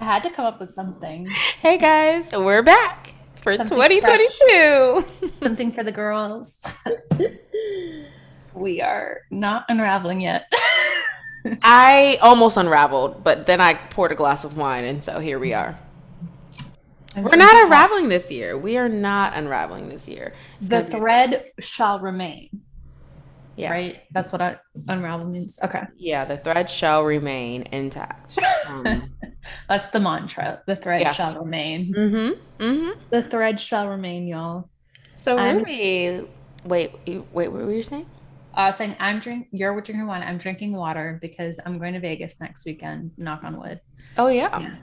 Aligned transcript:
I 0.00 0.04
had 0.04 0.22
to 0.22 0.30
come 0.30 0.44
up 0.46 0.60
with 0.60 0.72
something. 0.72 1.26
Hey 1.60 1.78
guys, 1.78 2.30
we're 2.32 2.62
back 2.62 3.12
for 3.36 3.56
Something 3.56 3.76
2022. 3.78 5.28
Something 5.42 5.72
for 5.72 5.82
the 5.84 5.92
girls. 5.92 6.62
we 8.54 8.80
are 8.80 9.20
not 9.30 9.64
unraveling 9.68 10.20
yet. 10.20 10.50
I 11.62 12.18
almost 12.22 12.56
unraveled, 12.56 13.22
but 13.22 13.46
then 13.46 13.60
I 13.60 13.74
poured 13.74 14.12
a 14.12 14.14
glass 14.14 14.44
of 14.44 14.56
wine, 14.56 14.84
and 14.84 15.02
so 15.02 15.20
here 15.20 15.38
we 15.38 15.52
are. 15.52 15.78
We're 17.16 17.36
not 17.36 17.64
unraveling 17.64 18.08
this 18.08 18.30
year. 18.30 18.58
We 18.58 18.76
are 18.76 18.88
not 18.88 19.34
unraveling 19.34 19.88
this 19.88 20.08
year. 20.08 20.32
It's 20.58 20.68
The 20.68 20.78
gonna 20.80 20.90
be- 20.90 20.98
thread 20.98 21.44
shall 21.60 22.00
remain. 22.00 22.63
Yeah. 23.56 23.70
Right? 23.70 24.02
That's 24.12 24.32
what 24.32 24.42
I, 24.42 24.56
unravel 24.88 25.26
means. 25.26 25.58
Okay. 25.62 25.82
Yeah, 25.96 26.24
the 26.24 26.36
thread 26.36 26.68
shall 26.68 27.04
remain 27.04 27.62
intact. 27.72 28.36
Um, 28.66 29.12
That's 29.68 29.88
the 29.90 30.00
mantra. 30.00 30.62
The 30.66 30.74
thread 30.74 31.02
Yeah. 31.02 31.12
shall 31.12 31.38
remain. 31.38 31.92
mm-hmm. 31.94 32.62
Mm-hmm. 32.62 33.00
The 33.10 33.22
thread 33.22 33.60
shall 33.60 33.88
remain, 33.88 34.26
y'all. 34.26 34.68
So 35.16 35.38
I'm- 35.38 35.58
Ruby, 35.58 36.26
wait, 36.64 36.92
wait, 37.06 37.26
what 37.32 37.52
were 37.52 37.72
you 37.72 37.82
saying? 37.82 38.06
I 38.54 38.66
was 38.68 38.76
saying 38.76 38.94
I'm 39.00 39.18
drink 39.18 39.48
you're 39.50 39.72
drinking 39.80 40.06
wine. 40.06 40.22
I'm 40.22 40.38
drinking 40.38 40.74
water 40.74 41.18
because 41.20 41.58
I'm 41.66 41.78
going 41.78 41.94
to 41.94 42.00
Vegas 42.00 42.40
next 42.40 42.64
weekend. 42.64 43.10
Knock 43.18 43.42
on 43.42 43.58
wood. 43.60 43.80
Oh 44.16 44.28
yeah, 44.28 44.60
Yeah. 44.60 44.76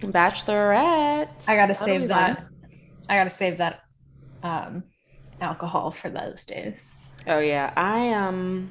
Bachelorette. 0.00 1.28
I 1.46 1.56
gotta 1.56 1.72
That'll 1.74 1.74
save 1.86 2.00
fun. 2.00 2.08
that. 2.08 2.46
I 3.08 3.16
gotta 3.16 3.30
save 3.30 3.58
that 3.58 3.80
um 4.42 4.82
alcohol 5.40 5.90
for 5.90 6.10
those 6.10 6.44
days. 6.44 6.96
Oh 7.28 7.40
yeah, 7.40 7.72
I 7.76 8.12
um, 8.14 8.70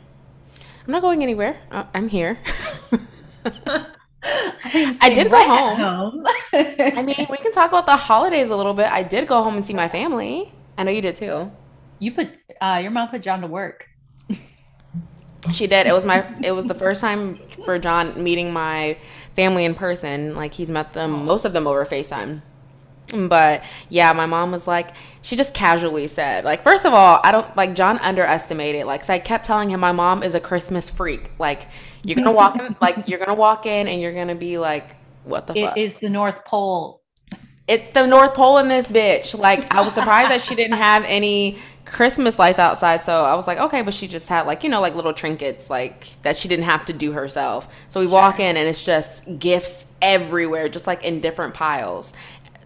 I'm 0.85 0.91
not 0.91 1.01
going 1.01 1.21
anywhere. 1.21 1.59
Uh, 1.71 1.85
I'm 1.93 2.07
here. 2.07 2.39
I 4.23 5.11
did 5.13 5.29
go 5.29 5.43
home. 5.43 6.25
I 6.53 7.01
mean, 7.03 7.27
we 7.29 7.37
can 7.37 7.51
talk 7.53 7.69
about 7.69 7.85
the 7.85 7.95
holidays 7.95 8.49
a 8.49 8.55
little 8.55 8.73
bit. 8.73 8.91
I 8.91 9.03
did 9.03 9.27
go 9.27 9.43
home 9.43 9.55
and 9.55 9.63
see 9.65 9.73
my 9.73 9.87
family. 9.87 10.51
I 10.77 10.83
know 10.83 10.91
you 10.91 11.01
did 11.01 11.15
too. 11.15 11.51
you 11.99 12.11
put 12.11 12.29
uh 12.61 12.79
your 12.81 12.91
mom 12.91 13.09
put 13.09 13.21
John 13.21 13.41
to 13.41 13.47
work. 13.47 13.87
She 15.53 15.67
did. 15.67 15.87
It 15.87 15.93
was 15.93 16.05
my. 16.05 16.25
It 16.43 16.51
was 16.51 16.65
the 16.65 16.73
first 16.73 16.99
time 16.99 17.39
for 17.63 17.79
John 17.79 18.21
meeting 18.21 18.51
my 18.51 18.97
family 19.35 19.65
in 19.65 19.75
person. 19.75 20.35
Like 20.35 20.53
he's 20.53 20.69
met 20.69 20.93
them, 20.93 21.25
most 21.25 21.45
of 21.45 21.53
them 21.53 21.67
over 21.67 21.85
Facetime. 21.85 22.41
But 23.13 23.63
yeah, 23.89 24.11
my 24.13 24.25
mom 24.25 24.51
was 24.51 24.67
like, 24.67 24.89
she 25.21 25.35
just 25.35 25.53
casually 25.53 26.07
said, 26.07 26.43
like, 26.43 26.61
first 26.61 26.85
of 26.85 26.93
all, 26.93 27.19
I 27.23 27.31
don't 27.31 27.55
like 27.55 27.73
John 27.73 27.97
underestimated. 27.99 28.85
Like, 28.85 29.01
'cause 29.01 29.09
I 29.09 29.19
kept 29.19 29.45
telling 29.45 29.69
him 29.69 29.79
my 29.79 29.91
mom 29.93 30.23
is 30.23 30.35
a 30.35 30.39
Christmas 30.39 30.89
freak. 30.89 31.31
Like, 31.39 31.67
you're 32.03 32.15
gonna 32.15 32.31
walk 32.31 32.59
in, 32.59 32.75
like, 32.81 33.07
you're 33.07 33.19
gonna 33.19 33.33
walk 33.33 33.65
in 33.65 33.87
and 33.87 34.01
you're 34.01 34.13
gonna 34.13 34.35
be 34.35 34.57
like, 34.57 34.95
what 35.23 35.47
the 35.47 35.53
fuck? 35.53 35.77
It 35.77 35.81
is 35.81 35.95
the 35.95 36.09
North 36.09 36.43
Pole. 36.45 37.01
It's 37.67 37.93
the 37.93 38.07
North 38.07 38.33
Pole 38.33 38.59
in 38.59 38.67
this 38.69 38.87
bitch. 38.87 39.37
Like, 39.37 39.73
I 39.73 39.81
was 39.81 39.93
surprised 39.93 40.31
that 40.31 40.41
she 40.41 40.55
didn't 40.55 40.77
have 40.77 41.03
any 41.05 41.59
Christmas 41.87 42.37
lights 42.37 42.59
outside. 42.59 43.03
So 43.03 43.23
I 43.23 43.35
was 43.35 43.47
like, 43.47 43.57
okay, 43.57 43.81
but 43.81 43.93
she 43.93 44.07
just 44.07 44.27
had 44.29 44.45
like, 44.45 44.63
you 44.63 44.69
know, 44.69 44.81
like 44.81 44.95
little 44.95 45.13
trinkets, 45.13 45.69
like 45.69 46.07
that 46.21 46.35
she 46.35 46.47
didn't 46.47 46.65
have 46.65 46.85
to 46.85 46.93
do 46.93 47.13
herself. 47.13 47.67
So 47.89 47.99
we 47.99 48.07
walk 48.07 48.39
in 48.39 48.57
and 48.57 48.67
it's 48.67 48.83
just 48.83 49.23
gifts 49.39 49.85
everywhere, 50.01 50.69
just 50.69 50.85
like 50.85 51.03
in 51.03 51.21
different 51.21 51.53
piles. 51.53 52.13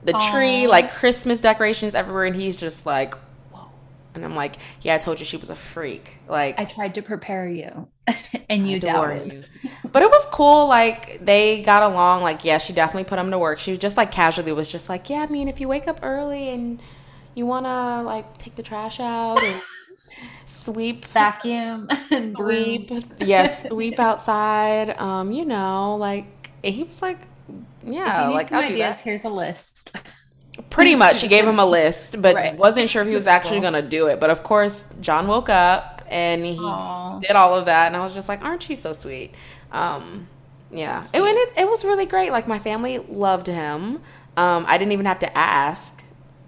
The 0.04 0.14
tree, 0.32 0.68
like 0.68 0.92
Christmas 0.92 1.42
decorations 1.42 1.96
everywhere. 1.96 2.26
And 2.26 2.36
he's 2.36 2.58
just 2.58 2.86
like, 2.86 3.14
whoa. 3.52 3.70
And 4.16 4.26
I'm 4.26 4.36
like, 4.36 4.56
yeah, 4.82 4.96
I 4.96 4.98
told 4.98 5.20
you 5.20 5.26
she 5.26 5.38
was 5.38 5.50
a 5.50 5.56
freak. 5.56 6.18
Like, 6.28 6.60
I 6.60 6.66
tried 6.66 6.96
to 6.96 7.02
prepare 7.02 7.48
you 7.48 7.88
and 8.50 8.68
you 8.68 8.80
doubted. 8.80 9.46
you. 9.62 9.70
But 9.92 10.04
it 10.04 10.10
was 10.10 10.26
cool. 10.32 10.68
Like 10.68 11.24
they 11.24 11.62
got 11.62 11.84
along. 11.84 12.24
Like 12.24 12.44
yeah, 12.46 12.58
she 12.58 12.74
definitely 12.74 13.06
put 13.06 13.20
him 13.20 13.32
to 13.32 13.40
work. 13.40 13.60
She 13.60 13.72
was 13.72 13.80
just 13.80 13.98
like 13.98 14.12
casually 14.12 14.52
was 14.52 14.72
just 14.72 14.90
like, 14.90 15.10
yeah. 15.10 15.20
I 15.22 15.28
mean, 15.28 15.48
if 15.48 15.60
you 15.60 15.68
wake 15.68 15.88
up 15.88 16.00
early 16.04 16.50
and 16.50 16.82
you 17.36 17.46
wanna 17.46 18.04
like 18.04 18.38
take 18.38 18.56
the 18.56 18.64
trash 18.64 19.00
out 19.00 19.42
and 19.44 19.62
sweep, 20.46 21.06
Vacuum 21.06 21.88
and 22.12 22.36
sweep, 22.36 22.92
yes, 23.20 23.68
sweep 23.68 24.00
outside. 24.00 24.92
Um, 24.98 25.32
you 25.32 25.46
know, 25.46 25.96
like 25.98 26.52
he 26.64 26.84
was 26.84 27.02
like, 27.02 27.20
yeah, 27.84 28.30
like 28.30 28.52
I'll 28.52 28.64
do 28.64 28.76
ideas, 28.76 28.78
that. 28.78 29.02
here's 29.02 29.26
a 29.26 29.30
list. 29.30 29.92
Pretty 30.70 30.96
much, 30.96 31.18
she 31.18 31.28
gave 31.28 31.48
him 31.48 31.60
a 31.60 31.66
list, 31.66 32.22
but 32.22 32.36
Right. 32.36 32.56
wasn't 32.56 32.90
sure 32.90 33.02
if 33.02 33.08
he 33.08 33.14
was 33.16 33.28
actually 33.28 33.60
gonna 33.62 33.82
do 33.82 34.08
it. 34.08 34.20
But 34.20 34.30
of 34.30 34.44
course, 34.44 34.86
John 35.02 35.28
woke 35.28 35.50
up 35.50 36.02
and 36.10 36.46
he 36.46 36.58
Aw. 36.58 37.20
did 37.20 37.32
all 37.36 37.56
of 37.56 37.66
that, 37.66 37.88
and 37.88 37.96
I 37.96 38.02
was 38.02 38.14
just 38.14 38.28
like, 38.30 38.44
"Aren't 38.44 38.70
you 38.70 38.76
so 38.76 38.94
sweet?" 38.94 39.34
Um, 39.72 40.28
yeah, 40.70 41.08
it 41.14 41.22
went. 41.22 41.38
It, 41.38 41.54
it 41.64 41.70
was 41.70 41.86
really 41.86 42.06
great. 42.06 42.32
Like 42.32 42.48
my 42.48 42.60
family 42.60 43.00
loved 43.00 43.48
him. 43.48 44.02
Um, 44.38 44.66
I 44.68 44.78
didn't 44.78 44.92
even 44.94 45.06
have 45.06 45.20
to 45.20 45.38
ask. 45.38 46.01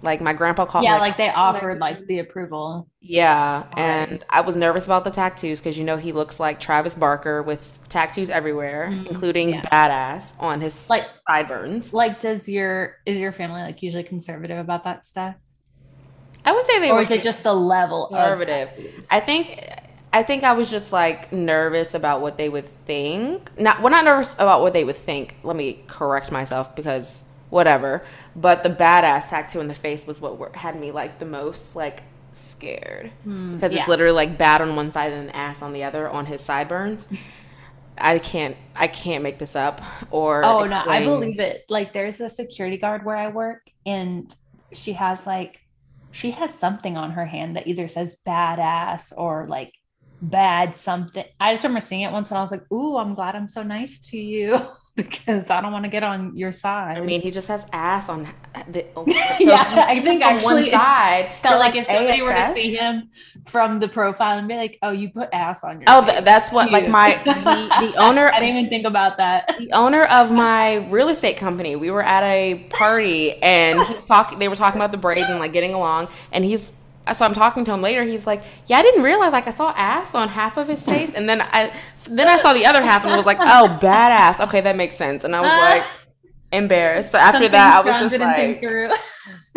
Like 0.04 0.20
my 0.20 0.32
grandpa 0.32 0.66
called. 0.66 0.82
me, 0.84 0.88
Yeah, 0.90 0.98
like 0.98 1.16
they 1.16 1.30
offered 1.30 1.78
like- 1.80 1.98
like 1.98 2.06
the 2.06 2.18
approval. 2.20 2.86
yeah, 3.00 3.64
and 3.76 4.24
I 4.30 4.42
was 4.42 4.56
nervous 4.56 4.84
about 4.84 5.02
the 5.04 5.10
tattoos 5.10 5.60
because 5.60 5.76
you 5.78 5.84
know 5.84 5.96
he 5.96 6.12
looks 6.12 6.38
like 6.38 6.60
Travis 6.60 6.94
Barker 6.94 7.42
with 7.42 7.78
tattoos 7.88 8.30
everywhere, 8.30 8.88
Mhm, 8.92 9.06
including 9.10 9.48
yeah. 9.54 9.62
badass 9.62 10.34
on 10.38 10.60
his 10.60 10.88
Like- 10.90 11.08
sideburns. 11.28 11.92
Like, 11.94 12.20
does 12.20 12.48
your 12.48 12.96
is 13.06 13.18
your 13.18 13.32
family 13.32 13.62
like 13.62 13.82
usually 13.82 14.04
conservative 14.04 14.58
about 14.58 14.84
that 14.84 15.04
stuff, 15.06 15.34
I 16.44 16.52
would 16.52 16.66
say 16.66 16.78
they 16.80 16.90
or 16.90 16.96
were 16.96 17.02
is 17.02 17.10
it 17.10 17.22
just 17.22 17.42
the 17.42 17.54
level 17.54 18.08
conservative. 18.08 18.72
I 19.10 19.20
think 19.20 19.66
I 20.12 20.22
think 20.22 20.44
I 20.44 20.52
was 20.52 20.70
just 20.70 20.92
like 20.92 21.32
nervous 21.32 21.94
about 21.94 22.20
what 22.20 22.36
they 22.36 22.48
would 22.48 22.68
think. 22.86 23.50
Not 23.58 23.78
we're 23.78 23.84
well, 23.90 23.92
not 23.92 24.04
nervous 24.04 24.34
about 24.34 24.60
what 24.60 24.72
they 24.74 24.84
would 24.84 24.96
think. 24.96 25.36
Let 25.42 25.56
me 25.56 25.82
correct 25.88 26.30
myself 26.30 26.76
because 26.76 27.24
whatever. 27.50 28.02
But 28.36 28.62
the 28.62 28.70
badass 28.70 29.28
tattoo 29.28 29.60
in 29.60 29.68
the 29.68 29.74
face 29.74 30.06
was 30.06 30.20
what 30.20 30.56
had 30.56 30.78
me 30.78 30.90
like 30.92 31.18
the 31.18 31.26
most 31.26 31.76
like 31.76 32.02
scared 32.32 33.12
Hmm, 33.22 33.56
because 33.56 33.72
yeah. 33.72 33.80
it's 33.80 33.88
literally 33.88 34.14
like 34.14 34.38
bad 34.38 34.60
on 34.60 34.74
one 34.76 34.92
side 34.92 35.12
and 35.12 35.28
an 35.30 35.34
ass 35.34 35.62
on 35.62 35.72
the 35.72 35.84
other 35.84 36.08
on 36.08 36.26
his 36.26 36.40
sideburns. 36.42 37.08
I 37.98 38.18
can't 38.18 38.56
I 38.74 38.88
can't 38.88 39.22
make 39.22 39.38
this 39.38 39.54
up 39.56 39.80
or 40.10 40.42
Oh 40.42 40.64
no, 40.66 40.76
I 40.86 41.00
believe 41.00 41.40
it. 41.40 41.62
Like 41.68 41.92
there's 41.92 42.20
a 42.20 42.28
security 42.28 42.76
guard 42.78 43.04
where 43.04 43.16
I 43.16 43.28
work 43.28 43.62
and 43.86 44.34
she 44.72 44.92
has 44.94 45.26
like 45.26 45.58
she 46.10 46.32
has 46.32 46.58
something 46.58 46.96
on 46.96 47.12
her 47.12 47.26
hand 47.26 47.56
that 47.56 47.66
either 47.66 47.88
says 47.88 48.20
badass 48.26 49.12
or 49.16 49.46
like 49.48 49.72
bad 50.20 50.76
something. 50.76 51.24
I 51.40 51.52
just 51.54 51.64
remember 51.64 51.80
seeing 51.80 52.02
it 52.02 52.12
once 52.12 52.30
and 52.30 52.38
I 52.38 52.40
was 52.42 52.50
like, 52.50 52.70
"Ooh, 52.72 52.96
I'm 52.98 53.14
glad 53.14 53.34
I'm 53.36 53.48
so 53.48 53.62
nice 53.62 54.00
to 54.10 54.18
you 54.18 54.60
because 54.96 55.50
I 55.50 55.60
don't 55.60 55.72
want 55.72 55.84
to 55.84 55.90
get 55.90 56.02
on 56.04 56.36
your 56.36 56.52
side." 56.52 56.98
I 56.98 57.00
mean, 57.00 57.20
he 57.20 57.30
just 57.30 57.48
has 57.48 57.66
ass 57.72 58.08
on 58.08 58.28
the. 58.68 58.84
so 58.94 59.04
Yeah, 59.40 59.86
I 59.88 60.00
think 60.00 60.22
on 60.22 60.34
actually 60.34 60.62
one 60.62 60.70
side. 60.70 61.32
felt 61.42 61.52
you're 61.52 61.58
like 61.58 61.74
if 61.74 61.86
somebody 61.86 62.22
were 62.22 62.32
to 62.32 62.52
see 62.54 62.74
him 62.76 63.10
from 63.46 63.80
the 63.80 63.88
profile 63.88 64.38
and 64.38 64.46
be 64.46 64.56
like, 64.56 64.78
"Oh, 64.82 64.92
you 64.92 65.10
put 65.10 65.28
ass 65.32 65.64
on 65.64 65.80
your." 65.80 65.84
Oh, 65.88 66.02
face." 66.02 66.12
th- 66.12 66.24
that's 66.24 66.52
what 66.52 66.70
like 66.70 66.88
my 66.88 67.20
the, 67.24 67.86
the 67.86 67.96
owner 67.96 68.30
I 68.32 68.40
didn't 68.40 68.56
even 68.56 68.68
think 68.70 68.86
about 68.86 69.16
that. 69.18 69.56
the 69.58 69.72
owner 69.72 70.04
of 70.04 70.30
my 70.30 70.88
real 70.88 71.08
estate 71.08 71.36
company. 71.36 71.76
We 71.76 71.90
were 71.90 72.02
at 72.02 72.22
a 72.22 72.66
party 72.70 73.42
and 73.42 73.82
he 73.82 73.94
was 73.94 74.06
talking. 74.06 74.38
They 74.38 74.48
were 74.48 74.56
talking 74.56 74.80
about 74.80 74.92
the 74.92 74.98
braids 74.98 75.28
and 75.28 75.38
like 75.40 75.52
getting 75.52 75.74
along. 75.74 76.08
And 76.32 76.44
he's 76.44 76.72
so 77.12 77.24
I'm 77.24 77.34
talking 77.34 77.64
to 77.66 77.72
him 77.72 77.82
later. 77.82 78.02
He's 78.02 78.26
like, 78.26 78.42
"Yeah, 78.66 78.78
I 78.78 78.82
didn't 78.82 79.02
realize 79.02 79.32
like 79.32 79.46
I 79.46 79.50
saw 79.50 79.72
ass 79.76 80.14
on 80.14 80.28
half 80.28 80.56
of 80.56 80.68
his 80.68 80.84
face, 80.84 81.12
and 81.14 81.28
then 81.28 81.42
I 81.42 81.72
then 82.08 82.28
I 82.28 82.38
saw 82.38 82.52
the 82.52 82.64
other 82.66 82.82
half 82.82 83.04
and 83.04 83.14
was 83.14 83.26
like, 83.26 83.38
oh, 83.40 83.78
badass. 83.80 84.40
Okay, 84.46 84.60
that 84.62 84.76
makes 84.76 84.96
sense." 84.96 85.24
And 85.24 85.34
I 85.36 85.40
was 85.40 85.50
like 85.50 85.84
embarrassed. 86.52 87.12
So 87.12 87.18
after 87.18 87.38
Something 87.38 87.52
that, 87.52 87.84
I 87.84 88.00
was 88.00 88.10
just 88.10 88.20
like, 88.20 88.60
through. 88.60 88.90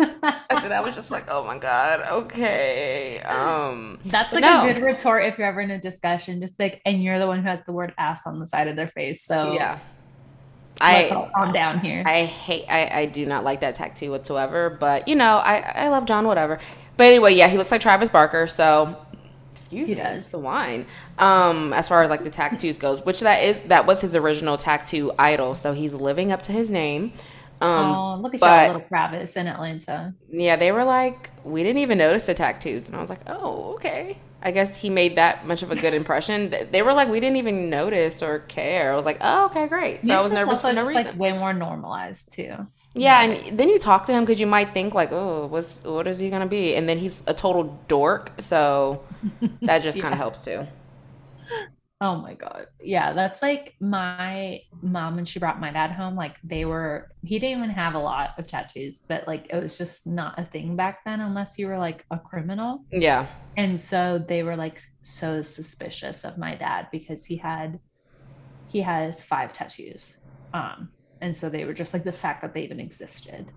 after 0.50 0.68
that, 0.68 0.72
I 0.72 0.80
was 0.80 0.94
just 0.94 1.10
like, 1.10 1.26
"Oh 1.28 1.44
my 1.44 1.58
god, 1.58 2.00
okay." 2.24 3.20
Um, 3.20 3.98
That's 4.04 4.32
like 4.32 4.42
no. 4.42 4.64
a 4.64 4.72
good 4.72 4.82
retort 4.82 5.24
if 5.24 5.38
you're 5.38 5.46
ever 5.46 5.60
in 5.60 5.70
a 5.70 5.80
discussion. 5.80 6.40
Just 6.40 6.58
like, 6.58 6.80
and 6.84 7.02
you're 7.02 7.18
the 7.18 7.26
one 7.26 7.42
who 7.42 7.48
has 7.48 7.64
the 7.64 7.72
word 7.72 7.94
ass 7.98 8.26
on 8.26 8.38
the 8.38 8.46
side 8.46 8.68
of 8.68 8.76
their 8.76 8.88
face. 8.88 9.22
So 9.22 9.54
yeah. 9.54 9.78
let's 10.80 11.10
I 11.12 11.30
calm 11.34 11.52
down 11.52 11.80
here. 11.80 12.02
I 12.06 12.24
hate 12.24 12.66
I, 12.68 13.00
I 13.00 13.06
do 13.06 13.26
not 13.26 13.44
like 13.44 13.60
that 13.60 13.74
tattoo 13.74 14.10
whatsoever. 14.10 14.70
But 14.70 15.08
you 15.08 15.16
know, 15.16 15.38
I, 15.38 15.58
I 15.58 15.88
love 15.88 16.04
John, 16.04 16.26
whatever. 16.26 16.58
But 16.98 17.04
anyway, 17.04 17.34
yeah, 17.34 17.48
he 17.48 17.56
looks 17.56 17.70
like 17.70 17.80
Travis 17.80 18.10
Barker, 18.10 18.46
so 18.46 18.94
excuse 19.52 19.88
He 19.88 19.94
me, 19.94 20.00
does. 20.02 20.30
the 20.30 20.38
wine. 20.38 20.84
Um, 21.18 21.72
as 21.72 21.88
far 21.88 22.02
as 22.02 22.10
like 22.10 22.22
the 22.24 22.30
tattoos 22.30 22.76
goes, 22.76 23.04
which 23.06 23.20
that 23.20 23.42
is 23.42 23.60
that 23.62 23.86
was 23.86 24.00
his 24.02 24.14
original 24.14 24.56
tattoo 24.58 25.12
idol, 25.18 25.54
so 25.54 25.72
he's 25.72 25.94
living 25.94 26.30
up 26.32 26.42
to 26.42 26.52
his 26.52 26.70
name. 26.70 27.12
Um 27.60 27.92
oh, 27.94 28.16
look 28.20 28.34
at 28.34 28.40
but- 28.40 28.66
little 28.68 28.86
Travis 28.88 29.36
in 29.36 29.46
Atlanta. 29.48 30.14
yeah, 30.30 30.54
they 30.56 30.70
were 30.70 30.84
like, 30.84 31.30
we 31.44 31.62
didn't 31.64 31.80
even 31.82 31.98
notice 31.98 32.26
the 32.26 32.34
tattoos. 32.34 32.86
And 32.88 32.94
I 32.96 33.00
was 33.00 33.10
like, 33.10 33.20
oh, 33.26 33.72
okay. 33.74 34.18
I 34.40 34.52
guess 34.52 34.80
he 34.80 34.88
made 34.88 35.16
that 35.16 35.46
much 35.46 35.62
of 35.62 35.72
a 35.72 35.76
good 35.76 35.94
impression. 35.94 36.54
They 36.70 36.82
were 36.82 36.92
like, 36.92 37.08
we 37.08 37.18
didn't 37.18 37.36
even 37.38 37.70
notice 37.70 38.22
or 38.22 38.40
care. 38.40 38.92
I 38.92 38.96
was 38.96 39.04
like, 39.04 39.18
oh, 39.20 39.46
okay, 39.46 39.66
great. 39.66 40.06
So 40.06 40.14
I 40.14 40.20
was 40.20 40.32
nervous 40.32 40.62
for 40.62 40.72
no 40.72 40.84
reason. 40.84 41.12
Like 41.12 41.18
way 41.18 41.32
more 41.32 41.52
normalized 41.52 42.32
too. 42.32 42.68
Yeah, 42.94 43.22
and 43.22 43.58
then 43.58 43.68
you 43.68 43.78
talk 43.78 44.06
to 44.06 44.12
him 44.12 44.24
because 44.24 44.40
you 44.40 44.46
might 44.46 44.72
think 44.72 44.94
like, 44.94 45.10
oh, 45.12 45.46
what's 45.46 45.82
what 45.82 46.06
is 46.06 46.18
he 46.18 46.30
gonna 46.30 46.46
be? 46.46 46.74
And 46.76 46.88
then 46.88 46.98
he's 46.98 47.22
a 47.26 47.34
total 47.34 47.84
dork, 47.88 48.32
so 48.38 49.04
that 49.64 49.82
just 49.82 49.98
kind 50.00 50.14
of 50.14 50.18
helps 50.18 50.42
too. 50.42 50.66
Oh 52.00 52.16
my 52.16 52.34
god. 52.34 52.66
Yeah, 52.80 53.12
that's 53.12 53.42
like 53.42 53.74
my 53.80 54.60
mom 54.82 55.16
when 55.16 55.24
she 55.24 55.40
brought 55.40 55.58
my 55.58 55.72
dad 55.72 55.90
home, 55.90 56.14
like 56.14 56.36
they 56.44 56.64
were 56.64 57.10
he 57.24 57.40
didn't 57.40 57.58
even 57.58 57.70
have 57.70 57.94
a 57.94 57.98
lot 57.98 58.30
of 58.38 58.46
tattoos, 58.46 59.00
but 59.08 59.26
like 59.26 59.48
it 59.50 59.60
was 59.60 59.76
just 59.76 60.06
not 60.06 60.38
a 60.38 60.44
thing 60.44 60.76
back 60.76 61.04
then 61.04 61.20
unless 61.20 61.58
you 61.58 61.66
were 61.66 61.78
like 61.78 62.04
a 62.12 62.18
criminal. 62.18 62.84
Yeah. 62.92 63.26
And 63.56 63.80
so 63.80 64.24
they 64.24 64.44
were 64.44 64.54
like 64.54 64.80
so 65.02 65.42
suspicious 65.42 66.24
of 66.24 66.38
my 66.38 66.54
dad 66.54 66.86
because 66.92 67.24
he 67.24 67.36
had 67.36 67.80
he 68.68 68.80
has 68.82 69.24
five 69.24 69.52
tattoos. 69.52 70.16
Um 70.54 70.90
and 71.20 71.36
so 71.36 71.48
they 71.48 71.64
were 71.64 71.74
just 71.74 71.92
like 71.92 72.04
the 72.04 72.12
fact 72.12 72.42
that 72.42 72.54
they 72.54 72.62
even 72.62 72.78
existed 72.78 73.50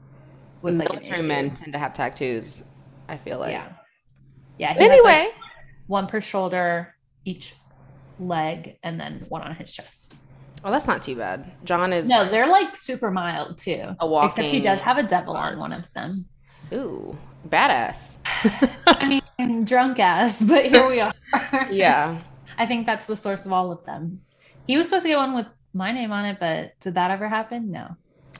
was 0.63 0.77
like 0.77 0.89
military 0.89 1.21
men 1.21 1.51
tend 1.51 1.73
to 1.73 1.79
have 1.79 1.93
tattoos, 1.93 2.63
I 3.07 3.17
feel 3.17 3.37
like. 3.37 3.51
Yeah. 3.51 3.69
Yeah. 4.57 4.73
Anyway, 4.77 5.03
like 5.03 5.33
one 5.85 6.07
per 6.07 6.21
shoulder, 6.21 6.95
each 7.23 7.53
leg 8.21 8.77
and 8.83 8.99
then 8.99 9.25
one 9.29 9.41
on 9.41 9.55
his 9.55 9.71
chest. 9.71 10.15
Oh, 10.63 10.71
that's 10.71 10.87
not 10.87 11.01
too 11.01 11.15
bad. 11.15 11.51
John 11.63 11.91
is 11.91 12.07
no, 12.07 12.25
they're 12.25 12.47
like 12.47 12.77
super 12.77 13.09
mild 13.09 13.57
too. 13.57 13.95
A 13.99 14.07
walking 14.07 14.29
except 14.29 14.47
he 14.47 14.61
does 14.61 14.79
have 14.79 14.97
a 14.97 15.03
devil 15.03 15.35
on 15.35 15.57
one 15.57 15.73
of 15.73 15.91
them. 15.93 16.11
Ooh, 16.73 17.17
badass. 17.49 18.17
I 18.87 19.21
mean, 19.39 19.65
drunk 19.65 19.99
ass, 19.99 20.43
but 20.43 20.67
here 20.67 20.87
we 20.87 20.99
are. 20.99 21.13
yeah, 21.71 22.19
I 22.57 22.65
think 22.65 22.85
that's 22.85 23.07
the 23.07 23.15
source 23.15 23.45
of 23.45 23.51
all 23.51 23.71
of 23.71 23.83
them. 23.85 24.21
He 24.67 24.77
was 24.77 24.85
supposed 24.87 25.03
to 25.03 25.09
get 25.09 25.17
one 25.17 25.33
with 25.33 25.47
my 25.73 25.91
name 25.91 26.11
on 26.11 26.25
it, 26.25 26.37
but 26.39 26.79
did 26.79 26.93
that 26.93 27.09
ever 27.09 27.27
happen? 27.27 27.71
No. 27.71 27.95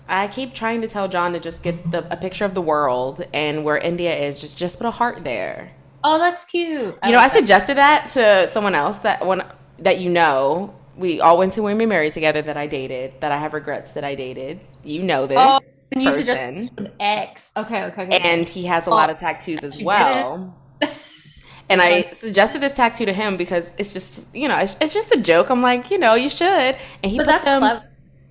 I 0.08 0.28
keep 0.28 0.54
trying 0.54 0.82
to 0.82 0.88
tell 0.88 1.08
John 1.08 1.34
to 1.34 1.40
just 1.40 1.64
get 1.64 1.90
the, 1.90 2.06
a 2.12 2.18
picture 2.18 2.46
of 2.46 2.54
the 2.54 2.62
world 2.62 3.26
and 3.34 3.64
where 3.64 3.78
India 3.78 4.16
is. 4.16 4.42
Just 4.42 4.58
just 4.58 4.78
put 4.78 4.86
a 4.86 4.92
heart 4.92 5.24
there. 5.24 5.72
Oh, 6.04 6.18
that's 6.18 6.46
cute. 6.46 6.98
I 7.02 7.08
you 7.08 7.14
know, 7.14 7.20
I 7.20 7.28
suggested 7.28 7.78
that 7.78 8.10
to 8.10 8.48
someone 8.50 8.76
else 8.76 9.00
that 9.00 9.26
when 9.26 9.44
that 9.82 10.00
you 10.00 10.10
know. 10.10 10.76
We 10.98 11.22
all 11.22 11.38
went 11.38 11.54
to 11.54 11.64
women 11.64 11.90
married 11.90 12.14
together 12.14 12.42
that 12.42 12.58
I 12.58 12.68
dated, 12.68 13.20
that 13.22 13.32
I 13.32 13.38
have 13.38 13.54
regrets 13.54 13.94
that 13.94 14.04
I 14.04 14.14
dated. 14.14 14.60
You 14.84 15.02
know 15.02 15.26
this. 15.26 15.38
Oh, 15.40 15.60
and 15.92 16.04
you 16.04 16.10
an 16.10 16.92
ex. 17.00 17.52
Okay, 17.58 17.84
okay, 17.84 18.04
okay. 18.04 18.18
And 18.20 18.48
he 18.48 18.66
has 18.66 18.88
a 18.88 18.90
oh, 18.90 18.94
lot 18.94 19.10
of 19.10 19.18
tattoos 19.18 19.64
as 19.64 19.78
well. 19.82 20.56
and 21.70 21.82
I 21.82 22.12
suggested 22.12 22.62
this 22.62 22.76
tattoo 22.76 23.06
to 23.06 23.14
him 23.14 23.36
because 23.36 23.70
it's 23.78 23.92
just, 23.92 24.22
you 24.34 24.48
know, 24.48 24.58
it's, 24.58 24.78
it's 24.80 24.94
just 24.94 25.12
a 25.12 25.20
joke. 25.20 25.50
I'm 25.50 25.62
like, 25.62 25.92
you 25.92 25.98
know, 25.98 26.16
you 26.16 26.30
should. 26.30 26.78
And 27.04 27.12
he 27.12 27.18
but 27.18 27.28
put 27.28 27.44
them. 27.44 27.62
Clever. 27.62 27.86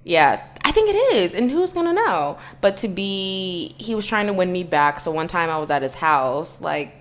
Yeah, 0.04 0.42
I 0.64 0.72
think 0.72 0.88
it 0.88 1.16
is. 1.16 1.34
And 1.34 1.50
who's 1.50 1.72
gonna 1.72 1.92
know? 1.92 2.38
But 2.62 2.78
to 2.78 2.88
be, 2.88 3.74
he 3.76 3.94
was 3.94 4.06
trying 4.06 4.26
to 4.28 4.32
win 4.32 4.50
me 4.50 4.64
back. 4.64 4.98
So 4.98 5.10
one 5.10 5.28
time 5.28 5.50
I 5.50 5.58
was 5.58 5.70
at 5.70 5.82
his 5.82 5.94
house, 5.94 6.62
like 6.62 6.94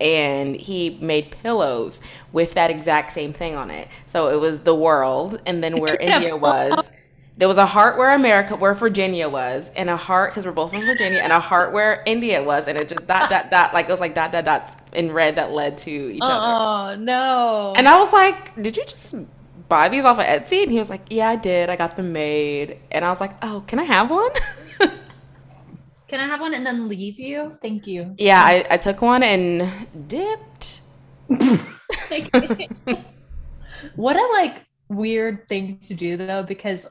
and 0.00 0.56
he 0.56 0.98
made 1.00 1.30
pillows 1.42 2.00
with 2.32 2.54
that 2.54 2.70
exact 2.70 3.12
same 3.12 3.32
thing 3.32 3.54
on 3.56 3.70
it. 3.70 3.88
So 4.06 4.28
it 4.28 4.40
was 4.40 4.60
the 4.62 4.74
world, 4.74 5.40
and 5.46 5.62
then 5.62 5.80
where 5.80 5.96
India 6.00 6.36
was. 6.36 6.92
There 7.36 7.48
was 7.48 7.56
a 7.56 7.66
heart 7.66 7.96
where 7.96 8.14
America, 8.14 8.54
where 8.54 8.74
Virginia 8.74 9.26
was, 9.28 9.70
and 9.74 9.88
a 9.88 9.96
heart 9.96 10.32
because 10.32 10.44
we're 10.44 10.52
both 10.52 10.72
from 10.72 10.84
Virginia, 10.84 11.20
and 11.20 11.32
a 11.32 11.40
heart 11.40 11.72
where 11.72 12.02
India 12.04 12.42
was, 12.42 12.68
and 12.68 12.76
it 12.76 12.88
just 12.88 13.06
dot 13.06 13.30
dot 13.30 13.50
dot 13.50 13.72
like 13.72 13.88
it 13.88 13.92
was 13.92 14.00
like 14.00 14.14
dot 14.14 14.30
dot 14.30 14.44
dots 14.44 14.76
in 14.92 15.10
red 15.10 15.36
that 15.36 15.52
led 15.52 15.78
to 15.78 15.90
each 15.90 16.20
other. 16.22 16.34
Oh 16.34 16.94
no! 16.96 17.72
And 17.76 17.88
I 17.88 17.98
was 17.98 18.12
like, 18.12 18.54
"Did 18.60 18.76
you 18.76 18.84
just 18.84 19.14
buy 19.70 19.88
these 19.88 20.04
off 20.04 20.18
of 20.18 20.26
Etsy?" 20.26 20.64
And 20.64 20.70
he 20.70 20.78
was 20.78 20.90
like, 20.90 21.06
"Yeah, 21.08 21.30
I 21.30 21.36
did. 21.36 21.70
I 21.70 21.76
got 21.76 21.96
them 21.96 22.12
made." 22.12 22.78
And 22.90 23.06
I 23.06 23.08
was 23.08 23.22
like, 23.22 23.32
"Oh, 23.40 23.64
can 23.66 23.78
I 23.78 23.84
have 23.84 24.10
one?" 24.10 24.30
Can 26.10 26.18
I 26.18 26.26
have 26.26 26.40
one 26.40 26.54
and 26.54 26.66
then 26.66 26.88
leave 26.88 27.20
you? 27.20 27.56
Thank 27.62 27.86
you. 27.86 28.16
Yeah, 28.18 28.42
I, 28.44 28.66
I 28.68 28.76
took 28.78 29.00
one 29.00 29.22
and 29.22 29.70
dipped. 30.08 30.80
what 33.94 34.16
a 34.16 34.26
like 34.32 34.64
weird 34.88 35.46
thing 35.46 35.78
to 35.78 35.94
do 35.94 36.16
though, 36.16 36.42
because 36.42 36.84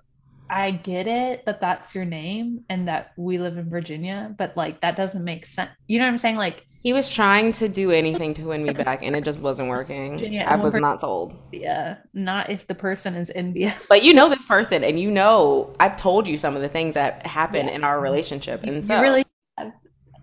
I 0.50 0.72
get 0.72 1.06
it 1.06 1.46
that 1.46 1.60
that's 1.60 1.94
your 1.94 2.06
name 2.06 2.64
and 2.70 2.88
that 2.88 3.12
we 3.18 3.40
live 3.40 3.58
in 3.58 3.70
Virginia, 3.70 4.34
but 4.38 4.56
like 4.56 4.80
that 4.80 4.96
doesn't 4.96 5.26
make 5.26 5.46
sense. 5.46 5.72
You 5.88 6.00
know 6.00 6.06
what 6.06 6.12
I'm 6.12 6.18
saying? 6.18 6.38
Like 6.38 6.66
he 6.82 6.94
was 6.94 7.10
trying 7.10 7.52
to 7.54 7.68
do 7.68 7.92
anything 7.92 8.34
to 8.36 8.44
win 8.44 8.64
me 8.64 8.72
back 8.72 9.04
and 9.04 9.16
it 9.16 9.24
just 9.24 9.42
wasn't 9.42 9.68
working. 9.68 10.40
I 10.48 10.56
was 10.56 10.74
not 10.74 11.02
sold. 11.02 11.36
Yeah, 11.52 11.98
not 12.14 12.50
if 12.50 12.68
the 12.68 12.76
person 12.76 13.16
is 13.16 13.30
India. 13.30 13.76
But 13.90 14.04
you 14.04 14.14
know 14.14 14.30
this 14.30 14.46
person 14.46 14.84
and 14.84 15.00
you 15.00 15.12
know 15.12 15.76
I've 15.80 15.98
told 15.98 16.28
you 16.28 16.38
some 16.38 16.56
of 16.56 16.62
the 16.62 16.70
things 16.70 16.94
that 16.94 17.26
happen 17.26 17.66
yes. 17.66 17.76
in 17.76 17.84
our 17.84 18.00
relationship. 18.00 18.64
And 18.64 18.84
so 18.84 18.96
you 18.96 19.02
really 19.02 19.26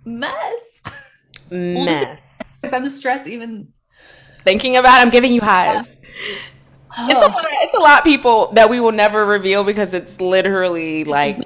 mess. 0.05 0.81
Mess. 1.51 2.39
I'm 2.73 2.89
stressed 2.91 3.27
even 3.27 3.69
thinking 4.41 4.77
about 4.77 4.99
it, 4.99 5.03
I'm 5.03 5.11
giving 5.11 5.33
you 5.33 5.43
highs. 5.43 5.85
Oh. 6.99 7.07
It's 7.09 7.15
a 7.15 7.25
oh. 7.25 7.29
lot, 7.29 7.45
it's 7.49 7.75
a 7.75 7.79
lot 7.79 8.05
people 8.05 8.53
that 8.53 8.71
we 8.71 8.81
will 8.81 8.93
never 8.93 9.27
reveal 9.27 9.63
because 9.63 9.93
it's 9.93 10.21
literally 10.21 11.05
like 11.05 11.39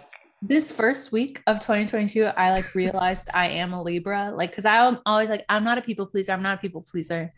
this 0.43 0.73
first 0.73 1.13
week 1.13 1.43
of 1.47 1.59
2022 1.61 2.25
i 2.25 2.51
like 2.51 2.75
realized 2.75 3.29
i 3.35 3.47
am 3.47 3.73
a 3.73 3.83
libra 3.83 4.33
like 4.35 4.51
because 4.51 4.65
i'm 4.65 4.99
always 5.05 5.29
like 5.29 5.45
i'm 5.49 5.65
not 5.65 5.77
a 5.77 5.83
people 5.83 6.07
pleaser 6.07 6.33
i'm 6.33 6.43
not 6.43 6.59
a 6.59 6.61
people 6.61 6.81
pleaser 6.91 7.33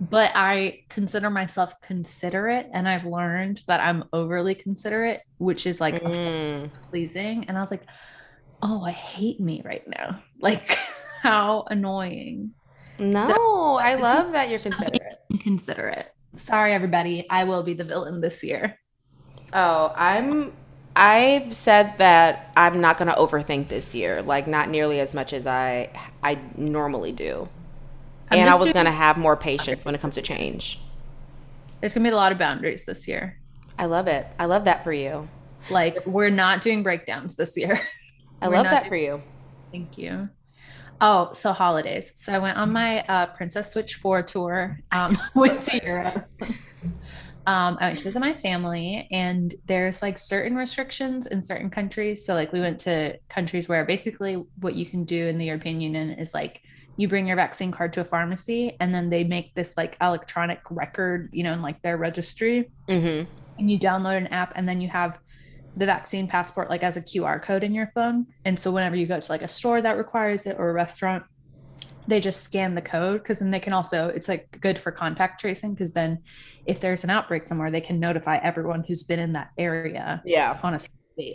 but 0.00 0.30
i 0.34 0.80
consider 0.88 1.28
myself 1.28 1.74
considerate 1.82 2.66
and 2.72 2.88
i've 2.88 3.04
learned 3.04 3.62
that 3.66 3.80
i'm 3.80 4.04
overly 4.12 4.54
considerate 4.54 5.20
which 5.36 5.66
is 5.66 5.80
like 5.80 6.02
mm. 6.02 6.70
pleasing 6.90 7.44
and 7.48 7.58
i 7.58 7.60
was 7.60 7.70
like 7.70 7.82
oh 8.62 8.82
i 8.82 8.90
hate 8.90 9.40
me 9.40 9.62
right 9.64 9.86
now. 9.86 10.22
Like 10.40 10.78
how 11.22 11.64
annoying. 11.68 12.52
No 13.00 13.26
so, 13.26 13.78
i 13.78 13.96
love 13.96 14.32
that 14.32 14.50
you're 14.50 14.60
considerate. 14.60 15.18
considerate. 15.40 16.14
Sorry 16.36 16.72
everybody 16.72 17.26
i 17.28 17.42
will 17.42 17.64
be 17.64 17.74
the 17.74 17.82
villain 17.82 18.20
this 18.20 18.44
year. 18.44 18.78
Oh 19.52 19.92
i'm 19.96 20.52
I've 20.98 21.54
said 21.54 21.94
that 21.98 22.50
I'm 22.56 22.80
not 22.80 22.98
going 22.98 23.06
to 23.06 23.14
overthink 23.14 23.68
this 23.68 23.94
year, 23.94 24.20
like 24.20 24.48
not 24.48 24.68
nearly 24.68 24.98
as 24.98 25.14
much 25.14 25.32
as 25.32 25.46
I 25.46 25.90
I 26.24 26.40
normally 26.56 27.12
do. 27.12 27.48
I'm 28.32 28.40
and 28.40 28.50
I 28.50 28.56
was 28.56 28.72
going 28.72 28.86
to 28.86 28.92
have 28.92 29.16
more 29.16 29.36
patience 29.36 29.84
when 29.84 29.94
it 29.94 30.00
comes 30.00 30.16
to 30.16 30.22
change. 30.22 30.80
There's 31.80 31.94
going 31.94 32.02
to 32.02 32.10
be 32.10 32.12
a 32.12 32.16
lot 32.16 32.32
of 32.32 32.38
boundaries 32.38 32.84
this 32.84 33.06
year. 33.06 33.38
I 33.78 33.86
love 33.86 34.08
it. 34.08 34.26
I 34.40 34.46
love 34.46 34.64
that 34.64 34.82
for 34.82 34.92
you. 34.92 35.28
Like 35.70 36.04
we're 36.08 36.30
not 36.30 36.62
doing 36.62 36.82
breakdowns 36.82 37.36
this 37.36 37.56
year. 37.56 37.80
I 38.42 38.48
love 38.48 38.64
that 38.64 38.80
doing- 38.80 38.88
for 38.88 38.96
you. 38.96 39.22
Thank 39.70 39.98
you. 39.98 40.28
Oh, 41.00 41.30
so 41.32 41.52
holidays. 41.52 42.10
So 42.16 42.32
I 42.32 42.40
went 42.40 42.58
on 42.58 42.72
my 42.72 43.02
uh, 43.02 43.26
Princess 43.26 43.72
Switch 43.72 43.94
4 43.94 44.22
tour. 44.24 44.80
Um, 44.90 45.16
went 45.36 45.62
to 45.62 45.80
Europe 45.84 46.28
um, 47.48 47.78
I 47.80 47.86
went 47.86 47.98
to 48.00 48.04
visit 48.04 48.20
my 48.20 48.34
family, 48.34 49.08
and 49.10 49.54
there's 49.64 50.02
like 50.02 50.18
certain 50.18 50.54
restrictions 50.54 51.26
in 51.26 51.42
certain 51.42 51.70
countries. 51.70 52.26
So, 52.26 52.34
like, 52.34 52.52
we 52.52 52.60
went 52.60 52.78
to 52.80 53.18
countries 53.30 53.70
where 53.70 53.86
basically 53.86 54.44
what 54.60 54.74
you 54.74 54.84
can 54.84 55.04
do 55.04 55.26
in 55.28 55.38
the 55.38 55.46
European 55.46 55.80
Union 55.80 56.10
is 56.10 56.34
like 56.34 56.60
you 56.98 57.08
bring 57.08 57.26
your 57.26 57.36
vaccine 57.36 57.72
card 57.72 57.94
to 57.94 58.02
a 58.02 58.04
pharmacy, 58.04 58.76
and 58.80 58.94
then 58.94 59.08
they 59.08 59.24
make 59.24 59.54
this 59.54 59.78
like 59.78 59.96
electronic 60.02 60.60
record, 60.68 61.30
you 61.32 61.42
know, 61.42 61.54
in 61.54 61.62
like 61.62 61.80
their 61.80 61.96
registry, 61.96 62.70
mm-hmm. 62.86 63.30
and 63.58 63.70
you 63.70 63.78
download 63.78 64.18
an 64.18 64.26
app, 64.26 64.52
and 64.54 64.68
then 64.68 64.82
you 64.82 64.88
have 64.90 65.16
the 65.74 65.86
vaccine 65.86 66.28
passport 66.28 66.68
like 66.68 66.82
as 66.82 66.98
a 66.98 67.00
QR 67.00 67.40
code 67.40 67.62
in 67.64 67.72
your 67.72 67.90
phone. 67.94 68.26
And 68.44 68.60
so, 68.60 68.70
whenever 68.70 68.94
you 68.94 69.06
go 69.06 69.18
to 69.18 69.32
like 69.32 69.40
a 69.40 69.48
store 69.48 69.80
that 69.80 69.96
requires 69.96 70.44
it 70.44 70.56
or 70.58 70.68
a 70.68 70.74
restaurant, 70.74 71.24
they 72.08 72.20
just 72.20 72.42
scan 72.42 72.74
the 72.74 72.82
code 72.82 73.22
because 73.22 73.38
then 73.38 73.50
they 73.50 73.60
can 73.60 73.72
also 73.72 74.08
it's 74.08 74.28
like 74.28 74.58
good 74.60 74.78
for 74.78 74.90
contact 74.90 75.40
tracing 75.40 75.74
because 75.74 75.92
then 75.92 76.18
if 76.66 76.80
there's 76.80 77.04
an 77.04 77.10
outbreak 77.10 77.46
somewhere 77.46 77.70
they 77.70 77.80
can 77.80 78.00
notify 78.00 78.38
everyone 78.38 78.82
who's 78.88 79.02
been 79.02 79.18
in 79.18 79.34
that 79.34 79.50
area 79.58 80.20
yeah. 80.24 80.58
on 80.62 80.74
a 80.74 80.80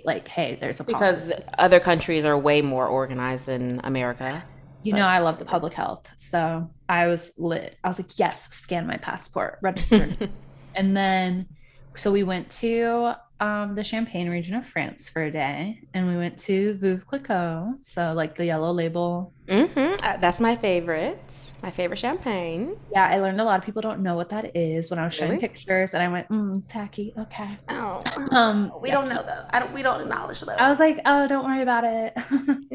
like 0.04 0.28
hey 0.28 0.58
there's 0.60 0.80
a 0.80 0.84
because 0.84 1.32
other 1.58 1.80
countries 1.80 2.26
are 2.26 2.38
way 2.38 2.62
more 2.62 2.88
organized 2.88 3.46
than 3.46 3.80
america. 3.84 4.44
You 4.82 4.94
but. 4.94 5.00
know 5.00 5.08
i 5.08 5.20
love 5.20 5.40
the 5.40 5.46
public 5.46 5.74
health 5.74 6.10
so 6.16 6.70
i 6.90 7.08
was 7.08 7.32
lit. 7.38 7.78
I 7.84 7.88
was 7.88 8.00
like 8.00 8.18
yes 8.18 8.50
scan 8.54 8.88
my 8.88 8.98
passport 8.98 9.60
registered 9.62 10.30
and 10.76 10.98
then 10.98 11.48
so 11.96 12.12
we 12.12 12.24
went 12.24 12.50
to 12.52 13.14
um, 13.44 13.76
the 13.76 13.84
Champagne 13.84 14.30
region 14.30 14.56
of 14.56 14.66
France 14.66 15.10
for 15.10 15.22
a 15.24 15.30
day, 15.30 15.82
and 15.94 16.08
we 16.08 16.16
went 16.16 16.38
to 16.40 16.76
Veuve 16.76 17.06
Clicquot, 17.06 17.78
so 17.84 18.14
like 18.14 18.38
the 18.38 18.46
yellow 18.46 18.72
label. 18.72 19.34
Mm-hmm. 19.48 20.02
Uh, 20.02 20.16
that's 20.18 20.40
my 20.40 20.56
favorite. 20.56 21.22
My 21.62 21.70
favorite 21.70 22.00
champagne. 22.00 22.78
Yeah, 22.94 23.06
I 23.06 23.20
learned 23.20 23.42
a 23.42 23.44
lot 23.44 23.60
of 23.60 23.66
people 23.66 23.82
don't 23.82 24.00
know 24.00 24.16
what 24.16 24.30
that 24.30 24.56
is 24.56 24.90
when 24.90 24.98
I 24.98 25.04
was 25.06 25.14
showing 25.14 25.32
really? 25.32 25.42
pictures, 25.42 25.94
and 25.94 26.02
I 26.02 26.08
went, 26.08 26.30
mm, 26.30 26.64
"Tacky, 26.70 27.14
okay." 27.18 27.58
Oh, 27.68 28.02
um, 28.32 28.72
we 28.82 28.88
yeah. 28.88 28.96
don't 28.96 29.10
know 29.10 29.22
though. 29.24 29.46
I 29.50 29.60
don't. 29.60 29.74
We 29.74 29.82
don't 29.82 30.00
acknowledge 30.00 30.40
though. 30.40 30.54
I 30.54 30.70
was 30.70 30.80
like, 30.80 31.02
"Oh, 31.06 31.28
don't 31.28 31.44
worry 31.44 31.62
about 31.62 31.84
it." 31.84 32.18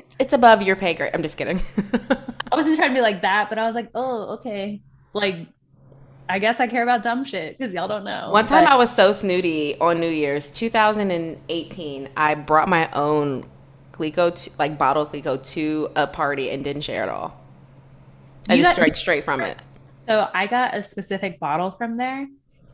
it's 0.18 0.34
above 0.34 0.60
your 0.60 0.76
pay 0.76 0.92
grade. 0.92 1.12
I'm 1.14 1.22
just 1.22 1.38
kidding. 1.38 1.62
I 2.52 2.56
wasn't 2.56 2.76
trying 2.76 2.90
to 2.90 2.94
be 2.94 3.00
like 3.00 3.22
that, 3.22 3.48
but 3.48 3.58
I 3.58 3.64
was 3.64 3.74
like, 3.74 3.88
"Oh, 3.94 4.34
okay." 4.34 4.82
Like 5.14 5.48
I 6.28 6.38
guess 6.38 6.60
I 6.60 6.66
care 6.66 6.82
about 6.82 7.02
dumb 7.02 7.24
shit 7.24 7.56
because 7.56 7.72
y'all 7.72 7.88
don't 7.88 8.04
know. 8.04 8.30
One 8.30 8.46
time 8.46 8.64
but- 8.64 8.72
I 8.72 8.76
was 8.76 8.94
so 8.94 9.12
snooty 9.12 9.78
on 9.80 9.98
New 9.98 10.10
Year's 10.10 10.50
2018. 10.50 12.08
I 12.16 12.34
brought 12.34 12.68
my 12.68 12.90
own 12.92 13.46
Clicquot, 13.92 14.36
to, 14.36 14.50
like 14.58 14.78
bottle 14.78 15.06
Clicquot, 15.06 15.42
to 15.44 15.90
a 15.96 16.06
party 16.06 16.50
and 16.50 16.62
didn't 16.62 16.82
share 16.82 17.02
it 17.02 17.08
all. 17.08 17.40
I 18.48 18.54
you 18.54 18.62
just 18.62 18.76
got- 18.76 18.80
drank 18.82 18.94
straight 18.96 19.24
from 19.24 19.40
it. 19.40 19.58
So 20.06 20.28
I 20.32 20.46
got 20.46 20.74
a 20.74 20.82
specific 20.82 21.38
bottle 21.38 21.70
from 21.70 21.94
there, 21.94 22.26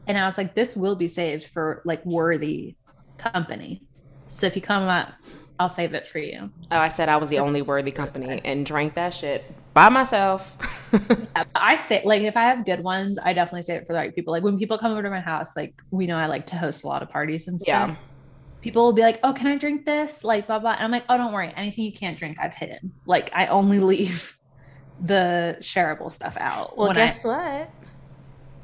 And 0.06 0.18
I 0.18 0.26
was 0.26 0.36
like, 0.38 0.54
this 0.54 0.76
will 0.76 0.94
be 0.96 1.08
saved 1.08 1.44
for 1.44 1.80
like 1.84 2.04
worthy 2.04 2.76
company. 3.18 3.82
So 4.28 4.46
if 4.46 4.54
you 4.54 4.62
come 4.62 4.84
up, 4.84 5.14
I'll 5.58 5.70
save 5.70 5.94
it 5.94 6.06
for 6.06 6.18
you. 6.18 6.50
Oh, 6.70 6.78
I 6.78 6.88
said 6.88 7.08
I 7.08 7.16
was 7.16 7.28
the 7.30 7.38
only 7.38 7.62
worthy 7.62 7.90
company 7.90 8.40
and 8.44 8.66
drank 8.66 8.94
that 8.94 9.14
shit 9.14 9.44
by 9.74 9.88
myself. 9.88 10.56
Yeah, 11.34 11.42
I 11.56 11.74
say 11.74 12.02
like 12.04 12.22
if 12.22 12.36
I 12.36 12.44
have 12.44 12.64
good 12.64 12.84
ones, 12.84 13.18
I 13.20 13.32
definitely 13.32 13.62
save 13.62 13.82
it 13.82 13.86
for 13.88 13.94
the 13.94 13.98
right 13.98 14.14
people. 14.14 14.30
Like 14.30 14.44
when 14.44 14.56
people 14.56 14.78
come 14.78 14.92
over 14.92 15.02
to 15.02 15.10
my 15.10 15.18
house, 15.18 15.56
like 15.56 15.82
we 15.90 16.06
know 16.06 16.16
I 16.16 16.26
like 16.26 16.46
to 16.46 16.56
host 16.56 16.84
a 16.84 16.86
lot 16.86 17.02
of 17.02 17.10
parties 17.10 17.48
and 17.48 17.60
stuff. 17.60 17.88
Yeah. 17.88 17.96
People 18.60 18.84
will 18.84 18.92
be 18.92 19.02
like, 19.02 19.18
"Oh, 19.24 19.32
can 19.32 19.48
I 19.48 19.58
drink 19.58 19.84
this?" 19.84 20.22
Like 20.22 20.46
blah 20.46 20.60
blah. 20.60 20.74
And 20.74 20.82
I'm 20.82 20.92
like, 20.92 21.02
"Oh, 21.08 21.16
don't 21.16 21.32
worry. 21.32 21.52
Anything 21.56 21.84
you 21.84 21.92
can't 21.92 22.16
drink, 22.16 22.38
I've 22.40 22.54
hidden. 22.54 22.92
Like 23.06 23.32
I 23.34 23.48
only 23.48 23.80
leave 23.92 24.38
the 25.00 25.56
shareable 25.58 26.12
stuff 26.12 26.36
out." 26.38 26.78
well, 26.78 26.92
guess 26.92 27.24
what? 27.24 27.68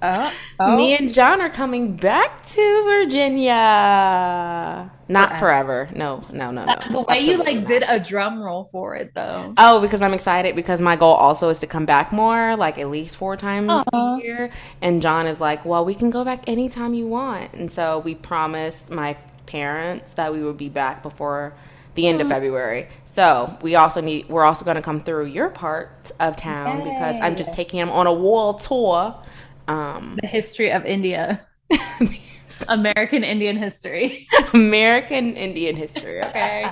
I, 0.03 0.33
oh, 0.59 0.77
Me 0.77 0.95
oh. 0.95 0.99
and 0.99 1.13
John 1.13 1.41
are 1.41 1.51
coming 1.51 1.97
back 1.97 2.47
to 2.49 2.83
Virginia. 2.85 4.91
Not 5.09 5.39
Forever. 5.39 5.87
forever. 5.87 5.99
No, 5.99 6.25
no, 6.33 6.51
no, 6.53 6.65
no. 6.65 6.77
the 6.91 7.01
way 7.01 7.21
you 7.21 7.39
like 7.39 7.59
not. 7.59 7.67
did 7.67 7.85
a 7.87 7.99
drum 7.99 8.41
roll 8.41 8.69
for 8.71 8.95
it 8.95 9.13
though. 9.15 9.53
Oh, 9.57 9.81
because 9.81 10.03
I'm 10.03 10.15
excited 10.15 10.55
because 10.55 10.81
my 10.81 10.97
goal 10.97 11.15
also 11.15 11.49
is 11.49 11.59
to 11.59 11.67
come 11.67 11.85
back 11.85 12.13
more, 12.13 12.57
like 12.57 12.79
at 12.79 12.89
least 12.89 13.17
four 13.17 13.37
times 13.37 13.71
Aw. 13.71 13.85
a 13.93 14.23
year. 14.23 14.51
And 14.81 15.03
John 15.03 15.27
is 15.27 15.41
like, 15.41 15.65
well, 15.65 15.85
we 15.85 15.95
can 15.95 16.11
go 16.11 16.25
back 16.25 16.49
anytime 16.49 16.95
you 16.95 17.09
want. 17.09 17.53
And 17.55 17.71
so 17.71 17.99
we 17.99 18.15
promised 18.15 18.91
my 18.91 19.15
parents 19.47 20.15
that 20.15 20.33
we 20.33 20.45
would 20.45 20.57
be 20.57 20.69
back 20.69 21.03
before 21.03 21.55
the 21.95 22.07
end 22.07 22.21
of 22.21 22.29
February. 22.29 22.87
So 23.05 23.59
we 23.63 23.75
also 23.75 24.01
need, 24.01 24.29
we're 24.29 24.45
also 24.45 24.65
going 24.65 24.77
to 24.77 24.83
come 24.83 25.01
through 25.01 25.27
your 25.27 25.51
part 25.51 26.13
of 26.21 26.37
town 26.37 26.85
because 26.85 27.21
I'm 27.21 27.35
just 27.35 27.55
taking 27.55 27.81
him 27.81 27.91
on 27.91 28.07
a 28.07 28.13
world 28.13 28.61
tour. 28.61 29.21
Um, 29.71 30.19
The 30.21 30.27
history 30.29 30.71
of 30.71 30.85
India, 30.85 31.47
American 32.69 33.25
Indian 33.25 33.57
history. 33.57 34.29
American 34.53 35.37
Indian 35.37 35.77
history, 35.77 36.23
okay? 36.23 36.71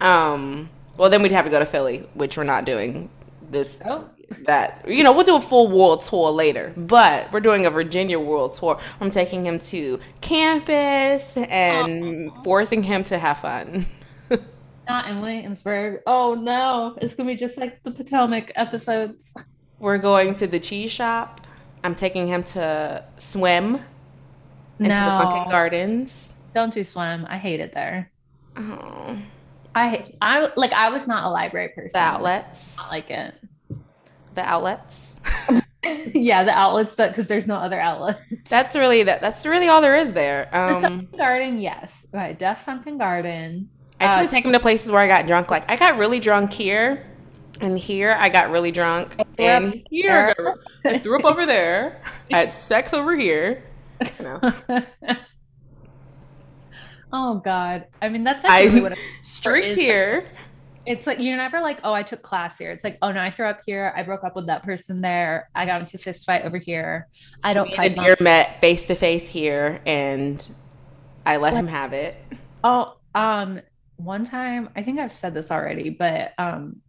Um, 0.00 0.68
well, 0.96 1.10
then 1.10 1.22
we'd 1.22 1.32
have 1.32 1.44
to 1.44 1.50
go 1.50 1.58
to 1.58 1.66
Philly, 1.66 2.08
which 2.14 2.36
we're 2.36 2.44
not 2.44 2.64
doing 2.64 3.10
this 3.50 3.80
Oh, 3.84 4.08
that 4.46 4.84
you 4.88 5.04
know 5.04 5.12
we'll 5.12 5.24
do 5.24 5.36
a 5.36 5.40
full 5.40 5.68
world 5.68 6.02
tour 6.02 6.30
later 6.30 6.72
but 6.76 7.30
we're 7.32 7.38
doing 7.38 7.64
a 7.64 7.70
virginia 7.70 8.18
world 8.18 8.54
tour 8.54 8.76
i'm 9.00 9.08
taking 9.08 9.46
him 9.46 9.60
to 9.60 10.00
campus 10.20 11.36
and 11.36 12.32
forcing 12.42 12.82
him 12.82 13.04
to 13.04 13.18
have 13.18 13.38
fun 13.38 13.86
not 14.88 15.08
in 15.08 15.20
Williamsburg. 15.20 16.00
Oh 16.06 16.34
no, 16.34 16.96
it's 17.00 17.14
gonna 17.14 17.28
be 17.28 17.36
just 17.36 17.58
like 17.58 17.82
the 17.82 17.90
Potomac 17.90 18.52
episodes. 18.54 19.34
we're 19.78 19.98
going 19.98 20.34
to 20.36 20.46
the 20.46 20.58
cheese 20.60 20.92
shop 20.92 21.45
i'm 21.84 21.94
taking 21.94 22.26
him 22.28 22.42
to 22.42 23.04
swim 23.18 23.76
into 24.78 24.90
the 24.90 25.18
sunken 25.22 25.50
gardens 25.50 26.32
don't 26.54 26.72
do 26.72 26.82
swim. 26.84 27.26
I 27.28 27.36
hate 27.36 27.60
it 27.60 27.74
there. 27.74 28.10
oh, 28.56 29.18
I 29.74 29.88
hate, 29.90 30.16
I 30.22 30.50
like 30.56 30.72
I 30.72 30.88
was 30.88 31.06
not 31.06 31.24
a 31.24 31.28
library 31.28 31.68
person. 31.68 31.90
the 31.92 31.98
outlets 31.98 32.78
Not 32.78 32.90
like 32.90 33.10
it. 33.10 33.34
the 34.34 34.40
outlets 34.42 35.16
yeah, 36.14 36.44
the 36.44 36.52
outlets 36.52 36.94
that 36.94 37.08
because 37.10 37.26
there's 37.26 37.46
no 37.46 37.56
other 37.56 37.78
outlets. 37.78 38.20
that's 38.48 38.74
really 38.74 39.02
that 39.02 39.20
that's 39.20 39.44
really 39.44 39.68
all 39.68 39.82
there 39.82 39.96
is 39.96 40.12
there 40.12 40.48
the 40.50 40.58
um 40.58 40.80
Sunken 40.80 41.18
Garden, 41.18 41.58
yes. 41.58 42.06
Okay, 42.14 42.34
Deaf 42.38 42.62
Sunken 42.62 42.96
Garden. 42.96 43.68
I 44.00 44.04
just 44.06 44.14
Uh, 44.14 44.18
want 44.20 44.30
to 44.30 44.34
take 44.34 44.44
him 44.46 44.52
to 44.52 44.60
places 44.60 44.90
where 44.90 45.00
I 45.02 45.08
got 45.08 45.26
drunk. 45.26 45.50
Like 45.50 45.70
I 45.70 45.76
got 45.76 45.98
really 45.98 46.20
drunk 46.20 46.52
here, 46.52 47.06
and 47.60 47.78
here 47.78 48.16
I 48.18 48.28
got 48.28 48.50
really 48.50 48.70
drunk, 48.70 49.16
and 49.38 49.82
here 49.90 50.34
I, 50.38 50.42
got, 50.42 50.58
I 50.84 50.98
threw 50.98 51.18
up 51.18 51.24
over 51.24 51.46
there. 51.46 52.02
I 52.32 52.38
had 52.38 52.52
sex 52.52 52.92
over 52.94 53.16
here. 53.16 53.62
You 54.18 54.24
know, 54.24 54.40
oh 57.12 57.34
God. 57.36 57.86
I 58.02 58.08
mean, 58.08 58.24
that's 58.24 58.44
I 58.44 58.66
what 58.80 58.98
streaked 59.22 59.74
here. 59.74 60.26
it's 60.86 61.06
like 61.06 61.18
you're 61.18 61.36
never 61.36 61.60
like, 61.60 61.80
oh, 61.84 61.92
I 61.92 62.02
took 62.02 62.22
class 62.22 62.58
here. 62.58 62.70
It's 62.70 62.84
like, 62.84 62.98
oh 63.02 63.12
no, 63.12 63.20
I 63.20 63.30
threw 63.30 63.46
up 63.46 63.60
here. 63.64 63.92
I 63.96 64.02
broke 64.02 64.24
up 64.24 64.36
with 64.36 64.46
that 64.46 64.62
person 64.62 65.00
there. 65.00 65.48
I 65.54 65.66
got 65.66 65.80
into 65.80 65.96
a 65.96 66.00
fist 66.00 66.24
fight 66.26 66.44
over 66.44 66.58
here. 66.58 67.08
I 67.42 67.54
don't 67.54 67.74
fight. 67.74 67.96
Deer 67.96 68.16
met 68.20 68.60
face 68.60 68.86
to 68.88 68.94
face 68.94 69.28
here, 69.28 69.80
and 69.86 70.46
I 71.24 71.38
let 71.38 71.54
him 71.54 71.66
have 71.66 71.92
it. 71.92 72.16
Oh, 72.62 72.96
um, 73.14 73.60
one 73.96 74.24
time, 74.24 74.68
I 74.76 74.82
think 74.82 75.00
I've 75.00 75.16
said 75.16 75.34
this 75.34 75.50
already, 75.50 75.90
but 75.90 76.32
um, 76.38 76.82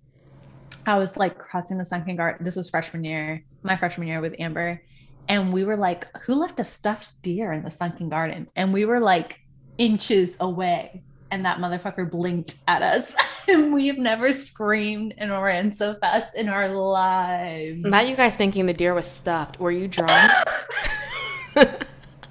I 0.88 0.98
was 0.98 1.18
like 1.18 1.38
crossing 1.38 1.78
the 1.78 1.86
sunken 1.86 2.16
garden. 2.16 2.44
This 2.44 2.56
was 2.56 2.70
freshman 2.70 3.04
year, 3.04 3.44
my 3.62 3.76
freshman 3.76 4.08
year 4.08 4.22
with 4.22 4.36
Amber, 4.40 4.82
and 5.28 5.52
we 5.52 5.66
were 5.66 5.78
like, 5.78 6.08
"Who 6.22 6.36
left 6.36 6.60
a 6.60 6.64
stuffed 6.64 7.22
deer 7.22 7.52
in 7.54 7.64
the 7.64 7.70
sunken 7.70 8.10
garden?" 8.10 8.48
And 8.56 8.74
we 8.74 8.86
were 8.86 9.00
like 9.00 9.40
inches 9.78 10.38
away, 10.40 11.04
and 11.30 11.46
that 11.46 11.60
motherfucker 11.60 12.10
blinked 12.10 12.56
at 12.68 12.82
us, 12.82 13.16
and 13.50 13.74
we've 13.74 13.98
never 13.98 14.32
screamed 14.32 15.14
and 15.18 15.32
ran 15.32 15.74
so 15.74 15.96
fast 15.96 16.36
in 16.36 16.48
our 16.50 16.70
lives. 16.70 17.82
Now 17.82 18.02
you 18.02 18.16
guys 18.16 18.36
thinking 18.36 18.66
the 18.66 18.74
deer 18.74 18.94
was 18.94 19.06
stuffed? 19.06 19.60
Were 19.60 19.72
you 19.72 19.88
drunk? 19.88 20.32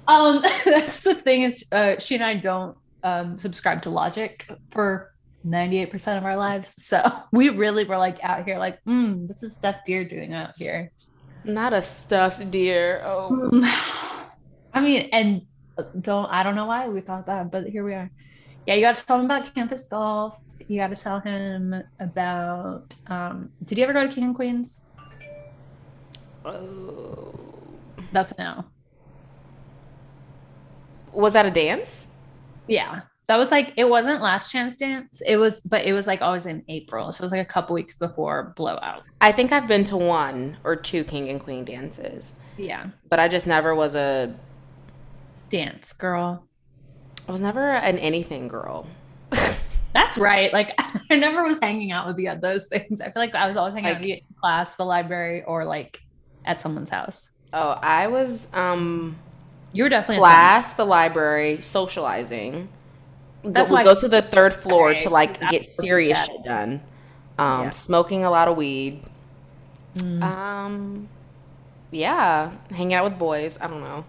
Um, 0.07 0.41
that's 0.65 1.01
the 1.01 1.15
thing 1.15 1.43
is, 1.43 1.65
uh, 1.71 1.99
she 1.99 2.15
and 2.15 2.23
I 2.23 2.35
don't 2.35 2.77
um 3.03 3.37
subscribe 3.37 3.83
to 3.83 3.89
logic 3.89 4.49
for 4.71 5.13
98% 5.47 6.17
of 6.17 6.25
our 6.25 6.37
lives. 6.37 6.75
So 6.87 6.99
we 7.31 7.49
really 7.49 7.83
were 7.85 7.97
like 7.97 8.23
out 8.23 8.45
here, 8.45 8.57
like, 8.57 8.83
mm, 8.85 9.27
what's 9.27 9.41
this 9.41 9.53
stuffed 9.53 9.85
deer 9.85 10.03
doing 10.05 10.33
out 10.33 10.57
here? 10.57 10.91
Not 11.43 11.73
a 11.73 11.81
stuffed 11.81 12.49
deer. 12.51 13.01
Oh, 13.03 13.49
Um, 13.51 13.63
I 14.73 14.81
mean, 14.81 15.09
and 15.11 15.41
don't 16.01 16.27
I 16.29 16.43
don't 16.43 16.55
know 16.55 16.65
why 16.65 16.87
we 16.87 17.01
thought 17.01 17.25
that, 17.27 17.51
but 17.51 17.67
here 17.67 17.83
we 17.83 17.93
are. 17.93 18.11
Yeah, 18.65 18.75
you 18.75 18.81
got 18.81 18.97
to 18.97 19.05
tell 19.05 19.19
him 19.19 19.25
about 19.25 19.53
campus 19.55 19.85
golf. 19.85 20.37
You 20.67 20.77
got 20.79 20.89
to 20.89 20.95
tell 20.95 21.19
him 21.19 21.75
about. 21.99 22.93
Um, 23.07 23.49
did 23.63 23.77
you 23.77 23.83
ever 23.83 23.93
go 23.93 24.05
to 24.07 24.13
King 24.13 24.25
and 24.25 24.35
Queens? 24.35 24.83
Oh. 26.45 27.33
That's 28.11 28.31
a 28.31 28.35
no. 28.37 28.65
was 31.13 31.33
that 31.33 31.45
a 31.45 31.51
dance? 31.51 32.09
Yeah. 32.67 33.01
That 33.27 33.35
was 33.37 33.51
like 33.51 33.73
it 33.75 33.83
wasn't 33.89 34.21
last 34.21 34.51
chance 34.51 34.75
dance. 34.75 35.21
It 35.25 35.35
was 35.37 35.59
but 35.61 35.83
it 35.85 35.91
was 35.93 36.07
like 36.07 36.21
always 36.21 36.45
in 36.45 36.63
April. 36.69 37.11
So 37.11 37.21
it 37.21 37.25
was 37.25 37.31
like 37.33 37.41
a 37.41 37.45
couple 37.51 37.73
weeks 37.73 37.97
before 37.97 38.53
blowout. 38.55 39.03
I 39.19 39.31
think 39.33 39.51
I've 39.51 39.67
been 39.67 39.83
to 39.85 39.97
one 39.97 40.57
or 40.63 40.75
two 40.77 41.03
king 41.03 41.27
and 41.29 41.39
queen 41.39 41.65
dances, 41.65 42.35
Yeah. 42.57 42.87
but 43.09 43.19
I 43.19 43.27
just 43.27 43.45
never 43.47 43.75
was 43.75 43.95
a. 43.95 44.33
Dance, 45.49 45.93
girl. 45.93 46.43
I 47.27 47.31
was 47.31 47.41
never 47.41 47.71
an 47.71 47.97
anything 47.99 48.47
girl. 48.47 48.87
That's 49.93 50.17
right. 50.17 50.51
Like 50.53 50.73
I 51.11 51.15
never 51.15 51.43
was 51.43 51.59
hanging 51.61 51.91
out 51.91 52.07
with 52.07 52.17
you 52.19 52.27
at 52.27 52.41
those 52.41 52.67
things. 52.67 53.01
I 53.01 53.05
feel 53.11 53.21
like 53.21 53.35
I 53.35 53.47
was 53.47 53.57
always 53.57 53.73
hanging 53.73 53.89
out 53.89 53.93
Like- 53.95 53.99
with 54.01 54.07
you 54.07 54.13
in 54.15 54.35
class, 54.41 54.75
the 54.75 54.85
library, 54.85 55.43
or 55.43 55.65
like 55.65 55.99
at 56.45 56.61
someone's 56.61 56.89
house. 56.89 57.29
Oh, 57.53 57.71
I 57.81 58.07
was 58.07 58.47
um 58.53 59.17
You 59.73 59.83
were 59.83 59.89
definitely 59.89 60.19
class, 60.19 60.73
the 60.75 60.85
library, 60.85 61.61
socializing. 61.61 62.69
Go, 63.43 63.63
we 63.65 63.69
why- 63.71 63.83
go 63.83 63.95
to 63.95 64.07
the 64.07 64.21
third 64.21 64.53
floor 64.53 64.91
Okay, 64.91 64.99
to 64.99 65.09
like 65.09 65.39
that's 65.39 65.51
get 65.51 65.65
serious 65.71 66.25
shit 66.25 66.43
done. 66.43 66.81
Um, 67.37 67.63
Yeah. 67.65 67.69
smoking 67.69 68.25
a 68.25 68.31
lot 68.31 68.47
of 68.47 68.57
weed. 68.57 69.03
Mm. 69.95 70.23
Um, 70.23 71.09
yeah, 71.91 72.51
hanging 72.71 72.93
out 72.95 73.03
with 73.05 73.17
boys. 73.19 73.57
I 73.61 73.67
don't 73.67 73.81
know. 73.81 74.05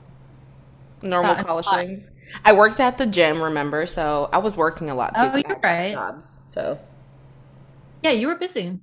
Normal 1.02 1.30
Gotten 1.32 1.44
college 1.46 1.66
hot. 1.66 1.76
things. 1.76 2.12
I 2.44 2.52
worked 2.52 2.80
at 2.80 2.98
the 2.98 3.06
gym, 3.06 3.40
remember? 3.40 3.86
So 3.86 4.28
I 4.32 4.38
was 4.38 4.56
working 4.56 4.90
a 4.90 4.94
lot 4.94 5.14
too. 5.14 5.22
Oh, 5.32 5.36
you're 5.36 5.60
right. 5.62 5.92
Jobs. 5.94 6.40
So 6.46 6.78
Yeah, 8.02 8.10
you 8.10 8.26
were 8.28 8.34
busy. 8.34 8.78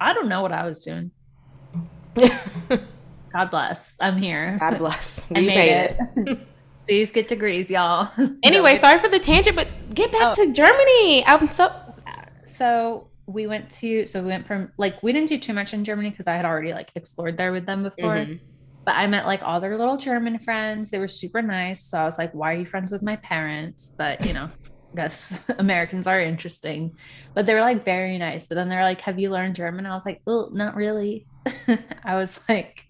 I 0.00 0.12
don't 0.12 0.28
know 0.28 0.42
what 0.42 0.52
I 0.52 0.64
was 0.64 0.80
doing. 0.84 1.10
God 3.32 3.50
bless. 3.50 3.94
I'm 4.00 4.16
here. 4.18 4.56
God 4.58 4.78
bless. 4.78 5.24
I 5.34 5.40
We 5.40 5.46
made 5.46 5.54
made, 5.56 5.70
it. 5.70 5.98
it. 6.16 6.38
These 6.90 7.12
get 7.12 7.28
degrees, 7.28 7.70
y'all. 7.70 8.10
anyway, 8.42 8.74
sorry 8.74 8.98
for 8.98 9.08
the 9.08 9.20
tangent, 9.20 9.54
but 9.54 9.68
get 9.94 10.10
back 10.10 10.36
Oh. 10.36 10.44
to 10.44 10.52
Germany. 10.52 11.24
I'm 11.24 11.46
so 11.46 11.70
so 12.44 13.08
we 13.26 13.46
went 13.46 13.70
to 13.70 14.06
so 14.06 14.20
we 14.20 14.26
went 14.26 14.44
from 14.44 14.72
like 14.76 15.00
we 15.00 15.12
didn't 15.12 15.28
do 15.28 15.38
too 15.38 15.52
much 15.52 15.72
in 15.72 15.84
Germany 15.84 16.10
because 16.10 16.26
I 16.26 16.34
had 16.34 16.44
already 16.44 16.72
like 16.72 16.90
explored 16.96 17.36
there 17.36 17.52
with 17.52 17.64
them 17.64 17.84
before. 17.84 18.16
Mhm. 18.16 18.40
But 18.84 18.96
I 18.96 19.06
met 19.06 19.24
like 19.24 19.40
all 19.44 19.60
their 19.60 19.78
little 19.78 19.98
German 19.98 20.40
friends. 20.40 20.90
They 20.90 20.98
were 20.98 21.06
super 21.06 21.40
nice. 21.42 21.84
So 21.84 21.96
I 21.96 22.04
was 22.06 22.18
like, 22.18 22.32
why 22.32 22.54
are 22.54 22.56
you 22.58 22.66
friends 22.66 22.90
with 22.90 23.02
my 23.02 23.14
parents? 23.16 23.94
But 23.96 24.26
you 24.26 24.32
know, 24.32 24.50
I 24.92 24.96
guess 24.96 25.38
Americans 25.58 26.08
are 26.08 26.20
interesting. 26.20 26.96
But 27.34 27.46
they 27.46 27.54
were 27.54 27.60
like 27.60 27.84
very 27.84 28.18
nice. 28.18 28.48
But 28.48 28.56
then 28.56 28.68
they're 28.68 28.82
like, 28.82 29.00
have 29.02 29.20
you 29.20 29.30
learned 29.30 29.54
German? 29.54 29.86
I 29.86 29.94
was 29.94 30.04
like, 30.04 30.22
oh, 30.26 30.48
not 30.52 30.74
really. 30.74 31.28
I 32.04 32.16
was 32.16 32.40
like, 32.48 32.84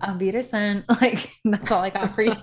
Auf 0.00 0.18
Wiedersehen. 0.18 0.84
Like, 0.88 1.30
that's 1.44 1.70
all 1.70 1.82
I 1.82 1.90
got 1.90 2.14
for 2.14 2.22
you. 2.22 2.36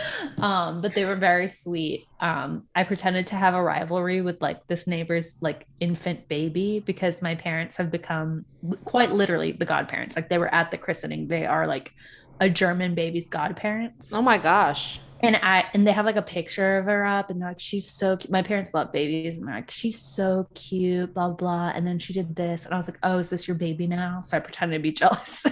um, 0.38 0.80
but 0.80 0.94
they 0.94 1.04
were 1.04 1.16
very 1.16 1.48
sweet. 1.48 2.06
Um, 2.20 2.64
I 2.74 2.84
pretended 2.84 3.26
to 3.28 3.36
have 3.36 3.54
a 3.54 3.62
rivalry 3.62 4.20
with 4.20 4.40
like 4.40 4.66
this 4.66 4.86
neighbor's 4.86 5.36
like 5.40 5.66
infant 5.80 6.28
baby 6.28 6.80
because 6.80 7.22
my 7.22 7.34
parents 7.34 7.76
have 7.76 7.90
become 7.90 8.44
quite 8.84 9.12
literally 9.12 9.52
the 9.52 9.64
godparents. 9.64 10.16
Like 10.16 10.28
they 10.28 10.38
were 10.38 10.52
at 10.52 10.70
the 10.70 10.78
christening. 10.78 11.28
They 11.28 11.46
are 11.46 11.66
like 11.66 11.92
a 12.40 12.48
German 12.48 12.94
baby's 12.94 13.28
godparents. 13.28 14.12
Oh 14.12 14.22
my 14.22 14.38
gosh. 14.38 15.00
And 15.22 15.36
I 15.36 15.64
and 15.72 15.86
they 15.86 15.92
have 15.92 16.04
like 16.04 16.16
a 16.16 16.22
picture 16.22 16.78
of 16.78 16.86
her 16.86 17.04
up, 17.04 17.30
and 17.30 17.40
they're 17.40 17.50
like, 17.50 17.60
she's 17.60 17.88
so 17.88 18.16
cute. 18.16 18.30
My 18.30 18.42
parents 18.42 18.74
love 18.74 18.92
babies, 18.92 19.36
and 19.36 19.46
they're 19.46 19.54
like, 19.54 19.70
she's 19.70 20.00
so 20.00 20.48
cute, 20.54 21.14
blah 21.14 21.30
blah. 21.30 21.70
And 21.74 21.86
then 21.86 21.98
she 21.98 22.12
did 22.12 22.34
this, 22.34 22.64
and 22.64 22.74
I 22.74 22.76
was 22.76 22.88
like, 22.88 22.98
oh, 23.04 23.18
is 23.18 23.28
this 23.28 23.46
your 23.46 23.56
baby 23.56 23.86
now? 23.86 24.20
So 24.20 24.36
I 24.36 24.40
pretended 24.40 24.78
to 24.78 24.82
be 24.82 24.92
jealous. 25.02 25.46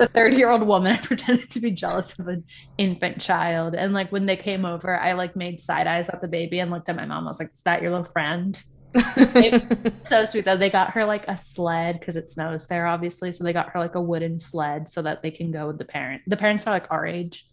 a 0.00 0.08
30 0.08 0.36
year 0.36 0.50
old 0.50 0.66
woman, 0.66 0.92
I 0.92 0.98
pretended 0.98 1.50
to 1.50 1.60
be 1.60 1.70
jealous 1.70 2.18
of 2.18 2.26
an 2.26 2.44
infant 2.78 3.20
child. 3.20 3.74
And 3.74 3.92
like 3.92 4.10
when 4.10 4.26
they 4.26 4.36
came 4.36 4.64
over, 4.64 4.98
I 4.98 5.12
like 5.12 5.36
made 5.36 5.60
side 5.60 5.86
eyes 5.86 6.08
at 6.08 6.20
the 6.20 6.28
baby 6.28 6.58
and 6.58 6.70
looked 6.70 6.88
at 6.88 6.96
my 6.96 7.06
mom. 7.06 7.24
I 7.24 7.28
was 7.28 7.38
like, 7.38 7.50
is 7.50 7.62
that 7.62 7.82
your 7.82 7.92
little 7.92 8.10
friend? 8.12 8.60
so 10.08 10.24
sweet 10.24 10.44
though. 10.44 10.56
They 10.56 10.70
got 10.70 10.90
her 10.90 11.04
like 11.04 11.24
a 11.28 11.36
sled 11.36 12.00
because 12.00 12.16
it 12.16 12.28
snows 12.28 12.66
there, 12.66 12.86
obviously. 12.86 13.32
So 13.32 13.44
they 13.44 13.52
got 13.52 13.70
her 13.70 13.78
like 13.78 13.94
a 13.94 14.00
wooden 14.00 14.38
sled 14.38 14.88
so 14.88 15.02
that 15.02 15.22
they 15.22 15.30
can 15.30 15.50
go 15.50 15.68
with 15.68 15.78
the 15.78 15.84
parent. 15.84 16.22
The 16.26 16.36
parents 16.36 16.66
are 16.66 16.70
like 16.70 16.86
our 16.90 17.06
age. 17.06 17.46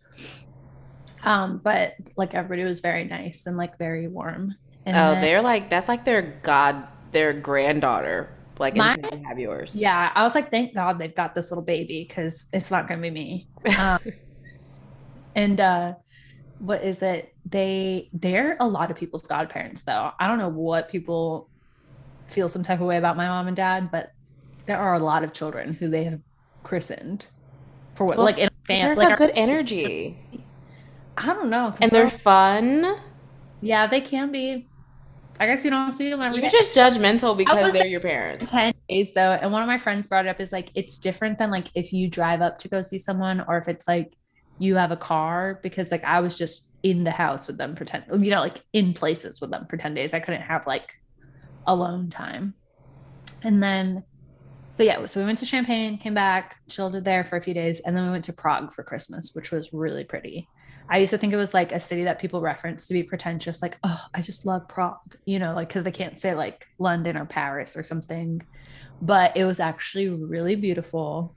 Um, 1.24 1.62
but 1.64 1.94
like 2.18 2.34
everybody 2.34 2.64
was 2.64 2.80
very 2.82 3.06
nice 3.06 3.46
and 3.46 3.58
like 3.58 3.78
very 3.78 4.08
warm. 4.08 4.56
And 4.86 4.96
oh, 4.98 5.12
then- 5.14 5.22
they're 5.22 5.42
like 5.42 5.70
that's 5.70 5.88
like 5.88 6.04
their 6.06 6.40
god, 6.44 6.88
their 7.12 7.34
granddaughter. 7.34 8.30
Like 8.60 8.76
My- 8.76 8.94
until 8.94 9.18
you 9.20 9.26
have 9.26 9.40
yours. 9.40 9.76
yeah, 9.76 10.12
I 10.14 10.24
was 10.24 10.36
like, 10.36 10.52
thank 10.52 10.76
God 10.76 11.00
they've 11.00 11.16
got 11.16 11.34
this 11.34 11.50
little 11.50 11.64
baby 11.64 12.06
because 12.08 12.46
it's 12.54 12.70
not 12.70 12.88
gonna 12.88 13.02
be 13.02 13.10
me. 13.10 13.48
Um, 13.80 14.00
and 15.36 15.60
uh 15.60 15.94
what 16.60 16.84
is 16.84 17.02
it? 17.02 17.34
They 17.50 18.10
they're 18.14 18.56
a 18.60 18.68
lot 18.68 18.92
of 18.92 18.98
people's 18.98 19.26
godparents 19.28 19.82
though. 19.82 20.12
I 20.20 20.28
don't 20.28 20.38
know 20.38 20.50
what 20.50 20.90
people 20.90 21.50
feel 22.28 22.48
some 22.48 22.64
type 22.64 22.80
of 22.80 22.86
way 22.88 22.98
about 22.98 23.18
my 23.18 23.28
mom 23.28 23.48
and 23.48 23.56
dad, 23.56 23.90
but 23.92 24.12
there 24.66 24.78
are 24.78 24.94
a 24.94 25.00
lot 25.00 25.24
of 25.24 25.34
children 25.34 25.74
who 25.74 25.90
they 25.90 26.04
have 26.06 26.20
christened 26.64 27.26
for 27.96 28.06
what 28.06 28.18
Well, 28.18 28.26
like 28.26 28.38
in 28.38 28.50
a 28.70 28.94
like 28.94 29.10
our- 29.12 29.18
good 29.18 29.32
energy, 29.36 30.18
I 31.18 31.28
don't 31.28 31.50
know. 31.50 31.74
and 31.82 31.92
they're 31.92 32.04
all- 32.06 32.10
fun. 32.10 32.96
yeah, 33.62 33.88
they 33.88 34.02
can 34.02 34.32
be. 34.32 34.68
I 35.40 35.48
guess 35.48 35.64
you 35.66 35.72
don't 35.72 35.92
see 35.92 36.10
them 36.12 36.22
every 36.22 36.40
You're 36.42 36.50
day. 36.50 36.58
just 36.60 36.76
judgmental 36.76 37.36
because 37.36 37.74
they're 37.74 37.88
your 37.88 38.00
parents. 38.00 38.52
10 38.52 38.74
days 38.88 39.14
though 39.16 39.32
and 39.32 39.52
one 39.52 39.64
of 39.64 39.68
my 39.68 39.80
friends 39.80 40.06
brought 40.06 40.26
it 40.26 40.30
up 40.30 40.40
is 40.40 40.52
like 40.52 40.70
it's 40.76 41.00
different 41.00 41.40
than 41.40 41.50
like 41.50 41.68
if 41.74 41.92
you 41.92 42.08
drive 42.08 42.42
up 42.42 42.60
to 42.60 42.68
go 42.68 42.82
see 42.84 43.00
someone 43.00 43.44
or 43.48 43.58
if 43.58 43.68
it's 43.68 43.88
like 43.88 44.14
you 44.60 44.76
have 44.76 44.92
a 44.92 44.96
car 44.98 45.60
because 45.64 45.90
like 45.90 46.04
i 46.04 46.20
was 46.20 46.38
just 46.38 46.70
in 46.84 47.04
the 47.04 47.10
house 47.12 47.48
with 47.48 47.58
them 47.58 47.76
for 47.76 47.84
10 47.84 48.04
you 48.24 48.30
know 48.30 48.42
like 48.42 48.62
in 48.74 48.94
places 48.94 49.42
with 49.42 49.50
them 49.50 49.66
for 49.70 49.76
10 49.78 49.96
days 49.96 50.14
i 50.14 50.20
couldn't 50.20 50.42
have 50.44 50.68
like 50.68 50.94
alone 51.66 52.10
time 52.12 52.54
and 53.42 53.62
then 53.64 54.04
so 54.72 54.84
yeah 54.84 55.04
so 55.08 55.20
we 55.20 55.26
went 55.26 55.40
to 55.40 55.46
champagne 55.46 55.98
came 55.98 56.14
back 56.14 56.58
chilled 56.70 56.94
it 56.96 57.04
there 57.04 57.24
for 57.24 57.38
a 57.38 57.42
few 57.42 57.56
days 57.56 57.80
and 57.86 57.98
then 57.98 58.06
we 58.06 58.12
went 58.12 58.24
to 58.26 58.34
prague 58.34 58.72
for 58.72 58.84
christmas 58.84 59.32
which 59.34 59.50
was 59.52 59.74
really 59.74 60.04
pretty 60.04 60.48
i 60.90 60.98
used 60.98 61.12
to 61.12 61.18
think 61.18 61.34
it 61.34 61.38
was 61.38 61.54
like 61.54 61.72
a 61.72 61.80
city 61.80 62.04
that 62.04 62.20
people 62.20 62.42
reference 62.42 62.88
to 62.88 62.94
be 62.94 63.04
pretentious 63.04 63.62
like 63.62 63.78
oh 63.84 64.02
i 64.14 64.22
just 64.22 64.46
love 64.46 64.68
prague 64.68 65.18
you 65.26 65.40
know 65.40 65.54
like 65.54 65.68
because 65.68 65.84
they 65.84 65.92
can't 65.92 66.20
say 66.20 66.34
like 66.36 66.68
london 66.80 67.18
or 67.18 67.26
paris 67.26 67.76
or 67.76 67.84
something. 67.84 68.42
But 69.02 69.36
it 69.36 69.44
was 69.44 69.60
actually 69.60 70.08
really 70.10 70.56
beautiful. 70.56 71.36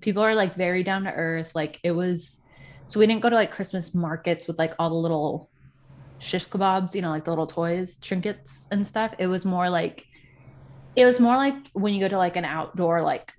People 0.00 0.22
are 0.22 0.34
like 0.34 0.54
very 0.54 0.82
down 0.82 1.04
to 1.04 1.12
earth. 1.12 1.50
Like 1.54 1.78
it 1.82 1.92
was 1.92 2.42
so 2.88 2.98
we 2.98 3.06
didn't 3.06 3.22
go 3.22 3.30
to 3.30 3.36
like 3.36 3.52
christmas 3.52 3.94
markets 3.94 4.48
with 4.48 4.58
like 4.58 4.74
all 4.78 4.90
the 4.90 4.96
little 4.96 5.48
shish 6.18 6.48
kebabs 6.48 6.92
you 6.92 7.00
know 7.00 7.10
like 7.10 7.24
the 7.24 7.30
little 7.30 7.46
toys 7.46 7.96
trinkets 7.96 8.66
and 8.70 8.86
stuff. 8.86 9.14
It 9.18 9.28
was 9.28 9.44
more 9.46 9.70
like 9.70 10.06
it 10.96 11.04
was 11.04 11.20
more 11.20 11.36
like 11.36 11.54
when 11.72 11.94
you 11.94 12.00
go 12.00 12.08
to 12.08 12.18
like 12.18 12.36
an 12.36 12.44
outdoor 12.44 13.02
like 13.02 13.32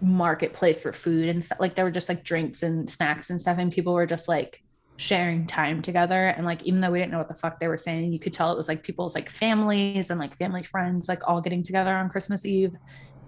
marketplace 0.00 0.80
for 0.80 0.92
food 0.92 1.28
and 1.28 1.44
stuff. 1.44 1.60
Like 1.60 1.74
there 1.74 1.84
were 1.84 1.90
just 1.90 2.08
like 2.08 2.24
drinks 2.24 2.62
and 2.62 2.88
snacks 2.88 3.30
and 3.30 3.40
stuff 3.40 3.58
and 3.58 3.72
people 3.72 3.94
were 3.94 4.06
just 4.06 4.28
like 4.28 4.62
sharing 4.96 5.46
time 5.46 5.82
together. 5.82 6.28
And 6.28 6.46
like 6.46 6.62
even 6.62 6.80
though 6.80 6.90
we 6.90 6.98
didn't 6.98 7.12
know 7.12 7.18
what 7.18 7.28
the 7.28 7.34
fuck 7.34 7.60
they 7.60 7.68
were 7.68 7.78
saying 7.78 8.12
you 8.12 8.18
could 8.18 8.32
tell 8.32 8.52
it 8.52 8.56
was 8.56 8.68
like 8.68 8.82
people's 8.82 9.14
like 9.14 9.28
families 9.28 10.10
and 10.10 10.18
like 10.18 10.36
family 10.36 10.62
friends 10.62 11.08
like 11.08 11.26
all 11.26 11.40
getting 11.40 11.62
together 11.62 11.94
on 11.94 12.08
christmas 12.08 12.46
eve 12.46 12.72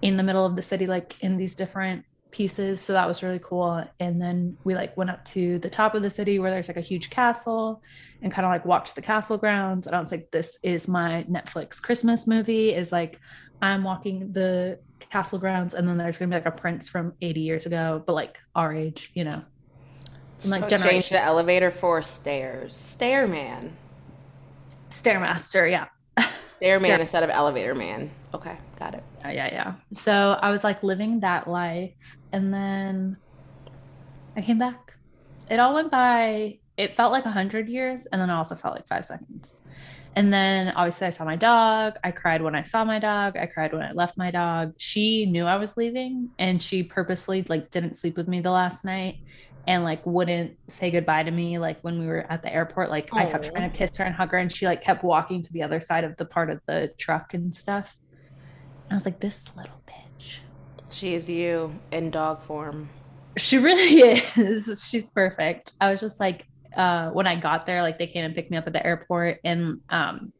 in 0.00 0.16
the 0.16 0.22
middle 0.22 0.46
of 0.46 0.56
the 0.56 0.62
city 0.62 0.86
like 0.86 1.16
in 1.20 1.36
these 1.36 1.54
different 1.54 2.04
pieces. 2.30 2.80
So 2.80 2.92
that 2.92 3.08
was 3.08 3.22
really 3.22 3.40
cool. 3.42 3.84
And 4.00 4.20
then 4.20 4.56
we 4.64 4.74
like 4.74 4.96
went 4.96 5.10
up 5.10 5.24
to 5.26 5.58
the 5.58 5.70
top 5.70 5.94
of 5.94 6.02
the 6.02 6.10
city 6.10 6.38
where 6.38 6.50
there's 6.50 6.68
like 6.68 6.76
a 6.76 6.82
huge 6.82 7.10
castle 7.10 7.82
and 8.22 8.32
kind 8.32 8.44
of 8.44 8.50
like 8.50 8.64
watched 8.64 8.94
the 8.94 9.02
castle 9.02 9.38
grounds. 9.38 9.86
And 9.86 9.94
i 9.94 10.00
was 10.00 10.10
like 10.10 10.30
this 10.30 10.58
is 10.62 10.88
my 10.88 11.24
netflix 11.30 11.80
christmas 11.80 12.26
movie 12.26 12.74
is 12.74 12.90
like 12.90 13.20
i'm 13.62 13.82
walking 13.84 14.32
the 14.32 14.78
castle 15.10 15.38
grounds 15.38 15.74
and 15.74 15.86
then 15.88 15.96
there's 15.98 16.18
gonna 16.18 16.28
be 16.30 16.34
like 16.36 16.46
a 16.46 16.58
prince 16.60 16.88
from 16.88 17.12
80 17.22 17.40
years 17.40 17.66
ago 17.66 18.02
but 18.06 18.12
like 18.14 18.38
our 18.54 18.74
age 18.74 19.10
you 19.14 19.24
know 19.24 19.42
And, 20.42 20.50
like 20.50 20.68
so 20.70 20.78
change 20.78 21.08
the 21.10 21.20
elevator 21.22 21.70
for 21.70 22.02
stairs. 22.02 22.74
Stairman. 22.74 23.70
stairmaster 24.90 25.70
yeah 25.70 25.86
Stairman 26.60 26.84
Stair- 26.86 27.00
instead 27.00 27.22
of 27.22 27.30
elevator 27.30 27.72
man. 27.74 28.10
Okay, 28.34 28.56
got 28.80 28.94
it. 28.96 29.04
yeah, 29.22 29.30
yeah, 29.30 29.46
yeah. 29.52 29.74
So 29.94 30.36
I 30.42 30.50
was 30.50 30.64
like 30.64 30.82
living 30.82 31.20
that 31.20 31.46
life, 31.46 31.94
and 32.32 32.52
then 32.52 33.16
I 34.36 34.40
came 34.42 34.58
back. 34.58 34.92
It 35.48 35.60
all 35.60 35.72
went 35.72 35.92
by. 35.92 36.58
It 36.76 36.96
felt 36.96 37.12
like 37.12 37.26
a 37.26 37.30
hundred 37.30 37.68
years, 37.68 38.06
and 38.06 38.20
then 38.20 38.28
it 38.28 38.32
also 38.32 38.56
felt 38.56 38.74
like 38.74 38.88
five 38.88 39.04
seconds. 39.04 39.54
And 40.18 40.32
then 40.32 40.72
obviously 40.74 41.06
I 41.06 41.10
saw 41.10 41.24
my 41.24 41.36
dog. 41.36 41.94
I 42.02 42.10
cried 42.10 42.42
when 42.42 42.56
I 42.56 42.64
saw 42.64 42.84
my 42.84 42.98
dog. 42.98 43.36
I 43.36 43.46
cried 43.46 43.72
when 43.72 43.82
I 43.82 43.92
left 43.92 44.18
my 44.18 44.32
dog. 44.32 44.74
She 44.76 45.26
knew 45.26 45.44
I 45.44 45.54
was 45.54 45.76
leaving, 45.76 46.30
and 46.40 46.60
she 46.60 46.82
purposely 46.82 47.44
like 47.48 47.70
didn't 47.70 47.98
sleep 47.98 48.16
with 48.16 48.26
me 48.26 48.40
the 48.40 48.50
last 48.50 48.84
night, 48.84 49.20
and 49.68 49.84
like 49.84 50.04
wouldn't 50.04 50.56
say 50.66 50.90
goodbye 50.90 51.22
to 51.22 51.30
me. 51.30 51.60
Like 51.60 51.78
when 51.82 52.00
we 52.00 52.08
were 52.08 52.26
at 52.28 52.42
the 52.42 52.52
airport, 52.52 52.90
like 52.90 53.14
I 53.14 53.26
kept 53.26 53.52
trying 53.52 53.70
to 53.70 53.76
kiss 53.76 53.96
her 53.98 54.04
and 54.04 54.12
hug 54.12 54.32
her, 54.32 54.38
and 54.38 54.50
she 54.52 54.66
like 54.66 54.82
kept 54.82 55.04
walking 55.04 55.40
to 55.40 55.52
the 55.52 55.62
other 55.62 55.80
side 55.80 56.02
of 56.02 56.16
the 56.16 56.24
part 56.24 56.50
of 56.50 56.60
the 56.66 56.92
truck 56.98 57.32
and 57.34 57.56
stuff. 57.56 57.96
I 58.90 58.94
was 58.94 59.04
like, 59.04 59.20
this 59.20 59.44
little 59.56 59.80
bitch. 59.86 60.38
She 60.90 61.14
is 61.14 61.30
you 61.30 61.72
in 61.92 62.10
dog 62.10 62.42
form. 62.42 62.88
She 63.36 63.58
really 63.58 64.20
is. 64.36 64.84
She's 64.84 65.10
perfect. 65.10 65.74
I 65.80 65.92
was 65.92 66.00
just 66.00 66.18
like, 66.18 66.44
uh, 66.78 67.10
when 67.10 67.26
I 67.26 67.36
got 67.36 67.66
there, 67.66 67.82
like 67.82 67.98
they 67.98 68.06
came 68.06 68.24
and 68.24 68.34
picked 68.34 68.50
me 68.50 68.56
up 68.56 68.66
at 68.66 68.72
the 68.72 68.84
airport 68.86 69.40
and 69.44 69.80
um 69.90 70.32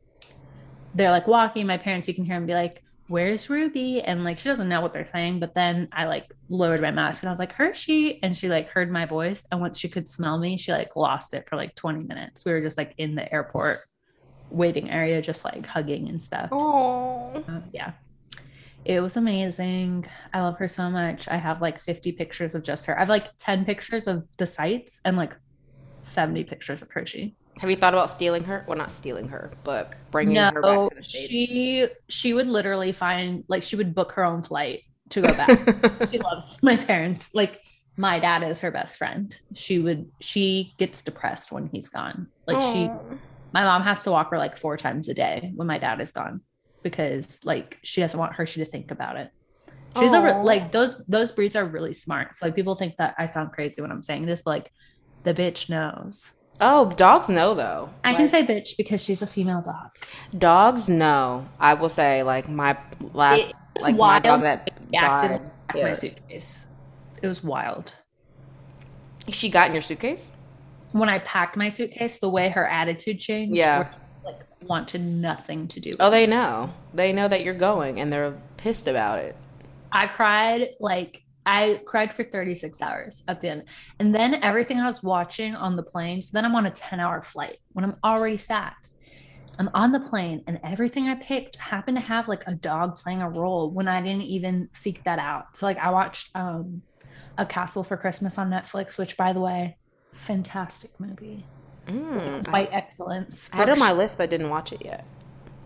they're 0.95 1.11
like 1.11 1.27
walking. 1.27 1.67
My 1.67 1.77
parents, 1.77 2.09
you 2.09 2.15
can 2.15 2.25
hear 2.25 2.37
them 2.37 2.47
be 2.47 2.55
like, 2.55 2.83
Where's 3.09 3.49
Ruby? 3.49 4.03
And 4.03 4.23
like 4.23 4.39
she 4.39 4.49
doesn't 4.49 4.69
know 4.69 4.81
what 4.81 4.93
they're 4.93 5.07
saying, 5.07 5.41
but 5.41 5.55
then 5.55 5.89
I 5.93 6.05
like 6.05 6.27
lowered 6.49 6.81
my 6.81 6.91
mask 6.91 7.23
and 7.23 7.29
I 7.29 7.33
was 7.33 7.39
like, 7.39 7.53
Hershey. 7.53 8.23
And 8.23 8.37
she 8.37 8.49
like 8.49 8.69
heard 8.69 8.91
my 8.91 9.07
voice. 9.07 9.47
And 9.51 9.61
once 9.61 9.79
she 9.79 9.89
could 9.89 10.09
smell 10.09 10.39
me, 10.39 10.57
she 10.59 10.73
like 10.73 10.95
lost 10.95 11.35
it 11.35 11.49
for 11.49 11.57
like 11.57 11.75
20 11.75 12.05
minutes. 12.05 12.45
We 12.45 12.53
were 12.53 12.61
just 12.61 12.79
like 12.79 12.95
in 12.99 13.15
the 13.15 13.31
airport 13.33 13.81
waiting 14.51 14.91
area, 14.91 15.21
just 15.23 15.45
like 15.45 15.67
hugging 15.67 16.09
and 16.09 16.21
stuff. 16.21 16.51
Oh. 16.53 17.43
Uh, 17.49 17.61
yeah. 17.73 17.93
It 18.85 19.01
was 19.01 19.17
amazing. 19.17 20.07
I 20.33 20.41
love 20.41 20.59
her 20.59 20.69
so 20.69 20.89
much. 20.91 21.29
I 21.29 21.37
have 21.37 21.61
like 21.61 21.81
50 21.81 22.13
pictures 22.13 22.55
of 22.55 22.63
just 22.63 22.87
her. 22.87 22.97
I 22.97 23.01
have 23.01 23.09
like 23.09 23.37
10 23.39 23.65
pictures 23.65 24.07
of 24.07 24.25
the 24.37 24.47
sites 24.47 25.01
and 25.05 25.17
like 25.17 25.33
70 26.09 26.45
pictures 26.45 26.83
of 26.83 26.91
Hershey. 26.91 27.37
Have 27.61 27.71
you 27.71 27.77
thought 27.77 27.95
about 27.95 28.11
stealing 28.11 28.45
her? 28.45 28.65
Well, 28.69 28.79
not 28.79 28.91
stealing 28.91 29.29
her, 29.29 29.51
but 29.65 29.95
bringing 30.11 30.37
her 30.37 30.53
back 30.53 30.63
No, 30.63 30.89
to 30.89 30.95
the 30.97 31.03
states. 31.03 31.29
she 31.29 31.89
she 32.09 32.35
would 32.35 32.47
literally 32.47 32.93
find 32.93 33.45
like 33.49 33.63
she 33.63 33.77
would 33.77 33.95
book 33.95 34.13
her 34.13 34.25
own 34.25 34.43
flight 34.43 34.83
to 35.11 35.23
go 35.23 35.29
back. 35.29 36.09
she 36.11 36.19
loves 36.19 36.63
my 36.63 36.77
parents. 36.77 37.35
Like 37.35 37.61
my 37.97 38.21
dad 38.21 38.45
is 38.45 38.61
her 38.61 38.71
best 38.71 38.97
friend. 38.97 39.37
She 39.55 39.81
would 39.81 40.11
she 40.21 40.73
gets 40.79 41.03
depressed 41.03 41.51
when 41.51 41.69
he's 41.73 41.89
gone. 41.89 42.29
Like 42.47 42.63
she 42.73 42.89
my 43.53 43.65
mom 43.65 43.83
has 43.83 44.05
to 44.05 44.13
walk 44.13 44.31
her 44.31 44.39
like 44.39 44.57
four 44.57 44.77
times 44.77 45.09
a 45.09 45.15
day 45.15 45.53
when 45.57 45.67
my 45.67 45.79
dad 45.79 46.01
is 46.01 46.13
gone 46.13 46.43
because 46.83 47.45
like 47.45 47.79
she 47.83 48.01
doesn't 48.01 48.19
want 48.19 48.35
Hershey 48.35 48.65
to 48.65 48.71
think 48.71 48.93
about 48.93 49.17
it. 49.17 49.31
She's 49.99 50.13
a 50.13 50.21
like 50.21 50.71
those 50.71 51.03
those 51.09 51.33
breeds 51.33 51.57
are 51.57 51.65
really 51.65 51.95
smart. 51.95 52.37
So 52.37 52.47
like 52.47 52.55
people 52.55 52.77
think 52.77 52.95
that 52.99 53.15
I 53.19 53.27
sound 53.27 53.53
crazy 53.53 53.83
when 53.83 53.91
I'm 53.91 54.03
saying 54.03 54.27
this, 54.27 54.43
but 54.43 54.51
like 54.51 54.73
the 55.25 55.35
bitch 55.35 55.69
knows. 55.69 56.33
Oh, 56.61 56.91
dogs 56.91 57.29
know 57.29 57.55
though. 57.55 57.91
I 58.03 58.15
can 58.15 58.27
say 58.29 58.45
bitch 58.45 58.77
because 58.77 59.03
she's 59.03 59.23
a 59.23 59.27
female 59.27 59.63
dog. 59.63 59.91
dogs 60.37 60.89
know. 60.89 61.47
I 61.61 61.75
will 61.75 61.89
say 61.89 62.23
like 62.25 62.49
my 62.49 62.77
last 63.13 63.53
It's 63.77 63.83
like 63.83 63.97
my 63.97 64.19
dog 64.19 64.43
that 64.43 64.71
Acted 64.95 65.31
died. 65.31 65.51
Yeah. 65.75 65.85
my 65.89 65.95
suitcase. 65.95 66.67
It 67.23 67.27
was 67.27 67.45
wild. 67.45 67.95
She 69.29 69.49
got 69.51 69.67
in 69.69 69.73
your 69.75 69.83
suitcase? 69.83 70.31
When 70.93 71.09
I 71.09 71.19
packed 71.19 71.57
my 71.57 71.69
suitcase, 71.69 72.19
the 72.19 72.31
way 72.31 72.49
her 72.49 72.67
attitude 72.67 73.21
changed, 73.21 73.55
Yeah. 73.55 73.93
like 74.25 74.41
wanted 74.63 75.03
nothing 75.03 75.69
to 75.69 75.81
do. 75.81 75.93
Oh, 76.01 76.11
they 76.11 76.27
know. 76.27 76.71
They 76.95 77.13
know 77.13 77.29
that 77.29 77.45
you're 77.45 77.55
going 77.55 78.01
and 78.01 78.13
they're 78.13 78.35
pissed 78.57 78.89
about 78.89 79.19
it. 79.19 79.37
I 79.93 80.07
cried 80.07 80.71
like 80.81 81.23
I 81.49 81.81
cried 81.87 82.13
for 82.13 82.25
36 82.25 82.83
hours 82.83 83.25
at 83.27 83.41
the 83.41 83.49
end. 83.49 83.63
And 83.99 84.15
then 84.15 84.35
everything 84.45 84.79
I 84.79 84.87
was 84.87 85.03
watching 85.03 85.57
on 85.57 85.77
the 85.77 85.83
plane, 85.83 86.21
so 86.21 86.29
then 86.35 86.45
I'm 86.45 86.55
on 86.55 86.67
a 86.67 86.71
10 86.71 87.01
hour 87.01 87.23
flight 87.23 87.57
when 87.73 87.87
I'm 87.87 87.97
already 88.05 88.37
sad. 88.37 88.73
I'm 89.59 89.71
on 89.73 89.91
the 89.91 89.99
plane 89.99 90.45
and 90.47 90.61
everything 90.63 91.09
I 91.09 91.15
picked 91.15 91.57
happened 91.57 91.97
to 91.97 92.03
have 92.03 92.29
like 92.29 92.47
a 92.47 92.55
dog 92.55 92.99
playing 92.99 93.23
a 93.23 93.31
role 93.31 93.71
when 93.71 93.89
I 93.89 94.03
didn't 94.03 94.23
even 94.25 94.69
seek 94.73 95.03
that 95.05 95.19
out. 95.19 95.57
So 95.57 95.65
like 95.65 95.79
I 95.79 95.89
watched 95.89 96.29
um 96.37 96.83
A 97.39 97.47
Castle 97.47 97.83
for 97.83 97.97
Christmas 97.97 98.37
on 98.37 98.51
Netflix, 98.51 98.99
which, 98.99 99.17
by 99.17 99.33
the 99.33 99.41
way, 99.41 99.79
fantastic 100.13 100.91
movie. 101.01 101.47
Mm, 101.87 102.47
I, 102.47 102.51
White 102.51 102.71
excellence. 102.73 103.49
I 103.55 103.57
had 103.57 103.71
it 103.71 103.73
on 103.73 103.79
my 103.79 103.93
list, 103.93 104.19
but 104.19 104.29
didn't 104.29 104.51
watch 104.51 104.73
it 104.73 104.85
yet. 104.85 105.07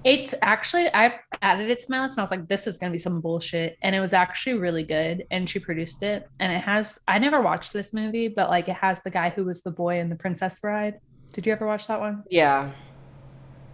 It's 0.05 0.35
actually 0.43 0.93
I 0.93 1.21
added 1.43 1.71
it 1.71 1.79
to 1.79 1.85
my 1.89 2.03
list 2.03 2.15
and 2.15 2.21
I 2.21 2.23
was 2.23 2.31
like, 2.31 2.49
this 2.49 2.67
is 2.67 2.79
gonna 2.79 2.93
be 2.93 2.99
some 2.99 3.21
bullshit. 3.21 3.79
And 3.83 3.95
it 3.95 4.01
was 4.01 4.13
actually 4.13 4.55
really 4.55 4.83
good. 4.83 5.25
And 5.31 5.49
she 5.49 5.59
produced 5.59 6.03
it. 6.03 6.29
And 6.41 6.53
it 6.53 6.61
has 6.61 6.99
I 7.07 7.19
never 7.19 7.41
watched 7.41 7.73
this 7.73 7.93
movie, 7.93 8.29
but 8.29 8.51
like 8.51 8.69
it 8.69 8.77
has 8.77 9.03
the 9.03 9.11
guy 9.11 9.31
who 9.31 9.45
was 9.45 9.63
the 9.63 9.71
boy 9.71 10.01
in 10.01 10.09
the 10.09 10.17
Princess 10.17 10.59
Bride. 10.59 10.99
Did 11.33 11.47
you 11.47 11.53
ever 11.53 11.67
watch 11.67 11.87
that 11.87 12.01
one? 12.01 12.25
Yeah. 12.31 12.73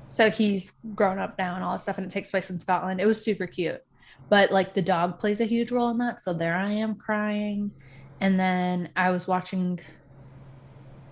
So 0.09 0.31
he's 0.31 0.73
grown 0.95 1.19
up 1.19 1.37
now 1.39 1.55
and 1.55 1.65
all 1.65 1.73
that 1.73 1.83
stuff, 1.83 1.99
and 1.99 2.07
it 2.07 2.11
takes 2.11 2.31
place 2.31 2.51
in 2.51 2.59
Scotland. 2.59 3.01
It 3.01 3.07
was 3.07 3.23
super 3.23 3.47
cute. 3.47 3.83
But 4.29 4.51
like 4.51 4.75
the 4.75 4.83
dog 4.83 5.19
plays 5.19 5.41
a 5.41 5.45
huge 5.45 5.71
role 5.71 5.91
in 5.91 5.99
that. 5.99 6.23
So 6.23 6.33
there 6.33 6.57
I 6.57 6.73
am 6.73 6.95
crying. 6.95 7.71
And 8.21 8.39
then 8.39 8.91
I 8.97 9.11
was 9.11 9.29
watching 9.29 9.81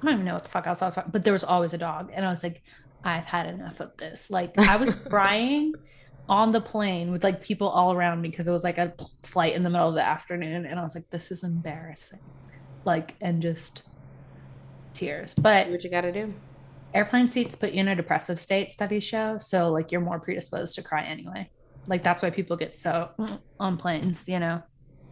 I 0.00 0.05
don't 0.05 0.14
even 0.14 0.26
know 0.26 0.35
what 0.35 0.44
the 0.44 0.50
fuck 0.50 0.66
else 0.66 0.83
I 0.83 0.87
was 0.87 0.96
watching, 0.96 1.11
but 1.11 1.24
there 1.24 1.33
was 1.33 1.44
always 1.44 1.72
a 1.72 1.79
dog. 1.79 2.11
And 2.12 2.24
I 2.24 2.31
was 2.31 2.42
like, 2.42 2.62
I've 3.07 3.25
had 3.25 3.47
enough 3.47 3.81
of 3.81 3.97
this. 3.97 4.31
Like 4.31 4.59
I 4.59 4.77
was 4.77 4.97
crying 4.97 5.73
on 6.29 6.51
the 6.51 6.61
plane 6.61 7.12
with 7.12 7.23
like 7.23 7.40
people 7.40 7.69
all 7.69 7.92
around 7.92 8.21
me 8.21 8.29
because 8.29 8.49
it 8.49 8.53
was 8.53 8.64
like 8.64 8.79
a 8.79 8.92
flight 9.23 9.55
in 9.55 9.62
the 9.62 9.71
middle 9.71 9.88
of 9.88 9.95
the 9.95 10.03
afternoon. 10.03 10.66
And 10.66 10.79
I 10.79 10.83
was 10.83 10.97
like, 10.97 11.09
this 11.11 11.31
is 11.31 11.45
embarrassing. 11.45 12.19
Like, 12.85 13.14
and 13.21 13.40
just 13.40 13.85
tears. 14.95 15.35
But 15.35 15.69
What 15.71 15.85
you 15.85 15.90
got 15.90 16.03
to 16.03 16.12
do? 16.12 16.35
airplane 16.95 17.31
seats 17.31 17.55
put 17.55 17.73
you 17.73 17.81
in 17.81 17.88
a 17.88 17.95
depressive 17.95 18.40
state, 18.40 18.71
studies 18.71 19.05
show. 19.05 19.38
So 19.38 19.71
like 19.71 19.92
you're 19.92 20.01
more 20.01 20.19
predisposed 20.19 20.75
to 20.77 20.83
cry 20.83 21.05
anyway. 21.05 21.51
Like 21.87 22.03
that's 22.03 22.23
why 22.23 22.31
people 22.31 22.57
get 22.57 22.77
so 22.77 23.11
mm, 23.19 23.38
on 23.61 23.77
planes, 23.77 24.29
you 24.29 24.40
know, 24.40 24.62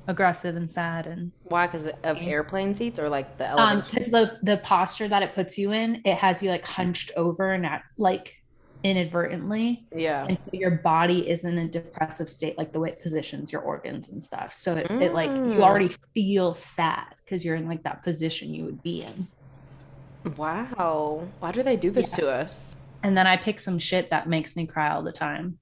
aggressive 0.06 0.54
and 0.56 0.70
sad 0.70 1.06
and 1.06 1.32
Why? 1.44 1.66
Because 1.66 1.86
of 2.04 2.16
airplane 2.18 2.74
seats 2.74 2.98
or 2.98 3.08
like 3.08 3.38
the 3.38 3.58
um 3.58 3.80
because 3.80 4.10
the 4.10 4.38
the 4.42 4.58
posture 4.58 5.08
that 5.08 5.22
it 5.22 5.34
puts 5.34 5.56
you 5.56 5.72
in, 5.72 6.02
it 6.04 6.16
has 6.16 6.42
you 6.42 6.50
like 6.50 6.66
hunched 6.66 7.10
over 7.16 7.52
and 7.52 7.62
not 7.62 7.80
like 7.96 8.34
inadvertently. 8.82 9.86
yeah. 9.92 10.26
And 10.28 10.36
so 10.36 10.50
your 10.52 10.72
body 10.72 11.28
is 11.28 11.46
in 11.46 11.56
a 11.56 11.66
depressive 11.66 12.28
state, 12.28 12.58
like 12.58 12.72
the 12.74 12.80
way 12.80 12.90
it 12.90 13.00
positions 13.02 13.50
your 13.50 13.62
organs 13.62 14.10
and 14.10 14.22
stuff. 14.22 14.52
So 14.52 14.76
it, 14.76 14.90
it 14.90 15.14
like 15.14 15.30
Mm. 15.30 15.54
you 15.54 15.62
already 15.62 15.90
feel 16.12 16.52
sad 16.52 17.06
because 17.24 17.42
you're 17.44 17.56
in 17.56 17.66
like 17.66 17.82
that 17.84 18.04
position 18.04 18.52
you 18.52 18.66
would 18.66 18.82
be 18.82 19.02
in. 19.02 19.28
Wow. 20.36 21.26
Why 21.40 21.52
do 21.52 21.62
they 21.62 21.76
do 21.76 21.90
this 21.90 22.12
to 22.12 22.30
us? 22.30 22.74
And 23.02 23.16
then 23.16 23.26
I 23.26 23.36
pick 23.36 23.60
some 23.60 23.78
shit 23.78 24.10
that 24.10 24.28
makes 24.28 24.56
me 24.56 24.66
cry 24.66 24.90
all 24.90 25.02
the 25.02 25.12
time. 25.12 25.58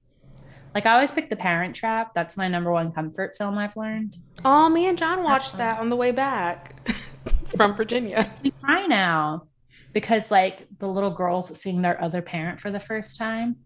Like 0.73 0.85
I 0.85 0.93
always 0.93 1.11
pick 1.11 1.29
The 1.29 1.35
Parent 1.35 1.75
Trap. 1.75 2.13
That's 2.15 2.35
my 2.35 2.47
number 2.47 2.71
one 2.71 2.91
comfort 2.91 3.35
film 3.37 3.57
I've 3.57 3.77
learned. 3.77 4.17
Oh, 4.43 4.69
me 4.69 4.87
and 4.87 4.97
John 4.97 5.23
watched 5.23 5.57
that 5.57 5.79
on 5.79 5.89
the 5.89 5.95
way 5.95 6.11
back 6.11 6.89
from 7.55 7.75
Virginia. 7.75 8.31
I 8.45 8.49
cry 8.61 8.87
now 8.87 9.47
because 9.93 10.31
like 10.31 10.67
the 10.79 10.87
little 10.87 11.11
girls 11.11 11.55
seeing 11.59 11.81
their 11.81 12.01
other 12.01 12.21
parent 12.21 12.59
for 12.59 12.71
the 12.71 12.79
first 12.79 13.17
time. 13.17 13.57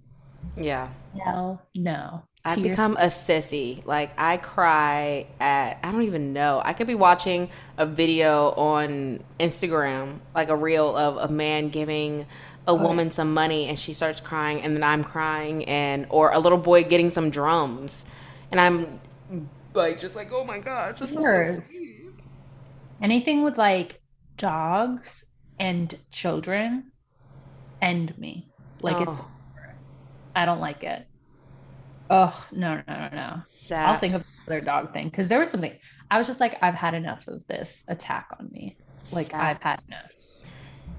Yeah. 0.56 0.90
Hell 1.24 1.62
no. 1.76 2.24
Tears. 2.56 2.70
become 2.70 2.96
a 2.98 3.08
sissy. 3.08 3.86
Like 3.86 4.12
I 4.18 4.38
cry 4.38 5.28
at 5.40 5.80
I 5.84 5.92
don't 5.92 6.04
even 6.04 6.34
know. 6.34 6.62
I 6.64 6.74
could 6.74 6.88
be 6.88 6.96
watching 6.96 7.50
a 7.78 7.86
video 7.86 8.52
on 8.52 9.22
Instagram, 9.40 10.20
like 10.34 10.50
a 10.50 10.56
reel 10.56 10.96
of 10.96 11.30
a 11.30 11.34
man 11.34 11.70
giving 11.70 12.26
a 12.68 12.76
woman 12.76 13.10
some 13.10 13.34
money 13.34 13.68
and 13.68 13.80
she 13.80 13.94
starts 13.94 14.20
crying 14.20 14.62
and 14.62 14.76
then 14.76 14.84
I'm 14.84 15.04
crying 15.04 15.66
and 15.66 16.06
or 16.10 16.32
a 16.32 16.40
little 16.40 16.58
boy 16.58 16.84
getting 16.84 17.12
some 17.12 17.30
drums 17.30 18.06
and 18.52 18.60
I'm 18.60 19.00
like 19.74 20.00
just 20.00 20.16
like, 20.16 20.32
"Oh 20.32 20.44
my 20.44 20.60
gosh, 20.60 21.00
this 21.00 21.16
is 21.16 21.16
so 21.16 21.62
sweet." 21.68 22.02
Anything 23.02 23.44
with 23.44 23.58
like 23.58 24.02
dogs 24.38 25.26
and 25.60 25.98
children 26.12 26.92
end 27.82 28.18
me. 28.18 28.50
Like 28.82 29.02
it's 29.02 29.12
Oh, 29.12 29.26
I 30.36 30.46
don't 30.46 30.60
like 30.60 30.84
it. 30.84 31.08
Oh 32.10 32.48
no 32.52 32.76
no 32.76 32.84
no 32.88 33.10
no. 33.12 33.42
I'll 33.76 34.00
think 34.00 34.14
of 34.14 34.26
another 34.48 34.62
dog 34.62 34.94
thing 34.94 35.10
because 35.10 35.30
there 35.30 35.40
was 35.40 35.50
something 35.50 35.78
I 36.10 36.18
was 36.18 36.28
just 36.28 36.40
like, 36.40 36.58
I've 36.62 36.76
had 36.76 36.94
enough 36.94 37.28
of 37.28 37.46
this 37.48 37.84
attack 37.88 38.28
on 38.40 38.50
me. 38.52 38.78
Like 39.12 39.34
I've 39.34 39.62
had 39.62 39.80
enough. 39.88 40.12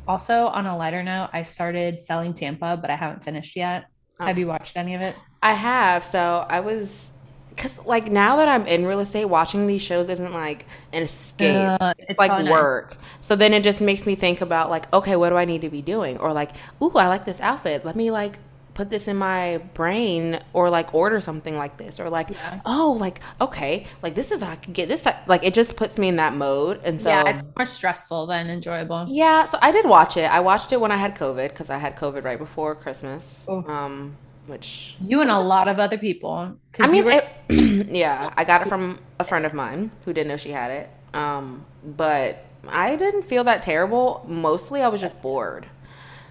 Also, 0.09 0.47
on 0.47 0.67
a 0.67 0.77
lighter 0.77 1.03
note, 1.03 1.29
I 1.33 1.43
started 1.43 2.01
selling 2.01 2.33
Tampa, 2.35 2.79
but 2.81 2.91
I 2.91 2.97
haven't 2.97 3.23
finished 3.23 3.55
yet. 3.57 3.85
Have 4.19 4.37
Oh. 4.37 4.41
you 4.41 4.47
watched 4.47 4.77
any 4.77 4.95
of 4.95 5.01
it? 5.03 5.15
I 5.43 5.53
have. 5.53 6.05
So 6.05 6.47
I 6.49 6.61
was, 6.61 7.13
because 7.51 7.79
like 7.85 8.11
now 8.11 8.37
that 8.37 8.49
I'm 8.49 8.67
in 8.67 8.87
real 8.87 9.01
estate, 9.01 9.27
watching 9.27 9.67
these 9.67 9.83
shows 9.83 10.09
isn't 10.09 10.33
like 10.33 10.65
an 10.93 11.03
escape. 11.03 11.77
Uh, 11.81 11.93
it's, 11.99 12.11
it's 12.11 12.19
like 12.19 12.49
work. 12.51 12.97
So 13.21 13.37
then 13.37 13.53
it 13.53 13.63
just 13.63 13.81
makes 13.81 14.07
me 14.07 14.15
think 14.15 14.41
about 14.41 14.71
like, 14.71 14.93
okay, 14.93 15.15
what 15.15 15.29
do 15.29 15.37
I 15.37 15.45
need 15.45 15.61
to 15.61 15.69
be 15.69 15.83
doing? 15.83 16.19
Or 16.19 16.33
like, 16.33 16.51
ooh, 16.83 16.93
I 16.97 17.07
like 17.09 17.25
this 17.25 17.41
outfit. 17.41 17.85
Let 17.85 17.95
me 17.95 18.11
like 18.11 18.39
put 18.79 18.91
this 18.91 19.09
in 19.09 19.17
my 19.17 19.59
brain 19.75 20.39
or 20.53 20.71
like 20.71 20.95
order 20.95 21.21
something 21.21 21.57
like 21.57 21.77
this 21.79 21.99
or 21.99 22.09
like 22.09 22.31
Yeah. 22.31 22.61
oh 22.65 22.97
like 23.01 23.19
okay 23.41 23.87
like 24.05 24.15
this 24.15 24.31
is 24.31 24.41
how 24.41 24.53
i 24.53 24.57
could 24.63 24.73
get 24.73 24.87
this 24.89 25.05
like 25.27 25.43
it 25.43 25.53
just 25.53 25.75
puts 25.75 25.99
me 25.99 26.07
in 26.07 26.17
that 26.23 26.33
mode 26.33 26.81
and 26.85 27.01
so 27.01 27.09
yeah, 27.11 27.29
it's 27.29 27.49
more 27.57 27.67
stressful 27.67 28.27
than 28.27 28.49
enjoyable. 28.49 29.05
yeah, 29.09 29.45
so 29.47 29.59
I 29.61 29.73
did 29.73 29.85
watch 29.85 30.17
it. 30.17 30.29
I 30.31 30.39
watched 30.51 30.71
it 30.73 30.81
when 30.81 30.93
I 30.93 30.97
had 31.05 31.17
COVID 31.17 31.49
because 31.49 31.71
I 31.71 31.79
had 31.79 31.97
COVID 31.97 32.23
right 32.23 32.39
before 32.39 32.77
Christmas. 32.77 33.47
Oh. 33.49 33.65
Um, 33.77 34.17
which 34.47 34.95
You 35.01 35.21
and 35.23 35.31
a 35.31 35.41
lot 35.55 35.67
of 35.67 35.81
other 35.81 35.99
people 35.99 36.57
I 36.79 36.87
mean, 36.87 37.05
were- 37.05 37.21
it, 37.21 37.27
yeah, 38.05 38.33
I 38.37 38.45
got 38.45 38.63
it 38.63 38.69
from 38.69 39.01
a 39.19 39.25
friend 39.25 39.45
of 39.45 39.55
mine 39.55 39.91
who 40.05 40.13
didn't 40.13 40.29
know 40.29 40.37
she 40.37 40.51
had 40.53 40.71
it. 40.71 40.89
Um, 41.15 41.65
but 41.85 42.45
I 42.69 42.95
didn't 42.97 43.23
feel 43.33 43.43
that 43.51 43.63
terrible. 43.65 44.25
Mostly, 44.29 44.83
I 44.83 44.89
was 44.89 45.01
just 45.01 45.21
bored. 45.21 45.67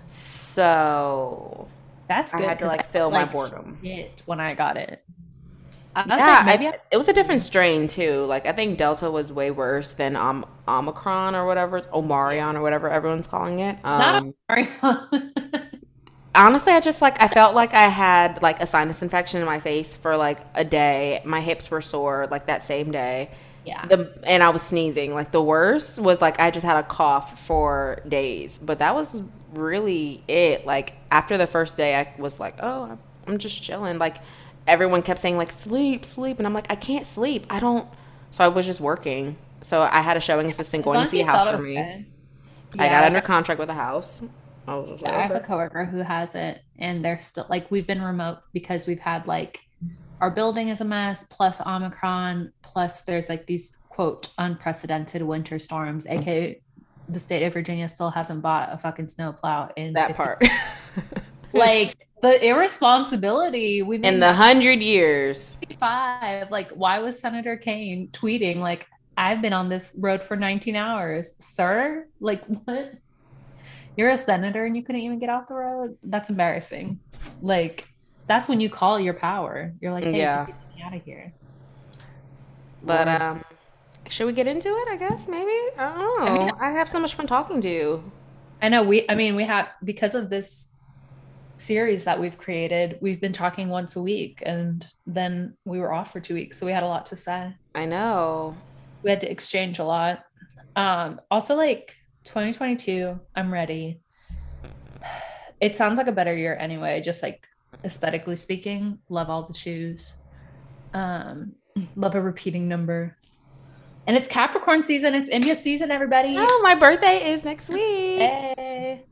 So 0.08 1.68
that's 2.08 2.34
I 2.34 2.42
good. 2.42 2.48
had 2.48 2.60
to 2.60 2.66
'cause 2.66 2.68
like 2.68 2.86
fill 2.86 3.10
felt 3.10 3.12
my 3.12 3.24
like 3.24 3.26
boredom. 3.26 3.86
when 4.26 4.40
I 4.40 4.54
got 4.54 4.78
it. 4.78 5.04
I 5.96 6.06
was 6.16 6.26
Yeah, 6.26 6.26
like, 6.26 6.44
maybe 6.46 6.68
I, 6.68 6.74
I- 6.74 6.80
it 6.92 6.98
was 6.98 7.08
a 7.08 7.14
different 7.14 7.42
strain 7.42 7.88
too. 7.88 8.26
Like 8.26 8.46
I 8.48 8.52
think 8.54 8.78
Delta 8.78 9.10
was 9.12 9.34
way 9.34 9.52
worse 9.52 9.94
than 9.94 10.16
um, 10.16 10.46
Omicron 10.68 11.36
or 11.36 11.46
whatever, 11.46 11.82
Omarion 11.82 12.56
or 12.56 12.62
whatever 12.62 12.90
everyone's 12.90 13.28
calling 13.28 13.60
it. 13.60 13.78
not 13.98 14.16
Um, 14.16 14.24
a 14.24 14.34
Mario. 14.50 14.70
honestly 16.36 16.72
i 16.72 16.80
just 16.80 17.02
like 17.02 17.20
i 17.22 17.28
felt 17.28 17.56
like 17.56 17.74
i 17.74 17.88
had 17.88 18.42
like 18.44 18.62
a 18.62 18.68
sinus 18.68 19.02
infection 19.02 19.40
in 19.40 19.46
my 19.46 19.60
face 19.60 19.96
for 19.96 20.16
like 20.16 20.40
a 20.54 20.64
day 20.64 21.22
my 21.26 21.42
hips 21.42 21.72
were 21.72 21.82
sore 21.82 22.28
like 22.30 22.46
that 22.46 22.64
same 22.64 22.92
day 22.92 23.32
yeah. 23.66 23.84
the 23.84 24.14
and 24.24 24.44
i 24.44 24.50
was 24.50 24.62
sneezing 24.62 25.14
like 25.14 25.32
the 25.32 25.42
worst 25.42 26.00
was 26.00 26.22
like 26.22 26.40
i 26.40 26.52
just 26.52 26.66
had 26.66 26.78
a 26.78 26.84
cough 26.84 27.40
for 27.40 28.02
days 28.08 28.58
but 28.60 28.80
that 28.80 28.94
was 28.94 29.24
really 29.54 30.24
it. 30.28 30.66
Like 30.66 30.94
after 31.12 31.38
the 31.38 31.48
first 31.48 31.78
day 31.78 31.96
i 31.96 32.14
was 32.18 32.40
like 32.40 32.56
oh 32.62 32.98
i'm 33.28 33.38
just 33.38 33.62
chilling. 33.62 33.98
Like 33.98 34.18
everyone 34.68 35.02
kept 35.02 35.20
saying 35.20 35.38
like 35.38 35.52
sleep 35.52 36.06
sleep. 36.06 36.38
And 36.38 36.48
i'm 36.48 36.54
like 36.54 36.72
i 36.72 36.76
can't 36.76 37.06
sleep. 37.06 37.46
I 37.50 37.60
don't 37.60 37.88
so 38.32 38.44
i 38.44 38.48
was 38.48 38.66
just 38.66 38.82
working. 38.82 39.38
So 39.62 39.82
i 39.82 40.02
had 40.02 40.18
a 40.18 40.22
showing 40.22 40.50
assistant 40.50 40.84
going 40.84 41.02
to 41.02 41.08
see 41.08 41.22
a 41.22 41.26
house 41.26 41.50
for 41.50 41.58
me. 41.58 41.78
okay. 41.78 42.06
i 42.80 42.90
got 42.90 43.04
under 43.04 43.22
contract 43.22 43.60
with 43.60 43.70
a 43.70 43.74
house. 43.74 44.24
I 44.68 44.76
was 44.76 44.90
just 44.90 45.04
like, 45.04 45.14
I 45.14 45.22
have 45.22 45.32
a 45.32 45.40
coworker 45.40 45.86
who 45.86 46.00
has 46.00 46.36
it, 46.36 46.62
and 46.78 47.04
they're 47.04 47.22
still 47.22 47.46
like 47.50 47.72
we've 47.72 47.88
been 47.88 48.02
remote 48.02 48.40
because 48.52 48.86
we've 48.86 49.00
had 49.00 49.26
like 49.26 49.62
our 50.20 50.32
building 50.32 50.70
is 50.70 50.82
a 50.82 50.86
mess, 50.86 51.26
plus 51.30 51.62
Omicron, 51.62 52.52
plus 52.64 53.04
there's 53.04 53.30
like 53.30 53.46
these 53.46 53.78
quote 53.90 54.32
unprecedented 54.38 55.22
winter 55.22 55.58
storms, 55.58 56.06
aka 56.08 56.62
the 57.10 57.20
state 57.20 57.44
of 57.44 57.54
Virginia 57.54 57.88
still 57.88 58.10
hasn't 58.10 58.42
bought 58.42 58.70
a 58.72 58.78
fucking 58.78 59.08
snowplow 59.10 59.70
in 59.78 59.94
that 59.94 60.08
50 60.08 60.14
part 60.18 60.44
Like 61.54 61.98
the 62.22 62.44
irresponsibility 62.46 63.82
we 63.82 63.98
in 63.98 64.20
the 64.20 64.34
hundred 64.34 64.82
years. 64.82 65.58
95. 65.64 66.52
Like, 66.52 66.70
why 66.72 67.00
was 67.00 67.20
Senator 67.20 67.56
Kaine 67.58 68.10
tweeting 68.12 68.58
like 68.58 68.86
I've 69.18 69.42
been 69.42 69.54
on 69.54 69.70
this 69.70 69.96
road 69.98 70.22
for 70.24 70.36
19 70.36 70.76
hours, 70.76 71.36
sir? 71.40 72.08
Like, 72.20 72.44
what? 72.46 72.94
You're 73.96 74.12
a 74.12 74.18
senator 74.18 74.66
and 74.66 74.76
you 74.76 74.84
couldn't 74.84 75.02
even 75.02 75.20
get 75.20 75.30
off 75.30 75.48
the 75.48 75.56
road? 75.56 75.98
That's 76.04 76.30
embarrassing. 76.30 77.00
Like, 77.42 77.88
that's 78.28 78.48
when 78.48 78.60
you 78.62 78.70
call 78.70 79.00
your 79.00 79.14
power. 79.16 79.74
You're 79.82 79.92
like, 79.94 80.04
hey, 80.04 80.20
Yeah. 80.20 80.46
so 80.46 80.52
get 80.52 80.76
me 80.76 80.82
out 80.84 80.94
of 80.96 81.04
here. 81.04 81.34
But 82.84 83.08
um, 83.08 83.44
should 84.10 84.28
we 84.28 84.34
get 84.34 84.48
into 84.48 84.70
it? 84.70 84.88
I 84.90 84.98
guess 84.98 85.28
maybe. 85.28 85.52
I 85.78 85.94
don't 85.98 86.20
know. 86.20 86.58
I 86.60 86.70
I, 86.70 86.72
have 86.72 86.90
so 86.90 87.00
much 87.00 87.16
fun 87.16 87.28
talking 87.28 87.62
to 87.62 87.70
you. 87.70 88.12
I 88.62 88.70
know 88.70 88.84
we, 88.84 89.06
I 89.10 89.16
mean, 89.16 89.36
we 89.36 89.44
have, 89.44 89.70
because 89.84 90.16
of 90.16 90.30
this 90.30 90.70
series 91.56 92.06
that 92.06 92.20
we've 92.20 92.38
created, 92.38 92.98
we've 93.02 93.20
been 93.20 93.34
talking 93.34 93.70
once 93.70 93.96
a 93.96 94.02
week 94.02 94.42
and 94.46 94.88
then 95.06 95.56
we 95.66 95.80
were 95.80 95.92
off 95.92 96.12
for 96.12 96.20
two 96.20 96.34
weeks. 96.34 96.58
So 96.58 96.66
we 96.66 96.72
had 96.72 96.84
a 96.84 96.88
lot 96.88 97.06
to 97.08 97.18
say. 97.18 97.54
I 97.76 97.86
know. 97.86 98.56
we 99.04 99.10
had 99.10 99.22
to 99.22 99.32
exchange 99.32 99.80
a 99.80 99.84
lot. 99.84 100.24
Um, 100.76 101.20
also 101.30 101.56
like 101.56 101.96
2022, 102.26 103.20
I'm 103.36 103.52
ready. 103.52 104.00
It 105.60 105.76
sounds 105.76 105.98
like 105.98 106.08
a 106.08 106.12
better 106.12 106.36
year 106.36 106.56
anyway, 106.60 107.02
just 107.02 107.24
like 107.24 107.48
aesthetically 107.84 108.36
speaking. 108.36 109.00
Love 109.10 109.30
all 109.30 109.44
the 109.44 109.54
shoes. 109.54 110.14
Um, 110.94 111.54
love 111.96 112.16
a 112.16 112.22
repeating 112.22 112.68
number. 112.68 113.18
And 114.08 114.16
it's 114.16 114.30
Capricorn 114.30 114.82
season. 114.84 115.14
It's 115.14 115.28
India 115.28 115.54
season, 115.54 115.92
everybody. 115.92 116.36
Oh, 116.38 116.62
my 116.64 116.76
birthday 116.76 117.30
is 117.32 117.44
next 117.44 117.68
week. 117.68 118.20
Hey. 118.20 119.04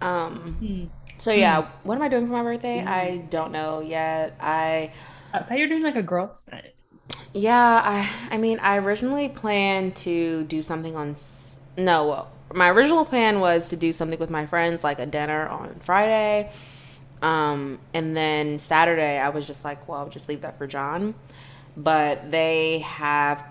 Um. 0.00 0.56
Hmm. 0.60 0.84
So 1.18 1.32
yeah, 1.32 1.68
what 1.82 1.96
am 1.96 2.02
I 2.02 2.08
doing 2.08 2.28
for 2.28 2.34
my 2.34 2.44
birthday? 2.44 2.80
I 2.84 3.18
don't 3.30 3.50
know 3.50 3.80
yet. 3.80 4.36
I 4.40 4.92
I 5.32 5.40
thought 5.40 5.58
you 5.58 5.64
were 5.64 5.68
doing 5.68 5.82
like 5.82 5.96
a 5.96 6.02
girls' 6.04 6.46
night. 6.52 6.76
yeah. 7.34 7.82
I 7.84 8.08
I 8.34 8.36
mean, 8.36 8.60
I 8.60 8.78
originally 8.78 9.28
planned 9.28 9.96
to 9.96 10.44
do 10.44 10.62
something 10.62 10.94
on. 10.94 11.16
No, 11.76 12.06
well, 12.06 12.30
my 12.54 12.70
original 12.70 13.04
plan 13.04 13.40
was 13.40 13.70
to 13.70 13.76
do 13.76 13.92
something 13.92 14.20
with 14.20 14.30
my 14.30 14.46
friends, 14.46 14.84
like 14.84 15.00
a 15.00 15.06
dinner 15.06 15.48
on 15.48 15.74
Friday. 15.80 16.52
Um, 17.22 17.80
and 17.92 18.16
then 18.16 18.58
Saturday, 18.58 19.18
I 19.18 19.30
was 19.30 19.44
just 19.44 19.64
like, 19.64 19.88
well, 19.88 19.98
I'll 19.98 20.08
just 20.08 20.28
leave 20.28 20.42
that 20.42 20.56
for 20.56 20.68
John. 20.68 21.16
But 21.76 22.30
they 22.30 22.78
have 22.80 23.44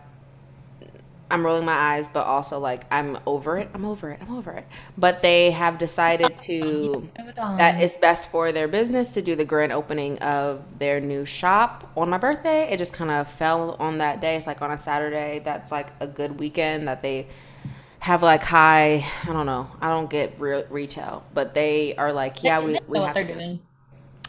I'm 1.29 1.45
rolling 1.45 1.65
my 1.65 1.73
eyes, 1.95 2.09
but 2.09 2.25
also 2.25 2.59
like 2.59 2.85
I'm 2.91 3.19
over 3.25 3.57
it. 3.57 3.69
I'm 3.73 3.85
over 3.85 4.11
it. 4.11 4.19
I'm 4.21 4.33
over 4.35 4.51
it. 4.51 4.65
But 4.97 5.21
they 5.21 5.51
have 5.51 5.77
decided 5.77 6.37
to 6.37 7.09
that 7.35 7.81
it's 7.81 7.97
best 7.97 8.29
for 8.29 8.51
their 8.51 8.67
business 8.67 9.13
to 9.15 9.21
do 9.21 9.35
the 9.35 9.45
grand 9.45 9.71
opening 9.71 10.19
of 10.19 10.63
their 10.79 10.99
new 10.99 11.25
shop 11.25 11.91
on 11.97 12.09
my 12.09 12.17
birthday. 12.17 12.71
It 12.71 12.77
just 12.77 12.93
kind 12.93 13.11
of 13.11 13.29
fell 13.29 13.75
on 13.79 13.97
that 13.99 14.21
day. 14.21 14.35
It's 14.37 14.47
like 14.47 14.61
on 14.61 14.71
a 14.71 14.77
Saturday. 14.77 15.39
That's 15.43 15.71
like 15.71 15.91
a 15.99 16.07
good 16.07 16.39
weekend 16.39 16.87
that 16.87 17.01
they 17.01 17.27
have 17.99 18.23
like 18.23 18.43
high. 18.43 19.05
I 19.23 19.33
don't 19.33 19.45
know. 19.45 19.69
I 19.81 19.89
don't 19.89 20.09
get 20.09 20.39
real 20.39 20.65
retail, 20.69 21.25
but 21.33 21.53
they 21.53 21.95
are 21.97 22.13
like, 22.13 22.43
yeah, 22.43 22.59
we 22.59 22.79
we 22.87 22.99
know 22.99 23.05
have 23.05 23.15
what 23.15 23.25
they're 23.25 23.25
to. 23.25 23.59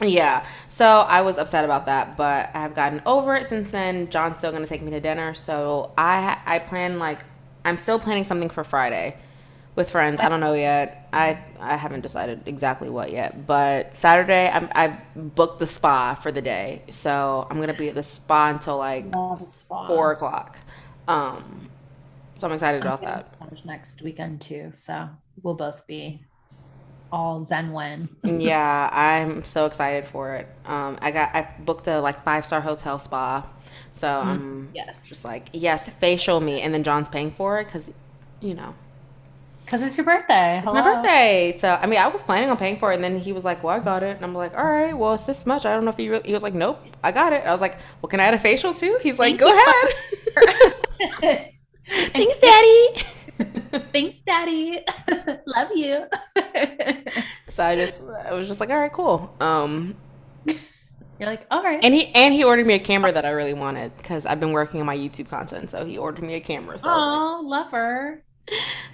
Yeah. 0.01 0.47
So 0.69 0.85
I 0.87 1.23
was 1.23 1.39
upset 1.39 1.65
about 1.65 1.87
that, 1.87 2.17
but 2.17 2.51
I 2.55 2.61
have 2.61 2.75
gotten 2.75 3.03
over 3.07 3.35
it 3.35 3.47
since 3.47 3.71
then. 3.71 4.11
John's 4.11 4.39
still 4.39 4.51
going 4.53 4.63
to 4.63 4.69
take 4.69 4.83
me 4.83 4.91
to 4.93 5.01
dinner, 5.01 5.35
so 5.35 5.93
I 5.99 6.39
I 6.47 6.59
plan 6.61 6.99
like 6.99 7.21
I'm 7.65 7.77
still 7.77 7.99
planning 7.99 8.25
something 8.25 8.49
for 8.49 8.65
Friday 8.65 9.17
with 9.75 9.91
friends. 9.91 10.21
I 10.21 10.29
don't 10.29 10.41
know 10.41 10.55
yet. 10.55 11.09
I 11.13 11.39
I 11.61 11.77
haven't 11.77 12.03
decided 12.03 12.43
exactly 12.47 12.91
what 12.91 13.11
yet, 13.13 13.47
but 13.47 13.97
Saturday 13.97 14.49
I'm 14.49 14.69
I 14.75 14.99
booked 15.17 15.59
the 15.59 15.67
spa 15.67 16.15
for 16.15 16.31
the 16.33 16.43
day, 16.43 16.83
so 16.91 17.47
I'm 17.51 17.57
going 17.57 17.69
to 17.69 17.75
be 17.75 17.89
at 17.89 17.95
the 17.95 18.03
spa 18.03 18.51
until 18.51 18.79
like 18.79 19.15
Love 19.15 19.49
spa. 19.49 19.87
four 19.87 20.13
o'clock. 20.13 20.59
Um, 21.09 21.71
so 22.37 22.47
I'm 22.47 22.53
excited 22.53 22.83
I'm 22.83 22.87
about 22.87 23.03
that. 23.03 23.37
next 23.65 24.03
weekend 24.03 24.41
too, 24.41 24.71
so 24.75 25.09
we'll 25.43 25.55
both 25.55 25.87
be 25.87 26.25
all 27.13 27.45
zen 27.45 27.73
when. 27.73 28.09
yeah, 28.25 28.89
I'm 28.93 29.43
so 29.43 29.67
excited 29.67 30.07
for 30.07 30.35
it. 30.37 30.49
Um, 30.67 30.99
I 31.01 31.11
got 31.11 31.35
I 31.35 31.49
booked 31.61 31.87
a 31.89 32.01
like 32.01 32.25
five 32.25 32.45
star 32.45 32.61
hotel 32.61 32.99
spa, 32.99 33.49
so 33.93 34.09
I'm 34.09 34.69
Yes, 34.73 34.99
just 35.05 35.25
like 35.25 35.49
yes, 35.53 35.89
facial 35.89 36.41
me, 36.41 36.61
and 36.63 36.75
then 36.75 36.83
John's 36.83 37.09
paying 37.09 37.31
for 37.31 37.61
it 37.61 37.67
because, 37.67 37.91
you 38.41 38.55
know, 38.55 38.75
because 39.65 39.83
it's 39.83 39.97
your 39.97 40.07
birthday. 40.07 40.63
it's 40.63 40.73
my 40.73 40.83
birthday. 40.83 41.57
So 41.59 41.69
I 41.71 41.87
mean, 41.87 41.99
I 41.99 42.09
was 42.09 42.23
planning 42.23 42.51
on 42.51 42.57
paying 42.57 42.77
for 42.77 42.93
it, 42.93 42.97
and 42.97 43.05
then 43.05 43.19
he 43.19 43.33
was 43.33 43.45
like, 43.45 43.63
"Well, 43.63 43.77
I 43.77 43.81
got 43.81 44.03
it," 44.03 44.17
and 44.17 44.25
I'm 44.25 44.35
like, 44.35 44.57
"All 44.57 44.65
right, 44.65 44.97
well, 44.97 45.15
it's 45.15 45.25
this 45.25 45.47
much. 45.47 45.65
I 45.65 45.73
don't 45.75 45.85
know 45.85 45.91
if 45.91 45.99
you." 45.99 46.11
Really, 46.13 46.27
he 46.27 46.33
was 46.35 46.43
like, 46.43 46.55
"Nope, 46.55 46.81
I 47.03 47.13
got 47.13 47.33
it." 47.33 47.45
I 47.47 47.53
was 47.53 47.61
like, 47.61 47.79
"Well, 48.03 48.11
can 48.11 48.21
I 48.21 48.25
add 48.25 48.35
a 48.35 48.39
facial 48.39 48.75
too?" 48.75 48.99
He's 49.03 49.19
like, 49.19 49.39
Thank 49.39 49.39
"Go 49.39 49.47
you. 49.47 49.53
ahead." 49.53 49.95
Thanks, 52.17 52.41
Daddy. 52.41 52.89
Thanks, 53.93 54.19
Daddy. 54.27 54.85
Love 55.47 55.69
you. 55.75 56.07
so 57.49 57.65
I 57.65 57.77
just 57.77 58.03
I 58.05 58.33
was 58.33 58.49
just 58.49 58.61
like, 58.61 58.71
"All 58.71 58.79
right, 58.79 58.93
cool." 58.93 59.35
Um, 59.41 59.97
You're 61.19 61.29
like, 61.29 61.47
all 61.51 61.63
right. 61.63 61.81
And 61.83 61.93
he 61.93 62.09
and 62.15 62.33
he 62.33 62.45
ordered 62.45 62.67
me 62.67 62.75
a 62.75 62.79
camera 62.79 63.13
that 63.13 63.25
I 63.25 63.31
really 63.31 63.55
wanted 63.55 63.97
because 63.97 64.25
I've 64.25 64.39
been 64.39 64.53
working 64.53 64.81
on 64.81 64.87
my 64.87 64.97
YouTube 64.97 65.29
content. 65.29 65.71
So 65.71 65.85
he 65.85 65.99
ordered 65.99 66.25
me 66.25 66.35
a 66.35 66.41
camera. 66.41 66.79
So 66.79 66.89
Oh, 66.89 67.43
love 67.45 67.71
her. 67.73 68.23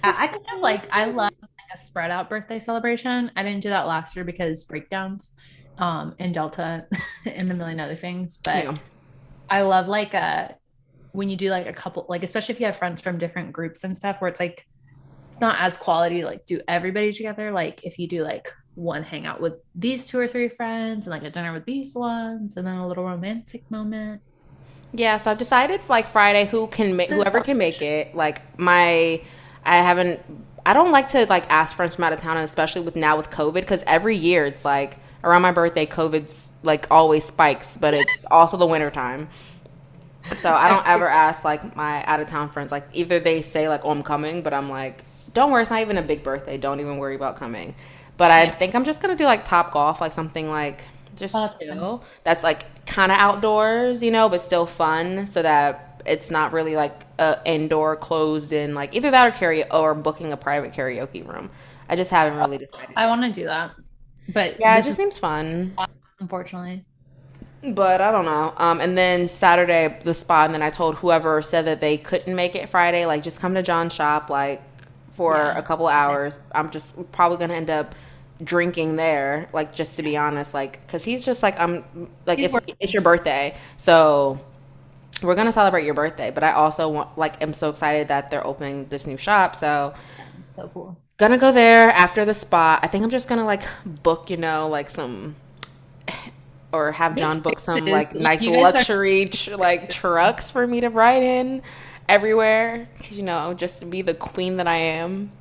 I 0.03 0.27
just 0.27 0.47
have 0.47 0.59
like 0.59 0.83
I 0.91 1.05
love 1.05 1.33
like 1.41 1.51
a 1.73 1.79
spread 1.79 2.11
out 2.11 2.29
birthday 2.29 2.59
celebration. 2.59 3.31
I 3.35 3.43
didn't 3.43 3.61
do 3.61 3.69
that 3.69 3.87
last 3.87 4.15
year 4.15 4.25
because 4.25 4.63
breakdowns, 4.63 5.33
um, 5.77 6.15
and 6.19 6.33
Delta 6.33 6.87
and 7.25 7.51
a 7.51 7.53
million 7.53 7.79
other 7.79 7.95
things. 7.95 8.37
But 8.37 8.63
yeah. 8.65 8.75
I 9.49 9.61
love 9.61 9.87
like 9.87 10.13
a 10.13 10.55
when 11.15 11.29
you 11.29 11.37
do 11.37 11.49
like 11.49 11.65
a 11.65 11.73
couple 11.73 12.05
like 12.09 12.23
especially 12.23 12.53
if 12.53 12.59
you 12.59 12.65
have 12.65 12.77
friends 12.77 13.01
from 13.01 13.17
different 13.17 13.51
groups 13.51 13.83
and 13.83 13.95
stuff 13.95 14.17
where 14.19 14.29
it's 14.29 14.39
like 14.39 14.65
it's 15.31 15.41
not 15.41 15.59
as 15.59 15.77
quality 15.77 16.21
to 16.21 16.25
like 16.25 16.45
do 16.45 16.61
everybody 16.67 17.11
together. 17.11 17.51
Like 17.51 17.81
if 17.83 17.99
you 17.99 18.07
do 18.07 18.23
like 18.23 18.51
one 18.75 19.03
hangout 19.03 19.41
with 19.41 19.53
these 19.73 20.05
two 20.05 20.19
or 20.19 20.27
three 20.27 20.49
friends 20.49 21.07
and 21.07 21.11
like 21.11 21.23
a 21.23 21.29
dinner 21.29 21.53
with 21.53 21.65
these 21.65 21.95
ones 21.95 22.57
and 22.57 22.67
then 22.67 22.75
a 22.75 22.87
little 22.87 23.03
romantic 23.03 23.69
moment. 23.69 24.21
Yeah, 24.93 25.17
so 25.17 25.31
I've 25.31 25.37
decided 25.37 25.81
like 25.89 26.07
Friday 26.07 26.45
who 26.45 26.67
can 26.67 26.95
make 26.95 27.09
whoever 27.09 27.41
can 27.41 27.57
make 27.57 27.81
it. 27.81 28.15
Like 28.15 28.57
my 28.59 29.21
I 29.65 29.77
haven't 29.77 30.21
I 30.65 30.73
don't 30.73 30.91
like 30.91 31.09
to 31.09 31.25
like 31.27 31.49
ask 31.49 31.75
friends 31.75 31.95
from 31.95 32.05
out 32.05 32.13
of 32.13 32.19
town, 32.19 32.37
and 32.37 32.43
especially 32.43 32.81
with 32.81 32.95
now 32.95 33.17
with 33.17 33.29
COVID, 33.29 33.53
because 33.53 33.83
every 33.85 34.15
year 34.15 34.45
it's 34.45 34.65
like 34.65 34.97
around 35.23 35.41
my 35.41 35.51
birthday, 35.51 35.85
COVID's 35.85 36.51
like 36.63 36.87
always 36.89 37.23
spikes, 37.23 37.77
but 37.77 37.93
it's 37.93 38.25
also 38.31 38.57
the 38.57 38.65
winter 38.65 38.89
time. 38.89 39.27
So 40.33 40.53
I 40.53 40.67
don't 40.67 40.85
ever 40.87 41.07
ask 41.07 41.43
like 41.43 41.75
my 41.75 42.03
out 42.05 42.19
of 42.19 42.27
town 42.27 42.49
friends. 42.49 42.71
Like 42.71 42.87
either 42.93 43.19
they 43.19 43.41
say 43.41 43.69
like, 43.69 43.81
"Oh, 43.83 43.91
I'm 43.91 44.03
coming," 44.03 44.41
but 44.41 44.53
I'm 44.53 44.69
like, 44.69 45.03
"Don't 45.33 45.51
worry, 45.51 45.61
it's 45.61 45.71
not 45.71 45.81
even 45.81 45.97
a 45.97 46.01
big 46.01 46.23
birthday. 46.23 46.57
Don't 46.57 46.79
even 46.79 46.97
worry 46.97 47.15
about 47.15 47.35
coming." 47.37 47.75
But 48.17 48.31
I 48.31 48.47
Yeah. 48.47 48.51
think 48.51 48.75
I'm 48.75 48.85
just 48.85 49.01
gonna 49.01 49.15
do 49.15 49.25
like 49.25 49.45
Top 49.45 49.71
Golf, 49.71 50.01
like 50.01 50.13
something 50.13 50.49
like 50.49 50.83
just 51.15 51.53
that's 51.53 51.53
fun. 51.67 51.87
chill. 51.87 52.03
That's 52.23 52.43
like 52.43 52.85
kind 52.85 53.11
of 53.11 53.17
outdoors, 53.19 54.01
you 54.03 54.11
know, 54.11 54.29
but 54.29 54.41
still 54.41 54.65
fun, 54.65 55.27
so 55.27 55.41
that 55.41 56.01
it's 56.05 56.31
not 56.31 56.53
really 56.53 56.75
like 56.75 57.05
a 57.19 57.39
indoor 57.45 57.95
closed 57.95 58.51
in 58.53 58.73
like 58.75 58.95
either 58.95 59.11
that 59.11 59.27
or 59.27 59.31
karaoke 59.31 59.67
or 59.73 59.93
booking 59.95 60.31
a 60.31 60.37
private 60.37 60.73
karaoke 60.73 61.27
room. 61.27 61.49
I 61.89 61.95
just 61.95 62.11
haven't 62.11 62.37
really 62.37 62.57
decided. 62.57 62.95
I 62.95 63.07
want 63.07 63.21
to 63.23 63.31
do 63.31 63.45
that. 63.45 63.71
But 64.27 64.57
Yeah, 64.57 64.77
it 64.77 64.81
this 64.81 64.85
just 64.85 64.95
is 64.95 64.97
seems 64.97 65.17
fun. 65.17 65.77
unfortunately. 66.19 66.85
But 67.73 68.01
I 68.01 68.11
don't 68.11 68.25
know. 68.25 68.53
Um, 68.57 68.81
and 68.81 68.97
then 68.97 69.27
Saturday 69.27 69.97
the 70.03 70.13
spot, 70.13 70.45
and 70.45 70.53
then 70.53 70.61
I 70.61 70.69
told 70.69 70.95
whoever 70.95 71.41
said 71.41 71.65
that 71.65 71.81
they 71.81 71.97
couldn't 71.97 72.35
make 72.35 72.55
it 72.55 72.69
Friday, 72.69 73.05
like 73.05 73.23
just 73.23 73.39
come 73.39 73.53
to 73.55 73.63
John's 73.63 73.93
shop, 73.93 74.29
like 74.29 74.61
for 75.11 75.37
Yeah. 75.37 75.55
a 75.55 75.61
couple 75.63 75.87
hours. 75.87 76.39
I'm 76.53 76.69
just 76.69 77.11
probably 77.11 77.37
gonna 77.37 77.53
end 77.55 77.69
up 77.69 77.95
drinking 78.43 78.97
there, 78.97 79.49
like 79.53 79.73
just 79.73 79.95
to 79.95 80.03
be 80.03 80.17
honest, 80.17 80.53
like 80.53 80.85
because 80.85 81.03
he's 81.03 81.23
just 81.23 81.41
like 81.43 81.59
I'm 81.59 82.09
like 82.25 82.41
it's, 82.43 82.55
it's 82.79 82.93
your 82.93 83.01
birthday, 83.01 83.57
so 83.77 84.39
we're 85.23 85.35
gonna 85.35 85.51
celebrate 85.53 85.85
your 85.85 85.93
birthday. 85.95 86.31
But 86.31 86.43
I 86.43 86.53
also 86.53 86.89
want 86.89 87.17
like 87.17 87.41
am 87.41 87.53
so 87.53 87.69
excited 87.69 88.09
that 88.09 88.31
they're 88.31 88.45
opening 88.45 88.87
this 88.89 89.07
new 89.07 89.17
shop, 89.17 89.55
so 89.55 89.93
So 90.47 90.67
cool. 90.69 90.97
gonna 91.17 91.37
go 91.37 91.51
there 91.51 91.89
after 91.91 92.25
the 92.25 92.33
spot. 92.33 92.79
I 92.83 92.87
think 92.87 93.03
I'm 93.03 93.09
just 93.09 93.27
gonna 93.27 93.45
like 93.45 93.63
book, 93.85 94.29
you 94.29 94.37
know, 94.37 94.67
like 94.67 94.89
some 94.89 95.35
or 96.75 96.91
have 96.91 97.15
John 97.15 97.39
book 97.39 97.59
some 97.59 97.85
like 97.85 98.13
nice 98.13 98.39
guys 98.39 98.49
are- 98.49 98.61
luxury 98.61 99.29
like 99.57 99.89
trucks 100.01 100.51
for 100.51 100.67
me 100.67 100.81
to 100.81 100.89
ride 100.89 101.23
in 101.23 101.61
everywhere, 102.09 102.87
'cause, 102.97 103.11
you 103.13 103.23
know, 103.23 103.53
just 103.53 103.79
to 103.79 103.85
be 103.85 104.01
the 104.01 104.13
queen 104.13 104.57
that 104.57 104.67
I 104.67 104.75
am. 104.77 105.31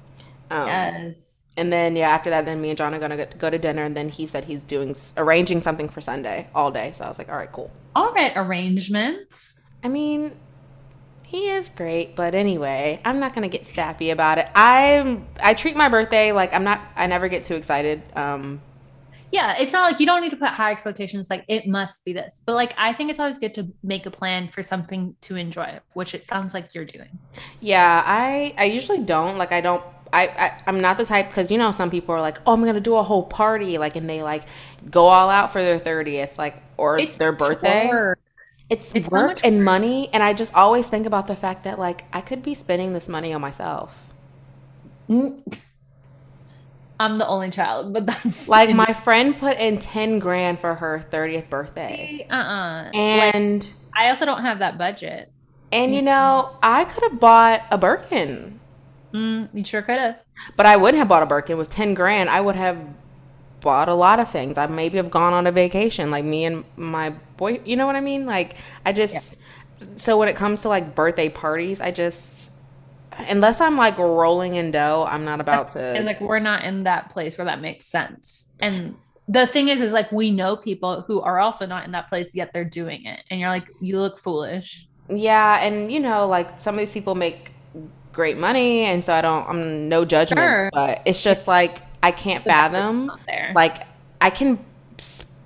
Um, 0.50 0.66
Yes. 0.66 1.30
And 1.56 1.72
then 1.72 1.94
yeah, 1.94 2.08
after 2.10 2.30
that, 2.30 2.46
then 2.46 2.60
me 2.60 2.70
and 2.70 2.76
John 2.78 2.94
are 2.94 2.98
gonna 2.98 3.16
go- 3.16 3.26
go 3.38 3.48
to 3.50 3.58
dinner, 3.58 3.84
and 3.84 3.96
then 3.96 4.08
he 4.08 4.26
said 4.26 4.44
he's 4.44 4.64
doing 4.64 4.96
arranging 5.16 5.60
something 5.60 5.88
for 5.88 6.00
Sunday 6.00 6.48
all 6.54 6.70
day. 6.72 6.90
So 6.92 7.04
I 7.04 7.08
was 7.08 7.16
like, 7.18 7.28
all 7.28 7.36
right, 7.36 7.52
cool. 7.52 7.70
All 7.94 8.08
right, 8.08 8.32
arrangements. 8.34 9.60
I 9.84 9.88
mean, 9.88 10.32
he 11.22 11.48
is 11.50 11.68
great, 11.68 12.16
but 12.16 12.34
anyway, 12.34 13.00
I'm 13.04 13.20
not 13.20 13.34
gonna 13.34 13.48
get 13.48 13.66
sappy 13.66 14.10
about 14.10 14.38
it. 14.38 14.48
I'm 14.54 15.26
I 15.40 15.54
treat 15.54 15.76
my 15.76 15.88
birthday 15.88 16.32
like 16.32 16.52
I'm 16.52 16.64
not. 16.64 16.80
I 16.96 17.06
never 17.06 17.28
get 17.28 17.44
too 17.44 17.54
excited. 17.54 18.02
Um, 18.16 18.60
Yeah, 19.34 19.56
it's 19.58 19.72
not 19.72 19.90
like 19.90 20.00
you 20.00 20.06
don't 20.06 20.22
need 20.22 20.30
to 20.30 20.36
put 20.36 20.50
high 20.50 20.70
expectations 20.72 21.28
like 21.30 21.44
it 21.48 21.66
must 21.66 22.04
be 22.04 22.12
this. 22.12 22.42
But 22.46 22.54
like 22.54 22.74
I 22.78 22.92
think 22.92 23.10
it's 23.10 23.18
always 23.18 23.38
good 23.38 23.54
to 23.54 23.72
make 23.82 24.06
a 24.06 24.10
plan 24.10 24.48
for 24.48 24.62
something 24.62 25.16
to 25.22 25.36
enjoy, 25.36 25.80
which 25.94 26.14
it 26.14 26.24
sounds 26.26 26.54
like 26.54 26.74
you're 26.74 26.84
doing. 26.84 27.18
yeah, 27.60 28.02
I 28.06 28.54
I 28.58 28.64
usually 28.64 29.04
don't 29.04 29.38
like. 29.38 29.52
I 29.52 29.60
don't. 29.60 29.84
I, 30.12 30.28
I 30.28 30.62
I'm 30.66 30.80
not 30.80 30.96
the 30.96 31.04
type 31.04 31.28
because 31.28 31.50
you 31.50 31.58
know 31.58 31.72
some 31.72 31.90
people 31.90 32.14
are 32.14 32.20
like, 32.20 32.38
oh, 32.46 32.52
I'm 32.52 32.64
gonna 32.64 32.80
do 32.80 32.96
a 32.96 33.02
whole 33.02 33.24
party, 33.24 33.78
like, 33.78 33.96
and 33.96 34.08
they 34.08 34.22
like 34.22 34.44
go 34.90 35.06
all 35.06 35.30
out 35.30 35.52
for 35.52 35.62
their 35.62 35.78
thirtieth, 35.78 36.38
like, 36.38 36.62
or 36.76 36.98
It's 36.98 37.16
their 37.16 37.32
birthday. 37.32 37.88
work. 37.88 38.20
It's, 38.70 38.94
It's 38.94 39.10
work 39.10 39.12
much 39.12 39.44
and 39.44 39.64
work. 39.64 39.64
money, 39.64 40.10
and 40.12 40.22
I 40.22 40.32
just 40.34 40.54
always 40.54 40.88
think 40.88 41.06
about 41.06 41.26
the 41.28 41.36
fact 41.36 41.64
that 41.64 41.78
like 41.78 42.04
I 42.12 42.20
could 42.22 42.42
be 42.42 42.54
spending 42.54 42.92
this 42.94 43.08
money 43.08 43.32
on 43.32 43.40
myself. 43.40 43.94
Mm. 45.08 45.42
I'm 47.00 47.18
the 47.18 47.26
only 47.26 47.50
child, 47.50 47.92
but 47.92 48.06
that's 48.06 48.48
Like 48.56 48.70
my 48.74 48.92
friend 48.92 49.36
put 49.36 49.56
in 49.58 49.78
ten 49.78 50.18
grand 50.18 50.58
for 50.60 50.74
her 50.74 51.00
thirtieth 51.00 51.50
birthday, 51.50 52.26
uh-uh. 52.30 52.84
Like, 52.84 52.94
and 52.94 53.68
I 53.96 54.10
also 54.10 54.24
don't 54.24 54.42
have 54.42 54.60
that 54.60 54.78
budget. 54.78 55.30
and 55.72 55.94
you 55.94 56.02
know 56.02 56.56
I 56.62 56.84
could 56.84 57.02
have 57.02 57.18
bought 57.20 57.62
a 57.70 57.78
Birkin, 57.78 58.60
Mm, 59.12 59.48
you 59.54 59.64
sure 59.64 59.82
could 59.82 59.98
have. 59.98 60.18
but 60.56 60.66
I 60.66 60.76
wouldn't 60.76 60.98
have 60.98 61.08
bought 61.08 61.22
a 61.22 61.26
Birkin 61.26 61.58
with 61.58 61.70
ten 61.70 61.94
grand. 61.94 62.28
I 62.30 62.40
would 62.40 62.56
have 62.56 62.78
bought 63.60 63.88
a 63.88 63.94
lot 63.94 64.20
of 64.20 64.30
things. 64.30 64.58
I 64.58 64.66
maybe 64.66 64.96
have 64.98 65.10
gone 65.10 65.32
on 65.32 65.46
a 65.46 65.52
vacation, 65.52 66.10
like 66.10 66.24
me 66.24 66.44
and 66.44 66.64
my 66.76 67.10
boy. 67.36 67.60
You 67.64 67.76
know 67.76 67.86
what 67.86 67.96
I 67.96 68.00
mean? 68.00 68.26
Like 68.26 68.56
I 68.86 68.92
just 68.92 69.36
so 69.96 70.18
when 70.18 70.28
it 70.28 70.36
comes 70.36 70.62
to 70.62 70.68
like 70.68 70.94
birthday 70.94 71.28
parties, 71.28 71.80
I 71.80 71.90
just 71.90 72.50
unless 73.18 73.60
I'm 73.60 73.76
like 73.76 73.98
rolling 73.98 74.54
in 74.54 74.70
dough, 74.70 75.06
I'm 75.08 75.24
not 75.24 75.40
about 75.40 75.70
to. 75.70 75.80
And 75.80 76.06
like 76.06 76.20
we're 76.20 76.38
not 76.38 76.64
in 76.64 76.84
that 76.84 77.10
place 77.10 77.38
where 77.38 77.44
that 77.46 77.60
makes 77.60 77.86
sense. 77.86 78.48
And 78.60 78.96
the 79.28 79.46
thing 79.46 79.68
is, 79.68 79.80
is 79.80 79.92
like 79.92 80.10
we 80.12 80.30
know 80.30 80.56
people 80.56 81.02
who 81.02 81.20
are 81.20 81.40
also 81.40 81.66
not 81.66 81.84
in 81.84 81.92
that 81.92 82.08
place 82.08 82.34
yet 82.34 82.52
they're 82.52 82.64
doing 82.64 83.06
it, 83.06 83.20
and 83.30 83.40
you're 83.40 83.48
like, 83.48 83.66
you 83.80 83.98
look 83.98 84.20
foolish. 84.20 84.86
Yeah, 85.08 85.62
and 85.62 85.90
you 85.90 86.00
know, 86.00 86.26
like 86.26 86.60
some 86.60 86.74
of 86.74 86.78
these 86.78 86.92
people 86.92 87.14
make 87.14 87.52
great 88.12 88.38
money, 88.38 88.84
and 88.84 89.02
so 89.02 89.14
I 89.14 89.20
don't. 89.20 89.46
I'm 89.48 89.88
no 89.88 90.04
judgment, 90.04 90.50
sure. 90.50 90.70
but 90.72 91.02
it's 91.04 91.22
just 91.22 91.46
like 91.46 91.78
I 92.02 92.10
can't 92.10 92.44
fathom. 92.44 93.10
Like 93.54 93.86
I 94.20 94.30
can, 94.30 94.58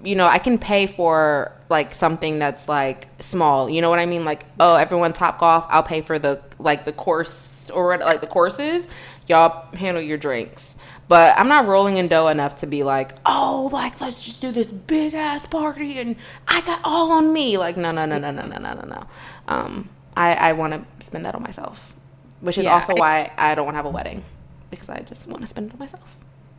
you 0.04 0.14
know, 0.14 0.26
I 0.26 0.38
can 0.38 0.59
pay 0.59 0.87
for 0.87 1.52
like 1.68 1.94
something 1.94 2.38
that's 2.38 2.68
like 2.68 3.09
small. 3.20 3.68
You 3.68 3.81
know 3.81 3.90
what 3.90 3.98
I 3.98 4.07
mean? 4.07 4.24
Like 4.24 4.44
oh, 4.61 4.76
everyone 4.76 5.12
top 5.12 5.38
golf. 5.38 5.66
I'll 5.68 5.83
pay 5.83 6.00
for 6.00 6.18
the 6.18 6.40
like 6.59 6.85
the 6.85 6.92
course 6.92 7.71
or 7.71 7.97
like 7.99 8.21
the 8.21 8.27
courses. 8.27 8.88
Y'all 9.27 9.66
handle 9.75 10.03
your 10.03 10.18
drinks. 10.18 10.77
But 11.09 11.38
I'm 11.38 11.49
not 11.49 11.66
rolling 11.66 11.97
in 11.97 12.09
dough 12.09 12.29
enough 12.29 12.57
to 12.57 12.66
be 12.66 12.83
like, 12.83 13.14
oh, 13.25 13.71
like 13.73 14.01
let's 14.01 14.23
just 14.23 14.42
do 14.42 14.53
this 14.53 14.71
big 14.71 15.14
ass 15.14 15.47
party 15.47 15.99
and 15.99 16.16
I 16.47 16.61
got 16.61 16.81
all 16.85 17.12
on 17.12 17.33
me. 17.33 17.57
Like 17.57 17.77
no, 17.77 17.90
no, 17.90 18.05
no, 18.05 18.18
no, 18.18 18.31
no, 18.31 18.44
no, 18.44 18.59
no, 18.59 18.75
no, 18.75 18.83
no. 18.83 19.07
Um, 19.49 19.88
I 20.16 20.35
I 20.35 20.53
want 20.53 20.75
to 20.75 21.05
spend 21.05 21.25
that 21.25 21.35
on 21.35 21.42
myself, 21.42 21.94
which 22.40 22.59
is 22.59 22.66
yeah, 22.66 22.75
also 22.75 22.94
I, 22.94 22.99
why 22.99 23.33
I 23.38 23.55
don't 23.55 23.64
want 23.64 23.75
to 23.75 23.79
have 23.79 23.87
a 23.87 23.90
wedding 23.90 24.23
because 24.71 24.90
I 24.90 25.01
just 25.01 25.29
want 25.29 25.40
to 25.40 25.47
spend 25.47 25.71
it 25.71 25.73
on 25.73 25.79
myself. 25.79 26.05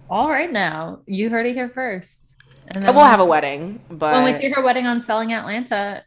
All 0.09 0.29
right, 0.29 0.51
now 0.51 0.99
you 1.05 1.29
heard 1.29 1.45
it 1.45 1.53
here 1.53 1.69
first. 1.69 2.37
And 2.69 2.85
then 2.85 2.95
we'll 2.95 3.05
have 3.05 3.19
a 3.19 3.25
wedding, 3.25 3.81
but 3.89 4.13
when 4.13 4.23
we 4.23 4.33
see 4.33 4.49
her 4.49 4.61
wedding 4.63 4.85
on 4.85 5.01
Selling 5.01 5.33
Atlanta, 5.33 6.03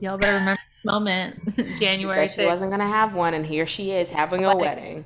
y'all 0.00 0.18
better 0.18 0.38
remember 0.38 0.60
moment, 0.86 1.38
January. 1.78 2.26
She, 2.26 2.42
she 2.42 2.46
wasn't 2.46 2.70
gonna 2.70 2.86
have 2.86 3.12
one, 3.14 3.34
and 3.34 3.44
here 3.44 3.66
she 3.66 3.90
is 3.90 4.08
having 4.08 4.46
a 4.46 4.56
wedding. 4.56 5.04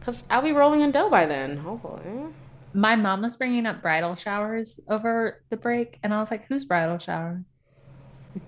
Cause 0.00 0.24
I'll 0.30 0.42
be 0.42 0.52
rolling 0.52 0.80
in 0.80 0.90
dough 0.90 1.10
by 1.10 1.26
then, 1.26 1.56
hopefully. 1.56 2.32
My 2.74 2.96
mom 2.96 3.22
was 3.22 3.36
bringing 3.36 3.66
up 3.66 3.82
bridal 3.82 4.16
showers 4.16 4.80
over 4.88 5.42
the 5.50 5.56
break, 5.56 5.98
and 6.02 6.12
I 6.12 6.18
was 6.18 6.30
like, 6.30 6.46
"Whose 6.46 6.64
bridal 6.64 6.98
shower? 6.98 7.44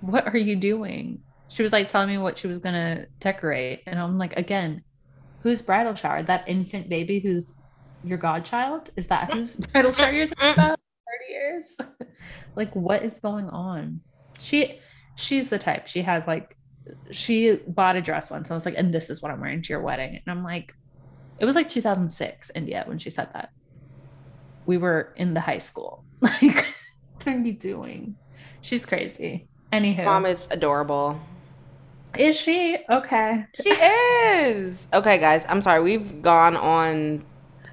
What 0.01 0.27
are 0.27 0.39
you 0.39 0.57
doing?" 0.57 1.21
She 1.49 1.63
was 1.63 1.73
like 1.73 1.89
telling 1.89 2.09
me 2.09 2.19
what 2.19 2.39
she 2.39 2.47
was 2.47 2.59
gonna 2.59 3.07
decorate, 3.21 3.83
and 3.87 3.99
I'm 3.99 4.19
like, 4.19 4.37
"Again, 4.37 4.83
whose 5.43 5.63
bridal 5.63 5.95
shower? 5.95 6.23
That 6.23 6.49
infant 6.49 6.89
baby 6.89 7.21
who's 7.21 7.57
your 8.03 8.19
godchild? 8.19 8.91
Is 8.97 9.07
that 9.09 9.33
whose 9.33 9.57
bridal 9.73 9.93
shower 9.93 10.13
you're 10.13 10.27
talking 10.27 10.53
about? 10.53 10.81
Thirty 11.07 11.33
years? 11.33 11.77
like, 12.57 12.75
what 12.75 13.03
is 13.05 13.19
going 13.19 13.49
on?" 13.51 14.01
She, 14.41 14.81
she's 15.17 15.51
the 15.51 15.59
type. 15.59 15.87
She 15.87 16.03
has 16.03 16.27
like, 16.27 16.57
she 17.11 17.57
bought 17.67 17.97
a 17.97 18.03
dress 18.03 18.31
once, 18.31 18.49
and 18.49 18.53
I 18.53 18.57
was 18.57 18.67
like, 18.67 18.77
"And 18.77 18.93
this 18.93 19.11
is 19.11 19.23
what 19.23 19.31
I'm 19.31 19.41
wearing 19.41 19.63
to 19.63 19.73
your 19.73 19.81
wedding," 19.81 20.15
and 20.15 20.23
I'm 20.27 20.43
like 20.43 20.75
it 21.41 21.47
was 21.47 21.57
like 21.57 21.69
2006, 21.71 22.51
India, 22.55 22.85
when 22.87 22.99
she 22.99 23.09
said 23.09 23.31
that. 23.33 23.51
We 24.67 24.77
were 24.77 25.15
in 25.17 25.35
the 25.35 25.41
high 25.41 25.59
school. 25.59 26.05
Like, 26.23 26.67
what 27.25 27.35
are 27.35 27.39
you 27.39 27.55
doing? 27.55 28.15
She's 28.61 28.85
crazy. 28.85 29.49
Anywho, 29.73 30.05
mom 30.05 30.27
is 30.27 30.49
adorable. 30.51 31.19
Is 32.19 32.39
she 32.39 32.79
okay? 32.91 33.47
She 33.55 33.71
is. 33.71 34.87
Okay, 34.93 35.19
guys. 35.19 35.47
I'm 35.49 35.63
sorry. 35.63 35.83
We've 35.83 36.21
gone 36.21 36.57
on 36.57 37.25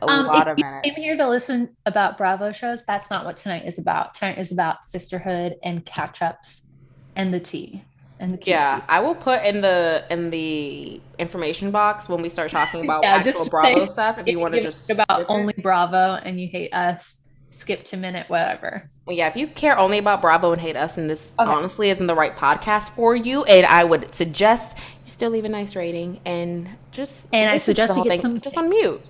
a 0.01 0.05
um, 0.05 0.27
lot 0.27 0.47
of 0.47 0.57
minutes. 0.57 0.89
Came 0.89 0.95
here 0.95 1.17
to 1.17 1.27
listen 1.27 1.75
about 1.85 2.17
Bravo 2.17 2.53
shows. 2.53 2.85
That's 2.85 3.09
not 3.09 3.25
what 3.25 3.35
tonight 3.35 3.65
is 3.65 3.79
about. 3.79 4.13
Tonight 4.13 4.37
is 4.37 4.53
about 4.53 4.85
sisterhood 4.85 5.55
and 5.63 5.85
catch 5.85 6.21
ups 6.21 6.67
and 7.15 7.33
the 7.33 7.39
tea 7.39 7.83
and 8.19 8.31
the 8.31 8.39
yeah 8.43 8.81
i 8.87 8.99
will 8.99 9.15
put 9.15 9.43
in 9.43 9.61
the 9.61 10.05
in 10.09 10.29
the 10.29 10.99
information 11.19 11.71
box 11.71 12.09
when 12.09 12.21
we 12.21 12.29
start 12.29 12.51
talking 12.51 12.83
about 12.83 13.03
yeah, 13.03 13.15
actual 13.15 13.47
bravo 13.49 13.85
stuff 13.85 14.17
if 14.17 14.27
you 14.27 14.39
want 14.39 14.53
to 14.53 14.61
just 14.61 14.87
talk 14.87 14.97
about 14.97 15.25
only 15.29 15.53
it. 15.57 15.63
bravo 15.63 16.13
and 16.23 16.39
you 16.39 16.47
hate 16.47 16.73
us 16.73 17.21
skip 17.49 17.85
to 17.85 17.97
minute 17.97 18.29
whatever. 18.29 18.87
Well, 19.05 19.15
yeah 19.15 19.27
if 19.27 19.35
you 19.35 19.47
care 19.47 19.77
only 19.77 19.97
about 19.97 20.21
bravo 20.21 20.51
and 20.51 20.61
hate 20.61 20.75
us 20.75 20.97
and 20.97 21.09
this 21.09 21.31
okay. 21.39 21.49
honestly 21.49 21.89
isn't 21.89 22.05
the 22.05 22.15
right 22.15 22.35
podcast 22.35 22.89
for 22.89 23.15
you 23.15 23.45
and 23.45 23.65
i 23.65 23.83
would 23.83 24.13
suggest 24.13 24.77
you 24.77 25.09
still 25.09 25.31
leave 25.31 25.45
a 25.45 25.49
nice 25.49 25.75
rating 25.75 26.19
and 26.25 26.69
just 26.91 27.25
and 27.31 27.49
i 27.49 27.57
suggest 27.57 27.89
the 27.89 27.93
whole 27.95 28.03
thing 28.03 28.41
just 28.41 28.57
on 28.57 28.69
mute. 28.69 29.01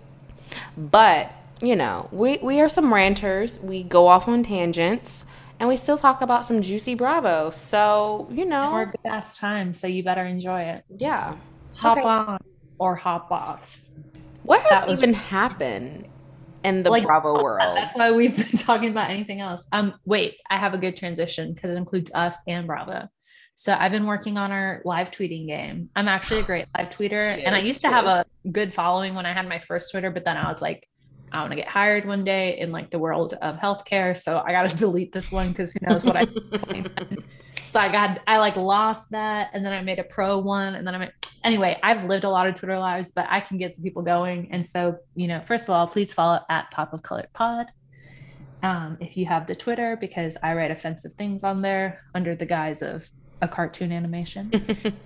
But 0.78 1.32
you 1.62 1.76
know 1.76 2.08
we 2.12 2.38
we 2.38 2.62
are 2.62 2.70
some 2.70 2.94
ranters. 2.94 3.60
We 3.60 3.84
go 3.84 4.08
off 4.08 4.28
on 4.28 4.44
tangents 4.44 5.26
and 5.60 5.68
we 5.68 5.78
still 5.78 5.98
talk 5.98 6.22
about 6.22 6.46
some 6.46 6.62
juicy 6.62 6.96
Bravo. 6.96 7.50
So, 7.50 8.28
you 8.32 8.46
know. 8.46 8.72
We're 8.72 8.92
the 8.92 8.98
best 9.04 9.40
time, 9.40 9.74
so 9.74 9.88
you 9.88 10.04
better 10.04 10.26
enjoy 10.26 10.62
it. 10.62 10.84
Yeah. 10.90 11.36
Hop 11.78 11.98
okay. 11.98 12.08
on 12.08 12.40
or 12.80 12.96
hop 12.96 13.32
off. 13.32 13.82
What 14.44 14.62
has 14.62 14.70
that 14.70 14.90
even 14.90 15.12
was- 15.12 15.20
happened 15.20 16.08
in 16.64 16.84
the 16.84 16.90
like, 16.90 17.06
Bravo 17.06 17.42
world? 17.44 17.76
That's 17.76 17.96
why 17.96 18.12
we've 18.12 18.36
been 18.36 18.46
talking 18.60 18.90
about 18.90 19.10
anything 19.10 19.42
else. 19.42 19.68
Um, 19.72 19.96
wait, 20.06 20.36
I 20.50 20.58
have 20.58 20.74
a 20.74 20.78
good 20.78 20.96
transition 20.96 21.54
because 21.54 21.72
it 21.72 21.76
includes 21.76 22.12
us 22.14 22.40
and 22.48 22.68
Bravo. 22.68 23.08
So 23.56 23.74
I've 23.74 23.92
been 23.92 24.06
working 24.06 24.38
on 24.38 24.52
our 24.52 24.84
live 24.86 25.10
tweeting 25.10 25.48
game. 25.48 25.90
I'm 25.96 26.08
actually 26.08 26.42
a 26.42 26.44
great 26.44 26.68
live 26.78 26.90
tweeter, 26.90 27.22
and 27.46 27.56
I 27.56 27.60
used 27.60 27.82
to 27.82 27.90
have 27.90 28.06
a 28.06 28.26
good 28.52 28.72
following 28.72 29.16
when 29.16 29.26
I 29.26 29.34
had 29.34 29.50
my 29.50 29.58
first 29.58 29.90
Twitter, 29.90 30.12
but 30.12 30.24
then 30.24 30.38
I 30.38 30.52
was 30.52 30.62
like, 30.62 30.88
I 31.32 31.40
want 31.40 31.52
to 31.52 31.56
get 31.56 31.68
hired 31.68 32.06
one 32.06 32.24
day 32.24 32.58
in 32.60 32.72
like 32.72 32.90
the 32.90 33.00
world 33.00 33.34
of 33.42 33.58
healthcare. 33.58 34.16
So 34.16 34.40
I 34.46 34.52
got 34.52 34.70
to 34.70 34.76
delete 34.86 35.12
this 35.12 35.32
one 35.32 35.50
because 35.50 35.74
who 35.74 35.88
knows 35.88 36.06
what 36.06 36.16
I. 36.16 36.26
so 37.68 37.80
I 37.80 37.92
got 37.92 38.20
I 38.28 38.38
like 38.38 38.56
lost 38.56 39.12
that, 39.12 39.50
and 39.54 39.66
then 39.66 39.74
I 39.74 39.82
made 39.82 40.00
a 40.00 40.04
pro 40.04 40.40
one, 40.40 40.76
and 40.76 40.86
then 40.86 40.96
I 40.96 40.98
made 40.98 41.12
anyway. 41.44 41.80
I've 41.84 42.06
lived 42.06 42.24
a 42.24 42.30
lot 42.30 42.48
of 42.48 42.56
Twitter 42.56 42.80
lives, 42.80 43.12
but 43.12 43.28
I 43.30 43.42
can 43.42 43.58
get 43.58 43.76
the 43.76 43.82
people 43.82 44.02
going. 44.02 44.50
And 44.52 44.66
so 44.66 44.98
you 45.16 45.28
know, 45.28 45.42
first 45.46 45.66
of 45.66 45.72
all, 45.72 45.88
please 45.88 46.14
follow 46.14 46.40
at 46.50 46.72
Pop 46.72 46.94
of 46.94 47.04
Color 47.04 47.28
Pod. 47.34 47.68
Um, 48.64 48.98
if 49.00 49.16
you 49.16 49.26
have 49.28 49.46
the 49.46 49.56
Twitter, 49.56 49.98
because 50.00 50.36
I 50.42 50.54
write 50.54 50.72
offensive 50.72 51.14
things 51.14 51.44
on 51.44 51.62
there 51.62 52.02
under 52.16 52.36
the 52.36 52.46
guise 52.46 52.82
of 52.82 53.10
a 53.42 53.48
cartoon 53.48 53.92
animation. 53.92 54.52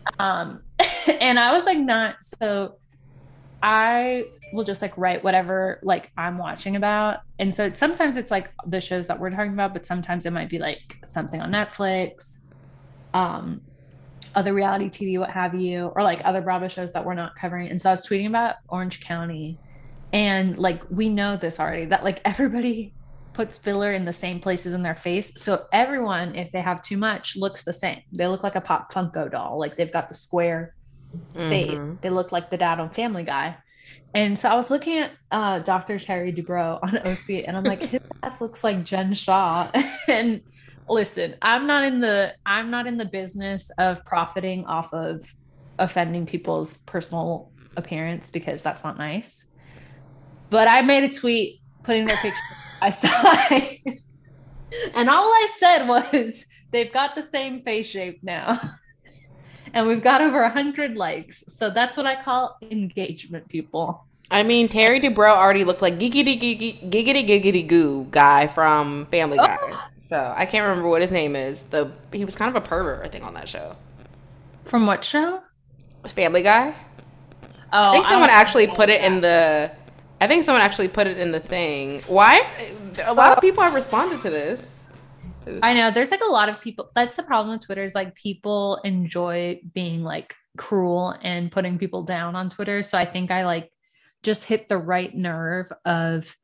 um, 0.19 0.61
and 1.19 1.37
I 1.37 1.51
was 1.51 1.65
like, 1.65 1.77
not 1.77 2.15
so 2.39 2.77
I 3.63 4.25
will 4.53 4.63
just 4.63 4.81
like 4.81 4.97
write 4.97 5.23
whatever 5.23 5.79
like 5.83 6.11
I'm 6.17 6.37
watching 6.37 6.75
about. 6.75 7.19
And 7.39 7.53
so 7.53 7.71
sometimes 7.73 8.17
it's 8.17 8.31
like 8.31 8.49
the 8.67 8.81
shows 8.81 9.07
that 9.07 9.19
we're 9.19 9.29
talking 9.29 9.53
about, 9.53 9.73
but 9.73 9.85
sometimes 9.85 10.25
it 10.25 10.31
might 10.31 10.49
be 10.49 10.57
like 10.57 10.97
something 11.05 11.39
on 11.39 11.51
Netflix, 11.51 12.39
um, 13.13 13.61
other 14.33 14.53
reality 14.53 14.89
TV, 14.89 15.19
what 15.19 15.29
have 15.29 15.53
you, 15.53 15.91
or 15.95 16.03
like 16.03 16.21
other 16.23 16.41
Bravo 16.41 16.67
shows 16.67 16.91
that 16.93 17.05
we're 17.05 17.13
not 17.13 17.35
covering. 17.35 17.69
And 17.69 17.81
so 17.81 17.89
I 17.89 17.93
was 17.93 18.05
tweeting 18.05 18.27
about 18.27 18.55
Orange 18.69 19.01
County. 19.01 19.57
And 20.13 20.57
like 20.57 20.81
we 20.89 21.09
know 21.09 21.37
this 21.37 21.59
already 21.59 21.85
that 21.85 22.03
like 22.03 22.21
everybody 22.25 22.93
puts 23.33 23.57
filler 23.57 23.93
in 23.93 24.05
the 24.05 24.13
same 24.13 24.39
places 24.39 24.73
in 24.73 24.81
their 24.81 24.95
face. 24.95 25.33
So 25.41 25.65
everyone, 25.71 26.35
if 26.35 26.51
they 26.51 26.61
have 26.61 26.81
too 26.81 26.97
much, 26.97 27.37
looks 27.37 27.63
the 27.63 27.73
same. 27.73 28.01
They 28.11 28.27
look 28.27 28.43
like 28.43 28.55
a 28.55 28.61
pop 28.61 28.91
Funko 28.91 29.31
doll. 29.31 29.57
Like 29.57 29.77
they've 29.77 29.91
got 29.91 30.09
the 30.09 30.15
square 30.15 30.75
mm-hmm. 31.33 31.95
They 32.01 32.09
look 32.09 32.31
like 32.31 32.49
the 32.49 32.57
dad 32.57 32.79
on 32.79 32.89
Family 32.89 33.23
Guy. 33.23 33.57
And 34.13 34.37
so 34.37 34.49
I 34.49 34.55
was 34.55 34.69
looking 34.69 34.97
at 34.97 35.11
uh, 35.31 35.59
Dr. 35.59 35.97
Terry 35.97 36.33
Dubrow 36.33 36.79
on 36.83 36.97
OC, 37.07 37.47
and 37.47 37.55
I'm 37.55 37.63
like, 37.63 37.81
his 37.81 38.01
ass 38.23 38.41
looks 38.41 38.63
like 38.63 38.83
Jen 38.83 39.13
Shah. 39.13 39.71
and 40.07 40.41
listen, 40.89 41.35
I'm 41.41 41.65
not 41.65 41.85
in 41.85 41.99
the 41.99 42.33
I'm 42.45 42.69
not 42.69 42.87
in 42.87 42.97
the 42.97 43.05
business 43.05 43.71
of 43.77 44.03
profiting 44.05 44.65
off 44.65 44.93
of 44.93 45.25
offending 45.79 46.25
people's 46.25 46.77
personal 46.79 47.51
appearance 47.77 48.29
because 48.29 48.61
that's 48.61 48.83
not 48.83 48.97
nice. 48.97 49.45
But 50.49 50.69
I 50.69 50.81
made 50.81 51.05
a 51.05 51.09
tweet 51.09 51.61
putting 51.83 52.05
their 52.05 52.17
picture 52.17 52.37
I 52.81 52.87
aside, 52.89 53.79
and 54.93 55.09
all 55.09 55.29
I 55.29 55.47
said 55.57 55.87
was 55.87 56.45
they've 56.71 56.91
got 56.91 57.15
the 57.15 57.23
same 57.23 57.63
face 57.63 57.87
shape 57.87 58.19
now 58.23 58.59
and 59.73 59.87
we've 59.87 60.03
got 60.03 60.21
over 60.21 60.41
100 60.41 60.95
likes. 60.95 61.43
So 61.47 61.69
that's 61.69 61.97
what 61.97 62.05
I 62.05 62.21
call 62.21 62.57
engagement, 62.61 63.47
people. 63.47 64.05
I 64.29 64.43
mean, 64.43 64.69
Terry 64.69 64.99
Dubrow 64.99 65.35
already 65.35 65.63
looked 65.63 65.81
like 65.81 65.99
giggity 65.99 66.39
giggity 66.39 66.89
giggity 66.89 67.27
giggity 67.27 67.67
goo 67.67 68.07
guy 68.11 68.47
from 68.47 69.05
Family 69.05 69.37
oh. 69.39 69.45
Guy. 69.45 69.57
Oh. 69.61 69.87
So 69.97 70.33
I 70.35 70.45
can't 70.45 70.67
remember 70.67 70.89
what 70.89 71.01
his 71.01 71.11
name 71.11 71.35
is. 71.35 71.61
The 71.63 71.91
he 72.11 72.25
was 72.25 72.35
kind 72.35 72.55
of 72.55 72.61
a 72.61 72.65
pervert, 72.65 73.05
I 73.05 73.09
think, 73.09 73.25
on 73.25 73.33
that 73.33 73.49
show. 73.49 73.75
From 74.65 74.85
what 74.85 75.03
show? 75.03 75.41
Family 76.07 76.41
Guy. 76.41 76.73
Oh, 77.73 77.89
I 77.89 77.91
think 77.91 78.05
someone 78.05 78.29
I 78.29 78.33
actually 78.33 78.67
put 78.67 78.89
it 78.89 79.01
in 79.01 79.21
the. 79.21 79.71
I 80.19 80.27
think 80.27 80.43
someone 80.43 80.61
actually 80.61 80.87
put 80.87 81.07
it 81.07 81.17
in 81.17 81.31
the 81.31 81.39
thing. 81.39 82.01
Why? 82.07 82.45
A 83.03 83.13
lot 83.13 83.31
of 83.31 83.37
oh. 83.37 83.41
people 83.41 83.63
have 83.63 83.73
responded 83.73 84.21
to 84.21 84.29
this. 84.29 84.70
I 85.61 85.73
know 85.73 85.91
there's 85.91 86.11
like 86.11 86.21
a 86.21 86.31
lot 86.31 86.49
of 86.49 86.61
people. 86.61 86.89
That's 86.93 87.15
the 87.15 87.23
problem 87.23 87.55
with 87.55 87.65
Twitter 87.65 87.83
is 87.83 87.95
like 87.95 88.15
people 88.15 88.79
enjoy 88.83 89.61
being 89.73 90.03
like 90.03 90.35
cruel 90.57 91.15
and 91.21 91.51
putting 91.51 91.77
people 91.77 92.03
down 92.03 92.35
on 92.35 92.49
Twitter. 92.49 92.83
So 92.83 92.97
I 92.97 93.05
think 93.05 93.31
I 93.31 93.45
like 93.45 93.71
just 94.23 94.43
hit 94.43 94.67
the 94.67 94.77
right 94.77 95.13
nerve 95.15 95.71
of 95.85 96.35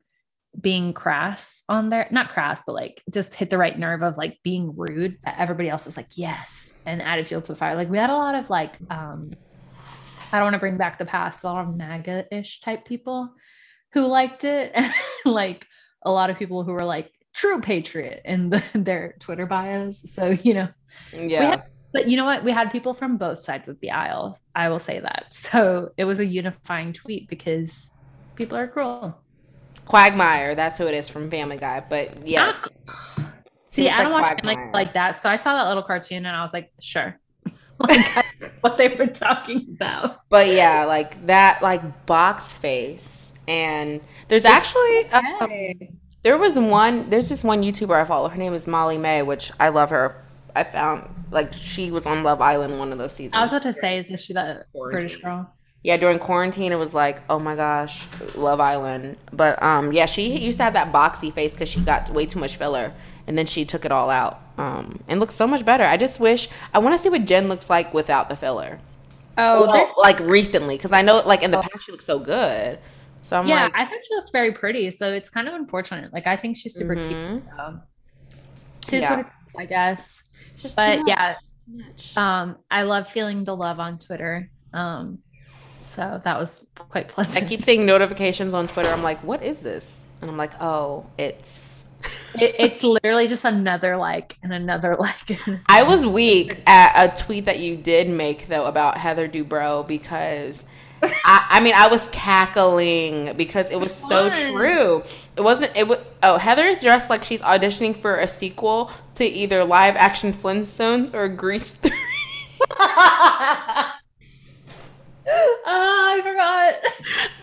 being 0.60 0.92
crass 0.92 1.62
on 1.68 1.90
there. 1.90 2.08
Not 2.10 2.30
crass, 2.30 2.62
but 2.66 2.74
like 2.74 3.02
just 3.12 3.34
hit 3.34 3.50
the 3.50 3.58
right 3.58 3.78
nerve 3.78 4.02
of 4.02 4.16
like 4.16 4.38
being 4.42 4.74
rude. 4.76 5.18
Everybody 5.24 5.68
else 5.68 5.86
was 5.86 5.96
like, 5.96 6.08
yes, 6.14 6.74
and 6.86 7.02
added 7.02 7.28
fuel 7.28 7.42
to 7.42 7.52
the 7.52 7.58
fire. 7.58 7.76
Like 7.76 7.90
we 7.90 7.98
had 7.98 8.10
a 8.10 8.16
lot 8.16 8.34
of 8.34 8.50
like, 8.50 8.72
um, 8.90 9.30
I 10.32 10.38
don't 10.38 10.46
want 10.46 10.54
to 10.54 10.60
bring 10.60 10.76
back 10.76 10.98
the 10.98 11.04
past, 11.04 11.42
but 11.42 11.50
a 11.50 11.52
lot 11.52 11.68
of 11.68 11.76
MAGA-ish 11.76 12.60
type 12.60 12.84
people 12.84 13.32
who 13.92 14.06
liked 14.06 14.44
it. 14.44 14.76
Like 15.24 15.66
a 16.02 16.10
lot 16.10 16.30
of 16.30 16.38
people 16.38 16.62
who 16.62 16.72
were 16.72 16.84
like 16.84 17.10
true 17.38 17.60
patriot 17.60 18.20
in 18.24 18.50
the, 18.50 18.62
their 18.74 19.14
Twitter 19.20 19.46
bios. 19.46 20.10
So, 20.12 20.30
you 20.42 20.54
know, 20.54 20.68
Yeah. 21.12 21.50
had- 21.50 21.64
but 21.90 22.06
you 22.06 22.18
know 22.18 22.26
what? 22.26 22.44
We 22.44 22.50
had 22.50 22.70
people 22.70 22.92
from 22.92 23.16
both 23.16 23.38
sides 23.38 23.66
of 23.66 23.80
the 23.80 23.92
aisle. 23.92 24.38
I 24.54 24.68
will 24.68 24.78
say 24.78 25.00
that. 25.00 25.26
So 25.32 25.90
it 25.96 26.04
was 26.04 26.18
a 26.18 26.26
unifying 26.26 26.92
tweet 26.92 27.28
because 27.28 27.90
people 28.34 28.58
are 28.58 28.68
cruel. 28.68 29.18
Quagmire, 29.86 30.54
that's 30.54 30.76
who 30.76 30.86
it 30.86 30.92
is 30.92 31.08
from 31.08 31.30
Family 31.30 31.56
Guy. 31.56 31.82
But 31.88 32.26
yes. 32.26 32.84
See, 33.68 33.84
Looks 33.84 33.96
I 33.96 34.02
don't 34.02 34.12
like 34.12 34.44
watch 34.58 34.74
like 34.74 34.92
that. 34.94 35.22
So 35.22 35.30
I 35.30 35.36
saw 35.36 35.54
that 35.54 35.68
little 35.68 35.82
cartoon 35.82 36.26
and 36.26 36.36
I 36.36 36.42
was 36.42 36.52
like, 36.52 36.70
sure. 36.80 37.18
like 37.78 38.04
what 38.60 38.76
they 38.76 38.88
were 38.88 39.06
talking 39.06 39.76
about. 39.76 40.18
But 40.28 40.48
yeah, 40.48 40.84
like 40.84 41.26
that, 41.26 41.62
like 41.62 42.04
box 42.06 42.52
face. 42.52 43.32
And 43.46 44.02
there's 44.26 44.44
actually, 44.44 45.06
um, 45.10 45.48
Hey. 45.48 45.90
There 46.28 46.36
was 46.36 46.58
one, 46.58 47.08
there's 47.08 47.30
this 47.30 47.42
one 47.42 47.62
YouTuber 47.62 47.98
I 47.98 48.04
follow. 48.04 48.28
Her 48.28 48.36
name 48.36 48.52
is 48.52 48.66
Molly 48.68 48.98
May, 48.98 49.22
which 49.22 49.50
I 49.58 49.70
love 49.70 49.88
her. 49.88 50.22
I 50.54 50.62
found, 50.62 51.08
like, 51.30 51.54
she 51.54 51.90
was 51.90 52.04
on 52.04 52.22
Love 52.22 52.42
Island 52.42 52.78
one 52.78 52.92
of 52.92 52.98
those 52.98 53.14
seasons. 53.14 53.32
I 53.32 53.40
was 53.44 53.48
about 53.48 53.62
to 53.62 53.72
say, 53.72 53.98
is 53.98 54.08
this 54.08 54.20
she 54.20 54.34
that 54.34 54.66
British 54.74 55.16
girl? 55.16 55.50
yeah, 55.82 55.96
during 55.96 56.18
quarantine, 56.18 56.70
it 56.70 56.78
was 56.78 56.92
like, 56.92 57.22
oh 57.30 57.38
my 57.38 57.56
gosh, 57.56 58.04
Love 58.34 58.60
Island. 58.60 59.16
But 59.32 59.62
um, 59.62 59.90
yeah, 59.90 60.04
she 60.04 60.38
used 60.38 60.58
to 60.58 60.64
have 60.64 60.74
that 60.74 60.92
boxy 60.92 61.32
face 61.32 61.54
because 61.54 61.70
she 61.70 61.80
got 61.80 62.10
way 62.10 62.26
too 62.26 62.40
much 62.40 62.56
filler, 62.56 62.92
and 63.26 63.38
then 63.38 63.46
she 63.46 63.64
took 63.64 63.86
it 63.86 63.90
all 63.90 64.10
out, 64.10 64.38
um, 64.58 65.02
and 65.08 65.20
looks 65.20 65.34
so 65.34 65.46
much 65.46 65.64
better. 65.64 65.84
I 65.84 65.96
just 65.96 66.20
wish 66.20 66.50
I 66.74 66.78
want 66.78 66.94
to 66.94 67.02
see 67.02 67.08
what 67.08 67.24
Jen 67.24 67.48
looks 67.48 67.70
like 67.70 67.94
without 67.94 68.28
the 68.28 68.36
filler. 68.36 68.80
Oh, 69.38 69.66
Well, 69.66 69.94
like 69.96 70.20
recently, 70.20 70.76
because 70.76 70.92
I 70.92 71.00
know 71.00 71.22
like 71.24 71.42
in 71.42 71.52
the 71.52 71.62
past 71.62 71.86
she 71.86 71.90
looked 71.92 72.04
so 72.04 72.18
good. 72.18 72.78
So 73.28 73.38
I'm 73.38 73.46
yeah, 73.46 73.64
like, 73.64 73.74
I 73.76 73.84
think 73.84 74.02
she 74.08 74.14
looks 74.14 74.30
very 74.30 74.52
pretty. 74.52 74.90
So 74.90 75.12
it's 75.12 75.28
kind 75.28 75.48
of 75.48 75.54
unfortunate. 75.54 76.14
Like 76.14 76.26
I 76.26 76.34
think 76.36 76.56
she's 76.56 76.74
super 76.74 76.96
Mhm. 76.96 77.06
cute. 77.08 77.44
So. 77.56 77.80
Tis 78.80 79.02
Yeah. 79.02 79.10
what 79.10 79.20
it 79.20 79.26
is, 79.26 79.54
I 79.58 79.66
guess. 79.66 80.22
just 80.56 80.76
But 80.76 80.92
too 80.94 80.98
much, 81.00 81.08
yeah, 81.08 81.34
too 81.34 81.76
much. 81.84 82.16
um, 82.16 82.56
I 82.70 82.82
love 82.82 83.06
feeling 83.08 83.44
the 83.44 83.54
love 83.54 83.78
on 83.80 83.98
Twitter. 83.98 84.50
Um, 84.72 85.18
so 85.82 86.20
that 86.24 86.38
was 86.38 86.66
quite 86.78 87.08
pleasant. 87.08 87.36
I 87.44 87.46
keep 87.46 87.60
seeing 87.62 87.84
notifications 87.84 88.54
on 88.54 88.66
Twitter. 88.66 88.88
I'm 88.88 89.02
like, 89.02 89.22
what 89.22 89.42
is 89.42 89.60
this? 89.60 90.04
And 90.22 90.30
I'm 90.30 90.38
like, 90.38 90.52
oh, 90.62 91.04
it's. 91.18 91.84
it, 92.40 92.54
it's 92.58 92.82
literally 92.82 93.28
just 93.28 93.44
another 93.44 93.96
like 93.98 94.36
and 94.42 94.54
another 94.54 94.96
like. 94.98 95.38
I 95.66 95.82
was 95.82 96.06
weak 96.06 96.62
at 96.66 97.12
a 97.12 97.22
tweet 97.22 97.44
that 97.44 97.58
you 97.58 97.76
did 97.76 98.08
make 98.08 98.46
though 98.48 98.64
about 98.66 98.96
Heather 98.96 99.28
Dubrow 99.28 99.86
because 99.86 100.64
I, 101.02 101.46
I 101.50 101.60
mean 101.60 101.74
I 101.74 101.88
was 101.88 102.08
cackling 102.08 103.36
because 103.36 103.70
it 103.70 103.78
was 103.78 103.94
so 103.94 104.30
true. 104.30 105.02
It 105.36 105.40
wasn't 105.42 105.76
it 105.76 105.86
was 105.86 105.98
oh 106.22 106.38
Heather 106.38 106.66
is 106.66 106.82
dressed 106.82 107.10
like 107.10 107.24
she's 107.24 107.42
auditioning 107.42 107.96
for 107.96 108.16
a 108.16 108.28
sequel 108.28 108.90
to 109.16 109.24
either 109.24 109.64
live 109.64 109.96
action 109.96 110.32
Flintstones 110.32 111.14
or 111.14 111.28
Grease 111.28 111.72
3. 111.72 111.90
oh, 112.70 112.78
I 115.66 116.20
forgot. 116.22 116.74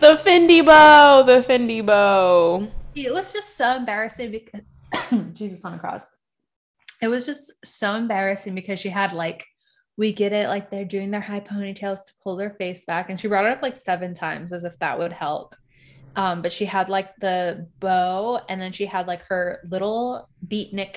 the 0.00 0.22
Fendi 0.22 0.64
bow, 0.64 1.22
the 1.22 1.38
Fendi 1.38 1.84
bow. 1.84 2.68
It 2.94 3.12
was 3.12 3.32
just 3.32 3.56
so 3.56 3.76
embarrassing 3.76 4.30
because 4.30 4.62
Jesus 5.34 5.64
on 5.64 5.74
a 5.74 5.78
cross. 5.78 6.06
It 7.02 7.08
was 7.08 7.26
just 7.26 7.52
so 7.64 7.94
embarrassing 7.94 8.54
because 8.54 8.80
she 8.80 8.88
had 8.88 9.12
like, 9.12 9.46
we 9.96 10.12
get 10.12 10.32
it, 10.32 10.48
like 10.48 10.70
they're 10.70 10.84
doing 10.84 11.10
their 11.10 11.20
high 11.20 11.40
ponytails 11.40 12.04
to 12.06 12.12
pull 12.22 12.36
their 12.36 12.50
face 12.50 12.84
back. 12.84 13.08
And 13.10 13.18
she 13.18 13.28
brought 13.28 13.46
it 13.46 13.52
up 13.52 13.62
like 13.62 13.76
seven 13.78 14.14
times 14.14 14.52
as 14.52 14.64
if 14.64 14.78
that 14.80 14.98
would 14.98 15.12
help. 15.12 15.54
Um, 16.16 16.42
but 16.42 16.52
she 16.52 16.64
had 16.64 16.88
like 16.88 17.14
the 17.16 17.66
bow 17.80 18.40
and 18.48 18.60
then 18.60 18.72
she 18.72 18.86
had 18.86 19.06
like 19.06 19.22
her 19.24 19.60
little 19.70 20.28
beatnik 20.48 20.96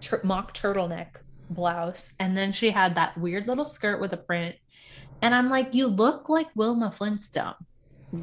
tur- 0.00 0.20
mock 0.24 0.54
turtleneck 0.54 1.16
blouse. 1.50 2.14
And 2.20 2.36
then 2.36 2.52
she 2.52 2.70
had 2.70 2.94
that 2.96 3.16
weird 3.18 3.46
little 3.46 3.64
skirt 3.64 4.00
with 4.00 4.12
a 4.12 4.16
print. 4.16 4.56
And 5.20 5.34
I'm 5.34 5.48
like, 5.50 5.72
you 5.74 5.86
look 5.86 6.28
like 6.28 6.48
Wilma 6.56 6.90
Flintstone. 6.90 7.54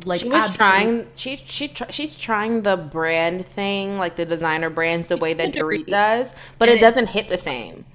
Like 0.05 0.21
she 0.21 0.27
was 0.29 0.43
absolute- 0.49 0.57
trying 0.57 1.07
she 1.15 1.35
she 1.37 1.67
tr- 1.69 1.91
she's 1.91 2.15
trying 2.15 2.61
the 2.61 2.77
brand 2.77 3.45
thing 3.47 3.97
like 3.97 4.17
the 4.17 4.25
designer 4.25 4.69
brands 4.69 5.07
the 5.07 5.17
way 5.17 5.33
that 5.33 5.51
Dorit 5.51 5.87
does 5.87 6.35
but 6.59 6.69
And 6.69 6.75
it 6.77 6.77
it- 6.77 6.85
doesn't 6.85 7.07
hit 7.07 7.27
the 7.27 7.39
same 7.39 7.85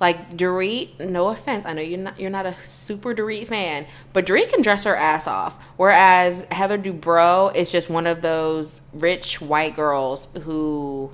like 0.00 0.36
Dorit 0.36 0.98
no 1.08 1.28
offense 1.28 1.64
I 1.66 1.72
know 1.72 1.82
you're 1.82 1.98
not 1.98 2.18
you're 2.20 2.30
not 2.30 2.46
a 2.46 2.54
super 2.64 3.14
Dorit 3.14 3.46
fan 3.46 3.86
but 4.12 4.26
Dorit 4.26 4.50
can 4.52 4.62
dress 4.62 4.84
her 4.84 4.96
ass 4.96 5.26
off 5.26 5.56
whereas 5.76 6.44
Heather 6.50 6.78
Dubrow 6.78 7.54
is 7.54 7.70
just 7.72 7.88
one 7.90 8.06
of 8.06 8.20
those 8.22 8.80
rich 8.92 9.40
white 9.40 9.76
girls 9.76 10.28
who 10.42 11.10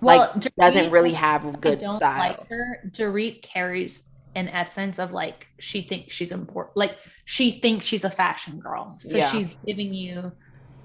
like 0.00 0.30
Dorit- 0.32 0.50
doesn't 0.58 0.90
really 0.90 1.12
have 1.12 1.60
good 1.60 1.80
don't 1.80 1.96
style 1.96 2.18
like 2.18 2.48
her. 2.48 2.80
Dorit 2.90 3.42
carries 3.42 4.08
an 4.34 4.48
essence 4.48 4.98
of 4.98 5.12
like 5.12 5.46
she 5.58 5.80
thinks 5.82 6.14
she's 6.14 6.32
important. 6.32 6.76
Like 6.76 6.96
she 7.24 7.60
thinks 7.60 7.86
she's 7.86 8.04
a 8.04 8.10
fashion 8.10 8.58
girl. 8.60 8.96
So 9.00 9.16
Yeah. 9.16 9.28
she's 9.28 9.54
giving 9.66 9.94
you 9.94 10.32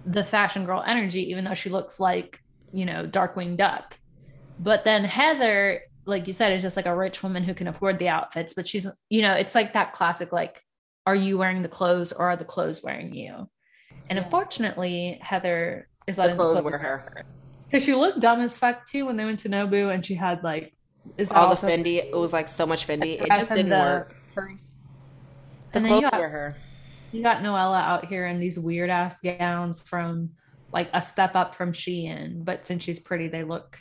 the 0.05 0.23
fashion 0.23 0.65
girl 0.65 0.83
energy, 0.85 1.29
even 1.29 1.43
though 1.43 1.53
she 1.53 1.69
looks 1.69 1.99
like, 1.99 2.39
you 2.71 2.85
know, 2.85 3.05
Darkwing 3.05 3.57
Duck. 3.57 3.97
But 4.57 4.85
then 4.85 5.03
Heather, 5.03 5.81
like 6.05 6.27
you 6.27 6.33
said, 6.33 6.51
is 6.53 6.61
just 6.61 6.77
like 6.77 6.85
a 6.85 6.95
rich 6.95 7.21
woman 7.23 7.43
who 7.43 7.53
can 7.53 7.67
afford 7.67 7.99
the 7.99 8.09
outfits. 8.09 8.53
But 8.53 8.67
she's, 8.67 8.87
you 9.09 9.21
know, 9.21 9.33
it's 9.33 9.55
like 9.55 9.73
that 9.73 9.93
classic, 9.93 10.31
like, 10.31 10.61
are 11.05 11.15
you 11.15 11.37
wearing 11.37 11.61
the 11.61 11.67
clothes 11.69 12.11
or 12.11 12.29
are 12.29 12.37
the 12.37 12.45
clothes 12.45 12.81
wearing 12.83 13.13
you? 13.13 13.49
And 14.09 14.17
Yeah. 14.19 14.23
unfortunately, 14.23 15.19
Heather 15.21 15.87
is 16.07 16.15
the 16.15 16.21
letting 16.21 16.35
clothes 16.37 16.63
wear 16.63 16.77
her 16.77 17.25
because 17.69 17.83
she 17.83 17.93
looked 17.93 18.19
dumb 18.19 18.41
as 18.41 18.57
fuck 18.57 18.85
too 18.85 19.05
when 19.05 19.17
they 19.17 19.25
went 19.25 19.39
to 19.39 19.49
Nobu 19.49 19.93
and 19.93 20.05
she 20.05 20.15
had 20.15 20.43
like 20.43 20.73
is 21.17 21.31
all 21.31 21.47
the 21.47 21.55
Fendi 21.55 21.97
it 21.97 22.15
was 22.15 22.33
like 22.33 22.47
so 22.47 22.65
much 22.65 22.85
Fendi 22.87 23.19
it 23.21 23.33
just 23.33 23.53
didn't 23.53 23.69
the 23.69 23.79
work 23.79 24.15
purse. 24.35 24.73
the 25.71 25.79
And 25.79 25.87
clothes 25.87 26.01
got, 26.01 26.13
wear 26.13 26.29
her 26.29 26.57
you 27.11 27.23
got 27.23 27.43
Noella 27.43 27.81
out 27.81 28.05
here 28.07 28.27
in 28.27 28.39
these 28.39 28.59
weird 28.59 28.89
ass 28.89 29.19
gowns 29.21 29.81
from 29.81 30.31
like 30.73 30.89
a 30.93 31.01
step 31.01 31.35
up 31.35 31.55
from 31.55 31.73
Shein, 31.73 32.45
but 32.45 32.65
since 32.65 32.83
she's 32.83 32.99
pretty, 32.99 33.27
they 33.27 33.43
look 33.43 33.77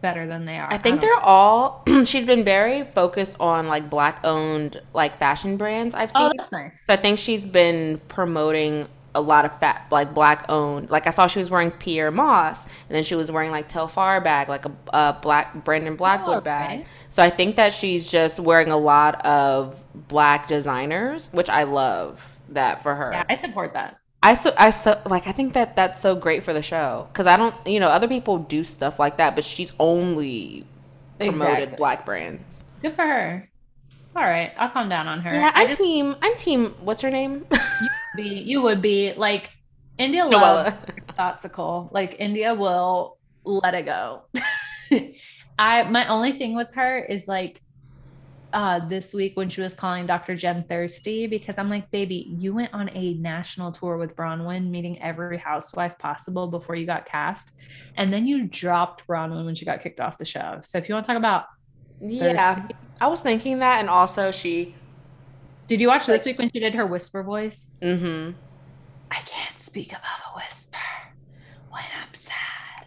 better 0.00 0.26
than 0.26 0.44
they 0.44 0.58
are. 0.58 0.72
I 0.72 0.78
think 0.78 1.00
don't 1.00 1.08
they're 1.10 1.24
all. 1.24 1.84
she's 2.04 2.24
been 2.24 2.44
very 2.44 2.84
focused 2.84 3.36
on 3.40 3.68
like 3.68 3.90
black 3.90 4.20
owned 4.24 4.80
like 4.94 5.18
fashion 5.18 5.56
brands. 5.56 5.94
I've 5.94 6.10
oh, 6.14 6.30
seen. 6.30 6.40
Oh, 6.40 6.42
that's 6.42 6.52
nice. 6.52 6.82
so 6.86 6.92
I 6.92 6.96
think 6.96 7.18
she's 7.18 7.46
been 7.46 8.00
promoting 8.08 8.88
a 9.14 9.20
lot 9.20 9.44
of 9.44 9.58
fat 9.58 9.86
like 9.90 10.14
black 10.14 10.46
owned. 10.48 10.90
Like 10.90 11.06
I 11.06 11.10
saw 11.10 11.26
she 11.26 11.38
was 11.38 11.50
wearing 11.50 11.70
Pyer 11.70 12.10
Moss, 12.10 12.64
and 12.66 12.96
then 12.96 13.02
she 13.02 13.14
was 13.14 13.30
wearing 13.30 13.50
like 13.50 13.68
Telfar 13.68 14.22
bag, 14.22 14.48
like 14.48 14.64
a, 14.64 14.72
a 14.92 15.18
black 15.20 15.64
Brandon 15.64 15.96
Blackwood 15.96 16.34
Oh, 16.34 16.38
okay. 16.38 16.44
bag. 16.44 16.86
So 17.08 17.22
I 17.22 17.30
think 17.30 17.56
that 17.56 17.72
she's 17.72 18.10
just 18.10 18.38
wearing 18.38 18.70
a 18.70 18.76
lot 18.76 19.24
of 19.24 19.82
black 20.08 20.46
designers, 20.46 21.28
which 21.32 21.48
I 21.48 21.64
love 21.64 22.24
that 22.50 22.82
for 22.82 22.94
her. 22.94 23.12
Yeah, 23.12 23.24
I 23.28 23.36
support 23.36 23.72
that. 23.74 23.99
I 24.22 24.34
so 24.34 24.52
I 24.58 24.70
so 24.70 25.00
like 25.06 25.26
I 25.26 25.32
think 25.32 25.54
that 25.54 25.76
that's 25.76 26.00
so 26.00 26.14
great 26.14 26.42
for 26.42 26.52
the 26.52 26.62
show 26.62 27.08
because 27.12 27.26
I 27.26 27.36
don't 27.36 27.54
you 27.66 27.80
know 27.80 27.88
other 27.88 28.08
people 28.08 28.38
do 28.38 28.62
stuff 28.64 28.98
like 28.98 29.16
that, 29.16 29.34
but 29.34 29.44
she's 29.44 29.72
only 29.78 30.66
promoted 31.18 31.58
Exactly. 31.58 31.76
black 31.76 32.04
brands. 32.04 32.64
Good 32.82 32.94
for 32.96 33.02
her. 33.02 33.48
All 34.16 34.22
right, 34.24 34.52
I'll 34.58 34.70
calm 34.70 34.88
down 34.88 35.06
on 35.06 35.20
her. 35.20 35.32
Yeah, 35.32 35.52
I'm 35.54 35.68
just 35.68 35.78
team. 35.78 36.16
I'm 36.20 36.36
team. 36.36 36.74
What's 36.80 37.00
her 37.00 37.10
name? 37.10 37.46
be 38.16 38.24
you 38.24 38.60
would 38.62 38.82
be 38.82 39.14
like 39.14 39.50
India 39.98 40.24
Noella. 40.24 40.64
loves 40.64 40.76
thoughtful. 41.16 41.88
Like 41.92 42.16
India 42.18 42.54
will 42.54 43.18
let 43.44 43.74
it 43.74 43.86
go. 43.86 44.22
I 45.58 45.84
my 45.84 46.08
only 46.08 46.32
thing 46.32 46.54
with 46.56 46.68
her 46.74 46.98
is 46.98 47.28
like 47.28 47.62
uh 48.52 48.86
this 48.88 49.12
week 49.12 49.36
when 49.36 49.48
she 49.48 49.60
was 49.60 49.74
calling 49.74 50.06
Dr. 50.06 50.34
Jen 50.36 50.64
thirsty 50.68 51.26
because 51.26 51.58
I'm 51.58 51.68
like, 51.68 51.90
baby, 51.90 52.34
you 52.38 52.54
went 52.54 52.72
on 52.74 52.88
a 52.90 53.14
national 53.14 53.72
tour 53.72 53.96
with 53.96 54.16
Braunwyn, 54.16 54.70
meeting 54.70 55.00
every 55.00 55.38
housewife 55.38 55.96
possible 55.98 56.48
before 56.48 56.74
you 56.74 56.86
got 56.86 57.06
cast. 57.06 57.52
And 57.96 58.12
then 58.12 58.26
you 58.26 58.46
dropped 58.46 59.06
Braunwyn 59.06 59.44
when 59.44 59.54
she 59.54 59.64
got 59.64 59.82
kicked 59.82 60.00
off 60.00 60.18
the 60.18 60.24
show. 60.24 60.60
So 60.62 60.78
if 60.78 60.88
you 60.88 60.94
want 60.94 61.06
to 61.06 61.12
talk 61.12 61.18
about 61.18 61.46
yeah, 62.00 62.54
thirsty, 62.54 62.74
I 63.00 63.06
was 63.08 63.20
thinking 63.20 63.58
that, 63.60 63.80
and 63.80 63.88
also 63.88 64.30
she. 64.30 64.74
did 65.68 65.80
you 65.80 65.88
watch 65.88 66.06
this 66.06 66.24
week 66.24 66.38
when 66.38 66.50
she 66.50 66.60
did 66.60 66.74
her 66.74 66.86
whisper 66.86 67.22
voice? 67.22 67.70
Mm-hmm. 67.82 68.32
I 69.10 69.16
can't 69.16 69.60
speak 69.60 69.92
above 69.92 70.22
a 70.32 70.36
whisper 70.36 70.76
when 71.70 71.84
I'm 72.02 72.14
sad. 72.14 72.86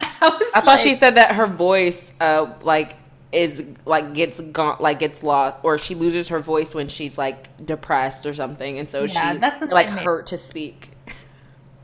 I, 0.00 0.52
I 0.54 0.60
thought 0.60 0.80
she 0.80 0.94
said 0.94 1.16
that 1.16 1.32
her 1.32 1.46
voice, 1.46 2.12
uh, 2.20 2.52
like 2.62 2.96
is 3.34 3.64
like 3.84 4.14
gets 4.14 4.40
gone 4.40 4.76
like 4.80 5.00
gets 5.00 5.22
lost 5.22 5.58
or 5.62 5.76
she 5.76 5.94
loses 5.94 6.28
her 6.28 6.38
voice 6.38 6.74
when 6.74 6.88
she's 6.88 7.18
like 7.18 7.54
depressed 7.66 8.26
or 8.26 8.32
something 8.32 8.78
and 8.78 8.88
so 8.88 9.04
yeah, 9.04 9.58
she 9.60 9.66
like 9.66 9.88
hurt 9.88 10.28
to 10.28 10.38
speak. 10.38 10.92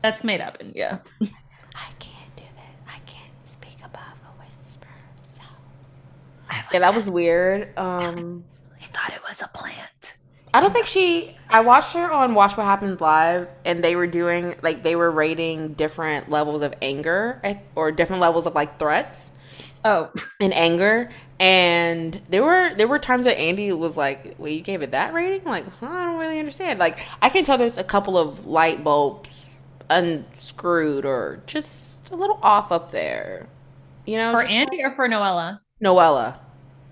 That's 0.01 0.23
made 0.23 0.41
up 0.41 0.57
and 0.59 0.73
yeah. 0.75 0.99
i 1.21 1.89
can't 1.99 2.35
do 2.35 2.43
that. 2.55 2.73
I 2.87 2.99
can't 3.05 3.33
speak 3.43 3.77
above 3.79 4.01
a 4.25 4.43
whisper 4.43 4.87
so. 5.27 5.41
Like 6.49 6.57
yeah 6.57 6.63
that, 6.71 6.79
that, 6.79 6.95
was 6.95 7.09
weird 7.09 7.77
um 7.77 8.43
i 8.81 8.85
thought 8.85 9.13
it 9.13 9.21
was 9.27 9.41
a 9.41 9.47
plant. 9.49 10.15
I 10.53 10.59
don't 10.61 10.71
think 10.71 10.85
she 10.85 11.35
i 11.49 11.59
watched 11.59 11.93
her 11.93 12.11
on 12.11 12.33
watch 12.33 12.55
what 12.55 12.65
happens 12.65 13.01
live 13.01 13.49
and 13.65 13.83
they 13.83 13.97
were 13.97 14.07
doing 14.07 14.55
like 14.61 14.83
they 14.83 14.95
were 14.95 15.11
rating 15.11 15.73
different 15.73 16.29
levels 16.29 16.61
of 16.61 16.73
anger 16.81 17.41
or 17.75 17.91
different 17.91 18.21
levels 18.21 18.47
of 18.47 18.55
like 18.55 18.79
threats. 18.79 19.33
Oh, 19.83 20.11
and 20.39 20.53
anger. 20.53 21.09
And 21.39 22.21
there 22.29 22.43
were 22.43 22.75
there 22.75 22.87
were 22.87 22.99
times 22.99 23.25
that 23.25 23.39
Andy 23.39 23.71
was 23.71 23.97
like, 23.97 24.35
"Well, 24.37 24.51
you 24.51 24.61
gave 24.61 24.83
it 24.83 24.91
that 24.91 25.13
rating? 25.13 25.43
Like, 25.43 25.65
I 25.81 26.05
don't 26.05 26.19
really 26.19 26.37
understand." 26.37 26.77
Like, 26.79 26.99
I 27.21 27.29
can 27.29 27.43
tell 27.43 27.57
there's 27.57 27.79
a 27.79 27.83
couple 27.83 28.17
of 28.17 28.45
light 28.45 28.83
bulbs 28.83 29.59
unscrewed 29.89 31.03
or 31.03 31.41
just 31.47 32.11
a 32.11 32.15
little 32.15 32.39
off 32.43 32.71
up 32.71 32.91
there. 32.91 33.47
You 34.05 34.17
know, 34.17 34.31
for 34.33 34.43
Andy 34.43 34.83
or 34.83 34.91
for 34.95 35.07
Noella? 35.07 35.59
Noella. 35.83 36.37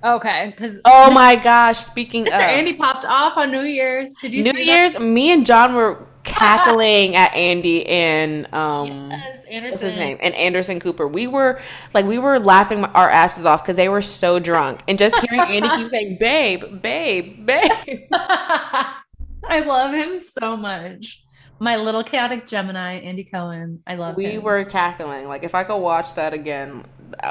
Okay, 0.04 0.52
because 0.56 0.80
Oh 0.84 1.12
my 1.14 1.36
gosh! 1.36 1.78
Speaking 1.78 2.28
of 2.28 2.34
Andy 2.34 2.74
popped 2.74 3.06
off 3.06 3.38
on 3.38 3.52
New 3.52 3.62
Year's. 3.62 4.16
Did 4.22 4.34
you 4.34 4.52
New 4.52 4.60
Year's, 4.60 4.98
me 4.98 5.32
and 5.32 5.46
John 5.46 5.76
were 5.76 6.06
cackling 6.24 7.16
at 7.16 7.34
Andy 7.34 7.86
and 7.88 8.52
um, 8.54 9.10
Yes, 9.50 9.64
what's 9.72 9.82
his 9.82 9.96
name? 9.98 10.18
And 10.22 10.34
Anderson 10.36 10.80
Cooper. 10.80 11.08
We 11.08 11.28
were 11.28 11.60
like, 11.94 12.06
we 12.06 12.18
were 12.20 12.40
laughing 12.40 12.86
our 12.86 13.10
asses 13.10 13.46
off 13.46 13.64
because 13.64 13.76
they 13.76 13.90
were 13.90 14.02
so 14.02 14.40
drunk, 14.40 14.82
and 14.88 14.98
just 14.98 15.16
hearing 15.28 15.42
Andy 15.42 15.70
keep 15.70 15.90
saying, 15.92 16.18
"Babe, 16.20 16.82
babe, 16.82 17.46
babe." 17.46 18.08
I 18.12 19.62
love 19.66 19.94
him 19.94 20.20
so 20.20 20.56
much. 20.56 21.24
My 21.60 21.76
little 21.76 22.04
chaotic 22.04 22.46
Gemini, 22.48 23.00
Andy 23.00 23.24
Cohen. 23.26 23.82
I 23.88 23.96
love 23.96 24.16
We 24.16 24.36
him. 24.36 24.44
were 24.44 24.64
cackling. 24.64 25.28
Like, 25.28 25.44
if 25.44 25.56
I 25.56 25.64
could 25.64 25.78
watch 25.78 26.14
that 26.14 26.34
again, 26.34 26.86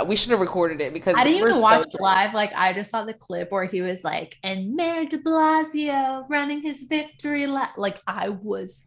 we 0.07 0.17
should 0.17 0.31
have 0.31 0.41
recorded 0.41 0.81
it 0.81 0.93
because 0.93 1.15
I 1.17 1.25
didn't 1.25 1.49
even 1.49 1.61
watch 1.61 1.83
drunk. 1.91 2.01
live. 2.01 2.35
Like 2.35 2.53
I 2.55 2.73
just 2.73 2.91
saw 2.91 3.05
the 3.05 3.15
clip 3.15 3.51
where 3.51 3.65
he 3.65 3.83
was 3.83 4.05
like, 4.05 4.37
and 4.43 4.75
Mayor 4.75 5.05
De 5.07 5.19
Blasio 5.19 6.25
running 6.29 6.63
his 6.63 6.83
victory 6.83 7.47
lap. 7.47 7.75
Like 7.77 8.01
I 8.07 8.29
was 8.31 8.87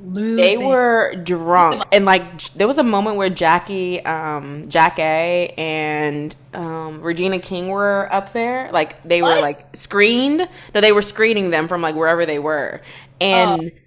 losing. 0.00 0.36
They 0.36 0.56
were 0.56 1.16
drunk, 1.24 1.82
and 1.92 2.04
like 2.04 2.42
there 2.54 2.66
was 2.66 2.78
a 2.78 2.82
moment 2.82 3.16
where 3.16 3.30
Jackie, 3.30 4.04
um, 4.04 4.68
Jack 4.68 4.98
A, 4.98 5.54
and 5.56 6.34
um, 6.54 7.00
Regina 7.00 7.38
King 7.38 7.68
were 7.68 8.08
up 8.12 8.32
there. 8.32 8.70
Like 8.72 9.02
they 9.02 9.22
were 9.22 9.40
like 9.40 9.76
screened. 9.76 10.48
No, 10.74 10.80
they 10.80 10.92
were 10.92 11.02
screening 11.02 11.50
them 11.50 11.68
from 11.68 11.82
like 11.82 11.94
wherever 11.94 12.26
they 12.26 12.38
were, 12.38 12.82
and. 13.20 13.72
Oh. 13.74 13.78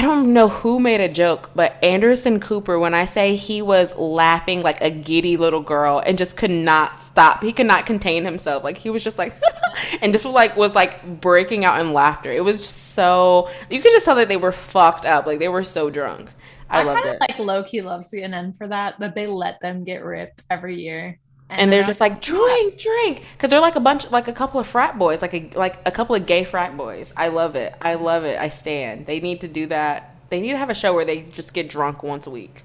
I 0.00 0.02
don't 0.02 0.32
know 0.32 0.48
who 0.48 0.80
made 0.80 1.02
a 1.02 1.10
joke, 1.10 1.50
but 1.54 1.76
Anderson 1.84 2.40
Cooper, 2.40 2.78
when 2.78 2.94
I 2.94 3.04
say 3.04 3.36
he 3.36 3.60
was 3.60 3.94
laughing 3.98 4.62
like 4.62 4.80
a 4.80 4.88
giddy 4.88 5.36
little 5.36 5.60
girl 5.60 6.02
and 6.06 6.16
just 6.16 6.38
could 6.38 6.50
not 6.50 7.02
stop, 7.02 7.42
he 7.42 7.52
could 7.52 7.66
not 7.66 7.84
contain 7.84 8.24
himself. 8.24 8.64
Like 8.64 8.78
he 8.78 8.88
was 8.88 9.04
just 9.04 9.18
like, 9.18 9.34
and 10.00 10.14
just 10.14 10.24
like 10.24 10.56
was 10.56 10.74
like 10.74 11.20
breaking 11.20 11.66
out 11.66 11.82
in 11.82 11.92
laughter. 11.92 12.32
It 12.32 12.42
was 12.42 12.62
just 12.62 12.94
so 12.94 13.50
you 13.68 13.82
could 13.82 13.92
just 13.92 14.06
tell 14.06 14.16
that 14.16 14.28
they 14.28 14.38
were 14.38 14.52
fucked 14.52 15.04
up. 15.04 15.26
Like 15.26 15.38
they 15.38 15.50
were 15.50 15.62
so 15.62 15.90
drunk. 15.90 16.30
I, 16.70 16.80
I 16.80 16.84
loved 16.84 17.02
kind 17.02 17.08
it. 17.10 17.14
of 17.16 17.20
like 17.20 17.38
low 17.38 17.62
key 17.62 17.82
love 17.82 18.06
CNN 18.10 18.56
for 18.56 18.68
that. 18.68 18.98
That 19.00 19.14
they 19.14 19.26
let 19.26 19.60
them 19.60 19.84
get 19.84 20.02
ripped 20.02 20.44
every 20.48 20.80
year. 20.80 21.19
And 21.58 21.72
they're 21.72 21.80
not- 21.82 21.86
just 21.86 22.00
like 22.00 22.20
drink, 22.20 22.78
drink, 22.78 23.24
because 23.32 23.50
they're 23.50 23.60
like 23.60 23.76
a 23.76 23.80
bunch, 23.80 24.10
like 24.10 24.28
a 24.28 24.32
couple 24.32 24.60
of 24.60 24.66
frat 24.66 24.98
boys, 24.98 25.20
like 25.22 25.34
a 25.34 25.50
like 25.58 25.78
a 25.86 25.90
couple 25.90 26.14
of 26.14 26.26
gay 26.26 26.44
frat 26.44 26.76
boys. 26.76 27.12
I 27.16 27.28
love 27.28 27.54
it. 27.56 27.74
I 27.82 27.94
love 27.94 28.24
it. 28.24 28.38
I 28.38 28.48
stand. 28.48 29.06
They 29.06 29.20
need 29.20 29.40
to 29.42 29.48
do 29.48 29.66
that. 29.66 30.14
They 30.30 30.40
need 30.40 30.52
to 30.52 30.58
have 30.58 30.70
a 30.70 30.74
show 30.74 30.94
where 30.94 31.04
they 31.04 31.22
just 31.22 31.52
get 31.54 31.68
drunk 31.68 32.02
once 32.02 32.26
a 32.26 32.30
week, 32.30 32.62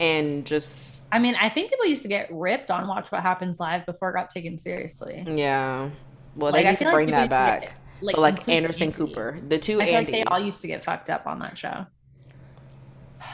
and 0.00 0.44
just 0.44 1.04
I 1.12 1.18
mean, 1.18 1.34
I 1.34 1.48
think 1.48 1.70
people 1.70 1.86
used 1.86 2.02
to 2.02 2.08
get 2.08 2.28
ripped 2.30 2.70
on 2.70 2.86
Watch 2.88 3.10
What 3.12 3.22
Happens 3.22 3.58
Live 3.60 3.86
before 3.86 4.10
it 4.10 4.14
got 4.14 4.30
taken 4.30 4.58
seriously. 4.58 5.24
yeah. 5.26 5.90
Well, 6.34 6.50
Like, 6.52 6.64
they 6.64 6.70
need 6.70 6.78
to 6.78 6.90
bring 6.90 7.06
people 7.08 7.20
that 7.22 7.30
back. 7.30 7.60
get, 7.60 7.74
like, 8.00 8.16
like 8.16 8.48
Anderson. 8.48 8.90
Cooper, 8.90 9.38
the 9.48 9.58
two 9.58 9.80
I 9.82 9.90
like 9.90 10.10
they 10.10 10.24
all 10.24 10.40
used 10.40 10.60
to 10.62 10.66
get 10.66 10.82
fucked 10.84 11.10
up 11.10 11.26
on 11.26 11.38
that 11.40 11.58
show. 11.58 11.86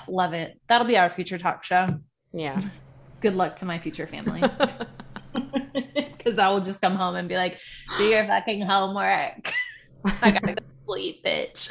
Love 0.08 0.34
it. 0.34 0.60
That'll 0.68 0.86
be 0.86 0.98
our 0.98 1.08
future 1.08 1.38
talk 1.38 1.64
show. 1.64 1.98
yeah. 2.32 2.60
Good 3.20 3.34
luck 3.34 3.56
to 3.56 3.64
my 3.64 3.78
future 3.78 4.06
family. 4.06 4.42
Because 6.16 6.38
I 6.38 6.48
will 6.48 6.60
just 6.60 6.80
come 6.82 6.94
home 6.96 7.14
and 7.14 7.28
be 7.28 7.36
like, 7.36 7.58
do 7.96 8.04
your 8.04 8.26
fucking 8.26 8.60
homework. 8.60 9.52
I 10.22 10.30
gotta 10.32 10.54
go 10.54 10.62
sleep, 10.84 11.24
bitch. 11.24 11.70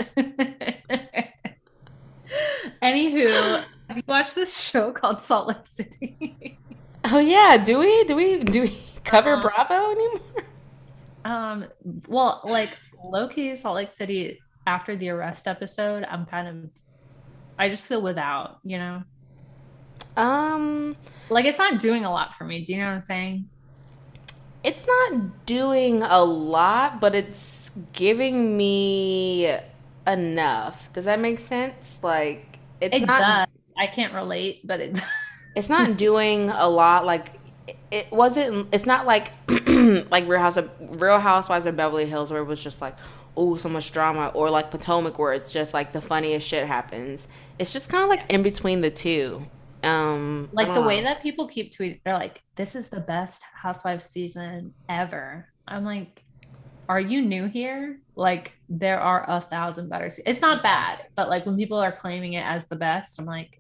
Anywho, 2.81 3.63
have 3.87 3.97
you 3.97 4.03
watched 4.07 4.35
this 4.35 4.57
show 4.59 4.91
called 4.91 5.21
Salt 5.21 5.49
Lake 5.49 5.65
City? 5.67 6.57
oh 7.05 7.19
yeah. 7.19 7.57
Do 7.57 7.79
we? 7.79 8.03
Do 8.05 8.15
we? 8.15 8.39
Do 8.39 8.61
we 8.61 8.77
cover 9.03 9.33
Uh-uh. 9.33 9.41
Bravo 9.41 9.91
anymore? 9.91 10.21
um, 11.25 11.65
well, 12.07 12.41
like 12.43 12.77
low 13.03 13.27
key 13.27 13.55
Salt 13.55 13.75
Lake 13.75 13.93
City 13.93 14.39
after 14.65 14.95
the 14.95 15.09
arrest 15.09 15.47
episode, 15.47 16.03
I'm 16.09 16.25
kind 16.25 16.47
of 16.47 16.69
I 17.59 17.69
just 17.69 17.87
feel 17.87 18.01
without, 18.01 18.59
you 18.63 18.77
know? 18.77 19.03
Um. 20.17 20.95
Like 21.29 21.45
it's 21.45 21.57
not 21.59 21.79
doing 21.81 22.05
a 22.05 22.11
lot 22.11 22.33
for 22.35 22.45
me. 22.45 22.63
Do 22.65 22.73
you 22.73 22.79
know 22.79 22.87
what 22.87 22.93
I'm 22.95 23.01
saying? 23.01 23.49
It's 24.63 24.87
not 24.87 25.45
doing 25.45 26.03
a 26.03 26.23
lot, 26.23 26.99
but 26.99 27.15
it's 27.15 27.71
giving 27.93 28.57
me 28.57 29.57
enough. 30.05 30.91
Does 30.93 31.05
that 31.05 31.19
make 31.19 31.39
sense? 31.39 31.99
Like 32.01 32.59
it's 32.81 32.97
It 32.97 33.05
not 33.05 33.19
does. 33.19 33.47
I 33.77 33.87
can't 33.87 34.13
relate, 34.13 34.61
but 34.65 34.79
it 34.79 34.99
it's 35.55 35.69
not 35.69 35.97
doing 35.97 36.49
a 36.49 36.67
lot 36.67 37.05
like 37.05 37.33
it- 37.91 38.11
wasn't 38.11 38.69
it's 38.73 38.85
not 38.85 39.05
like 39.05 39.31
like 40.09 40.27
Real 40.27 40.39
House 40.39 40.57
of 40.57 40.69
Real 40.79 41.19
Housewives 41.19 41.65
of 41.65 41.75
Beverly 41.77 42.05
Hills 42.07 42.31
where 42.31 42.41
it 42.41 42.45
was 42.45 42.61
just 42.63 42.81
like 42.81 42.95
oh 43.37 43.55
so 43.57 43.69
much 43.69 43.91
drama 43.91 44.31
or 44.33 44.49
like 44.49 44.71
Potomac 44.71 45.19
where 45.19 45.33
it's 45.33 45.51
just 45.51 45.73
like 45.73 45.93
the 45.93 46.01
funniest 46.01 46.47
shit 46.47 46.67
happens. 46.67 47.27
It's 47.59 47.71
just 47.71 47.89
kind 47.89 48.03
of 48.03 48.09
like 48.09 48.23
in 48.31 48.43
between 48.43 48.81
the 48.81 48.89
two. 48.89 49.45
Um 49.83 50.49
like 50.53 50.67
the 50.67 50.75
know. 50.75 50.87
way 50.87 51.03
that 51.03 51.21
people 51.21 51.47
keep 51.47 51.73
tweeting, 51.73 52.01
they're 52.03 52.13
like, 52.15 52.41
"This 52.55 52.75
is 52.75 52.89
the 52.89 52.99
best 52.99 53.43
Housewives 53.53 54.05
season 54.05 54.73
ever." 54.89 55.47
I'm 55.67 55.83
like, 55.85 56.23
"Are 56.89 56.99
you 56.99 57.21
new 57.21 57.47
here?" 57.47 57.99
Like, 58.15 58.53
there 58.69 58.99
are 58.99 59.25
a 59.29 59.41
thousand 59.41 59.89
better. 59.89 60.09
Se- 60.09 60.23
it's 60.25 60.41
not 60.41 60.63
bad, 60.63 61.05
but 61.15 61.29
like 61.29 61.45
when 61.45 61.55
people 61.57 61.77
are 61.77 61.91
claiming 61.91 62.33
it 62.33 62.43
as 62.45 62.67
the 62.67 62.75
best, 62.75 63.19
I'm 63.19 63.25
like, 63.25 63.59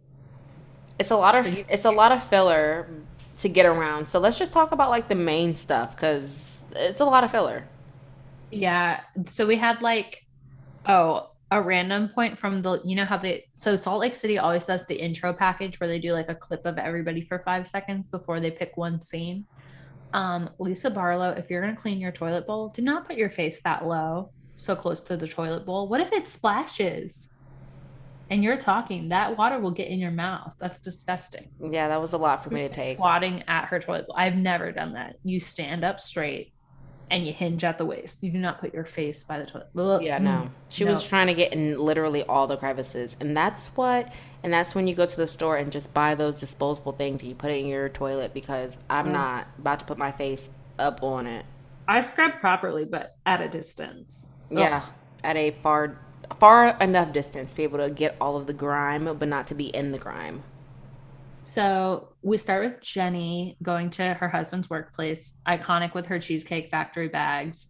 It's 0.99 1.11
a 1.11 1.15
lot 1.15 1.35
of 1.35 1.45
it's 1.69 1.85
a 1.85 1.91
lot 1.91 2.11
of 2.11 2.23
filler 2.23 2.89
to 3.39 3.49
get 3.49 3.65
around. 3.67 4.05
So 4.07 4.19
let's 4.19 4.37
just 4.39 4.53
talk 4.53 4.71
about 4.71 4.89
like 4.89 5.07
the 5.07 5.15
main 5.15 5.53
stuff 5.55 5.95
because 5.95 6.71
it's 6.75 7.01
a 7.01 7.05
lot 7.05 7.23
of 7.23 7.31
filler. 7.31 7.69
Yeah. 8.51 9.01
So 9.29 9.45
we 9.45 9.57
had 9.57 9.81
like, 9.81 10.25
oh, 10.85 11.31
a 11.51 11.61
random 11.61 12.09
point 12.09 12.37
from 12.37 12.61
the, 12.61 12.81
you 12.83 12.95
know 12.95 13.05
how 13.05 13.17
they, 13.17 13.45
so 13.53 13.77
Salt 13.77 14.01
Lake 14.01 14.15
City 14.15 14.37
always 14.37 14.65
does 14.65 14.85
the 14.85 14.95
intro 14.95 15.33
package 15.33 15.79
where 15.79 15.87
they 15.87 15.99
do 15.99 16.11
like 16.11 16.29
a 16.29 16.35
clip 16.35 16.65
of 16.65 16.77
everybody 16.77 17.21
for 17.21 17.39
five 17.45 17.65
seconds 17.65 18.05
before 18.07 18.39
they 18.39 18.51
pick 18.51 18.75
one 18.75 19.01
scene. 19.01 19.45
Um, 20.13 20.49
Lisa 20.59 20.89
Barlow, 20.89 21.31
if 21.31 21.49
you're 21.49 21.61
going 21.61 21.75
to 21.75 21.81
clean 21.81 21.99
your 21.99 22.11
toilet 22.11 22.47
bowl, 22.47 22.69
do 22.69 22.81
not 22.81 23.07
put 23.07 23.15
your 23.15 23.29
face 23.29 23.61
that 23.61 23.85
low, 23.85 24.31
so 24.57 24.75
close 24.75 25.01
to 25.03 25.15
the 25.15 25.27
toilet 25.27 25.65
bowl. 25.65 25.87
What 25.87 26.01
if 26.01 26.11
it 26.11 26.27
splashes? 26.27 27.29
And 28.29 28.43
you're 28.43 28.57
talking, 28.57 29.07
that 29.09 29.37
water 29.37 29.57
will 29.57 29.71
get 29.71 29.87
in 29.87 29.99
your 29.99 30.11
mouth. 30.11 30.51
That's 30.59 30.81
disgusting. 30.81 31.49
Yeah, 31.61 31.87
that 31.87 32.01
was 32.01 32.11
a 32.11 32.17
lot 32.17 32.43
for 32.43 32.49
me 32.49 32.61
to 32.61 32.69
take. 32.69 32.97
Squatting 32.97 33.43
at 33.47 33.65
her 33.65 33.79
toilet 33.79 34.07
bowl. 34.07 34.17
I've 34.17 34.35
never 34.35 34.73
done 34.73 34.93
that. 34.93 35.15
You 35.23 35.39
stand 35.39 35.85
up 35.85 36.01
straight 36.01 36.51
and 37.09 37.25
you 37.25 37.33
hinge 37.33 37.63
at 37.63 37.77
the 37.77 37.85
waist. 37.85 38.21
You 38.23 38.31
do 38.31 38.37
not 38.37 38.59
put 38.59 38.73
your 38.73 38.85
face 38.85 39.23
by 39.23 39.39
the 39.39 39.45
toilet. 39.45 40.03
Yeah, 40.03 40.19
mm, 40.19 40.23
no. 40.23 40.49
She 40.69 40.83
was 40.83 41.03
trying 41.07 41.27
to 41.27 41.33
get 41.33 41.53
in 41.53 41.79
literally 41.79 42.23
all 42.23 42.47
the 42.47 42.57
crevices. 42.57 43.15
And 43.19 43.35
that's 43.35 43.75
what 43.77 44.11
and 44.43 44.53
that's 44.53 44.75
when 44.75 44.87
you 44.87 44.95
go 44.95 45.05
to 45.05 45.17
the 45.17 45.27
store 45.27 45.57
and 45.57 45.71
just 45.71 45.93
buy 45.93 46.15
those 46.15 46.39
disposable 46.39 46.91
things 46.91 47.21
and 47.21 47.29
you 47.29 47.35
put 47.35 47.51
it 47.51 47.59
in 47.59 47.67
your 47.67 47.89
toilet 47.89 48.33
because 48.33 48.77
I'm 48.89 49.07
Yeah. 49.07 49.11
not 49.13 49.47
about 49.57 49.79
to 49.79 49.85
put 49.85 49.97
my 49.97 50.11
face 50.11 50.49
up 50.77 51.01
on 51.01 51.27
it. 51.27 51.45
I 51.87 52.01
scrub 52.01 52.33
properly, 52.39 52.85
but 52.85 53.15
at 53.25 53.41
a 53.41 53.47
distance. 53.47 54.27
Yeah. 54.49 54.81
Ugh. 54.83 54.93
At 55.23 55.35
a 55.37 55.51
far 55.61 55.99
far 56.39 56.77
enough 56.81 57.13
distance 57.13 57.51
to 57.51 57.57
be 57.57 57.63
able 57.63 57.77
to 57.79 57.89
get 57.89 58.17
all 58.19 58.35
of 58.35 58.47
the 58.47 58.53
grime 58.53 59.05
but 59.17 59.27
not 59.27 59.47
to 59.47 59.55
be 59.55 59.67
in 59.67 59.91
the 59.91 59.97
grime. 59.97 60.43
So 61.47 62.09
we 62.21 62.35
start 62.37 62.65
with 62.65 62.81
Jenny 62.81 63.55
going 63.63 63.89
to 63.91 64.13
her 64.15 64.27
husband's 64.27 64.69
workplace, 64.69 65.39
iconic 65.47 65.93
with 65.93 66.05
her 66.07 66.19
Cheesecake 66.19 66.69
Factory 66.69 67.07
bags. 67.07 67.69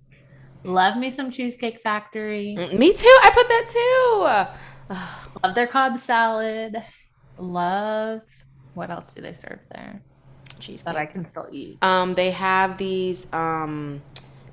Love 0.64 0.98
me 0.98 1.12
some 1.12 1.30
Cheesecake 1.30 1.80
Factory. 1.82 2.56
Mm, 2.58 2.80
Me 2.80 2.92
too. 2.92 3.18
I 3.24 3.30
put 3.30 3.48
that 3.48 4.46
too. 4.90 4.96
Love 5.44 5.54
their 5.54 5.68
Cobb 5.68 6.00
salad. 6.00 6.76
Love 7.38 8.22
what 8.74 8.90
else 8.90 9.14
do 9.14 9.22
they 9.22 9.34
serve 9.34 9.60
there 9.72 10.02
Cheesecake. 10.60 10.86
that 10.86 10.96
I 10.98 11.06
can 11.06 11.30
still 11.30 11.48
eat? 11.52 11.78
Um, 11.84 12.16
they 12.16 12.32
have 12.32 12.80
these 12.80 13.32
um 13.32 14.02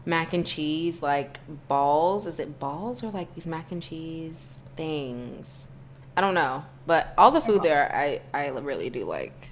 mac 0.05 0.35
and 0.35 0.47
cheese 0.47 1.01
like 1.03 1.41
balls. 1.67 2.27
Is 2.27 2.41
it 2.41 2.59
balls 2.59 3.03
or 3.03 3.11
like 3.11 3.35
these 3.35 3.47
mac 3.47 3.73
and 3.73 3.83
cheese 3.83 4.63
things? 4.77 5.69
I 6.17 6.21
don't 6.21 6.35
know, 6.35 6.63
but 6.87 7.15
all 7.17 7.31
the 7.31 7.41
food 7.41 7.63
there, 7.63 7.91
I 7.95 8.21
I 8.33 8.49
really 8.49 8.91
do 8.91 9.05
like. 9.05 9.51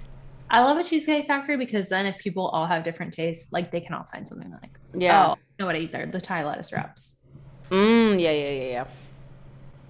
I 0.49 0.59
love 0.59 0.77
a 0.77 0.83
cheesecake 0.83 1.25
factory 1.25 1.57
because 1.57 1.89
then 1.89 2.05
if 2.05 2.17
people 2.19 2.47
all 2.49 2.67
have 2.67 2.83
different 2.83 3.13
tastes, 3.13 3.51
like 3.51 3.71
they 3.71 3.81
can 3.81 3.95
all 3.95 4.03
find 4.03 4.27
something 4.27 4.51
like, 4.51 4.77
Yeah. 4.93 5.29
oh, 5.29 5.31
I 5.31 5.37
know 5.57 5.65
what 5.65 5.75
I 5.75 5.79
eat 5.79 5.91
there, 5.91 6.05
the 6.05 6.21
Thai 6.21 6.43
lettuce 6.45 6.71
wraps. 6.71 7.23
Mm, 7.71 8.19
yeah, 8.19 8.31
yeah, 8.31 8.49
yeah, 8.49 8.67
yeah. 8.71 8.87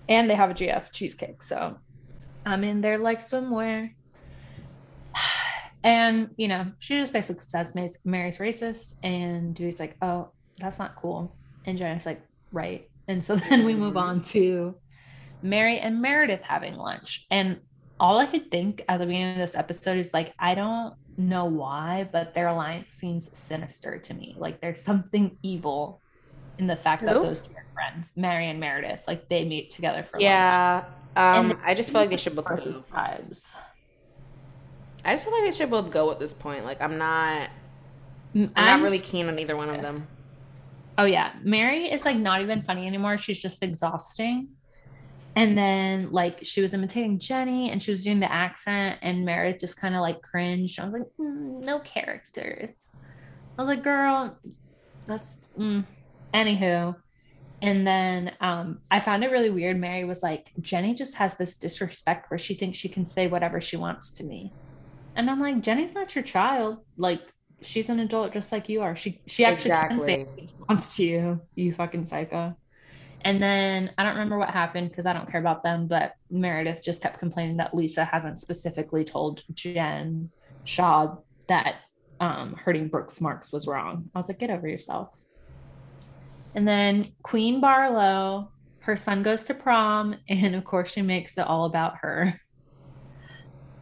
And 0.07 0.29
they 0.29 0.35
have 0.35 0.51
a 0.51 0.53
GF 0.53 0.89
cheesecake. 0.93 1.43
So 1.43 1.77
I'm 2.45 2.63
in 2.63 2.79
there 2.81 2.97
like 2.97 3.19
swimwear. 3.19 3.93
And, 5.85 6.29
you 6.37 6.47
know, 6.47 6.71
she 6.79 6.97
just 6.97 7.11
basically 7.11 7.41
says 7.41 7.75
Mary's, 7.75 8.37
racist. 8.37 8.95
And 9.03 9.53
Duy's 9.53 9.81
like, 9.81 9.97
oh, 10.01 10.29
that's 10.57 10.79
not 10.79 10.95
cool. 10.95 11.35
And 11.65 11.77
Jenna's 11.77 12.05
like, 12.05 12.21
right. 12.53 12.89
And 13.09 13.21
so 13.21 13.35
then 13.49 13.65
we 13.65 13.75
move 13.75 13.97
on 13.97 14.21
to 14.31 14.75
Mary 15.43 15.77
and 15.79 16.01
Meredith 16.01 16.41
having 16.41 16.75
lunch. 16.75 17.27
And 17.29 17.59
all 17.99 18.19
I 18.19 18.25
could 18.25 18.49
think 18.49 18.83
at 18.89 18.97
the 18.99 19.05
beginning 19.05 19.33
of 19.33 19.37
this 19.37 19.55
episode 19.55 19.97
is 19.97 20.13
like, 20.13 20.33
I 20.39 20.55
don't 20.55 20.95
know 21.17 21.45
why, 21.45 22.09
but 22.11 22.33
their 22.33 22.47
alliance 22.47 22.93
seems 22.93 23.37
sinister 23.37 23.99
to 23.99 24.13
me. 24.13 24.35
Like 24.37 24.61
there's 24.61 24.81
something 24.81 25.37
evil 25.43 26.01
in 26.57 26.67
the 26.67 26.75
fact 26.75 27.03
that 27.03 27.13
those 27.13 27.41
two 27.41 27.53
are 27.55 27.65
friends, 27.73 28.13
Mary 28.15 28.49
and 28.49 28.59
Meredith, 28.59 29.03
like 29.07 29.29
they 29.29 29.43
meet 29.45 29.71
together 29.71 30.03
for 30.03 30.17
lunch. 30.17 30.23
Yeah. 30.23 30.85
Um, 31.15 31.51
And- 31.51 31.59
I 31.63 31.73
just 31.75 31.91
feel 31.91 32.01
like 32.01 32.09
they 32.09 32.17
should 32.17 32.35
both. 32.35 32.47
Versus 32.47 32.85
vibes. 32.85 33.55
I 35.05 35.13
just 35.13 35.25
feel 35.25 35.33
like 35.33 35.43
they 35.43 35.51
should 35.51 35.69
both 35.69 35.91
go 35.91 36.11
at 36.11 36.19
this 36.19 36.33
point. 36.33 36.65
Like 36.65 36.81
I'm 36.81 36.97
not. 36.97 37.49
I'm, 38.35 38.51
I'm 38.55 38.79
not 38.79 38.81
really 38.81 38.99
keen 38.99 39.27
on 39.27 39.37
either 39.37 39.55
one 39.55 39.69
of 39.69 39.81
them. 39.81 40.07
Oh 40.97 41.05
yeah, 41.05 41.33
Mary 41.43 41.91
is 41.91 42.05
like 42.05 42.17
not 42.17 42.41
even 42.41 42.63
funny 42.63 42.87
anymore. 42.87 43.17
She's 43.17 43.37
just 43.37 43.61
exhausting. 43.63 44.49
And 45.35 45.57
then 45.57 46.11
like 46.11 46.39
she 46.43 46.61
was 46.61 46.73
imitating 46.73 47.19
Jenny 47.19 47.71
and 47.71 47.81
she 47.81 47.91
was 47.91 48.03
doing 48.03 48.19
the 48.19 48.31
accent 48.31 48.99
and 49.01 49.25
Meredith 49.25 49.61
just 49.61 49.79
kind 49.79 49.95
of 49.95 50.01
like 50.01 50.21
cringed. 50.21 50.79
I 50.79 50.85
was 50.85 50.93
like, 50.93 51.07
"Mm, 51.19 51.61
no 51.63 51.79
characters. 51.79 52.91
I 53.57 53.61
was 53.61 53.67
like, 53.67 53.83
girl, 53.83 54.37
that's 55.05 55.49
mm. 55.57 55.85
anywho. 56.33 56.95
And 57.61 57.87
then 57.87 58.33
um, 58.41 58.79
I 58.91 58.99
found 58.99 59.23
it 59.23 59.31
really 59.31 59.49
weird. 59.49 59.79
Mary 59.79 60.03
was 60.03 60.21
like, 60.21 60.51
Jenny 60.59 60.93
just 60.95 61.15
has 61.15 61.35
this 61.35 61.55
disrespect 61.55 62.29
where 62.29 62.37
she 62.37 62.55
thinks 62.55 62.77
she 62.77 62.89
can 62.89 63.05
say 63.05 63.27
whatever 63.27 63.61
she 63.61 63.77
wants 63.77 64.11
to 64.11 64.23
me. 64.23 64.51
And 65.15 65.29
I'm 65.29 65.39
like, 65.39 65.61
Jenny's 65.61 65.93
not 65.93 66.13
your 66.13 66.23
child. 66.23 66.79
Like, 66.97 67.21
she's 67.61 67.89
an 67.89 67.99
adult 67.99 68.33
just 68.33 68.51
like 68.51 68.67
you 68.67 68.81
are. 68.81 68.95
She 68.95 69.21
she 69.27 69.45
actually 69.45 69.71
can 69.71 69.99
say 69.99 70.23
what 70.23 70.39
she 70.39 70.55
wants 70.67 70.95
to 70.97 71.03
you, 71.03 71.41
you 71.55 71.73
fucking 71.73 72.05
psycho. 72.05 72.57
And 73.25 73.41
then 73.41 73.91
I 73.97 74.03
don't 74.03 74.13
remember 74.13 74.37
what 74.37 74.49
happened 74.49 74.89
because 74.89 75.05
I 75.05 75.13
don't 75.13 75.29
care 75.31 75.39
about 75.39 75.63
them, 75.63 75.87
but 75.87 76.13
Meredith 76.29 76.83
just 76.83 77.01
kept 77.01 77.19
complaining 77.19 77.57
that 77.57 77.73
Lisa 77.73 78.03
hasn't 78.03 78.39
specifically 78.39 79.03
told 79.03 79.43
Jen 79.53 80.29
Shah 80.65 81.15
that 81.47 81.75
um, 82.19 82.53
hurting 82.53 82.89
Brooks 82.89 83.21
Marks 83.21 83.51
was 83.51 83.67
wrong. 83.67 84.09
I 84.13 84.19
was 84.19 84.27
like, 84.27 84.39
get 84.39 84.49
over 84.49 84.67
yourself. 84.67 85.09
And 86.55 86.67
then 86.67 87.13
Queen 87.23 87.61
Barlow, 87.61 88.51
her 88.79 88.97
son 88.97 89.23
goes 89.23 89.43
to 89.45 89.53
prom, 89.53 90.15
and 90.29 90.55
of 90.55 90.63
course 90.63 90.91
she 90.91 91.01
makes 91.01 91.37
it 91.37 91.47
all 91.47 91.65
about 91.65 91.97
her. 92.01 92.39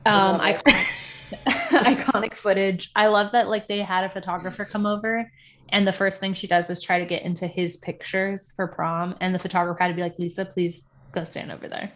Um, 0.06 0.42
it. 0.42 0.64
iconic, 0.66 1.38
iconic 1.46 2.36
footage. 2.36 2.92
I 2.96 3.08
love 3.08 3.34
that 3.34 3.48
like 3.48 3.68
they 3.68 3.80
had 3.80 4.04
a 4.04 4.10
photographer 4.10 4.66
come 4.66 4.86
over, 4.86 5.30
and 5.72 5.88
the 5.88 5.94
first 5.94 6.20
thing 6.20 6.34
she 6.34 6.48
does 6.48 6.70
is 6.70 6.82
try 6.82 7.00
to 7.00 7.06
get 7.06 7.24
into 7.24 7.48
his 7.48 7.78
pictures 7.78 8.52
for 8.56 8.68
prom, 8.68 9.16
and 9.22 9.34
the 9.34 9.40
photographer 9.40 9.82
had 9.82 9.90
to 9.90 9.94
be 9.94 10.02
like, 10.02 10.18
Lisa, 10.20 10.46
please 10.46 10.86
go 11.14 11.24
stand 11.24 11.52
over 11.52 11.68
there. 11.68 11.92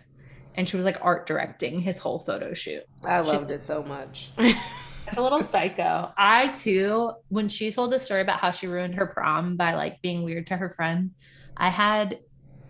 And 0.55 0.67
she 0.67 0.78
was 0.78 0.86
like 0.86 0.97
art 1.01 1.28
directing 1.28 1.82
his 1.82 1.97
whole 1.97 2.19
photo 2.19 2.53
shoot. 2.53 2.84
I 3.05 3.21
She's- 3.21 3.34
loved 3.34 3.51
it 3.51 3.63
so 3.63 3.84
much. 3.84 4.32
A 5.17 5.21
little 5.21 5.43
psycho. 5.43 6.11
I 6.17 6.47
too, 6.47 7.11
when 7.30 7.47
she 7.47 7.71
told 7.71 7.91
the 7.91 7.99
story 7.99 8.21
about 8.21 8.39
how 8.39 8.49
she 8.49 8.65
ruined 8.65 8.95
her 8.95 9.05
prom 9.05 9.55
by 9.55 9.76
like 9.76 10.01
being 10.01 10.23
weird 10.23 10.47
to 10.47 10.57
her 10.57 10.69
friend, 10.71 11.11
I 11.55 11.69
had 11.69 12.19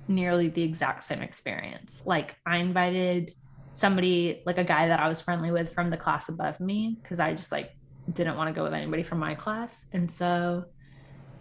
nearly 0.10 0.50
the 0.50 0.62
exact 0.62 1.04
same 1.06 1.22
experience. 1.22 2.04
Like 2.06 2.36
I 2.46 2.58
invited 2.58 3.34
somebody, 3.72 4.42
like 4.46 4.58
a 4.58 4.66
guy 4.66 4.90
that 4.90 5.00
I 5.00 5.08
was 5.08 5.22
friendly 5.22 5.52
with 5.52 5.74
from 5.74 5.90
the 5.90 5.96
class 5.98 6.28
above 6.28 6.60
me, 6.60 6.98
because 7.02 7.22
I 7.22 7.34
just 7.34 7.54
like 7.54 7.72
didn't 8.12 8.36
want 8.36 8.50
to 8.50 8.54
go 8.54 8.64
with 8.66 8.74
anybody 8.74 9.04
from 9.04 9.20
my 9.20 9.34
class. 9.36 9.88
And 9.94 10.12
so 10.12 10.66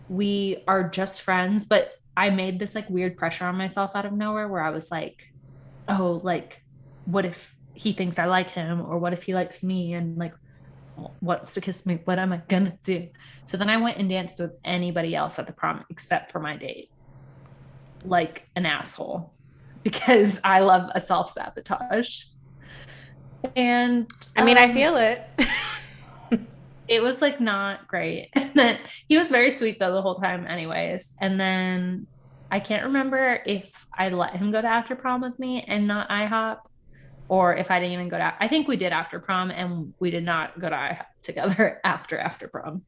we 0.08 0.62
are 0.68 0.88
just 0.88 1.22
friends, 1.22 1.64
but 1.64 1.92
I 2.16 2.30
made 2.30 2.58
this 2.58 2.74
like 2.74 2.88
weird 2.88 3.16
pressure 3.16 3.44
on 3.44 3.56
myself 3.56 3.92
out 3.94 4.06
of 4.06 4.12
nowhere 4.12 4.48
where 4.48 4.62
I 4.62 4.70
was 4.70 4.90
like, 4.90 5.22
oh, 5.88 6.20
like, 6.22 6.62
what 7.06 7.26
if 7.26 7.54
he 7.74 7.92
thinks 7.92 8.18
I 8.18 8.26
like 8.26 8.50
him? 8.50 8.80
Or 8.80 8.98
what 8.98 9.12
if 9.12 9.24
he 9.24 9.34
likes 9.34 9.62
me? 9.62 9.94
And 9.94 10.16
like, 10.16 10.34
wants 11.20 11.54
to 11.54 11.60
kiss 11.60 11.86
me. 11.86 12.00
What 12.04 12.18
am 12.18 12.32
I 12.32 12.38
gonna 12.48 12.78
do? 12.82 13.08
So 13.44 13.56
then 13.56 13.68
I 13.68 13.76
went 13.76 13.98
and 13.98 14.08
danced 14.08 14.38
with 14.38 14.52
anybody 14.64 15.14
else 15.14 15.38
at 15.38 15.46
the 15.46 15.52
prom 15.52 15.84
except 15.90 16.30
for 16.30 16.40
my 16.40 16.56
date, 16.56 16.90
like 18.04 18.48
an 18.56 18.66
asshole, 18.66 19.32
because 19.82 20.40
I 20.44 20.60
love 20.60 20.90
a 20.94 21.00
self 21.00 21.30
sabotage. 21.30 22.24
And 23.56 24.10
I 24.36 24.44
mean, 24.44 24.56
I 24.56 24.64
um, 24.64 24.72
feel 24.72 24.96
it. 24.96 25.22
it 26.88 27.02
was 27.02 27.22
like 27.22 27.40
not 27.40 27.88
great. 27.88 28.30
And 28.36 28.52
then 28.54 28.78
he 29.08 29.18
was 29.18 29.30
very 29.30 29.50
sweet 29.50 29.80
though 29.80 29.92
the 29.92 30.02
whole 30.02 30.14
time, 30.14 30.46
anyways. 30.46 31.14
And 31.20 31.40
then 31.40 32.06
I 32.50 32.60
can't 32.60 32.84
remember 32.84 33.40
if 33.44 33.86
I 33.92 34.10
let 34.10 34.36
him 34.36 34.52
go 34.52 34.60
to 34.60 34.68
after 34.68 34.94
prom 34.94 35.20
with 35.20 35.36
me 35.38 35.62
and 35.62 35.88
not 35.88 36.08
IHOP, 36.08 36.58
or 37.28 37.56
if 37.56 37.70
I 37.70 37.80
didn't 37.80 37.94
even 37.94 38.08
go 38.08 38.18
to. 38.18 38.32
I 38.38 38.46
think 38.46 38.68
we 38.68 38.76
did 38.76 38.92
after 38.92 39.18
prom, 39.18 39.50
and 39.50 39.92
we 39.98 40.10
did 40.10 40.24
not 40.24 40.60
go 40.60 40.68
to 40.68 40.76
IHOP 40.76 41.04
together 41.22 41.80
after 41.84 42.18
after 42.18 42.48
prom. 42.48 42.82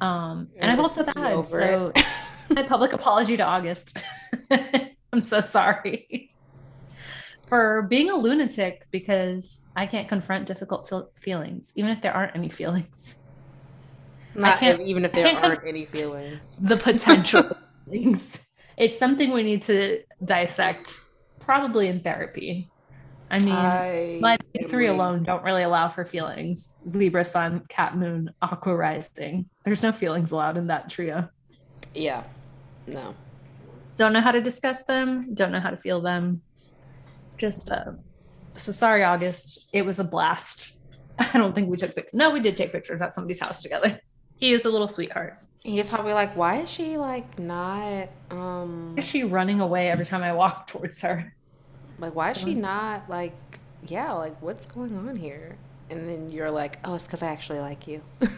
Um, 0.00 0.48
and 0.58 0.76
Just 0.76 0.98
also 0.98 1.12
bad, 1.12 1.46
so 1.46 1.92
it. 1.94 2.04
my 2.50 2.62
public 2.64 2.92
apology 2.92 3.38
to 3.38 3.44
August. 3.44 3.96
I'm 5.12 5.22
so 5.22 5.40
sorry 5.40 6.30
for 7.46 7.82
being 7.82 8.10
a 8.10 8.16
lunatic 8.16 8.86
because 8.90 9.66
I 9.76 9.86
can't 9.86 10.08
confront 10.08 10.46
difficult 10.46 10.88
feel- 10.88 11.10
feelings, 11.20 11.72
even 11.76 11.90
if 11.90 12.00
there 12.02 12.12
aren't 12.12 12.34
any 12.34 12.48
feelings. 12.48 13.16
Not 14.34 14.58
can't- 14.58 14.80
if, 14.80 14.86
even 14.86 15.04
if 15.04 15.12
I 15.12 15.14
there 15.16 15.30
can't- 15.32 15.44
aren't 15.44 15.64
any 15.66 15.84
feelings. 15.86 16.60
The 16.64 16.76
potential 16.76 17.56
feelings. 17.88 18.42
It's 18.76 18.98
something 18.98 19.32
we 19.32 19.42
need 19.42 19.62
to 19.62 20.02
dissect, 20.24 21.00
probably 21.40 21.88
in 21.88 22.00
therapy. 22.00 22.68
I 23.30 23.38
mean, 23.40 23.54
I 23.54 24.18
my 24.20 24.36
three 24.68 24.86
alone 24.86 25.24
don't 25.24 25.42
really 25.42 25.62
allow 25.62 25.88
for 25.88 26.04
feelings. 26.04 26.72
Libra, 26.84 27.24
Sun, 27.24 27.62
Cat, 27.68 27.96
Moon, 27.96 28.30
Aqua 28.42 28.76
Rising. 28.76 29.48
There's 29.64 29.82
no 29.82 29.90
feelings 29.92 30.30
allowed 30.30 30.56
in 30.56 30.66
that 30.68 30.88
trio. 30.90 31.28
Yeah. 31.94 32.22
No. 32.86 33.14
don't 33.96 34.12
know 34.12 34.20
how 34.20 34.30
to 34.30 34.40
discuss 34.40 34.82
them, 34.84 35.34
don't 35.34 35.50
know 35.50 35.58
how 35.58 35.70
to 35.70 35.76
feel 35.76 36.00
them. 36.00 36.42
Just 37.38 37.70
uh 37.70 37.92
so 38.54 38.72
sorry, 38.72 39.04
August. 39.04 39.68
It 39.72 39.82
was 39.82 39.98
a 39.98 40.04
blast. 40.04 40.78
I 41.18 41.32
don't 41.38 41.54
think 41.54 41.68
we 41.68 41.76
took 41.76 41.94
pictures. 41.94 42.14
No, 42.14 42.30
we 42.30 42.40
did 42.40 42.56
take 42.56 42.72
pictures 42.72 43.02
at 43.02 43.14
somebody's 43.14 43.40
house 43.40 43.62
together. 43.62 44.00
He 44.36 44.52
is 44.52 44.64
a 44.64 44.70
little 44.70 44.88
sweetheart. 44.88 45.38
He's 45.62 45.88
probably 45.88 46.12
like, 46.12 46.36
why 46.36 46.60
is 46.60 46.70
she 46.70 46.96
like 46.96 47.38
not 47.38 48.08
um 48.30 48.94
Is 48.96 49.06
she 49.06 49.24
running 49.24 49.60
away 49.60 49.90
every 49.90 50.06
time 50.06 50.22
I 50.22 50.32
walk 50.32 50.66
towards 50.66 51.00
her? 51.02 51.32
like 51.98 52.14
why 52.14 52.32
is 52.32 52.36
she 52.36 52.54
not 52.54 53.08
like 53.08 53.32
yeah, 53.86 54.12
like 54.12 54.40
what's 54.42 54.66
going 54.66 54.96
on 54.96 55.16
here? 55.16 55.56
And 55.88 56.08
then 56.08 56.30
you're 56.30 56.50
like, 56.50 56.78
oh, 56.84 56.94
it's 56.96 57.06
because 57.06 57.22
I 57.22 57.28
actually 57.28 57.60
like 57.60 57.86
you. 57.86 58.02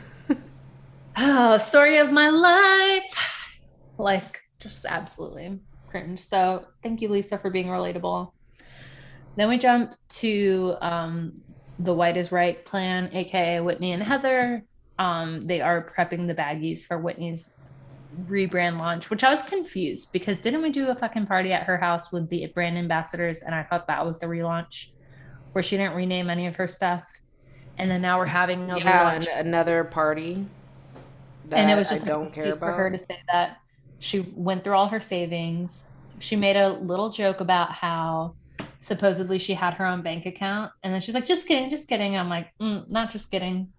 Oh, 1.20 1.58
story 1.58 1.98
of 1.98 2.12
my 2.12 2.28
life. 2.28 3.58
Like, 3.98 4.40
just 4.60 4.86
absolutely 4.86 5.58
cringe. 5.90 6.20
So, 6.20 6.64
thank 6.84 7.00
you, 7.02 7.08
Lisa, 7.08 7.38
for 7.38 7.50
being 7.50 7.66
relatable. 7.66 8.30
Then 9.38 9.48
we 9.48 9.56
jump 9.56 9.94
to 10.14 10.74
um, 10.80 11.40
the 11.78 11.94
White 11.94 12.16
is 12.16 12.32
Right 12.32 12.64
plan, 12.64 13.08
aka 13.12 13.60
Whitney 13.60 13.92
and 13.92 14.02
Heather. 14.02 14.64
Um, 14.98 15.46
they 15.46 15.60
are 15.60 15.92
prepping 15.96 16.26
the 16.26 16.34
baggies 16.34 16.84
for 16.84 16.98
Whitney's 16.98 17.54
rebrand 18.26 18.82
launch, 18.82 19.10
which 19.10 19.22
I 19.22 19.30
was 19.30 19.44
confused 19.44 20.12
because 20.12 20.38
didn't 20.38 20.60
we 20.60 20.70
do 20.70 20.88
a 20.88 20.94
fucking 20.96 21.26
party 21.26 21.52
at 21.52 21.62
her 21.62 21.76
house 21.76 22.10
with 22.10 22.28
the 22.30 22.46
brand 22.46 22.76
ambassadors? 22.76 23.42
And 23.42 23.54
I 23.54 23.62
thought 23.62 23.86
that 23.86 24.04
was 24.04 24.18
the 24.18 24.26
relaunch 24.26 24.88
where 25.52 25.62
she 25.62 25.76
didn't 25.76 25.94
rename 25.94 26.30
any 26.30 26.48
of 26.48 26.56
her 26.56 26.66
stuff. 26.66 27.04
And 27.78 27.88
then 27.88 28.02
now 28.02 28.18
we're 28.18 28.26
having 28.26 28.68
a 28.72 28.78
yeah, 28.78 29.22
another 29.36 29.84
party 29.84 30.44
that 31.46 31.58
and 31.58 31.70
it 31.70 31.76
was 31.76 31.90
just 31.90 32.02
I 32.02 32.08
don't 32.08 32.32
care 32.32 32.46
excuse 32.46 32.58
for 32.58 32.72
her 32.72 32.90
to 32.90 32.98
say 32.98 33.22
that 33.30 33.58
she 34.00 34.32
went 34.34 34.64
through 34.64 34.74
all 34.74 34.88
her 34.88 34.98
savings. 34.98 35.84
She 36.18 36.34
made 36.34 36.56
a 36.56 36.70
little 36.70 37.10
joke 37.10 37.38
about 37.38 37.70
how 37.70 38.34
supposedly 38.80 39.38
she 39.38 39.54
had 39.54 39.74
her 39.74 39.86
own 39.86 40.02
bank 40.02 40.26
account, 40.26 40.72
and 40.82 40.92
then 40.92 41.00
she's 41.00 41.14
like, 41.14 41.26
"Just 41.26 41.48
kidding, 41.48 41.70
just 41.70 41.88
kidding." 41.88 42.16
I'm 42.16 42.28
like, 42.28 42.48
mm, 42.60 42.88
"Not 42.90 43.10
just 43.10 43.30
kidding." 43.30 43.72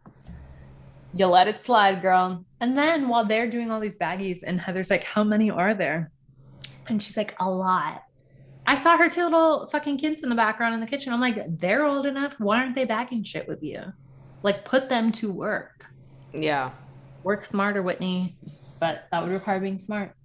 You 1.14 1.26
let 1.26 1.48
it 1.48 1.60
slide, 1.60 2.02
girl. 2.02 2.46
And 2.60 2.78
then 2.78 3.08
while 3.08 3.26
they're 3.26 3.50
doing 3.50 3.72
all 3.72 3.80
these 3.80 3.98
baggies, 3.98 4.44
and 4.46 4.60
Heather's 4.60 4.90
like, 4.90 5.04
"How 5.04 5.24
many 5.24 5.50
are 5.50 5.74
there?" 5.74 6.12
And 6.88 7.02
she's 7.02 7.18
like, 7.18 7.36
"A 7.40 7.50
lot." 7.50 8.04
I 8.68 8.76
saw 8.76 8.98
her 8.98 9.10
two 9.10 9.24
little 9.24 9.68
fucking 9.72 9.98
kids 9.98 10.22
in 10.22 10.30
the 10.30 10.36
background 10.36 10.76
in 10.76 10.80
the 10.80 10.88
kitchen. 10.88 11.14
I'm 11.14 11.22
like, 11.22 11.60
"They're 11.60 11.86
old 11.86 12.06
enough. 12.06 12.36
Why 12.40 12.60
aren't 12.60 12.76
they 12.76 12.86
bagging 12.86 13.24
shit 13.24 13.48
with 13.48 13.64
you?" 13.64 13.82
Like 14.44 14.66
put 14.66 14.90
them 14.90 15.12
to 15.14 15.32
work. 15.32 15.86
Yeah. 16.34 16.72
Work 17.24 17.46
smarter, 17.46 17.82
Whitney. 17.82 18.38
But 18.80 19.08
that 19.12 19.22
would 19.22 19.32
require 19.32 19.60
being 19.60 19.80
smart. 19.80 20.16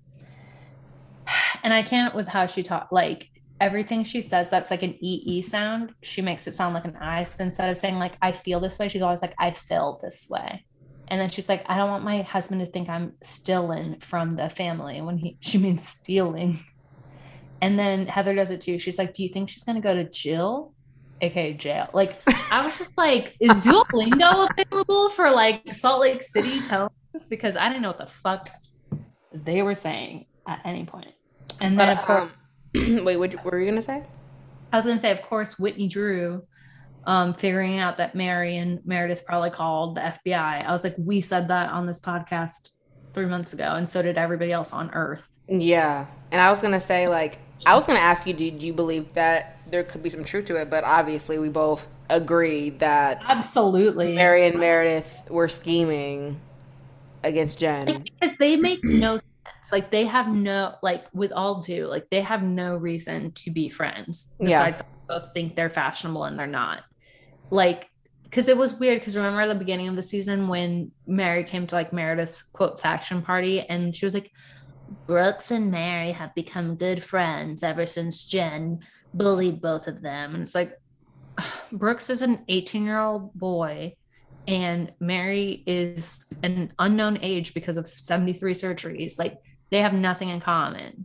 And 1.62 1.72
I 1.72 1.83
can't 1.83 2.14
with 2.14 2.29
how 2.29 2.47
she 2.47 2.62
talk 2.62 2.89
like 2.93 3.31
everything 3.61 4.05
she 4.05 4.20
says 4.22 4.48
that's 4.48 4.70
like 4.70 4.82
an 4.82 4.96
EE 5.00 5.42
sound, 5.42 5.94
she 6.02 6.22
makes 6.22 6.46
it 6.46 6.55
sound 6.55 6.74
like 6.74 6.84
an 6.84 6.96
I. 6.96 7.24
So 7.24 7.44
instead 7.44 7.70
of 7.70 7.76
saying 7.76 7.98
like 7.98 8.14
I 8.20 8.32
feel 8.32 8.61
this 8.61 8.78
way, 8.78 8.88
she's 8.88 9.02
always 9.02 9.22
like 9.22 9.34
I 9.38 9.52
feel 9.52 10.00
this 10.02 10.28
way. 10.28 10.64
And 11.09 11.20
then 11.20 11.28
she's 11.30 11.48
like, 11.48 11.64
I 11.66 11.76
don't 11.76 11.90
want 11.90 12.05
my 12.05 12.22
husband 12.22 12.61
to 12.62 12.66
think 12.66 12.88
I'm 12.88 13.12
stealing 13.22 14.00
from 14.00 14.30
the 14.30 14.48
family 14.48 15.00
when 15.02 15.18
he 15.18 15.36
she 15.40 15.59
means 15.59 15.86
stealing. 15.86 16.59
And 17.62 17.78
then 17.78 18.07
Heather 18.07 18.34
does 18.34 18.50
it 18.50 18.61
too. 18.61 18.78
She's 18.78 18.98
like, 18.98 19.14
Do 19.14 19.22
you 19.22 19.28
think 19.28 19.48
she's 19.48 19.64
gonna 19.64 19.80
go 19.80 19.94
to 19.94 20.05
Jill? 20.05 20.74
aka 21.20 21.55
jail. 21.55 21.88
Like 21.92 22.20
I 22.52 22.66
was 22.66 22.76
just 22.78 22.96
like, 22.96 23.36
is 23.40 23.52
Duolingo 23.52 24.48
available 24.50 25.11
for 25.11 25.30
like 25.30 25.72
Salt 25.72 26.00
Lake 26.00 26.22
City 26.22 26.61
tones? 26.61 26.90
Because 27.28 27.57
I 27.57 27.68
didn't 27.68 27.82
know 27.82 27.88
what 27.88 27.98
the 27.98 28.07
fuck 28.07 28.50
they 29.32 29.62
were 29.62 29.74
saying 29.74 30.26
at 30.46 30.61
any 30.64 30.84
point. 30.84 31.12
And 31.61 31.78
then 31.78 31.88
But, 31.88 31.98
of 31.98 32.07
course, 32.07 32.22
um, 32.24 32.32
wait, 33.05 33.16
what, 33.16 33.33
what 33.35 33.45
were 33.45 33.61
you 33.61 33.68
gonna 33.68 33.83
say? 33.83 34.03
I 34.72 34.77
was 34.77 34.87
gonna 34.87 35.01
say, 35.01 35.12
of 35.12 35.22
course, 35.22 35.59
Whitney 35.59 35.89
Drew, 35.89 36.45
um, 37.07 37.35
figuring 37.35 37.79
out 37.79 37.99
that 37.99 38.14
Mary 38.14 38.57
and 38.57 38.85
Meredith 38.85 39.25
probably 39.25 39.51
called 39.51 39.97
the 39.97 40.01
FBI. 40.01 40.64
I 40.64 40.72
was 40.72 40.83
like, 40.83 40.95
we 40.99 41.20
said 41.20 41.49
that 41.49 41.70
on 41.70 41.87
this 41.87 42.01
podcast 42.01 42.70
three 43.12 43.27
months 43.27 43.53
ago, 43.53 43.75
and 43.75 43.89
so 43.89 44.03
did 44.03 44.18
everybody 44.18 44.53
else 44.53 44.72
on 44.72 44.91
Earth. 44.93 45.29
Yeah, 45.47 46.07
and 46.33 46.41
I 46.41 46.51
was 46.51 46.61
gonna 46.61 46.81
say 46.81 47.07
like 47.07 47.39
I 47.64 47.75
was 47.75 47.87
gonna 47.87 48.01
ask 48.01 48.27
you, 48.27 48.33
did 48.33 48.62
you 48.62 48.72
believe 48.72 49.12
that 49.12 49.59
there 49.68 49.85
could 49.85 50.03
be 50.03 50.11
some 50.11 50.25
truth 50.25 50.47
to 50.47 50.57
it? 50.57 50.70
But 50.70 50.83
obviously, 50.85 51.39
we 51.39 51.49
both 51.49 51.87
agreed 52.11 52.81
that 52.81 53.22
Absolutely. 53.27 54.14
Mary 54.14 54.47
and 54.47 54.59
Meredith 54.59 55.22
were 55.31 55.49
scheming 55.49 56.41
against 57.22 57.59
Jen. 57.59 57.87
Like, 57.87 58.05
because 58.05 58.37
they 58.39 58.57
make 58.57 58.83
no 58.85 59.18
Like 59.72 59.90
they 59.90 60.04
have 60.04 60.28
no 60.28 60.74
like 60.82 61.04
with 61.12 61.32
all 61.32 61.60
due, 61.60 61.86
like 61.86 62.08
they 62.10 62.20
have 62.20 62.42
no 62.42 62.76
reason 62.76 63.32
to 63.32 63.50
be 63.50 63.68
friends. 63.68 64.32
Yeah. 64.38 64.70
Besides 64.70 64.82
both 65.08 65.34
think 65.34 65.56
they're 65.56 65.70
fashionable 65.70 66.24
and 66.24 66.38
they're 66.38 66.46
not. 66.46 66.82
Like 67.50 67.88
because 68.24 68.48
it 68.48 68.56
was 68.56 68.74
weird 68.74 69.00
because 69.00 69.16
remember 69.16 69.42
at 69.42 69.46
the 69.46 69.54
beginning 69.54 69.86
of 69.86 69.94
the 69.94 70.02
season 70.02 70.48
when 70.48 70.90
Mary 71.06 71.44
came 71.44 71.66
to 71.68 71.74
like 71.74 71.92
Meredith's 71.92 72.42
quote 72.42 72.80
faction 72.80 73.22
party 73.22 73.60
and 73.60 73.94
she 73.94 74.06
was 74.06 74.14
like, 74.14 74.30
Brooks 75.06 75.50
and 75.50 75.70
Mary 75.70 76.10
have 76.10 76.34
become 76.34 76.74
good 76.74 77.02
friends 77.02 77.62
ever 77.62 77.86
since 77.86 78.24
Jen 78.24 78.80
bullied 79.12 79.60
both 79.60 79.86
of 79.86 80.02
them. 80.02 80.34
And 80.34 80.42
it's 80.42 80.54
like 80.54 80.78
Brooks 81.72 82.10
is 82.10 82.22
an 82.22 82.44
18 82.48 82.84
year 82.84 83.00
old 83.00 83.32
boy 83.34 83.94
and 84.46 84.92
Mary 85.00 85.62
is 85.66 86.26
an 86.42 86.72
unknown 86.78 87.18
age 87.22 87.54
because 87.54 87.76
of 87.76 87.88
73 87.88 88.52
surgeries. 88.52 89.18
Like 89.18 89.38
they 89.75 89.83
have 89.83 89.93
nothing 89.93 90.29
in 90.29 90.39
common. 90.39 91.05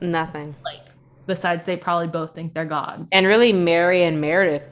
Nothing. 0.00 0.56
Like 0.64 0.80
besides 1.26 1.66
they 1.66 1.76
probably 1.76 2.06
both 2.06 2.34
think 2.34 2.54
they're 2.54 2.64
God. 2.64 3.06
And 3.12 3.26
really, 3.26 3.52
Mary 3.52 4.04
and 4.04 4.22
Meredith 4.22 4.66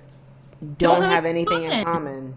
don't, 0.79 0.79
Don't 0.79 1.03
have 1.03 1.13
have 1.13 1.25
anything 1.27 1.65
in 1.65 1.85
common. 1.85 2.35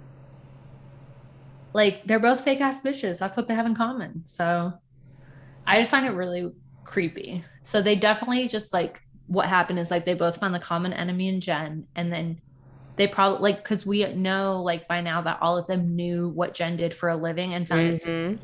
Like 1.71 2.03
they're 2.03 2.19
both 2.19 2.43
fake 2.43 2.59
ass 2.59 2.81
bitches. 2.81 3.17
That's 3.19 3.37
what 3.37 3.47
they 3.47 3.55
have 3.55 3.65
in 3.65 3.73
common. 3.73 4.23
So 4.25 4.73
I 5.65 5.79
just 5.79 5.91
find 5.91 6.05
it 6.05 6.09
really 6.09 6.51
creepy. 6.83 7.45
So 7.63 7.81
they 7.81 7.95
definitely 7.95 8.49
just 8.49 8.73
like 8.73 8.99
what 9.27 9.47
happened 9.47 9.79
is 9.79 9.91
like 9.91 10.03
they 10.03 10.13
both 10.13 10.41
found 10.41 10.53
the 10.53 10.59
common 10.59 10.91
enemy 10.91 11.29
in 11.29 11.39
Jen 11.39 11.87
and 11.95 12.11
then 12.11 12.41
they 12.97 13.07
probably 13.07 13.39
like 13.39 13.63
because 13.63 13.85
we 13.85 14.13
know 14.13 14.61
like 14.61 14.89
by 14.89 14.99
now 14.99 15.21
that 15.21 15.37
all 15.41 15.57
of 15.57 15.67
them 15.67 15.95
knew 15.95 16.27
what 16.27 16.53
Jen 16.53 16.75
did 16.75 16.93
for 16.93 17.07
a 17.07 17.15
living 17.15 17.53
and 17.53 17.65
found 17.65 17.93
Mhm. 17.99 18.39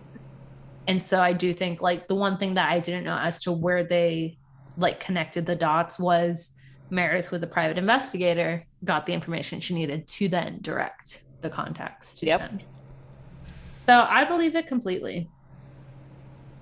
And 0.87 1.03
so 1.03 1.21
I 1.21 1.33
do 1.33 1.53
think 1.53 1.81
like 1.81 2.07
the 2.07 2.15
one 2.15 2.37
thing 2.37 2.53
that 2.53 2.69
I 2.69 2.79
didn't 2.79 3.03
know 3.03 3.17
as 3.17 3.41
to 3.43 3.51
where 3.51 3.83
they 3.83 4.37
like 4.77 4.99
connected 4.99 5.45
the 5.45 5.55
dots 5.55 5.99
was 5.99 6.51
Meredith 6.89 7.31
with 7.31 7.41
the 7.41 7.47
private 7.47 7.77
investigator 7.77 8.65
got 8.83 9.05
the 9.05 9.13
information 9.13 9.59
she 9.59 9.73
needed 9.73 10.07
to 10.07 10.27
then 10.29 10.59
direct 10.61 11.23
the 11.41 11.49
contacts 11.49 12.15
to 12.15 12.25
Yep. 12.25 12.39
Jen. 12.39 12.61
So 13.85 14.05
I 14.09 14.25
believe 14.25 14.55
it 14.55 14.67
completely. 14.67 15.29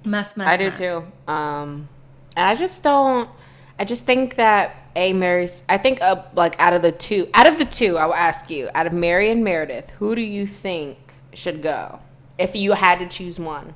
Mess, 0.03 0.38
mess. 0.38 0.47
I 0.47 0.57
do 0.57 0.71
too. 0.71 1.32
Um, 1.32 1.88
and 2.36 2.47
I 2.47 2.55
just 2.55 2.84
don't. 2.84 3.30
I 3.78 3.84
just 3.84 4.05
think 4.05 4.36
that 4.36 4.84
a 4.95 5.11
Mary's. 5.13 5.63
I 5.67 5.78
think 5.78 6.01
uh, 6.01 6.23
like 6.36 6.59
out 6.59 6.73
of 6.73 6.82
the 6.82 6.91
two, 6.91 7.28
out 7.34 7.47
of 7.47 7.57
the 7.57 7.65
two, 7.65 7.97
I 7.97 8.05
will 8.05 8.13
ask 8.13 8.49
you, 8.49 8.69
out 8.76 8.88
of 8.88 8.93
Mary 8.93 9.32
and 9.32 9.43
Meredith, 9.43 9.89
who 9.91 10.15
do 10.15 10.21
you 10.21 10.45
think 10.47 10.97
should 11.34 11.61
go 11.61 11.99
if 12.38 12.55
you 12.55 12.73
had 12.73 12.99
to 12.99 13.07
choose 13.07 13.39
one? 13.39 13.73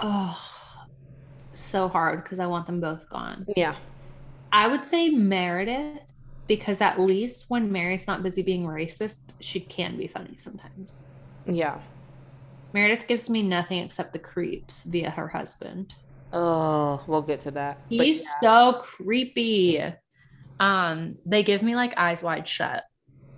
Oh, 0.00 0.38
so 1.54 1.88
hard 1.88 2.22
because 2.22 2.38
I 2.38 2.46
want 2.46 2.66
them 2.66 2.80
both 2.80 3.08
gone. 3.08 3.46
Yeah. 3.56 3.74
I 4.52 4.68
would 4.68 4.84
say 4.84 5.10
Meredith 5.10 6.12
because 6.46 6.80
at 6.80 7.00
least 7.00 7.46
when 7.48 7.72
Mary's 7.72 8.06
not 8.06 8.22
busy 8.22 8.42
being 8.42 8.64
racist, 8.64 9.30
she 9.40 9.60
can 9.60 9.96
be 9.96 10.06
funny 10.06 10.36
sometimes. 10.36 11.04
Yeah. 11.46 11.80
Meredith 12.72 13.06
gives 13.06 13.28
me 13.30 13.42
nothing 13.42 13.82
except 13.82 14.12
the 14.12 14.18
creeps 14.18 14.84
via 14.84 15.10
her 15.10 15.28
husband. 15.28 15.94
Oh, 16.32 17.02
we'll 17.06 17.22
get 17.22 17.40
to 17.40 17.50
that. 17.52 17.80
He's 17.88 18.24
yeah. 18.24 18.30
so 18.42 18.78
creepy. 18.80 19.82
Um, 20.60 21.16
they 21.24 21.42
give 21.42 21.62
me 21.62 21.74
like 21.74 21.94
eyes 21.96 22.22
wide 22.22 22.46
shut 22.46 22.84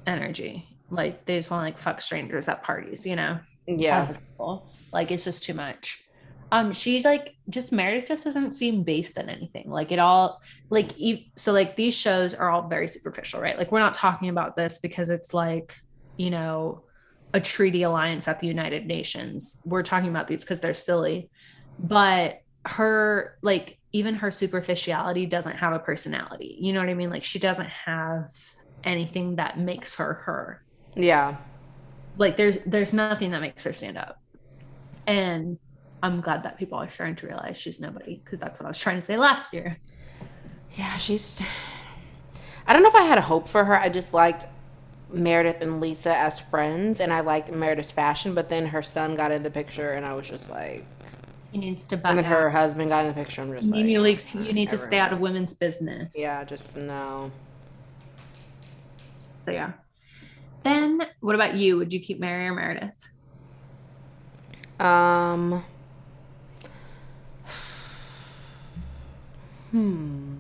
energy. 0.07 0.67
Like 0.91 1.25
they 1.25 1.39
just 1.39 1.51
want 1.51 1.63
to 1.63 1.65
like 1.67 1.79
fuck 1.79 2.01
strangers 2.01 2.49
at 2.49 2.63
parties, 2.63 3.07
you 3.07 3.17
know? 3.17 3.39
yeah. 3.67 4.01
As 4.01 4.11
a 4.11 4.15
couple. 4.15 4.71
Like 4.93 5.11
it's 5.11 5.25
just 5.25 5.45
too 5.45 5.55
much. 5.55 6.03
Um, 6.51 6.73
she's 6.73 7.05
like 7.05 7.37
just 7.51 7.73
Meredith 7.73 8.09
just 8.09 8.25
doesn't 8.25 8.55
seem 8.55 8.83
based 8.83 9.19
on 9.19 9.29
anything. 9.29 9.71
Like 9.71 9.93
it 9.93 9.99
all 9.99 10.41
like 10.71 10.99
e- 10.99 11.31
so 11.37 11.53
like 11.53 11.77
these 11.77 11.95
shows 11.95 12.35
are 12.35 12.51
all 12.51 12.69
very 12.69 12.89
superficial, 12.89 13.41
right? 13.41 13.59
Like 13.59 13.71
we're 13.71 13.81
not 13.81 13.95
talking 13.95 14.31
about 14.31 14.57
this 14.57 14.79
because 14.79 15.11
it's 15.11 15.35
like, 15.35 15.77
you 16.17 16.31
know, 16.31 16.85
a 17.35 17.41
treaty 17.41 17.83
alliance 17.83 18.29
at 18.29 18.41
the 18.41 18.47
United 18.47 18.87
Nations. 18.87 19.61
We're 19.67 19.83
talking 19.83 20.09
about 20.09 20.27
these 20.29 20.41
because 20.41 20.61
they're 20.61 20.73
silly. 20.75 21.29
But 21.79 22.41
her 22.65 23.37
like 23.43 23.79
even 23.93 24.15
her 24.15 24.31
superficiality 24.31 25.27
doesn't 25.27 25.57
have 25.57 25.75
a 25.75 25.79
personality. 25.79 26.57
You 26.61 26.73
know 26.73 26.81
what 26.81 26.89
I 26.89 26.95
mean? 26.95 27.11
Like 27.11 27.25
she 27.25 27.39
doesn't 27.39 27.69
have 27.69 28.31
anything 28.85 29.37
that 29.37 29.59
makes 29.59 29.97
her 29.97 30.15
her 30.25 30.65
Yeah. 30.95 31.37
like 32.17 32.37
there's 32.39 32.57
there's 32.65 32.93
nothing 32.95 33.33
that 33.33 33.41
makes 33.41 33.65
her 33.65 33.73
stand 33.73 33.99
up 33.99 34.21
and 35.07 35.59
i'm 36.03 36.21
glad 36.21 36.43
that 36.43 36.57
people 36.59 36.79
are 36.79 36.89
starting 36.89 37.17
to 37.17 37.27
realize 37.27 37.57
she's 37.57 37.81
nobody 37.81 38.21
because 38.25 38.41
that's 38.41 38.61
what 38.61 38.67
i 38.67 38.69
was 38.69 38.79
trying 38.79 38.97
to 38.97 39.03
say 39.03 39.17
last 39.17 39.53
year 39.53 39.77
Yeah, 40.77 40.97
she's. 40.99 41.41
I 42.67 42.73
don't 42.73 42.83
know 42.83 42.89
if 42.91 42.95
I 42.95 43.03
had 43.03 43.19
a 43.19 43.23
hope 43.23 43.49
for 43.49 43.65
her. 43.65 43.77
I 43.81 43.89
just 43.89 44.13
liked 44.13 44.45
Meredith 45.11 45.63
and 45.63 45.81
Lisa 45.81 46.15
as 46.15 46.39
friends, 46.39 47.01
and 47.01 47.11
I 47.13 47.21
liked 47.21 47.51
Meredith's 47.51 47.91
fashion. 47.91 48.35
But 48.35 48.49
then 48.49 48.67
her 48.67 48.83
son 48.83 49.17
got 49.17 49.33
in 49.33 49.43
the 49.43 49.51
picture, 49.51 49.93
and 49.93 50.05
I 50.05 50.13
was 50.13 50.29
just 50.29 50.51
like, 50.51 50.85
he 51.51 51.59
needs 51.59 51.85
to 51.85 51.95
and 52.05 52.19
then 52.19 52.27
out. 52.27 52.31
her 52.33 52.51
husband 52.51 52.91
got 52.91 53.07
in 53.07 53.09
the 53.09 53.15
picture. 53.15 53.41
I'm 53.43 53.51
just 53.57 53.65
you 53.65 53.71
like, 53.75 53.85
need, 53.87 53.99
like, 53.99 54.35
you 54.35 54.53
need 54.53 54.69
to 54.69 54.79
stay 54.79 54.99
out 54.99 55.13
of 55.13 55.19
women's 55.21 55.55
business 55.55 56.15
yeah, 56.17 56.45
just 56.45 56.77
no. 56.77 57.33
so 59.47 59.53
yeah 59.53 59.73
then 60.63 61.01
what 61.21 61.35
about 61.35 61.55
you 61.55 61.79
would 61.79 61.93
you 61.93 62.01
keep 62.01 62.21
mary 62.21 62.47
or 62.47 62.55
meredith 62.55 63.01
Um. 64.79 65.65
Hmm. 69.71 70.37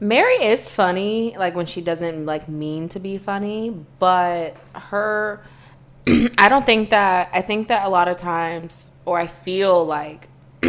Mary 0.00 0.34
is 0.34 0.70
funny, 0.70 1.34
like 1.38 1.54
when 1.54 1.66
she 1.66 1.80
doesn't 1.80 2.26
like 2.26 2.48
mean 2.48 2.88
to 2.90 2.98
be 3.00 3.16
funny, 3.18 3.70
but 3.98 4.56
her 4.74 5.40
I 6.38 6.48
don't 6.48 6.66
think 6.66 6.90
that 6.90 7.30
I 7.32 7.40
think 7.40 7.68
that 7.68 7.86
a 7.86 7.88
lot 7.88 8.08
of 8.08 8.16
times 8.16 8.90
or 9.04 9.18
I 9.18 9.26
feel 9.26 9.84
like 9.84 10.28
I 10.62 10.68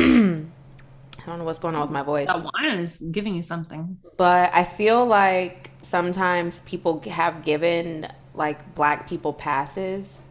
don't 1.26 1.39
know 1.39 1.43
what's 1.43 1.60
going 1.60 1.76
on 1.76 1.82
with 1.82 1.91
my 1.91 2.03
voice. 2.03 2.28
that 2.28 2.43
wine 2.43 2.80
is 2.80 2.97
giving 3.12 3.36
you 3.36 3.41
something 3.41 3.97
But 4.16 4.51
I 4.53 4.64
feel 4.64 5.06
like 5.06 5.72
sometimes 5.82 6.62
people 6.62 7.01
have 7.10 7.43
given 7.43 8.08
like 8.36 8.76
black 8.76 9.10
people 9.10 9.34
passes 9.34 10.22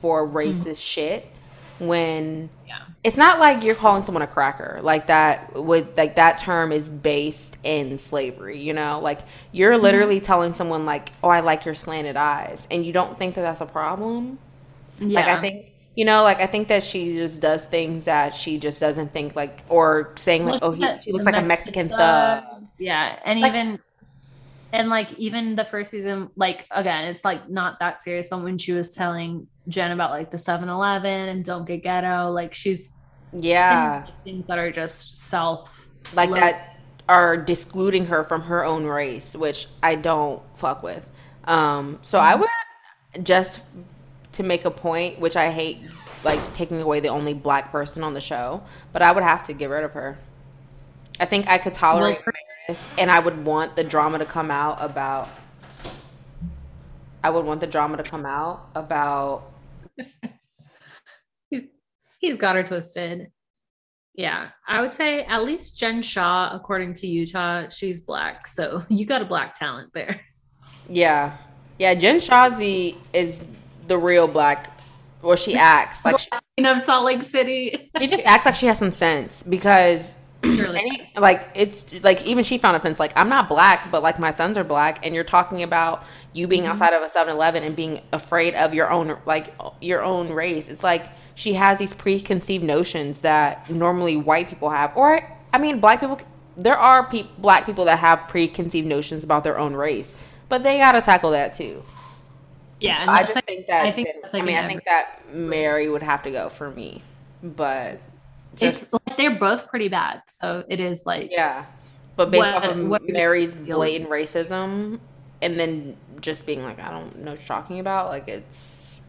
for 0.00 0.26
racist 0.26 0.82
shit 0.82 1.26
when 1.78 2.50
yeah. 2.72 2.84
It's 3.04 3.16
not 3.16 3.38
like 3.38 3.62
you're 3.62 3.74
calling 3.74 4.02
someone 4.02 4.22
a 4.22 4.26
cracker. 4.26 4.80
Like 4.82 5.08
that 5.08 5.54
would 5.54 5.96
like 5.96 6.16
that 6.16 6.38
term 6.38 6.72
is 6.72 6.88
based 6.88 7.56
in 7.64 7.98
slavery 7.98 8.60
you 8.60 8.72
know? 8.72 9.00
Like 9.00 9.20
you're 9.50 9.72
mm-hmm. 9.72 9.82
literally 9.82 10.20
telling 10.20 10.52
someone 10.52 10.84
like 10.84 11.12
oh 11.22 11.28
i 11.28 11.40
like 11.40 11.64
your 11.64 11.74
slanted 11.74 12.16
eyes. 12.16 12.66
And 12.70 12.84
you 12.86 12.92
don't 12.92 13.18
think 13.18 13.34
that 13.34 13.42
that's 13.42 13.60
a 13.60 13.66
problem? 13.66 14.38
Yeah 14.98 15.20
like 15.20 15.26
i 15.26 15.40
think 15.40 15.72
you 15.96 16.04
know 16.04 16.22
like 16.22 16.40
i 16.40 16.46
think 16.46 16.68
that 16.68 16.82
she 16.82 17.16
just 17.16 17.40
does 17.40 17.64
things 17.64 18.04
that 18.04 18.34
she 18.34 18.58
just 18.58 18.80
doesn't 18.80 19.12
think 19.12 19.34
like 19.36 19.60
or 19.68 20.12
saying 20.16 20.46
like 20.46 20.60
oh 20.62 20.70
he, 20.70 20.86
she 21.02 21.12
looks 21.12 21.24
like 21.24 21.36
a 21.36 21.42
mexican 21.42 21.88
thug. 21.88 22.44
Yeah 22.78 23.18
and 23.24 23.40
Like- 23.40 23.52
even 23.52 23.78
And 24.72 24.88
like 24.88 25.12
even 25.18 25.54
the 25.54 25.64
first 25.66 25.90
season, 25.90 26.30
like 26.34 26.66
again, 26.70 27.04
it's 27.04 27.24
like 27.24 27.50
not 27.50 27.78
that 27.80 28.00
serious, 28.00 28.28
but 28.28 28.42
when 28.42 28.56
she 28.56 28.72
was 28.72 28.94
telling 28.94 29.46
Jen 29.68 29.92
about 29.92 30.10
like 30.10 30.30
the 30.30 30.36
7-Eleven 30.36 31.28
and 31.28 31.44
don't 31.44 31.66
get 31.66 31.82
ghetto, 31.82 32.30
like 32.30 32.54
she's 32.54 32.92
yeah 33.34 34.06
things 34.24 34.46
that 34.46 34.58
are 34.58 34.70
just 34.70 35.16
self 35.16 35.88
like 36.14 36.28
that 36.30 36.76
are 37.08 37.36
discluding 37.36 38.06
her 38.06 38.24
from 38.24 38.42
her 38.42 38.64
own 38.64 38.84
race, 38.84 39.34
which 39.36 39.68
I 39.82 39.96
don't 39.96 40.42
fuck 40.56 40.82
with. 40.82 41.10
Um, 41.44 41.98
so 42.02 42.18
mm-hmm. 42.18 42.26
I 42.26 42.34
would 42.36 43.26
just 43.26 43.60
to 44.32 44.42
make 44.42 44.64
a 44.64 44.70
point, 44.70 45.20
which 45.20 45.36
I 45.36 45.50
hate 45.50 45.78
like 46.24 46.54
taking 46.54 46.80
away 46.80 47.00
the 47.00 47.08
only 47.08 47.34
black 47.34 47.72
person 47.72 48.02
on 48.02 48.14
the 48.14 48.20
show, 48.20 48.62
but 48.92 49.02
I 49.02 49.12
would 49.12 49.24
have 49.24 49.44
to 49.44 49.52
get 49.52 49.68
rid 49.68 49.84
of 49.84 49.92
her. 49.94 50.18
I 51.20 51.26
think 51.26 51.48
I 51.48 51.58
could 51.58 51.74
tolerate 51.74 52.20
well, 52.24 52.34
Meredith, 52.68 52.94
and 52.98 53.10
I 53.10 53.18
would 53.18 53.44
want 53.44 53.76
the 53.76 53.84
drama 53.84 54.18
to 54.18 54.24
come 54.24 54.50
out 54.50 54.78
about. 54.80 55.28
I 57.24 57.30
would 57.30 57.44
want 57.44 57.60
the 57.60 57.66
drama 57.66 57.96
to 57.96 58.02
come 58.02 58.26
out 58.26 58.68
about. 58.74 59.51
he's 61.50 61.62
he's 62.18 62.36
got 62.36 62.56
her 62.56 62.62
twisted. 62.62 63.30
Yeah, 64.14 64.48
I 64.68 64.80
would 64.80 64.92
say 64.92 65.24
at 65.24 65.44
least 65.44 65.78
Jen 65.78 66.02
Shah, 66.02 66.50
according 66.54 66.94
to 66.94 67.06
Utah, 67.06 67.68
she's 67.68 68.00
black. 68.00 68.46
So 68.46 68.84
you 68.88 69.06
got 69.06 69.22
a 69.22 69.26
black 69.26 69.58
talent 69.58 69.90
there. 69.94 70.20
Yeah, 70.88 71.36
yeah. 71.78 71.94
Jen 71.94 72.16
Shahzy 72.16 72.96
is 73.12 73.44
the 73.88 73.98
real 73.98 74.28
black 74.28 74.70
well, 75.22 75.36
she 75.36 75.54
acts 75.54 76.04
like 76.04 76.18
she, 76.18 76.28
of 76.64 76.80
Salt 76.80 77.04
Lake 77.04 77.22
City. 77.22 77.90
she 77.98 78.06
just 78.06 78.24
acts 78.24 78.44
like 78.44 78.56
she 78.56 78.66
has 78.66 78.78
some 78.78 78.90
sense 78.90 79.42
because 79.42 80.18
any, 80.44 81.10
like 81.16 81.48
it's 81.54 82.02
like 82.02 82.24
even 82.24 82.42
she 82.42 82.58
found 82.58 82.76
offense 82.76 82.98
like 82.98 83.12
I'm 83.16 83.28
not 83.28 83.48
black, 83.48 83.90
but 83.90 84.02
like 84.02 84.18
my 84.18 84.32
sons 84.32 84.58
are 84.58 84.64
black, 84.64 85.04
and 85.04 85.14
you're 85.14 85.24
talking 85.24 85.62
about 85.62 86.04
you 86.32 86.46
being 86.46 86.62
mm-hmm. 86.62 86.72
outside 86.72 86.94
of 86.94 87.02
a 87.02 87.08
7-Eleven 87.08 87.62
and 87.62 87.76
being 87.76 88.00
afraid 88.12 88.54
of 88.54 88.74
your 88.74 88.90
own 88.90 89.16
like 89.26 89.54
your 89.80 90.02
own 90.02 90.32
race. 90.32 90.68
It's 90.68 90.82
like 90.82 91.06
she 91.34 91.52
has 91.54 91.78
these 91.78 91.94
preconceived 91.94 92.64
notions 92.64 93.20
that 93.20 93.68
normally 93.70 94.16
white 94.16 94.48
people 94.48 94.70
have, 94.70 94.96
or 94.96 95.26
I 95.52 95.58
mean, 95.58 95.80
black 95.80 96.00
people. 96.00 96.20
There 96.56 96.76
are 96.76 97.06
pe- 97.06 97.28
black 97.38 97.64
people 97.64 97.86
that 97.86 97.98
have 97.98 98.28
preconceived 98.28 98.86
notions 98.86 99.24
about 99.24 99.42
their 99.44 99.58
own 99.58 99.74
race, 99.74 100.14
but 100.48 100.62
they 100.62 100.78
gotta 100.78 101.00
tackle 101.00 101.30
that 101.30 101.54
too. 101.54 101.82
Yeah, 102.80 103.04
so 103.04 103.10
I 103.10 103.22
just 103.22 103.34
like, 103.36 103.46
think 103.46 103.66
that. 103.66 103.86
I 103.86 103.92
think 103.92 104.08
like 104.32 104.42
I 104.42 104.44
mean, 104.44 104.56
I 104.56 104.66
think 104.66 104.84
that 104.84 105.32
Mary 105.32 105.88
would 105.88 106.02
have 106.02 106.22
to 106.24 106.30
go 106.30 106.48
for 106.48 106.70
me, 106.70 107.02
but 107.42 108.00
just, 108.56 108.82
it's 108.82 108.90
they're 109.16 109.38
both 109.38 109.68
pretty 109.68 109.88
bad. 109.88 110.22
So 110.26 110.64
it 110.68 110.80
is 110.80 111.06
like 111.06 111.28
yeah, 111.30 111.66
but 112.16 112.30
based 112.30 112.52
what, 112.52 112.64
off 112.64 112.76
of 112.76 112.86
what 112.86 113.02
Mary's 113.08 113.54
blatant 113.54 114.10
racism, 114.10 114.98
and 115.40 115.58
then 115.58 115.96
just 116.20 116.46
being 116.46 116.62
like, 116.62 116.78
I 116.78 116.90
don't 116.90 117.18
know 117.18 117.32
what 117.32 117.40
you're 117.40 117.46
talking 117.46 117.80
about. 117.80 118.08
Like 118.08 118.28
it's 118.28 119.02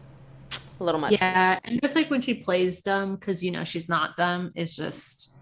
a 0.80 0.84
little 0.84 1.00
much. 1.00 1.12
Yeah, 1.12 1.58
and 1.64 1.80
just 1.82 1.94
like 1.94 2.10
when 2.10 2.22
she 2.22 2.34
plays 2.34 2.82
dumb 2.82 3.16
because 3.16 3.42
you 3.42 3.50
know 3.50 3.64
she's 3.64 3.88
not 3.88 4.16
dumb. 4.16 4.52
It's 4.54 4.74
just 4.74 5.32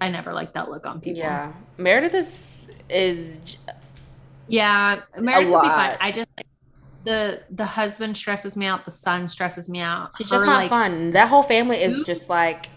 I 0.00 0.08
never 0.08 0.32
like 0.32 0.52
that 0.54 0.68
look 0.70 0.86
on 0.86 1.00
people. 1.00 1.18
Yeah, 1.18 1.52
Meredith 1.76 2.14
is 2.14 2.70
is. 2.88 3.40
Yeah, 4.48 5.02
Meredith 5.18 5.48
be 5.48 5.68
fine. 5.68 5.96
I 6.00 6.10
just 6.10 6.28
like 6.36 6.46
the 7.04 7.42
the 7.50 7.64
husband 7.64 8.16
stresses 8.16 8.56
me 8.56 8.66
out. 8.66 8.84
The 8.84 8.90
son 8.90 9.28
stresses 9.28 9.68
me 9.68 9.80
out. 9.80 10.10
It's 10.20 10.30
just 10.30 10.44
not 10.44 10.62
like, 10.62 10.68
fun. 10.68 11.10
That 11.10 11.28
whole 11.28 11.42
family 11.42 11.78
is 11.82 12.02
just 12.02 12.28
like, 12.28 12.68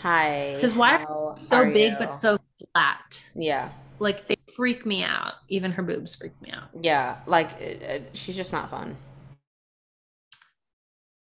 hi. 0.00 0.52
Because 0.54 0.74
why 0.74 1.04
are 1.04 1.36
so 1.36 1.64
big 1.64 1.92
you? 1.92 1.98
but 1.98 2.18
so 2.20 2.38
flat? 2.72 3.24
Yeah. 3.34 3.70
Like 3.98 4.28
they 4.28 4.36
freak 4.54 4.86
me 4.86 5.02
out. 5.02 5.34
Even 5.48 5.72
her 5.72 5.82
boobs 5.82 6.14
freak 6.14 6.40
me 6.40 6.50
out. 6.50 6.68
Yeah, 6.80 7.16
like 7.26 7.50
it, 7.60 7.82
it, 7.82 8.10
she's 8.12 8.36
just 8.36 8.52
not 8.52 8.70
fun. 8.70 8.96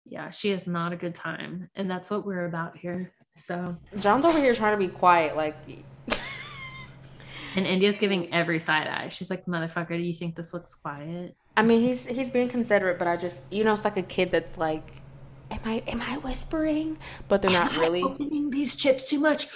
Yeah, 0.05 0.32
she 0.32 0.51
is 0.51 0.67
not 0.67 0.91
a 0.93 0.95
good 0.95 1.15
time, 1.15 1.69
and 1.76 1.89
that's 1.89 2.09
what 2.09 2.26
we're 2.26 2.45
about 2.45 2.78
here. 2.78 3.11
So 3.36 3.76
John's 3.99 4.26
over 4.26 4.39
here 4.39 4.53
trying 4.53 4.80
to 4.80 4.86
be 4.86 4.91
quiet, 4.91 5.36
like. 5.36 5.55
and 7.55 7.65
India's 7.65 7.97
giving 7.97 8.34
every 8.34 8.59
side 8.59 8.88
eye. 8.88 9.09
She's 9.09 9.30
like, 9.30 9.45
"Motherfucker, 9.45 9.89
do 9.89 10.03
you 10.03 10.13
think 10.15 10.36
this 10.36 10.53
looks 10.53 10.76
quiet?" 10.76 11.36
I 11.55 11.61
mean, 11.61 11.82
he's 11.82 12.05
he's 12.05 12.30
being 12.30 12.49
considerate, 12.49 12.97
but 12.97 13.07
I 13.07 13.17
just 13.17 13.51
you 13.51 13.63
know, 13.63 13.74
it's 13.74 13.86
like 13.86 13.97
a 13.97 14.03
kid 14.03 14.32
that's 14.32 14.57
like, 14.57 15.03
"Am 15.54 15.60
I 15.66 15.84
am 15.88 16.01
I 16.01 16.18
whispering?" 16.18 16.97
But 17.28 17.41
they're 17.41 17.51
am 17.51 17.74
not 17.74 17.80
really 17.80 18.04
opening 18.04 18.49
these 18.49 18.76
chips 18.76 19.10
too 19.10 19.20
much. 19.20 19.47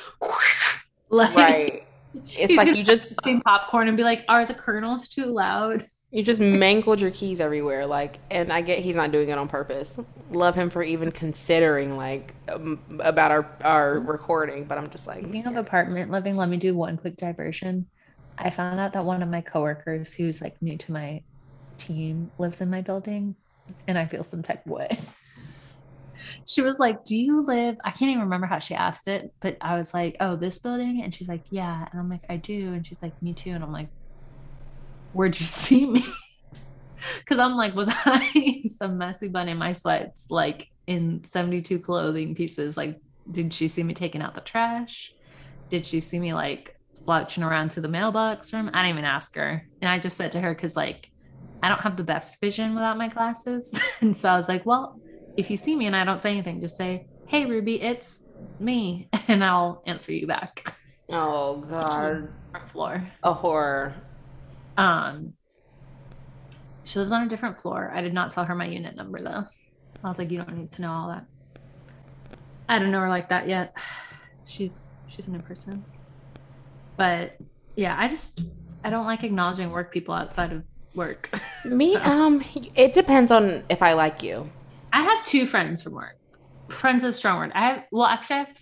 like, 1.10 1.36
right. 1.36 1.84
It's 2.36 2.56
like 2.56 2.76
you 2.76 2.84
just 2.84 3.14
popcorn 3.46 3.88
and 3.88 3.98
be 3.98 4.04
like, 4.04 4.26
"Are 4.28 4.46
the 4.46 4.54
kernels 4.54 5.08
too 5.08 5.26
loud?" 5.26 5.86
You 6.12 6.24
just 6.24 6.40
mangled 6.64 7.00
your 7.00 7.12
keys 7.12 7.40
everywhere, 7.40 7.86
like, 7.86 8.20
and 8.32 8.52
I 8.52 8.62
get 8.62 8.80
he's 8.80 8.96
not 8.96 9.12
doing 9.12 9.30
it 9.30 9.38
on 9.38 9.48
purpose. 9.48 10.00
Love 10.32 10.56
him 10.56 10.70
for 10.70 10.82
even 10.82 11.12
considering 11.12 11.96
like 11.98 12.34
um, 12.50 12.80
about 13.00 13.32
our 13.32 13.46
our 13.62 14.00
recording, 14.00 14.64
but 14.66 14.78
I'm 14.78 14.90
just 14.90 15.06
like, 15.06 15.24
speaking 15.24 15.48
of 15.48 15.58
apartment 15.58 16.10
living, 16.12 16.38
let 16.38 16.50
me 16.50 16.58
do 16.58 16.76
one 16.76 16.98
quick 16.98 17.18
diversion. 17.18 17.88
I 18.38 18.50
found 18.50 18.80
out 18.80 18.94
that 18.94 19.04
one 19.04 19.22
of 19.22 19.30
my 19.30 19.42
coworkers, 19.42 20.14
who's 20.14 20.42
like 20.42 20.62
new 20.62 20.78
to 20.78 20.92
my 20.92 21.22
team 21.78 22.32
lives 22.38 22.62
in 22.62 22.70
my 22.70 22.82
building 22.82 23.36
and 23.88 23.98
I 23.98 24.06
feel 24.06 24.24
some 24.24 24.44
type 24.44 24.66
of 24.66 24.72
way. 24.72 24.98
She 26.46 26.62
was 26.62 26.80
like, 26.80 27.06
Do 27.06 27.16
you 27.16 27.42
live? 27.44 27.78
I 27.84 27.92
can't 27.92 28.12
even 28.12 28.24
remember 28.24 28.48
how 28.48 28.60
she 28.60 28.76
asked 28.76 29.08
it, 29.08 29.34
but 29.40 29.58
I 29.62 29.78
was 29.78 29.94
like, 29.94 30.18
Oh, 30.20 30.36
this 30.36 30.58
building? 30.58 31.02
And 31.04 31.14
she's 31.14 31.28
like, 31.28 31.44
Yeah. 31.50 31.88
And 31.92 32.00
I'm 32.00 32.10
like, 32.10 32.24
I 32.30 32.38
do. 32.38 32.74
And 32.74 32.86
she's 32.86 33.02
like, 33.02 33.20
Me 33.22 33.34
too. 33.34 33.52
And 33.52 33.64
I'm 33.64 33.72
like, 33.72 33.90
Where'd 35.14 35.40
you 35.40 35.46
see 35.46 35.86
me? 35.86 36.04
Cause 37.26 37.40
I'm 37.40 37.56
like, 37.56 37.76
Was 37.76 37.90
I 37.92 38.64
some 38.68 38.98
messy 38.98 39.28
bun 39.28 39.50
in 39.50 39.58
my 39.58 39.74
sweats, 39.74 40.28
like 40.30 40.68
in 40.88 41.24
72 41.24 41.80
clothing 41.80 42.36
pieces? 42.36 42.78
Like, 42.78 43.00
did 43.32 43.54
she 43.54 43.68
see 43.68 43.84
me 43.84 43.94
taking 43.94 44.22
out 44.22 44.36
the 44.36 44.42
trash? 44.42 45.14
Did 45.70 45.86
she 45.86 46.00
see 46.00 46.20
me 46.20 46.34
like 46.34 46.76
slouching 46.94 47.44
around 47.44 47.72
to 47.72 47.82
the 47.82 47.88
mailbox 47.88 48.54
room? 48.54 48.70
I 48.74 48.84
didn't 48.84 48.98
even 48.98 49.06
ask 49.06 49.36
her. 49.36 49.68
And 49.82 49.92
I 49.92 50.00
just 50.00 50.18
said 50.18 50.32
to 50.34 50.40
her, 50.40 50.54
because 50.54 50.76
like 50.76 51.12
I 51.62 51.70
don't 51.70 51.82
have 51.82 51.98
the 51.98 52.04
best 52.04 52.40
vision 52.40 52.76
without 52.76 52.98
my 52.98 53.08
glasses. 53.08 53.80
and 54.02 54.16
so 54.16 54.30
I 54.30 54.38
was 54.38 54.48
like, 54.48 54.66
well, 54.66 55.00
if 55.38 55.50
you 55.50 55.58
see 55.58 55.76
me 55.76 55.86
and 55.86 55.96
I 55.96 56.04
don't 56.04 56.20
say 56.20 56.32
anything, 56.32 56.60
just 56.60 56.76
say, 56.76 57.08
hey, 57.28 57.46
Ruby, 57.46 57.82
it's 57.82 58.24
me. 58.60 59.10
And 59.30 59.44
I'll 59.44 59.84
answer 59.86 60.14
you 60.14 60.26
back. 60.26 60.74
Oh, 61.10 61.58
God. 61.58 62.30
Floor. 62.72 63.06
A 63.24 63.34
horror. 63.34 63.94
Um, 64.78 65.34
she 66.88 67.00
lives 67.00 67.12
on 67.12 67.24
a 67.24 67.30
different 67.30 67.60
floor. 67.60 67.92
I 67.94 68.02
did 68.02 68.14
not 68.14 68.32
tell 68.32 68.46
her 68.46 68.56
my 68.56 68.66
unit 68.66 68.96
number 68.96 69.22
though. 69.22 69.44
I 70.04 70.08
was 70.08 70.18
like, 70.18 70.32
you 70.32 70.38
don't 70.38 70.56
need 70.56 70.72
to 70.74 70.82
know 70.82 70.92
all 70.92 71.08
that. 71.10 71.26
I 72.70 72.80
don't 72.80 72.92
know 72.92 73.02
her 73.02 73.10
like 73.10 73.30
that 73.30 73.48
yet. 73.48 73.76
She's 74.46 75.02
she's 75.08 75.28
a 75.28 75.32
new 75.32 75.40
person. 75.40 75.84
But 76.96 77.36
yeah, 77.76 77.98
I 78.00 78.08
just 78.08 78.40
I 78.86 78.90
don't 78.90 79.06
like 79.06 79.26
acknowledging 79.26 79.72
work 79.72 79.92
people 79.92 80.14
outside 80.14 80.54
of 80.54 80.64
work. 80.96 81.30
Me, 81.66 81.94
so. 81.96 82.02
um, 82.02 82.42
it 82.76 82.94
depends 82.94 83.30
on 83.30 83.66
if 83.68 83.82
I 83.82 83.92
like 83.92 84.24
you. 84.24 84.50
I 84.92 85.04
have 85.04 85.26
two 85.26 85.46
friends 85.46 85.82
from 85.82 85.94
work. 85.94 86.18
Friends 86.70 87.04
is 87.04 87.16
a 87.16 87.18
strong 87.18 87.38
word. 87.38 87.52
I 87.54 87.66
have 87.66 87.84
well, 87.92 88.06
actually, 88.06 88.36
I 88.36 88.40
have 88.40 88.58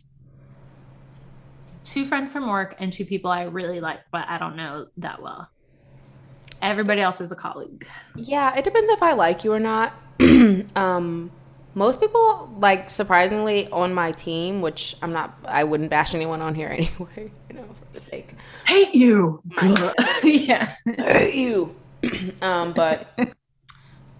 two 1.83 2.05
friends 2.05 2.33
from 2.33 2.49
work 2.49 2.75
and 2.79 2.91
two 2.91 3.05
people 3.05 3.31
I 3.31 3.43
really 3.43 3.79
like, 3.79 3.99
but 4.11 4.25
I 4.27 4.37
don't 4.37 4.55
know 4.55 4.87
that 4.97 5.21
well. 5.21 5.49
Everybody 6.61 7.01
else 7.01 7.21
is 7.21 7.31
a 7.31 7.35
colleague. 7.35 7.87
Yeah, 8.15 8.55
it 8.55 8.63
depends 8.63 8.89
if 8.89 9.03
I 9.03 9.13
like 9.13 9.43
you 9.43 9.53
or 9.53 9.59
not. 9.59 9.93
um, 10.75 11.31
most 11.75 11.99
people 11.99 12.49
like 12.57 12.89
surprisingly 12.89 13.69
on 13.69 13.93
my 13.93 14.11
team, 14.13 14.61
which 14.61 14.95
I'm 15.01 15.11
not. 15.11 15.37
I 15.45 15.63
wouldn't 15.63 15.89
bash 15.89 16.15
anyone 16.15 16.41
on 16.41 16.55
here 16.55 16.69
anyway. 16.71 17.31
You 17.49 17.55
know, 17.55 17.65
for 17.65 17.93
the 17.93 18.01
sake. 18.01 18.33
Hate 18.65 18.95
you. 18.95 19.41
yeah. 20.23 20.73
Hate 20.85 21.35
you. 21.35 21.75
um, 22.41 22.73
but 22.73 23.07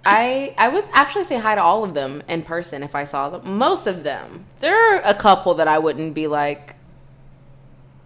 I 0.05 0.53
I 0.57 0.69
would 0.69 0.85
actually 0.93 1.23
say 1.23 1.37
hi 1.37 1.55
to 1.55 1.61
all 1.61 1.83
of 1.83 1.95
them 1.95 2.21
in 2.27 2.43
person 2.43 2.83
if 2.83 2.93
I 2.93 3.03
saw 3.05 3.29
them. 3.29 3.57
Most 3.57 3.87
of 3.87 4.03
them. 4.03 4.45
There 4.59 4.95
are 4.95 5.01
a 5.03 5.15
couple 5.15 5.55
that 5.55 5.67
I 5.67 5.79
wouldn't 5.79 6.13
be 6.13 6.27
like. 6.27 6.75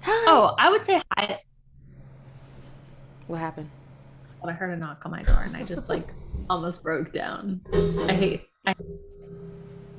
Hi. 0.01 0.23
Oh, 0.27 0.55
I 0.57 0.69
would 0.69 0.85
say 0.85 1.01
hi. 1.17 1.41
What 3.27 3.39
happened? 3.39 3.69
Well, 4.41 4.49
I 4.49 4.53
heard 4.53 4.71
a 4.71 4.77
knock 4.77 5.01
on 5.05 5.11
my 5.11 5.23
door 5.23 5.41
and 5.41 5.57
I 5.57 5.63
just 5.63 5.89
like 5.89 6.07
almost 6.49 6.83
broke 6.83 7.11
down. 7.11 7.59
I 8.07 8.13
hate. 8.13 8.49
I, 8.65 8.73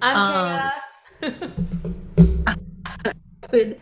I'm 0.00 0.16
um, 0.16 0.72
chaos. 1.22 1.44
I 2.46 2.56
would. 3.52 3.80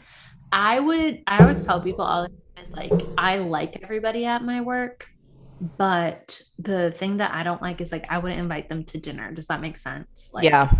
I 0.50 0.80
would. 0.80 1.22
I 1.28 1.42
always 1.42 1.64
tell 1.64 1.80
people 1.80 2.04
all 2.04 2.22
the 2.22 2.28
time 2.28 2.64
is 2.64 2.72
like 2.72 2.90
I 3.16 3.36
like 3.38 3.78
everybody 3.84 4.24
at 4.24 4.42
my 4.42 4.60
work 4.60 5.08
but 5.61 6.40
the 6.59 6.92
thing 6.92 7.16
that 7.16 7.32
I 7.32 7.42
don't 7.42 7.61
like 7.61 7.80
is 7.80 7.92
like 7.92 8.06
I 8.09 8.18
wouldn't 8.18 8.40
invite 8.40 8.68
them 8.68 8.84
to 8.84 8.98
dinner. 8.98 9.32
Does 9.32 9.46
that 9.48 9.61
make 9.61 9.78
sense? 9.78 10.30
Like, 10.32 10.44
yeah. 10.44 10.70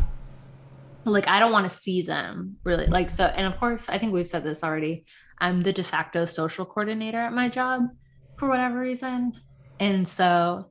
Like 1.05 1.26
I 1.26 1.41
don't 1.41 1.53
want 1.53 1.68
to 1.68 1.76
see 1.76 2.03
them 2.03 2.57
really. 2.64 2.87
Like 2.87 3.11
so, 3.11 3.24
and 3.24 3.47
of 3.47 3.59
course, 3.59 3.89
I 3.89 3.99
think 3.99 4.12
we've 4.12 4.26
said 4.26 4.45
this 4.45 4.62
already. 4.62 5.05
I'm 5.41 5.62
the 5.62 5.72
de 5.72 5.85
facto 5.85 6.26
social 6.26 6.64
coordinator 6.64 7.18
at 7.18 7.33
my 7.33 7.49
job 7.49 7.83
for 8.39 8.49
whatever 8.49 8.79
reason. 8.79 9.33
And 9.81 10.07
so 10.07 10.70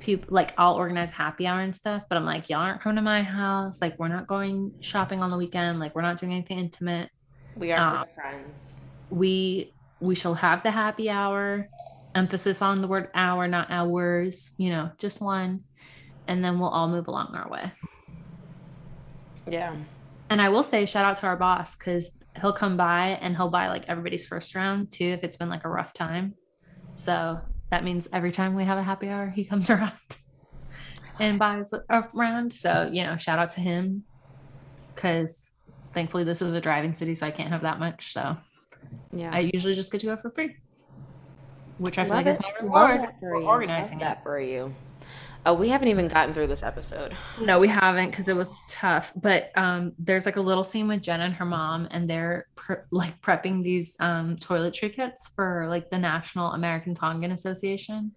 people 0.00 0.28
like 0.30 0.52
I'll 0.58 0.74
organize 0.74 1.10
happy 1.10 1.46
hour 1.46 1.60
and 1.60 1.74
stuff, 1.74 2.02
but 2.08 2.16
I'm 2.16 2.24
like, 2.24 2.48
y'all 2.48 2.60
aren't 2.60 2.82
coming 2.82 2.96
to 2.96 3.02
my 3.02 3.22
house. 3.22 3.80
Like, 3.80 3.98
we're 3.98 4.08
not 4.08 4.26
going 4.26 4.72
shopping 4.80 5.22
on 5.22 5.30
the 5.30 5.36
weekend. 5.36 5.80
Like, 5.80 5.94
we're 5.94 6.02
not 6.02 6.18
doing 6.18 6.32
anything 6.32 6.58
intimate. 6.58 7.10
We 7.56 7.72
are 7.72 8.02
um, 8.02 8.06
friends. 8.14 8.82
We 9.10 9.72
we 10.00 10.14
shall 10.14 10.34
have 10.34 10.62
the 10.62 10.70
happy 10.70 11.08
hour. 11.08 11.68
Emphasis 12.14 12.62
on 12.62 12.80
the 12.80 12.88
word 12.88 13.08
hour, 13.14 13.48
not 13.48 13.70
hours, 13.70 14.52
you 14.56 14.70
know, 14.70 14.90
just 14.98 15.20
one. 15.20 15.64
And 16.26 16.44
then 16.44 16.58
we'll 16.58 16.70
all 16.70 16.88
move 16.88 17.08
along 17.08 17.34
our 17.34 17.50
way. 17.50 17.72
Yeah. 19.46 19.76
And 20.30 20.40
I 20.40 20.48
will 20.48 20.62
say 20.62 20.86
shout 20.86 21.04
out 21.04 21.18
to 21.18 21.26
our 21.26 21.36
boss 21.36 21.76
because 21.76 22.16
he'll 22.40 22.52
come 22.52 22.76
by 22.76 23.18
and 23.20 23.36
he'll 23.36 23.50
buy 23.50 23.68
like 23.68 23.84
everybody's 23.88 24.26
first 24.26 24.54
round 24.54 24.90
too 24.90 25.04
if 25.04 25.22
it's 25.22 25.36
been 25.36 25.50
like 25.50 25.64
a 25.64 25.68
rough 25.68 25.92
time. 25.92 26.34
So 26.94 27.38
that 27.70 27.84
means 27.84 28.08
every 28.12 28.32
time 28.32 28.54
we 28.54 28.64
have 28.64 28.78
a 28.78 28.82
happy 28.82 29.08
hour, 29.08 29.28
he 29.28 29.44
comes 29.52 29.70
around 29.70 29.92
and 31.20 31.38
buys 31.38 31.72
a 31.72 32.04
round. 32.12 32.52
So, 32.52 32.88
you 32.92 33.02
know, 33.04 33.16
shout 33.16 33.38
out 33.38 33.50
to 33.52 33.60
him 33.60 34.04
because 34.94 35.52
thankfully 35.92 36.24
this 36.24 36.42
is 36.42 36.52
a 36.52 36.60
driving 36.60 36.94
city, 36.94 37.14
so 37.14 37.26
I 37.26 37.30
can't 37.30 37.50
have 37.50 37.62
that 37.62 37.78
much. 37.78 38.12
So, 38.12 38.36
yeah, 39.12 39.30
I 39.32 39.50
usually 39.52 39.74
just 39.74 39.92
get 39.92 40.00
to 40.00 40.06
go 40.06 40.16
for 40.16 40.30
free, 40.30 40.56
which 41.78 41.98
I 41.98 42.04
feel 42.04 42.14
like 42.14 42.26
it. 42.26 42.30
is 42.30 42.40
my 42.40 42.52
reward 42.60 43.08
for 43.20 43.36
organizing 43.36 43.98
that 43.98 44.22
for 44.22 44.38
you. 44.40 44.74
Oh, 45.46 45.52
we 45.52 45.68
haven't 45.68 45.88
even 45.88 46.08
gotten 46.08 46.32
through 46.32 46.46
this 46.46 46.62
episode. 46.62 47.14
No, 47.38 47.60
we 47.60 47.68
haven't 47.68 48.10
because 48.10 48.28
it 48.28 48.36
was 48.36 48.50
tough. 48.66 49.12
But 49.14 49.50
um, 49.56 49.92
there's 49.98 50.24
like 50.24 50.36
a 50.36 50.40
little 50.40 50.64
scene 50.64 50.88
with 50.88 51.02
Jenna 51.02 51.24
and 51.24 51.34
her 51.34 51.44
mom, 51.44 51.86
and 51.90 52.08
they're 52.08 52.46
pre- 52.54 52.76
like 52.90 53.20
prepping 53.20 53.62
these 53.62 53.94
um, 54.00 54.36
toiletry 54.36 54.94
kits 54.94 55.28
for 55.28 55.66
like 55.68 55.90
the 55.90 55.98
National 55.98 56.52
American 56.52 56.94
Tongan 56.94 57.32
Association. 57.32 58.12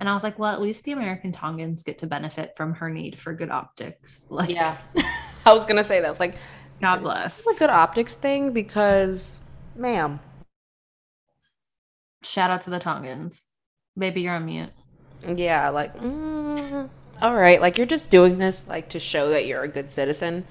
And 0.00 0.08
I 0.08 0.12
was 0.12 0.22
like, 0.22 0.38
well, 0.38 0.52
at 0.52 0.60
least 0.60 0.84
the 0.84 0.92
American 0.92 1.32
Tongans 1.32 1.82
get 1.82 1.96
to 1.98 2.06
benefit 2.06 2.52
from 2.56 2.74
her 2.74 2.90
need 2.90 3.18
for 3.18 3.32
good 3.32 3.50
optics. 3.50 4.26
Like, 4.36 4.50
yeah, 4.50 4.76
I 5.46 5.54
was 5.54 5.64
gonna 5.64 5.84
say 5.84 6.00
that. 6.00 6.06
I 6.06 6.10
was 6.10 6.20
like, 6.20 6.36
God 6.82 7.00
bless. 7.00 7.38
It's 7.38 7.56
a 7.56 7.58
good 7.58 7.70
optics 7.70 8.12
thing 8.14 8.52
because, 8.52 9.40
ma'am. 9.76 10.20
Shout 12.26 12.50
out 12.50 12.62
to 12.62 12.70
the 12.70 12.80
Tongans. 12.80 13.46
Baby, 13.96 14.22
you're 14.22 14.34
on 14.34 14.46
mute. 14.46 14.70
Yeah, 15.26 15.68
like, 15.70 15.96
mm, 15.96 16.90
all 17.22 17.34
right, 17.34 17.60
like 17.60 17.78
you're 17.78 17.86
just 17.86 18.10
doing 18.10 18.36
this 18.38 18.66
like 18.68 18.90
to 18.90 18.98
show 18.98 19.30
that 19.30 19.46
you're 19.46 19.62
a 19.62 19.68
good 19.68 19.90
citizen. 19.90 20.44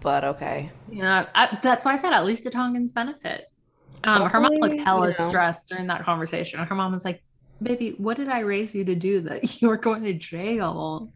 But 0.00 0.24
okay. 0.24 0.70
Yeah, 0.90 1.26
I, 1.34 1.58
that's 1.62 1.84
why 1.84 1.94
I 1.94 1.96
said 1.96 2.12
at 2.12 2.24
least 2.24 2.44
the 2.44 2.50
Tongans 2.50 2.92
benefit. 2.92 3.46
Um, 4.04 4.28
her 4.28 4.38
mom 4.38 4.52
looked 4.52 4.78
hella 4.78 5.10
you 5.10 5.18
know. 5.18 5.28
stressed 5.28 5.68
during 5.68 5.86
that 5.88 6.04
conversation. 6.04 6.60
Her 6.60 6.74
mom 6.74 6.92
was 6.92 7.04
like, 7.04 7.22
"Baby, 7.60 7.94
what 7.98 8.16
did 8.16 8.28
I 8.28 8.40
raise 8.40 8.74
you 8.74 8.84
to 8.84 8.94
do 8.94 9.22
that 9.22 9.60
you 9.62 9.68
were 9.68 9.76
going 9.76 10.04
to 10.04 10.12
jail?" 10.12 11.10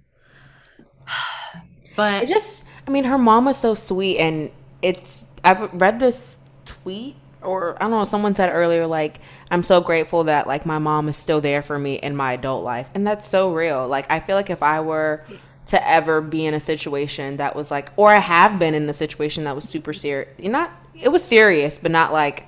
but 1.96 2.24
it 2.24 2.28
just, 2.28 2.64
I 2.88 2.90
mean, 2.90 3.04
her 3.04 3.18
mom 3.18 3.44
was 3.44 3.58
so 3.58 3.74
sweet, 3.74 4.18
and 4.18 4.50
it's. 4.80 5.26
I've 5.44 5.72
read 5.74 6.00
this 6.00 6.38
tweet 6.64 7.16
or 7.42 7.76
I 7.76 7.84
don't 7.84 7.90
know, 7.90 8.04
someone 8.04 8.34
said 8.34 8.50
earlier, 8.50 8.86
like, 8.86 9.20
I'm 9.50 9.62
so 9.62 9.80
grateful 9.80 10.24
that 10.24 10.46
like 10.46 10.66
my 10.66 10.78
mom 10.78 11.08
is 11.08 11.16
still 11.16 11.40
there 11.40 11.62
for 11.62 11.78
me 11.78 11.94
in 11.94 12.16
my 12.16 12.34
adult 12.34 12.64
life. 12.64 12.88
And 12.94 13.06
that's 13.06 13.28
so 13.28 13.52
real. 13.52 13.86
Like, 13.86 14.10
I 14.10 14.20
feel 14.20 14.36
like 14.36 14.50
if 14.50 14.62
I 14.62 14.80
were 14.80 15.24
to 15.66 15.88
ever 15.88 16.20
be 16.20 16.46
in 16.46 16.54
a 16.54 16.60
situation 16.60 17.36
that 17.36 17.54
was 17.54 17.70
like, 17.70 17.92
or 17.96 18.10
I 18.10 18.18
have 18.18 18.58
been 18.58 18.74
in 18.74 18.88
a 18.88 18.94
situation 18.94 19.44
that 19.44 19.54
was 19.54 19.68
super 19.68 19.92
serious, 19.92 20.28
not, 20.38 20.72
it 20.94 21.08
was 21.08 21.22
serious, 21.22 21.78
but 21.80 21.90
not 21.90 22.12
like, 22.12 22.46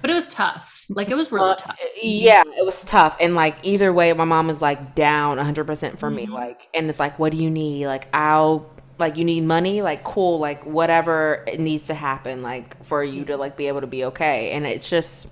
but 0.00 0.10
it 0.10 0.14
was 0.14 0.28
tough. 0.28 0.84
Like, 0.90 1.08
it 1.08 1.14
was 1.14 1.32
really 1.32 1.52
uh, 1.52 1.54
tough. 1.54 1.78
Yeah, 2.02 2.42
it 2.58 2.64
was 2.66 2.84
tough. 2.84 3.16
And 3.18 3.34
like, 3.34 3.56
either 3.62 3.90
way, 3.90 4.12
my 4.12 4.26
mom 4.26 4.50
is 4.50 4.60
like 4.60 4.94
down 4.94 5.38
100% 5.38 5.98
for 5.98 6.08
mm-hmm. 6.08 6.14
me. 6.14 6.26
Like, 6.26 6.68
and 6.74 6.90
it's 6.90 7.00
like, 7.00 7.18
what 7.18 7.32
do 7.32 7.38
you 7.38 7.48
need? 7.48 7.86
Like, 7.86 8.14
I'll 8.14 8.70
like 8.98 9.16
you 9.16 9.24
need 9.24 9.42
money 9.42 9.82
like 9.82 10.04
cool 10.04 10.38
like 10.38 10.64
whatever 10.64 11.44
it 11.46 11.58
needs 11.58 11.84
to 11.84 11.94
happen 11.94 12.42
like 12.42 12.82
for 12.84 13.02
you 13.02 13.24
to 13.24 13.36
like 13.36 13.56
be 13.56 13.68
able 13.68 13.80
to 13.80 13.86
be 13.86 14.04
okay. 14.04 14.50
And 14.52 14.66
it's 14.66 14.88
just 14.88 15.26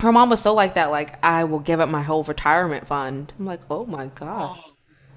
her 0.00 0.12
mom 0.12 0.30
was 0.30 0.42
so 0.42 0.52
like 0.54 0.74
that 0.74 0.90
like 0.90 1.22
i 1.24 1.44
will 1.44 1.60
give 1.60 1.78
up 1.80 1.88
my 1.88 2.02
whole 2.02 2.22
retirement 2.24 2.86
fund. 2.86 3.32
I'm 3.38 3.46
like 3.46 3.60
oh 3.70 3.86
my 3.86 4.06
gosh. 4.06 4.60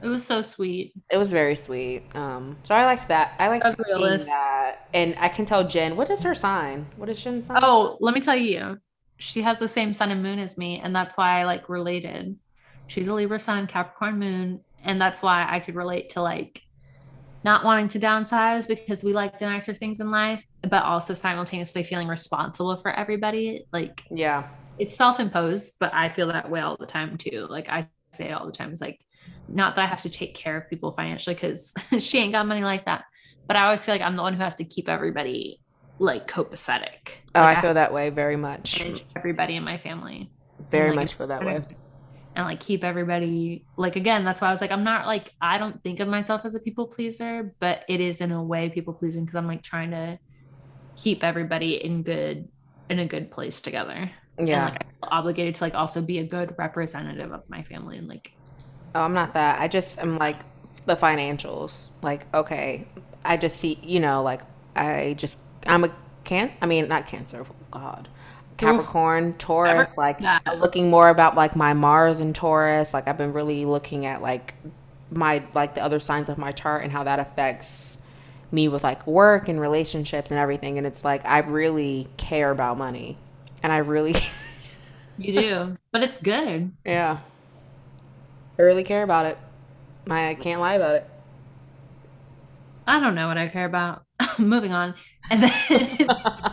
It 0.02 0.08
was 0.08 0.26
so 0.26 0.42
sweet. 0.42 0.94
It 1.10 1.18
was 1.18 1.32
very 1.32 1.56
sweet. 1.56 2.04
Um 2.16 2.58
so 2.64 2.76
i 2.76 2.86
liked 2.86 3.08
that. 3.10 3.34
I 3.40 3.50
liked 3.50 3.66
seeing 3.86 4.20
that. 4.26 4.88
and 4.94 5.16
i 5.20 5.30
can 5.30 5.46
tell 5.46 5.68
jen 5.68 5.96
what 5.96 6.10
is 6.10 6.24
her 6.24 6.36
sign? 6.36 6.88
What 6.98 7.10
is 7.10 7.24
jen's 7.24 7.48
sign? 7.48 7.60
Oh 7.62 7.98
let 8.00 8.14
me 8.14 8.22
tell 8.22 8.36
you. 8.36 8.80
She 9.18 9.42
has 9.44 9.60
the 9.60 9.68
same 9.68 9.94
sun 9.94 10.12
and 10.12 10.22
moon 10.24 10.40
as 10.40 10.58
me 10.58 10.80
and 10.84 10.96
that's 10.96 11.18
why 11.18 11.40
i 11.40 11.46
like 11.46 11.70
related. 11.70 12.36
She's 12.88 13.08
a 13.08 13.14
libra 13.14 13.40
sun 13.40 13.68
capricorn 13.68 14.20
moon 14.20 14.62
and 14.84 15.00
that's 15.00 15.22
why 15.22 15.46
i 15.50 15.60
could 15.60 15.76
relate 15.76 16.10
to 16.10 16.22
like 16.22 16.62
not 17.46 17.64
wanting 17.64 17.88
to 17.88 18.00
downsize 18.00 18.68
because 18.68 19.04
we 19.04 19.14
like 19.14 19.38
the 19.38 19.46
nicer 19.46 19.72
things 19.72 20.00
in 20.00 20.10
life, 20.10 20.43
but 20.64 20.82
also 20.82 21.14
simultaneously 21.14 21.84
feeling 21.84 22.08
responsible 22.08 22.76
for 22.82 22.91
everybody. 22.91 23.68
Like, 23.72 24.04
yeah, 24.10 24.50
it's 24.80 24.96
self 24.96 25.20
imposed, 25.20 25.76
but 25.80 25.93
I 25.93 26.10
feel 26.10 26.28
that 26.30 26.50
way 26.50 26.62
all 26.62 26.76
the 26.76 26.88
time 26.88 27.18
too. 27.18 27.46
Like, 27.48 27.70
I 27.70 27.88
say 28.12 28.32
all 28.32 28.48
the 28.48 28.52
time, 28.52 28.72
it's 28.72 28.82
like, 28.82 29.00
not 29.48 29.76
that 29.76 29.84
I 29.84 29.86
have 29.86 30.02
to 30.02 30.10
take 30.10 30.34
care 30.34 30.58
of 30.58 30.68
people 30.72 30.91
financially 30.93 31.36
because 31.36 31.72
she 32.00 32.18
ain't 32.18 32.34
got 32.34 32.48
money 32.48 32.64
like 32.64 32.86
that. 32.86 33.04
But 33.48 33.58
I 33.58 33.66
always 33.66 33.86
feel 33.86 33.93
like 33.93 34.02
I'm 34.02 34.16
the 34.16 34.24
one 34.24 34.34
who 34.34 34.41
has 34.41 34.56
to 34.56 34.64
keep 34.64 34.89
everybody 34.89 35.62
like 36.00 36.28
copacetic. 36.28 37.10
Oh, 37.36 37.41
like, 37.41 37.60
I 37.60 37.62
feel 37.62 37.76
that 37.76 37.93
way 37.93 38.10
very 38.10 38.38
much. 38.38 38.84
Everybody 39.16 39.56
in 39.56 39.64
my 39.64 39.78
family. 39.78 40.32
Very 40.72 40.88
and, 40.88 40.96
like, 40.96 41.04
much 41.04 41.14
feel 41.14 41.28
that 41.28 41.46
way 41.46 41.64
and 42.36 42.46
like 42.46 42.60
keep 42.60 42.84
everybody 42.84 43.66
like 43.78 43.96
again 43.96 44.24
that's 44.24 44.42
why 44.42 44.48
i 44.48 44.52
was 44.52 44.62
like 44.62 44.72
i'm 44.72 44.84
not 44.84 45.08
like 45.08 45.34
i 45.42 45.58
don't 45.58 45.82
think 45.84 46.00
of 46.00 46.08
myself 46.08 46.42
as 46.44 46.54
a 46.56 46.60
people 46.60 46.86
pleaser 46.86 47.54
but 47.60 47.84
it 47.88 48.02
is 48.02 48.22
in 48.22 48.32
a 48.32 48.44
way 48.44 48.70
people 48.70 48.94
pleasing 48.94 49.24
because 49.24 49.36
i'm 49.36 49.48
like 49.48 49.64
trying 49.64 49.92
to 49.92 50.20
keep 50.96 51.24
everybody 51.24 51.84
in 51.84 52.04
good 52.04 52.48
in 52.90 53.00
a 53.00 53.06
good 53.06 53.32
place 53.32 53.62
together. 53.62 54.12
Yeah. 54.38 54.68
and, 54.68 54.74
like, 54.74 54.86
obligated 55.04 55.56
to 55.56 55.64
like 55.64 55.76
also 55.76 56.02
be 56.02 56.20
a 56.20 56.24
good 56.24 56.56
representative 56.58 57.32
of 57.32 57.50
my 57.50 57.64
family 57.64 57.98
and 57.98 58.08
like 58.08 58.32
oh 58.94 59.02
i'm 59.02 59.14
not 59.14 59.34
that. 59.34 59.62
I 59.62 59.68
just 59.68 60.00
am 60.00 60.16
like 60.16 60.38
the 60.86 60.96
financials. 60.96 61.90
Like 62.02 62.28
okay 62.34 62.86
i 63.24 63.38
just 63.38 63.58
see 63.58 63.80
you 63.82 64.00
know 64.00 64.22
like 64.24 64.42
i 64.76 65.16
just 65.18 65.40
i'm 65.66 65.84
a 65.84 65.96
can't. 66.24 66.52
i 66.62 66.66
mean 66.66 66.88
not 66.88 67.08
cancer 67.08 67.46
god 67.72 68.08
Capricorn, 68.58 69.30
Oof, 69.30 69.38
Taurus. 69.38 69.97
Like 69.97 70.20
looking 70.58 70.89
more 70.89 71.10
about 71.10 71.36
like 71.36 71.56
my 71.56 71.74
Mars 71.74 72.20
and 72.20 72.34
Taurus. 72.34 72.93
Like 72.93 73.08
I've 73.08 73.18
been 73.18 73.34
really 73.34 73.66
looking 73.66 74.06
at 74.06 74.22
like 74.22 74.53
my 75.12 75.43
like 75.53 75.76
the 75.76 75.84
other 75.84 75.99
signs 75.99 76.30
of 76.30 76.38
my 76.38 76.51
chart 76.51 76.84
and 76.84 76.91
how 76.91 77.03
that 77.03 77.20
affects 77.20 77.99
me 78.51 78.68
with 78.68 78.84
like 78.84 79.06
work 79.06 79.47
and 79.47 79.60
relationships 79.60 80.32
and 80.32 80.39
everything. 80.39 80.78
And 80.78 80.88
it's 80.88 81.03
like 81.03 81.26
I 81.26 81.39
really 81.39 82.08
care 82.18 82.51
about 82.51 82.78
money, 82.78 83.18
and 83.62 83.74
I 83.74 83.78
really 83.78 84.16
you 85.18 85.39
do, 85.39 85.78
but 85.91 86.03
it's 86.03 86.22
good. 86.22 86.72
Yeah, 86.86 87.20
I 88.58 88.62
really 88.62 88.84
care 88.84 89.03
about 89.03 89.26
it. 89.26 89.38
I 90.10 90.36
can't 90.36 90.62
lie 90.62 90.76
about 90.76 90.95
it. 90.95 91.10
I 92.88 92.99
don't 92.99 93.16
know 93.16 93.28
what 93.28 93.38
I 93.38 93.47
care 93.47 93.66
about. 93.66 94.03
moving 94.38 94.72
on. 94.72 94.95
And 95.30 95.44
then 95.44 96.08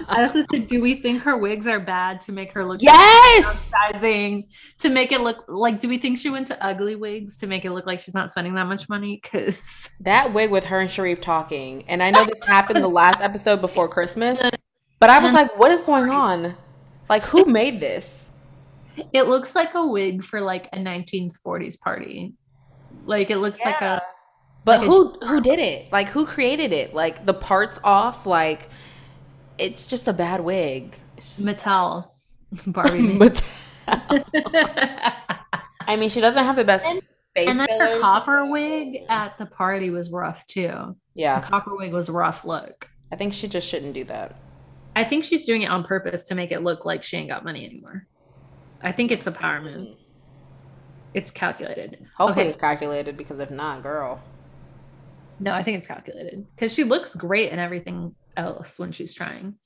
I 0.08 0.22
also 0.22 0.44
said, 0.50 0.66
do 0.66 0.80
we 0.80 0.94
think 0.94 1.22
her 1.22 1.36
wigs 1.36 1.66
are 1.66 1.80
bad 1.80 2.20
to 2.22 2.32
make 2.32 2.52
her 2.54 2.64
look 2.64 2.80
yes 2.80 3.70
downsizing 3.70 4.46
to 4.78 4.88
make 4.88 5.12
it 5.12 5.20
look 5.20 5.44
like 5.48 5.80
do 5.80 5.88
we 5.88 5.98
think 5.98 6.18
she 6.18 6.30
went 6.30 6.46
to 6.46 6.64
ugly 6.64 6.96
wigs 6.96 7.36
to 7.38 7.46
make 7.46 7.64
it 7.64 7.72
look 7.72 7.86
like 7.86 8.00
she's 8.00 8.14
not 8.14 8.30
spending 8.30 8.54
that 8.54 8.66
much 8.66 8.88
money? 8.88 9.18
Cause 9.18 9.90
that 10.00 10.32
wig 10.32 10.50
with 10.50 10.64
her 10.64 10.80
and 10.80 10.88
Sharrieff 10.88 11.20
talking, 11.20 11.84
and 11.88 12.02
I 12.02 12.10
know 12.10 12.24
this 12.24 12.44
happened 12.44 12.82
the 12.82 12.88
last 12.88 13.20
episode 13.20 13.60
before 13.60 13.88
Christmas, 13.88 14.40
but 14.98 15.10
I 15.10 15.18
was 15.18 15.32
like, 15.32 15.58
what 15.58 15.70
is 15.70 15.80
going 15.80 16.10
on? 16.10 16.54
Like 17.08 17.24
who 17.24 17.44
made 17.44 17.80
this? 17.80 18.32
It 19.12 19.24
looks 19.24 19.54
like 19.54 19.74
a 19.74 19.86
wig 19.86 20.22
for 20.22 20.40
like 20.40 20.68
a 20.72 20.76
1940s 20.76 21.80
party. 21.80 22.34
Like 23.06 23.30
it 23.30 23.38
looks 23.38 23.58
yeah. 23.60 23.70
like 23.70 23.80
a 23.80 24.02
but 24.64 24.80
like 24.80 24.86
who 24.86 25.18
who 25.26 25.40
did 25.40 25.58
it? 25.58 25.90
Like 25.92 26.08
who 26.08 26.26
created 26.26 26.72
it? 26.72 26.94
Like 26.94 27.24
the 27.24 27.34
parts 27.34 27.78
off. 27.82 28.26
Like 28.26 28.68
it's 29.58 29.86
just 29.86 30.08
a 30.08 30.12
bad 30.12 30.40
wig. 30.40 30.96
Just... 31.16 31.44
Mattel, 31.44 32.10
Barbie. 32.66 33.18
Mattel. 33.18 33.48
I 35.86 35.96
mean, 35.96 36.08
she 36.10 36.20
doesn't 36.20 36.44
have 36.44 36.56
the 36.56 36.64
best 36.64 36.86
and, 36.86 37.02
face. 37.34 37.48
And 37.48 37.58
then 37.58 37.68
her 37.80 38.00
copper 38.00 38.50
wig 38.50 38.98
at 39.08 39.36
the 39.38 39.46
party 39.46 39.90
was 39.90 40.10
rough 40.10 40.46
too. 40.46 40.96
Yeah, 41.14 41.40
the 41.40 41.46
copper 41.46 41.76
wig 41.76 41.92
was 41.92 42.08
rough 42.08 42.44
look. 42.44 42.88
I 43.10 43.16
think 43.16 43.34
she 43.34 43.48
just 43.48 43.66
shouldn't 43.66 43.94
do 43.94 44.04
that. 44.04 44.36
I 44.94 45.04
think 45.04 45.24
she's 45.24 45.44
doing 45.44 45.62
it 45.62 45.70
on 45.70 45.84
purpose 45.84 46.24
to 46.24 46.34
make 46.34 46.52
it 46.52 46.62
look 46.62 46.84
like 46.84 47.02
she 47.02 47.16
ain't 47.16 47.28
got 47.28 47.44
money 47.44 47.64
anymore. 47.64 48.06
I 48.82 48.92
think 48.92 49.10
it's 49.10 49.26
a 49.26 49.32
power 49.32 49.60
move. 49.60 49.88
Mm. 49.88 49.96
It's 51.14 51.30
calculated. 51.30 52.06
Hopefully, 52.16 52.42
okay. 52.42 52.46
it's 52.46 52.56
calculated 52.56 53.16
because 53.16 53.38
if 53.38 53.50
not, 53.50 53.82
girl. 53.82 54.20
No, 55.42 55.52
I 55.52 55.64
think 55.64 55.78
it's 55.78 55.88
calculated 55.88 56.46
because 56.54 56.72
she 56.72 56.84
looks 56.84 57.16
great 57.16 57.50
and 57.50 57.60
everything 57.60 58.14
else 58.36 58.78
when 58.78 58.92
she's 58.92 59.12
trying. 59.12 59.56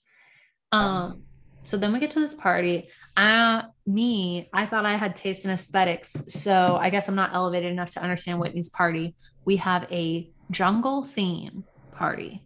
Um, 0.72 1.24
so 1.64 1.76
then 1.76 1.92
we 1.92 1.98
get 2.00 2.12
to 2.12 2.20
this 2.20 2.32
party. 2.32 2.88
I, 3.14 3.64
me, 3.86 4.48
I 4.54 4.64
thought 4.64 4.86
I 4.86 4.96
had 4.96 5.14
taste 5.14 5.44
in 5.44 5.50
aesthetics. 5.50 6.12
So 6.28 6.76
I 6.80 6.88
guess 6.88 7.08
I'm 7.08 7.14
not 7.14 7.34
elevated 7.34 7.70
enough 7.70 7.90
to 7.90 8.02
understand 8.02 8.40
Whitney's 8.40 8.70
party. 8.70 9.14
We 9.44 9.56
have 9.56 9.86
a 9.92 10.30
jungle 10.50 11.02
theme 11.02 11.64
party 11.92 12.42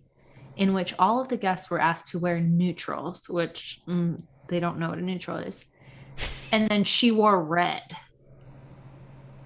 in 0.57 0.75
which 0.75 0.93
all 0.99 1.21
of 1.21 1.29
the 1.29 1.37
guests 1.37 1.71
were 1.71 1.81
asked 1.81 2.09
to 2.09 2.19
wear 2.19 2.41
neutrals, 2.41 3.29
which 3.29 3.81
mm, 3.87 4.21
they 4.49 4.59
don't 4.59 4.81
know 4.81 4.89
what 4.89 4.99
a 4.99 5.03
neutral 5.03 5.37
is. 5.37 5.65
And 6.51 6.69
then 6.69 6.83
she 6.83 7.13
wore 7.13 7.41
red. 7.41 7.83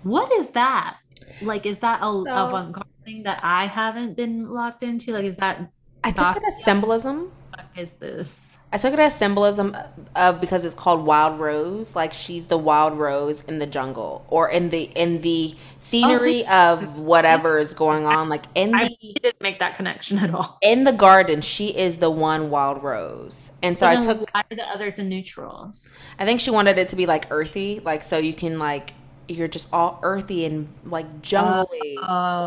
What 0.05 0.33
is 0.33 0.53
that? 0.53 0.97
Like, 1.43 1.67
is 1.67 1.81
that 1.81 1.99
a 2.01 2.07
So- 2.07 2.21
avant-garde 2.23 2.87
thing 3.05 3.23
that 3.25 3.41
I 3.43 3.67
haven't 3.67 4.17
been 4.17 4.51
locked 4.51 4.83
into? 4.83 5.13
Like, 5.13 5.25
is 5.25 5.37
that 5.37 5.71
I 6.03 6.11
took 6.11 6.37
it 6.37 6.45
as 6.47 6.63
symbolism. 6.63 7.33
what 7.51 7.67
is 7.77 7.93
this? 7.95 8.55
I 8.75 8.77
took 8.77 8.93
it 8.93 8.99
as 8.99 9.17
symbolism 9.17 9.77
uh, 9.77 9.85
of 10.17 10.41
because 10.41 10.65
it's 10.65 10.75
called 10.75 11.07
Wild 11.07 11.39
Rose, 11.39 11.95
like 11.95 12.13
she's 12.13 12.49
the 12.49 12.59
wild 12.59 12.99
rose 12.99 13.41
in 13.45 13.61
the 13.61 13.67
jungle 13.67 14.27
or 14.29 14.49
in 14.49 14.69
the 14.69 14.83
in 14.83 15.21
the 15.21 15.55
scenery 15.79 16.45
oh, 16.45 16.73
of 16.73 16.99
whatever 16.99 17.59
is 17.59 17.73
going 17.73 18.05
on, 18.05 18.29
like 18.29 18.47
in 18.57 18.75
I 18.75 18.89
the 19.01 19.15
didn't 19.23 19.41
make 19.41 19.61
that 19.61 19.77
connection 19.77 20.19
at 20.19 20.35
all. 20.35 20.59
in 20.61 20.83
the 20.83 20.93
garden. 20.93 21.41
She 21.41 21.69
is 21.69 21.99
the 21.99 22.11
one 22.11 22.51
wild 22.51 22.83
rose, 22.83 23.53
and 23.63 23.79
so 23.79 23.87
I 23.87 23.95
took. 23.95 24.29
why 24.35 24.43
are 24.51 24.57
the 24.57 24.69
others 24.69 24.99
in 24.99 25.09
neutrals? 25.09 25.93
I 26.19 26.25
think 26.25 26.41
she 26.41 26.51
wanted 26.51 26.77
it 26.77 26.89
to 26.89 26.97
be 26.97 27.07
like 27.07 27.29
earthy, 27.31 27.79
like 27.79 28.03
so 28.03 28.19
you 28.19 28.35
can 28.35 28.59
like 28.59 28.93
you're 29.29 29.49
just 29.49 29.69
all 29.73 29.99
earthy 30.03 30.45
and 30.45 30.69
like 30.85 31.23
jungly 31.23 31.97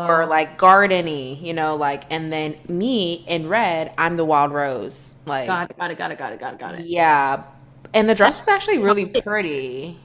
or 0.06 0.22
Oh, 0.22 0.26
like 0.28 0.58
gardeny, 0.58 1.40
you 1.42 1.52
know, 1.52 1.76
like 1.76 2.04
and 2.10 2.32
then 2.32 2.56
me 2.68 3.24
in 3.26 3.48
red, 3.48 3.92
I'm 3.98 4.16
the 4.16 4.24
wild 4.24 4.52
rose, 4.52 5.14
like. 5.26 5.46
got 5.46 5.70
it, 5.70 5.76
got 5.76 5.90
it, 5.90 5.98
got 5.98 6.10
it, 6.12 6.18
got 6.18 6.32
it, 6.32 6.40
got 6.40 6.54
it, 6.54 6.60
got 6.60 6.74
it. 6.76 6.86
Yeah, 6.86 7.42
and 7.94 8.08
the 8.08 8.14
dress 8.14 8.38
was 8.38 8.48
actually 8.48 8.78
really 8.78 9.06
pretty, 9.06 9.98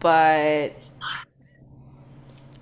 but 0.00 0.72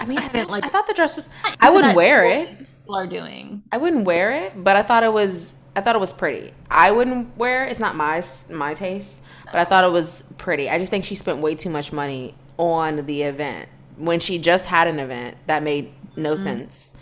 I 0.00 0.06
mean, 0.06 0.18
I, 0.18 0.24
I 0.24 0.28
didn't 0.28 0.48
thought, 0.48 0.50
like 0.50 0.64
I 0.64 0.68
thought 0.68 0.86
the 0.86 0.94
dress 0.94 1.16
was. 1.16 1.30
I 1.60 1.70
wouldn't 1.70 1.94
wear 1.94 2.24
it. 2.24 2.48
People 2.58 2.96
are 2.96 3.06
doing. 3.06 3.62
I 3.72 3.76
wouldn't 3.78 4.04
wear 4.04 4.32
it, 4.32 4.62
but 4.62 4.76
I 4.76 4.82
thought 4.82 5.02
it 5.02 5.12
was. 5.12 5.56
I 5.76 5.80
thought 5.80 5.96
it 5.96 6.00
was 6.00 6.12
pretty. 6.12 6.52
I 6.70 6.92
wouldn't 6.92 7.36
wear 7.36 7.66
it. 7.66 7.70
It's 7.70 7.80
not 7.80 7.96
my 7.96 8.22
my 8.50 8.74
taste, 8.74 9.22
but 9.46 9.56
I 9.56 9.64
thought 9.64 9.84
it 9.84 9.90
was 9.90 10.22
pretty. 10.38 10.70
I 10.70 10.78
just 10.78 10.90
think 10.90 11.04
she 11.04 11.14
spent 11.14 11.38
way 11.40 11.54
too 11.54 11.70
much 11.70 11.92
money 11.92 12.34
on 12.58 13.06
the 13.06 13.22
event 13.22 13.68
when 13.96 14.20
she 14.20 14.38
just 14.38 14.66
had 14.66 14.88
an 14.88 14.98
event 14.98 15.36
that 15.46 15.62
made 15.62 15.92
no 16.16 16.34
sense. 16.34 16.92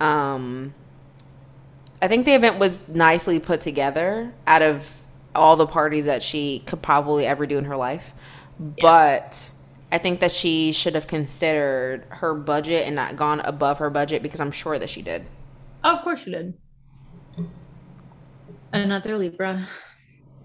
Um, 0.00 0.74
I 2.02 2.08
think 2.08 2.26
the 2.26 2.34
event 2.34 2.58
was 2.58 2.86
nicely 2.88 3.38
put 3.38 3.60
together 3.60 4.32
out 4.46 4.62
of 4.62 5.00
all 5.34 5.56
the 5.56 5.66
parties 5.66 6.04
that 6.04 6.22
she 6.22 6.60
could 6.66 6.82
probably 6.82 7.26
ever 7.26 7.46
do 7.46 7.58
in 7.58 7.64
her 7.64 7.76
life. 7.76 8.12
But 8.58 9.50
I 9.90 9.98
think 9.98 10.20
that 10.20 10.32
she 10.32 10.72
should 10.72 10.94
have 10.94 11.06
considered 11.06 12.04
her 12.08 12.34
budget 12.34 12.86
and 12.86 12.94
not 12.94 13.16
gone 13.16 13.40
above 13.40 13.78
her 13.78 13.90
budget 13.90 14.22
because 14.22 14.40
I'm 14.40 14.50
sure 14.50 14.78
that 14.78 14.90
she 14.90 15.02
did. 15.02 15.24
Oh, 15.82 15.96
of 15.96 16.02
course 16.02 16.22
she 16.22 16.30
did. 16.30 16.54
Another 18.72 19.16
Libra. 19.16 19.66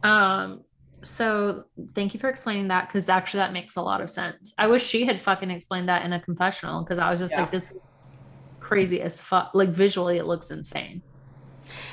Um, 0.03 0.64
so 1.04 1.66
thank 1.95 2.14
you 2.14 2.20
for 2.20 2.30
explaining 2.30 2.68
that 2.70 2.88
because 2.88 3.10
actually 3.10 3.39
that 3.39 3.54
makes 3.54 3.76
a 3.76 3.82
lot 3.82 4.02
of 4.02 4.10
sense. 4.10 4.54
I 4.58 4.68
wish 4.68 4.86
she 4.86 5.06
had 5.06 5.20
fucking 5.20 5.50
explained 5.50 5.89
that 5.89 6.04
in 6.06 6.14
a 6.14 6.20
confessional 6.20 6.84
because 6.84 7.00
I 7.00 7.10
was 7.10 7.20
just 7.20 7.34
Yeah. 7.34 7.41
like, 7.41 7.52
this 7.52 7.72
is 7.72 7.78
crazy 8.60 9.02
as 9.02 9.20
fuck. 9.20 9.52
Like 9.54 9.70
visually, 9.70 10.18
it 10.18 10.26
looks 10.26 10.52
insane. 10.52 11.02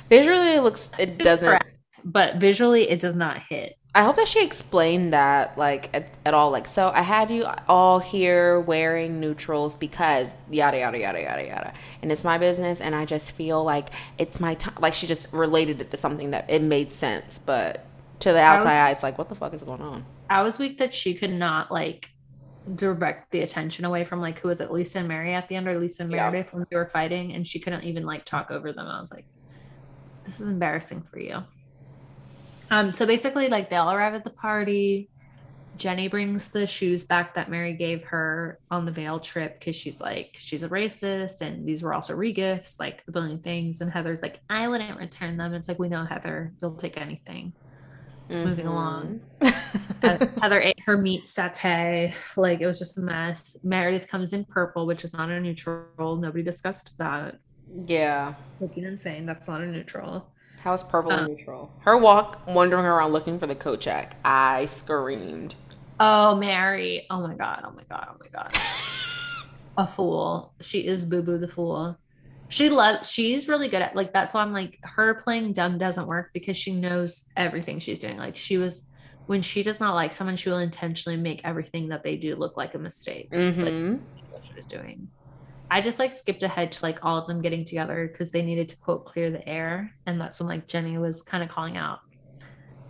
Visually, 0.08 0.54
it 0.54 0.62
looks, 0.62 0.90
it 0.98 1.18
doesn't. 1.18 1.48
Correct. 1.48 1.76
But 2.04 2.36
visually, 2.36 2.88
it 2.88 3.00
does 3.00 3.14
not 3.14 3.42
hit. 3.48 3.76
I 3.94 4.02
hope 4.02 4.16
that 4.16 4.28
she 4.28 4.44
explained 4.44 5.14
that, 5.14 5.56
like, 5.56 5.88
at, 5.94 6.10
at 6.26 6.34
all. 6.34 6.50
Like, 6.50 6.66
so 6.66 6.90
I 6.94 7.00
had 7.00 7.30
you 7.30 7.46
all 7.66 7.98
here 7.98 8.60
wearing 8.60 9.20
neutrals 9.20 9.74
because 9.74 10.36
yada, 10.50 10.78
yada, 10.80 10.98
yada, 10.98 11.22
yada, 11.22 11.46
yada. 11.46 11.72
And 12.02 12.12
it's 12.12 12.22
my 12.22 12.36
business, 12.36 12.82
and 12.82 12.94
I 12.94 13.06
just 13.06 13.32
feel 13.32 13.64
like 13.64 13.88
it's 14.18 14.38
my 14.38 14.54
time. 14.56 14.74
Like, 14.80 14.92
she 14.92 15.06
just 15.06 15.32
related 15.32 15.80
it 15.80 15.90
to 15.92 15.96
something 15.96 16.32
that 16.32 16.44
it 16.50 16.60
made 16.60 16.92
sense. 16.92 17.38
But 17.38 17.86
to 18.20 18.32
the 18.32 18.40
outside 18.40 18.86
eye, 18.86 18.90
it's 18.90 19.02
like, 19.02 19.18
what 19.18 19.28
the 19.28 19.34
fuck 19.34 19.54
is 19.54 19.62
going 19.62 19.80
on? 19.80 20.04
I 20.30 20.42
was 20.42 20.58
weak 20.58 20.78
that 20.78 20.92
she 20.92 21.14
could 21.14 21.32
not 21.32 21.70
like 21.70 22.10
direct 22.74 23.30
the 23.30 23.40
attention 23.40 23.84
away 23.84 24.04
from 24.04 24.20
like 24.20 24.40
who 24.40 24.48
was 24.48 24.60
it 24.60 24.72
Lisa 24.72 24.98
and 24.98 25.08
Mary 25.08 25.34
at 25.34 25.48
the 25.48 25.54
end 25.54 25.68
or 25.68 25.78
Lisa 25.78 26.02
and 26.02 26.10
Yeah. 26.10 26.28
Meredith 26.30 26.52
when 26.52 26.66
they 26.68 26.76
were 26.76 26.86
fighting 26.86 27.32
and 27.34 27.46
she 27.46 27.60
couldn't 27.60 27.84
even 27.84 28.04
like 28.04 28.24
talk 28.24 28.50
over 28.50 28.72
them. 28.72 28.86
I 28.86 29.00
was 29.00 29.12
like, 29.12 29.26
this 30.24 30.40
is 30.40 30.48
embarrassing 30.48 31.02
for 31.10 31.20
you. 31.20 31.42
Um, 32.70 32.92
so 32.92 33.06
basically 33.06 33.48
like 33.48 33.70
they 33.70 33.76
all 33.76 33.92
arrive 33.92 34.14
at 34.14 34.24
the 34.24 34.30
party. 34.30 35.08
Jenny 35.76 36.08
brings 36.08 36.50
the 36.50 36.66
shoes 36.66 37.04
back 37.04 37.34
that 37.34 37.50
Mary 37.50 37.74
gave 37.74 38.02
her 38.04 38.58
on 38.70 38.86
the 38.86 38.90
Vail 38.90 39.20
trip 39.20 39.60
because 39.60 39.76
she's 39.76 40.00
like, 40.00 40.34
she's 40.38 40.62
a 40.62 40.68
racist 40.68 41.42
and 41.42 41.68
these 41.68 41.82
were 41.82 41.92
also 41.92 42.16
regifts, 42.16 42.80
like 42.80 43.04
a 43.06 43.12
billion 43.12 43.38
things. 43.40 43.82
And 43.82 43.92
Heather's 43.92 44.22
like, 44.22 44.40
I 44.48 44.68
wouldn't 44.68 44.98
return 44.98 45.36
them. 45.36 45.52
It's 45.54 45.68
like, 45.68 45.78
we 45.78 45.88
know 45.90 46.04
Heather, 46.04 46.54
you'll 46.60 46.74
take 46.76 46.96
anything. 46.98 47.52
Moving 48.28 48.66
along. 48.66 49.20
Mhm. 49.40 49.54
Uh, 50.02 50.26
Heather 50.42 50.60
ate 50.60 50.78
her 50.84 50.96
meat 50.96 51.24
satay. 51.24 52.12
Like 52.36 52.60
it 52.60 52.66
was 52.66 52.78
just 52.78 52.98
a 52.98 53.00
mess. 53.02 53.56
Meredith 53.62 54.08
comes 54.08 54.32
in 54.32 54.44
purple, 54.44 54.86
which 54.86 55.04
is 55.04 55.12
not 55.12 55.30
a 55.30 55.40
neutral. 55.40 56.16
Nobody 56.16 56.42
discussed 56.42 56.96
that. 56.98 57.38
yeah. 57.84 58.34
Looking 58.60 58.84
insane. 58.84 59.26
That's 59.26 59.48
not 59.48 59.60
a 59.60 59.66
neutral. 59.66 60.32
How's 60.60 60.82
purple 60.82 61.12
Um, 61.12 61.18
and 61.20 61.28
neutral? 61.28 61.70
Her 61.80 61.96
walk, 61.98 62.40
wandering 62.48 62.84
around 62.86 63.12
looking 63.12 63.38
for 63.38 63.46
the 63.46 63.76
check. 63.76 64.16
I 64.24 64.66
screamed. 64.66 65.54
Oh, 66.00 66.34
Mary. 66.34 67.06
Oh 67.10 67.20
my 67.20 67.34
God. 67.34 67.62
Oh 67.64 67.72
my 67.72 67.84
God. 67.88 68.08
Oh 68.10 68.16
my 68.20 68.28
God. 68.28 68.52
a 69.76 69.86
fool. 69.86 70.54
She 70.60 70.80
is 70.80 71.04
Boo 71.04 71.22
Boo 71.22 71.38
the 71.38 71.48
fool. 71.48 71.98
She 72.48 72.70
loves, 72.70 73.10
she's 73.10 73.48
really 73.48 73.68
good 73.68 73.82
at 73.82 73.96
like, 73.96 74.12
that's 74.12 74.34
why 74.34 74.42
I'm 74.42 74.52
like, 74.52 74.78
her 74.82 75.14
playing 75.14 75.52
dumb 75.52 75.78
doesn't 75.78 76.06
work 76.06 76.30
because 76.32 76.56
she 76.56 76.72
knows 76.72 77.24
everything 77.36 77.78
she's 77.78 77.98
doing. 77.98 78.16
Like, 78.16 78.36
she 78.36 78.56
was, 78.58 78.84
when 79.26 79.42
she 79.42 79.62
does 79.62 79.80
not 79.80 79.94
like 79.94 80.12
someone, 80.12 80.36
she 80.36 80.50
will 80.50 80.58
intentionally 80.58 81.18
make 81.18 81.40
everything 81.44 81.88
that 81.88 82.02
they 82.02 82.16
do 82.16 82.36
look 82.36 82.56
like 82.56 82.74
a 82.74 82.78
mistake. 82.78 83.30
Mm-hmm. 83.30 83.96
what 84.30 84.42
she 84.46 84.54
was 84.54 84.66
doing. 84.66 85.08
I 85.70 85.80
just 85.80 85.98
like 85.98 86.12
skipped 86.12 86.42
ahead 86.42 86.70
to 86.72 86.84
like 86.84 87.04
all 87.04 87.18
of 87.18 87.26
them 87.26 87.42
getting 87.42 87.64
together 87.64 88.08
because 88.10 88.30
they 88.30 88.42
needed 88.42 88.68
to 88.68 88.76
quote 88.76 89.04
clear 89.04 89.30
the 89.30 89.46
air. 89.48 89.92
And 90.06 90.20
that's 90.20 90.38
when 90.38 90.48
like 90.48 90.68
Jenny 90.68 90.96
was 90.98 91.22
kind 91.22 91.42
of 91.42 91.48
calling 91.48 91.76
out 91.76 92.00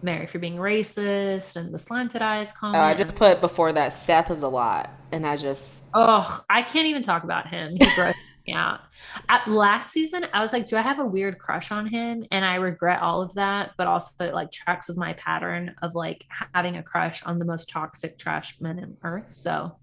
Mary 0.02 0.26
for 0.26 0.38
being 0.38 0.56
racist 0.56 1.56
and 1.56 1.72
the 1.72 1.78
slanted 1.78 2.22
eyes 2.22 2.52
comment. 2.52 2.82
Oh, 2.82 2.84
I 2.84 2.94
just 2.94 3.16
put 3.16 3.40
before 3.40 3.72
that 3.72 3.92
Seth 3.92 4.30
was 4.30 4.42
a 4.42 4.48
lot, 4.48 4.90
and 5.12 5.26
I 5.26 5.36
just 5.36 5.84
oh, 5.94 6.44
I 6.50 6.62
can't 6.62 6.86
even 6.86 7.02
talk 7.02 7.24
about 7.24 7.46
him. 7.46 7.72
He 7.72 7.78
grossed 7.86 8.14
me 8.46 8.52
out. 8.52 8.80
At 9.28 9.46
last 9.48 9.92
season, 9.92 10.26
I 10.32 10.40
was 10.40 10.52
like, 10.52 10.66
do 10.66 10.76
I 10.76 10.82
have 10.82 10.98
a 10.98 11.04
weird 11.04 11.38
crush 11.38 11.72
on 11.72 11.86
him? 11.86 12.24
And 12.30 12.44
I 12.44 12.56
regret 12.56 13.00
all 13.00 13.22
of 13.22 13.34
that, 13.34 13.72
but 13.76 13.86
also 13.86 14.12
it 14.20 14.34
like 14.34 14.52
tracks 14.52 14.88
with 14.88 14.96
my 14.96 15.14
pattern 15.14 15.74
of 15.82 15.94
like 15.94 16.24
having 16.54 16.76
a 16.76 16.82
crush 16.82 17.22
on 17.24 17.38
the 17.38 17.44
most 17.44 17.68
toxic 17.68 18.18
trash 18.18 18.60
men 18.60 18.78
in 18.78 18.96
earth. 19.02 19.28
So 19.32 19.76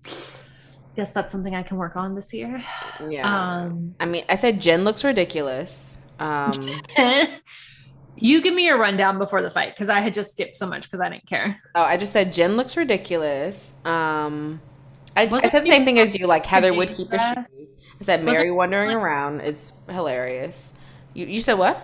guess 0.96 1.12
that's 1.12 1.32
something 1.32 1.56
I 1.56 1.64
can 1.64 1.78
work 1.78 1.96
on 1.96 2.16
this 2.16 2.34
year. 2.34 2.64
yeah. 3.10 3.64
Um 3.64 3.96
I 4.00 4.06
mean, 4.06 4.26
I 4.30 4.36
said 4.36 4.62
Jen 4.62 4.84
looks 4.84 5.04
ridiculous. 5.04 5.98
Um, 6.20 6.54
you 8.16 8.42
give 8.42 8.54
me 8.54 8.66
your 8.66 8.78
rundown 8.78 9.18
before 9.18 9.42
the 9.42 9.50
fight 9.50 9.76
because 9.76 9.90
I 9.90 10.00
had 10.00 10.14
just 10.14 10.32
skipped 10.32 10.56
so 10.56 10.68
much 10.68 10.84
because 10.84 11.02
I 11.02 11.10
didn't 11.10 11.26
care. 11.26 11.60
oh, 11.76 11.82
I 11.84 11.98
just 11.98 12.14
said 12.14 12.32
Jen 12.32 12.56
looks 12.56 12.78
ridiculous. 12.78 13.74
Um, 13.86 14.62
I, 15.16 15.24
I 15.32 15.50
said 15.50 15.64
the 15.64 15.70
same 15.70 15.86
thing 15.86 16.00
as 16.00 16.16
you. 16.16 16.28
Like 16.28 16.46
Heather 16.46 16.74
would 16.74 16.92
keep 16.92 17.10
the 17.10 17.20
shoes. 17.20 17.70
I 18.04 18.06
said 18.06 18.20
Wasn't 18.20 18.34
Mary 18.34 18.52
wandering 18.52 18.90
like- 18.90 18.98
around 18.98 19.42
is 19.42 19.72
hilarious. 19.90 20.74
You 21.14 21.26
you 21.26 21.40
said 21.40 21.54
what? 21.54 21.82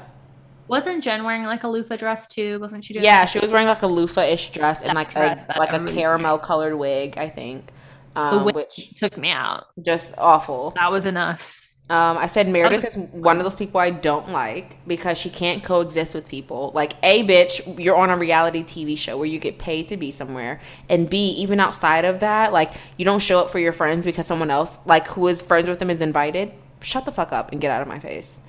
Wasn't 0.67 1.03
Jen 1.03 1.23
wearing 1.23 1.45
like 1.45 1.63
a 1.63 1.67
loofah 1.67 1.95
dress 1.97 2.27
too? 2.27 2.59
Wasn't 2.59 2.83
she 2.83 2.93
doing 2.93 3.05
Yeah, 3.05 3.21
that? 3.21 3.29
she 3.29 3.39
was 3.39 3.51
wearing 3.51 3.67
like 3.67 3.81
a 3.81 3.87
loofah-ish 3.87 4.51
dress 4.51 4.81
and 4.81 4.93
like 4.95 5.11
dress 5.13 5.45
a 5.49 5.57
like 5.57 5.73
a 5.73 5.83
caramel 5.91 6.37
colored 6.37 6.75
wig, 6.75 7.17
I 7.17 7.29
think. 7.29 7.71
Um, 8.15 8.43
which 8.45 8.93
took 8.95 9.17
me 9.17 9.31
out. 9.31 9.67
just 9.83 10.13
awful. 10.17 10.71
That 10.75 10.91
was 10.91 11.05
enough. 11.05 11.68
Um, 11.89 12.19
I 12.19 12.27
said 12.27 12.47
Meredith 12.47 12.85
is 12.85 12.95
one 13.11 13.37
of 13.37 13.43
those 13.43 13.55
people 13.55 13.79
I 13.79 13.89
don't 13.89 14.29
like 14.29 14.77
because 14.85 15.17
she 15.17 15.31
can't 15.31 15.63
coexist 15.63 16.13
with 16.13 16.27
people. 16.27 16.71
Like, 16.75 16.93
A, 17.01 17.25
bitch, 17.25 17.79
you're 17.79 17.95
on 17.95 18.11
a 18.11 18.17
reality 18.17 18.63
TV 18.63 18.95
show 18.95 19.17
where 19.17 19.25
you 19.25 19.39
get 19.39 19.57
paid 19.57 19.89
to 19.89 19.97
be 19.97 20.11
somewhere. 20.11 20.61
And 20.87 21.09
B, 21.09 21.29
even 21.31 21.59
outside 21.59 22.05
of 22.05 22.19
that, 22.19 22.53
like, 22.53 22.73
you 22.97 23.05
don't 23.05 23.21
show 23.21 23.39
up 23.39 23.49
for 23.49 23.57
your 23.57 23.73
friends 23.73 24.05
because 24.05 24.27
someone 24.27 24.51
else, 24.51 24.77
like, 24.85 25.07
who 25.07 25.27
is 25.27 25.41
friends 25.41 25.67
with 25.67 25.79
them 25.79 25.89
is 25.89 26.01
invited. 26.01 26.51
Shut 26.81 27.05
the 27.05 27.11
fuck 27.11 27.31
up 27.31 27.51
and 27.51 27.59
get 27.59 27.71
out 27.71 27.81
of 27.81 27.87
my 27.87 27.97
face. 27.97 28.41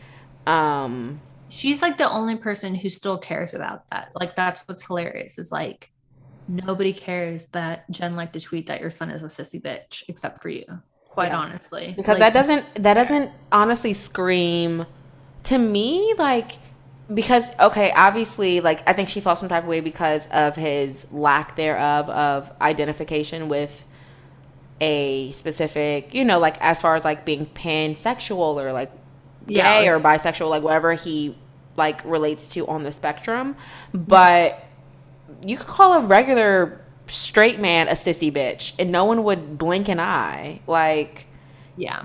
Um, 0.47 1.21
She's 1.51 1.83
like 1.83 1.99
the 1.99 2.09
only 2.09 2.37
person 2.37 2.75
who 2.75 2.89
still 2.89 3.19
cares 3.19 3.55
about 3.55 3.83
that. 3.91 4.13
Like 4.15 4.37
that's 4.37 4.61
what's 4.63 4.87
hilarious 4.87 5.39
is 5.39 5.51
like 5.51 5.91
nobody 6.47 6.93
cares 6.93 7.47
that 7.47 7.91
Jen 7.91 8.15
liked 8.15 8.35
to 8.35 8.41
tweet 8.41 8.69
that 8.69 8.81
your 8.81 8.91
son 8.91 9.11
is 9.11 9.23
a 9.23 9.27
sissy 9.27 9.61
bitch 9.61 10.05
except 10.09 10.41
for 10.41 10.49
you. 10.49 10.65
Quite 11.11 11.29
Yeah. 11.33 11.39
honestly. 11.39 11.95
because 11.97 12.19
Like, 12.19 12.33
that 12.33 12.35
doesn't, 12.35 12.65
that 12.83 12.95
doesn't 12.95 13.31
honestly 13.53 13.93
scream 13.93 14.87
to 15.45 15.59
me, 15.59 16.15
like, 16.19 16.53
because 17.13 17.51
okay, 17.59 17.91
obviously, 17.97 18.61
like 18.61 18.89
I 18.89 18.93
think 18.93 19.09
she 19.09 19.21
felt 19.21 19.39
some 19.39 19.49
type 19.49 19.65
of 19.65 19.69
way 19.69 19.81
because 19.81 20.29
of 20.31 20.55
his 20.55 21.07
lack 21.11 21.57
thereof 21.57 22.09
of 22.09 22.53
identification 22.61 23.49
with 23.49 23.85
a 24.81 25.33
specific, 25.33 26.15
you 26.15 26.25
know, 26.25 26.39
like 26.39 26.57
as 26.61 26.81
far 26.81 26.95
as 26.95 27.05
like 27.05 27.25
being 27.25 27.47
pansexual 27.47 28.63
or 28.63 28.73
like 28.73 28.93
gay 29.49 29.85
Yeah. 29.85 29.91
or 29.91 29.99
bisexual, 29.99 30.49
like 30.51 30.63
whatever 30.63 30.95
he 30.95 31.35
like 31.77 32.05
relates 32.05 32.51
to 32.51 32.67
on 32.69 32.85
the 32.85 32.93
spectrum. 32.93 33.57
But 33.93 34.63
you 35.45 35.57
could 35.57 35.67
call 35.67 35.95
a 35.95 36.07
regular 36.07 36.80
straight 37.11 37.61
man 37.61 37.89
a 37.89 37.93
sissy 37.93 38.33
bitch 38.33 38.73
and 38.79 38.91
no 38.93 39.05
one 39.05 39.25
would 39.25 39.59
blink 39.59 39.89
an 39.89 40.01
eye. 40.01 40.61
Like 40.67 41.27
Yeah. 41.77 42.05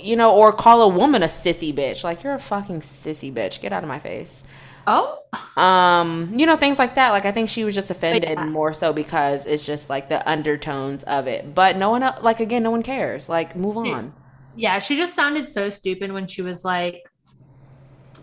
you 0.00 0.16
know, 0.16 0.34
or 0.34 0.52
call 0.52 0.82
a 0.82 0.88
woman 0.88 1.22
a 1.22 1.26
sissy 1.26 1.72
bitch. 1.74 2.02
Like 2.04 2.22
you're 2.24 2.34
a 2.34 2.38
fucking 2.38 2.80
sissy 2.80 3.32
bitch. 3.32 3.60
Get 3.60 3.72
out 3.72 3.82
of 3.82 3.88
my 3.88 3.98
face. 3.98 4.44
Oh, 4.86 5.18
Um, 5.56 6.32
you 6.34 6.46
know, 6.46 6.56
things 6.56 6.78
like 6.78 6.94
that. 6.94 7.10
Like 7.10 7.26
I 7.26 7.32
think 7.32 7.48
she 7.50 7.62
was 7.64 7.74
just 7.74 7.90
offended 7.90 8.24
Yeah. 8.24 8.44
more 8.46 8.72
so 8.72 8.92
because 8.92 9.44
it's 9.44 9.64
just 9.66 9.90
like 9.90 10.08
the 10.08 10.26
undertones 10.28 11.04
of 11.04 11.26
it. 11.26 11.54
But 11.54 11.76
no 11.76 11.90
one 11.90 12.02
like 12.22 12.40
again, 12.40 12.62
no 12.62 12.70
one 12.70 12.82
cares. 12.82 13.28
Like 13.28 13.54
move 13.54 13.76
on. 13.76 14.14
yeah. 14.56 14.78
She 14.78 14.96
just 14.96 15.14
sounded 15.14 15.50
so 15.50 15.68
stupid 15.70 16.10
when 16.12 16.26
she 16.26 16.40
was 16.42 16.64
like, 16.64 17.04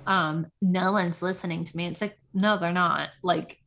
um, 0.08 0.48
no 0.62 0.92
one's 0.92 1.22
listening 1.22 1.64
to 1.64 1.78
me. 1.78 1.88
It's 1.88 2.02
like, 2.02 2.18
no, 2.34 2.58
they're 2.58 2.72
not. 2.72 3.10
Like, 3.24 3.58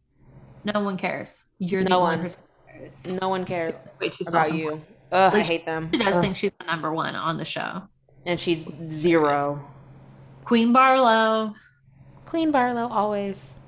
no 0.64 0.82
one 0.82 0.96
cares. 0.96 1.44
You're 1.58 1.82
the 1.82 1.88
No 1.90 2.00
only 2.00 2.16
one. 2.16 2.22
person 2.24 2.40
who 2.40 2.47
cares. 2.78 3.06
No 3.06 3.28
one 3.28 3.44
cares 3.44 3.74
Way 4.00 4.08
too 4.08 4.24
about 4.28 4.54
you. 4.54 4.80
Ugh, 5.10 5.34
I 5.34 5.42
hate 5.42 5.64
them. 5.64 5.90
She 5.92 5.98
does 5.98 6.16
Ugh. 6.16 6.22
think 6.22 6.36
she's 6.36 6.52
the 6.58 6.66
number 6.66 6.92
one 6.92 7.14
on 7.14 7.38
the 7.38 7.44
show. 7.44 7.82
And 8.26 8.38
she's 8.38 8.66
zero. 8.90 9.64
Queen 10.44 10.72
Barlow. 10.72 11.54
Queen 12.26 12.50
Barlow 12.50 12.88
always. 12.88 13.60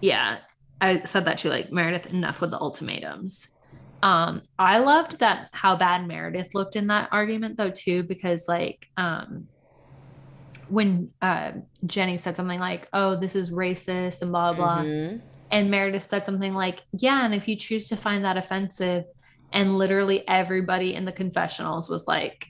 Yeah, 0.00 0.38
I 0.80 1.04
said 1.04 1.24
that 1.24 1.38
too. 1.38 1.48
Like 1.48 1.72
Meredith, 1.72 2.06
enough 2.06 2.40
with 2.40 2.50
the 2.50 2.60
ultimatums. 2.60 3.48
Um, 4.02 4.42
I 4.58 4.78
loved 4.78 5.18
that 5.18 5.48
how 5.52 5.74
bad 5.74 6.06
Meredith 6.06 6.54
looked 6.54 6.76
in 6.76 6.86
that 6.88 7.08
argument 7.10 7.56
though 7.56 7.70
too, 7.70 8.04
because 8.04 8.46
like 8.46 8.86
um 8.96 9.48
when 10.68 11.10
uh 11.22 11.52
Jenny 11.86 12.18
said 12.18 12.36
something 12.36 12.60
like, 12.60 12.88
"Oh, 12.92 13.16
this 13.16 13.34
is 13.34 13.50
racist" 13.50 14.22
and 14.22 14.30
blah 14.30 14.52
blah, 14.52 14.82
blah. 14.82 15.18
And 15.50 15.70
Meredith 15.70 16.02
said 16.02 16.26
something 16.26 16.54
like, 16.54 16.82
"Yeah, 16.92 17.24
and 17.24 17.34
if 17.34 17.48
you 17.48 17.56
choose 17.56 17.88
to 17.88 17.96
find 17.96 18.24
that 18.24 18.36
offensive," 18.36 19.04
and 19.52 19.76
literally 19.76 20.26
everybody 20.28 20.94
in 20.94 21.04
the 21.04 21.12
confessionals 21.12 21.88
was 21.88 22.06
like 22.06 22.46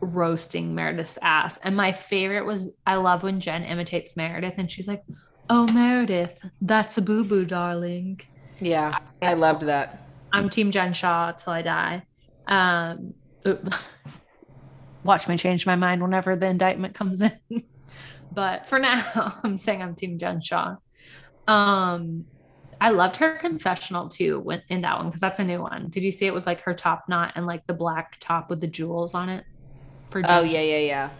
roasting 0.00 0.74
Meredith's 0.74 1.18
ass. 1.22 1.58
And 1.62 1.76
my 1.76 1.92
favorite 1.92 2.44
was 2.44 2.70
I 2.86 2.96
love 2.96 3.22
when 3.22 3.40
Jen 3.40 3.64
imitates 3.64 4.16
Meredith 4.16 4.54
and 4.58 4.70
she's 4.70 4.88
like, 4.88 5.02
"Oh, 5.48 5.66
Meredith, 5.72 6.38
that's 6.60 6.98
a 6.98 7.02
boo 7.02 7.24
boo, 7.24 7.44
darling." 7.44 8.20
Yeah, 8.60 8.98
I 9.22 9.34
loved 9.34 9.62
that. 9.62 10.06
I'm 10.32 10.48
Team 10.48 10.70
Jen 10.70 10.92
Shah 10.92 11.32
till 11.32 11.52
I 11.52 11.62
die. 11.62 12.02
Um, 12.46 13.14
watch 15.04 15.28
me 15.28 15.36
change 15.36 15.66
my 15.66 15.76
mind 15.76 16.02
whenever 16.02 16.36
the 16.36 16.46
indictment 16.46 16.94
comes 16.94 17.22
in. 17.22 17.38
but 18.32 18.66
for 18.68 18.78
now, 18.78 19.40
I'm 19.44 19.58
saying 19.58 19.82
I'm 19.82 19.94
Team 19.94 20.18
Jen 20.18 20.40
Shah. 20.40 20.76
Um, 21.46 22.26
I 22.82 22.90
loved 22.90 23.16
her 23.18 23.38
confessional 23.38 24.08
too 24.08 24.40
when, 24.40 24.60
in 24.68 24.80
that 24.80 24.98
one 24.98 25.06
because 25.06 25.20
that's 25.20 25.38
a 25.38 25.44
new 25.44 25.62
one. 25.62 25.86
Did 25.88 26.02
you 26.02 26.10
see 26.10 26.26
it 26.26 26.34
with 26.34 26.46
like 26.46 26.62
her 26.62 26.74
top 26.74 27.04
knot 27.08 27.34
and 27.36 27.46
like 27.46 27.64
the 27.68 27.74
black 27.74 28.16
top 28.18 28.50
with 28.50 28.60
the 28.60 28.66
jewels 28.66 29.14
on 29.14 29.28
it? 29.28 29.44
For 30.10 30.20
Oh 30.26 30.42
yeah, 30.42 30.62
yeah, 30.62 30.78
yeah. 30.78 31.10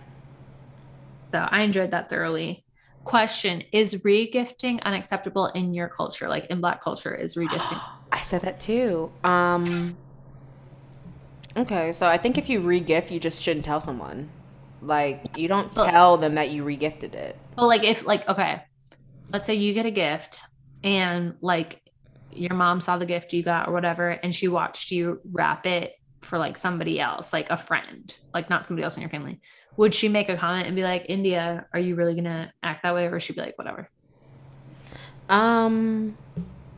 So 1.30 1.38
I 1.38 1.60
enjoyed 1.60 1.92
that 1.92 2.10
thoroughly. 2.10 2.64
Question 3.04 3.62
Is 3.70 3.94
regifting 3.94 4.82
unacceptable 4.82 5.46
in 5.54 5.72
your 5.72 5.88
culture? 5.88 6.28
Like 6.28 6.46
in 6.46 6.60
Black 6.60 6.82
culture, 6.82 7.14
is 7.14 7.36
regifting? 7.36 7.80
I 8.12 8.22
said 8.22 8.40
that 8.40 8.58
too. 8.58 9.12
Um 9.22 9.96
Okay, 11.56 11.92
so 11.92 12.08
I 12.08 12.18
think 12.18 12.38
if 12.38 12.48
you 12.48 12.60
regift, 12.60 13.12
you 13.12 13.20
just 13.20 13.40
shouldn't 13.40 13.64
tell 13.64 13.80
someone. 13.80 14.30
Like 14.80 15.38
you 15.38 15.46
don't 15.46 15.72
tell 15.76 16.16
them 16.16 16.34
that 16.34 16.50
you 16.50 16.64
regifted 16.64 17.14
it. 17.14 17.38
Well, 17.56 17.68
like 17.68 17.84
if 17.84 18.04
like 18.04 18.28
okay, 18.28 18.62
let's 19.32 19.46
say 19.46 19.54
you 19.54 19.74
get 19.74 19.86
a 19.86 19.92
gift 19.92 20.42
and 20.84 21.34
like 21.40 21.80
your 22.32 22.54
mom 22.54 22.80
saw 22.80 22.96
the 22.96 23.06
gift 23.06 23.32
you 23.32 23.42
got 23.42 23.68
or 23.68 23.72
whatever, 23.72 24.10
and 24.10 24.34
she 24.34 24.48
watched 24.48 24.90
you 24.90 25.20
wrap 25.30 25.66
it 25.66 25.94
for 26.22 26.38
like 26.38 26.56
somebody 26.56 27.00
else, 27.00 27.32
like 27.32 27.50
a 27.50 27.56
friend, 27.56 28.16
like 28.32 28.48
not 28.48 28.66
somebody 28.66 28.84
else 28.84 28.96
in 28.96 29.02
your 29.02 29.10
family. 29.10 29.40
Would 29.76 29.94
she 29.94 30.08
make 30.08 30.28
a 30.28 30.36
comment 30.36 30.66
and 30.66 30.76
be 30.76 30.82
like, 30.82 31.06
India, 31.08 31.66
are 31.72 31.80
you 31.80 31.94
really 31.94 32.14
gonna 32.14 32.52
act 32.62 32.82
that 32.82 32.94
way? 32.94 33.06
Or 33.06 33.20
she'd 33.20 33.36
be 33.36 33.42
like, 33.42 33.58
whatever. 33.58 33.88
Um 35.28 36.16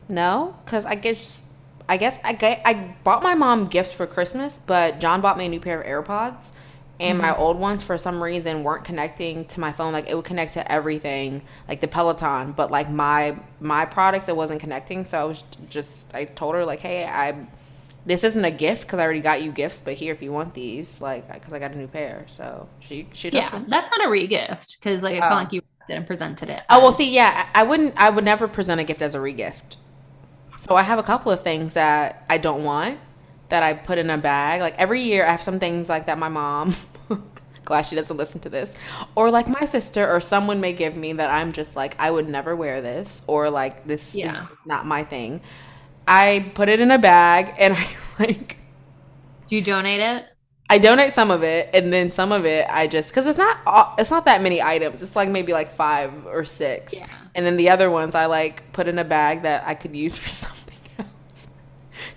no, 0.07 0.55
cuz 0.65 0.85
I 0.85 0.95
guess 0.95 1.49
I 1.87 1.97
guess 1.97 2.17
I 2.23 2.61
I 2.65 2.95
bought 3.03 3.21
my 3.21 3.35
mom 3.35 3.67
gifts 3.67 3.93
for 3.93 4.07
Christmas, 4.07 4.59
but 4.65 4.99
John 4.99 5.21
bought 5.21 5.37
me 5.37 5.45
a 5.45 5.49
new 5.49 5.59
pair 5.59 5.81
of 5.81 6.05
AirPods. 6.05 6.53
And 6.99 7.17
my 7.17 7.29
mm-hmm. 7.29 7.41
old 7.41 7.59
ones, 7.59 7.83
for 7.83 7.97
some 7.97 8.23
reason, 8.23 8.63
weren't 8.63 8.85
connecting 8.85 9.45
to 9.45 9.59
my 9.59 9.73
phone. 9.73 9.91
Like 9.91 10.07
it 10.09 10.15
would 10.15 10.25
connect 10.25 10.53
to 10.53 10.71
everything, 10.71 11.41
like 11.67 11.81
the 11.81 11.87
Peloton, 11.89 12.53
but 12.53 12.71
like 12.71 12.89
my 12.89 13.37
my 13.59 13.85
products, 13.85 14.29
it 14.29 14.35
wasn't 14.35 14.61
connecting. 14.61 15.03
So 15.05 15.19
I 15.19 15.23
was 15.25 15.43
just, 15.69 16.13
I 16.15 16.23
told 16.25 16.55
her 16.55 16.63
like, 16.65 16.79
hey, 16.81 17.05
I, 17.05 17.47
this 18.05 18.23
isn't 18.23 18.45
a 18.45 18.51
gift 18.51 18.83
because 18.83 18.99
I 18.99 19.03
already 19.03 19.19
got 19.21 19.41
you 19.43 19.51
gifts, 19.51 19.81
but 19.83 19.95
here 19.95 20.13
if 20.13 20.21
you 20.21 20.31
want 20.31 20.53
these, 20.53 21.01
like, 21.01 21.31
because 21.33 21.51
I 21.53 21.59
got 21.59 21.71
a 21.71 21.77
new 21.77 21.87
pair. 21.87 22.25
So 22.27 22.69
she 22.79 23.09
she 23.13 23.31
took 23.31 23.43
Yeah, 23.43 23.49
them. 23.49 23.65
that's 23.67 23.89
not 23.91 24.05
a 24.05 24.09
regift 24.09 24.77
because 24.79 25.03
like 25.03 25.15
it's 25.15 25.29
Oh. 25.29 25.29
not 25.29 25.43
like 25.45 25.53
you 25.53 25.61
didn't 25.87 26.07
presented 26.07 26.49
it. 26.49 26.63
Oh 26.69 26.79
well, 26.81 26.91
see, 26.91 27.11
yeah, 27.13 27.47
I 27.53 27.61
I 27.61 27.63
wouldn't. 27.63 27.93
I 27.97 28.09
would 28.09 28.23
never 28.25 28.47
present 28.47 28.81
a 28.81 28.83
gift 28.83 29.01
as 29.01 29.15
a 29.15 29.19
regift. 29.19 29.77
So 30.57 30.75
I 30.75 30.83
have 30.83 30.99
a 30.99 31.03
couple 31.03 31.31
of 31.31 31.41
things 31.41 31.73
that 31.75 32.25
I 32.29 32.37
don't 32.37 32.63
want 32.63 32.99
that 33.49 33.63
I 33.63 33.73
put 33.73 33.97
in 33.97 34.09
a 34.09 34.17
bag. 34.17 34.61
Like 34.61 34.75
every 34.77 35.01
year, 35.03 35.25
I 35.25 35.31
have 35.31 35.41
some 35.41 35.59
things 35.59 35.89
like 35.89 36.05
that. 36.07 36.17
My 36.17 36.29
mom, 36.29 36.73
glad 37.65 37.83
she 37.83 37.95
doesn't 37.95 38.17
listen 38.17 38.39
to 38.41 38.49
this, 38.49 38.75
or 39.15 39.31
like 39.31 39.47
my 39.47 39.65
sister 39.65 40.09
or 40.09 40.19
someone 40.19 40.61
may 40.61 40.73
give 40.73 40.95
me 40.95 41.13
that 41.13 41.31
I'm 41.31 41.51
just 41.51 41.75
like 41.75 41.95
I 41.99 42.09
would 42.11 42.27
never 42.29 42.55
wear 42.55 42.81
this, 42.81 43.21
or 43.27 43.49
like 43.49 43.85
this 43.87 44.15
Yeah. 44.15 44.33
is 44.33 44.47
not 44.65 44.85
my 44.85 45.03
thing. 45.03 45.41
I 46.07 46.51
put 46.53 46.69
it 46.69 46.79
in 46.79 46.91
a 46.91 46.99
bag 46.99 47.53
and 47.57 47.73
I 47.73 47.87
like 48.19 48.57
Do 49.47 49.55
you 49.55 49.61
donate 49.61 49.99
it? 49.99 50.25
I 50.67 50.79
donate 50.79 51.13
some 51.13 51.29
of 51.29 51.43
it, 51.43 51.69
and 51.75 51.93
then 51.93 52.09
some 52.09 52.31
of 52.31 52.43
it 52.45 52.65
I 52.69 52.87
just 52.87 53.09
because 53.09 53.27
it's 53.27 53.37
not 53.37 53.57
all- 53.67 53.93
it's 53.99 54.09
not 54.09 54.25
that 54.25 54.41
many 54.41 54.61
items. 54.63 55.03
It's 55.03 55.15
like 55.15 55.29
maybe 55.29 55.53
like 55.53 55.69
five 55.71 56.25
or 56.25 56.43
six, 56.45 56.93
Yeah. 56.95 57.05
and 57.35 57.45
then 57.45 57.55
the 57.57 57.69
other 57.69 57.91
ones 57.91 58.15
I 58.15 58.25
like 58.25 58.71
put 58.73 58.87
in 58.87 58.97
a 58.97 59.03
bag 59.03 59.43
that 59.43 59.67
I 59.67 59.75
could 59.75 59.95
use 59.95 60.17
for 60.23 60.29
something 60.29 60.64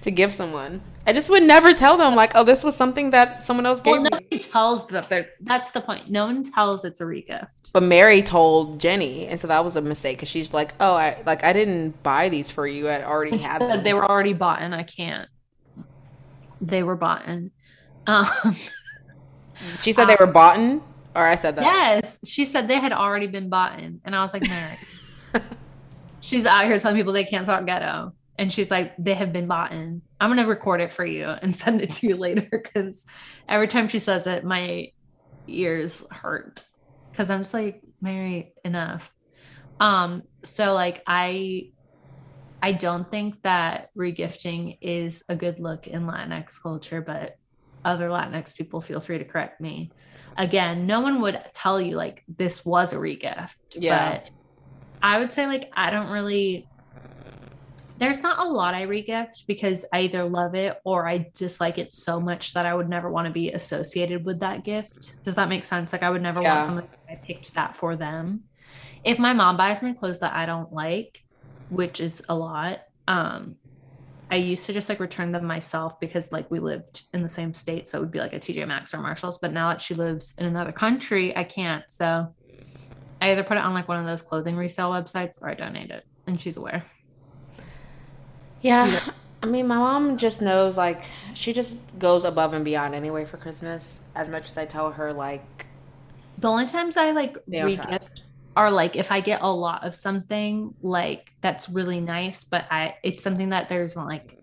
to 0.08 0.12
give 0.14 0.32
someone. 0.32 0.80
I 1.06 1.12
just 1.12 1.28
would 1.30 1.42
never 1.42 1.72
tell 1.72 1.96
them 1.96 2.14
like, 2.14 2.32
oh, 2.34 2.44
this 2.44 2.64
was 2.64 2.74
something 2.74 3.10
that 3.10 3.44
someone 3.44 3.66
else 3.66 3.80
gave 3.80 3.92
Well, 3.92 4.02
me. 4.02 4.08
nobody 4.10 4.38
tells 4.38 4.86
that 4.88 5.08
they're. 5.08 5.28
That's 5.40 5.70
the 5.70 5.80
point. 5.80 6.10
No 6.10 6.26
one 6.26 6.44
tells 6.44 6.84
it's 6.84 7.00
a 7.00 7.04
regift. 7.04 7.46
But 7.72 7.82
Mary 7.82 8.22
told 8.22 8.80
Jenny, 8.80 9.26
and 9.26 9.38
so 9.38 9.46
that 9.48 9.62
was 9.64 9.76
a 9.76 9.80
mistake 9.82 10.16
because 10.18 10.28
she's 10.28 10.52
like, 10.54 10.72
oh, 10.80 10.94
I 10.94 11.22
like 11.26 11.44
I 11.44 11.52
didn't 11.52 12.02
buy 12.02 12.28
these 12.28 12.50
for 12.50 12.66
you. 12.66 12.88
I 12.88 13.04
already 13.04 13.32
And 13.32 13.40
she 13.40 13.46
had 13.46 13.60
them. 13.60 13.82
they 13.82 13.94
were 13.94 14.08
already 14.10 14.32
bought 14.32 14.60
and 14.62 14.74
I 14.74 14.82
can't. 14.82 15.28
They 16.60 16.82
were 16.82 16.96
bought 16.96 17.22
and 17.26 17.50
Um, 18.06 18.26
she 19.76 19.92
said 19.92 20.06
they 20.06 20.16
were 20.18 20.26
bought 20.26 20.58
in, 20.58 20.82
or 21.14 21.26
I 21.26 21.36
said 21.36 21.56
that. 21.56 21.64
yes, 21.64 22.20
she 22.24 22.44
said 22.44 22.66
they 22.68 22.78
had 22.80 22.92
already 22.92 23.26
been 23.26 23.48
bought 23.48 23.78
in, 23.80 24.00
and 24.04 24.14
I 24.16 24.22
was 24.22 24.32
like, 24.32 24.42
Mary. 24.42 24.78
she's 26.20 26.46
out 26.46 26.64
here 26.64 26.78
telling 26.78 26.96
people 26.96 27.12
they 27.12 27.24
can't 27.24 27.46
talk 27.46 27.64
ghetto, 27.66 28.12
and 28.38 28.52
she's 28.52 28.70
like, 28.70 28.94
they 28.98 29.14
have 29.14 29.32
been 29.32 29.48
bought 29.48 29.72
in. 29.72 30.00
I'm 30.20 30.30
gonna 30.30 30.46
record 30.46 30.80
it 30.80 30.92
for 30.92 31.04
you 31.04 31.26
and 31.26 31.54
send 31.62 31.82
it 31.82 31.90
to 31.90 32.08
you 32.08 32.16
later 32.16 32.48
because 32.50 33.04
every 33.48 33.68
time 33.68 33.88
she 33.88 33.98
says 33.98 34.26
it, 34.26 34.44
my 34.44 34.92
ears 35.46 36.04
hurt 36.10 36.62
because 37.10 37.30
I'm 37.30 37.40
just 37.40 37.52
like, 37.54 37.82
Mary, 38.00 38.52
enough. 38.64 39.12
Um, 39.80 40.22
so 40.44 40.72
like 40.72 41.02
I 41.06 41.72
I 42.62 42.72
don't 42.72 43.08
think 43.10 43.42
that 43.42 43.90
regifting 43.96 44.78
is 44.80 45.24
a 45.28 45.36
good 45.36 45.60
look 45.60 45.86
in 45.86 46.06
Latinx 46.06 46.60
culture, 46.60 47.00
but 47.00 47.36
other 47.84 48.08
Latinx 48.08 48.54
people 48.56 48.80
feel 48.80 49.00
free 49.00 49.18
to 49.18 49.24
correct 49.24 49.60
me. 49.60 49.92
Again, 50.36 50.86
no 50.86 51.00
one 51.00 51.20
would 51.20 51.40
tell 51.54 51.80
you 51.80 51.96
like 51.96 52.22
this 52.28 52.64
was 52.64 52.92
a 52.92 52.96
regift. 52.96 53.54
Yeah. 53.72 54.18
But 54.18 54.30
I 55.02 55.18
would 55.18 55.32
say 55.32 55.46
like 55.46 55.70
I 55.74 55.90
don't 55.90 56.10
really 56.10 56.68
there's 57.98 58.20
not 58.20 58.38
a 58.38 58.48
lot 58.48 58.74
I 58.74 58.86
regift 58.86 59.46
because 59.46 59.84
I 59.92 60.02
either 60.02 60.24
love 60.24 60.54
it 60.54 60.78
or 60.84 61.08
I 61.08 61.30
dislike 61.34 61.78
it 61.78 61.92
so 61.92 62.20
much 62.20 62.52
that 62.54 62.66
I 62.66 62.74
would 62.74 62.88
never 62.88 63.10
want 63.10 63.26
to 63.26 63.32
be 63.32 63.50
associated 63.50 64.24
with 64.24 64.40
that 64.40 64.64
gift. 64.64 65.16
Does 65.24 65.34
that 65.34 65.48
make 65.48 65.64
sense? 65.64 65.92
Like 65.92 66.02
I 66.02 66.10
would 66.10 66.22
never 66.22 66.42
Yeah. 66.42 66.54
want 66.54 66.66
something 66.66 66.88
I 67.08 67.16
picked 67.26 67.54
that 67.54 67.76
for 67.76 67.96
them. 67.96 68.44
If 69.04 69.18
my 69.18 69.32
mom 69.32 69.56
buys 69.56 69.82
me 69.82 69.94
clothes 69.94 70.20
that 70.20 70.34
I 70.34 70.46
don't 70.46 70.72
like, 70.72 71.18
which 71.68 72.00
is 72.00 72.22
a 72.28 72.34
lot, 72.34 72.80
um, 73.06 73.56
I 74.30 74.36
used 74.36 74.66
to 74.66 74.72
just 74.72 74.88
like 74.88 75.00
return 75.00 75.32
them 75.32 75.46
myself 75.46 75.98
because 76.00 76.30
like 76.32 76.50
we 76.50 76.60
lived 76.60 77.02
in 77.14 77.22
the 77.22 77.28
same 77.28 77.54
state, 77.54 77.88
so 77.88 77.98
it 77.98 78.00
would 78.02 78.10
be 78.10 78.18
like 78.18 78.34
a 78.34 78.38
TJ 78.38 78.66
Maxx 78.68 78.92
or 78.92 78.98
Marshalls. 78.98 79.38
But 79.40 79.52
now 79.52 79.70
that 79.70 79.80
she 79.82 79.94
lives 79.94 80.34
in 80.38 80.44
another 80.46 80.72
country, 80.72 81.34
I 81.34 81.44
can't. 81.44 81.84
So 81.88 82.34
I 83.20 83.32
either 83.32 83.42
put 83.42 83.56
it 83.56 83.64
on 83.64 83.74
like 83.74 83.88
one 83.88 83.98
of 83.98 84.06
those 84.06 84.22
clothing 84.22 84.56
resale 84.56 84.90
websites 84.90 85.40
or 85.40 85.48
I 85.48 85.54
donate 85.54 85.90
it, 85.90 86.04
and 86.26 86.40
she's 86.40 86.58
aware. 86.58 86.84
Yeah. 88.60 89.00
I 89.42 89.46
mean, 89.46 89.68
my 89.68 89.76
mom 89.76 90.16
just 90.16 90.42
knows, 90.42 90.76
like, 90.76 91.04
she 91.32 91.52
just 91.52 91.96
goes 91.98 92.24
above 92.24 92.54
and 92.54 92.64
beyond 92.64 92.94
anyway 92.94 93.24
for 93.24 93.36
Christmas. 93.36 94.02
As 94.14 94.28
much 94.28 94.46
as 94.48 94.58
I 94.58 94.66
tell 94.66 94.92
her, 94.92 95.12
like, 95.12 95.66
The 96.38 96.48
only 96.48 96.66
times 96.66 96.96
I 96.96 97.12
like 97.12 97.36
re-gift 97.56 98.24
are 98.56 98.70
like 98.70 98.96
if 98.96 99.12
I 99.12 99.20
get 99.20 99.42
a 99.42 99.52
lot 99.52 99.84
of 99.86 99.94
something 99.96 100.74
like 100.82 101.30
that's 101.42 101.68
really 101.68 102.00
nice, 102.00 102.44
but 102.44 102.66
I 102.70 102.94
it's 103.04 103.22
something 103.22 103.50
that 103.50 103.68
there's 103.68 103.96
like 103.96 104.38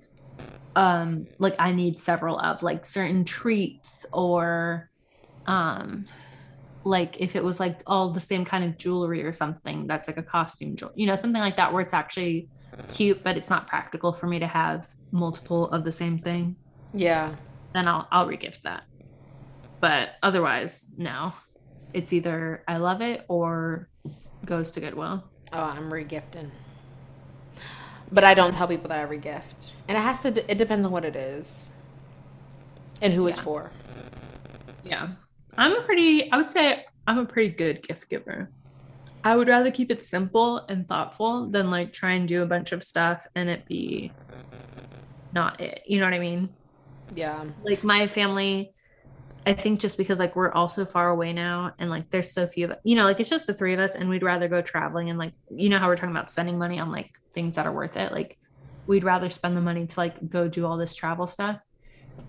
um 0.76 1.28
like 1.40 1.56
I 1.60 1.74
need 1.74 2.00
several 2.00 2.40
of 2.40 2.64
like 2.64 2.86
certain 2.86 3.26
treats 3.26 4.06
or 4.14 4.92
um 5.48 6.10
like 6.84 7.18
if 7.20 7.36
it 7.36 7.44
was 7.44 7.60
like 7.60 7.82
all 7.88 8.14
the 8.14 8.20
same 8.20 8.46
kind 8.46 8.64
of 8.66 8.78
jewelry 8.78 9.24
or 9.24 9.34
something 9.34 9.88
that's 9.88 10.08
like 10.08 10.18
a 10.18 10.24
costume 10.24 10.76
jewel 10.76 10.92
you 10.96 11.08
know 11.08 11.16
something 11.16 11.42
like 11.42 11.58
that 11.58 11.74
where 11.74 11.82
it's 11.82 11.94
actually 11.94 12.50
cute 12.94 13.24
but 13.24 13.38
it's 13.38 13.50
not 13.50 13.68
practical 13.68 14.12
for 14.12 14.28
me 14.28 14.40
to 14.40 14.48
have 14.48 14.88
multiple 15.12 15.70
of 15.72 15.84
the 15.84 15.92
same 15.92 16.18
thing 16.18 16.56
yeah. 16.96 17.36
then 17.74 17.88
I'll 17.88 18.08
I'll 18.12 18.28
regift 18.28 18.62
that. 18.64 18.84
But 19.80 20.12
otherwise, 20.24 20.92
no. 20.98 21.34
It's 21.94 22.12
either 22.14 22.64
I 22.68 22.78
love 22.78 23.02
it 23.02 23.26
or 23.28 23.90
goes 24.46 24.72
to 24.72 24.80
Goodwill. 24.80 25.24
Oh, 25.54 25.62
I'm 25.62 25.90
regifting. 25.92 26.50
But 28.12 28.24
I 28.24 28.34
don't 28.34 28.54
tell 28.54 28.68
people 28.68 28.90
that 28.90 29.00
I 29.00 29.08
regift. 29.08 29.74
And 29.88 29.98
it 29.98 30.02
has 30.02 30.22
to, 30.24 30.52
it 30.52 30.58
depends 30.58 30.86
on 30.86 30.92
what 30.92 31.06
it 31.06 31.16
is 31.16 31.74
and 33.02 33.14
who 33.14 33.28
it's 33.28 33.40
for. 33.40 33.72
Yeah. 34.84 35.10
I'm 35.58 35.74
a 35.74 35.82
pretty 35.82 36.32
I 36.32 36.38
would 36.38 36.50
say 36.50 36.86
I'm 37.08 37.20
a 37.20 37.26
pretty 37.26 37.54
good 37.54 37.86
gift 37.88 38.10
giver. 38.10 38.50
I 39.26 39.36
would 39.36 39.48
rather 39.48 39.72
keep 39.72 39.90
it 39.92 40.04
simple 40.04 40.60
and 40.70 40.88
thoughtful 40.88 41.50
than 41.50 41.72
like 41.72 41.92
try 41.92 42.12
and 42.12 42.28
do 42.28 42.44
a 42.44 42.46
bunch 42.46 42.72
of 42.72 42.84
stuff 42.84 43.26
and 43.36 43.50
it 43.50 43.66
be 43.66 44.12
not 45.34 45.60
it. 45.60 45.82
You 45.88 46.00
know 46.00 46.06
what 46.06 46.14
I 46.14 46.20
mean? 46.20 46.50
Yeah. 47.14 47.46
like 47.64 47.84
my 47.84 48.08
family 48.08 48.74
i 49.46 49.54
think 49.54 49.80
just 49.80 49.96
because 49.98 50.18
like 50.18 50.36
we're 50.36 50.52
all 50.52 50.68
so 50.68 50.86
far 50.86 51.10
away 51.10 51.34
now 51.34 51.72
and 51.78 51.90
like 51.90 52.10
there's 52.10 52.34
so 52.34 52.48
few 52.48 52.66
of 52.66 52.78
you 52.84 52.96
know 52.96 53.04
like 53.04 53.20
it's 53.20 53.30
just 53.30 53.46
the 53.46 53.54
three 53.54 53.76
of 53.76 53.80
us 53.80 53.94
and 53.94 54.10
we'd 54.10 54.24
rather 54.24 54.48
go 54.48 54.60
traveling 54.62 55.12
and 55.12 55.20
like 55.20 55.34
you 55.52 55.70
know 55.70 55.78
how 55.78 55.88
we're 55.88 55.96
talking 55.96 56.10
about 56.10 56.32
spending 56.32 56.58
money 56.58 56.80
on 56.80 56.92
like 56.92 57.12
things 57.36 57.54
that 57.54 57.68
are 57.68 57.72
worth 57.72 57.96
it 57.96 58.12
like 58.12 58.40
we'd 58.88 59.04
rather 59.04 59.30
spend 59.30 59.56
the 59.56 59.62
money 59.62 59.86
to 59.86 60.00
like 60.00 60.30
go 60.30 60.48
do 60.48 60.66
all 60.66 60.78
this 60.78 60.96
travel 60.96 61.28
stuff 61.28 61.60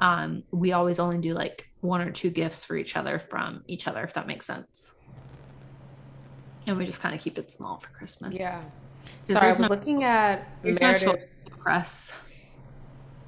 um 0.03 0.43
we 0.51 0.73
always 0.73 0.99
only 0.99 1.19
do 1.19 1.33
like 1.33 1.65
one 1.81 2.03
or 2.03 2.11
two 2.11 2.29
gifts 2.29 2.67
for 2.67 2.77
each 2.77 2.97
other 2.97 3.19
from 3.19 3.63
each 3.67 3.89
other 3.89 4.03
if 4.05 4.13
that 4.13 4.27
makes 4.27 4.45
sense 4.45 4.93
and 6.67 6.77
we 6.77 6.85
just 6.87 7.01
kind 7.01 7.15
of 7.15 7.21
keep 7.21 7.39
it 7.39 7.51
small 7.51 7.79
for 7.79 7.89
christmas 7.89 8.33
Yeah. 8.35 8.61
Sorry, 9.29 9.47
I 9.49 9.51
was 9.51 9.59
no- 9.61 9.69
looking 9.69 10.05
at 10.05 10.47
there's 10.63 10.81
no 10.81 10.87
Meredith's. 10.89 11.49
press 11.51 12.13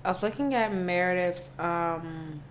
I 0.04 0.08
was 0.08 0.22
looking 0.22 0.54
at 0.54 0.72
Meredith's 0.72 1.52
um 1.58 2.42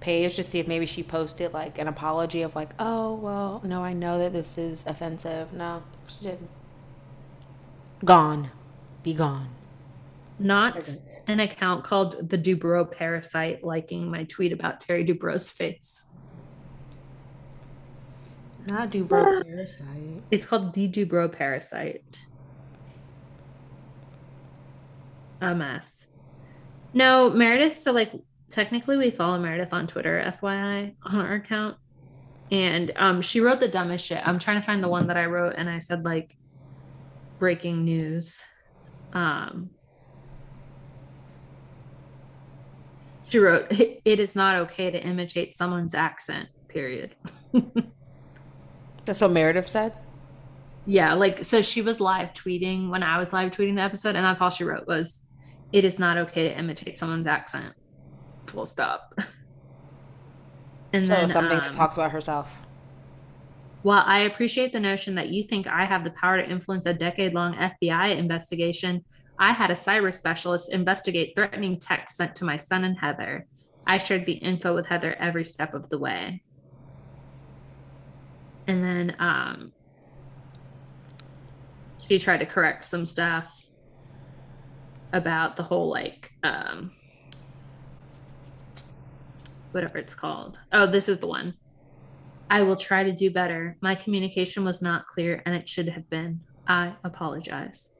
page 0.00 0.36
to 0.36 0.42
see 0.42 0.58
if 0.58 0.66
maybe 0.66 0.86
she 0.86 1.02
posted 1.02 1.52
like 1.52 1.78
an 1.78 1.86
apology 1.86 2.40
of 2.42 2.56
like, 2.56 2.70
oh 2.78 3.14
well, 3.16 3.60
no, 3.64 3.84
I 3.84 3.92
know 3.92 4.18
that 4.18 4.32
this 4.32 4.56
is 4.56 4.86
offensive. 4.86 5.52
No, 5.52 5.82
she 6.08 6.24
didn't. 6.24 6.48
Gone, 8.04 8.50
be 9.02 9.12
gone. 9.12 9.48
Isn't. 10.42 11.02
an 11.26 11.40
account 11.40 11.84
called 11.84 12.30
the 12.30 12.38
Dubrow 12.38 12.90
Parasite 12.90 13.62
liking 13.62 14.10
my 14.10 14.24
tweet 14.24 14.52
about 14.52 14.80
Terry 14.80 15.04
Dubrow's 15.04 15.52
face. 15.52 16.06
Not 18.70 18.90
Dubrow 18.90 19.42
Parasite. 19.44 20.22
It's 20.30 20.46
called 20.46 20.72
the 20.74 20.88
Dubrow 20.88 21.30
Parasite. 21.30 22.20
A 25.40 25.54
mess. 25.54 26.06
No, 26.94 27.30
Meredith. 27.30 27.78
So, 27.78 27.92
like, 27.92 28.12
technically, 28.48 28.96
we 28.96 29.10
follow 29.10 29.38
Meredith 29.38 29.72
on 29.72 29.86
Twitter, 29.86 30.36
FYI, 30.40 30.94
on 31.02 31.16
our 31.16 31.34
account. 31.34 31.76
And 32.52 32.92
um, 32.96 33.22
she 33.22 33.40
wrote 33.40 33.60
the 33.60 33.68
dumbest 33.68 34.06
shit. 34.06 34.26
I'm 34.26 34.38
trying 34.38 34.60
to 34.60 34.66
find 34.66 34.82
the 34.82 34.88
one 34.88 35.06
that 35.08 35.16
I 35.16 35.26
wrote, 35.26 35.54
and 35.56 35.68
I 35.68 35.78
said, 35.78 36.04
like, 36.04 36.36
breaking 37.38 37.84
news. 37.84 38.42
Um, 39.12 39.70
she 43.28 43.38
wrote, 43.38 43.66
It 43.70 44.20
is 44.20 44.36
not 44.36 44.56
okay 44.56 44.90
to 44.90 45.02
imitate 45.02 45.56
someone's 45.56 45.94
accent, 45.94 46.48
period. 46.68 47.16
That's 49.10 49.22
what 49.22 49.32
Meredith 49.32 49.66
said. 49.66 49.92
Yeah, 50.86 51.14
like 51.14 51.44
so 51.44 51.62
she 51.62 51.82
was 51.82 51.98
live 51.98 52.32
tweeting 52.32 52.90
when 52.90 53.02
I 53.02 53.18
was 53.18 53.32
live 53.32 53.50
tweeting 53.50 53.74
the 53.74 53.82
episode, 53.82 54.14
and 54.14 54.24
that's 54.24 54.40
all 54.40 54.50
she 54.50 54.62
wrote 54.62 54.86
was, 54.86 55.24
"It 55.72 55.84
is 55.84 55.98
not 55.98 56.16
okay 56.16 56.48
to 56.48 56.56
imitate 56.56 56.96
someone's 56.96 57.26
accent." 57.26 57.74
Full 58.46 58.66
stop. 58.66 59.12
And 60.92 61.06
So 61.06 61.14
then 61.14 61.28
something 61.28 61.58
um, 61.58 61.64
that 61.64 61.72
talks 61.72 61.96
about 61.96 62.10
herself. 62.12 62.56
While 63.82 64.02
I 64.06 64.20
appreciate 64.20 64.72
the 64.72 64.80
notion 64.80 65.14
that 65.16 65.28
you 65.28 65.44
think 65.44 65.68
I 65.68 65.84
have 65.84 66.02
the 66.02 66.10
power 66.10 66.40
to 66.40 66.48
influence 66.48 66.86
a 66.86 66.94
decade-long 66.94 67.54
FBI 67.54 68.16
investigation, 68.16 69.04
I 69.38 69.52
had 69.52 69.70
a 69.70 69.74
cyber 69.74 70.12
specialist 70.12 70.72
investigate 70.72 71.34
threatening 71.36 71.78
texts 71.78 72.16
sent 72.16 72.34
to 72.36 72.44
my 72.44 72.56
son 72.56 72.82
and 72.82 72.98
Heather. 72.98 73.46
I 73.86 73.98
shared 73.98 74.26
the 74.26 74.32
info 74.32 74.74
with 74.74 74.86
Heather 74.86 75.14
every 75.14 75.44
step 75.44 75.74
of 75.74 75.88
the 75.90 75.98
way. 75.98 76.42
And 78.70 78.84
then 78.84 79.16
um, 79.18 79.72
she 81.98 82.20
tried 82.20 82.38
to 82.38 82.46
correct 82.46 82.84
some 82.84 83.04
stuff 83.04 83.52
about 85.12 85.56
the 85.56 85.64
whole 85.64 85.90
like 85.90 86.30
um, 86.44 86.92
whatever 89.72 89.98
it's 89.98 90.14
called. 90.14 90.60
Oh, 90.72 90.86
this 90.86 91.08
is 91.08 91.18
the 91.18 91.26
one. 91.26 91.54
I 92.48 92.62
will 92.62 92.76
try 92.76 93.02
to 93.02 93.10
do 93.10 93.28
better. 93.28 93.76
My 93.80 93.96
communication 93.96 94.64
was 94.64 94.80
not 94.80 95.08
clear 95.08 95.42
and 95.44 95.56
it 95.56 95.68
should 95.68 95.88
have 95.88 96.08
been. 96.08 96.38
I 96.68 96.94
apologize. 97.02 97.90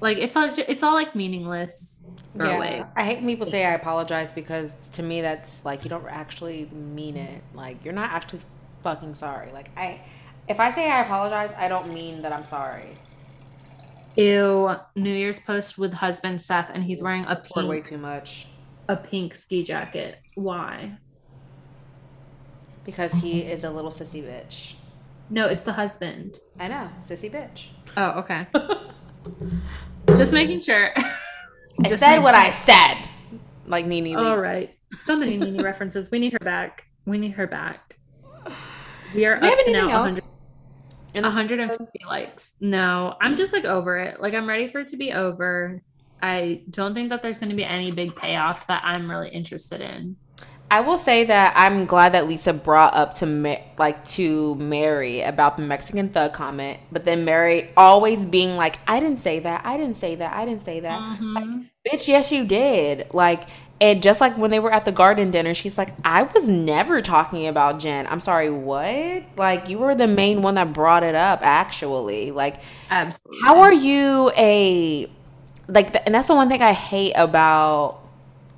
Like 0.00 0.16
it's 0.16 0.34
all 0.34 0.48
it's 0.56 0.82
all 0.82 0.94
like 0.94 1.14
meaningless. 1.14 2.04
Away. 2.38 2.82
I 2.96 3.04
hate 3.04 3.18
when 3.18 3.26
people 3.26 3.44
say 3.44 3.66
I 3.66 3.74
apologize 3.74 4.32
because 4.32 4.72
to 4.92 5.02
me 5.02 5.20
that's 5.20 5.62
like 5.66 5.84
you 5.84 5.90
don't 5.90 6.06
actually 6.08 6.70
mean 6.72 7.18
it. 7.18 7.42
Like 7.52 7.84
you're 7.84 7.92
not 7.92 8.10
actually 8.12 8.40
fucking 8.82 9.14
sorry. 9.14 9.50
Like 9.52 9.70
I 9.76 10.00
if 10.48 10.58
I 10.60 10.70
say 10.72 10.90
I 10.90 11.02
apologize, 11.02 11.52
I 11.56 11.68
don't 11.68 11.92
mean 11.92 12.22
that 12.22 12.32
I'm 12.32 12.42
sorry. 12.42 12.88
Ew. 14.16 14.70
New 14.96 15.14
Year's 15.14 15.38
post 15.38 15.78
with 15.78 15.92
husband 15.92 16.40
Seth 16.40 16.70
and 16.72 16.82
he's 16.84 17.02
wearing 17.02 17.24
a 17.24 17.42
Or 17.54 17.66
way 17.66 17.76
pink 17.76 17.86
too 17.86 17.98
much. 17.98 18.46
a 18.88 18.96
pink 18.96 19.34
ski 19.34 19.62
jacket. 19.62 20.18
Why? 20.34 20.98
Because 22.84 23.12
he 23.12 23.40
is 23.54 23.64
a 23.64 23.70
little 23.70 23.90
sissy 23.90 24.22
bitch. 24.22 24.74
No, 25.28 25.46
it's 25.46 25.62
the 25.62 25.72
husband. 25.72 26.38
I 26.58 26.66
know, 26.68 26.90
sissy 27.02 27.30
bitch. 27.30 27.68
Oh, 27.96 28.18
okay. 28.20 28.46
Just 30.16 30.32
making 30.32 30.60
sure. 30.60 30.92
I 31.84 31.94
said 31.96 32.18
what 32.18 32.34
I 32.34 32.50
said. 32.50 33.08
Like 33.66 33.86
Nene. 33.86 34.16
All 34.16 34.38
right. 34.38 34.74
So 34.96 35.14
many 35.14 35.36
Nene 35.36 35.62
references. 35.62 36.10
We 36.10 36.18
need 36.18 36.32
her 36.32 36.44
back. 36.44 36.84
We 37.06 37.16
need 37.18 37.32
her 37.32 37.46
back. 37.46 37.96
We 39.14 39.24
are 39.26 39.36
Do 39.36 39.42
we 39.42 39.48
have 39.50 39.58
up 39.58 39.64
to 39.64 39.72
now 39.72 39.78
anything 39.80 39.94
100, 39.94 40.08
else? 40.08 40.08
in 41.14 41.22
this- 41.24 41.34
150 41.36 41.98
likes. 42.06 42.52
No, 42.60 43.14
I'm 43.20 43.36
just 43.36 43.52
like 43.52 43.64
over 43.64 43.98
it. 43.98 44.20
Like 44.20 44.34
I'm 44.34 44.48
ready 44.48 44.68
for 44.68 44.80
it 44.80 44.88
to 44.88 44.96
be 44.96 45.12
over. 45.12 45.82
I 46.22 46.62
don't 46.70 46.94
think 46.94 47.08
that 47.10 47.22
there's 47.22 47.38
going 47.40 47.50
to 47.50 47.56
be 47.56 47.64
any 47.64 47.90
big 47.92 48.14
payoff 48.14 48.66
that 48.66 48.82
I'm 48.84 49.10
really 49.10 49.30
interested 49.30 49.80
in. 49.80 50.16
I 50.72 50.82
will 50.82 50.98
say 50.98 51.24
that 51.24 51.54
I'm 51.56 51.84
glad 51.84 52.12
that 52.12 52.28
Lisa 52.28 52.52
brought 52.52 52.94
up 52.94 53.14
to 53.16 53.26
Ma- 53.26 53.56
like 53.76 54.04
to 54.10 54.54
Mary 54.54 55.20
about 55.22 55.56
the 55.56 55.64
Mexican 55.64 56.10
thug 56.10 56.32
comment, 56.32 56.78
but 56.92 57.04
then 57.04 57.24
Mary 57.24 57.70
always 57.76 58.24
being 58.24 58.54
like, 58.56 58.78
"I 58.86 59.00
didn't 59.00 59.18
say 59.18 59.40
that. 59.40 59.62
I 59.64 59.76
didn't 59.76 59.96
say 59.96 60.14
that. 60.14 60.32
I 60.32 60.44
didn't 60.44 60.62
say 60.62 60.78
that." 60.80 61.00
Mhm. 61.18 61.68
Bitch, 61.90 62.06
yes, 62.06 62.30
you 62.30 62.44
did. 62.44 63.08
Like, 63.12 63.48
and 63.80 64.02
just 64.02 64.20
like 64.20 64.36
when 64.36 64.50
they 64.50 64.58
were 64.60 64.72
at 64.72 64.84
the 64.84 64.92
garden 64.92 65.30
dinner, 65.30 65.54
she's 65.54 65.78
like, 65.78 65.94
I 66.04 66.24
was 66.24 66.46
never 66.46 67.00
talking 67.00 67.46
about 67.46 67.78
Jen. 67.80 68.06
I'm 68.06 68.20
sorry, 68.20 68.50
what? 68.50 69.22
Like, 69.36 69.68
you 69.70 69.78
were 69.78 69.94
the 69.94 70.06
main 70.06 70.42
one 70.42 70.56
that 70.56 70.74
brought 70.74 71.02
it 71.02 71.14
up, 71.14 71.40
actually. 71.42 72.30
Like, 72.30 72.60
Absolutely. 72.90 73.38
how 73.42 73.60
are 73.60 73.72
you 73.72 74.30
a, 74.36 75.10
like, 75.66 75.92
th- 75.92 76.02
and 76.04 76.14
that's 76.14 76.28
the 76.28 76.34
one 76.34 76.48
thing 76.50 76.60
I 76.60 76.72
hate 76.72 77.14
about 77.14 78.00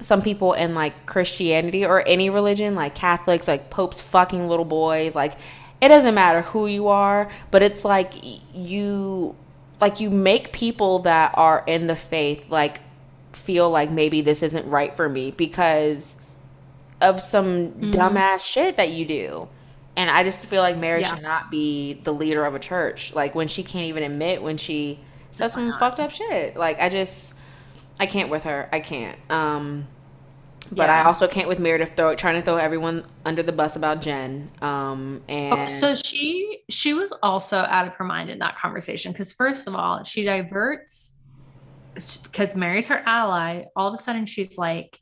some 0.01 0.23
people 0.23 0.55
in 0.55 0.75
like 0.75 1.07
Christianity 1.07 1.87
or 1.87 2.07
any 2.09 2.29
religion, 2.29 2.75
like 2.75 2.97
Catholics, 2.97 3.47
like 3.47 3.71
Pope's 3.71 4.01
fucking 4.01 4.49
little 4.49 4.65
boys. 4.65 5.15
Like, 5.15 5.35
it 5.81 5.89
doesn't 5.89 6.15
matter 6.17 6.43
who 6.43 6.67
you 6.67 6.89
are, 6.89 7.31
but 7.53 7.63
it's 7.63 7.85
like 7.85 8.13
you, 8.53 9.37
like, 9.81 10.01
you 10.01 10.11
make 10.11 10.53
people 10.53 11.01
that 11.01 11.33
are 11.37 11.63
in 11.69 11.87
the 11.87 11.97
faith, 11.97 12.51
like, 12.51 12.81
feel 13.43 13.71
like 13.71 13.91
maybe 13.91 14.21
this 14.21 14.43
isn't 14.43 14.69
right 14.69 14.95
for 14.95 15.09
me 15.09 15.31
because 15.33 16.19
of 17.01 17.21
some 17.21 17.71
Mhm. 17.73 17.93
dumbass 17.93 18.41
shit 18.41 18.77
that 18.77 18.91
you 18.91 19.05
do. 19.05 19.49
And 19.97 20.09
I 20.09 20.23
just 20.25 20.47
feel 20.47 20.63
like 20.63 20.77
Mary 20.77 21.03
Yeah. 21.03 21.15
should 21.15 21.23
not 21.23 21.51
be 21.51 21.95
the 22.05 22.13
leader 22.13 22.45
of 22.45 22.55
a 22.55 22.59
church. 22.59 23.13
Like 23.15 23.35
when 23.35 23.49
she 23.49 23.63
can't 23.63 23.87
even 23.87 24.03
admit 24.05 24.43
when 24.43 24.57
she 24.57 25.01
says 25.33 25.53
some 25.53 25.69
not? 25.69 25.79
fucked 25.81 26.01
up 26.01 26.11
shit. 26.11 26.57
Like 26.57 26.81
I 26.81 26.89
just 26.89 27.35
I 28.01 28.07
can't 28.07 28.31
with 28.31 28.45
her. 28.45 28.69
I 28.73 28.81
can't. 28.81 29.19
Um 29.31 29.87
but 30.71 30.89
I 30.89 31.03
also 31.05 31.29
can't 31.29 31.49
with 31.49 31.59
Meredith 31.59 31.93
throw 31.97 32.15
trying 32.15 32.37
to 32.37 32.43
throw 32.43 32.57
everyone 32.57 33.05
under 33.27 33.43
the 33.43 33.53
bus 33.53 33.77
about 33.77 34.01
Jen. 34.01 34.51
Um 34.63 35.21
and 35.29 35.53
Oh, 35.55 35.69
so 35.69 35.95
she 35.95 36.61
she 36.71 36.95
was 36.95 37.13
also 37.23 37.59
out 37.59 37.87
of 37.87 37.95
her 37.97 38.05
mind 38.05 38.31
in 38.31 38.39
that 38.39 38.57
conversation 38.57 39.13
because 39.13 39.33
first 39.33 39.67
of 39.67 39.75
all, 39.75 40.03
she 40.05 40.25
diverts 40.25 41.12
because 41.95 42.55
Mary's 42.57 42.89
her 42.89 43.03
ally. 43.07 43.65
All 43.77 43.89
of 43.89 43.95
a 43.99 44.03
sudden, 44.03 44.27
she's 44.27 44.57
like, 44.59 44.99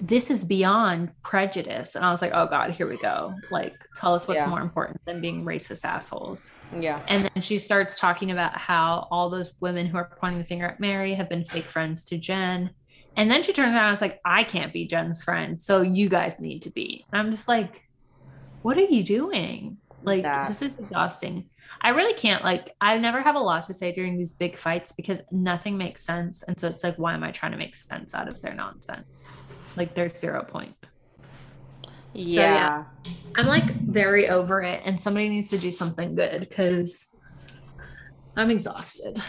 "This 0.00 0.30
is 0.30 0.44
beyond 0.44 1.10
prejudice," 1.22 1.94
and 1.96 2.04
I 2.04 2.10
was 2.10 2.22
like, 2.22 2.32
"Oh 2.34 2.46
God, 2.46 2.70
here 2.70 2.86
we 2.88 2.96
go! 2.98 3.34
Like, 3.50 3.74
tell 3.96 4.14
us 4.14 4.28
what's 4.28 4.38
Yeah. 4.38 4.46
more 4.46 4.60
important 4.60 5.00
than 5.04 5.20
being 5.20 5.44
racist 5.44 5.84
assholes." 5.84 6.54
yeah. 6.78 7.00
And 7.08 7.24
then 7.24 7.42
she 7.42 7.58
starts 7.58 7.98
talking 7.98 8.30
about 8.30 8.56
how 8.56 9.08
all 9.10 9.30
those 9.30 9.54
women 9.60 9.86
who 9.86 9.96
are 9.96 10.16
pointing 10.20 10.38
the 10.38 10.44
finger 10.44 10.66
at 10.66 10.80
Mary 10.80 11.14
have 11.14 11.28
been 11.28 11.44
fake 11.44 11.64
friends 11.64 12.04
to 12.06 12.18
Jen. 12.18 12.70
And 13.16 13.28
then 13.28 13.42
she 13.42 13.52
turns 13.52 13.74
around 13.74 13.86
and 13.88 13.94
is 13.94 14.00
like, 14.00 14.20
I 14.24 14.44
can't 14.44 14.72
be 14.72 14.86
Jen's 14.86 15.24
friend. 15.24 15.60
So 15.60 15.82
you 15.82 16.08
guys 16.08 16.38
need 16.38 16.62
to 16.62 16.70
be. 16.70 17.04
And 17.10 17.20
I'm 17.20 17.32
just 17.32 17.48
like, 17.48 17.82
what 18.62 18.76
are 18.78 18.82
you 18.84 19.02
doing? 19.02 19.78
Like, 20.04 20.22
That- 20.22 20.46
this 20.46 20.62
is 20.62 20.78
exhausting. 20.78 21.48
I 21.80 21.90
really 21.90 22.14
can't, 22.14 22.42
like, 22.42 22.74
I 22.80 22.98
never 22.98 23.20
have 23.20 23.36
a 23.36 23.40
lot 23.40 23.64
to 23.64 23.74
say 23.74 23.92
during 23.92 24.16
these 24.16 24.32
big 24.32 24.56
fights 24.56 24.92
because 24.92 25.22
nothing 25.30 25.76
makes 25.76 26.04
sense. 26.04 26.42
And 26.42 26.58
so 26.58 26.68
it's 26.68 26.82
like, 26.82 26.96
why 26.96 27.14
am 27.14 27.22
I 27.22 27.30
trying 27.30 27.52
to 27.52 27.58
make 27.58 27.76
sense 27.76 28.14
out 28.14 28.28
of 28.28 28.40
their 28.42 28.54
nonsense? 28.54 29.24
Like, 29.76 29.94
there's 29.94 30.18
zero 30.18 30.44
point. 30.44 30.74
Yeah. 32.14 32.84
I'm 33.36 33.46
like 33.46 33.80
very 33.82 34.28
over 34.28 34.60
it. 34.62 34.82
And 34.84 35.00
somebody 35.00 35.28
needs 35.28 35.50
to 35.50 35.58
do 35.58 35.70
something 35.70 36.14
good 36.14 36.40
because 36.40 37.08
I'm 38.36 38.50
exhausted. 38.50 39.22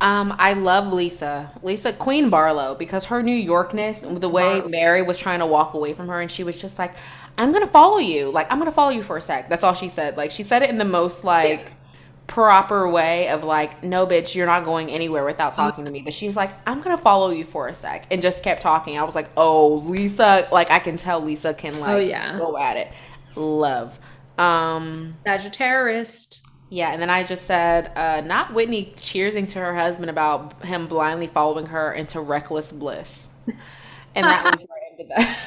Um, 0.00 0.34
I 0.38 0.52
love 0.52 0.92
Lisa, 0.92 1.50
Lisa 1.62 1.92
Queen 1.92 2.28
Barlow, 2.28 2.74
because 2.74 3.06
her 3.06 3.22
New 3.22 3.36
Yorkness, 3.36 4.20
the 4.20 4.28
way. 4.28 4.60
Mary 4.60 5.00
was 5.00 5.16
trying 5.18 5.38
to 5.38 5.46
walk 5.46 5.72
away 5.72 5.94
from 5.94 6.08
her, 6.08 6.20
and 6.20 6.30
she 6.30 6.44
was 6.44 6.58
just 6.58 6.78
like, 6.78 6.94
"I'm 7.38 7.50
gonna 7.50 7.66
follow 7.66 7.96
you. 7.96 8.30
Like, 8.30 8.46
I'm 8.52 8.58
gonna 8.58 8.70
follow 8.70 8.90
you 8.90 9.02
for 9.02 9.16
a 9.16 9.22
sec." 9.22 9.48
That's 9.48 9.64
all 9.64 9.72
she 9.72 9.88
said. 9.88 10.18
Like, 10.18 10.30
she 10.30 10.42
said 10.42 10.62
it 10.62 10.68
in 10.68 10.76
the 10.76 10.84
most 10.84 11.24
like 11.24 11.72
proper 12.26 12.88
way 12.88 13.28
of 13.28 13.44
like, 13.44 13.82
"No, 13.84 14.06
bitch, 14.06 14.34
you're 14.34 14.46
not 14.46 14.64
going 14.64 14.90
anywhere 14.90 15.24
without 15.24 15.54
talking 15.54 15.84
to 15.84 15.90
me." 15.90 16.02
But 16.02 16.12
she's 16.12 16.36
like, 16.36 16.50
"I'm 16.66 16.80
gonna 16.82 16.96
follow 16.98 17.30
you 17.30 17.44
for 17.44 17.68
a 17.68 17.74
sec," 17.74 18.06
and 18.10 18.20
just 18.22 18.42
kept 18.42 18.62
talking. 18.62 18.98
I 18.98 19.04
was 19.04 19.14
like, 19.14 19.28
"Oh, 19.36 19.74
Lisa! 19.86 20.48
Like, 20.52 20.70
I 20.70 20.78
can 20.78 20.96
tell 20.96 21.20
Lisa 21.20 21.54
can 21.54 21.78
like 21.80 21.90
Oh, 21.90 21.96
yeah. 21.98 22.36
go 22.38 22.56
at 22.58 22.76
it." 22.76 22.88
Love. 23.36 23.98
Um, 24.38 25.16
Sagittarius. 25.26 26.40
yeah, 26.68 26.92
and 26.92 27.00
then 27.00 27.10
I 27.10 27.22
just 27.24 27.46
said, 27.46 27.92
uh, 27.96 28.20
not 28.22 28.52
Whitney 28.52 28.92
cheersing 28.96 29.48
to 29.50 29.58
her 29.60 29.74
husband 29.74 30.10
about 30.10 30.64
him 30.64 30.86
blindly 30.88 31.26
following 31.26 31.66
her 31.66 31.92
into 31.94 32.20
reckless 32.20 32.72
bliss. 32.72 33.28
And 34.14 34.28
that 34.30 34.44
was 34.44 34.62
where 34.68 34.78
I 34.78 34.92
ended 34.92 35.08
that. 35.16 35.38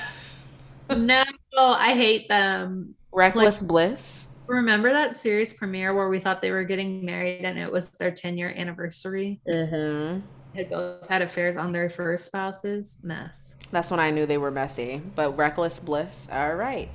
no, 0.98 1.24
I 1.56 1.94
hate 1.94 2.30
them. 2.30 2.96
reckless 3.12 3.62
bliss? 3.62 4.29
Remember 4.50 4.92
that 4.92 5.16
series 5.16 5.54
premiere 5.54 5.94
where 5.94 6.10
we 6.10 6.20
thought 6.20 6.42
they 6.42 6.50
were 6.50 6.64
getting 6.64 7.06
married 7.06 7.46
and 7.46 7.60
it 7.60 7.72
was 7.72 7.92
their 7.92 8.10
10 8.10 8.36
year 8.36 8.50
anniversary? 8.50 9.40
Mm-hmm. 9.48 10.22
They 10.54 10.64
had 10.64 10.70
both 10.72 11.08
had 11.08 11.22
affairs 11.22 11.56
on 11.56 11.72
their 11.72 11.88
first 11.88 12.26
spouses. 12.26 12.98
Mess. 13.04 13.58
That's 13.72 13.92
when 13.92 14.00
I 14.00 14.10
knew 14.10 14.26
they 14.26 14.40
were 14.40 14.50
messy. 14.50 15.04
But 15.14 15.38
reckless 15.38 15.80
bliss, 15.80 16.28
all 16.32 16.56
right. 16.56 16.90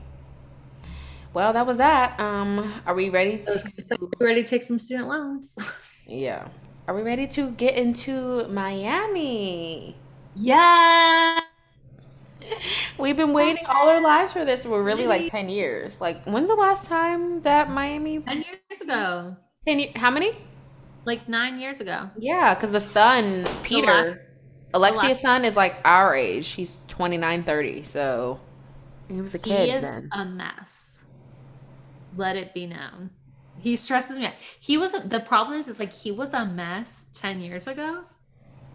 Well, 1.32 1.52
that 1.52 1.64
was 1.64 1.78
that. 1.78 2.18
Um, 2.18 2.82
are 2.86 2.94
we 2.94 3.10
ready 3.10 3.39
to? 3.39 3.72
We 4.01 4.26
ready 4.26 4.43
to 4.43 4.48
take 4.48 4.64
some 4.64 4.78
student 4.78 5.09
loans? 5.09 5.56
Yeah. 6.06 6.48
Are 6.86 6.94
we 6.94 7.01
ready 7.01 7.26
to 7.28 7.51
get 7.52 7.76
into 7.76 8.47
Miami? 8.48 9.97
yeah. 10.36 11.40
We've 12.99 13.16
been 13.16 13.33
waiting 13.33 13.65
all 13.66 13.89
our 13.89 14.01
lives 14.01 14.33
for 14.33 14.45
this. 14.45 14.65
We're 14.65 14.83
really 14.83 15.07
like 15.07 15.31
ten 15.31 15.49
years. 15.49 16.01
Like, 16.01 16.25
when's 16.25 16.49
the 16.49 16.55
last 16.55 16.87
time 16.87 17.43
that 17.43 17.71
Miami? 17.71 18.21
10 18.21 18.37
years 18.71 18.81
ago. 18.81 19.37
Ten 19.66 19.79
ye- 19.81 19.93
How 19.97 20.11
many? 20.11 20.37
Like 21.05 21.29
nine 21.29 21.59
years 21.61 21.81
ago. 21.81 22.09
Yeah, 22.16 22.55
because 22.55 22.73
the 22.73 22.81
son, 22.81 23.47
Peter, 23.62 24.27
Alexia's 24.73 25.21
son 25.21 25.45
is 25.45 25.57
like 25.57 25.77
our 25.85 26.15
age. 26.15 26.49
He's 26.51 26.81
29, 26.89 27.43
30. 27.45 27.83
So 27.83 28.41
he 29.09 29.21
was 29.21 29.35
a 29.35 29.39
He 29.39 29.43
kid 29.45 29.75
is 29.77 29.83
then. 29.83 30.09
a 30.12 30.25
mess. 30.25 31.05
Let 32.16 32.37
it 32.37 32.55
be 32.55 32.66
known. 32.66 33.11
He 33.59 33.77
stresses 33.77 34.19
me 34.19 34.27
out. 34.27 34.35
He 34.61 34.79
was 34.79 34.93
the 34.93 35.21
problem 35.21 35.59
is 35.59 35.69
is 35.69 35.79
like 35.79 35.93
he 35.93 36.11
was 36.11 36.33
a 36.33 36.45
mess 36.47 37.09
10 37.15 37.41
years 37.41 37.66
ago. 37.66 38.05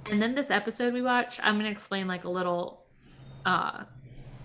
And 0.10 0.22
then 0.22 0.36
this 0.36 0.50
episode 0.50 0.94
we 0.94 1.02
watch, 1.02 1.40
I'm 1.44 1.58
gonna 1.58 1.70
explain 1.70 2.08
like 2.08 2.24
a 2.24 2.30
little 2.30 2.78
uh 3.53 3.84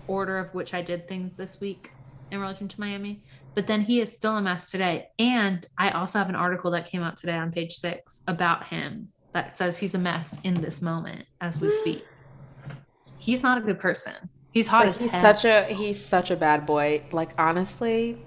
order 0.07 0.37
of 0.43 0.53
which 0.53 0.71
I 0.73 0.81
did 0.91 1.07
things 1.07 1.33
this 1.33 1.59
week 1.59 1.91
in 2.31 2.39
relation 2.39 2.67
to 2.67 2.79
Miami. 2.79 3.23
But 3.55 3.67
then 3.67 3.81
he 3.81 3.99
is 4.03 4.11
still 4.11 4.35
a 4.37 4.41
mess 4.41 4.69
today. 4.69 5.07
And 5.17 5.65
I 5.77 5.87
also 5.91 6.19
have 6.19 6.29
an 6.29 6.35
article 6.35 6.69
that 6.71 6.85
came 6.91 7.01
out 7.01 7.15
today 7.17 7.37
on 7.43 7.51
page 7.51 7.73
six 7.73 8.21
about 8.27 8.67
him 8.67 9.09
that 9.33 9.55
says 9.57 9.77
he's 9.77 9.95
a 9.95 9.99
mess 10.09 10.39
in 10.43 10.55
this 10.61 10.81
moment 10.81 11.25
as 11.41 11.59
we 11.61 11.71
speak. 11.71 12.03
He's 13.19 13.41
not 13.41 13.57
a 13.57 13.61
good 13.61 13.79
person. 13.79 14.13
He's 14.51 14.67
hot 14.67 14.83
But 14.83 14.89
as 14.89 14.97
he's 14.99 15.11
hell. 15.11 15.21
such 15.35 15.45
a 15.45 15.63
he's 15.73 15.99
such 16.03 16.29
a 16.31 16.35
bad 16.35 16.65
boy. 16.65 17.01
Like 17.11 17.31
honestly, 17.39 18.17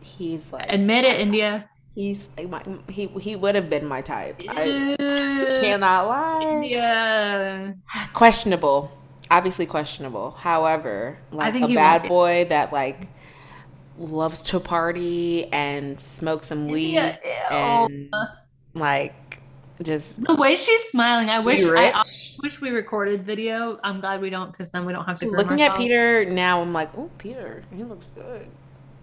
he's 0.00 0.52
like 0.52 0.66
Admit 0.72 1.04
it, 1.04 1.20
India. 1.20 1.68
he's 1.94 2.28
like 2.38 2.48
my, 2.48 2.62
he 2.88 3.08
he 3.26 3.34
would 3.36 3.54
have 3.56 3.68
been 3.68 3.86
my 3.86 4.00
type. 4.02 4.40
I 4.48 4.94
cannot 5.62 6.06
lie. 6.06 6.62
Yeah. 6.64 7.72
Questionable. 8.14 8.90
Obviously 9.30 9.66
questionable. 9.66 10.32
However, 10.32 11.18
like 11.32 11.54
a 11.54 11.74
bad 11.74 12.02
won't- 12.02 12.08
boy 12.08 12.46
that 12.48 12.72
like 12.72 13.08
loves 13.98 14.42
to 14.44 14.60
party 14.60 15.46
and 15.52 15.98
smoke 15.98 16.44
some 16.44 16.68
weed 16.68 16.94
Yeah, 16.94 17.16
and 17.50 18.14
like 18.74 19.14
just 19.82 20.24
The 20.24 20.34
way 20.34 20.54
she's 20.54 20.82
smiling, 20.84 21.28
I 21.28 21.38
wish 21.38 21.62
I. 21.64 21.90
I 21.90 22.02
wish 22.42 22.60
we 22.60 22.70
recorded 22.70 23.24
video. 23.24 23.78
I'm 23.84 24.00
glad 24.00 24.20
we 24.20 24.30
don't 24.30 24.50
because 24.50 24.70
then 24.70 24.86
we 24.86 24.92
don't 24.92 25.04
have 25.04 25.18
to. 25.20 25.28
Looking 25.30 25.60
at. 25.62 25.76
Peter 25.76 26.24
now, 26.24 26.62
I'm 26.62 26.72
like, 26.72 26.96
oh, 26.96 27.10
Peter, 27.18 27.62
he 27.74 27.84
looks 27.84 28.10
good. 28.14 28.46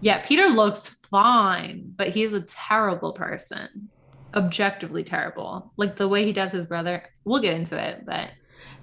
Yeah, 0.00 0.22
Peter 0.26 0.48
looks 0.48 0.88
fine, 1.10 1.92
but 1.96 2.08
he's 2.08 2.32
a 2.32 2.40
terrible 2.42 3.12
person. 3.12 3.88
Objectively 4.34 5.04
terrible. 5.04 5.72
Like 5.76 5.96
the 5.96 6.08
way 6.08 6.24
he 6.24 6.32
does 6.32 6.50
his 6.50 6.64
brother. 6.64 7.04
We'll 7.24 7.40
get 7.40 7.54
into 7.54 7.78
it, 7.80 8.04
but 8.04 8.30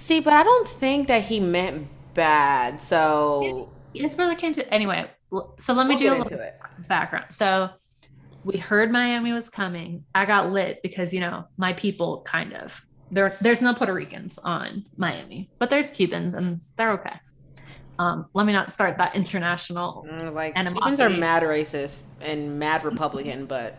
See, 0.01 0.19
but 0.19 0.33
I 0.33 0.41
don't 0.41 0.67
think 0.67 1.07
that 1.09 1.25
he 1.27 1.39
meant 1.39 1.87
bad. 2.15 2.81
So 2.81 3.69
his 3.93 4.15
brother 4.15 4.33
came 4.35 4.51
to 4.53 4.73
anyway. 4.73 5.09
So 5.57 5.73
let 5.73 5.85
me 5.85 5.95
do 5.95 6.13
a 6.13 6.17
little 6.17 6.39
it. 6.39 6.59
background. 6.87 7.27
So 7.29 7.69
we 8.43 8.57
heard 8.57 8.91
Miami 8.91 9.31
was 9.31 9.47
coming. 9.49 10.03
I 10.15 10.25
got 10.25 10.51
lit 10.51 10.81
because 10.81 11.13
you 11.13 11.19
know 11.19 11.45
my 11.55 11.73
people 11.73 12.23
kind 12.25 12.53
of 12.53 12.81
there. 13.11 13.37
There's 13.41 13.61
no 13.61 13.75
Puerto 13.75 13.93
Ricans 13.93 14.39
on 14.39 14.85
Miami, 14.97 15.51
but 15.59 15.69
there's 15.69 15.91
Cubans 15.91 16.33
and 16.33 16.61
they're 16.77 16.91
okay. 16.93 17.13
Um, 17.99 18.25
let 18.33 18.47
me 18.47 18.53
not 18.53 18.73
start 18.73 18.97
that 18.97 19.15
international. 19.15 20.07
Mm, 20.09 20.33
Like 20.33 20.57
Animosity. 20.57 20.95
Cubans 20.95 20.99
are 20.99 21.09
mad 21.11 21.43
racist 21.43 22.05
and 22.21 22.57
mad 22.57 22.83
Republican, 22.83 23.45
but 23.45 23.77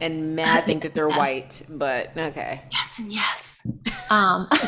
and 0.00 0.34
mad 0.34 0.64
think 0.66 0.82
that 0.82 0.92
they're 0.92 1.08
Yes. 1.08 1.18
white. 1.18 1.62
But 1.70 2.10
okay. 2.18 2.62
Yes 2.72 2.98
and 2.98 3.12
yes. 3.12 3.66
Um, 4.10 4.48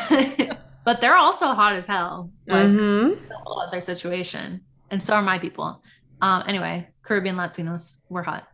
but 0.84 1.00
they're 1.00 1.16
also 1.16 1.48
hot 1.48 1.72
as 1.74 1.86
hell. 1.86 2.30
Like 2.46 2.66
Mm-hmm. 2.66 3.32
I 3.32 3.50
love 3.50 3.70
their 3.70 3.80
situation, 3.80 4.60
and 4.90 5.02
so 5.02 5.14
are 5.14 5.22
my 5.22 5.38
people. 5.38 5.82
Um, 6.20 6.44
anyway, 6.46 6.88
Caribbean 7.02 7.36
Latinos, 7.36 8.00
we're 8.08 8.22
hot. 8.22 8.48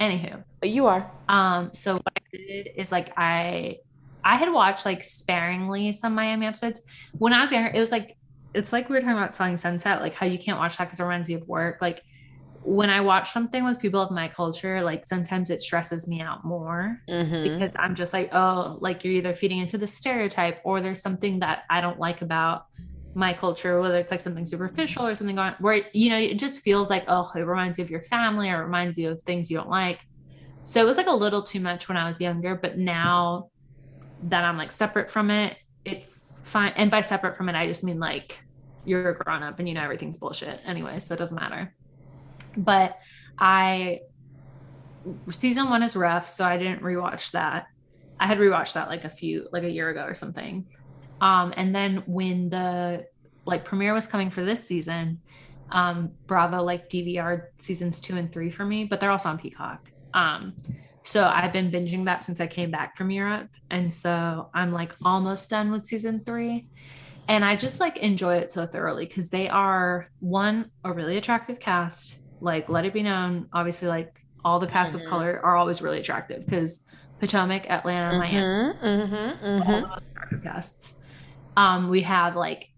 Anywho, 0.00 0.42
You 0.62 0.86
are. 0.86 1.10
Um, 1.28 1.70
so 1.72 1.94
what 1.94 2.12
I 2.16 2.36
did 2.36 2.70
is 2.76 2.90
like 2.90 3.12
I 3.16 3.78
I 4.24 4.36
had 4.36 4.52
watched 4.52 4.84
like 4.84 5.02
sparingly 5.04 5.92
some 5.92 6.14
Miami 6.14 6.46
episodes. 6.46 6.82
When 7.18 7.32
I 7.32 7.40
was 7.40 7.52
younger, 7.52 7.70
it 7.72 7.78
was 7.78 7.90
like 7.90 8.16
it's 8.54 8.72
like 8.72 8.88
we 8.88 8.94
were 8.94 9.00
talking 9.00 9.16
about 9.16 9.34
Selling 9.34 9.56
Sunset, 9.56 10.00
like 10.00 10.14
how 10.14 10.26
you 10.26 10.38
can't 10.38 10.58
watch 10.58 10.76
that 10.78 10.84
because 10.84 11.00
it 11.00 11.04
reminds 11.04 11.28
you 11.30 11.38
of 11.38 11.48
work. 11.48 11.78
Like 11.80 12.02
when 12.64 12.90
I 12.90 13.00
watch 13.00 13.32
something 13.32 13.64
with 13.64 13.80
people 13.80 14.00
of 14.00 14.10
my 14.10 14.28
culture, 14.28 14.82
like 14.82 15.06
sometimes 15.06 15.50
it 15.50 15.62
stresses 15.62 16.06
me 16.06 16.20
out 16.20 16.44
more 16.44 17.00
Mm-hmm. 17.08 17.42
because 17.42 17.72
I'm 17.76 17.94
just 17.94 18.12
like, 18.12 18.32
oh, 18.32 18.78
like 18.80 19.04
you're 19.04 19.14
either 19.14 19.34
feeding 19.34 19.58
into 19.58 19.78
the 19.78 19.86
stereotype 19.86 20.60
or 20.64 20.80
there's 20.80 21.02
something 21.02 21.40
that 21.40 21.64
I 21.68 21.80
don't 21.80 21.98
like 21.98 22.22
about 22.22 22.66
my 23.14 23.32
culture, 23.32 23.80
whether 23.80 23.98
it's 23.98 24.10
like 24.10 24.20
something 24.20 24.46
superficial 24.46 25.06
or 25.06 25.14
something 25.16 25.36
going 25.36 25.54
where 25.58 25.82
you 25.92 26.08
know 26.08 26.16
it 26.16 26.38
just 26.38 26.60
feels 26.60 26.88
like, 26.88 27.04
oh, 27.08 27.30
it 27.34 27.40
reminds 27.40 27.78
you 27.78 27.84
of 27.84 27.90
your 27.90 28.02
family 28.02 28.48
or 28.48 28.62
it 28.62 28.64
reminds 28.64 28.96
you 28.96 29.10
of 29.10 29.22
things 29.22 29.50
you 29.50 29.56
don't 29.56 29.68
like. 29.68 30.00
So 30.62 30.80
it 30.80 30.84
was 30.84 30.96
like 30.96 31.08
a 31.08 31.12
little 31.14 31.42
too 31.42 31.60
much 31.60 31.88
when 31.88 31.96
I 31.96 32.06
was 32.06 32.20
younger, 32.20 32.54
but 32.54 32.78
now 32.78 33.50
that 34.24 34.44
I'm 34.44 34.56
like 34.56 34.70
separate 34.72 35.10
from 35.10 35.30
it, 35.30 35.56
it's 35.84 36.42
fine. 36.46 36.72
And 36.76 36.90
by 36.90 37.00
separate 37.00 37.36
from 37.36 37.48
it, 37.48 37.56
I 37.56 37.66
just 37.66 37.82
mean 37.82 37.98
like 37.98 38.38
you're 38.84 39.10
a 39.10 39.14
grown 39.16 39.42
up 39.42 39.58
and 39.58 39.68
you 39.68 39.74
know 39.74 39.82
everything's 39.82 40.16
bullshit 40.16 40.60
anyway, 40.64 40.98
so 41.00 41.14
it 41.14 41.18
doesn't 41.18 41.38
matter. 41.38 41.74
But 42.56 42.98
I 43.38 44.00
season 45.30 45.68
one 45.68 45.82
is 45.82 45.96
rough, 45.96 46.28
so 46.28 46.44
I 46.44 46.56
didn't 46.56 46.82
rewatch 46.82 47.32
that. 47.32 47.66
I 48.20 48.26
had 48.26 48.38
rewatched 48.38 48.74
that 48.74 48.88
like 48.88 49.04
a 49.04 49.10
few 49.10 49.48
like 49.52 49.64
a 49.64 49.70
year 49.70 49.90
ago 49.90 50.04
or 50.04 50.14
something. 50.14 50.66
Um, 51.20 51.52
and 51.56 51.74
then 51.74 52.02
when 52.06 52.48
the 52.50 53.06
like 53.44 53.64
premiere 53.64 53.92
was 53.92 54.06
coming 54.06 54.30
for 54.30 54.44
this 54.44 54.64
season, 54.64 55.20
um, 55.70 56.12
Bravo 56.26 56.62
like 56.62 56.88
DVR 56.90 57.44
seasons 57.58 58.00
two 58.00 58.16
and 58.16 58.32
three 58.32 58.50
for 58.50 58.64
me, 58.64 58.84
but 58.84 59.00
they're 59.00 59.10
also 59.10 59.28
on 59.28 59.38
Peacock. 59.38 59.90
Um, 60.14 60.54
so 61.04 61.24
I've 61.24 61.52
been 61.52 61.70
binging 61.70 62.04
that 62.04 62.24
since 62.24 62.40
I 62.40 62.46
came 62.46 62.70
back 62.70 62.96
from 62.96 63.10
Europe. 63.10 63.48
And 63.70 63.92
so 63.92 64.50
I'm 64.54 64.72
like 64.72 64.94
almost 65.04 65.50
done 65.50 65.70
with 65.72 65.86
season 65.86 66.22
three. 66.24 66.68
And 67.28 67.44
I 67.44 67.56
just 67.56 67.80
like 67.80 67.96
enjoy 67.98 68.36
it 68.36 68.52
so 68.52 68.66
thoroughly 68.66 69.06
because 69.06 69.28
they 69.28 69.48
are 69.48 70.10
one, 70.20 70.70
a 70.84 70.92
really 70.92 71.16
attractive 71.16 71.58
cast. 71.58 72.18
Like, 72.42 72.68
let 72.68 72.84
it 72.84 72.92
be 72.92 73.02
known, 73.02 73.48
obviously, 73.52 73.88
like 73.88 74.20
all 74.44 74.58
the 74.58 74.66
cast 74.66 74.94
Mhm. 74.96 75.02
of 75.04 75.08
color 75.08 75.40
are 75.44 75.56
always 75.56 75.80
really 75.80 76.00
attractive 76.00 76.44
because 76.44 76.84
Potomac, 77.20 77.70
Atlanta, 77.70 78.18
Miami, 78.18 78.74
Mm-hmm, 78.82 79.46
mm-hmm, 79.46 79.92
attractive 79.92 80.42
casts. 80.42 80.98
Um, 81.56 81.88
we 81.88 82.02
have 82.02 82.34
like, 82.34 82.68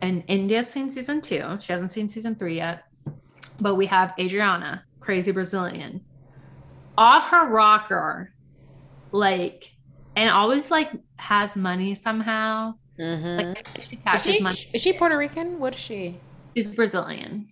and 0.00 0.24
India's 0.26 0.68
seen 0.68 0.90
season 0.90 1.20
two. 1.20 1.58
She 1.60 1.72
hasn't 1.72 1.90
seen 1.92 2.08
season 2.08 2.34
three 2.34 2.56
yet. 2.56 2.82
But 3.60 3.76
we 3.76 3.86
have 3.86 4.12
Adriana, 4.18 4.82
crazy 4.98 5.30
Brazilian, 5.30 6.00
off 6.98 7.28
her 7.30 7.48
rocker, 7.48 8.34
like, 9.12 9.70
and 10.16 10.28
always 10.30 10.70
like 10.70 10.90
has 11.16 11.54
money 11.54 11.94
somehow. 11.94 12.74
mm-hmm. 12.98 13.46
Like 13.46 13.68
she 13.80 13.98
Is 14.14 14.22
she, 14.36 14.42
money. 14.42 14.56
is 14.74 14.80
she 14.80 14.92
Puerto 14.94 15.16
Rican? 15.16 15.60
What 15.60 15.74
is 15.76 15.80
she? 15.80 16.18
She's 16.56 16.74
Brazilian, 16.74 17.48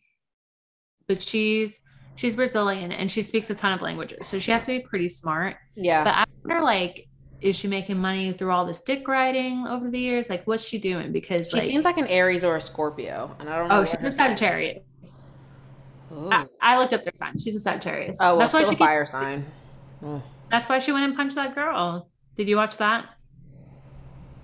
but 1.11 1.21
she's 1.21 1.81
she's 2.15 2.37
Brazilian 2.37 2.93
and 2.93 3.11
she 3.11 3.21
speaks 3.23 3.51
a 3.51 3.55
ton 3.57 3.73
of 3.73 3.83
languages, 3.83 4.29
so 4.29 4.39
she 4.39 4.53
has 4.53 4.65
to 4.67 4.79
be 4.79 4.81
pretty 4.87 5.09
smart. 5.09 5.57
Yeah. 5.75 6.05
But 6.05 6.15
I 6.15 6.25
wonder, 6.45 6.63
like, 6.63 7.09
is 7.41 7.57
she 7.57 7.67
making 7.67 7.99
money 7.99 8.33
through 8.33 8.53
all 8.53 8.65
this 8.65 8.83
dick 8.83 9.09
riding 9.09 9.67
over 9.67 9.91
the 9.91 9.99
years? 9.99 10.31
Like, 10.31 10.47
what's 10.47 10.63
she 10.63 10.79
doing? 10.79 11.11
Because 11.11 11.51
she 11.51 11.57
like, 11.57 11.65
seems 11.65 11.85
like 11.85 11.99
an 11.99 12.07
Aries 12.07 12.45
or 12.45 12.55
a 12.55 12.61
Scorpio, 12.61 13.35
and 13.41 13.49
I 13.51 13.59
don't 13.59 13.69
know. 13.69 13.81
oh, 13.81 13.85
she's 13.85 14.05
a. 14.05 14.13
Sagittarius. 14.13 15.27
I, 16.13 16.47
I 16.61 16.79
looked 16.79 16.93
up 16.93 17.03
their 17.03 17.13
sign. 17.17 17.37
She's 17.41 17.57
a 17.57 17.61
Sagittarius. 17.61 18.19
oh, 18.21 18.37
well, 18.37 18.39
that's 18.39 18.55
why 18.55 18.63
she 18.63 18.75
a 18.75 18.77
fire 18.77 19.07
sign. 19.07 19.45
Mm. 20.01 20.23
That's 20.49 20.69
why 20.69 20.79
she 20.79 20.93
went 20.93 21.07
and 21.07 21.17
punched 21.17 21.35
that 21.35 21.57
girl. 21.57 22.09
Did 22.37 22.49
you 22.49 22.55
watch 22.57 22.77
that? 22.77 23.07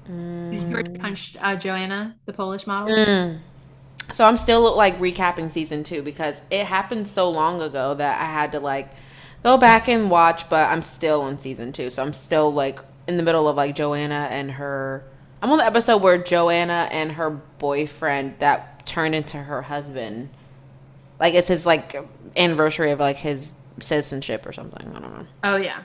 Did 0.07 0.15
you 0.55 0.61
hear 0.67 0.79
she 0.85 0.93
Mm. 0.93 1.01
punched 1.01 1.37
uh, 1.41 1.55
Joanna, 1.55 2.17
the 2.27 2.33
Polish 2.33 2.67
model? 2.67 2.93
Mm. 2.93 3.39
So 4.13 4.25
I'm 4.25 4.37
still 4.37 4.75
like 4.77 4.99
recapping 4.99 5.51
season 5.51 5.83
two 5.85 6.03
because 6.03 6.41
it 6.51 6.67
happened 6.67 7.09
so 7.09 7.29
long 7.31 7.61
ago 7.61 7.95
that 7.95 8.21
I 8.21 8.25
had 8.25 8.53
to 8.53 8.61
like 8.61 8.91
go 9.43 9.57
back 9.57 9.89
and 9.89 10.11
watch, 10.11 10.49
but 10.49 10.69
I'm 10.71 10.83
still 10.83 11.23
on 11.23 11.39
season 11.39 11.73
two. 11.73 11.91
So 11.91 12.03
I'm 12.03 12.13
still 12.13 12.53
like 12.53 12.79
in 13.09 13.17
the 13.17 13.23
middle 13.23 13.49
of 13.49 13.57
like 13.57 13.75
Joanna 13.75 14.29
and 14.31 14.51
her. 14.53 15.05
I'm 15.43 15.51
on 15.51 15.59
the 15.59 15.65
episode 15.65 16.03
where 16.03 16.19
Joanna 16.23 16.89
and 16.91 17.13
her 17.13 17.31
boyfriend 17.31 18.39
that 18.39 18.87
turned 18.87 19.15
into 19.15 19.37
her 19.37 19.63
husband. 19.63 20.31
Like 21.21 21.35
it's 21.35 21.49
his 21.49 21.67
like 21.67 21.97
anniversary 22.37 22.91
of 22.93 23.01
like 23.01 23.17
his 23.17 23.53
citizenship 23.81 24.47
or 24.47 24.53
something. 24.53 24.89
I 24.95 25.01
don't 25.01 25.19
know. 25.19 25.27
Oh 25.45 25.57
yeah, 25.57 25.83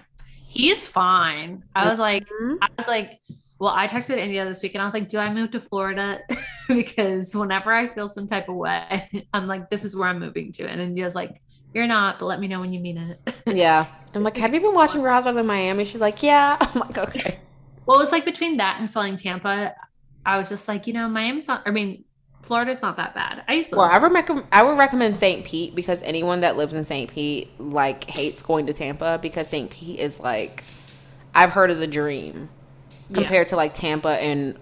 he's 0.47 0.87
fine. 0.87 1.63
I 1.75 1.89
was 1.89 1.99
like, 1.99 2.27
Mhm. 2.29 2.57
I 2.61 2.67
was 2.77 2.87
like, 2.87 3.19
well, 3.61 3.73
I 3.75 3.85
texted 3.85 4.17
India 4.17 4.43
this 4.43 4.63
week 4.63 4.73
and 4.73 4.81
I 4.81 4.85
was 4.85 4.95
like, 4.95 5.07
do 5.07 5.19
I 5.19 5.31
move 5.31 5.51
to 5.51 5.61
Florida? 5.61 6.19
because 6.67 7.35
whenever 7.35 7.71
I 7.71 7.89
feel 7.89 8.09
some 8.09 8.25
type 8.25 8.49
of 8.49 8.55
way, 8.55 9.07
I'm 9.35 9.45
like, 9.45 9.69
this 9.69 9.85
is 9.85 9.95
where 9.95 10.09
I'm 10.09 10.17
moving 10.19 10.51
to. 10.53 10.67
And 10.67 10.81
India's 10.81 11.13
like, 11.13 11.43
you're 11.71 11.85
not, 11.85 12.17
but 12.17 12.25
let 12.25 12.39
me 12.39 12.47
know 12.47 12.59
when 12.59 12.73
you 12.73 12.79
mean 12.79 12.97
it. 12.97 13.35
Yeah. 13.45 13.85
I'm 14.15 14.23
like, 14.23 14.35
have 14.37 14.55
you 14.55 14.61
been 14.61 14.73
watching 14.73 15.03
Housewives 15.03 15.37
of 15.37 15.45
Miami? 15.45 15.85
She's 15.85 16.01
like, 16.01 16.23
yeah. 16.23 16.57
I'm 16.59 16.79
like, 16.79 16.97
okay. 16.97 17.39
well, 17.85 17.99
it's 18.01 18.11
like 18.11 18.25
between 18.25 18.57
that 18.57 18.79
and 18.79 18.89
selling 18.89 19.15
Tampa, 19.15 19.75
I 20.25 20.37
was 20.37 20.49
just 20.49 20.67
like, 20.67 20.87
you 20.87 20.93
know, 20.93 21.07
Miami's 21.07 21.47
not, 21.47 21.61
I 21.67 21.69
mean, 21.69 22.03
Florida's 22.41 22.81
not 22.81 22.97
that 22.97 23.13
bad. 23.13 23.43
I 23.47 23.53
used 23.53 23.69
to 23.69 23.75
Well, 23.75 23.85
I 23.85 23.99
would 23.99 24.11
recommend 24.11 24.47
I 24.51 24.63
would 24.63 24.79
recommend 24.79 25.17
St. 25.17 25.45
Pete 25.45 25.75
because 25.75 26.01
anyone 26.01 26.39
that 26.39 26.57
lives 26.57 26.73
in 26.73 26.83
St. 26.83 27.11
Pete 27.11 27.51
like 27.59 28.05
hates 28.05 28.41
going 28.41 28.65
to 28.65 28.73
Tampa 28.73 29.19
because 29.21 29.47
St. 29.47 29.69
Pete 29.69 29.99
is 29.99 30.19
like 30.19 30.63
I've 31.35 31.51
heard 31.51 31.69
is 31.69 31.79
a 31.79 31.85
dream 31.85 32.49
Yeah. 33.11 33.15
compared 33.15 33.47
to 33.47 33.55
like 33.55 33.73
Tampa 33.73 34.09
and 34.09 34.57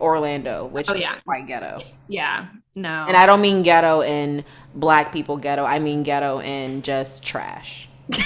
Orlando, 0.00 0.66
which 0.66 0.90
Oh, 0.90 0.94
is 0.94 1.00
yeah. 1.00 1.20
quite 1.20 1.46
ghetto. 1.46 1.82
Yeah, 2.08 2.48
no. 2.74 3.04
And 3.06 3.16
I 3.16 3.26
don't 3.26 3.40
mean 3.40 3.62
ghetto 3.62 4.02
in 4.02 4.44
black 4.74 5.12
people 5.12 5.36
ghetto. 5.36 5.64
I 5.64 5.78
mean 5.78 6.02
ghetto 6.02 6.40
in 6.40 6.82
just 6.82 7.24
trash. 7.24 7.88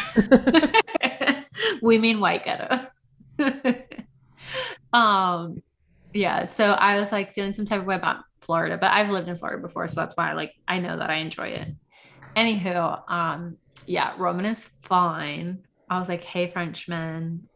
we 1.82 1.98
mean 1.98 2.20
white 2.20 2.44
ghetto. 2.44 2.86
um, 4.92 5.62
yeah. 6.12 6.44
So 6.44 6.72
I 6.72 6.98
was 6.98 7.12
like 7.12 7.34
feeling 7.34 7.54
some 7.54 7.64
type 7.64 7.80
of 7.80 7.86
way 7.86 7.96
about 7.96 8.18
Florida, 8.40 8.78
but 8.80 8.90
I've 8.92 9.10
lived 9.10 9.28
in 9.28 9.36
Florida 9.36 9.60
before, 9.60 9.88
so 9.88 10.00
that's 10.00 10.16
why 10.16 10.32
like 10.32 10.52
I 10.68 10.78
know 10.78 10.98
that 10.98 11.10
I 11.10 11.16
enjoy 11.16 11.48
it. 11.48 11.68
Anywho, 12.36 13.10
um, 13.10 13.56
yeah, 13.86 14.14
Roman 14.18 14.44
is 14.44 14.68
fine. 14.82 15.64
I 15.90 15.98
was 15.98 16.08
like, 16.08 16.22
hey 16.24 16.50
Frenchman, 16.50 17.48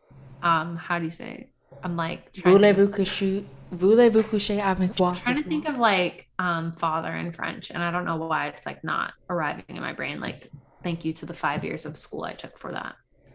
um, 0.43 0.77
how 0.77 0.99
do 0.99 1.05
you 1.05 1.11
say? 1.11 1.31
It? 1.33 1.51
I'm 1.85 1.97
like 1.97 2.33
trying 2.33 2.55
to, 2.55 2.59
Voulez-vous 2.59 2.89
coucher 2.89 3.45
voulez-vous 3.73 4.23
coucher 4.25 4.61
avec 4.61 4.99
moi? 4.99 5.15
trying 5.15 5.37
to 5.37 5.43
think 5.43 5.69
of 5.69 5.77
like 5.79 6.27
um 6.39 6.73
father 6.73 7.15
in 7.17 7.33
French, 7.33 7.71
and 7.71 7.83
I 7.83 7.91
don't 7.91 8.05
know 8.05 8.17
why 8.17 8.49
it's 8.49 8.67
like 8.67 8.83
not 8.85 9.13
arriving 9.29 9.65
in 9.69 9.81
my 9.81 9.93
brain. 9.93 10.21
Like, 10.21 10.51
thank 10.83 11.05
you 11.05 11.13
to 11.15 11.27
the 11.27 11.35
five 11.35 11.65
years 11.65 11.87
of 11.87 11.97
school 11.97 12.25
I 12.25 12.33
took 12.35 12.59
for 12.59 12.73
that. 12.73 12.95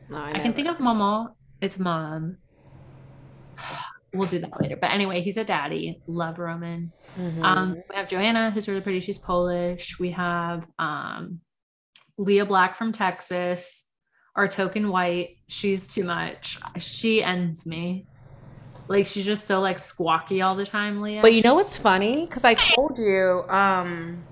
No, 0.10 0.18
I 0.18 0.40
can 0.40 0.54
think 0.54 0.68
of 0.68 0.78
Momo. 0.78 1.34
It's 1.62 1.80
mom. 1.80 2.38
We'll 4.14 4.30
do 4.30 4.40
that 4.40 4.62
later. 4.62 4.78
But 4.80 4.92
anyway, 4.92 5.20
he's 5.22 5.36
a 5.36 5.44
daddy. 5.44 6.02
Love 6.08 6.40
Roman. 6.40 6.94
Mhm. 7.20 7.44
Um, 7.44 7.76
we 7.90 7.96
have 7.98 8.08
Joanna, 8.08 8.50
who's 8.50 8.70
really 8.70 8.80
pretty. 8.80 9.02
She's 9.02 9.18
Polish. 9.18 10.00
We 10.00 10.12
have 10.12 10.66
um, 10.80 11.42
Lea 12.18 12.44
Black 12.44 12.78
from 12.78 12.94
Texas. 12.94 13.90
Our 14.38 14.48
token 14.48 14.88
white. 14.88 15.40
She's 15.48 15.90
too 15.90 16.06
much. 16.06 16.58
She 16.78 17.22
ends 17.22 17.66
me. 17.66 18.08
Like 18.88 19.08
she's 19.08 19.26
just 19.26 19.46
so 19.46 19.62
like 19.62 19.78
squawky 19.78 20.46
all 20.46 20.56
the 20.56 20.66
time, 20.66 21.02
Lea. 21.02 21.22
But 21.22 21.34
you 21.34 21.42
know 21.42 21.56
what's 21.56 21.76
funny? 21.76 22.26
Because 22.26 22.44
I 22.44 22.54
told 22.54 22.98
you, 22.98 23.44
um, 23.50 24.24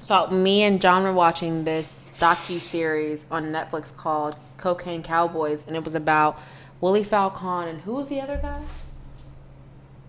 so 0.00 0.26
me 0.28 0.62
and 0.62 0.80
John 0.80 1.04
were 1.04 1.12
watching 1.12 1.62
this 1.64 2.10
docu 2.18 2.60
series 2.60 3.26
on 3.30 3.52
Netflix 3.52 3.96
called 3.96 4.36
Cocaine 4.56 5.02
Cowboys, 5.02 5.66
and 5.66 5.76
it 5.76 5.84
was 5.84 5.94
about 5.94 6.38
Willy 6.80 7.04
Falcon 7.04 7.68
and 7.68 7.80
who 7.82 7.94
was 7.94 8.08
the 8.08 8.20
other 8.20 8.38
guy? 8.42 8.60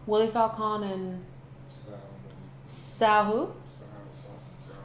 Willy 0.08 0.28
Falcon 0.28 0.84
and 0.84 1.26
Sal 2.66 3.26
who? 3.26 3.54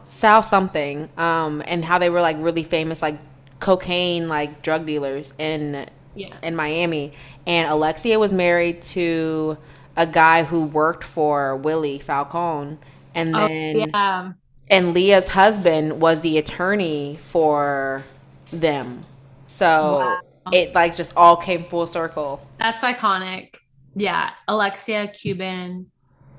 Sal 0.05 0.43
something, 0.43 1.09
um, 1.17 1.63
and 1.67 1.85
how 1.85 1.99
they 1.99 2.11
were 2.11 2.21
like 2.21 2.37
really 2.41 2.65
famous, 2.65 3.03
like 3.03 3.19
cocaine, 3.61 4.29
like 4.29 4.63
drug 4.63 4.87
dealers 4.87 5.35
in 5.39 5.89
yeah. 6.17 6.35
in 6.43 6.57
Miami, 6.57 7.13
and 7.47 7.69
Alexia 7.71 8.19
was 8.19 8.33
married 8.33 8.83
to 8.83 9.57
a 9.97 10.07
guy 10.07 10.43
who 10.45 10.65
worked 10.65 11.05
for 11.05 11.57
Willie 11.57 11.99
Falcone, 11.99 12.79
and 13.15 13.35
Oh, 13.37 13.49
then 13.49 13.77
yeah. 13.81 14.33
and 14.69 14.93
Lea's 14.95 15.29
husband 15.29 16.01
was 16.01 16.21
the 16.21 16.39
attorney 16.39 17.17
for 17.21 18.05
them. 18.51 19.01
So 19.47 19.99
Wow. 19.99 20.51
it 20.53 20.75
like 20.75 20.97
just 20.97 21.17
all 21.17 21.37
came 21.37 21.65
full 21.65 21.87
circle. 21.87 22.47
That's 22.59 22.83
iconic. 22.85 23.55
Yeah. 23.95 24.31
Alexia 24.49 25.09
Cuban 25.09 25.87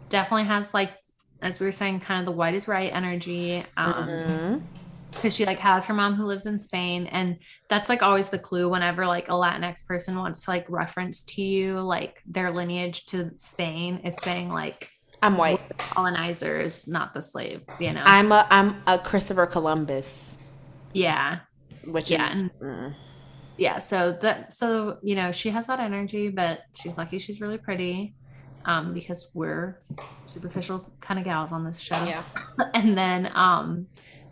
definitely 0.10 0.46
has 0.46 0.74
like, 0.74 0.92
as 1.42 1.60
we 1.60 1.66
were 1.66 1.72
saying, 1.72 2.02
kind 2.02 2.20
of 2.20 2.26
the 2.26 2.32
white 2.32 2.54
is 2.54 2.68
right 2.68 2.92
energy. 2.94 3.64
Um, 3.76 3.94
Mhm. 3.94 4.62
Because 5.18 5.36
she 5.36 5.46
like 5.46 5.60
has 5.60 5.86
her 5.86 5.94
mom 5.94 6.16
who 6.16 6.24
lives 6.24 6.46
in 6.46 6.58
Spain 6.60 7.08
and 7.08 7.38
that's 7.70 7.90
like 7.90 8.02
always 8.02 8.30
the 8.30 8.40
clue 8.40 8.70
whenever 8.70 9.06
like 9.06 9.28
a 9.28 9.32
Latinx 9.34 9.86
person 9.86 10.16
wants 10.16 10.44
to 10.44 10.52
like 10.52 10.66
reference 10.70 11.24
to 11.24 11.42
you 11.42 11.80
like 11.82 12.22
their 12.26 12.52
lineage 12.52 13.06
to 13.08 13.32
Spain 13.38 14.00
it's 14.04 14.22
saying 14.24 14.50
like 14.50 14.88
I'm 15.22 15.36
white. 15.38 15.60
colonizers 15.78 16.88
not 16.88 17.14
the 17.14 17.22
slaves 17.22 17.82
you 17.82 17.92
know 17.94 18.04
I'm 18.06 18.32
a 18.32 18.48
I'm 18.50 18.82
a 18.88 19.00
Christopher 19.00 19.46
Columbus, 19.48 20.38
yeah 20.94 21.40
which 21.86 22.12
Yeah. 22.12 22.30
is 22.36 22.50
mm. 22.62 22.94
yeah 23.58 23.80
so 23.80 24.12
that 24.22 24.54
so 24.54 24.98
you 25.02 25.16
know 25.16 25.32
she 25.32 25.50
has 25.50 25.68
that 25.68 25.80
energy 25.80 26.30
but 26.30 26.60
she's 26.76 26.98
lucky 26.98 27.18
she's 27.20 27.42
really 27.42 27.58
pretty 27.58 28.14
um 28.66 28.94
because 28.94 29.32
we're 29.34 29.82
superficial 30.28 30.86
kind 31.02 31.20
of 31.20 31.26
gals 31.26 31.52
on 31.52 31.64
this 31.64 31.80
show 31.80 32.02
yeah. 32.04 32.24
and 32.74 32.98
then 32.98 33.32
um 33.34 33.88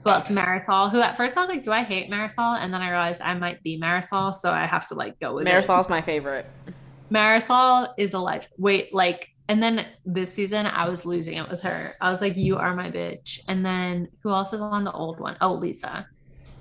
well 0.05 0.19
it's 0.19 0.29
Marysol 0.29 0.91
who 0.91 1.01
at 1.01 1.17
first 1.17 1.35
I 1.35 1.41
was 1.41 1.49
like 1.49 1.63
do 1.63 1.71
I 1.71 1.83
hate 1.83 2.09
Marysol 2.09 2.57
and 2.59 2.73
then 2.73 2.81
I 2.81 2.89
realized 2.89 3.21
I 3.21 3.33
might 3.33 3.61
be 3.63 3.77
Marysol 3.79 4.33
so 4.33 4.51
I 4.51 4.65
have 4.65 4.87
to 4.89 4.95
like 4.95 5.19
go 5.19 5.35
with 5.35 5.47
it 5.47 5.51
Marysol's 5.51 5.89
my 5.89 6.01
favorite. 6.01 6.45
Marysol 7.11 7.93
is 7.97 8.13
a 8.13 8.19
legend. 8.19 8.51
Wait, 8.57 8.93
like, 8.93 9.29
and 9.47 9.61
then 9.61 9.85
this 10.05 10.33
season 10.33 10.65
I 10.65 10.89
was 10.89 11.05
losing 11.05 11.37
it 11.37 11.49
with 11.49 11.61
her. 11.61 11.93
I 12.01 12.09
was 12.09 12.21
like, 12.21 12.35
"You 12.35 12.57
are 12.57 12.75
my 12.75 12.89
bitch." 12.89 13.39
And 13.47 13.63
then 13.65 14.07
who 14.23 14.31
else 14.31 14.53
is 14.53 14.61
on 14.61 14.83
the 14.83 14.91
old 14.91 15.19
one? 15.19 15.37
Oh, 15.41 15.53
Lisa. 15.53 16.07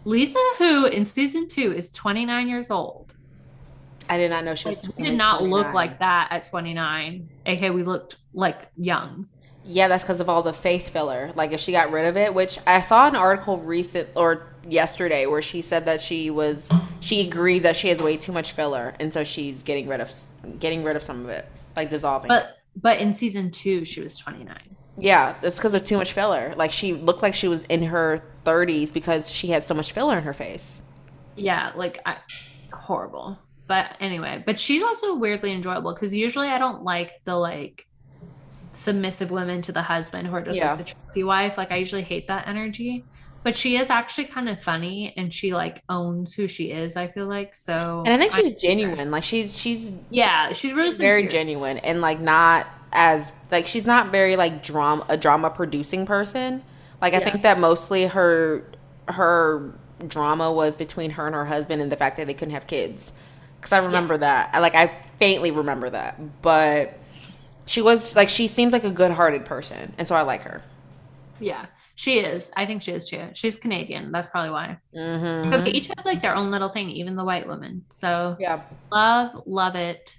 Lisa, 0.05 0.39
who 0.59 0.87
in 0.87 1.05
season 1.05 1.49
two 1.49 1.73
is 1.73 1.91
29 1.93 2.49
years 2.49 2.71
old. 2.71 3.15
I 4.11 4.19
did 4.19 4.31
not 4.31 4.45
know 4.45 4.55
she 4.55 4.69
was. 4.69 4.85
Like, 4.85 4.97
did 4.97 5.17
not 5.17 5.43
look 5.43 5.73
like 5.73 5.99
that 6.01 6.29
at 6.31 6.43
29. 6.43 7.27
Okay, 7.47 7.71
we 7.71 7.83
looked 7.83 8.17
like 8.35 8.69
young. 8.77 9.27
Yeah, 9.65 9.89
that's 9.89 10.03
because 10.05 10.21
of 10.21 10.29
all 10.29 10.43
the 10.43 10.53
face 10.53 10.89
filler. 10.89 11.33
Like 11.35 11.53
if 11.53 11.61
she 11.61 11.73
got 11.73 11.91
rid 11.91 12.05
of 12.05 12.17
it, 12.17 12.35
which 12.35 12.59
I 12.67 12.81
saw 12.83 13.09
an 13.09 13.17
article 13.17 13.59
recent 13.59 14.09
or 14.15 14.47
yesterday 14.69 15.27
where 15.27 15.43
she 15.43 15.63
said 15.63 15.87
that 15.87 16.01
she 16.01 16.31
was 16.31 16.71
she 17.01 17.27
agrees 17.27 17.63
that 17.63 17.75
she 17.77 17.89
has 17.89 18.01
way 18.03 18.17
too 18.17 18.33
much 18.33 18.53
filler, 18.53 18.95
and 19.01 19.13
so 19.13 19.25
she's 19.25 19.63
getting 19.63 19.89
rid 19.89 20.01
of 20.01 20.13
getting 20.59 20.85
rid 20.85 20.97
of 20.97 21.03
some 21.03 21.25
of 21.25 21.31
it, 21.31 21.47
like 21.77 21.89
dissolving. 21.91 22.31
it. 22.31 22.35
But 22.35 22.59
but 22.77 22.99
in 23.01 23.13
season 23.13 23.51
two, 23.51 23.85
she 23.85 24.01
was 24.03 24.19
29. 24.19 24.77
yeah, 24.99 25.35
it's 25.43 25.57
because 25.57 25.75
of 25.75 25.85
too 25.85 25.97
much 25.97 26.13
filler. 26.13 26.55
Like 26.57 26.73
she 26.73 26.93
looked 26.93 27.23
like 27.23 27.35
she 27.35 27.49
was 27.49 27.65
in 27.65 27.83
her 27.85 28.21
30s 28.45 28.93
because 28.93 29.31
she 29.31 29.49
had 29.49 29.65
so 29.65 29.75
much 29.75 29.93
filler 29.93 30.17
in 30.19 30.25
her 30.25 30.35
face. 30.35 30.83
Yeah, 31.37 31.73
like 31.75 32.01
I, 32.05 32.17
horrible. 32.73 33.39
But 33.67 33.97
anyway, 34.01 34.43
but 34.45 34.59
she's 34.59 34.83
also 34.83 35.15
weirdly 35.15 35.53
enjoyable 35.53 35.95
because 35.95 36.13
usually 36.15 36.49
I 36.49 36.59
don't 36.59 36.83
like 36.83 37.13
the 37.25 37.35
like 37.37 37.87
submissive 38.75 39.31
women 39.31 39.63
to 39.63 39.73
the 39.73 39.83
husband 39.83 40.29
who 40.29 40.35
are 40.35 40.43
just 40.43 40.57
Yeah. 40.59 40.65
like 40.65 40.77
the 40.77 40.85
trophy 40.85 41.25
wife. 41.25 41.57
Like 41.59 41.73
I 41.73 41.77
usually 41.77 42.03
hate 42.03 42.29
that 42.29 42.49
energy. 42.49 43.07
But 43.45 43.57
she 43.57 43.77
is 43.77 43.91
actually 43.91 44.27
kind 44.27 44.49
of 44.49 44.63
funny 44.63 45.13
and 45.17 45.33
she 45.33 45.55
like 45.55 45.83
owns 45.89 46.35
who 46.35 46.49
she 46.49 46.71
is, 46.73 46.97
I 46.97 47.09
feel 47.09 47.27
like. 47.27 47.55
So 47.55 48.05
And 48.07 48.15
I 48.15 48.19
think 48.19 48.33
she's 48.33 48.53
her. 48.53 48.59
genuine. 48.61 49.11
Like 49.11 49.25
she's 49.25 49.57
she's 49.57 49.93
Yeah, 50.11 50.53
she's 50.53 50.73
really 50.73 50.91
she's 50.91 50.99
very 50.99 51.27
genuine 51.27 51.79
and 51.79 52.01
like 52.01 52.21
not 52.21 52.67
as 52.93 53.33
like 53.51 53.67
she's 53.67 53.87
not 53.87 54.13
very 54.13 54.37
like 54.37 54.63
drama 54.63 55.05
a 55.09 55.17
drama 55.17 55.51
producing 55.51 56.07
person. 56.07 56.63
Like 57.01 57.15
I 57.15 57.19
Yeah. 57.19 57.25
think 57.31 57.43
that 57.43 57.59
mostly 57.59 58.07
her 58.07 58.65
her 59.09 59.73
drama 60.09 60.53
was 60.53 60.77
between 60.77 61.11
her 61.13 61.27
and 61.27 61.35
her 61.35 61.45
husband 61.47 61.81
and 61.83 61.91
the 61.93 61.97
fact 61.97 62.17
that 62.17 62.27
they 62.27 62.35
couldn't 62.35 62.55
have 62.55 62.67
kids. 62.67 63.13
Cuz 63.61 63.73
I 63.73 63.79
remember 63.79 64.19
that. 64.19 64.51
I 64.53 64.61
like 64.61 64.75
I 64.75 64.89
faintly 65.19 65.51
remember 65.51 65.91
that. 65.91 66.43
But 66.43 66.99
she 67.67 67.81
was 67.83 68.15
like 68.17 68.29
she 68.29 68.47
seems 68.47 68.73
like 68.73 68.85
a 68.85 68.91
good-hearted 68.91 69.45
person 69.45 69.95
and 69.99 70.07
so 70.07 70.15
I 70.15 70.23
like 70.23 70.43
her. 70.43 70.63
Yeah, 71.41 71.67
she 71.97 72.19
is. 72.19 72.51
I 72.57 72.67
think 72.67 72.83
she 72.83 72.93
is 72.93 73.09
too. 73.09 73.29
She's 73.35 73.59
Canadian. 73.59 74.13
That's 74.13 74.29
probably 74.29 74.51
why. 74.51 74.79
Mhm. 74.95 75.51
But 75.51 75.65
they 75.65 75.71
each 75.71 75.89
have 75.97 76.05
like 76.05 76.23
their 76.23 76.35
own 76.35 76.51
little 76.51 76.69
thing, 76.69 76.91
even 76.91 77.17
the 77.17 77.25
white 77.25 77.47
woman. 77.47 77.85
So 77.91 78.37
Yeah. 78.39 78.63
love, 78.93 79.43
love 79.47 79.75
it. 79.75 80.17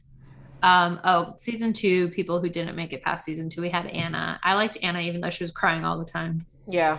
Um, 0.64 1.00
oh, 1.04 1.36
season 1.38 1.74
two, 1.74 2.10
people 2.10 2.42
who 2.42 2.50
didn't 2.50 2.76
make 2.76 2.92
it 2.92 3.04
past 3.04 3.24
season 3.24 3.50
two, 3.50 3.62
we 3.62 3.70
had 3.70 3.86
Anna. 3.88 4.40
I 4.44 4.54
liked 4.56 4.78
Anna 4.82 5.00
even 5.02 5.22
though 5.22 5.30
she 5.30 5.44
was 5.44 5.52
crying 5.52 5.86
all 5.86 6.00
the 6.00 6.06
time. 6.06 6.46
Yeah. 6.68 6.98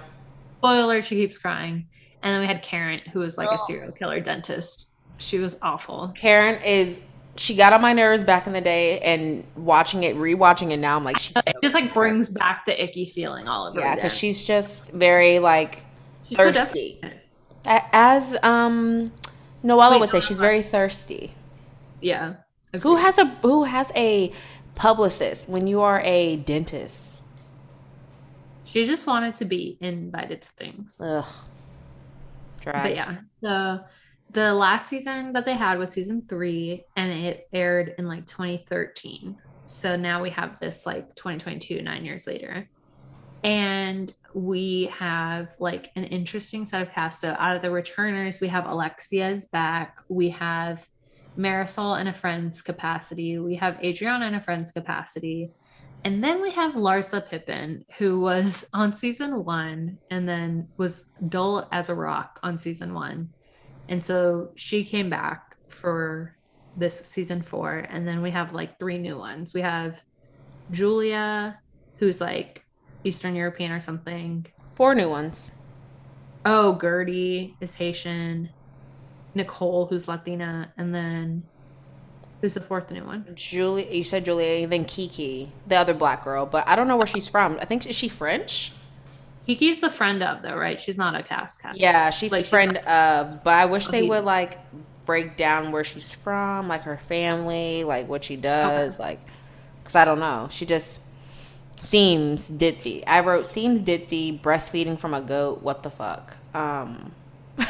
Spoiler, 0.59 1.03
she 1.03 1.17
keeps 1.17 1.37
crying. 1.39 1.89
And 2.23 2.33
then 2.33 2.41
we 2.41 2.47
had 2.47 2.63
Karen, 2.63 3.01
who 3.13 3.19
was 3.21 3.37
like 3.39 3.49
a 3.49 3.53
Oh. 3.55 3.65
serial 3.67 3.93
killer 3.93 4.21
dentist. 4.21 4.93
She 5.19 5.39
was 5.39 5.59
awful. 5.63 6.13
Karen 6.17 6.61
is 6.63 7.01
she 7.37 7.55
got 7.55 7.73
on 7.73 7.81
my 7.81 7.93
nerves 7.93 8.23
back 8.23 8.47
in 8.47 8.53
the 8.53 8.61
day 8.61 8.99
and 9.01 9.45
watching 9.57 10.03
it 10.05 10.17
rewatching 10.17 10.71
it 10.73 10.79
now 10.79 10.97
I'm 10.97 11.05
like 11.05 11.19
she's 11.19 11.35
so 11.35 11.41
It 11.47 11.57
just 11.63 11.75
like 11.75 11.93
brings 11.95 12.31
back 12.33 12.65
the 12.67 12.83
icky 12.83 13.05
feeling 13.05 13.47
all 13.49 13.67
over 13.69 13.79
Yeah, 13.81 13.95
because 13.95 14.13
she's 14.15 14.43
just 14.43 14.93
very 14.93 15.39
like 15.39 15.81
She's 16.29 16.39
so 16.39 16.53
thirsty. 16.53 17.01
a- 17.67 17.83
as 17.93 18.37
um 18.43 19.13
Noella 19.65 19.93
Wait, 19.93 20.01
would 20.01 20.09
say, 20.11 20.19
no, 20.19 20.21
she's 20.21 20.39
no. 20.39 20.43
very 20.47 20.63
thirsty. 20.63 21.35
Yeah. 22.01 22.35
Who 22.83 22.97
has 22.97 23.19
a 23.19 23.25
who 23.43 23.65
has 23.65 23.91
a 23.97 24.33
publicist 24.75 25.49
when 25.49 25.67
you 25.67 25.81
are 25.81 26.01
a 26.05 26.37
dentist? 26.37 27.23
She 28.65 28.85
just 28.87 29.07
wanted 29.07 29.35
to 29.37 29.45
be 29.45 29.79
invited 29.81 30.43
to 30.43 30.51
things. 30.53 31.01
Ugh. 31.01 31.25
Drag. 32.61 32.83
But 32.83 32.95
yeah, 32.97 33.17
the 33.41 33.85
the 34.37 34.53
last 34.53 34.91
season 34.91 35.33
that 35.33 35.47
they 35.47 35.55
had 35.55 35.79
was 35.79 35.91
season 35.91 36.23
three, 36.29 36.85
and 36.95 37.11
it 37.11 37.49
aired 37.55 37.95
in 37.97 38.07
like 38.07 38.27
2013. 38.27 39.35
So 39.67 39.97
now 39.97 40.23
we 40.23 40.29
have 40.29 40.61
this 40.61 40.85
like 40.85 41.15
2022, 41.15 41.81
nine 41.81 42.05
years 42.05 42.27
later, 42.27 42.69
and 43.43 44.15
we 44.35 44.91
have 44.93 45.49
like 45.59 45.91
an 45.97 46.05
interesting 46.05 46.67
set 46.67 46.83
of 46.83 46.93
cast. 46.93 47.23
So 47.23 47.35
out 47.39 47.57
of 47.57 47.63
the 47.63 47.71
returners, 47.71 48.39
we 48.39 48.49
have 48.49 48.67
Alexia's 48.67 49.47
back. 49.47 49.97
We 50.11 50.29
have 50.29 50.87
Marysol 51.39 51.99
in 51.99 52.09
a 52.09 52.13
friend's 52.13 52.61
capacity. 52.61 53.39
We 53.39 53.55
have 53.55 53.83
Adriana 53.83 54.27
in 54.27 54.35
a 54.35 54.41
friend's 54.43 54.71
capacity. 54.71 55.51
And 56.05 56.23
then 56.23 56.43
we 56.43 56.51
have 56.51 56.75
Larsa 56.75 57.27
Pippen, 57.27 57.87
who 57.97 58.21
was 58.21 58.69
on 58.75 58.93
season 58.93 59.47
one 59.47 59.97
and 60.11 60.29
then 60.29 60.69
was 60.77 61.15
dull 61.31 61.67
as 61.73 61.89
a 61.89 61.95
rock 61.95 62.39
on 62.43 62.59
season 62.59 62.93
one. 62.93 63.31
And 63.89 64.03
so 64.03 64.51
she 64.57 64.85
came 64.85 65.09
back 65.09 65.57
for 65.69 66.37
this 66.77 66.99
season 67.01 67.43
four. 67.43 67.87
And 67.91 68.07
then 68.07 68.23
we 68.23 68.31
have 68.31 68.53
like 68.53 68.79
three 68.79 68.99
new 68.99 69.19
ones. 69.19 69.55
We 69.55 69.61
have 69.63 70.03
Julia, 70.71 71.59
who's 71.99 72.21
like 72.21 72.65
Eastern 73.05 73.35
European 73.35 73.73
or 73.73 73.81
something. 73.81 74.47
Four 74.75 74.95
new 74.95 75.09
ones. 75.09 75.53
Oh, 76.45 76.79
Guerdy 76.81 77.55
is 77.61 77.75
Haitian. 77.75 78.51
Nicole, 79.35 79.87
who's 79.87 80.09
Latina. 80.09 80.73
And 80.77 80.95
then 80.95 81.43
who's 82.41 82.55
the 82.55 82.61
fourth 82.61 82.91
new 82.91 83.05
one? 83.05 83.27
Julie, 83.35 83.97
you 83.97 84.05
said 84.05 84.25
Julia, 84.25 84.67
then 84.67 84.85
Kiki, 84.85 85.51
the 85.67 85.77
other 85.77 85.95
black 85.95 86.25
girl, 86.25 86.47
but 86.47 86.67
I 86.67 86.77
don't 86.77 86.89
know 86.89 86.97
where 86.97 87.07
she's 87.07 87.29
from. 87.29 87.59
I 87.61 87.65
think 87.65 87.87
is 87.87 87.97
she 87.97 88.09
French? 88.09 88.73
Kiki's 89.47 89.81
the 89.81 89.91
friend 89.91 90.23
of, 90.23 90.43
though, 90.43 90.57
right? 90.57 90.81
She's 90.81 90.99
not 90.99 91.15
a 91.15 91.23
cast 91.23 91.63
cat. 91.63 91.79
Yeah, 91.79 92.11
she's 92.11 92.33
Like, 92.33 92.45
a 92.45 92.49
she's 92.49 92.51
friend 92.51 92.77
of, 92.79 93.43
but 93.45 93.55
I 93.55 93.67
wish 93.67 93.89
they 93.89 94.03
he- 94.03 94.09
would 94.09 94.25
like 94.25 94.59
break 95.05 95.37
down 95.37 95.73
where 95.73 95.85
she's 95.85 96.13
from, 96.13 96.69
like 96.69 96.83
her 96.83 96.97
family, 96.97 97.85
like 97.85 98.09
what 98.09 98.25
she 98.25 98.37
does, 98.37 98.99
like, 98.99 99.21
because 99.79 99.95
I 99.95 100.05
don't 100.05 100.21
know. 100.21 100.49
She 100.51 100.67
just 100.67 101.01
seems 101.81 102.51
ditzy. 102.51 103.05
I 103.07 103.21
wrote 103.21 103.47
seems 103.47 103.83
ditzy, 103.83 104.41
breastfeeding 104.41 104.99
from 104.99 105.15
a 105.15 105.21
goat. 105.23 105.63
What 105.63 105.83
the 105.83 105.91
fuck? 105.91 106.37
Um, 106.55 107.13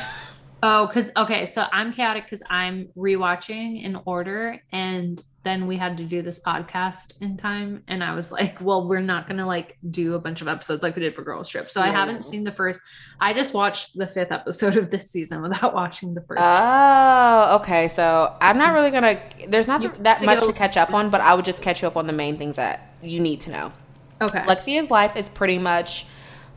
Oh, 0.62 0.86
because 0.86 1.10
okay, 1.16 1.46
so 1.46 1.64
I'm 1.70 1.92
chaotic 1.92 2.24
because 2.24 2.42
I'm 2.48 2.88
rewatching 2.96 3.82
in 3.82 3.96
order, 4.06 4.60
and 4.72 5.22
then 5.46 5.68
we 5.68 5.76
had 5.76 5.96
to 5.98 6.04
do 6.04 6.22
this 6.22 6.40
podcast 6.40 7.14
in 7.20 7.36
time, 7.36 7.84
and 7.86 8.02
I 8.02 8.14
was 8.14 8.32
like, 8.32 8.60
well, 8.60 8.88
we're 8.88 9.00
not 9.00 9.28
gonna 9.28 9.46
like 9.46 9.78
do 9.90 10.14
a 10.14 10.18
bunch 10.18 10.42
of 10.42 10.48
episodes 10.48 10.82
like 10.82 10.96
we 10.96 11.02
did 11.02 11.14
for 11.14 11.22
Girls 11.22 11.48
Trip, 11.48 11.70
so 11.70 11.80
I 11.80 11.88
haven't 11.88 12.26
seen 12.26 12.42
the 12.42 12.50
first. 12.50 12.80
I 13.20 13.32
just 13.32 13.54
watched 13.54 13.96
the 13.96 14.06
fifth 14.06 14.32
episode 14.32 14.76
of 14.76 14.90
this 14.90 15.10
season 15.10 15.42
without 15.42 15.72
watching 15.80 16.14
the 16.14 16.20
first. 16.22 16.42
oh, 16.42 17.58
okay. 17.60 17.86
So 17.88 18.34
I'm 18.40 18.58
not 18.58 18.74
really 18.74 18.90
gonna. 18.90 19.20
There's 19.48 19.68
not 19.68 19.82
You 19.82 19.92
that 20.00 20.22
much 20.22 20.40
go- 20.40 20.48
to 20.48 20.52
catch 20.52 20.76
up 20.76 20.92
on, 20.92 21.10
but 21.10 21.20
I 21.20 21.34
would 21.34 21.44
just 21.44 21.62
catch 21.62 21.82
you 21.82 21.88
up 21.88 21.96
on 21.96 22.06
the 22.06 22.12
main 22.12 22.36
things 22.36 22.56
that 22.56 22.94
you 23.02 23.20
need 23.20 23.40
to 23.42 23.50
know. 23.50 23.72
okay. 24.20 24.40
Lexia's 24.40 24.90
life 24.90 25.16
is 25.16 25.28
pretty 25.28 25.58
much 25.58 26.06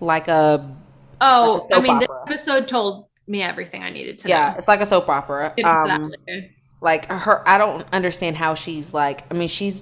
like 0.02 0.28
a 0.28 0.76
oh, 1.22 1.54
like 1.54 1.62
a 1.62 1.66
soap 1.66 1.78
I 1.78 1.82
mean, 1.82 2.00
this 2.00 2.10
episode 2.28 2.68
told 2.68 3.06
me 3.28 3.44
everything 3.44 3.84
I 3.84 3.92
needed 3.92 4.18
to 4.20 4.30
yeah, 4.30 4.50
know. 4.52 4.58
it's 4.58 4.68
like 4.68 4.82
a 4.82 4.86
soap 4.86 5.08
opera. 5.10 5.54
Get 5.56 5.66
into 5.66 5.84
that 5.88 6.02
Um. 6.02 6.50
Like 6.82 7.06
her 7.08 7.48
i 7.48 7.58
don't 7.58 7.86
understand 7.92 8.36
how 8.36 8.54
she's 8.54 8.94
like 8.94 9.24
i 9.32 9.34
mean 9.34 9.48
she's 9.48 9.82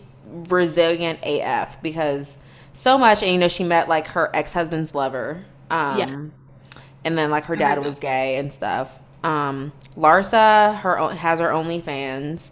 resilient 0.50 1.20
af 1.24 1.82
because 1.82 2.38
so 2.74 2.98
much 2.98 3.24
and 3.24 3.32
you 3.32 3.38
know 3.40 3.48
she 3.48 3.64
met 3.64 3.88
like 3.88 4.08
her 4.08 4.30
ex-husband's 4.36 4.94
lover 4.96 5.44
um 5.70 5.98
Yes. 5.98 6.32
and 7.04 7.18
then 7.18 7.30
like 7.30 7.46
her 7.46 7.56
dad 7.56 7.80
was 7.84 8.00
gay 8.00 8.36
and 8.38 8.52
stuff. 8.52 9.00
Um 9.24 9.72
larsa 9.98 10.76
her 10.80 11.00
own, 11.00 11.16
has 11.18 11.40
her 11.40 11.48
onlyfans. 11.50 12.52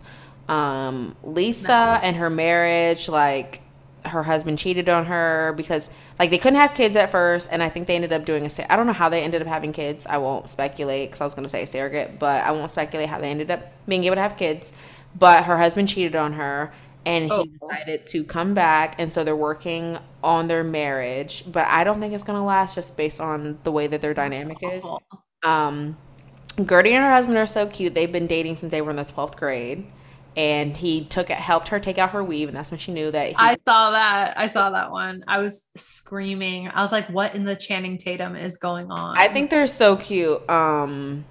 Um 0.49 1.15
lisa 1.23 1.99
and 2.01 2.15
her 2.15 2.29
marriage 2.29 3.07
like 3.09 3.61
her 4.03 4.23
husband 4.23 4.57
cheated 4.57 4.89
on 4.89 5.05
her 5.05 5.53
because 5.57 5.89
like 6.19 6.29
they 6.29 6.37
couldn't 6.37 6.59
have 6.59 6.73
kids 6.73 6.95
at 6.95 7.09
first 7.09 7.49
and 7.51 7.61
i 7.61 7.69
think 7.69 7.87
they 7.87 7.95
ended 7.95 8.13
up 8.13 8.25
doing 8.25 8.45
a 8.45 8.71
i 8.71 8.75
don't 8.75 8.87
know 8.87 8.93
how 8.93 9.09
they 9.09 9.21
ended 9.21 9.41
up 9.41 9.47
having 9.47 9.73
kids. 9.73 10.05
I 10.05 10.17
won't 10.17 10.49
speculate 10.49 11.09
because 11.09 11.21
i 11.21 11.23
was 11.25 11.33
going 11.33 11.43
to 11.43 11.49
say 11.49 11.65
surrogate 11.65 12.19
but 12.19 12.43
i 12.43 12.51
won't 12.51 12.71
speculate 12.71 13.09
how 13.09 13.19
they 13.19 13.29
ended 13.29 13.51
up 13.51 13.71
being 13.87 14.03
able 14.05 14.15
to 14.15 14.21
have 14.21 14.37
kids. 14.37 14.71
But 15.17 15.45
her 15.45 15.57
husband 15.57 15.87
cheated 15.87 16.15
on 16.15 16.33
her 16.33 16.73
and 17.05 17.31
Oh. 17.31 17.43
he 17.43 17.49
decided 17.49 18.07
to 18.07 18.23
come 18.23 18.53
back 18.53 18.95
and 18.99 19.11
so 19.13 19.23
they're 19.23 19.35
working 19.35 19.97
on 20.23 20.47
their 20.47 20.63
marriage. 20.63 21.43
But 21.47 21.67
i 21.67 21.83
don't 21.83 21.99
think 21.99 22.13
it's 22.13 22.23
going 22.23 22.39
to 22.39 22.43
last 22.43 22.75
just 22.75 22.97
based 22.97 23.21
on 23.21 23.59
the 23.63 23.71
way 23.71 23.87
that 23.87 24.01
their 24.01 24.13
dynamic 24.13 24.57
is. 24.63 24.83
Um, 25.43 25.97
Guerdy 26.57 26.91
and 26.91 27.03
her 27.03 27.11
husband 27.11 27.37
are 27.37 27.45
so 27.45 27.67
cute. 27.67 27.93
They've 27.93 28.11
been 28.11 28.27
dating 28.27 28.55
since 28.55 28.71
they 28.71 28.81
were 28.81 28.89
in 28.91 28.95
the 28.95 29.03
twelfth 29.05 29.35
grade, 29.37 29.85
and 30.35 30.75
he 30.75 31.05
took 31.05 31.29
it, 31.29 31.37
helped 31.37 31.69
her 31.69 31.79
take 31.79 31.97
out 31.97 32.11
her 32.11 32.23
weave, 32.23 32.49
and 32.49 32.57
that's 32.57 32.71
when 32.71 32.77
she 32.77 32.91
knew 32.91 33.09
that. 33.11 33.29
He, 33.29 33.35
I 33.37 33.55
saw 33.65 33.91
that. 33.91 34.37
I 34.37 34.47
saw 34.47 34.69
that 34.71 34.91
one. 34.91 35.23
I 35.27 35.39
was 35.39 35.69
screaming. 35.77 36.67
I 36.67 36.81
was 36.81 36.91
like, 36.91 37.07
what 37.09 37.35
in 37.35 37.45
the 37.45 37.55
Channing 37.55 37.97
Tatum 37.97 38.35
is 38.35 38.57
going 38.57 38.91
on? 38.91 39.17
I 39.17 39.29
think 39.29 39.49
they're 39.49 39.67
so 39.67 39.95
cute. 39.95 40.47
Um, 40.49 41.23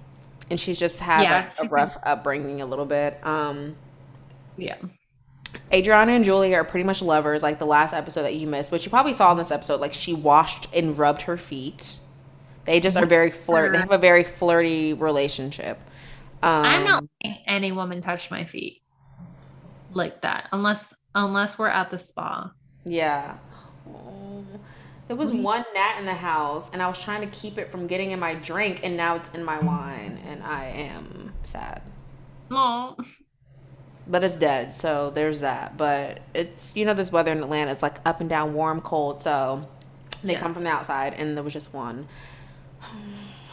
and 0.49 0.59
she's 0.59 0.77
just 0.77 0.99
had 0.99 1.23
Yeah, 1.23 1.51
like, 1.59 1.67
a 1.67 1.69
rough 1.69 1.97
upbringing 2.03 2.61
a 2.61 2.65
little 2.65 2.85
bit. 2.85 3.23
Um, 3.23 3.75
yeah. 4.57 4.77
Adriana 5.71 6.13
and 6.13 6.25
Julia 6.25 6.55
are 6.57 6.63
pretty 6.63 6.83
much 6.83 7.01
lovers. 7.01 7.43
Like 7.43 7.59
the 7.59 7.65
last 7.65 7.93
episode 7.93 8.23
that 8.23 8.35
you 8.35 8.47
missed, 8.47 8.71
which 8.71 8.85
you 8.85 8.89
probably 8.89 9.13
saw 9.13 9.31
in 9.31 9.37
this 9.37 9.51
episode, 9.51 9.81
like 9.81 9.93
she 9.93 10.13
washed 10.13 10.67
and 10.73 10.97
rubbed 10.97 11.21
her 11.23 11.37
feet. 11.37 11.99
They 12.65 12.79
just 12.79 12.97
are 12.97 13.05
very 13.05 13.29
flirt. 13.29 13.73
They 13.73 13.77
have 13.77 13.91
a 13.91 13.97
very 13.99 14.23
flirty 14.23 14.93
relationship. 14.93 15.79
Um, 16.41 16.65
I'm 16.65 16.83
not 16.83 17.03
letting 17.23 17.41
any 17.47 17.71
woman 17.71 18.01
touch 18.01 18.31
my 18.31 18.43
feet 18.43 18.81
like 19.95 20.21
that 20.21 20.47
unless 20.51 20.93
unless 21.15 21.57
we're 21.57 21.67
at 21.69 21.89
the 21.89 21.97
spa. 21.97 22.51
Yeah. 22.83 23.37
There 25.07 25.15
was 25.15 25.31
one 25.31 25.63
gnat 25.75 25.99
in 25.99 26.05
the 26.05 26.13
house, 26.13 26.71
and 26.73 26.81
I 26.81 26.87
was 26.87 26.99
trying 26.99 27.21
to 27.21 27.27
keep 27.27 27.59
it 27.59 27.69
from 27.71 27.85
getting 27.85 28.09
in 28.11 28.19
my 28.19 28.33
drink, 28.35 28.81
and 28.83 28.97
now 28.97 29.15
it's 29.17 29.29
in 29.35 29.43
my 29.43 29.59
wine, 29.59 30.19
and 30.27 30.41
I 30.43 30.65
am 30.65 31.31
sad. 31.43 31.81
Oh, 32.49 32.95
But 34.07 34.23
it's 34.23 34.35
dead, 34.35 34.73
so 34.73 35.11
there's 35.11 35.39
that. 35.41 35.77
But 35.77 36.21
it's 36.33 36.75
you 36.75 36.85
know 36.85 36.93
this 36.95 37.11
weather 37.11 37.31
in 37.31 37.41
Atlanta, 37.43 37.71
it's 37.71 37.83
like 37.83 37.97
up 38.05 38.19
and 38.19 38.29
down, 38.29 38.53
warm, 38.55 38.81
cold. 38.81 39.21
So 39.21 39.61
they 40.23 40.33
Yeah. 40.33 40.39
come 40.39 40.53
from 40.55 40.63
the 40.63 40.69
outside, 40.69 41.13
and 41.13 41.35
there 41.37 41.43
was 41.43 41.53
just 41.53 41.73
one. 41.73 42.07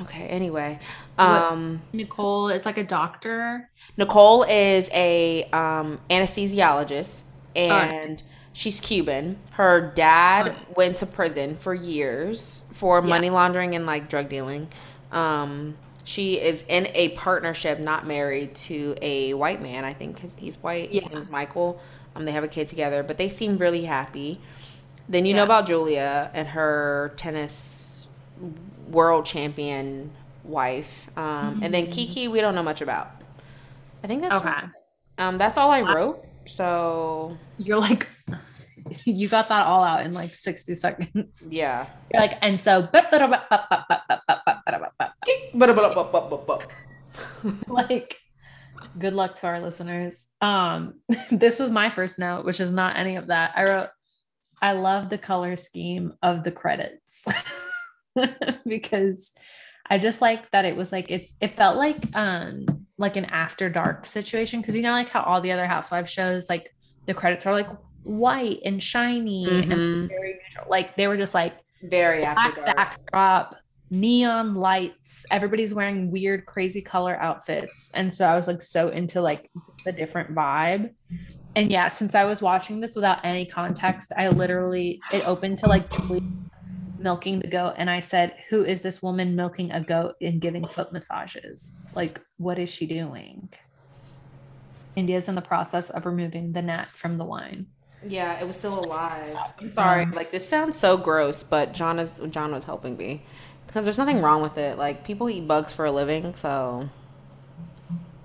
Okay. 0.00 0.26
Anyway, 0.26 0.80
What- 1.16 1.28
um, 1.28 1.82
Nicole 1.92 2.48
is 2.48 2.64
like 2.66 2.78
a 2.78 2.84
doctor. 2.84 3.68
Nicole 3.96 4.44
is 4.44 4.88
a 4.92 5.44
um, 5.52 6.00
anesthesiologist, 6.10 7.22
and 7.54 8.22
she's 8.52 8.80
Cuban. 8.80 9.38
Her 9.52 9.92
dad 9.94 10.54
went 10.76 10.96
to 10.96 11.06
prison 11.06 11.54
for 11.56 11.74
years 11.74 12.64
for 12.72 13.00
Yeah. 13.00 13.06
money 13.06 13.30
laundering 13.30 13.74
and 13.74 13.84
like 13.86 14.08
drug 14.08 14.28
dealing. 14.28 14.68
Um, 15.10 15.76
she 16.04 16.40
is 16.40 16.64
in 16.68 16.88
a 16.94 17.10
partnership, 17.10 17.78
not 17.78 18.06
married 18.06 18.54
to 18.56 18.96
a 19.02 19.34
white 19.34 19.62
man. 19.62 19.84
I 19.84 19.92
think 19.92 20.16
because 20.16 20.34
he's 20.36 20.56
white. 20.56 20.90
His 20.90 21.04
Yeah. 21.04 21.10
name 21.10 21.18
is 21.18 21.30
Michael. 21.30 21.80
Um, 22.16 22.24
they 22.24 22.32
have 22.32 22.44
a 22.44 22.48
kid 22.48 22.68
together, 22.68 23.02
but 23.02 23.18
they 23.18 23.28
seem 23.28 23.56
really 23.58 23.84
happy. 23.84 24.40
Then 25.08 25.26
you 25.26 25.34
know 25.34 25.44
about 25.44 25.66
Julia 25.66 26.30
and 26.34 26.48
her 26.48 27.12
tennis 27.16 28.08
world 28.90 29.24
champion 29.24 30.10
wife, 30.44 31.08
um, 31.16 31.60
and 31.62 31.72
then 31.72 31.86
Kiki. 31.86 32.28
We 32.28 32.40
don't 32.40 32.54
know 32.54 32.62
much 32.62 32.80
about. 32.80 33.10
I 34.04 34.06
think 34.06 34.22
that's 34.22 34.40
Okay. 34.44 34.66
um, 35.18 35.38
that's 35.38 35.56
all 35.58 35.70
I 35.70 35.80
wrote. 35.82 36.24
So 36.46 37.36
You're 37.58 37.78
like 37.78 38.08
you 39.04 39.28
got 39.28 39.48
that 39.48 39.64
all 39.66 39.84
out 39.84 40.04
in 40.04 40.12
like 40.12 40.34
60 40.34 40.74
seconds. 40.74 41.46
yeah. 41.48 41.86
You're 42.12 42.20
like, 42.20 42.36
and 42.42 42.58
so 42.58 42.88
like 47.68 48.18
good 48.98 49.12
luck 49.14 49.36
to 49.40 49.46
our 49.46 49.60
listeners. 49.60 50.26
Um 50.40 50.94
this 51.30 51.58
was 51.58 51.70
my 51.70 51.90
first 51.90 52.18
note, 52.18 52.44
which 52.44 52.60
is 52.60 52.72
not 52.72 52.96
any 52.96 53.16
of 53.16 53.28
that. 53.28 53.52
I 53.54 53.64
wrote 53.64 53.90
I 54.60 54.72
love 54.72 55.10
the 55.10 55.18
color 55.18 55.56
scheme 55.56 56.14
of 56.22 56.44
the 56.44 56.52
credits 56.52 57.24
because 58.66 59.32
I 59.92 59.98
just 59.98 60.20
like 60.22 60.50
that 60.52 60.64
it 60.64 60.74
was 60.76 60.90
like 60.92 61.06
it's 61.10 61.34
it 61.40 61.56
felt 61.56 61.76
like 61.76 62.00
um 62.16 62.64
like 62.98 63.16
an 63.16 63.26
after 63.26 63.68
dark 63.68 64.06
situation 64.06 64.60
because 64.60 64.74
you 64.74 64.82
know 64.82 64.92
like 64.92 65.08
how 65.10 65.22
all 65.22 65.40
the 65.40 65.52
other 65.52 65.66
housewives 65.66 66.10
shows 66.10 66.48
like 66.48 66.74
the 67.06 67.14
credits 67.14 67.44
are 67.46 67.52
like 67.52 67.68
white 68.04 68.60
and 68.64 68.82
shiny 68.82 69.46
Mhm. 69.46 69.72
and 69.72 70.08
very 70.08 70.32
neutral. 70.42 70.66
like 70.70 70.96
they 70.96 71.06
were 71.08 71.16
just 71.24 71.34
like 71.34 71.54
Very 71.82 72.24
after 72.24 72.52
dark. 72.62 72.76
backdrop, 72.76 73.56
neon 73.90 74.54
lights. 74.54 75.26
Everybody's 75.30 75.74
wearing 75.74 76.10
weird, 76.10 76.46
crazy 76.46 76.80
color 76.80 77.16
outfits, 77.20 77.90
and 77.94 78.14
so 78.16 78.26
I 78.26 78.34
was 78.36 78.46
like 78.48 78.62
so 78.62 78.88
into 78.88 79.20
like 79.20 79.50
the 79.84 79.92
different 79.92 80.34
vibe. 80.34 80.90
And 81.54 81.70
yeah, 81.70 81.88
since 81.88 82.14
I 82.14 82.24
was 82.24 82.40
watching 82.40 82.80
this 82.80 82.94
without 82.94 83.18
any 83.24 83.44
context, 83.46 84.12
I 84.16 84.28
literally 84.28 85.00
it 85.12 85.26
opened 85.28 85.58
to 85.60 85.66
like 85.66 85.90
Julie 85.90 86.22
milking 87.02 87.40
the 87.40 87.46
goat, 87.46 87.74
and 87.76 87.90
I 87.90 88.00
said, 88.00 88.34
"Who 88.48 88.64
is 88.64 88.82
this 88.82 89.02
woman 89.02 89.36
milking 89.36 89.72
a 89.72 89.80
goat 89.80 90.16
and 90.20 90.40
giving 90.40 90.64
foot 90.64 90.92
massages? 90.92 91.76
Like, 91.94 92.20
what 92.38 92.58
is 92.58 92.70
she 92.70 92.86
doing?" 92.86 93.48
India's 94.94 95.28
in 95.28 95.34
the 95.34 95.42
process 95.42 95.90
of 95.90 96.06
removing 96.06 96.52
the 96.52 96.62
gnat 96.62 96.86
from 96.86 97.18
the 97.18 97.24
wine. 97.24 97.66
Yeah, 98.06 98.38
it 98.40 98.46
was 98.46 98.56
still 98.56 98.84
alive. 98.84 99.36
I'm 99.60 99.70
sorry. 99.70 100.06
Like 100.06 100.30
this 100.30 100.48
sounds 100.48 100.76
so 100.76 100.96
gross, 100.96 101.42
but 101.42 101.72
John 101.72 101.98
is 101.98 102.10
John 102.30 102.52
was 102.52 102.64
helping 102.64 102.96
me 102.96 103.24
because 103.66 103.84
there's 103.84 103.98
nothing 103.98 104.20
wrong 104.20 104.42
with 104.42 104.58
it. 104.58 104.76
Like 104.76 105.04
people 105.04 105.30
eat 105.30 105.46
bugs 105.46 105.72
for 105.72 105.84
a 105.84 105.92
living, 105.92 106.34
so 106.34 106.88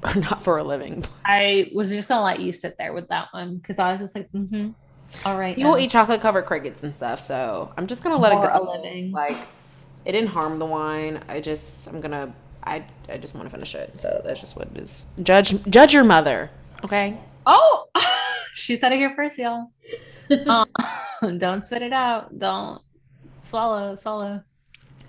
or 0.04 0.16
not 0.16 0.44
for 0.44 0.58
a 0.58 0.64
living. 0.64 1.04
I 1.26 1.72
was 1.74 1.90
just 1.90 2.08
gonna 2.08 2.24
let 2.24 2.40
you 2.40 2.52
sit 2.52 2.76
there 2.78 2.94
with 2.94 3.10
that 3.10 3.28
one 3.32 3.58
because 3.58 3.80
I 3.80 3.92
was 3.92 4.02
just 4.02 4.16
like, 4.16 4.32
mm-hmm. 4.32 4.72
All 5.26 5.38
right. 5.38 5.56
People 5.56 5.72
now. 5.72 5.78
eat 5.78 5.90
chocolate 5.90 6.22
covered 6.22 6.46
crickets 6.46 6.84
and 6.84 6.94
stuff, 6.94 7.24
so 7.24 7.72
I'm 7.78 7.88
just 7.88 8.04
gonna 8.04 8.18
let 8.18 8.32
For 8.34 8.46
it 8.46 8.52
a 8.54 8.60
go. 8.60 8.72
living. 8.72 9.12
Like 9.12 9.38
it 10.06 10.12
didn't 10.12 10.30
harm 10.30 10.60
the 10.60 10.66
wine. 10.66 11.22
I 11.28 11.42
just 11.42 11.88
I'm 11.88 12.02
gonna 12.02 12.34
I 12.64 12.84
I 13.10 13.18
just 13.18 13.36
want 13.36 13.46
to 13.48 13.52
finish 13.52 13.76
it. 13.76 14.00
So 14.00 14.22
that's 14.24 14.40
just 14.40 14.56
what 14.56 14.68
it 14.74 14.78
is. 14.78 15.08
Judge 15.24 15.56
judge 15.70 15.94
your 15.94 16.04
mother, 16.04 16.50
okay? 16.84 17.18
Oh, 17.46 17.88
she 18.54 18.76
said 18.76 18.92
it 18.92 18.98
here 18.98 19.14
first, 19.16 19.38
y'all. 19.38 19.68
um, 20.48 20.68
don't 21.40 21.64
spit 21.64 21.82
it 21.82 21.94
out. 21.94 22.38
Don't 22.38 22.82
swallow, 23.44 23.96
swallow. 23.96 24.44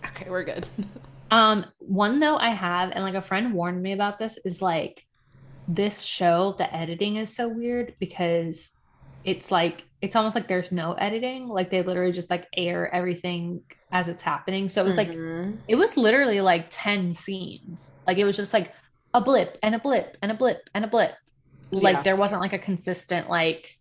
Okay, 0.07 0.31
we're 0.31 0.45
good. 0.45 0.66
Um, 1.31 1.66
one 1.79 2.19
note 2.19 2.39
I 2.39 2.51
have, 2.51 2.93
and 2.93 3.03
like 3.05 3.15
a 3.15 3.20
friend 3.20 3.53
warned 3.53 3.83
me 3.83 3.93
about 3.93 4.19
this, 4.19 4.39
is 4.45 4.62
like 4.62 5.05
this 5.66 6.01
show, 6.01 6.55
the 6.57 6.73
editing 6.75 7.16
is 7.16 7.35
so 7.35 7.49
weird 7.49 7.95
because 8.01 8.70
it's 9.24 9.51
like 9.51 9.85
it's 10.01 10.15
almost 10.15 10.36
like 10.36 10.47
there's 10.47 10.70
no 10.70 10.93
editing. 10.93 11.49
Like 11.49 11.70
they 11.70 11.82
literally 11.82 12.12
just 12.12 12.31
like 12.31 12.47
air 12.57 12.93
everything 12.95 13.62
as 13.90 14.07
it's 14.09 14.23
happening. 14.23 14.69
So 14.69 14.81
it 14.81 14.85
was 14.85 14.97
like 14.97 15.09
Mhm. 15.11 15.59
it 15.66 15.74
was 15.74 15.97
literally 15.97 16.40
like 16.40 16.66
10 16.70 17.15
scenes. 17.15 17.93
Like 18.07 18.19
it 18.19 18.24
was 18.24 18.36
just 18.36 18.53
like 18.53 18.73
a 19.15 19.20
blip 19.20 19.59
and 19.62 19.74
a 19.74 19.78
blip 19.78 20.16
and 20.23 20.31
a 20.31 20.35
blip 20.35 20.70
and 20.74 20.85
a 20.85 20.89
blip. 20.89 21.15
Like 21.73 21.97
Yeah. 21.97 22.03
there 22.03 22.16
wasn't 22.16 22.40
like 22.40 22.53
a 22.53 22.59
consistent 22.59 23.28
like 23.28 23.77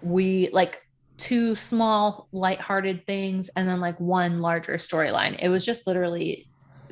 we 0.00 0.48
like 0.52 0.80
two 1.18 1.54
small 1.56 2.28
lighthearted 2.32 3.06
things 3.06 3.48
and 3.56 3.68
then 3.68 3.80
like 3.80 3.98
one 4.00 4.40
larger 4.40 4.74
storyline. 4.74 5.36
It 5.40 5.48
was 5.48 5.64
just 5.64 5.86
literally 5.86 6.46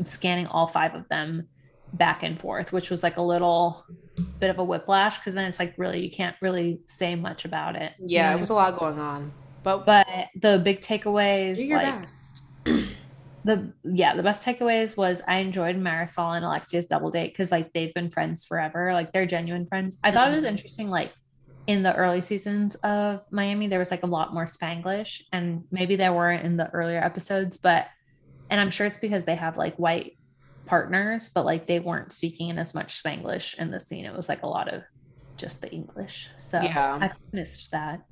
scanning 0.05 0.47
all 0.47 0.67
five 0.67 0.95
of 0.95 1.09
them 1.09 1.47
back 1.93 2.23
and 2.23 2.39
forth, 2.41 2.73
which 2.73 2.91
was 2.91 3.03
like 3.03 3.17
a 3.17 3.23
little 3.23 3.85
bit 4.39 4.51
of 4.51 4.59
a 4.59 4.65
whiplash 4.65 5.19
because 5.19 5.35
then 5.35 5.45
it's 5.47 5.59
like 5.59 5.75
really 5.79 6.03
you 6.05 6.11
can't 6.11 6.37
really 6.41 6.81
say 6.87 7.15
much 7.15 7.45
about 7.45 7.77
it. 7.77 7.93
you 7.99 8.07
yeah, 8.09 8.31
know? 8.31 8.37
it 8.37 8.41
was 8.41 8.51
a 8.51 8.55
lot 8.55 8.79
going 8.79 8.99
on, 8.99 9.33
but, 9.63 9.87
but 9.87 10.07
the 10.41 10.61
big 10.65 10.81
takeaways 10.81 11.57
do 11.57 11.65
your 11.65 11.79
like 11.83 12.01
best. 12.03 12.41
the 13.45 13.73
yeah 13.85 14.15
the 14.15 14.23
best 14.23 14.45
takeaways 14.45 14.99
was 14.99 15.23
i 15.27 15.37
enjoyed 15.39 15.75
marysol 15.75 16.37
and 16.37 16.45
alexia's 16.45 16.87
double 16.87 17.11
date 17.11 17.33
because 17.33 17.51
like 17.51 17.73
they've 17.73 17.95
been 17.95 18.11
friends 18.11 18.45
forever 18.45 18.93
like 18.93 19.11
they're 19.15 19.25
genuine 19.25 19.67
friends 19.67 19.97
i 20.05 20.13
thought 20.13 20.31
it 20.31 20.35
was 20.35 20.45
Mhm. 20.45 20.49
interesting 20.49 20.91
like 20.91 21.11
in 21.67 21.83
the 21.83 21.95
early 21.97 22.21
seasons 22.21 22.75
of 22.77 23.23
miami 23.31 23.67
there 23.67 23.79
was 23.79 23.91
like 23.91 24.03
a 24.03 24.07
lot 24.07 24.35
more 24.35 24.45
spanglish 24.45 25.23
and 25.33 25.65
maybe 25.71 25.97
there 25.97 26.13
weren't 26.13 26.45
in 26.45 26.59
the 26.59 26.69
earlier 26.71 27.03
episodes 27.03 27.57
but 27.57 27.87
and 28.51 28.61
i'm 28.61 28.71
sure 28.71 28.87
it's 28.87 28.99
because 28.99 29.25
they 29.25 29.37
have 29.37 29.57
like 29.57 29.75
white 29.77 30.19
partners 30.71 31.29
but 31.35 31.45
like 31.45 31.67
they 31.67 31.81
weren't 31.81 32.13
speaking 32.13 32.49
in 32.49 32.57
as 32.57 32.75
much 32.75 33.03
spanglish 33.03 33.59
in 33.59 33.73
the 33.73 33.81
scene. 33.81 34.05
It 34.05 34.15
was 34.15 34.29
like 34.29 34.45
a 34.45 34.47
lot 34.47 34.73
of 34.73 34.85
just 35.37 35.61
the 35.63 35.71
english. 35.73 36.29
So 36.39 36.61
Yeah. 36.63 36.99
i 37.03 37.11
missed 37.33 37.73
that. 37.73 38.05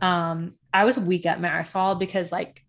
Um 0.00 0.54
i 0.72 0.84
was 0.86 0.98
weak 0.98 1.26
at 1.26 1.38
marysol 1.38 1.98
because 1.98 2.32
like 2.32 2.64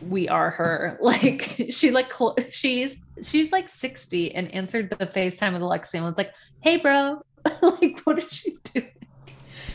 we 0.00 0.26
are 0.26 0.50
her. 0.50 0.98
Like 1.02 1.66
she 1.68 1.90
like 1.90 2.10
cl- 2.10 2.38
she's 2.50 2.98
she's 3.22 3.52
like 3.52 3.68
60 3.68 4.34
and 4.34 4.54
answered 4.54 4.88
the 4.88 5.06
facetime 5.06 5.52
with 5.52 5.60
alexia 5.60 5.98
and 6.00 6.06
was 6.06 6.16
like 6.16 6.32
hey 6.60 6.78
bro. 6.78 7.20
Like 7.62 8.00
what 8.04 8.16
did 8.20 8.32
she 8.32 8.56
do 8.72 8.82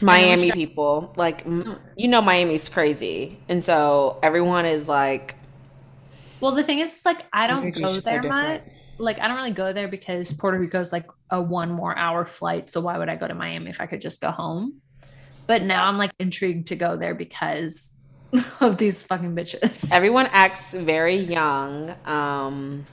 Miami 0.01 0.51
people, 0.51 1.13
like 1.15 1.45
you 1.95 2.07
know, 2.07 2.21
Miami's 2.21 2.67
crazy, 2.67 3.37
and 3.47 3.63
so 3.63 4.19
everyone 4.21 4.65
is 4.65 4.87
like, 4.89 5.35
well 6.43 6.51
the 6.51 6.63
thing 6.63 6.79
is 6.79 7.01
like 7.05 7.25
i 7.33 7.47
don't 7.47 7.59
Energy's 7.59 7.81
go 7.81 7.93
just 7.93 8.05
so 8.05 8.11
there 8.11 8.23
much 8.23 8.61
like 8.97 9.19
i 9.19 9.27
don't 9.27 9.37
really 9.37 9.51
go 9.51 9.73
there 9.73 9.87
because 9.87 10.31
puerto 10.33 10.59
Rico 10.59 10.79
is 10.79 10.91
like 10.91 11.07
a 11.29 11.41
one 11.41 11.71
more 11.71 11.97
hour 11.97 12.25
flight 12.25 12.69
so 12.69 12.81
why 12.81 12.97
would 12.97 13.09
i 13.09 13.15
go 13.15 13.27
to 13.27 13.33
miami 13.33 13.69
if 13.69 13.81
i 13.81 13.85
could 13.85 14.01
just 14.01 14.21
go 14.21 14.29
home 14.29 14.79
but 15.47 15.63
now 15.63 15.87
i'm 15.87 15.97
like 15.97 16.11
intrigued 16.19 16.67
to 16.67 16.75
go 16.75 16.95
there 16.95 17.15
because 17.15 17.93
of 18.61 18.77
these 18.77 19.03
fucking 19.03 19.35
bitches 19.35 19.91
everyone 19.91 20.27
acts 20.31 20.73
very 20.73 21.15
young. 21.15 21.93
Um, 22.05 22.85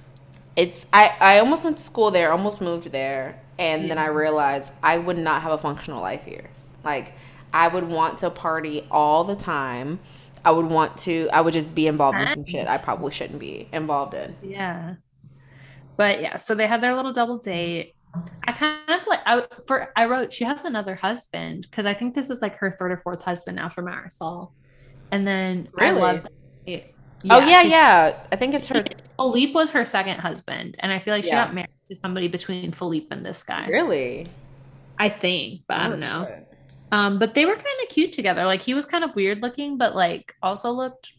it's 0.57 0.87
I 0.93 1.17
I 1.19 1.39
almost 1.39 1.65
went 1.65 1.79
to 1.79 1.83
school 1.83 2.11
there, 2.11 2.33
almost 2.33 2.61
moved 2.61 2.91
there, 2.93 3.41
and 3.59 3.91
then 3.91 3.99
I 3.99 4.07
realized 4.07 4.73
I 4.83 4.99
would 4.99 5.17
not 5.17 5.43
have 5.43 5.53
a 5.53 5.59
functional 5.59 6.03
life 6.03 6.25
here. 6.25 6.51
Like 6.85 7.15
I 7.53 7.69
would 7.69 7.85
want 7.85 8.19
to 8.19 8.31
party 8.31 8.87
all 8.91 9.25
the 9.25 9.37
time. 9.37 10.01
I 10.45 10.51
would 10.51 10.67
want 10.67 10.97
to. 10.99 11.29
I 11.33 11.41
would 11.41 11.53
just 11.53 11.75
be 11.75 11.87
involved 11.87 12.19
in 12.19 12.27
some 12.29 12.45
shit 12.45 12.67
I 12.69 12.79
probably 12.79 13.12
shouldn't 13.12 13.39
be 13.41 13.69
involved 13.73 14.15
in. 14.15 14.37
Yeah. 14.43 14.95
But 15.97 16.21
yeah, 16.23 16.37
so 16.37 16.55
they 16.55 16.67
had 16.67 16.81
their 16.81 16.95
little 16.97 17.12
double 17.12 17.39
date. 17.39 17.95
I 18.47 18.53
kind 18.53 18.79
of 18.89 19.07
like 19.07 19.21
I 19.27 19.43
for 19.67 19.93
I 19.97 20.07
wrote 20.07 20.33
she 20.33 20.45
has 20.45 20.65
another 20.65 20.95
husband 20.95 21.67
because 21.71 21.87
I 21.87 21.95
think 21.95 22.15
this 22.15 22.31
is 22.31 22.41
like 22.43 22.57
her 22.57 22.71
third 22.73 22.91
or 22.93 22.97
fourth 23.05 23.23
husband 23.23 23.57
now 23.57 23.69
for 23.69 23.83
Marysol. 23.83 24.53
And 25.12 25.27
then 25.27 25.69
I 25.79 25.85
Really? 25.91 26.01
love 26.01 26.23
that- 26.67 26.85
oh 27.31 27.39
yeah, 27.47 27.62
yeah. 27.62 28.27
I 28.33 28.37
think 28.37 28.55
it's 28.55 28.69
her. 28.69 28.83
Philippe 29.17 29.53
was 29.53 29.71
her 29.73 29.85
second 29.85 30.19
husband, 30.21 30.77
and 30.79 30.91
I 30.91 30.99
feel 30.99 31.12
like 31.15 31.25
she 31.25 31.31
Yeah. 31.31 31.45
got 31.45 31.55
married 31.55 31.69
to 31.89 31.95
somebody 31.95 32.29
between 32.29 32.73
Philippe 32.73 33.09
and 33.11 33.25
this 33.25 33.43
guy. 33.43 33.67
Really? 33.67 34.27
I 34.99 35.09
think, 35.11 35.62
but 35.69 35.77
I 35.77 35.87
Oh, 35.87 35.91
don't 35.91 36.01
know. 36.01 36.27
shit. 36.27 36.50
Um, 36.93 37.19
but 37.19 37.35
they 37.35 37.47
were 37.47 37.55
kind 37.55 37.67
of 37.83 37.89
cute 37.89 38.12
together. 38.12 38.45
Like 38.45 38.62
he 38.62 38.75
was 38.75 38.85
kind 38.85 39.05
of 39.05 39.15
weird 39.15 39.43
looking, 39.43 39.79
but 39.79 39.95
like 39.95 40.35
also 40.43 40.71
looked 40.73 41.12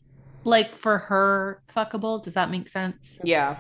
like 0.44 0.76
for 0.76 0.98
her 0.98 1.62
fuckable. 1.76 2.22
Does 2.22 2.34
that 2.34 2.52
make 2.52 2.68
sense? 2.70 3.20
Yeah. 3.24 3.58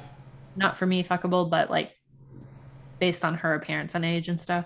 Not 0.55 0.77
for 0.77 0.85
me 0.85 1.03
fuckable, 1.03 1.49
but 1.49 1.69
like 1.69 1.91
based 2.99 3.23
on 3.23 3.35
her 3.35 3.55
appearance 3.55 3.95
and 3.95 4.03
age 4.03 4.27
and 4.27 4.39
stuff. 4.39 4.65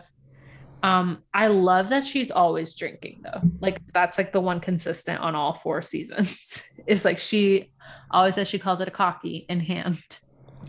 Um, 0.84 1.24
I 1.34 1.48
love 1.48 1.90
that 1.90 2.06
she's 2.06 2.30
always 2.32 2.76
drinking 2.76 3.22
though. 3.24 3.42
Like 3.60 3.86
that's 3.92 4.18
like 4.18 4.32
the 4.32 4.42
one 4.42 4.60
consistent 4.60 5.20
on 5.22 5.36
all 5.36 5.54
four 5.54 5.82
seasons. 5.82 6.64
is 6.88 7.06
like 7.06 7.18
she 7.18 7.72
always 8.12 8.36
says 8.36 8.48
she 8.48 8.60
calls 8.60 8.82
it 8.82 8.88
a 8.88 8.92
cocky 8.92 9.46
in 9.50 9.60
hand. 9.60 10.00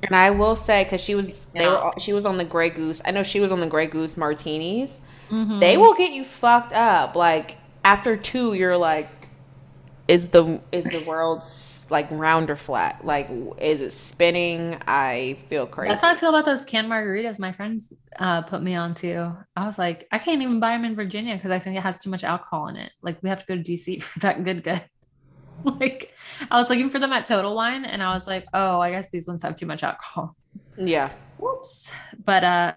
And 0.02 0.14
I 0.14 0.30
will 0.30 0.56
say, 0.56 0.84
because 0.84 1.00
she 1.00 1.14
was, 1.14 1.46
they 1.46 1.64
Yeah. 1.64 1.86
were, 1.86 1.92
she 1.98 2.12
was 2.12 2.26
on 2.26 2.36
the 2.36 2.44
Grey 2.44 2.68
Goose. 2.68 3.00
I 3.06 3.10
know 3.12 3.22
she 3.22 3.40
was 3.40 3.50
on 3.50 3.60
the 3.60 3.66
Grey 3.66 3.86
Goose 3.86 4.16
martinis. 4.18 5.02
Mhm. 5.30 5.60
They 5.60 5.76
will 5.76 5.94
get 5.94 6.12
you 6.12 6.24
fucked 6.24 6.72
up. 6.72 7.16
Like 7.16 7.56
after 7.84 8.16
two, 8.16 8.54
you're 8.54 8.76
like, 8.76 9.08
is 10.08 10.28
the 10.28 10.60
is 10.70 10.84
the 10.84 11.02
world 11.04 11.44
like 11.90 12.06
round 12.10 12.48
or 12.50 12.56
flat? 12.56 13.04
Like, 13.04 13.28
is 13.58 13.80
it 13.80 13.92
spinning? 13.92 14.78
I 14.86 15.38
feel 15.48 15.66
crazy. 15.66 15.88
That's 15.90 16.02
how 16.02 16.10
I 16.10 16.16
feel 16.16 16.28
about 16.28 16.44
those 16.44 16.64
canned 16.64 16.88
margaritas 16.88 17.38
my 17.38 17.52
friends 17.52 17.92
uh, 18.18 18.42
put 18.42 18.62
me 18.62 18.74
on 18.76 18.94
to. 18.96 19.36
I 19.56 19.66
was 19.66 19.78
like, 19.78 20.06
I 20.12 20.18
can't 20.18 20.42
even 20.42 20.60
buy 20.60 20.72
them 20.72 20.84
in 20.84 20.94
Virginia 20.94 21.34
because 21.34 21.50
I 21.50 21.58
think 21.58 21.76
it 21.76 21.82
has 21.82 21.98
too 21.98 22.10
much 22.10 22.22
alcohol 22.22 22.68
in 22.68 22.76
it. 22.76 22.92
Like, 23.02 23.20
we 23.22 23.28
have 23.28 23.40
to 23.40 23.46
go 23.46 23.56
to 23.56 23.62
DC 23.62 24.02
for 24.02 24.18
that 24.20 24.44
good, 24.44 24.62
good. 24.62 24.82
like, 25.64 26.12
I 26.50 26.56
was 26.56 26.68
looking 26.68 26.90
for 26.90 26.98
them 27.00 27.12
at 27.12 27.26
Total 27.26 27.54
Wine 27.54 27.84
and 27.84 28.00
I 28.02 28.12
was 28.14 28.26
like, 28.28 28.46
oh, 28.54 28.80
I 28.80 28.90
guess 28.92 29.10
these 29.10 29.26
ones 29.26 29.42
have 29.42 29.56
too 29.56 29.66
much 29.66 29.82
alcohol. 29.82 30.36
yeah. 30.78 31.10
Whoops. 31.38 31.90
But 32.24 32.44
uh, 32.44 32.74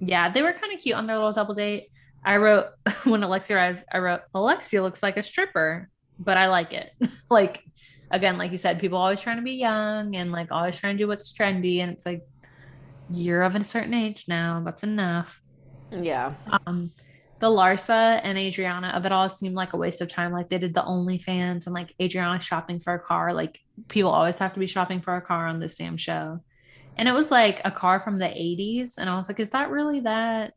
yeah, 0.00 0.30
they 0.30 0.42
were 0.42 0.52
kind 0.52 0.72
of 0.72 0.80
cute 0.80 0.96
on 0.96 1.06
their 1.06 1.16
little 1.16 1.32
double 1.32 1.54
date. 1.54 1.88
I 2.24 2.36
wrote, 2.36 2.66
when 3.04 3.22
Alexia 3.22 3.56
arrived, 3.56 3.84
I 3.90 3.98
wrote, 3.98 4.20
Alexia 4.34 4.82
looks 4.82 5.02
like 5.02 5.16
a 5.16 5.22
stripper, 5.22 5.88
but 6.18 6.36
I 6.36 6.48
like 6.48 6.72
it. 6.72 6.90
like, 7.30 7.62
again, 8.10 8.38
like 8.38 8.52
you 8.52 8.58
said, 8.58 8.80
people 8.80 8.98
always 8.98 9.20
trying 9.20 9.36
to 9.36 9.42
be 9.42 9.52
young 9.52 10.16
and 10.16 10.32
like 10.32 10.50
always 10.50 10.76
trying 10.76 10.96
to 10.96 11.02
do 11.02 11.08
what's 11.08 11.32
trendy. 11.32 11.80
And 11.80 11.92
it's 11.92 12.06
like, 12.06 12.22
you're 13.10 13.42
of 13.42 13.54
a 13.54 13.64
certain 13.64 13.94
age 13.94 14.24
now. 14.28 14.62
That's 14.64 14.82
enough. 14.82 15.40
Yeah. 15.92 16.34
Um, 16.66 16.90
the 17.38 17.48
Larsa 17.48 18.20
and 18.22 18.38
Adriana 18.38 18.88
of 18.88 19.04
it 19.04 19.12
all 19.12 19.28
seemed 19.28 19.54
like 19.54 19.72
a 19.72 19.76
waste 19.76 20.00
of 20.00 20.08
time. 20.08 20.32
Like 20.32 20.48
they 20.48 20.58
did 20.58 20.74
the 20.74 20.82
OnlyFans 20.82 21.66
and 21.66 21.74
like 21.74 21.94
Adriana 22.00 22.40
shopping 22.40 22.80
for 22.80 22.94
a 22.94 22.98
car. 22.98 23.34
Like 23.34 23.60
people 23.88 24.10
always 24.10 24.38
have 24.38 24.54
to 24.54 24.60
be 24.60 24.66
shopping 24.66 25.00
for 25.00 25.14
a 25.16 25.20
car 25.20 25.46
on 25.46 25.60
this 25.60 25.76
damn 25.76 25.96
show. 25.96 26.40
And 26.96 27.08
it 27.08 27.12
was 27.12 27.30
like 27.30 27.60
a 27.64 27.70
car 27.70 28.00
from 28.00 28.16
the 28.16 28.24
80s. 28.24 28.96
And 28.98 29.10
I 29.10 29.16
was 29.18 29.28
like, 29.28 29.38
is 29.40 29.50
that 29.50 29.70
really 29.70 30.00
that 30.00 30.54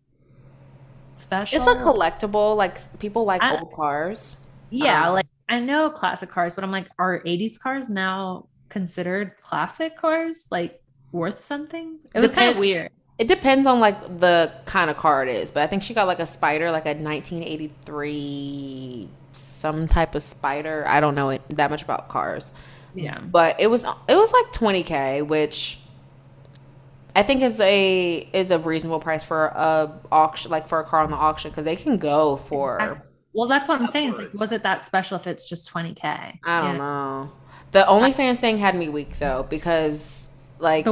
special? 1.16 1.57
It's 1.57 1.68
a 1.68 1.76
collectible. 1.84 2.56
Like 2.56 2.78
people 2.99 3.26
like 3.26 3.41
I- 3.41 3.60
old 3.60 3.74
cars. 3.74 4.38
Yeah, 4.70 5.07
Um, 5.07 5.14
like 5.16 5.26
I 5.49 5.60
know 5.60 5.90
classic 5.90 6.30
cars, 6.30 6.53
but 6.56 6.64
I'm 6.64 6.72
like, 6.72 6.88
are 6.99 7.22
80s 7.26 7.60
cars 7.60 7.90
now 7.90 8.48
considered 8.70 9.34
classic 9.41 9.98
cars? 9.98 10.45
Like 10.52 10.82
worth 11.11 11.44
something? 11.44 11.98
It 12.14 12.22
was 12.22 12.32
kind 12.32 12.52
of 12.52 12.57
weird. 12.57 12.91
It 13.18 13.28
depends 13.28 13.68
on 13.68 13.80
like 13.82 14.20
the 14.20 14.52
kind 14.66 14.90
of 14.90 14.95
car 14.98 15.24
it 15.24 15.30
is, 15.30 15.52
but 15.52 15.64
I 15.64 15.68
think 15.68 15.84
she 15.84 15.94
got 15.94 16.07
like 16.07 16.20
a 16.20 16.26
spider, 16.26 16.72
like 16.72 16.86
a 16.86 16.94
1983 16.94 19.10
some 19.34 19.88
type 19.88 20.16
of 20.16 20.24
spider. 20.24 20.86
I 20.88 20.99
don't 20.99 21.16
know 21.16 21.30
it, 21.32 21.41
that 21.49 21.70
much 21.70 21.84
about 21.84 22.10
cars, 22.10 22.53
Yeah. 22.95 23.20
but 23.20 23.60
it 23.60 23.68
was 23.68 23.86
it 24.07 24.16
was 24.16 24.32
like 24.32 24.53
20k, 24.53 25.26
which 25.28 25.80
I 27.15 27.23
think 27.23 27.41
is 27.41 27.60
a 27.60 28.30
is 28.34 28.52
a 28.52 28.60
reasonable 28.60 28.99
price 28.99 29.23
for 29.23 29.48
a 29.48 29.91
auction, 30.11 30.52
like 30.52 30.68
for 30.68 30.80
a 30.80 30.84
car 30.84 31.02
on 31.03 31.11
the 31.11 31.18
auction, 31.18 31.52
because 31.52 31.64
they 31.65 31.76
can 31.76 31.98
go 31.98 32.36
for 32.36 33.02
Well, 33.34 33.48
that's 33.48 33.68
what 33.68 33.80
I'm 33.80 33.88
saying. 33.88 34.10
It's 34.10 34.18
like, 34.18 34.34
was 34.34 34.52
it 34.52 34.64
that 34.64 34.86
special 34.86 35.18
if 35.18 35.27
it's 35.27 35.48
just 35.48 35.72
20K? 35.72 36.03
I 36.03 36.61
don't 36.61 36.72
Yeah. 36.73 36.77
know. 36.77 37.31
The 37.72 37.81
OnlyFans 37.84 38.38
thing 38.38 38.57
had 38.57 38.76
me 38.76 38.90
weak 38.90 39.18
though 39.19 39.45
because 39.49 40.27
like. 40.60 40.88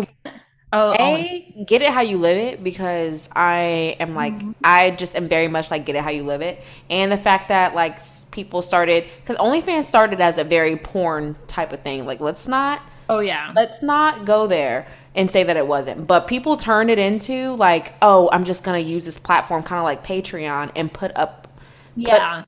Oh, 0.74 0.94
oh, 1.00 1.16
A, 1.16 1.64
get 1.66 1.82
it 1.82 1.92
how 1.92 2.02
you 2.02 2.18
live 2.18 2.38
it 2.38 2.62
because 2.62 3.30
I 3.34 3.96
am 4.02 4.14
like 4.16 4.38
Mhm. 4.38 4.54
I 4.66 4.92
just 4.92 5.16
am 5.16 5.30
very 5.30 5.48
much 5.48 5.72
like 5.72 5.86
get 5.86 5.96
it 5.96 6.04
how 6.04 6.10
you 6.10 6.24
live 6.24 6.42
it, 6.42 6.62
and 6.90 7.10
the 7.10 7.16
fact 7.18 7.48
that 7.48 7.74
like 7.74 8.00
people 8.32 8.62
started 8.62 9.06
because 9.16 9.38
OnlyFans 9.38 9.86
started 9.86 10.20
as 10.20 10.38
a 10.38 10.44
very 10.44 10.76
porn 10.76 11.38
type 11.48 11.72
of 11.72 11.80
thing. 11.84 12.06
Like 12.06 12.20
let's 12.20 12.50
not 12.50 12.82
oh 13.08 13.20
yeah. 13.20 13.54
let's 13.56 13.82
not 13.82 14.26
go 14.26 14.46
there 14.46 14.86
and 15.18 15.30
say 15.30 15.44
that 15.44 15.58
it 15.58 15.68
wasn't, 15.68 16.08
but 16.08 16.28
people 16.28 16.56
turned 16.58 16.90
it 16.90 17.00
into 17.00 17.56
like 17.56 17.94
oh 18.02 18.30
I'm 18.32 18.46
just 18.46 18.64
gonna 18.64 18.80
use 18.80 19.06
this 19.06 19.18
platform 19.20 19.64
kind 19.64 19.80
of 19.80 19.84
like 19.84 20.06
Patreon 20.06 20.72
and 20.78 20.94
put 20.94 21.12
up 21.18 21.48
Yeah. 21.96 22.46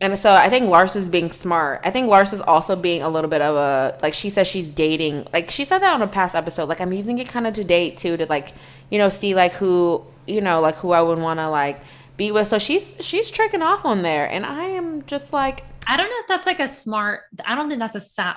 and 0.00 0.18
so 0.18 0.32
I 0.32 0.48
think 0.48 0.68
Lars 0.68 0.96
is 0.96 1.08
being 1.08 1.28
smart. 1.28 1.80
I 1.84 1.90
think 1.90 2.08
Lars 2.08 2.32
is 2.32 2.40
also 2.40 2.76
being 2.76 3.02
a 3.02 3.08
little 3.08 3.30
bit 3.30 3.42
of 3.42 3.56
a 3.56 3.98
like 4.02 4.14
she 4.14 4.30
says 4.30 4.46
she's 4.46 4.70
dating. 4.70 5.26
Like 5.32 5.50
she 5.50 5.64
said 5.64 5.80
that 5.80 5.92
on 5.92 6.02
a 6.02 6.06
past 6.08 6.34
episode. 6.34 6.68
Like 6.68 6.80
I'm 6.80 6.92
using 6.92 7.18
it 7.18 7.28
kind 7.28 7.46
of 7.46 7.54
to 7.54 7.64
date 7.64 7.98
too 7.98 8.16
to 8.16 8.26
like 8.26 8.54
you 8.90 8.98
know 8.98 9.08
see 9.08 9.34
like 9.34 9.52
who 9.52 10.04
you 10.26 10.40
know 10.40 10.60
like 10.60 10.76
who 10.76 10.92
I 10.92 11.02
would 11.02 11.18
want 11.18 11.40
to 11.40 11.48
like 11.50 11.80
be 12.16 12.30
with. 12.32 12.46
So 12.48 12.58
she's 12.58 12.94
she's 13.00 13.30
tricking 13.30 13.62
off 13.62 13.84
on 13.84 14.02
there, 14.02 14.26
and 14.30 14.46
I 14.46 14.64
am 14.64 15.04
just 15.06 15.32
like 15.32 15.64
I 15.86 15.96
don't 15.96 16.08
know 16.08 16.16
if 16.20 16.28
that's 16.28 16.46
like 16.46 16.60
a 16.60 16.68
smart, 16.68 17.22
I 17.44 17.54
don't 17.54 17.68
think 17.68 17.80
that's 17.80 17.96
a 17.96 18.00
sa- 18.00 18.36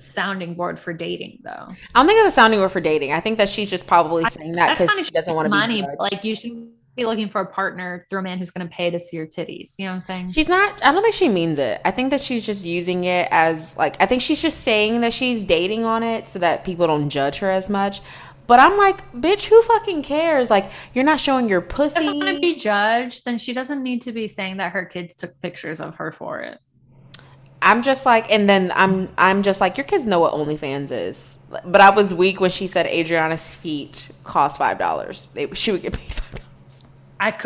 sounding 0.00 0.54
board 0.54 0.78
for 0.78 0.92
dating 0.92 1.40
though. 1.42 1.50
I 1.50 1.76
don't 1.94 2.06
think 2.06 2.18
it's 2.18 2.28
a 2.28 2.32
sounding 2.32 2.60
board 2.60 2.72
for 2.72 2.80
dating. 2.80 3.12
I 3.12 3.20
think 3.20 3.38
that 3.38 3.48
she's 3.48 3.70
just 3.70 3.86
probably 3.86 4.24
saying 4.24 4.52
that 4.52 4.78
because 4.78 5.06
she 5.06 5.10
doesn't 5.10 5.34
want 5.34 5.46
to 5.46 5.50
be 5.50 5.56
Money, 5.56 5.82
judged. 5.82 6.00
like 6.00 6.24
you 6.24 6.34
should 6.34 6.68
be 6.96 7.04
looking 7.04 7.28
for 7.28 7.40
a 7.40 7.46
partner 7.46 8.06
through 8.10 8.20
a 8.20 8.22
man 8.22 8.38
who's 8.38 8.50
going 8.50 8.66
to 8.68 8.74
pay 8.74 8.90
to 8.90 8.98
see 8.98 9.16
your 9.16 9.26
titties. 9.26 9.74
You 9.78 9.86
know 9.86 9.92
what 9.92 9.96
I'm 9.96 10.00
saying? 10.02 10.32
She's 10.32 10.48
not. 10.48 10.82
I 10.84 10.92
don't 10.92 11.02
think 11.02 11.14
she 11.14 11.28
means 11.28 11.58
it. 11.58 11.80
I 11.84 11.90
think 11.90 12.10
that 12.10 12.20
she's 12.20 12.44
just 12.44 12.64
using 12.64 13.04
it 13.04 13.28
as 13.30 13.76
like. 13.76 13.96
I 14.00 14.06
think 14.06 14.22
she's 14.22 14.42
just 14.42 14.60
saying 14.60 15.00
that 15.02 15.12
she's 15.12 15.44
dating 15.44 15.84
on 15.84 16.02
it 16.02 16.26
so 16.26 16.38
that 16.40 16.64
people 16.64 16.86
don't 16.86 17.08
judge 17.08 17.38
her 17.38 17.50
as 17.50 17.70
much. 17.70 18.00
But 18.46 18.58
I'm 18.58 18.76
like, 18.76 19.12
bitch, 19.12 19.44
who 19.44 19.62
fucking 19.62 20.02
cares? 20.02 20.50
Like, 20.50 20.72
you're 20.92 21.04
not 21.04 21.20
showing 21.20 21.48
your 21.48 21.60
pussy. 21.60 21.94
doesn't 21.94 22.16
want 22.16 22.34
to 22.34 22.40
be 22.40 22.56
judged, 22.56 23.24
then 23.24 23.38
she 23.38 23.52
doesn't 23.52 23.80
need 23.80 24.02
to 24.02 24.12
be 24.12 24.26
saying 24.26 24.56
that 24.56 24.72
her 24.72 24.84
kids 24.84 25.14
took 25.14 25.40
pictures 25.40 25.80
of 25.80 25.94
her 25.94 26.10
for 26.10 26.40
it. 26.40 26.58
I'm 27.62 27.82
just 27.82 28.06
like, 28.06 28.30
and 28.30 28.48
then 28.48 28.72
I'm 28.74 29.08
I'm 29.18 29.42
just 29.42 29.60
like, 29.60 29.76
your 29.76 29.84
kids 29.84 30.06
know 30.06 30.20
what 30.20 30.32
OnlyFans 30.32 30.90
is. 30.92 31.38
But 31.64 31.80
I 31.80 31.90
was 31.90 32.14
weak 32.14 32.40
when 32.40 32.50
she 32.50 32.66
said 32.66 32.86
Adriana's 32.86 33.46
feet 33.46 34.10
cost 34.24 34.56
five 34.56 34.78
dollars. 34.78 35.28
She 35.54 35.72
would 35.72 35.82
get 35.82 35.98
paid 35.98 36.12
five 36.12 36.30
dollars. 36.30 36.84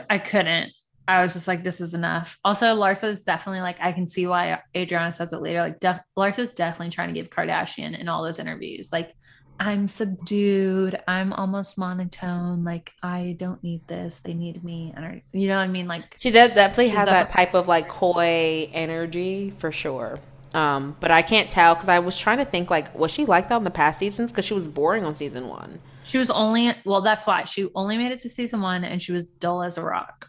I, 0.09 0.19
couldn't. 0.19 0.73
I 1.09 1.21
was 1.23 1.33
just 1.33 1.49
like, 1.49 1.65
this 1.65 1.81
is 1.81 1.95
enough. 1.95 2.39
Also, 2.45 2.67
Larsa 2.67 3.09
is 3.09 3.23
definitely 3.23 3.61
like, 3.61 3.77
I 3.81 3.93
can 3.93 4.07
see 4.07 4.27
why 4.27 4.61
Adriana 4.77 5.13
says 5.13 5.33
it 5.33 5.43
later. 5.43 5.61
Like, 5.61 5.81
def- 5.81 6.01
Larsa's 6.17 6.51
definitely 6.51 6.91
trying 6.91 7.09
to 7.09 7.15
give 7.15 7.29
Kardashian 7.29 7.99
in 7.99 8.09
all 8.09 8.23
those 8.23 8.39
interviews. 8.39 8.91
Like, 8.93 9.15
I'm 9.61 9.87
subdued. 9.87 11.01
I'm 11.07 11.33
almost 11.33 11.79
monotone. 11.79 12.65
Like, 12.65 12.93
I 13.03 13.37
don't 13.39 13.63
need 13.63 13.87
this. 13.87 14.21
They 14.25 14.35
need 14.35 14.65
me. 14.65 14.93
And 14.97 15.23
you 15.33 15.49
know 15.49 15.57
what 15.57 15.63
I 15.63 15.69
mean? 15.69 15.87
Like, 15.87 16.17
She 16.19 16.31
did 16.31 16.55
definitely 16.55 16.89
has 16.89 17.07
that 17.07 17.29
definitely- 17.29 17.45
type 17.47 17.55
of 17.55 17.69
like 17.69 17.89
coy 17.89 18.69
energy 18.73 19.53
for 19.59 19.71
sure. 19.71 20.17
Um, 20.55 20.97
but 21.01 21.11
I 21.11 21.23
can't 21.23 21.51
tell 21.51 21.75
because 21.75 21.89
I 21.89 21.99
was 21.99 22.17
trying 22.19 22.39
to 22.39 22.45
think 22.45 22.71
like, 22.71 22.97
was 22.97 23.11
she 23.11 23.25
like 23.25 23.49
that 23.49 23.55
on 23.57 23.65
the 23.65 23.71
past 23.71 23.99
seasons? 23.99 24.31
Because 24.33 24.45
she 24.45 24.55
was 24.55 24.69
boring 24.69 25.05
on 25.05 25.15
season 25.15 25.49
one. 25.49 25.81
she 26.05 26.19
was 26.19 26.31
only, 26.31 26.73
well, 26.85 27.01
that's 27.01 27.27
why 27.27 27.45
she 27.45 27.69
only 27.75 27.97
made 27.97 28.13
it 28.13 28.19
to 28.21 28.29
season 28.29 28.61
one 28.61 28.85
and 28.85 29.01
she 29.03 29.11
was 29.13 29.25
dull 29.27 29.63
as 29.63 29.79
a 29.79 29.83
rock. 29.83 30.29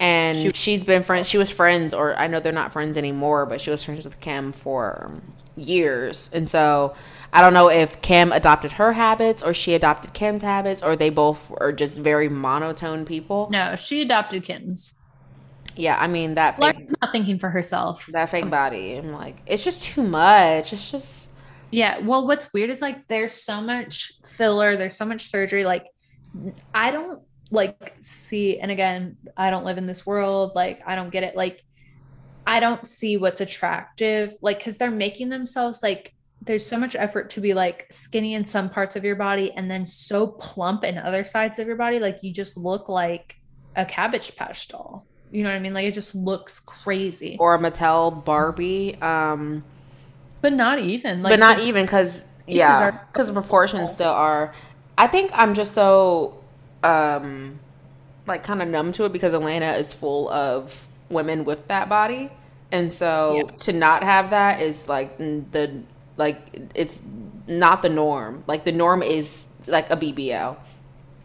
and 0.00 0.36
She- 0.36 0.52
she's 0.54 0.82
been 0.84 1.02
friends 1.04 1.28
she 1.28 1.38
was 1.38 1.50
friends 1.52 1.94
or 1.94 2.16
i 2.16 2.26
know 2.26 2.40
they're 2.40 2.52
not 2.52 2.72
friends 2.72 2.96
anymore 2.96 3.46
but 3.46 3.60
she 3.60 3.70
was 3.70 3.84
friends 3.84 4.04
with 4.04 4.18
kim 4.18 4.50
for 4.50 5.12
years 5.56 6.30
and 6.32 6.48
so 6.48 6.96
i 7.34 7.40
don't 7.42 7.52
know 7.52 7.68
if 7.68 8.00
kim 8.00 8.32
adopted 8.32 8.72
her 8.72 8.92
habits 8.94 9.42
or 9.42 9.52
she 9.52 9.74
adopted 9.74 10.12
kim's 10.14 10.42
habits 10.42 10.82
or 10.82 10.96
they 10.96 11.10
both 11.10 11.50
are 11.58 11.72
just 11.72 11.98
very 11.98 12.28
monotone 12.28 13.04
people 13.04 13.48
No, 13.50 13.76
she 13.76 14.02
adopted 14.02 14.44
Kim's. 14.44 14.94
yeah 15.76 15.98
i 16.00 16.06
mean 16.06 16.34
that 16.34 16.56
fake 16.56 16.88
not 17.02 17.12
thinking 17.12 17.38
for 17.38 17.50
herself. 17.50 18.06
that 18.12 18.30
fake 18.30 18.48
body 18.48 18.94
i'm 18.96 19.12
like 19.12 19.36
it's 19.46 19.62
just 19.64 19.82
too 19.84 20.02
much 20.02 20.72
it's 20.72 20.90
just 20.90 21.30
Yeah. 21.70 21.98
Well, 21.98 22.26
what's 22.28 22.52
weird 22.52 22.70
is 22.70 22.80
like 22.80 23.08
there's 23.08 23.32
so 23.32 23.60
much 23.60 24.12
filler, 24.36 24.76
there's 24.76 24.96
so 24.96 25.04
much 25.04 25.22
surgery. 25.26 25.64
Like, 25.64 25.86
I 26.72 26.92
don't 26.92 27.20
like 27.50 27.96
see, 28.00 28.60
and 28.60 28.70
again, 28.70 29.16
I 29.36 29.50
don't 29.50 29.64
live 29.64 29.76
in 29.78 29.86
this 29.86 30.06
world. 30.06 30.52
Like, 30.54 30.78
I 30.86 30.94
don't 30.94 31.10
get 31.10 31.24
it. 31.24 31.34
Like, 31.34 31.64
I 32.46 32.60
don't 32.60 32.86
see 32.86 33.16
what's 33.16 33.40
attractive. 33.40 34.34
Like, 34.40 34.58
because 34.58 34.76
they're 34.78 34.90
making 35.06 35.30
themselves 35.30 35.82
like 35.82 36.14
there's 36.44 36.66
so 36.66 36.78
much 36.78 36.94
effort 36.94 37.30
to 37.30 37.40
be 37.40 37.54
like 37.54 37.86
skinny 37.90 38.34
in 38.34 38.44
some 38.44 38.68
parts 38.68 38.96
of 38.96 39.04
your 39.04 39.16
body 39.16 39.52
and 39.52 39.70
then 39.70 39.86
so 39.86 40.26
plump 40.26 40.84
in 40.84 40.98
other 40.98 41.24
sides 41.24 41.58
of 41.58 41.66
your 41.66 41.76
body. 41.76 41.98
Like, 41.98 42.22
you 42.22 42.32
just 42.32 42.56
look 42.56 42.88
like 42.88 43.36
a 43.76 43.84
cabbage 43.84 44.36
patch 44.36 44.68
doll. 44.68 45.06
You 45.30 45.42
know 45.42 45.50
what 45.50 45.56
I 45.56 45.60
mean? 45.60 45.74
Like, 45.74 45.86
it 45.86 45.94
just 45.94 46.14
looks 46.14 46.60
crazy. 46.60 47.36
or 47.40 47.54
a 47.54 47.58
mattel 47.58 48.24
barbie 48.24 48.96
um 49.00 49.64
but 50.44 50.52
not 50.52 50.78
even. 50.78 51.22
Like, 51.22 51.30
but 51.30 51.38
not 51.38 51.58
even 51.60 51.86
because 51.86 52.26
yeah, 52.46 52.98
because 53.10 53.28
the 53.28 53.32
proportions 53.32 53.94
still 53.94 54.12
are. 54.12 54.54
I 54.98 55.06
think 55.06 55.30
I'm 55.32 55.54
just 55.54 55.72
so 55.72 56.38
um 56.82 57.58
like 58.26 58.44
kind 58.44 58.60
of 58.60 58.68
numb 58.68 58.92
to 58.92 59.06
it 59.06 59.12
because 59.12 59.32
Atlanta 59.32 59.72
is 59.72 59.94
full 59.94 60.28
of 60.28 60.86
women 61.08 61.46
with 61.46 61.66
that 61.68 61.88
body. 61.88 62.30
And 62.70 62.92
so 62.92 63.36
yeah. 63.36 63.56
to 63.56 63.72
not 63.72 64.02
have 64.02 64.30
that 64.30 64.60
is 64.60 64.86
like 64.86 65.16
the 65.16 65.82
like 66.16 66.70
it's 66.74 67.00
not 67.46 67.82
the 67.82 67.88
norm. 67.88 68.44
Like 68.46 68.64
the 68.64 68.72
norm 68.72 69.02
is 69.02 69.48
like 69.66 69.90
a 69.90 69.96
BBL. 69.96 70.56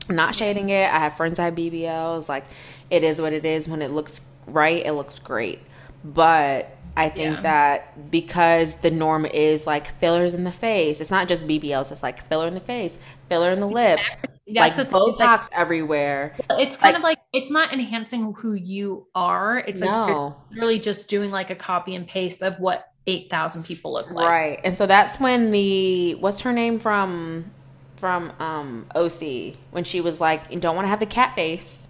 not 0.10 0.36
shading 0.36 0.70
it. 0.70 0.92
I 0.92 1.00
have 1.00 1.16
friends 1.16 1.38
that 1.38 1.44
have 1.44 1.56
BBLs. 1.56 2.30
Like 2.30 2.46
it 2.90 3.04
is 3.04 3.22
what 3.22 3.34
it 3.34 3.46
is. 3.46 3.68
When 3.68 3.82
it 3.82 3.92
looks 3.92 4.22
right, 4.48 4.86
it 4.86 4.94
looks 4.94 5.20
great. 5.20 5.60
But 6.04 6.76
I 6.98 7.10
think 7.10 7.38
yeah. 7.38 7.42
that 7.44 8.12
because 8.12 8.76
the 8.76 8.92
norm 8.92 9.26
is 9.26 9.66
like 9.66 9.88
fillers 10.00 10.34
in 10.34 10.44
the 10.44 10.52
face, 10.52 11.00
it's 11.00 11.12
not 11.12 11.28
just 11.28 11.48
BBLs, 11.48 11.92
it's 11.92 12.04
like 12.04 12.26
filler 12.28 12.48
in 12.48 12.54
the 12.54 12.60
face, 12.60 12.98
filler 13.30 13.52
in 13.52 13.60
the 13.60 13.68
lips, 13.68 14.18
like 14.48 14.76
Botox 14.76 15.20
like, 15.20 15.44
everywhere. 15.54 16.36
It's 16.50 16.76
kind 16.76 16.94
like, 16.94 16.98
of 16.98 17.04
like 17.04 17.20
it's 17.32 17.52
not 17.52 17.72
enhancing 17.72 18.34
who 18.34 18.54
you 18.54 19.08
are. 19.16 19.60
It's 19.60 19.82
like 19.82 19.90
no. 19.90 20.36
you're 20.50 20.62
really 20.62 20.80
just 20.80 21.10
doing 21.10 21.32
like 21.32 21.50
a 21.50 21.56
copy 21.56 21.96
and 21.96 22.06
paste 22.08 22.42
of 22.42 22.60
what 22.60 22.89
eight 23.08 23.30
thousand 23.30 23.64
people 23.64 23.94
look 23.94 24.10
like. 24.12 24.28
Right, 24.28 24.62
and 24.64 24.76
so 24.76 24.86
that's 24.86 25.20
when 25.20 25.52
the 25.52 26.16
what's 26.16 26.42
her 26.42 26.54
name 26.54 26.80
from 26.80 27.52
from 27.98 28.32
um 28.40 28.86
OC 28.96 29.56
when 29.72 29.84
she 29.84 30.02
was 30.02 30.20
like, 30.20 30.42
"You 30.50 30.60
don't 30.60 30.76
want 30.76 30.86
to 30.86 30.90
have 30.90 31.00
the 31.00 31.06
cat 31.06 31.36
face." 31.36 31.88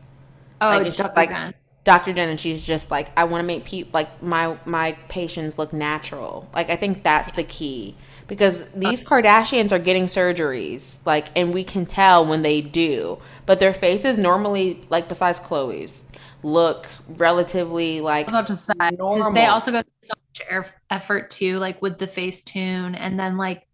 Oh, 0.61 0.67
like, 0.67 0.95
Dr. 0.95 1.13
like 1.15 1.55
Dr. 1.85 2.13
Jen, 2.13 2.29
and 2.29 2.39
she's 2.39 2.63
just 2.63 2.91
like, 2.91 3.09
I 3.17 3.23
want 3.23 3.41
to 3.41 3.47
make 3.47 3.65
people 3.65 3.91
like 3.93 4.21
my 4.21 4.57
my 4.65 4.93
patients 5.07 5.57
look 5.57 5.73
natural. 5.73 6.49
Like 6.53 6.69
I 6.69 6.75
think 6.75 7.03
that's 7.03 7.31
the 7.33 7.43
key 7.43 7.95
because 8.29 8.63
these 8.75 9.01
Kardashians 9.01 9.71
are 9.71 9.79
getting 9.79 10.05
surgeries, 10.05 11.03
like, 11.05 11.27
and 11.35 11.51
we 11.51 11.63
can 11.63 11.85
tell 11.85 12.25
when 12.25 12.43
they 12.43 12.61
do, 12.61 13.17
but 13.47 13.59
their 13.59 13.73
faces 13.73 14.19
normally, 14.19 14.85
like, 14.89 15.09
besides 15.09 15.39
Khloe's, 15.39 16.05
look 16.41 16.87
relatively 17.07 18.01
like 18.01 18.29
I 18.29 18.31
was 18.31 18.33
about 18.33 18.47
to 18.47 18.55
say 18.55 18.73
because 18.91 19.33
they 19.33 19.45
also 19.45 19.71
go 19.71 19.83
so 19.99 20.13
much 20.15 20.67
effort 20.89 21.31
too, 21.31 21.57
like 21.57 21.81
with 21.81 21.97
the 21.97 22.07
Facetune, 22.07 22.95
and 22.97 23.19
then 23.19 23.37
like 23.37 23.67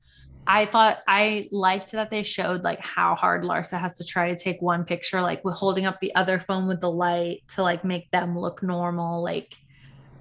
I 0.48 0.66
thought 0.66 1.00
I 1.08 1.48
liked 1.52 1.92
that 1.94 2.10
they 2.10 2.24
showed 2.24 2.64
like 2.64 2.80
how 2.80 3.16
hard 3.16 3.44
Larsa 3.44 3.80
has 3.80 3.96
to 3.96 4.04
try 4.04 4.30
to 4.30 4.36
take 4.36 4.62
one 4.62 4.84
picture, 4.84 5.22
like 5.22 5.44
with 5.44 5.56
holding 5.56 5.86
up 5.86 6.00
the 6.00 6.14
other 6.16 6.40
phone 6.40 6.68
with 6.68 6.82
the 6.82 6.92
light 6.92 7.44
to 7.50 7.64
like 7.64 7.84
make 7.84 8.10
them 8.12 8.38
look 8.38 8.62
normal. 8.62 9.24
Like 9.24 9.56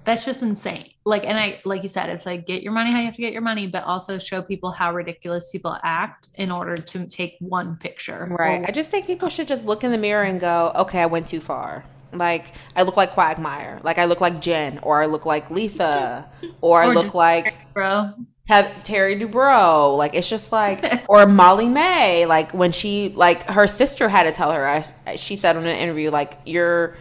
that's 0.05 0.23
just 0.23 0.43
insane. 0.43 0.91
Like, 1.03 1.23
and 1.25 1.37
I, 1.37 1.61
like 1.65 1.81
you 1.81 1.89
said, 1.89 2.09
it's 2.09 2.25
like 2.25 2.45
get 2.45 2.61
your 2.61 2.71
money 2.71 2.91
how 2.91 2.99
you 2.99 3.05
have 3.05 3.15
to 3.15 3.21
get 3.21 3.33
your 3.33 3.41
money, 3.41 3.67
but 3.67 3.83
also 3.83 4.19
show 4.19 4.41
people 4.41 4.71
how 4.71 4.93
ridiculous 4.93 5.51
people 5.51 5.77
act 5.83 6.29
in 6.35 6.51
order 6.51 6.77
to 6.77 7.07
take 7.07 7.35
one 7.39 7.75
picture. 7.75 8.27
Right. 8.29 8.61
Or- 8.61 8.67
I 8.67 8.71
just 8.71 8.91
think 8.91 9.07
people 9.07 9.29
should 9.29 9.47
just 9.47 9.65
look 9.65 9.83
in 9.83 9.91
the 9.91 9.97
mirror 9.97 10.23
and 10.23 10.39
go, 10.39 10.71
okay, 10.75 11.01
I 11.01 11.07
went 11.07 11.27
too 11.27 11.39
far. 11.39 11.83
Like 12.17 12.53
I 12.75 12.83
look 12.83 12.97
like 12.97 13.13
Quagmire, 13.13 13.79
like 13.83 13.97
I 13.97 14.05
look 14.05 14.21
like 14.21 14.41
Jen, 14.41 14.79
or 14.79 15.01
I 15.01 15.05
look 15.05 15.25
like 15.25 15.49
Lisa, 15.51 16.29
or, 16.61 16.81
or 16.81 16.83
I 16.83 16.93
look 16.93 17.13
like 17.13 17.55
bro 17.73 18.13
have 18.47 18.83
Terry 18.83 19.19
Dubrow. 19.19 19.97
Like 19.97 20.13
it's 20.13 20.29
just 20.29 20.51
like 20.51 21.03
or 21.09 21.25
Molly 21.25 21.67
Mae, 21.67 22.25
Like 22.25 22.53
when 22.53 22.71
she 22.71 23.09
like 23.09 23.43
her 23.43 23.67
sister 23.67 24.07
had 24.09 24.23
to 24.23 24.31
tell 24.31 24.51
her. 24.51 24.67
I, 25.05 25.15
she 25.15 25.35
said 25.35 25.57
in 25.57 25.65
an 25.65 25.77
interview 25.77 26.11
like 26.11 26.37
you're 26.45 26.95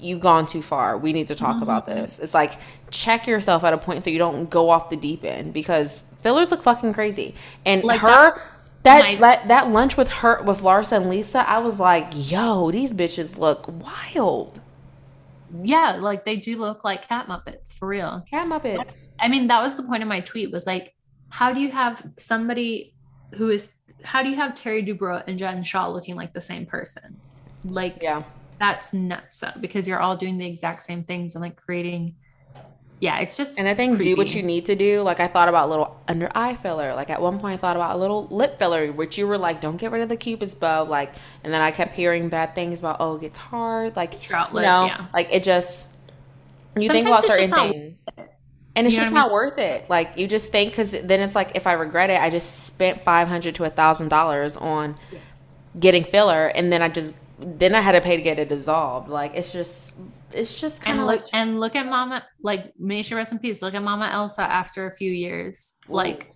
you've 0.00 0.20
gone 0.20 0.46
too 0.46 0.62
far. 0.62 0.96
We 0.96 1.12
need 1.12 1.28
to 1.28 1.34
talk 1.34 1.54
mm-hmm. 1.54 1.62
about 1.64 1.86
this. 1.86 2.18
It's 2.18 2.34
like 2.34 2.58
check 2.90 3.26
yourself 3.26 3.64
at 3.64 3.72
a 3.72 3.78
point 3.78 4.04
so 4.04 4.10
you 4.10 4.18
don't 4.18 4.48
go 4.48 4.70
off 4.70 4.88
the 4.90 4.96
deep 4.96 5.24
end 5.24 5.52
because 5.52 6.04
fillers 6.20 6.50
look 6.50 6.62
fucking 6.62 6.92
crazy. 6.92 7.34
And 7.64 7.82
like 7.84 8.00
her 8.00 8.40
that 8.82 9.18
that 9.18 9.48
that 9.48 9.70
lunch 9.70 9.96
with 9.96 10.08
her 10.08 10.42
with 10.42 10.60
Larsa 10.60 10.98
and 10.98 11.08
Lisa, 11.08 11.48
I 11.48 11.58
was 11.58 11.80
like, 11.80 12.08
yo, 12.12 12.70
these 12.70 12.92
bitches 12.92 13.38
look 13.38 13.66
wild 13.68 14.60
yeah, 15.62 15.96
like 15.96 16.24
they 16.24 16.36
do 16.36 16.58
look 16.58 16.84
like 16.84 17.08
cat 17.08 17.26
muppets 17.26 17.72
for 17.72 17.88
real. 17.88 18.24
Cat 18.30 18.46
muppets. 18.46 19.08
I 19.18 19.28
mean, 19.28 19.46
that 19.48 19.62
was 19.62 19.76
the 19.76 19.82
point 19.82 20.02
of 20.02 20.08
my 20.08 20.20
tweet 20.20 20.50
was 20.50 20.66
like, 20.66 20.94
how 21.30 21.52
do 21.52 21.60
you 21.60 21.70
have 21.70 22.04
somebody 22.18 22.94
who 23.34 23.50
is 23.50 23.74
how 24.04 24.22
do 24.22 24.28
you 24.28 24.36
have 24.36 24.54
Terry 24.54 24.82
Dubrow 24.82 25.22
and 25.26 25.38
Jen 25.38 25.62
Shah 25.62 25.88
looking 25.88 26.16
like 26.16 26.32
the 26.32 26.40
same 26.40 26.66
person? 26.66 27.18
Like, 27.64 27.98
yeah, 28.00 28.22
that's 28.58 28.92
nuts 28.92 29.42
because 29.60 29.88
you're 29.88 30.00
all 30.00 30.16
doing 30.16 30.38
the 30.38 30.46
exact 30.46 30.84
same 30.84 31.04
things 31.04 31.34
and 31.34 31.42
like 31.42 31.56
creating 31.56 32.14
yeah, 33.00 33.20
it's 33.20 33.36
just. 33.36 33.58
And 33.58 33.68
I 33.68 33.74
think 33.74 33.96
creepy. 33.96 34.10
do 34.10 34.16
what 34.16 34.34
you 34.34 34.42
need 34.42 34.66
to 34.66 34.74
do. 34.74 35.02
Like 35.02 35.20
I 35.20 35.28
thought 35.28 35.48
about 35.48 35.68
little 35.68 36.00
under 36.08 36.28
eye 36.34 36.54
filler. 36.56 36.94
Like 36.94 37.10
at 37.10 37.22
one 37.22 37.38
point, 37.38 37.54
I 37.54 37.56
thought 37.56 37.76
about 37.76 37.94
a 37.94 37.98
little 37.98 38.26
lip 38.26 38.58
filler, 38.58 38.90
which 38.92 39.16
you 39.16 39.26
were 39.26 39.38
like, 39.38 39.60
"Don't 39.60 39.76
get 39.76 39.92
rid 39.92 40.02
of 40.02 40.08
the 40.08 40.16
cupid's 40.16 40.54
bow." 40.54 40.82
Like, 40.84 41.14
and 41.44 41.52
then 41.52 41.60
I 41.60 41.70
kept 41.70 41.94
hearing 41.94 42.28
bad 42.28 42.54
things 42.54 42.80
about, 42.80 42.96
"Oh, 42.98 43.16
it 43.16 43.20
gets 43.20 43.38
hard." 43.38 43.94
Like, 43.94 44.20
Trout 44.20 44.52
you 44.52 44.62
know, 44.62 44.86
yeah. 44.86 45.06
like 45.14 45.28
it 45.30 45.42
just. 45.42 45.88
You 46.76 46.88
Sometimes 46.88 46.92
think 46.92 47.06
about 47.06 47.24
certain 47.24 47.50
things, 47.50 48.06
and 48.76 48.86
it's 48.86 48.94
you 48.94 49.02
just 49.02 49.12
not 49.12 49.26
I 49.26 49.28
mean? 49.28 49.32
worth 49.32 49.58
it. 49.58 49.88
Like 49.88 50.12
you 50.16 50.26
just 50.26 50.50
think 50.50 50.70
because 50.70 50.92
then 50.92 51.20
it's 51.20 51.34
like 51.34 51.52
if 51.54 51.66
I 51.66 51.72
regret 51.72 52.10
it, 52.10 52.20
I 52.20 52.30
just 52.30 52.66
spent 52.66 53.02
five 53.02 53.28
hundred 53.28 53.54
to 53.56 53.64
a 53.64 53.70
thousand 53.70 54.08
dollars 54.08 54.56
on 54.56 54.96
getting 55.78 56.04
filler, 56.04 56.48
and 56.48 56.72
then 56.72 56.82
I 56.82 56.88
just 56.88 57.14
then 57.38 57.74
I 57.74 57.80
had 57.80 57.92
to 57.92 58.00
pay 58.00 58.16
to 58.16 58.22
get 58.22 58.38
it 58.38 58.48
dissolved. 58.48 59.08
Like 59.08 59.32
it's 59.34 59.52
just 59.52 59.98
it's 60.32 60.60
just 60.60 60.82
kind 60.82 61.00
of 61.00 61.06
like 61.06 61.22
and 61.32 61.58
look 61.60 61.74
at 61.74 61.86
Mama 61.86 62.24
like 62.42 62.72
may 62.78 63.02
she 63.02 63.14
rest 63.14 63.32
in 63.32 63.38
peace. 63.38 63.62
Look 63.62 63.74
at 63.74 63.82
Mama 63.82 64.08
Elsa 64.12 64.42
after 64.42 64.90
a 64.90 64.96
few 64.96 65.10
years. 65.10 65.74
Ooh. 65.88 65.94
Like 65.94 66.34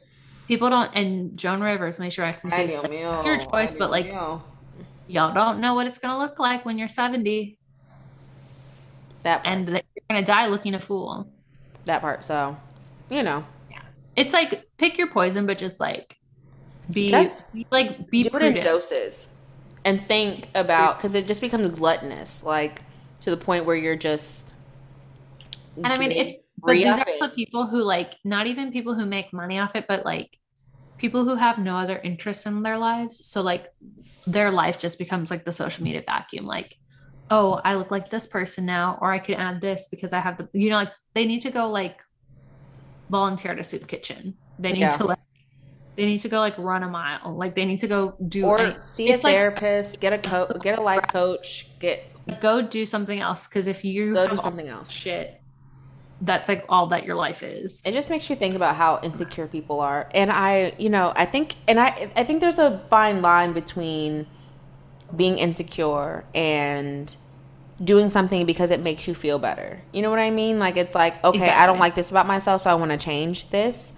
people 0.49 0.71
don't 0.71 0.91
and 0.95 1.37
Joan 1.37 1.61
Rivers 1.61 1.99
may 1.99 2.11
she 2.11 2.21
rest 2.21 2.45
in 2.45 2.51
peace. 2.51 2.79
Like, 2.79 2.91
it's 2.91 3.25
your 3.25 3.39
choice, 3.39 3.75
but 3.75 3.91
like 3.91 4.07
y'all 5.07 5.35
don't 5.35 5.61
know 5.61 5.75
what 5.75 5.87
it's 5.87 5.99
gonna 5.99 6.19
look 6.19 6.39
like 6.39 6.65
when 6.65 6.79
you're 6.79 6.89
70. 6.89 7.59
That 9.25 9.45
part. 9.45 9.55
and 9.55 9.69
you're 9.69 9.83
gonna 10.09 10.25
die 10.25 10.47
looking 10.49 10.75
a 10.75 10.81
fool. 10.81 11.29
That 11.85 12.01
part. 12.01 12.25
So, 12.25 12.57
you 13.11 13.23
know. 13.23 13.45
Yeah. 13.71 13.83
It's 14.17 14.33
like 14.33 14.69
pick 14.79 14.99
your 14.99 15.09
poison, 15.09 15.47
but 15.47 15.59
just 15.59 15.81
like 15.81 16.17
be, 16.91 17.09
just 17.09 17.53
be 17.53 17.67
like 17.71 18.11
be 18.11 18.23
do 18.23 18.31
prudent. 18.31 18.57
it 18.57 18.59
in 18.61 18.65
doses 18.65 19.33
and 19.85 20.01
think 20.07 20.49
about 20.55 20.97
because 20.97 21.15
it 21.15 21.27
just 21.27 21.41
becomes 21.41 21.79
gluttonous. 21.79 22.43
Like 22.43 22.83
to 23.23 23.31
the 23.31 23.37
point 23.37 23.65
where 23.65 23.77
you're 23.77 23.97
just 23.97 24.53
and 25.77 25.87
I 25.87 25.99
mean 25.99 26.13
it's 26.13 26.37
but 26.59 26.73
these 26.75 26.87
are 26.87 27.07
the 27.21 27.33
people 27.35 27.67
who 27.67 27.83
like 27.83 28.15
not 28.25 28.47
even 28.47 28.73
people 28.73 28.95
who 28.95 29.05
make 29.05 29.33
money 29.33 29.59
off 29.59 29.75
it, 29.75 29.87
but 29.89 30.05
like 30.05 30.39
people 30.99 31.25
who 31.25 31.35
have 31.35 31.59
no 31.59 31.77
other 31.77 31.99
interests 31.99 32.47
in 32.47 32.63
their 32.63 32.79
lives. 32.79 33.27
So 33.27 33.43
like 33.43 33.73
their 34.27 34.51
life 34.51 34.79
just 34.79 34.99
becomes 34.99 35.31
like 35.31 35.45
the 35.45 35.53
social 35.53 35.83
media 35.83 36.03
vacuum. 36.07 36.47
Like, 36.47 36.77
oh, 37.31 37.61
I 37.65 37.75
look 37.75 37.91
like 37.91 38.11
this 38.11 38.27
person 38.27 38.65
now, 38.65 38.99
or 39.01 39.13
I 39.13 39.19
could 39.19 39.37
add 39.37 39.61
this 39.61 39.89
because 39.91 40.13
I 40.13 40.21
have 40.21 40.39
the 40.39 40.49
you 40.53 40.71
know, 40.71 40.77
like 40.77 40.93
they 41.15 41.27
need 41.27 41.41
to 41.41 41.51
go 41.51 41.69
like 41.69 41.99
volunteer 43.11 43.55
to 43.55 43.65
soup 43.65 43.89
kitchen. 43.89 44.35
They 44.59 44.73
need 44.73 44.81
yeah. 44.81 44.97
to 44.97 45.05
like 45.05 45.19
they 45.97 46.05
need 46.05 46.21
to 46.21 46.29
go 46.29 46.39
like 46.39 46.57
run 46.59 46.85
a 46.85 46.89
mile. 46.89 47.35
Like 47.35 47.57
they 47.57 47.65
need 47.65 47.81
to 47.81 47.89
go 47.89 48.15
do 48.29 48.47
or 48.47 48.59
any- 48.59 48.83
see 48.83 49.11
a 49.11 49.19
therapist, 49.19 49.95
like, 49.95 50.01
get 50.01 50.13
a 50.13 50.19
coach, 50.19 50.63
get 50.63 50.79
a 50.79 50.83
life 50.83 51.09
coach, 51.09 51.67
get 51.81 52.05
go 52.41 52.63
do 52.63 52.87
something 52.87 53.21
else 53.21 53.49
because 53.49 53.67
if 53.67 53.85
you 53.85 54.13
go 54.13 54.29
do 54.29 54.37
something 54.37 54.69
else. 54.69 54.91
shit 54.91 55.43
that's 56.23 56.49
like 56.49 56.65
all 56.69 56.87
that 56.87 57.05
your 57.05 57.17
life 57.17 57.43
is. 57.43 57.83
It 57.85 57.93
just 57.93 58.09
makes 58.09 58.31
you 58.31 58.37
think 58.37 58.55
about 58.55 58.77
how 58.77 59.01
insecure 59.03 59.49
people 59.49 59.81
are. 59.81 60.09
And 60.15 60.31
i 60.31 60.75
you 60.79 60.89
know 60.89 61.13
i 61.17 61.27
think 61.27 61.57
and 61.69 61.79
i 61.79 62.11
i 62.17 62.25
think 62.25 62.41
there's 62.41 62.59
a 62.59 62.81
fine 62.89 63.23
line 63.23 63.53
between 63.53 64.27
being 65.15 65.39
insecure 65.39 66.25
and 66.35 67.15
doing 67.83 68.09
something 68.09 68.47
because 68.47 68.71
it 68.71 68.81
makes 68.81 69.09
you 69.09 69.15
feel 69.15 69.39
better. 69.39 69.83
You 69.93 70.03
know 70.03 70.11
what 70.11 70.21
i 70.21 70.31
mean? 70.31 70.59
Like 70.59 70.77
it's 70.77 70.95
like 70.95 71.23
okay 71.25 71.39
exactly. 71.39 71.63
i 71.63 71.67
don't 71.67 71.81
like 71.81 71.95
this 71.95 72.11
about 72.11 72.27
myself 72.27 72.63
so 72.63 72.71
i 72.71 72.75
want 72.75 72.93
to 72.93 72.99
change 72.99 73.51
this. 73.51 73.95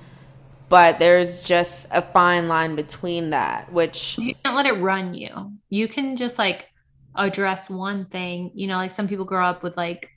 But 0.71 0.99
there's 0.99 1.45
just 1.45 1.87
a 1.91 2.01
fine 2.01 2.49
line 2.49 2.75
between 2.75 3.31
that 3.31 3.71
which 3.71 4.17
you 4.19 4.35
can't 4.43 4.57
let 4.57 4.65
it 4.65 4.81
run 4.81 5.13
you. 5.13 5.53
You 5.69 5.89
can 5.89 6.17
just 6.17 6.39
like 6.39 6.71
address 7.17 7.71
one 7.71 8.07
thing 8.07 8.51
you 8.55 8.67
know 8.67 8.77
like 8.77 8.91
some 8.91 9.07
people 9.07 9.25
grow 9.25 9.45
up 9.45 9.63
with 9.63 9.77
like 9.77 10.11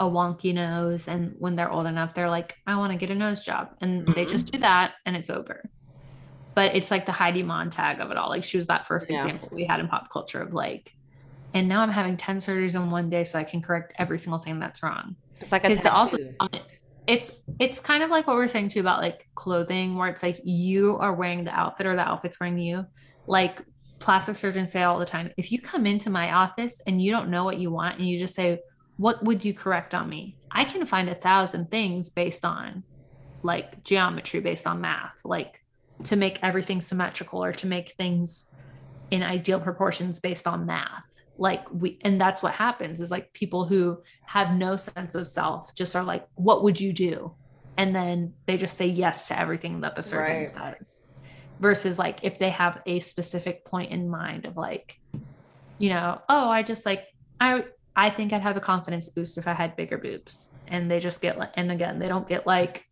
a 0.00 0.04
wonky 0.04 0.52
nose 0.52 1.08
and 1.08 1.34
when 1.38 1.54
they're 1.54 1.70
old 1.70 1.86
enough 1.86 2.14
they're 2.14 2.28
like 2.28 2.56
i 2.66 2.76
want 2.76 2.92
to 2.92 2.98
get 2.98 3.10
a 3.10 3.14
nose 3.14 3.44
job 3.44 3.70
and 3.80 4.02
mm-hmm. 4.02 4.12
they 4.12 4.24
just 4.24 4.50
do 4.50 4.58
that 4.58 4.94
and 5.06 5.16
it's 5.16 5.30
over. 5.30 5.68
But 6.54 6.76
it's 6.76 6.88
like 6.88 7.04
the 7.04 7.10
heidi 7.10 7.42
montag 7.42 7.98
of 7.98 8.12
it 8.12 8.16
all. 8.16 8.28
Like 8.28 8.44
she 8.44 8.56
was 8.56 8.66
that 8.66 8.86
first 8.86 9.10
yeah. 9.10 9.16
example 9.16 9.48
we 9.50 9.64
had 9.64 9.80
in 9.80 9.88
pop 9.88 10.08
culture 10.08 10.40
of 10.40 10.54
like 10.54 10.92
and 11.52 11.68
now 11.68 11.80
i'm 11.80 11.90
having 11.90 12.16
10 12.16 12.38
surgeries 12.38 12.74
in 12.74 12.90
one 12.90 13.10
day 13.10 13.24
so 13.24 13.38
i 13.38 13.44
can 13.44 13.60
correct 13.60 13.92
every 13.98 14.18
single 14.18 14.38
thing 14.38 14.58
that's 14.58 14.82
wrong. 14.82 15.16
It's 15.40 15.52
like 15.52 15.64
a 15.64 15.92
also 15.92 16.18
it's 17.06 17.32
it's 17.58 17.80
kind 17.80 18.02
of 18.02 18.10
like 18.10 18.26
what 18.26 18.34
we 18.34 18.42
we're 18.42 18.48
saying 18.48 18.70
too 18.70 18.80
about 18.80 19.00
like 19.00 19.28
clothing 19.34 19.96
where 19.96 20.08
it's 20.08 20.22
like 20.22 20.40
you 20.44 20.96
are 20.98 21.14
wearing 21.14 21.44
the 21.44 21.50
outfit 21.50 21.86
or 21.86 21.94
the 21.96 22.02
outfit's 22.02 22.40
wearing 22.40 22.58
you. 22.58 22.86
Like 23.26 23.62
plastic 24.00 24.36
surgeons 24.36 24.72
say 24.72 24.82
all 24.82 24.98
the 24.98 25.06
time 25.06 25.30
if 25.36 25.50
you 25.50 25.60
come 25.60 25.86
into 25.86 26.10
my 26.10 26.32
office 26.32 26.80
and 26.86 27.00
you 27.00 27.10
don't 27.10 27.30
know 27.30 27.44
what 27.44 27.58
you 27.58 27.70
want 27.70 27.98
and 27.98 28.08
you 28.08 28.18
just 28.18 28.34
say 28.34 28.58
what 28.96 29.24
would 29.24 29.44
you 29.44 29.54
correct 29.54 29.94
on 29.94 30.08
me 30.08 30.36
i 30.50 30.64
can 30.64 30.84
find 30.84 31.08
a 31.08 31.14
thousand 31.14 31.70
things 31.70 32.10
based 32.10 32.44
on 32.44 32.84
like 33.44 33.84
geometry 33.84 34.40
based 34.40 34.66
on 34.66 34.80
math, 34.80 35.14
like 35.22 35.60
to 36.04 36.16
make 36.16 36.38
everything 36.42 36.80
symmetrical 36.80 37.44
or 37.44 37.52
to 37.52 37.66
make 37.66 37.92
things 37.92 38.46
in 39.10 39.22
ideal 39.22 39.60
proportions 39.60 40.18
based 40.18 40.48
on 40.48 40.66
math. 40.66 41.04
Like 41.36 41.64
we, 41.70 41.98
and 42.02 42.20
that's 42.20 42.42
what 42.42 42.54
happens 42.54 43.00
is 43.00 43.10
like 43.10 43.32
people 43.32 43.66
who 43.66 43.98
have 44.26 44.56
no 44.56 44.76
sense 44.76 45.14
of 45.14 45.28
self 45.28 45.74
just 45.74 45.94
are 45.94 46.02
like, 46.02 46.26
what 46.34 46.64
would 46.64 46.80
you 46.80 46.92
do? 46.92 47.36
And 47.76 47.94
then 47.94 48.34
they 48.46 48.56
just 48.56 48.76
say 48.76 48.86
yes 48.86 49.28
to 49.28 49.38
everything 49.38 49.82
that 49.82 49.94
the 49.94 50.02
surgeon 50.02 50.38
Right. 50.40 50.48
says. 50.48 51.02
Versus 51.60 51.98
like 51.98 52.18
if 52.22 52.38
they 52.38 52.50
have 52.50 52.80
a 52.86 53.00
specific 53.00 53.64
point 53.64 53.90
in 53.92 54.08
mind 54.08 54.44
of 54.44 54.56
like, 54.56 54.94
you 55.78 55.88
know, 55.90 56.20
oh, 56.28 56.48
I 56.48 56.62
just 56.62 56.84
like 56.84 57.06
I 57.40 57.64
I 57.96 58.10
think 58.10 58.32
I'd 58.32 58.42
have 58.42 58.56
a 58.56 58.60
confidence 58.60 59.08
boost 59.08 59.38
if 59.38 59.46
I 59.46 59.52
had 59.54 59.76
bigger 59.76 59.98
boobs. 59.98 60.52
And 60.66 60.90
they 60.90 60.98
just 61.00 61.20
get 61.20 61.38
like 61.38 61.52
and 61.54 61.70
again, 61.70 61.98
they 61.98 62.08
don't 62.08 62.28
get 62.28 62.46
like 62.46 62.84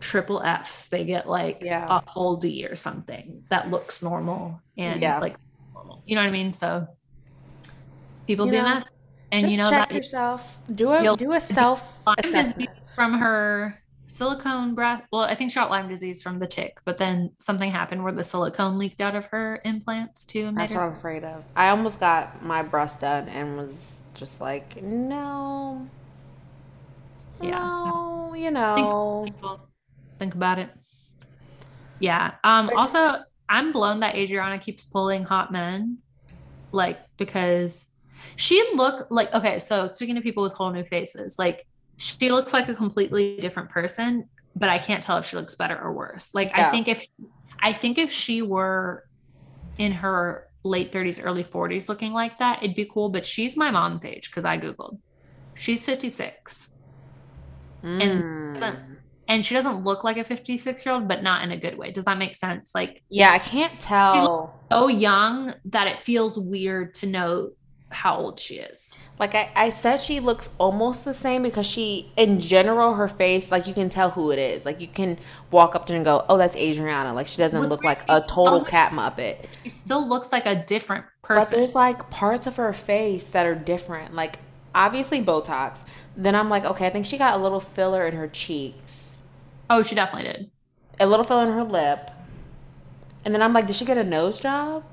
triple 0.00 0.40
Fs. 0.42 0.88
They 0.88 1.04
get 1.04 1.28
like 1.28 1.58
Yeah. 1.62 1.86
a 1.90 2.12
full 2.12 2.36
D 2.36 2.66
or 2.66 2.76
something 2.76 3.44
that 3.50 3.70
looks 3.70 4.02
normal 4.02 4.60
and 4.78 5.00
Yeah. 5.02 5.18
like 5.18 5.36
normal. 5.74 6.02
You 6.06 6.14
know 6.16 6.22
what 6.22 6.28
I 6.28 6.32
mean? 6.32 6.52
So 6.52 6.86
people 8.26 8.46
You 8.46 8.52
be 8.52 8.58
know, 8.58 8.66
a. 8.66 8.82
And 9.32 9.50
you 9.50 9.58
know 9.58 9.68
check 9.70 9.88
that 9.88 9.94
yourself. 9.96 10.60
Do 10.72 10.92
a 10.92 11.16
do 11.16 11.32
a 11.32 11.40
self 11.58 12.02
assessment. 12.18 12.70
from 12.94 13.18
her 13.18 13.82
silicone 14.14 14.76
breath. 14.76 15.02
Well, 15.10 15.22
I 15.22 15.34
think 15.34 15.50
she 15.50 15.56
got 15.56 15.70
Lyme 15.70 15.88
disease 15.88 16.22
from 16.22 16.38
the 16.38 16.46
tick, 16.46 16.78
but 16.84 16.98
then 16.98 17.32
something 17.40 17.70
happened 17.70 18.04
where 18.04 18.12
the 18.12 18.22
silicone 18.22 18.78
leaked 18.78 19.00
out 19.00 19.16
of 19.16 19.26
her 19.26 19.60
implants 19.64 20.24
too. 20.24 20.52
That's 20.54 20.72
what 20.72 20.84
I'm 20.84 20.92
afraid 20.92 21.24
of. 21.24 21.42
I 21.56 21.70
almost 21.70 21.98
got 21.98 22.40
my 22.44 22.62
breast 22.62 23.00
done 23.00 23.28
and 23.28 23.56
was 23.56 24.04
just 24.14 24.40
like, 24.40 24.80
no. 24.80 25.88
Yeah, 27.42 27.68
so- 27.68 28.34
you 28.34 28.52
know. 28.52 29.24
people 29.26 29.68
think 30.20 30.34
about 30.34 30.60
it. 30.60 30.70
Yeah. 31.98 32.34
Um 32.44 32.70
also 32.76 33.16
I'm 33.48 33.72
blown 33.72 34.00
that 34.00 34.14
Adriana 34.14 34.60
keeps 34.60 34.84
pulling 34.84 35.24
hot 35.24 35.50
men. 35.50 35.98
Like 36.70 37.00
because 37.16 37.88
she 38.36 38.64
look 38.74 39.08
like 39.10 39.32
okay, 39.34 39.58
so 39.58 39.90
speaking 39.90 40.14
to 40.14 40.20
people 40.20 40.44
with 40.44 40.52
whole 40.52 40.72
new 40.72 40.84
faces, 40.84 41.36
like 41.36 41.66
she 41.96 42.30
looks 42.30 42.52
like 42.52 42.68
a 42.68 42.74
completely 42.74 43.36
different 43.40 43.70
person, 43.70 44.28
but 44.56 44.68
I 44.68 44.78
can't 44.78 45.02
tell 45.02 45.16
if 45.18 45.26
she 45.26 45.36
looks 45.36 45.54
better 45.54 45.78
or 45.80 45.92
worse. 45.92 46.34
Like 46.34 46.56
I 46.56 46.70
think 46.70 46.88
if 46.88 47.06
I 47.60 47.72
think 47.72 47.98
if 47.98 48.10
she 48.12 48.42
were 48.42 49.04
in 49.78 49.92
her 49.92 50.48
late 50.64 50.92
30s, 50.92 51.20
early 51.24 51.44
40s 51.44 51.88
looking 51.88 52.12
like 52.12 52.38
that, 52.38 52.62
it'd 52.62 52.76
be 52.76 52.84
cool. 52.92 53.08
But 53.10 53.24
she's 53.26 53.56
my 53.56 53.70
mom's 53.70 54.04
age 54.04 54.30
because 54.30 54.44
I 54.44 54.58
Googled. 54.58 54.98
She's 55.54 55.84
56 55.84 56.70
Mm. 57.82 58.54
doesn't- 58.54 58.98
and 59.28 59.44
she 59.44 59.54
doesn't 59.54 59.84
look 59.84 60.04
like 60.04 60.16
a 60.16 60.24
56 60.24 60.84
year 60.86 60.94
old, 60.94 61.06
but 61.08 61.22
not 61.22 61.42
in 61.44 61.50
a 61.50 61.56
good 61.56 61.76
way. 61.76 61.90
Does 61.90 62.04
that 62.04 62.18
make 62.18 62.34
sense? 62.34 62.70
Like 62.74 63.02
Yeah, 63.10 63.30
I 63.30 63.38
can't 63.38 63.78
tell. 63.80 64.54
so 64.70 64.88
young 64.88 65.54
that 65.66 65.86
it 65.86 65.98
feels 66.00 66.38
weird 66.38 66.94
to 66.94 67.06
know 67.06 67.50
how 67.94 68.16
old 68.16 68.38
she 68.38 68.56
is. 68.56 68.96
Like 69.18 69.34
I, 69.34 69.50
I 69.54 69.68
said 69.70 69.96
she 70.00 70.20
looks 70.20 70.50
almost 70.58 71.04
the 71.04 71.14
same 71.14 71.42
because 71.42 71.66
she 71.66 72.12
in 72.16 72.40
general 72.40 72.94
her 72.94 73.08
face, 73.08 73.50
like 73.50 73.66
you 73.66 73.74
can 73.74 73.88
tell 73.88 74.10
who 74.10 74.30
it 74.30 74.38
is. 74.38 74.64
Like 74.66 74.80
you 74.80 74.88
can 74.88 75.18
walk 75.50 75.74
up 75.74 75.86
to 75.86 75.92
her 75.92 75.96
and 75.96 76.04
go, 76.04 76.24
Oh, 76.28 76.36
that's 76.36 76.56
Adriana. 76.56 77.14
Like 77.14 77.26
she 77.26 77.38
doesn't 77.38 77.60
Look 77.60 77.70
look 77.70 77.84
like 77.84 78.02
a 78.08 78.20
total 78.22 78.64
cat 78.64 78.92
muppet. 78.92 79.46
She 79.62 79.70
still 79.70 80.06
looks 80.06 80.32
like 80.32 80.46
a 80.46 80.64
different 80.64 81.06
person. 81.22 81.50
But 81.50 81.56
there's 81.56 81.74
like 81.74 82.10
parts 82.10 82.46
of 82.46 82.56
her 82.56 82.72
face 82.72 83.28
that 83.28 83.46
are 83.46 83.54
different. 83.54 84.14
Like 84.14 84.38
obviously 84.74 85.24
Botox. 85.24 85.84
Then 86.16 86.34
I'm 86.34 86.48
like, 86.48 86.64
okay, 86.64 86.86
I 86.86 86.90
think 86.90 87.06
she 87.06 87.16
got 87.18 87.38
a 87.38 87.42
little 87.42 87.60
filler 87.60 88.06
in 88.06 88.14
her 88.14 88.28
cheeks, 88.28 89.24
oh, 89.70 89.82
she 89.82 89.94
definitely 89.94 90.30
did. 90.32 90.50
a 91.00 91.06
little 91.06 91.24
filler 91.24 91.44
in 91.44 91.52
her 91.52 91.64
lip, 91.64 92.10
and 93.24 93.34
then 93.34 93.42
I'm 93.42 93.52
like, 93.52 93.66
did 93.66 93.76
she 93.76 93.84
get 93.84 93.98
a 93.98 94.04
nose 94.04 94.38
job? 94.40 94.84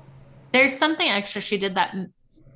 There's 0.52 0.76
something 0.76 1.08
extra 1.08 1.40
she 1.40 1.58
did 1.58 1.74
that 1.76 1.94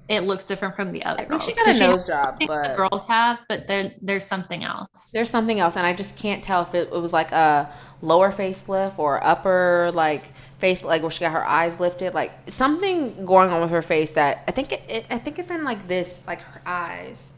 it 0.09 0.21
looks 0.21 0.45
different 0.45 0.77
from 0.77 0.93
the 0.93 1.05
other 1.05 1.23
I 1.23 1.25
think 1.27 1.41
girls. 1.43 1.45
she 1.45 1.55
got 1.55 1.75
a 1.75 1.79
nose 1.79 2.07
job, 2.07 2.25
something 2.39 2.47
the 2.47 2.75
girls 2.77 3.07
have, 3.07 3.41
but 3.49 3.67
there 3.67 3.93
there's 4.01 4.25
something 4.25 4.63
else. 4.65 5.11
there's 5.13 5.31
something 5.31 5.59
else, 5.61 5.77
and 5.77 5.87
I 5.87 5.93
just 5.95 6.17
can't 6.17 6.43
tell 6.45 6.63
if 6.63 6.75
it, 6.75 6.89
it 6.93 7.01
was 7.01 7.13
like 7.13 7.33
a 7.33 7.73
lower 8.03 8.31
facelift 8.31 8.99
or 8.99 9.23
upper 9.25 9.91
like 9.95 10.25
face, 10.59 10.85
like 10.85 11.03
where 11.03 11.11
she 11.11 11.21
got 11.21 11.33
her 11.33 11.45
eyes 11.47 11.81
lifted, 11.81 12.15
like 12.15 12.33
something 12.49 13.25
going 13.27 13.51
on 13.51 13.61
with 13.61 13.71
her 13.71 13.83
face 13.83 14.13
that 14.13 14.45
I 14.47 14.53
think 14.53 14.73
it, 14.73 14.83
it 14.89 15.07
I 15.11 15.19
think 15.19 15.39
it's 15.39 15.51
in 15.51 15.65
like 15.65 15.87
this, 15.89 16.25
like 16.27 16.41
her 16.41 16.63
eyes 16.65 17.33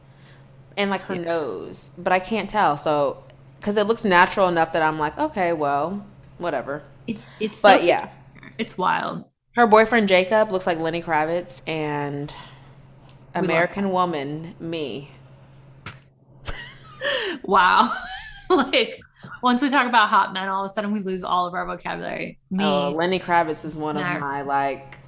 and 0.77 0.91
like 0.91 1.03
her 1.03 1.17
nose, 1.17 1.91
but 1.99 2.13
I 2.13 2.19
can't 2.21 2.49
tell. 2.51 2.77
So 2.77 3.25
because 3.59 3.77
it 3.77 3.87
looks 3.87 4.05
natural 4.05 4.47
enough 4.49 4.73
that 4.75 4.83
I'm 4.83 4.99
like, 4.99 5.19
okay, 5.19 5.53
well, 5.53 6.07
whatever. 6.39 6.83
It, 7.07 7.17
it's 7.41 7.61
But 7.63 7.81
so- 7.81 7.87
yeah, 7.87 8.11
it's 8.59 8.77
wild. 8.79 9.25
her 9.57 9.67
boyfriend 9.67 10.07
Jacob 10.07 10.53
looks 10.53 10.67
like 10.67 10.79
Lenny 10.79 11.03
Kravitz 11.03 11.63
and 11.67 12.33
American 13.45 13.91
Woman 13.91 14.55
me. 14.61 15.11
Wow. 17.45 17.97
like 18.51 19.01
once 19.43 19.63
we 19.63 19.71
talk 19.71 19.87
about 19.89 20.09
hot 20.09 20.33
men, 20.33 20.49
all 20.49 20.65
of 20.65 20.71
a 20.71 20.75
sudden 20.75 20.93
we 20.93 21.01
lose 21.01 21.23
all 21.25 21.47
of 21.47 21.55
our 21.55 21.65
vocabulary. 21.65 22.39
Me, 22.51 22.65
Oh, 22.65 22.91
Lenny 22.91 23.19
Kravitz 23.19 23.65
is 23.65 23.77
one 23.77 23.97
of 23.97 24.21
my 24.21 24.43
like 24.43 24.99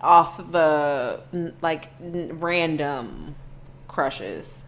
off 0.00 0.36
the 0.52 1.20
like 1.60 1.88
random 2.00 3.34
crushes. 3.88 4.64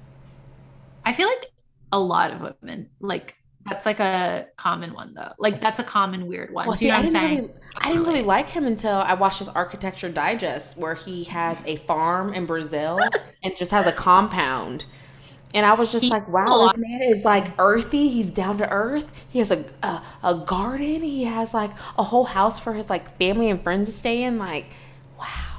I 1.04 1.12
feel 1.12 1.28
like 1.28 1.46
a 1.92 1.98
lot 1.98 2.32
of 2.32 2.40
women 2.40 2.88
like 3.00 3.36
that's 3.68 3.86
like 3.86 4.00
a 4.00 4.48
common 4.56 4.92
one 4.94 5.14
though. 5.14 5.32
Like 5.38 5.60
that's 5.60 5.78
a 5.78 5.84
common 5.84 6.26
weird 6.26 6.52
one. 6.52 6.66
Well, 6.66 6.76
Do 6.76 6.84
you 6.84 6.88
see, 6.88 6.90
know 6.90 6.96
I 6.96 7.02
didn't 7.02 7.12
saying? 7.12 7.38
really, 7.40 7.54
I 7.76 7.88
didn't 7.88 8.04
really 8.04 8.22
like 8.22 8.50
him 8.50 8.64
until 8.66 8.96
I 8.96 9.14
watched 9.14 9.38
his 9.38 9.48
Architecture 9.48 10.08
Digest, 10.10 10.78
where 10.78 10.94
he 10.94 11.24
has 11.24 11.62
a 11.66 11.76
farm 11.76 12.34
in 12.34 12.46
Brazil 12.46 13.08
and 13.42 13.56
just 13.56 13.70
has 13.70 13.86
a 13.86 13.92
compound. 13.92 14.84
And 15.54 15.66
I 15.66 15.74
was 15.74 15.92
just 15.92 16.06
He- 16.06 16.10
like, 16.10 16.28
wow, 16.28 16.60
this 16.60 16.76
man 16.76 17.02
is 17.02 17.24
like 17.24 17.52
earthy. 17.58 18.08
He's 18.08 18.30
down 18.30 18.58
to 18.58 18.68
earth. 18.70 19.12
He 19.28 19.38
has 19.38 19.50
a, 19.50 19.64
a 19.82 20.02
a 20.22 20.34
garden. 20.36 21.02
He 21.02 21.24
has 21.24 21.52
like 21.54 21.70
a 21.98 22.02
whole 22.02 22.24
house 22.24 22.58
for 22.58 22.72
his 22.74 22.88
like 22.90 23.16
family 23.18 23.50
and 23.50 23.62
friends 23.62 23.88
to 23.88 23.92
stay 23.92 24.22
in. 24.24 24.38
Like, 24.38 24.66
wow, 25.18 25.26
I 25.26 25.26
like 25.26 25.42
him. 25.42 25.51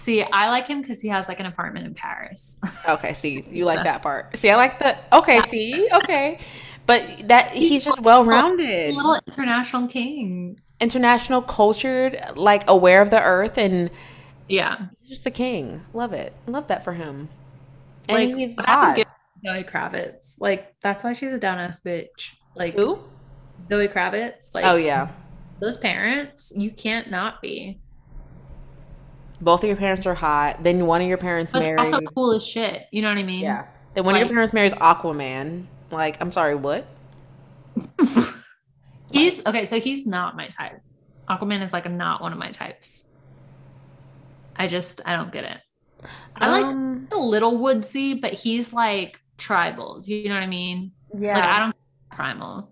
See, 0.00 0.22
I 0.22 0.48
like 0.48 0.66
him 0.66 0.80
because 0.80 1.00
he 1.02 1.08
has 1.08 1.28
like 1.28 1.40
an 1.40 1.46
apartment 1.46 1.86
in 1.86 1.94
Paris. 1.94 2.58
Okay, 2.88 3.12
see, 3.12 3.44
you 3.50 3.66
like 3.66 3.84
that 3.84 4.00
part. 4.00 4.34
See, 4.36 4.48
I 4.50 4.56
like 4.56 4.78
that. 4.78 5.04
Okay, 5.12 5.40
see, 5.42 5.88
okay, 5.92 6.38
but 6.86 7.28
that 7.28 7.50
he's 7.52 7.84
just 7.84 8.00
well 8.00 8.24
rounded, 8.24 8.94
little 8.94 9.20
international 9.26 9.86
king. 9.88 10.58
international, 10.80 11.42
cultured, 11.42 12.18
like 12.36 12.64
aware 12.68 13.02
of 13.02 13.10
the 13.10 13.20
earth, 13.22 13.58
and 13.58 13.90
Yeah. 14.48 14.86
he's 15.02 15.18
just 15.18 15.26
a 15.26 15.30
king. 15.30 15.82
Love 15.92 16.14
it. 16.14 16.32
Love 16.46 16.68
that 16.68 16.82
for 16.82 16.94
him. 16.94 17.28
And 18.08 18.30
Like 18.30 18.34
he's 18.38 18.56
what 18.56 18.66
I 18.68 18.96
would 18.96 19.06
hot. 19.06 19.16
Zoe 19.46 19.64
Kravitz. 19.64 20.40
Like 20.40 20.74
that's 20.82 21.04
why 21.04 21.12
she's 21.12 21.32
a 21.34 21.38
down 21.38 21.58
ass 21.58 21.80
bitch. 21.84 22.30
Like 22.56 22.74
Who? 22.74 22.98
Zoe 23.68 23.88
Kravitz. 23.88 24.54
Like 24.54 24.64
Oh 24.64 24.76
yeah, 24.76 25.08
those 25.60 25.76
parents, 25.76 26.52
you 26.56 26.70
can't 26.70 27.10
not 27.10 27.42
be. 27.42 27.79
Both 29.40 29.62
of 29.62 29.68
your 29.68 29.76
parents 29.76 30.06
are 30.06 30.14
hot. 30.14 30.62
Then 30.62 30.86
one 30.86 31.00
of 31.00 31.08
your 31.08 31.16
parents 31.18 31.52
But 31.52 31.62
married. 31.62 31.78
also 31.80 32.00
cool 32.00 32.32
as 32.32 32.46
shit. 32.46 32.84
You 32.92 33.02
know 33.02 33.08
what 33.08 33.18
I 33.18 33.22
mean? 33.22 33.40
yeah. 33.40 33.66
Then 33.94 34.04
one 34.04 34.14
of 34.14 34.20
your 34.20 34.28
parents 34.28 34.52
marries 34.52 34.72
Aquaman. 34.74 35.64
Like, 35.90 36.16
I'm 36.20 36.30
sorry, 36.30 36.54
what? 36.54 36.86
He's 39.10 39.44
okay, 39.44 39.64
so 39.64 39.80
he's 39.80 40.06
not 40.06 40.36
my 40.36 40.46
type. 40.48 40.80
Aquaman 41.28 41.62
is 41.62 41.72
like 41.72 41.90
not 41.90 42.20
one 42.20 42.32
of 42.32 42.38
my 42.38 42.52
types. 42.52 43.08
I 44.54 44.68
just 44.68 45.00
I 45.04 45.16
don't 45.16 45.32
get 45.32 45.44
it. 45.44 45.58
I 46.36 46.48
like 46.48 46.64
Um, 46.64 47.08
a 47.10 47.18
little 47.18 47.56
woodsy, 47.58 48.14
but 48.14 48.32
he's 48.32 48.72
like 48.72 49.18
tribal. 49.36 50.00
Do 50.00 50.14
you 50.14 50.28
know 50.28 50.34
what 50.36 50.44
I 50.44 50.46
mean? 50.46 50.92
yeah, 51.16 51.34
Like 51.34 51.44
I 51.44 51.58
don't 51.58 51.76
primal. 52.12 52.70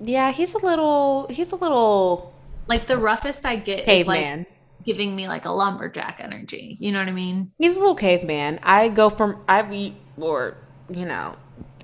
yeah. 0.00 0.32
He's 0.32 0.52
a 0.54 0.58
little. 0.58 1.26
He's 1.30 1.52
a 1.52 1.56
little 1.56 2.34
Like 2.66 2.86
the 2.86 2.98
roughest 2.98 3.46
I 3.46 3.56
get 3.56 3.80
is 3.88 4.06
like 4.06 4.20
caveman. 4.20 4.46
Giving 4.84 5.14
me 5.16 5.28
like 5.28 5.44
a 5.44 5.50
lumberjack 5.50 6.18
energy. 6.20 6.76
You 6.80 6.92
know 6.92 6.98
what 7.00 7.08
I 7.08 7.12
mean? 7.12 7.50
He's 7.58 7.76
a 7.76 7.80
little 7.80 7.94
caveman. 7.94 8.60
I 8.62 8.88
go 8.88 9.10
from 9.10 9.42
I 9.48 9.62
be 9.62 9.96
or 10.16 10.56
you 10.90 11.04
know, 11.04 11.36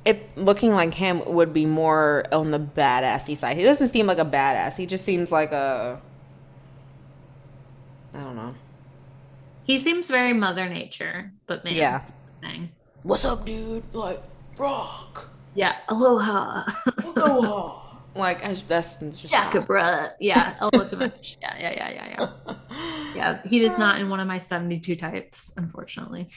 if 0.05 0.19
looking 0.37 0.73
like 0.73 0.95
him 0.95 1.23
would 1.27 1.53
be 1.53 1.67
more 1.67 2.25
on 2.33 2.51
the 2.51 2.59
badassy 2.61 3.37
side. 3.37 3.57
He 3.57 3.63
doesn't 3.63 3.89
seem 3.89 4.07
like 4.07 4.19
a 4.19 4.25
badass. 4.25 4.77
He 4.77 4.87
just 4.87 5.05
seems 5.05 5.31
like 5.31 5.53
a 5.53 6.01
I 8.15 8.21
don't 8.21 8.37
know. 8.37 8.55
He 9.65 9.79
seems 9.81 10.09
very 10.09 10.33
mother 10.33 10.69
nature, 10.69 11.33
but 11.47 11.65
man, 11.65 11.75
Yeah. 11.75 12.03
thing. 12.41 12.71
What's 13.03 13.25
up, 13.25 13.45
dude? 13.45 13.83
Like 13.95 14.23
rock. 14.59 15.29
Yeah. 15.55 15.77
Aloha. 15.89 16.65
Aloha. 17.17 17.81
Like 18.15 18.45
I, 18.45 18.53
that's 18.55 18.97
just 18.97 19.31
Jacobra. 19.31 20.15
Yeah. 20.21 20.55
A 20.61 20.67
little 20.67 20.89
too 20.89 20.97
much. 20.97 21.39
Yeah, 21.41 21.57
yeah, 21.59 21.73
yeah, 21.73 21.91
yeah, 21.93 22.09
yeah. 22.47 22.55
Yeah. 23.15 23.41
He 23.45 23.65
is 23.65 23.77
not 23.79 24.01
in 24.01 24.09
one 24.09 24.21
of 24.21 24.27
my 24.27 24.39
72 24.39 24.97
types, 24.97 25.55
unfortunately. 25.57 26.29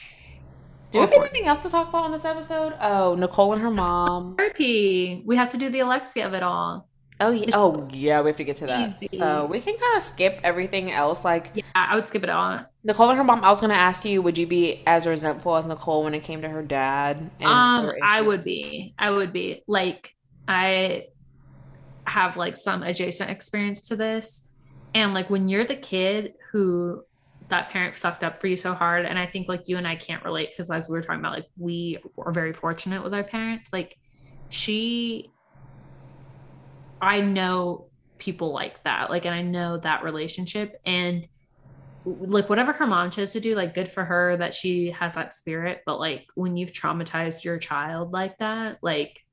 Do 0.90 1.00
we 1.00 1.02
have 1.02 1.12
anything 1.12 1.46
else 1.46 1.62
to 1.64 1.70
talk 1.70 1.90
about 1.90 2.04
on 2.04 2.12
this 2.12 2.24
episode? 2.24 2.72
Oh, 2.80 3.14
Nicole 3.14 3.52
and 3.52 3.60
her 3.60 3.70
mom. 3.70 4.36
Therapy. 4.36 5.22
We 5.26 5.36
have 5.36 5.50
to 5.50 5.58
do 5.58 5.68
the 5.68 5.80
Alexia 5.80 6.26
of 6.26 6.34
it 6.34 6.42
all. 6.42 6.88
Oh 7.20 7.30
yeah. 7.30 7.50
Oh 7.52 7.86
yeah. 7.92 8.20
We 8.22 8.30
have 8.30 8.36
to 8.36 8.44
get 8.44 8.58
to 8.58 8.66
that. 8.66 9.02
Easy. 9.02 9.16
So 9.16 9.46
we 9.46 9.60
can 9.60 9.76
kind 9.76 9.96
of 9.96 10.02
skip 10.02 10.40
everything 10.44 10.92
else. 10.92 11.24
Like 11.24 11.50
Yeah, 11.54 11.64
I 11.74 11.96
would 11.96 12.08
skip 12.08 12.22
it 12.22 12.30
all. 12.30 12.64
Nicole 12.84 13.10
and 13.10 13.18
her 13.18 13.24
mom. 13.24 13.44
I 13.44 13.48
was 13.48 13.60
gonna 13.60 13.74
ask 13.74 14.04
you, 14.04 14.22
would 14.22 14.38
you 14.38 14.46
be 14.46 14.82
as 14.86 15.06
resentful 15.06 15.56
as 15.56 15.66
Nicole 15.66 16.04
when 16.04 16.14
it 16.14 16.20
came 16.20 16.42
to 16.42 16.48
her 16.48 16.62
dad? 16.62 17.30
And 17.40 17.48
Um, 17.48 17.92
I 18.02 18.20
would 18.22 18.44
be. 18.44 18.94
I 18.98 19.10
would 19.10 19.32
be. 19.32 19.62
Like, 19.66 20.14
I 20.46 21.06
have 22.08 22.36
like 22.36 22.56
some 22.56 22.82
adjacent 22.82 23.30
experience 23.30 23.82
to 23.88 23.96
this. 23.96 24.48
And 24.94 25.14
like 25.14 25.30
when 25.30 25.48
you're 25.48 25.66
the 25.66 25.76
kid 25.76 26.34
who 26.50 27.02
that 27.48 27.70
parent 27.70 27.96
fucked 27.96 28.24
up 28.24 28.40
for 28.40 28.46
you 28.46 28.56
so 28.56 28.74
hard, 28.74 29.06
and 29.06 29.18
I 29.18 29.26
think 29.26 29.48
like 29.48 29.68
you 29.68 29.76
and 29.76 29.86
I 29.86 29.96
can't 29.96 30.24
relate 30.24 30.50
because 30.50 30.70
as 30.70 30.88
we 30.88 30.92
were 30.92 31.02
talking 31.02 31.20
about, 31.20 31.32
like 31.32 31.46
we 31.56 31.98
are 32.18 32.32
very 32.32 32.52
fortunate 32.52 33.02
with 33.02 33.14
our 33.14 33.24
parents. 33.24 33.70
Like 33.72 33.96
she 34.50 35.30
I 37.00 37.20
know 37.20 37.86
people 38.18 38.52
like 38.52 38.82
that. 38.84 39.10
Like 39.10 39.24
and 39.24 39.34
I 39.34 39.42
know 39.42 39.78
that 39.78 40.02
relationship 40.02 40.80
and 40.84 41.26
like 42.04 42.48
whatever 42.48 42.72
her 42.72 42.86
mom 42.86 43.10
chose 43.10 43.32
to 43.32 43.40
do, 43.40 43.54
like 43.54 43.74
good 43.74 43.90
for 43.90 44.04
her 44.04 44.36
that 44.36 44.54
she 44.54 44.90
has 44.90 45.14
that 45.14 45.34
spirit. 45.34 45.82
But 45.84 45.98
like 46.00 46.26
when 46.34 46.56
you've 46.56 46.72
traumatized 46.72 47.44
your 47.44 47.58
child 47.58 48.12
like 48.12 48.38
that, 48.38 48.78
like 48.82 49.24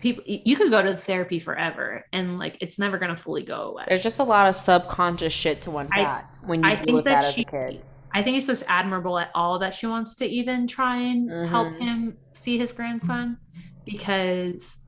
people, 0.00 0.24
you 0.26 0.56
could 0.56 0.70
go 0.70 0.82
to 0.82 0.96
therapy 0.96 1.38
forever, 1.38 2.04
and 2.12 2.38
like 2.38 2.56
it's 2.60 2.78
never 2.78 2.98
gonna 2.98 3.16
fully 3.16 3.44
go 3.44 3.62
away. 3.70 3.84
There's 3.88 4.02
just 4.02 4.18
a 4.18 4.24
lot 4.24 4.48
of 4.48 4.56
subconscious 4.56 5.32
shit 5.32 5.62
to 5.62 5.78
unpack 5.78 6.34
when 6.42 6.62
you 6.64 6.70
I 6.70 6.76
deal 6.76 6.84
think 6.84 6.96
with 6.96 7.04
that 7.06 7.22
that, 7.22 7.34
she, 7.34 7.42
as 7.42 7.46
a 7.48 7.50
kid. 7.72 7.82
I 8.12 8.22
think 8.24 8.36
it's 8.36 8.46
just 8.46 8.64
admirable 8.66 9.18
at 9.18 9.30
all 9.34 9.60
that 9.60 9.72
she 9.74 9.86
wants 9.86 10.16
to 10.16 10.26
even 10.26 10.66
try 10.66 10.96
and 10.96 11.30
help 11.48 11.68
Mhm. 11.68 11.78
him 11.80 12.16
see 12.34 12.58
his 12.58 12.72
grandson 12.72 13.38
because 13.84 14.80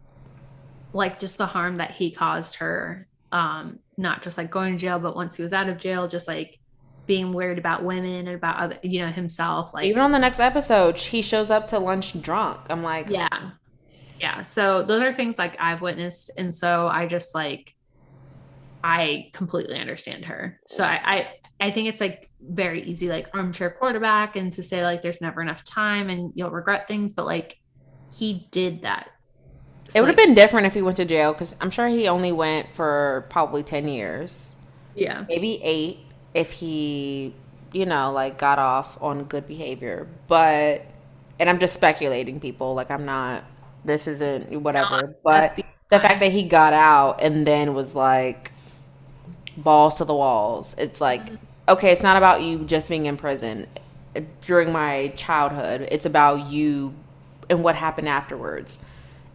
like 0.92 1.20
just 1.20 1.38
the 1.38 1.46
harm 1.46 1.76
that 1.76 1.92
he 1.92 2.10
caused 2.10 2.56
her 2.56 3.06
um 3.30 3.78
not 3.96 4.22
just 4.22 4.36
like 4.36 4.50
going 4.50 4.74
to 4.74 4.78
jail 4.78 4.98
but 4.98 5.16
once 5.16 5.36
he 5.36 5.42
was 5.42 5.52
out 5.52 5.68
of 5.68 5.78
jail 5.78 6.06
just 6.08 6.28
like 6.28 6.58
being 7.06 7.32
worried 7.32 7.58
about 7.58 7.82
women 7.82 8.26
and 8.26 8.36
about 8.36 8.56
other 8.58 8.78
you 8.82 9.00
know 9.00 9.10
himself 9.10 9.72
like 9.74 9.84
Even 9.84 10.02
on 10.02 10.12
the 10.12 10.18
next 10.18 10.38
episode, 10.40 10.96
he 10.96 11.20
shows 11.22 11.50
up 11.50 11.66
to 11.68 11.78
lunch 11.78 12.20
drunk. 12.20 12.60
I'm 12.70 12.82
like, 12.82 13.06
yeah 13.08 13.28
yeah 14.22 14.42
so 14.42 14.82
those 14.82 15.02
are 15.02 15.12
things 15.12 15.38
like 15.38 15.56
i've 15.60 15.82
witnessed 15.82 16.30
and 16.38 16.54
so 16.54 16.88
i 16.88 17.06
just 17.06 17.34
like 17.34 17.74
i 18.84 19.30
completely 19.34 19.78
understand 19.78 20.24
her 20.24 20.58
so 20.66 20.84
i 20.84 21.00
i, 21.04 21.66
I 21.68 21.70
think 21.70 21.88
it's 21.88 22.00
like 22.00 22.30
very 22.40 22.82
easy 22.84 23.08
like 23.08 23.28
armchair 23.34 23.70
quarterback 23.70 24.36
and 24.36 24.52
to 24.54 24.62
say 24.62 24.82
like 24.84 25.02
there's 25.02 25.20
never 25.20 25.42
enough 25.42 25.64
time 25.64 26.08
and 26.08 26.32
you'll 26.34 26.50
regret 26.50 26.88
things 26.88 27.12
but 27.12 27.26
like 27.26 27.56
he 28.10 28.48
did 28.50 28.82
that 28.82 29.08
It 29.94 30.00
would 30.00 30.08
have 30.08 30.16
been 30.16 30.34
different 30.34 30.66
if 30.66 30.74
he 30.74 30.82
went 30.82 30.96
to 30.98 31.04
jail 31.04 31.32
because 31.32 31.54
I'm 31.60 31.70
sure 31.70 31.88
he 31.88 32.08
only 32.08 32.32
went 32.32 32.72
for 32.72 33.26
probably 33.30 33.62
10 33.62 33.88
years, 33.88 34.56
yeah 34.94 35.24
maybe 35.28 35.60
eight 35.62 35.98
if 36.34 36.52
he, 36.52 37.34
you 37.72 37.86
know, 37.86 38.12
like 38.12 38.38
got 38.38 38.58
off 38.58 39.00
on 39.02 39.24
good 39.24 39.46
behavior. 39.46 40.08
But, 40.28 40.86
and 41.38 41.48
I'm 41.50 41.58
just 41.58 41.74
speculating, 41.74 42.40
people. 42.40 42.74
Like, 42.74 42.90
I'm 42.90 43.04
not, 43.04 43.44
this 43.84 44.06
isn't 44.06 44.60
whatever. 44.60 45.16
But 45.24 45.60
the 45.88 46.00
fact 46.00 46.20
that 46.20 46.32
he 46.32 46.42
got 46.44 46.72
out 46.72 47.20
and 47.20 47.46
then 47.46 47.74
was 47.74 47.94
like 47.94 48.52
balls 49.56 49.96
to 49.96 50.04
the 50.04 50.14
walls, 50.14 50.74
it's 50.78 51.00
like, 51.00 51.24
mm-hmm. 51.24 51.36
okay, 51.68 51.92
it's 51.92 52.02
not 52.02 52.16
about 52.16 52.42
you 52.42 52.60
just 52.64 52.88
being 52.88 53.06
in 53.06 53.16
prison 53.16 53.66
during 54.42 54.72
my 54.72 55.08
childhood, 55.16 55.88
it's 55.90 56.06
about 56.06 56.50
you 56.50 56.94
and 57.48 57.62
what 57.62 57.74
happened 57.74 58.08
afterwards 58.08 58.84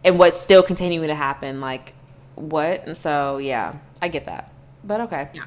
and 0.04 0.18
what's 0.18 0.40
still 0.40 0.62
continuing 0.62 1.08
to 1.08 1.14
happen. 1.14 1.60
Like, 1.60 1.94
what? 2.34 2.86
And 2.86 2.96
so, 2.96 3.38
yeah, 3.38 3.76
I 4.00 4.08
get 4.08 4.26
that. 4.26 4.52
But 4.84 5.00
okay. 5.02 5.28
Yeah. 5.34 5.44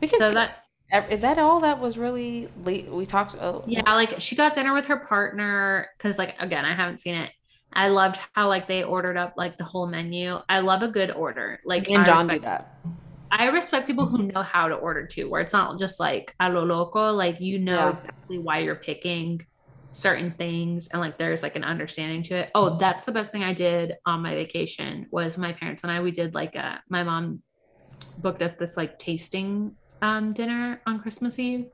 We 0.00 0.08
can. 0.08 0.18
so 0.18 0.32
that 0.32 0.64
is 1.10 1.20
that 1.20 1.38
all 1.38 1.60
that 1.60 1.78
was 1.78 1.96
really 1.96 2.48
le- 2.64 2.90
we 2.90 3.06
talked? 3.06 3.36
Oh, 3.36 3.62
yeah 3.66 3.94
like 3.94 4.20
she 4.20 4.34
got 4.34 4.54
dinner 4.54 4.72
with 4.74 4.86
her 4.86 4.96
partner 4.96 5.88
because 5.96 6.18
like 6.18 6.34
again 6.40 6.64
i 6.64 6.74
haven't 6.74 6.98
seen 6.98 7.14
it 7.14 7.30
i 7.72 7.88
loved 7.88 8.18
how 8.34 8.48
like 8.48 8.66
they 8.68 8.82
ordered 8.82 9.16
up 9.16 9.34
like 9.36 9.56
the 9.58 9.64
whole 9.64 9.86
menu 9.86 10.38
i 10.48 10.58
love 10.60 10.82
a 10.82 10.88
good 10.88 11.10
order 11.10 11.58
like 11.64 11.86
Me 11.88 11.94
and 11.94 12.02
I 12.02 12.06
John 12.06 12.26
do 12.26 12.34
respect- 12.34 12.42
that. 12.44 12.66
I 13.32 13.44
respect 13.46 13.86
people 13.86 14.06
who 14.06 14.24
know 14.24 14.42
how 14.42 14.66
to 14.66 14.74
order 14.74 15.06
too, 15.06 15.30
where 15.30 15.40
it's 15.40 15.52
not 15.52 15.78
just 15.78 16.00
like 16.00 16.34
a 16.40 16.48
lo 16.48 16.64
loco, 16.64 17.12
like 17.12 17.40
you 17.40 17.60
know 17.60 17.76
Yeah. 17.76 17.90
exactly 17.90 18.38
why 18.40 18.58
you're 18.58 18.74
picking 18.74 19.46
certain 19.92 20.32
things 20.36 20.88
and 20.88 21.00
like 21.00 21.16
there's 21.16 21.40
like 21.44 21.54
an 21.54 21.62
understanding 21.62 22.24
to 22.24 22.34
it. 22.38 22.50
Oh, 22.56 22.76
that's 22.76 23.04
the 23.04 23.12
best 23.12 23.30
thing 23.30 23.44
I 23.44 23.52
did 23.52 23.94
on 24.04 24.20
my 24.22 24.34
vacation 24.34 25.06
was 25.12 25.38
my 25.38 25.52
parents 25.52 25.84
and 25.84 25.92
I 25.92 26.00
we 26.02 26.10
did 26.10 26.34
like 26.34 26.56
a 26.56 26.82
my 26.88 27.04
mom 27.04 27.40
booked 28.18 28.42
us 28.42 28.56
this 28.56 28.76
like 28.76 28.98
tasting 28.98 29.76
um 30.02 30.32
dinner 30.32 30.80
on 30.86 30.98
Christmas 30.98 31.38
Eve 31.38 31.66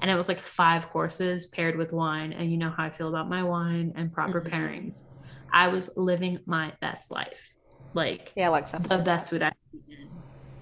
and 0.00 0.10
it 0.12 0.14
was 0.14 0.28
like 0.28 0.38
five 0.40 0.90
courses 0.90 1.48
paired 1.48 1.76
with 1.76 1.92
wine 1.92 2.32
and 2.32 2.52
you 2.52 2.56
know 2.56 2.70
how 2.70 2.84
I 2.84 2.90
feel 2.90 3.08
about 3.08 3.28
my 3.28 3.42
wine 3.42 3.94
and 3.96 4.12
proper 4.12 4.40
Mhm. 4.40 4.50
pairings. 4.52 4.94
I 5.52 5.68
was 5.68 5.90
living 5.96 6.40
my 6.46 6.72
best 6.80 7.10
life. 7.10 7.54
Like 7.94 8.32
Yeah, 8.36 8.48
like 8.50 8.68
stuff. 8.68 8.82
the 8.88 8.98
best 8.98 9.30
food 9.30 9.42
I 9.42 9.52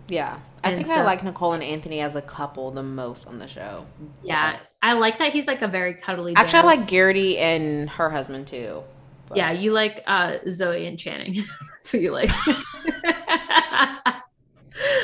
Yeah, 0.09 0.39
I 0.65 0.71
And 0.71 0.77
think 0.79 0.89
I 0.91 1.03
like 1.05 1.23
Nicole 1.23 1.53
and 1.53 1.63
Anthony 1.63 2.01
as 2.01 2.17
a 2.17 2.23
couple 2.23 2.71
the 2.71 2.83
most 2.83 3.27
on 3.27 3.39
the 3.39 3.47
show. 3.47 3.87
Yeah, 4.23 4.59
I 4.83 4.95
like 4.95 5.19
that 5.19 5.33
he's 5.33 5.47
like 5.47 5.61
a 5.63 5.69
very 5.69 5.95
cuddly. 5.95 6.35
Actually, 6.37 6.61
I 6.61 6.65
like 6.77 6.87
Garrity 6.87 7.39
and 7.39 7.91
her 7.91 8.09
husband 8.11 8.47
too. 8.47 8.83
But- 9.29 9.37
Yeah, 9.37 9.51
you 9.53 9.73
like 9.73 10.03
uh 10.07 10.39
Zoe 10.49 10.87
and 10.87 10.99
Channing. 10.99 11.45
That's 11.77 11.93
who 11.93 11.99
you 11.99 12.13
like. 12.13 12.31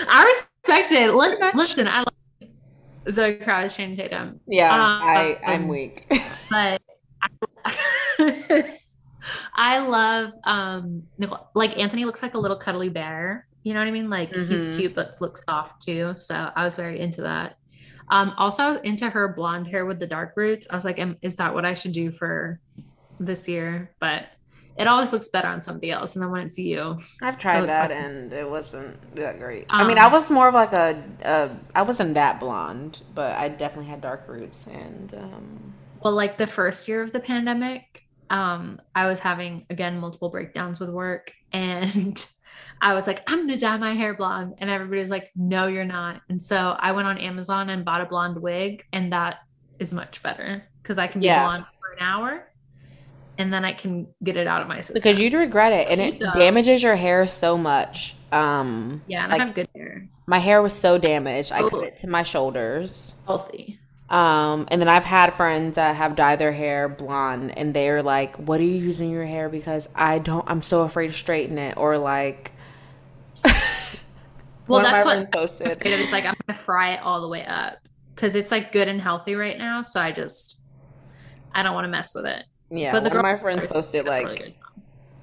I 0.06 0.24
respect 0.24 0.92
it. 0.92 1.12
Li- 1.14 1.36
listen, 1.54 1.88
I 1.88 1.98
like 2.00 2.50
Zoe 3.10 3.36
Kravitz, 3.36 3.76
Channing 3.76 3.96
Tatum, 3.96 4.40
yeah. 4.46 4.72
Um, 4.72 4.80
I 5.02 5.38
I'm 5.46 5.62
um, 5.62 5.68
weak. 5.68 6.06
but 6.50 6.80
I, 7.64 8.78
I 9.54 9.78
love 9.78 10.30
um 10.44 11.04
Nicole. 11.18 11.48
Like 11.54 11.76
Anthony 11.78 12.04
looks 12.04 12.22
like 12.22 12.34
a 12.34 12.38
little 12.38 12.58
cuddly 12.58 12.88
bear. 12.88 13.46
You 13.64 13.74
know 13.74 13.80
what 13.80 13.88
I 13.88 13.92
mean? 13.92 14.10
Like 14.10 14.36
he's 14.36 14.68
Mhm. 14.68 14.74
cute 14.74 14.94
but 14.94 15.12
looks 15.20 15.42
soft 15.44 15.82
too. 15.82 16.14
So 16.16 16.50
I 16.54 16.64
was 16.64 16.76
very 16.76 17.00
into 17.00 17.22
that. 17.22 17.56
Um, 18.10 18.34
also, 18.38 18.62
I 18.64 18.68
was 18.72 18.80
into 18.84 19.08
her 19.10 19.34
blonde 19.34 19.68
hair 19.68 19.86
with 19.86 19.98
the 20.00 20.06
dark 20.06 20.34
roots. 20.36 20.66
I 20.70 20.74
was 20.76 20.84
like, 20.84 21.00
is 21.22 21.36
that 21.36 21.54
what 21.54 21.64
I 21.64 21.74
should 21.74 21.92
do 21.92 22.12
for 22.12 22.60
this 23.20 23.48
year? 23.48 23.94
But 24.00 24.26
it 24.76 24.86
always 24.88 25.12
looks 25.12 25.28
better 25.28 25.48
on 25.48 25.62
somebody 25.62 25.90
else. 25.90 26.14
And 26.14 26.22
then 26.22 26.30
when 26.30 26.46
it's 26.46 26.58
you, 26.58 26.98
I've 27.22 27.38
tried 27.38 27.66
that 27.66 27.90
and 27.90 28.32
it 28.32 28.48
wasn't 28.48 29.16
that 29.16 29.38
great. 29.38 29.66
I 29.78 29.84
mean, 29.84 29.98
I 29.98 30.06
Um, 30.06 30.12
was 30.12 30.30
more 30.30 30.48
of 30.48 30.54
like 30.54 30.72
a, 30.72 31.02
a 31.22 31.50
I 31.74 31.82
wasn't 31.82 32.14
that 32.14 32.38
blonde, 32.40 33.00
but 33.14 33.36
I 33.36 33.48
definitely 33.48 33.90
had 33.90 34.00
dark 34.00 34.28
roots 34.28 34.66
and 34.66 35.12
um 35.14 35.74
well, 36.02 36.14
like 36.14 36.36
the 36.38 36.46
first 36.46 36.86
year 36.88 37.02
of 37.02 37.12
the 37.12 37.20
pandemic, 37.20 38.03
um, 38.30 38.80
I 38.94 39.06
was 39.06 39.18
having 39.20 39.66
again 39.70 39.98
multiple 39.98 40.30
breakdowns 40.30 40.80
with 40.80 40.90
work. 40.90 41.32
And 41.52 42.24
I 42.82 42.94
was 42.94 43.06
like, 43.06 43.22
I'm 43.26 43.40
gonna 43.46 43.58
dye 43.58 43.76
my 43.76 43.94
hair 43.94 44.14
blonde. 44.14 44.54
And 44.58 44.68
everybody 44.70 45.00
was 45.00 45.10
like, 45.10 45.30
No, 45.36 45.66
you're 45.66 45.84
not. 45.84 46.20
And 46.28 46.42
so 46.42 46.76
I 46.78 46.92
went 46.92 47.06
on 47.06 47.18
Amazon 47.18 47.70
and 47.70 47.84
bought 47.84 48.00
a 48.00 48.06
blonde 48.06 48.40
wig, 48.40 48.84
and 48.92 49.12
that 49.12 49.36
is 49.78 49.92
much 49.92 50.22
better 50.22 50.64
because 50.82 50.98
I 50.98 51.06
can 51.06 51.20
be 51.20 51.26
Yeah. 51.26 51.44
blonde 51.44 51.64
for 51.80 51.92
an 51.94 52.02
hour 52.02 52.48
and 53.36 53.52
then 53.52 53.64
I 53.64 53.72
can 53.72 54.06
get 54.22 54.36
it 54.36 54.46
out 54.46 54.62
of 54.62 54.68
my 54.68 54.76
system. 54.80 54.94
because 55.02 55.18
you'd 55.18 55.34
regret 55.34 55.72
it 55.72 55.88
and 55.88 56.00
it 56.00 56.20
damages 56.34 56.82
your 56.84 56.94
hair 56.94 57.26
so 57.26 57.58
much. 57.58 58.14
Um 58.30 59.02
yeah, 59.08 59.24
and 59.24 59.32
like- 59.32 59.40
I 59.40 59.44
have 59.46 59.54
good 59.54 59.68
hair. 59.74 60.06
my 60.28 60.38
hair 60.38 60.62
was 60.62 60.72
so 60.72 60.98
damaged. 60.98 61.50
I 61.50 61.62
cut 61.62 61.72
Oh. 61.74 61.80
it 61.80 61.96
to 61.98 62.06
my 62.08 62.22
shoulders. 62.22 63.14
Healthy. 63.26 63.80
Um, 64.10 64.68
and 64.70 64.80
then 64.80 64.88
I've 64.88 65.04
had 65.04 65.32
friends 65.34 65.76
that 65.76 65.96
have 65.96 66.14
dyed 66.14 66.38
their 66.38 66.52
hair 66.52 66.88
blonde, 66.88 67.56
and 67.56 67.72
they're 67.72 68.02
like, 68.02 68.36
"What 68.36 68.60
are 68.60 68.64
you 68.64 68.74
using 68.74 69.10
your 69.10 69.24
hair?" 69.24 69.48
Because 69.48 69.88
I 69.94 70.18
don't. 70.18 70.44
I'm 70.48 70.60
so 70.60 70.82
afraid 70.82 71.08
to 71.08 71.14
straighten 71.14 71.58
it, 71.58 71.76
or 71.76 71.98
like. 71.98 72.52
Well, 74.66 74.80
one 74.80 74.86
of 74.86 74.92
my 74.92 74.98
that's 74.98 75.04
what 75.04 75.12
friends 75.12 75.30
posted. 75.30 75.82
it's 75.86 76.12
like 76.12 76.24
I'm 76.24 76.34
gonna 76.46 76.58
fry 76.58 76.94
it 76.94 77.00
all 77.02 77.20
the 77.20 77.28
way 77.28 77.44
up 77.44 77.86
because 78.14 78.34
it's 78.34 78.50
like 78.50 78.72
good 78.72 78.88
and 78.88 79.00
healthy 79.00 79.34
right 79.34 79.58
now. 79.58 79.82
So 79.82 80.00
I 80.00 80.10
just 80.10 80.58
I 81.54 81.62
don't 81.62 81.74
want 81.74 81.84
to 81.84 81.88
mess 81.88 82.14
with 82.14 82.26
it. 82.26 82.44
Yeah, 82.70 82.92
But 82.92 83.04
the 83.04 83.14
of 83.14 83.22
my 83.22 83.36
friends 83.36 83.66
posted 83.66 84.06
like 84.06 84.26
really 84.26 84.56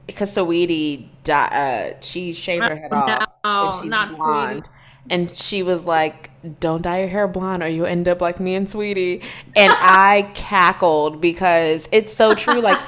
because 0.08 0.34
Saweetie 0.36 1.08
di- 1.24 1.94
uh, 1.96 2.00
she 2.02 2.34
shaved 2.34 2.64
her 2.64 2.76
head 2.76 2.94
off 2.94 3.28
and 3.44 3.82
she's 3.82 3.90
not 3.90 4.16
blonde, 4.16 4.70
and 5.10 5.36
she 5.36 5.64
was 5.64 5.86
like, 5.86 6.31
"Don't 6.60 6.82
dye 6.82 7.00
your 7.00 7.10
hair 7.10 7.28
blonde, 7.28 7.64
or 7.64 7.68
you'll 7.68 7.86
end 7.86 8.08
up 8.08 8.22
like 8.22 8.40
me 8.40 8.56
and 8.56 8.68
Saweetie." 8.68 9.24
And 9.56 9.74
I 9.78 10.32
cackled 10.34 11.22
because 11.22 11.88
it's 11.92 12.14
so 12.14 12.34
true. 12.34 12.62
Like. 12.62 12.80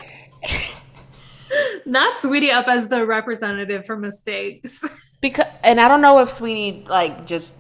Not 1.86 2.18
Saweetie 2.18 2.52
up 2.52 2.68
as 2.68 2.88
the 2.88 3.06
representative 3.06 3.86
for 3.86 3.98
mistakes. 3.98 4.84
Because 5.22 5.46
and 5.64 5.80
I 5.80 5.88
don't 5.88 6.02
know 6.02 6.20
if 6.20 6.28
Saweetie 6.28 6.90
like 6.90 7.26
just 7.26 7.56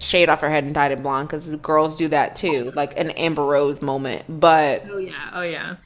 shade 0.00 0.28
off 0.28 0.40
her 0.40 0.50
head 0.50 0.64
and 0.64 0.74
dyed 0.74 0.92
it 0.92 1.02
blonde 1.02 1.28
because 1.28 1.46
girls 1.56 1.96
do 1.96 2.08
that 2.08 2.36
too, 2.36 2.72
like 2.74 2.98
an 2.98 3.10
Amber 3.12 3.42
Rose 3.42 3.80
moment. 3.80 4.24
But 4.28 4.84
oh 4.90 4.98
yeah, 4.98 5.30
oh 5.32 5.40
yeah. 5.40 5.76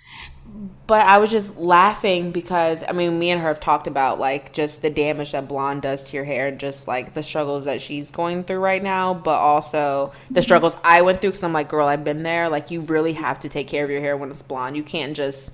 But 0.87 1.07
I 1.07 1.19
was 1.19 1.33
just 1.33 1.57
laughing 1.57 2.31
because 2.31 2.85
I 2.87 2.93
mean, 2.93 3.19
me 3.19 3.31
and 3.31 3.41
her 3.41 3.49
have 3.49 3.59
talked 3.59 3.87
about 3.89 4.21
like 4.21 4.53
just 4.53 4.83
the 4.83 4.91
damage 4.91 5.33
that 5.33 5.49
blonde 5.49 5.83
does 5.83 6.07
to 6.07 6.17
your 6.17 6.25
hair, 6.25 6.49
and 6.49 6.61
just 6.61 6.87
like 6.87 7.13
the 7.13 7.23
struggles 7.23 7.65
that 7.65 7.81
she's 7.81 8.11
going 8.13 8.45
through 8.45 8.61
right 8.61 8.83
now, 8.83 9.15
but 9.15 9.39
also 9.39 10.13
the 10.29 10.35
mm-hmm. 10.35 10.43
struggles 10.43 10.77
I 10.85 11.03
went 11.03 11.21
through 11.21 11.31
because 11.31 11.43
I'm 11.43 11.53
like, 11.53 11.69
girl, 11.69 11.89
I've 11.89 12.05
been 12.05 12.23
there. 12.23 12.49
Like, 12.49 12.71
you 12.71 12.83
really 12.83 13.15
have 13.15 13.41
to 13.41 13.49
take 13.49 13.67
care 13.67 13.85
of 13.85 13.91
your 13.91 14.01
hair 14.01 14.17
when 14.17 14.31
it's 14.31 14.43
blonde. 14.43 14.77
You 14.77 14.85
can't 14.85 15.17
just 15.17 15.53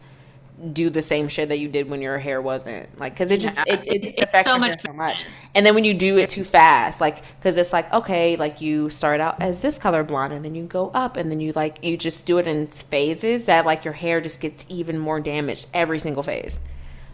do 0.61 0.91
the 0.91 1.01
same 1.01 1.27
shit 1.29 1.49
that 1.49 1.59
you 1.59 1.69
did 1.69 1.89
when 1.89 2.03
your 2.03 2.19
hair 2.19 2.43
wasn't 2.43 2.87
like 3.01 3.15
because 3.15 3.31
it 3.31 3.41
just 3.41 3.57
yeah, 3.67 3.75
it, 3.75 4.05
it, 4.05 4.19
affects 4.23 4.51
so 4.51 4.57
your 4.59 4.67
hair 4.67 4.79
so 4.79 4.93
much. 4.93 5.25
and 5.55 5.65
then 5.65 5.75
when 5.75 5.85
you 5.85 5.95
do 5.95 6.19
it 6.19 6.29
too 6.29 6.45
fast 6.45 7.01
like 7.01 7.23
because 7.39 7.57
it's 7.57 7.73
like 7.73 7.91
okay 7.95 8.37
like 8.37 8.61
you 8.61 8.91
start 8.91 9.21
out 9.21 9.41
as 9.41 9.63
this 9.63 9.79
color 9.79 10.05
blonde 10.05 10.35
and 10.35 10.45
then 10.45 10.55
you 10.55 10.65
go 10.65 10.91
up 10.91 11.17
and 11.17 11.31
then 11.31 11.41
you 11.41 11.53
like 11.53 11.83
you 11.83 11.97
just 11.97 12.27
do 12.27 12.37
it 12.37 12.47
in 12.47 12.67
phases 12.67 13.47
that 13.47 13.65
like 13.65 13.85
your 13.85 13.95
hair 13.95 14.21
just 14.21 14.41
gets 14.41 14.65
even 14.69 14.99
more 14.99 15.19
damaged 15.19 15.67
every 15.73 15.99
single 15.99 16.23
phase. 16.23 16.61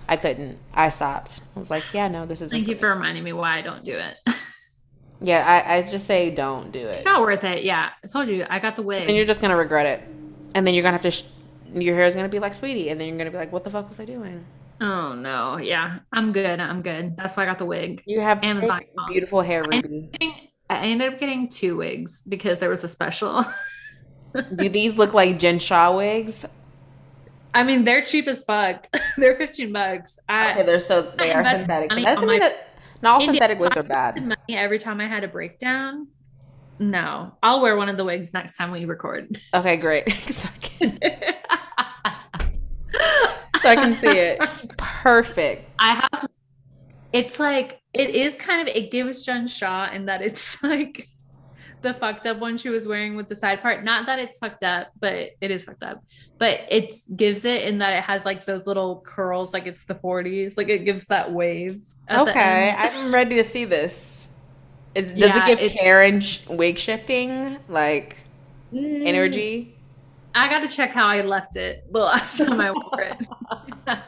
I 0.09 0.16
couldn't. 0.16 0.59
I 0.73 0.89
stopped. 0.89 1.40
I 1.56 1.60
was 1.60 1.70
like 1.70 1.85
yeah 1.93 2.09
no 2.09 2.27
this 2.27 2.40
is 2.40 2.51
thank 2.51 2.66
you 2.66 2.77
for 2.77 2.89
reminding 2.89 3.23
me 3.23 3.32
why 3.32 3.59
i 3.59 3.62
don't 3.62 3.85
do 3.85 3.93
it. 3.97 4.16
Yeah 5.20 5.47
I, 5.47 5.77
I 5.77 5.82
just 5.82 6.06
say 6.06 6.31
don't 6.31 6.73
do 6.73 6.81
it. 6.81 6.97
It's 6.97 7.05
not 7.05 7.23
worth 7.23 7.44
it. 7.44 7.62
Yeah 7.62 7.90
i 8.02 8.06
told 8.09 8.28
you 8.28 8.44
i 8.51 8.59
got 8.59 8.74
the 8.74 8.82
wig. 8.82 9.06
and 9.06 9.16
you're 9.16 9.24
just 9.24 9.40
gonna 9.40 9.56
regret 9.56 9.86
it. 9.86 10.02
And 10.55 10.66
then 10.66 10.74
you're 10.74 10.82
gonna 10.82 10.93
have 10.93 11.02
to 11.02 11.10
sh- 11.10 11.24
your 11.82 11.94
hair 11.94 12.06
is 12.06 12.14
gonna 12.14 12.28
be 12.28 12.38
like 12.38 12.52
Saweetie, 12.52 12.90
and 12.90 13.00
then 13.00 13.08
you're 13.08 13.18
gonna 13.18 13.30
be 13.30 13.36
like, 13.36 13.52
what 13.52 13.64
the 13.64 13.70
fuck 13.70 13.88
was 13.88 14.00
I 14.00 14.04
doing? 14.04 14.44
Oh 14.80 15.14
no, 15.14 15.58
yeah, 15.58 16.00
I'm 16.12 16.32
good. 16.32 16.60
I'm 16.60 16.82
good. 16.82 17.16
That's 17.16 17.36
why 17.36 17.44
I 17.44 17.46
got 17.46 17.58
the 17.58 17.66
wig. 17.66 18.02
You 18.06 18.20
have 18.20 18.42
Amazon 18.44 18.80
beautiful 19.08 19.40
hair, 19.40 19.62
Ruby. 19.62 20.10
I 20.68 20.86
ended 20.86 21.12
up 21.12 21.20
getting 21.20 21.48
two 21.48 21.76
wigs 21.76 22.22
because 22.22 22.58
there 22.58 22.70
was 22.70 22.84
a 22.84 22.88
special. 22.88 23.44
Do 24.56 24.68
these 24.68 24.96
look 24.96 25.14
like 25.14 25.38
Jen 25.38 25.58
Shah 25.58 25.96
wigs? 25.96 26.44
I 27.54 27.62
mean, 27.62 27.84
they're 27.84 28.02
cheap 28.02 28.28
as 28.28 28.44
fuck. 28.44 28.86
they're 29.16 29.34
15 29.34 29.72
bucks. 29.72 30.18
I, 30.28 30.50
okay, 30.52 30.62
they're 30.64 30.80
so 30.80 31.10
they 31.18 31.32
I 31.32 31.40
are 31.40 31.56
synthetic. 31.56 31.90
That's 31.90 32.20
my, 32.20 32.38
that, 32.38 32.68
not 33.00 33.14
all 33.14 33.26
synthetic 33.26 33.58
wigs 33.58 33.78
are 33.78 33.82
bad. 33.82 34.22
Money 34.22 34.36
every 34.50 34.78
time 34.78 35.00
I 35.00 35.06
had 35.06 35.24
a 35.24 35.28
breakdown. 35.28 36.08
No, 36.78 37.32
I'll 37.42 37.62
wear 37.62 37.76
one 37.76 37.88
of 37.88 37.96
the 37.96 38.04
wigs 38.04 38.34
next 38.34 38.58
time 38.58 38.70
we 38.70 38.84
record. 38.84 39.40
Okay, 39.54 39.78
great. 39.78 40.04
so 43.62 43.68
I 43.68 43.74
can 43.74 43.97
see 43.97 44.09
it. 44.09 44.39
Perfect. 44.78 45.70
I 45.78 46.06
have. 46.12 46.28
It's 47.12 47.39
like 47.39 47.81
it 47.93 48.10
is 48.10 48.36
kind 48.36 48.60
of. 48.60 48.74
It 48.74 48.90
gives 48.90 49.24
Jen 49.24 49.47
Shah 49.47 49.90
in 49.93 50.06
that 50.06 50.23
it's 50.23 50.62
like 50.62 51.09
the 51.82 51.94
fucked 51.94 52.27
up 52.27 52.39
one 52.39 52.59
she 52.59 52.68
was 52.68 52.86
wearing 52.86 53.16
with 53.16 53.28
the 53.28 53.35
side 53.35 53.62
part. 53.62 53.85
Not 53.85 54.06
that 54.06 54.18
it's 54.18 54.39
fucked 54.39 54.64
up, 54.64 54.89
but 55.01 55.31
it 55.40 55.51
is 55.51 55.64
fucked 55.64 55.82
up. 55.82 56.02
But 56.39 56.60
it 56.70 56.94
gives 57.16 57.44
it 57.44 57.62
in 57.62 57.78
that 57.78 57.97
it 57.97 58.02
has 58.02 58.24
like 58.24 58.44
those 58.44 58.66
little 58.66 59.01
curls, 59.01 59.52
like 59.52 59.66
it's 59.66 59.85
the 59.85 59.94
40s. 59.94 60.56
Like 60.56 60.68
it 60.68 60.85
gives 60.85 61.06
that 61.06 61.32
wave. 61.32 61.81
Okay, 62.10 62.74
I'm 62.77 63.12
ready 63.12 63.36
to 63.36 63.44
see 63.44 63.64
this. 63.64 64.28
Is, 64.94 65.12
does 65.12 65.14
yeah, 65.14 65.48
it 65.48 65.59
give 65.59 65.73
Karen 65.73 66.20
sh- 66.20 66.47
wig 66.48 66.78
shifting 66.78 67.59
like 67.68 68.16
mm, 68.73 69.06
energy? 69.06 69.75
I 70.36 70.48
got 70.48 70.60
to 70.60 70.68
check 70.68 70.90
how 70.90 71.06
I 71.06 71.22
left 71.22 71.56
it 71.56 71.90
the 71.90 72.00
last 72.00 72.38
time 72.46 72.60
I 72.60 72.70
wore 72.70 73.00
it. 73.00 73.26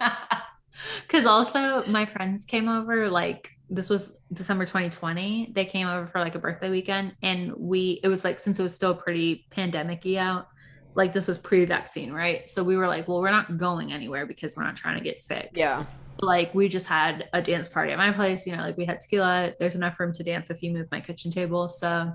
Because 1.02 1.26
also, 1.26 1.84
my 1.86 2.06
friends 2.06 2.44
came 2.44 2.68
over, 2.68 3.08
like, 3.10 3.50
this 3.70 3.88
was 3.88 4.16
December 4.32 4.64
2020. 4.64 5.52
They 5.54 5.64
came 5.64 5.86
over 5.86 6.06
for 6.06 6.20
like 6.20 6.34
a 6.34 6.38
birthday 6.38 6.70
weekend, 6.70 7.14
and 7.22 7.52
we, 7.56 8.00
it 8.02 8.08
was 8.08 8.24
like, 8.24 8.38
since 8.38 8.58
it 8.58 8.62
was 8.62 8.74
still 8.74 8.94
pretty 8.94 9.46
pandemic 9.50 10.02
y 10.04 10.16
out, 10.16 10.48
like, 10.94 11.12
this 11.12 11.26
was 11.26 11.38
pre 11.38 11.64
vaccine, 11.64 12.12
right? 12.12 12.48
So 12.48 12.62
we 12.62 12.76
were 12.76 12.86
like, 12.86 13.08
well, 13.08 13.20
we're 13.20 13.30
not 13.30 13.58
going 13.58 13.92
anywhere 13.92 14.26
because 14.26 14.56
we're 14.56 14.64
not 14.64 14.76
trying 14.76 14.98
to 14.98 15.04
get 15.04 15.20
sick. 15.20 15.50
Yeah. 15.54 15.84
Like, 16.20 16.54
we 16.54 16.68
just 16.68 16.86
had 16.86 17.28
a 17.32 17.42
dance 17.42 17.68
party 17.68 17.92
at 17.92 17.98
my 17.98 18.12
place, 18.12 18.46
you 18.46 18.56
know, 18.56 18.62
like, 18.62 18.76
we 18.76 18.84
had 18.84 19.00
tequila. 19.00 19.52
There's 19.58 19.74
enough 19.74 19.98
room 20.00 20.12
to 20.14 20.22
dance 20.22 20.50
if 20.50 20.62
you 20.62 20.72
move 20.72 20.88
my 20.90 21.00
kitchen 21.00 21.30
table. 21.30 21.68
So, 21.68 22.12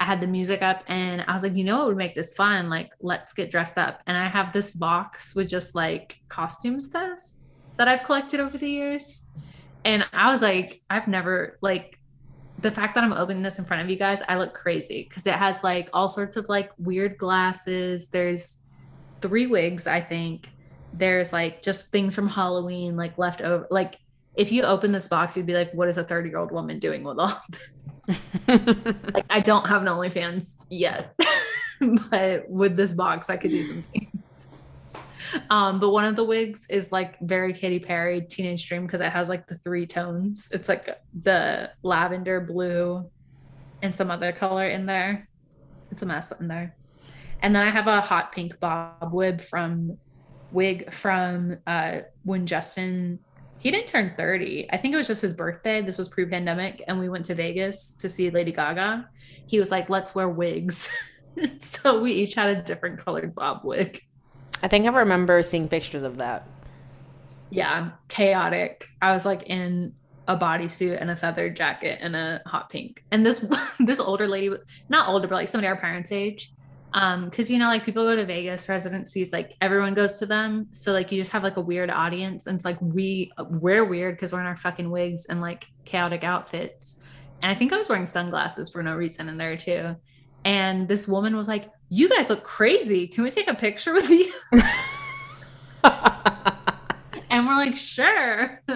I 0.00 0.04
had 0.04 0.20
the 0.20 0.26
music 0.26 0.62
up 0.62 0.82
and 0.88 1.22
I 1.28 1.34
was 1.34 1.42
like, 1.42 1.54
you 1.54 1.62
know 1.62 1.78
what 1.78 1.88
would 1.88 1.96
make 1.98 2.14
this 2.14 2.32
fun? 2.32 2.70
Like, 2.70 2.90
let's 3.00 3.34
get 3.34 3.50
dressed 3.50 3.76
up. 3.76 4.00
And 4.06 4.16
I 4.16 4.28
have 4.28 4.50
this 4.50 4.74
box 4.74 5.36
with 5.36 5.46
just 5.46 5.74
like 5.74 6.16
costume 6.30 6.82
stuff 6.82 7.18
that 7.76 7.86
I've 7.86 8.04
collected 8.04 8.40
over 8.40 8.56
the 8.56 8.68
years. 8.68 9.26
And 9.84 10.04
I 10.14 10.32
was 10.32 10.40
like, 10.40 10.70
I've 10.88 11.06
never 11.06 11.58
like 11.60 11.98
the 12.60 12.70
fact 12.70 12.94
that 12.94 13.04
I'm 13.04 13.12
opening 13.12 13.42
this 13.42 13.58
in 13.58 13.66
front 13.66 13.82
of 13.82 13.90
you 13.90 13.96
guys, 13.96 14.20
I 14.26 14.36
look 14.38 14.54
crazy 14.54 15.06
because 15.08 15.26
it 15.26 15.34
has 15.34 15.62
like 15.62 15.90
all 15.92 16.08
sorts 16.08 16.36
of 16.36 16.48
like 16.48 16.70
weird 16.78 17.18
glasses. 17.18 18.08
There's 18.08 18.62
three 19.20 19.46
wigs, 19.46 19.86
I 19.86 20.00
think. 20.00 20.48
There's 20.94 21.30
like 21.30 21.62
just 21.62 21.90
things 21.90 22.14
from 22.14 22.26
Halloween, 22.26 22.96
like 22.96 23.18
left 23.18 23.42
over. 23.42 23.66
Like 23.70 23.98
if 24.34 24.50
you 24.50 24.62
open 24.62 24.92
this 24.92 25.08
box, 25.08 25.36
you'd 25.36 25.46
be 25.46 25.54
like, 25.54 25.72
what 25.72 25.88
is 25.88 25.98
a 25.98 26.04
30 26.04 26.30
year 26.30 26.38
old 26.38 26.52
woman 26.52 26.78
doing 26.78 27.04
with 27.04 27.18
all 27.18 27.42
this? 27.50 27.68
like 28.48 29.26
I 29.30 29.40
don't 29.40 29.66
have 29.66 29.82
an 29.82 29.88
OnlyFans 29.88 30.56
yet, 30.68 31.14
but 32.10 32.48
with 32.48 32.76
this 32.76 32.92
box, 32.92 33.30
I 33.30 33.36
could 33.36 33.50
do 33.50 33.64
some 33.64 33.82
things. 33.92 34.48
Um, 35.48 35.78
but 35.80 35.90
one 35.90 36.04
of 36.04 36.16
the 36.16 36.24
wigs 36.24 36.66
is 36.68 36.92
like 36.92 37.18
very 37.20 37.52
Katy 37.52 37.78
Perry 37.78 38.22
Teenage 38.22 38.68
Dream 38.68 38.86
because 38.86 39.00
it 39.00 39.10
has 39.10 39.28
like 39.28 39.46
the 39.46 39.56
three 39.56 39.86
tones. 39.86 40.48
It's 40.52 40.68
like 40.68 41.00
the 41.22 41.70
lavender, 41.82 42.40
blue, 42.40 43.08
and 43.82 43.94
some 43.94 44.10
other 44.10 44.32
color 44.32 44.68
in 44.68 44.86
there. 44.86 45.28
It's 45.90 46.02
a 46.02 46.06
mess 46.06 46.32
in 46.38 46.48
there. 46.48 46.74
And 47.42 47.54
then 47.54 47.64
I 47.64 47.70
have 47.70 47.86
a 47.86 48.00
hot 48.00 48.32
pink 48.32 48.58
bob 48.60 49.12
wig 49.12 49.40
from 49.40 49.98
wig 50.52 50.92
from 50.92 51.58
uh, 51.66 52.00
when 52.24 52.46
Justin 52.46 53.20
he 53.60 53.70
didn't 53.70 53.88
turn 53.88 54.14
30. 54.16 54.68
I 54.72 54.78
think 54.78 54.94
it 54.94 54.96
was 54.96 55.06
just 55.06 55.20
his 55.20 55.34
birthday. 55.34 55.82
This 55.82 55.98
was 55.98 56.08
pre 56.08 56.24
pandemic. 56.24 56.82
And 56.88 56.98
we 56.98 57.10
went 57.10 57.26
to 57.26 57.34
Vegas 57.34 57.90
to 57.98 58.08
see 58.08 58.30
Lady 58.30 58.52
Gaga. 58.52 59.06
He 59.46 59.60
was 59.60 59.70
like, 59.70 59.90
let's 59.90 60.14
wear 60.14 60.30
wigs. 60.30 60.88
so 61.60 62.00
we 62.00 62.12
each 62.12 62.34
had 62.34 62.56
a 62.56 62.62
different 62.62 63.04
colored 63.04 63.34
bob 63.34 63.60
wig. 63.62 64.00
I 64.62 64.68
think 64.68 64.86
I 64.86 64.90
remember 64.90 65.42
seeing 65.42 65.68
pictures 65.68 66.04
of 66.04 66.16
that. 66.16 66.48
Yeah, 67.50 67.90
chaotic. 68.08 68.86
I 69.02 69.12
was 69.12 69.26
like 69.26 69.42
in 69.42 69.94
a 70.26 70.38
bodysuit 70.38 70.98
and 70.98 71.10
a 71.10 71.16
feathered 71.16 71.54
jacket 71.54 71.98
and 72.00 72.16
a 72.16 72.40
hot 72.46 72.70
pink. 72.70 73.04
And 73.10 73.26
this 73.26 73.44
this 73.80 74.00
older 74.00 74.26
lady, 74.26 74.56
not 74.88 75.08
older, 75.10 75.28
but 75.28 75.34
like 75.34 75.48
somebody 75.48 75.68
our 75.68 75.76
parents' 75.76 76.12
age, 76.12 76.54
um 76.92 77.26
because 77.26 77.50
you 77.50 77.58
know 77.58 77.68
like 77.68 77.84
people 77.84 78.04
go 78.04 78.16
to 78.16 78.24
vegas 78.24 78.68
residencies 78.68 79.32
like 79.32 79.56
everyone 79.60 79.94
goes 79.94 80.18
to 80.18 80.26
them. 80.26 80.66
So 80.72 80.92
like 80.92 81.12
you 81.12 81.20
just 81.20 81.32
have 81.32 81.42
like 81.42 81.56
a 81.56 81.60
weird 81.60 81.90
audience. 81.90 82.46
And 82.46 82.56
it's 82.56 82.64
like 82.64 82.80
we 82.80 83.32
we're 83.48 83.84
weird 83.84 84.16
because 84.16 84.32
we're 84.32 84.40
in 84.40 84.46
our 84.46 84.56
fucking 84.56 84.90
wigs 84.90 85.26
and 85.26 85.40
like 85.40 85.66
chaotic 85.84 86.24
outfits. 86.24 86.98
And 87.42 87.50
i 87.50 87.54
think 87.54 87.72
i 87.72 87.78
was 87.78 87.88
wearing 87.88 88.06
sunglasses 88.06 88.70
for 88.70 88.82
no 88.82 88.96
reason 88.96 89.28
in 89.28 89.36
there 89.38 89.56
too. 89.56 89.96
And 90.44 90.88
this 90.88 91.06
woman 91.06 91.36
was 91.36 91.48
like 91.48 91.70
you 91.88 92.08
guys 92.08 92.28
look 92.30 92.44
crazy. 92.44 93.06
Can 93.08 93.24
we 93.24 93.30
take 93.30 93.48
a 93.48 93.54
picture 93.54 93.92
with 93.92 94.08
you? 94.10 94.32
And 97.30 97.46
we're 97.46 97.56
like 97.56 97.76
sure. 97.76 98.60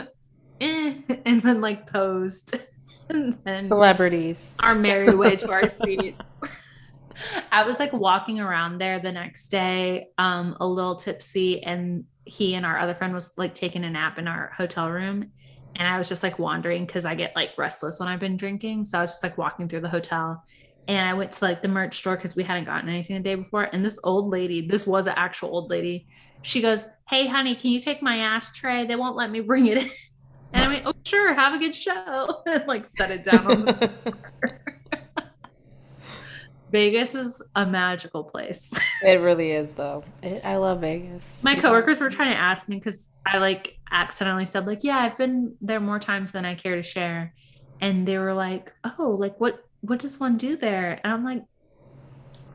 Eh. 0.60 0.94
and 1.26 1.42
then 1.42 1.60
like 1.60 1.90
posed. 1.92 2.56
And 3.10 3.36
then 3.44 3.68
celebrities. 3.68 4.56
our 4.62 4.74
merry 4.74 5.14
way 5.14 5.36
to 5.36 5.50
our 5.50 5.68
seats 5.68 6.22
I 7.52 7.64
was 7.64 7.78
like 7.78 7.92
walking 7.92 8.40
around 8.40 8.78
there 8.78 9.00
the 9.00 9.12
next 9.12 9.48
day, 9.48 10.08
um, 10.18 10.56
a 10.60 10.66
little 10.66 10.96
tipsy, 10.96 11.62
and 11.62 12.04
he 12.24 12.54
and 12.54 12.64
our 12.64 12.78
other 12.78 12.94
friend 12.94 13.14
was 13.14 13.32
like 13.36 13.54
taking 13.54 13.84
a 13.84 13.90
nap 13.90 14.18
in 14.18 14.28
our 14.28 14.52
hotel 14.56 14.90
room. 14.90 15.30
And 15.76 15.88
I 15.88 15.98
was 15.98 16.08
just 16.08 16.22
like 16.22 16.38
wandering 16.38 16.86
because 16.86 17.04
I 17.04 17.14
get 17.14 17.34
like 17.34 17.50
restless 17.58 17.98
when 17.98 18.08
I've 18.08 18.20
been 18.20 18.36
drinking. 18.36 18.84
So 18.84 18.98
I 18.98 19.02
was 19.02 19.10
just 19.10 19.22
like 19.22 19.36
walking 19.36 19.68
through 19.68 19.80
the 19.80 19.88
hotel. 19.88 20.42
And 20.86 21.08
I 21.08 21.14
went 21.14 21.32
to 21.32 21.44
like 21.44 21.62
the 21.62 21.68
merch 21.68 21.98
store 21.98 22.16
because 22.16 22.36
we 22.36 22.44
hadn't 22.44 22.64
gotten 22.64 22.88
anything 22.88 23.16
the 23.16 23.22
day 23.22 23.34
before. 23.34 23.64
And 23.64 23.84
this 23.84 23.98
old 24.04 24.30
lady, 24.30 24.66
this 24.66 24.86
was 24.86 25.06
an 25.06 25.14
actual 25.16 25.50
old 25.50 25.70
lady, 25.70 26.06
she 26.42 26.60
goes, 26.60 26.84
Hey, 27.08 27.26
honey, 27.26 27.54
can 27.54 27.70
you 27.70 27.80
take 27.80 28.02
my 28.02 28.18
ashtray? 28.18 28.86
They 28.86 28.96
won't 28.96 29.16
let 29.16 29.30
me 29.30 29.40
bring 29.40 29.66
it 29.66 29.78
in. 29.78 29.90
And 30.52 30.62
I 30.62 30.68
went, 30.68 30.86
Oh, 30.86 30.92
sure, 31.04 31.34
have 31.34 31.54
a 31.54 31.58
good 31.58 31.74
show. 31.74 32.42
and 32.46 32.66
like 32.66 32.84
set 32.84 33.10
it 33.10 33.24
down 33.24 33.46
on 33.46 33.64
the 33.64 33.92
Vegas 36.74 37.14
is 37.14 37.40
a 37.54 37.64
magical 37.64 38.24
place. 38.24 38.76
it 39.02 39.20
really 39.20 39.52
is, 39.52 39.74
though. 39.74 40.02
It, 40.24 40.44
I 40.44 40.56
love 40.56 40.80
Vegas. 40.80 41.44
My 41.44 41.54
coworkers 41.54 42.00
were 42.00 42.10
trying 42.10 42.32
to 42.32 42.36
ask 42.36 42.68
me 42.68 42.74
because 42.74 43.10
I 43.24 43.38
like 43.38 43.78
accidentally 43.92 44.46
said 44.46 44.66
like, 44.66 44.82
"Yeah, 44.82 44.98
I've 44.98 45.16
been 45.16 45.54
there 45.60 45.78
more 45.78 46.00
times 46.00 46.32
than 46.32 46.44
I 46.44 46.56
care 46.56 46.74
to 46.74 46.82
share," 46.82 47.32
and 47.80 48.08
they 48.08 48.18
were 48.18 48.34
like, 48.34 48.72
"Oh, 48.98 49.10
like 49.10 49.38
what? 49.38 49.64
What 49.82 50.00
does 50.00 50.18
one 50.18 50.36
do 50.36 50.56
there?" 50.56 50.98
And 51.04 51.12
I'm 51.12 51.24
like, 51.24 51.44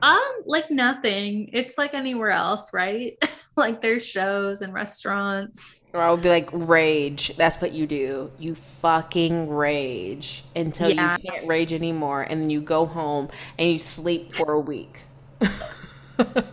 Um, 0.02 0.32
like 0.46 0.72
nothing. 0.72 1.50
It's 1.54 1.78
like 1.78 1.94
anywhere 1.94 2.32
else, 2.32 2.74
right? 2.74 3.18
like 3.58 3.82
there's 3.82 4.06
shows 4.06 4.62
and 4.62 4.74
restaurants. 4.74 5.86
Or 5.94 6.02
I 6.02 6.12
would 6.12 6.22
be 6.22 6.30
like, 6.30 6.50
rage. 6.54 7.36
That's 7.36 7.60
what 7.62 7.74
you 7.74 7.86
do. 7.86 8.32
You 8.40 8.56
fucking 8.56 9.50
rage 9.50 10.44
until 10.56 10.90
Yeah. 10.90 11.18
you 11.22 11.30
can't 11.30 11.48
rage 11.48 11.74
anymore. 11.74 12.22
And 12.22 12.42
then 12.42 12.50
you 12.50 12.62
go 12.62 12.86
home 12.86 13.30
and 13.58 13.72
you 13.72 13.80
sleep 13.80 14.34
for 14.34 14.54
a 14.54 14.60
week. 14.60 15.02
I 15.42 16.44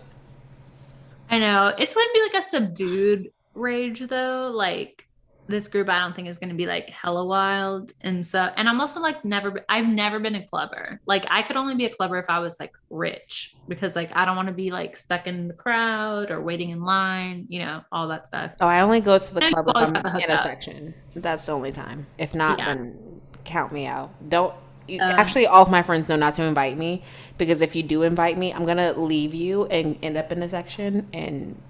know. 1.38 1.72
It's 1.78 1.94
gonna 1.94 2.06
be 2.14 2.22
like 2.22 2.34
a 2.44 2.48
subdued 2.48 3.30
rage 3.54 4.00
though. 4.00 4.50
Like 4.54 5.05
this 5.48 5.68
group 5.68 5.88
I 5.88 6.00
don't 6.00 6.14
think 6.14 6.28
is 6.28 6.38
gonna 6.38 6.54
be 6.54 6.66
like 6.66 6.90
hella 6.90 7.24
wild. 7.26 7.92
And 8.00 8.24
so 8.24 8.40
and 8.56 8.68
I'm 8.68 8.80
also 8.80 9.00
like 9.00 9.24
never 9.24 9.64
I've 9.68 9.86
never 9.86 10.18
been 10.18 10.34
a 10.34 10.46
clubber. 10.46 11.00
Like 11.06 11.24
I 11.30 11.42
could 11.42 11.56
only 11.56 11.74
be 11.76 11.84
a 11.84 11.90
clubber 11.94 12.18
if 12.18 12.28
I 12.28 12.38
was 12.40 12.58
like 12.58 12.72
rich 12.90 13.54
because 13.68 13.94
like 13.94 14.10
I 14.14 14.24
don't 14.24 14.36
want 14.36 14.48
to 14.48 14.54
be 14.54 14.70
like 14.70 14.96
stuck 14.96 15.26
in 15.26 15.48
the 15.48 15.54
crowd 15.54 16.30
or 16.30 16.40
waiting 16.42 16.70
in 16.70 16.82
line, 16.82 17.46
you 17.48 17.60
know, 17.60 17.82
all 17.92 18.08
that 18.08 18.26
stuff. 18.26 18.52
Oh, 18.60 18.66
I 18.66 18.80
only 18.80 19.00
go 19.00 19.18
to 19.18 19.34
the 19.34 19.44
And 19.44 19.54
club 19.54 19.68
if 19.68 19.76
I'm 19.76 20.16
in 20.20 20.30
a 20.30 20.38
section. 20.42 20.94
That's 21.14 21.46
the 21.46 21.52
only 21.52 21.72
time. 21.72 22.06
If 22.18 22.34
not, 22.34 22.58
Yeah. 22.58 22.74
then 22.74 23.20
count 23.44 23.72
me 23.72 23.86
out. 23.86 24.10
Don't. 24.28 24.52
you- 24.88 25.00
Um, 25.00 25.12
actually, 25.18 25.46
all 25.46 25.62
of 25.62 25.70
my 25.70 25.82
friends 25.82 26.08
know 26.08 26.16
not 26.16 26.34
to 26.36 26.42
invite 26.42 26.76
me 26.76 27.02
because 27.38 27.60
if 27.60 27.76
you 27.76 27.82
do 27.84 28.02
invite 28.02 28.36
me, 28.36 28.52
I'm 28.52 28.66
gonna 28.66 28.92
leave 28.94 29.32
you 29.34 29.66
and 29.66 29.96
end 30.02 30.16
up 30.16 30.32
in 30.32 30.42
a 30.42 30.48
section, 30.48 31.08
and 31.12 31.60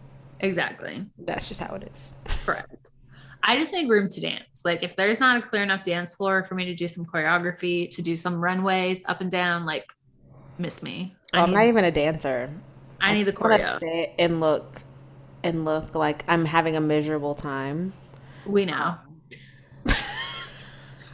Exactly. 0.41 1.07
that's 1.19 1.49
just 1.49 1.61
how 1.61 1.75
it 1.75 1.83
is. 1.93 2.15
Correct. 2.45 2.86
I 3.43 3.57
just 3.59 3.73
need 3.73 3.89
room 3.89 4.09
to 4.09 4.21
dance. 4.21 4.63
Like 4.65 4.83
if 4.83 4.97
there's 4.97 5.21
not 5.21 5.37
a 5.37 5.43
clear 5.43 5.63
enough 5.63 5.85
dance 5.85 6.15
floor 6.15 6.43
for 6.45 6.55
me 6.55 6.65
to 6.67 6.75
do 6.75 6.89
some 6.89 7.05
choreography, 7.07 7.91
to 7.95 8.03
do 8.03 8.17
some 8.17 8.41
runways 8.41 9.05
up 9.07 9.21
and 9.21 9.31
down, 9.31 9.65
like 9.67 9.85
miss 10.59 10.83
me. 10.83 11.15
I 11.33 11.39
Well, 11.39 11.47
need, 11.49 11.55
not 11.55 11.67
even 11.67 11.85
a 11.85 11.93
dancer. 11.93 12.51
I 13.01 13.15
need 13.15 13.25
the 13.25 13.33
choreo. 13.33 13.79
sit 13.79 14.15
and 14.19 14.41
look 14.41 14.83
and 15.43 15.65
look 15.65 15.95
like 15.95 16.25
I'm 16.29 16.45
having 16.45 16.77
a 16.77 16.81
miserable 16.81 17.35
time. 17.35 17.93
We 18.45 18.65
know. 18.65 18.97
Um, 18.97 19.21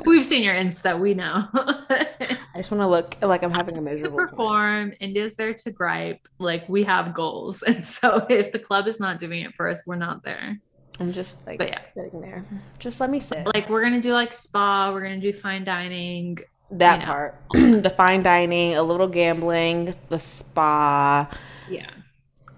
We've 0.04 0.26
seen 0.26 0.42
your 0.42 0.54
Insta. 0.54 0.98
We 0.98 1.14
know. 1.14 1.48
I 1.54 2.58
just 2.58 2.70
want 2.70 2.82
to 2.82 2.86
look 2.86 3.16
like 3.22 3.42
I'm 3.42 3.50
having 3.52 3.76
a 3.76 3.78
to 3.78 3.82
miserable 3.82 4.18
time. 4.24 4.28
perform, 4.28 4.92
India's 5.00 5.34
there 5.34 5.54
to 5.54 5.70
gripe. 5.70 6.20
Like 6.38 6.68
we 6.68 6.82
have 6.84 7.14
goals, 7.14 7.62
and 7.66 7.84
so 7.84 8.26
if 8.28 8.52
the 8.52 8.58
club 8.58 8.86
is 8.88 8.98
not 9.00 9.18
doing 9.18 9.42
it 9.42 9.54
for 9.54 9.68
us, 9.68 9.84
we're 9.86 9.96
not 9.96 10.22
there. 10.24 10.58
I'm 11.00 11.12
just 11.12 11.44
like 11.46 11.58
But 11.58 11.68
yeah. 11.68 11.80
sitting 11.96 12.20
there. 12.20 12.44
Just 12.78 13.00
let 13.00 13.10
me 13.10 13.20
sit. 13.20 13.46
Like 13.54 13.68
we're 13.68 13.82
gonna 13.82 14.00
do 14.00 14.12
like 14.12 14.34
spa. 14.34 14.90
We're 14.92 15.02
gonna 15.02 15.20
do 15.20 15.32
fine 15.32 15.64
dining. 15.64 16.38
that 16.72 16.94
you 16.94 16.98
know. 17.00 17.04
part, 17.06 17.36
the 17.52 17.92
fine 17.96 18.22
dining, 18.22 18.74
a 18.76 18.82
little 18.82 19.08
gambling, 19.08 19.94
the 20.08 20.18
spa. 20.18 21.28
Yeah. 21.68 21.90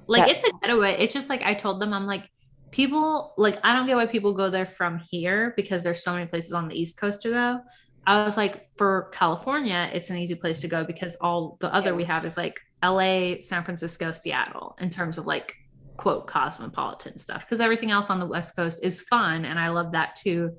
Like 0.07 0.29
it's 0.31 0.43
a 0.45 0.51
getaway. 0.61 0.97
It's 0.99 1.15
just 1.15 1.31
like 1.31 1.43
I 1.43 1.55
told 1.55 1.81
them, 1.81 1.93
I'm 1.93 2.07
like, 2.07 2.29
people 2.71 3.33
like 3.39 3.59
I 3.65 3.73
don't 3.75 3.87
get 3.87 3.97
why 3.97 4.07
people 4.07 4.35
go 4.35 4.51
there 4.51 4.67
from 4.67 4.99
here 5.11 5.55
because 5.57 5.83
there's 5.83 6.03
so 6.03 6.13
many 6.13 6.27
places 6.27 6.53
on 6.53 6.69
the 6.69 6.79
East 6.79 6.99
Coast 6.99 7.23
to 7.23 7.31
go. 7.31 7.61
I 8.07 8.25
was 8.25 8.37
like, 8.37 8.69
for 8.77 9.09
California, 9.15 9.89
it's 9.95 10.11
an 10.11 10.19
easy 10.19 10.35
place 10.35 10.61
to 10.61 10.69
go 10.69 10.85
because 10.85 11.17
all 11.23 11.57
the 11.61 11.73
other 11.75 11.91
Yeah. 11.91 11.97
we 11.97 12.05
have 12.05 12.27
is 12.27 12.37
like 12.37 12.61
LA, 12.83 13.37
San 13.41 13.65
Francisco, 13.65 14.13
Seattle 14.13 14.77
in 14.79 14.91
terms 14.91 15.17
of 15.17 15.25
like 15.25 15.55
quote 15.97 16.27
cosmopolitan 16.27 17.19
stuff. 17.19 17.45
Because 17.45 17.61
everything 17.61 17.91
else 17.91 18.11
on 18.11 18.21
the 18.21 18.27
West 18.27 18.57
Coast 18.57 18.85
is 18.85 19.03
fun 19.03 19.45
and 19.45 19.59
I 19.59 19.69
love 19.69 19.93
that 19.93 20.17
too. 20.17 20.53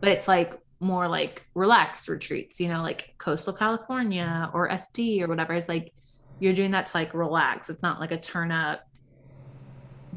But 0.00 0.10
it's 0.10 0.28
like 0.28 0.58
more 0.80 1.08
like 1.08 1.44
relaxed 1.54 2.08
retreats, 2.08 2.60
you 2.60 2.68
know, 2.68 2.82
like 2.82 3.14
coastal 3.18 3.52
California 3.52 4.50
or 4.54 4.68
SD 4.68 5.22
or 5.22 5.28
whatever. 5.28 5.54
It's 5.54 5.68
like 5.68 5.92
you're 6.40 6.54
doing 6.54 6.70
that 6.72 6.86
to 6.86 6.96
like 6.96 7.14
relax. 7.14 7.68
It's 7.68 7.82
not 7.82 8.00
like 8.00 8.12
a 8.12 8.20
turn 8.20 8.52
up, 8.52 8.82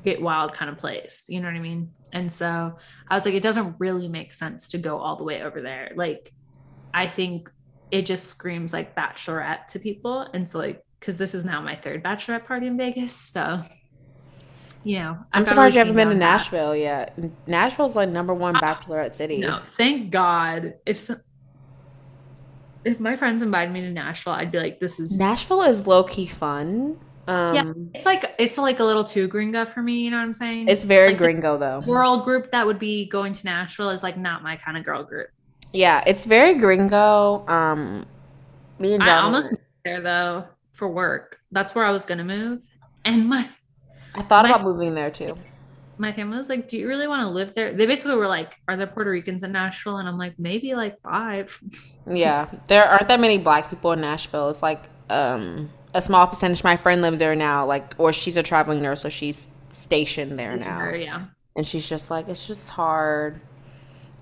get 0.04 0.22
wild 0.22 0.54
kind 0.54 0.70
of 0.70 0.78
place. 0.78 1.26
You 1.28 1.42
know 1.42 1.48
what 1.48 1.56
I 1.56 1.62
mean? 1.62 1.92
And 2.14 2.32
so 2.32 2.78
I 3.08 3.16
was 3.16 3.26
like, 3.26 3.34
it 3.34 3.44
doesn't 3.44 3.76
really 3.80 4.08
make 4.08 4.34
sense 4.34 4.70
to 4.70 4.78
go 4.78 4.98
all 4.98 5.16
the 5.16 5.24
way 5.24 5.42
over 5.42 5.62
there. 5.62 5.92
Like, 5.96 6.32
I 6.94 7.08
think 7.08 7.50
it 7.90 8.06
just 8.06 8.26
screams 8.26 8.74
like 8.74 8.96
bachelorette 8.96 9.68
to 9.68 9.80
people. 9.80 10.22
And 10.34 10.48
so, 10.48 10.60
like, 10.60 10.84
because 11.00 11.18
this 11.18 11.34
is 11.34 11.46
now 11.46 11.62
my 11.62 11.76
third 11.76 12.04
bachelorette 12.04 12.46
party 12.46 12.68
in 12.68 12.78
Vegas. 12.78 13.14
So, 13.14 13.64
know, 14.84 15.02
I'm 15.10 15.18
I've 15.32 15.32
got 15.34 15.42
a 15.44 15.46
surprised 15.48 15.74
you 15.76 15.80
haven't 15.80 15.96
been 15.96 16.08
to 16.08 16.12
around 16.14 16.20
that. 16.20 16.26
Nashville 16.26 16.76
yet. 16.76 17.20
Nashville's 17.48 17.96
like 17.96 18.10
number 18.10 18.34
one 18.34 18.56
bachelorette 18.56 19.14
city. 19.14 19.38
No, 19.38 19.62
thank 19.78 20.12
God. 20.12 20.74
If 20.86 21.00
so, 21.00 21.16
if 22.84 23.00
my 23.00 23.16
friends 23.16 23.42
invited 23.44 23.72
me 23.72 23.82
to 23.82 23.92
Nashville, 23.92 24.34
I'd 24.34 24.52
be 24.52 24.60
like, 24.60 24.80
this 24.80 25.00
is 25.00 25.20
Nashville 25.20 25.62
is 25.64 25.86
low 25.86 26.04
key 26.04 26.26
fun. 26.26 26.98
Um, 27.28 27.56
Yeah. 27.56 27.74
it's 27.94 28.06
like 28.06 28.34
it's 28.40 28.58
like 28.58 28.80
a 28.80 28.84
little 28.84 29.04
too 29.04 29.28
gringo 29.28 29.66
for 29.66 29.82
me. 29.84 30.00
You 30.00 30.10
know 30.12 30.18
what 30.18 30.24
I'm 30.24 30.34
saying? 30.34 30.68
It's 30.68 30.84
very 30.84 31.10
Like, 31.10 31.20
gringo 31.20 31.58
though. 31.58 31.82
girl 31.82 32.22
group 32.22 32.52
that 32.52 32.66
would 32.66 32.80
be 32.80 33.06
going 33.08 33.34
to 33.34 33.46
Nashville 33.46 33.92
is 33.92 34.02
like 34.02 34.18
not 34.18 34.42
my 34.42 34.56
kind 34.56 34.78
of 34.78 34.84
girl 34.84 35.04
group. 35.04 35.28
Yeah, 35.74 36.04
it's 36.08 36.26
very 36.26 36.56
gringo. 36.56 37.48
Um, 37.48 38.06
me 38.80 38.96
and 38.96 39.04
I 39.04 39.20
almost 39.22 39.52
moved 39.52 39.62
there 39.86 40.02
though 40.02 40.46
for 40.72 40.90
work. 40.90 41.40
That's 41.52 41.76
where 41.76 41.86
I 41.86 41.92
was 41.92 42.04
gonna 42.04 42.24
move, 42.24 42.60
and 43.06 43.30
my 43.30 43.48
I 44.16 44.22
thought 44.22 44.44
my- 44.46 44.52
about 44.52 44.64
moving 44.64 44.94
there 44.96 45.12
too. 45.12 45.36
my 45.98 46.12
family 46.14 46.38
was 46.38 46.50
like, 46.50 46.68
"Do 46.68 46.78
you 46.78 46.88
really 46.88 47.08
want 47.08 47.22
to 47.22 47.30
live 47.30 47.54
there?" 47.56 47.74
They 47.74 47.86
basically 47.86 48.16
were 48.16 48.28
like, 48.28 48.58
"Are 48.68 48.76
there 48.76 48.88
Puerto 48.88 49.12
Ricans 49.12 49.44
in 49.44 49.52
Nashville?" 49.52 49.98
And 49.98 50.08
I'm 50.10 50.18
like, 50.18 50.34
"Maybe 50.40 50.74
like 50.74 51.00
five. 51.02 51.60
Yeah, 52.08 52.48
there 52.68 52.84
aren't 52.88 53.08
that 53.10 53.20
many 53.20 53.38
black 53.38 53.70
people 53.70 53.92
in 53.92 54.02
Nashville. 54.02 54.50
It's 54.50 54.64
like 54.64 54.82
um 55.12 55.70
a 55.94 56.02
small 56.02 56.26
percentage. 56.28 56.64
My 56.64 56.76
friend 56.76 57.02
lives 57.04 57.20
there 57.20 57.36
now, 57.36 57.66
like, 57.68 57.94
or 58.00 58.12
she's 58.12 58.38
a 58.38 58.44
traveling 58.44 58.82
nurse, 58.82 59.02
so 59.02 59.10
she's 59.10 59.50
stationed 59.70 60.40
there 60.40 60.56
now. 60.58 60.90
Yeah, 60.94 61.26
and 61.56 61.66
she's 61.68 61.88
just 61.88 62.10
like 62.10 62.28
it's 62.28 62.48
just 62.48 62.70
hard 62.72 63.40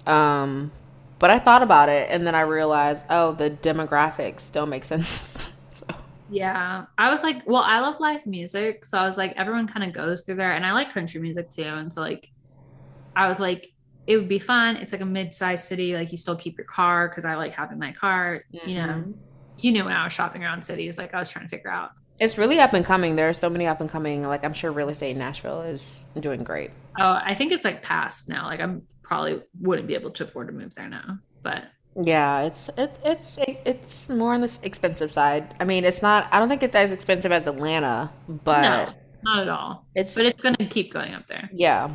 um 0.07 0.71
but 1.19 1.29
i 1.29 1.37
thought 1.37 1.61
about 1.61 1.89
it 1.89 2.07
and 2.09 2.25
then 2.25 2.33
i 2.33 2.41
realized 2.41 3.05
oh 3.09 3.33
the 3.33 3.49
demographics 3.49 4.51
don't 4.51 4.69
make 4.69 4.83
sense 4.93 5.53
yeah. 6.29 6.85
I 6.97 7.09
was 7.11 7.23
like, 7.23 7.47
well, 7.47 7.63
I 7.63 7.79
love 7.79 7.99
live 7.99 8.25
music, 8.25 8.85
so 8.85 8.97
I 8.97 9.05
was 9.05 9.17
like, 9.17 9.33
everyone 9.37 9.67
kind 9.67 9.83
of 9.87 9.93
goes 9.93 10.21
through 10.23 10.35
there, 10.35 10.53
and 10.53 10.65
I 10.65 10.73
like 10.73 10.93
country 10.93 11.19
music 11.21 11.49
too, 11.49 11.63
and 11.63 11.91
so 11.91 12.01
like, 12.01 12.29
I 13.15 13.27
was 13.27 13.39
like. 13.39 13.71
It 14.07 14.17
would 14.17 14.29
be 14.29 14.39
fun. 14.39 14.75
It's 14.77 14.91
like 14.91 15.01
a 15.01 15.05
mid-sized 15.05 15.65
city. 15.65 15.93
Like 15.93 16.11
you 16.11 16.17
still 16.17 16.35
keep 16.35 16.57
your 16.57 16.65
car 16.65 17.07
because 17.09 17.25
I 17.25 17.35
like 17.35 17.53
having 17.53 17.77
my 17.77 17.91
car. 17.91 18.43
You 18.49 18.73
know, 18.73 18.87
Mhm. 18.87 19.13
you 19.59 19.71
knew 19.71 19.83
when 19.85 19.93
I 19.93 20.03
was 20.03 20.13
shopping 20.13 20.43
around 20.43 20.63
cities, 20.65 20.97
like 20.97 21.13
I 21.13 21.19
was 21.19 21.29
trying 21.29 21.45
to 21.45 21.49
figure 21.49 21.69
out. 21.69 21.91
it's 22.17 22.35
really 22.35 22.57
up 22.59 22.73
and 22.73 22.83
coming 22.83 23.15
there 23.15 23.29
are 23.29 23.33
so 23.33 23.51
many 23.51 23.67
up 23.67 23.79
and 23.81 23.89
coming 23.89 24.23
like 24.23 24.43
i'm 24.43 24.51
sure 24.53 24.71
real 24.71 24.89
estate 24.89 25.11
in 25.11 25.17
nashville 25.19 25.61
is 25.61 26.03
doing 26.19 26.43
great 26.43 26.71
Oh, 26.99 27.19
I 27.23 27.35
think 27.35 27.51
it's 27.51 27.63
like 27.63 27.83
past 27.83 28.27
now. 28.29 28.45
Like 28.47 28.59
I'm 28.59 28.81
probably 29.03 29.43
wouldn't 29.61 29.87
be 29.87 29.93
able 29.93 30.09
to 30.11 30.23
afford 30.23 30.47
to 30.47 30.53
move 30.53 30.73
there 30.73 30.89
now. 30.89 31.19
But 31.43 31.65
yeah 32.01 32.41
it's 32.41 32.69
it, 32.77 32.97
it's 33.03 33.37
it's 33.65 34.09
more 34.09 34.33
on 34.33 34.41
the 34.41 34.51
expensive 34.63 35.11
side 35.11 35.53
i 35.59 35.63
mean 35.63 35.83
it's 35.83 36.01
not 36.01 36.27
i 36.31 36.39
don't 36.39 36.47
think 36.47 36.63
it's 36.63 36.75
as 36.75 36.91
expensive 36.91 37.31
as 37.31 37.45
atlanta 37.45 38.09
but 38.27 38.61
no, 38.61 38.93
not 39.23 39.39
at 39.39 39.49
all. 39.49 39.85
it's 39.95 40.15
But 40.15 40.25
it's 40.25 40.41
gonna 40.41 40.69
keep 40.69 40.93
going 40.93 41.13
up 41.13 41.27
there. 41.27 41.49
yeah 41.51 41.89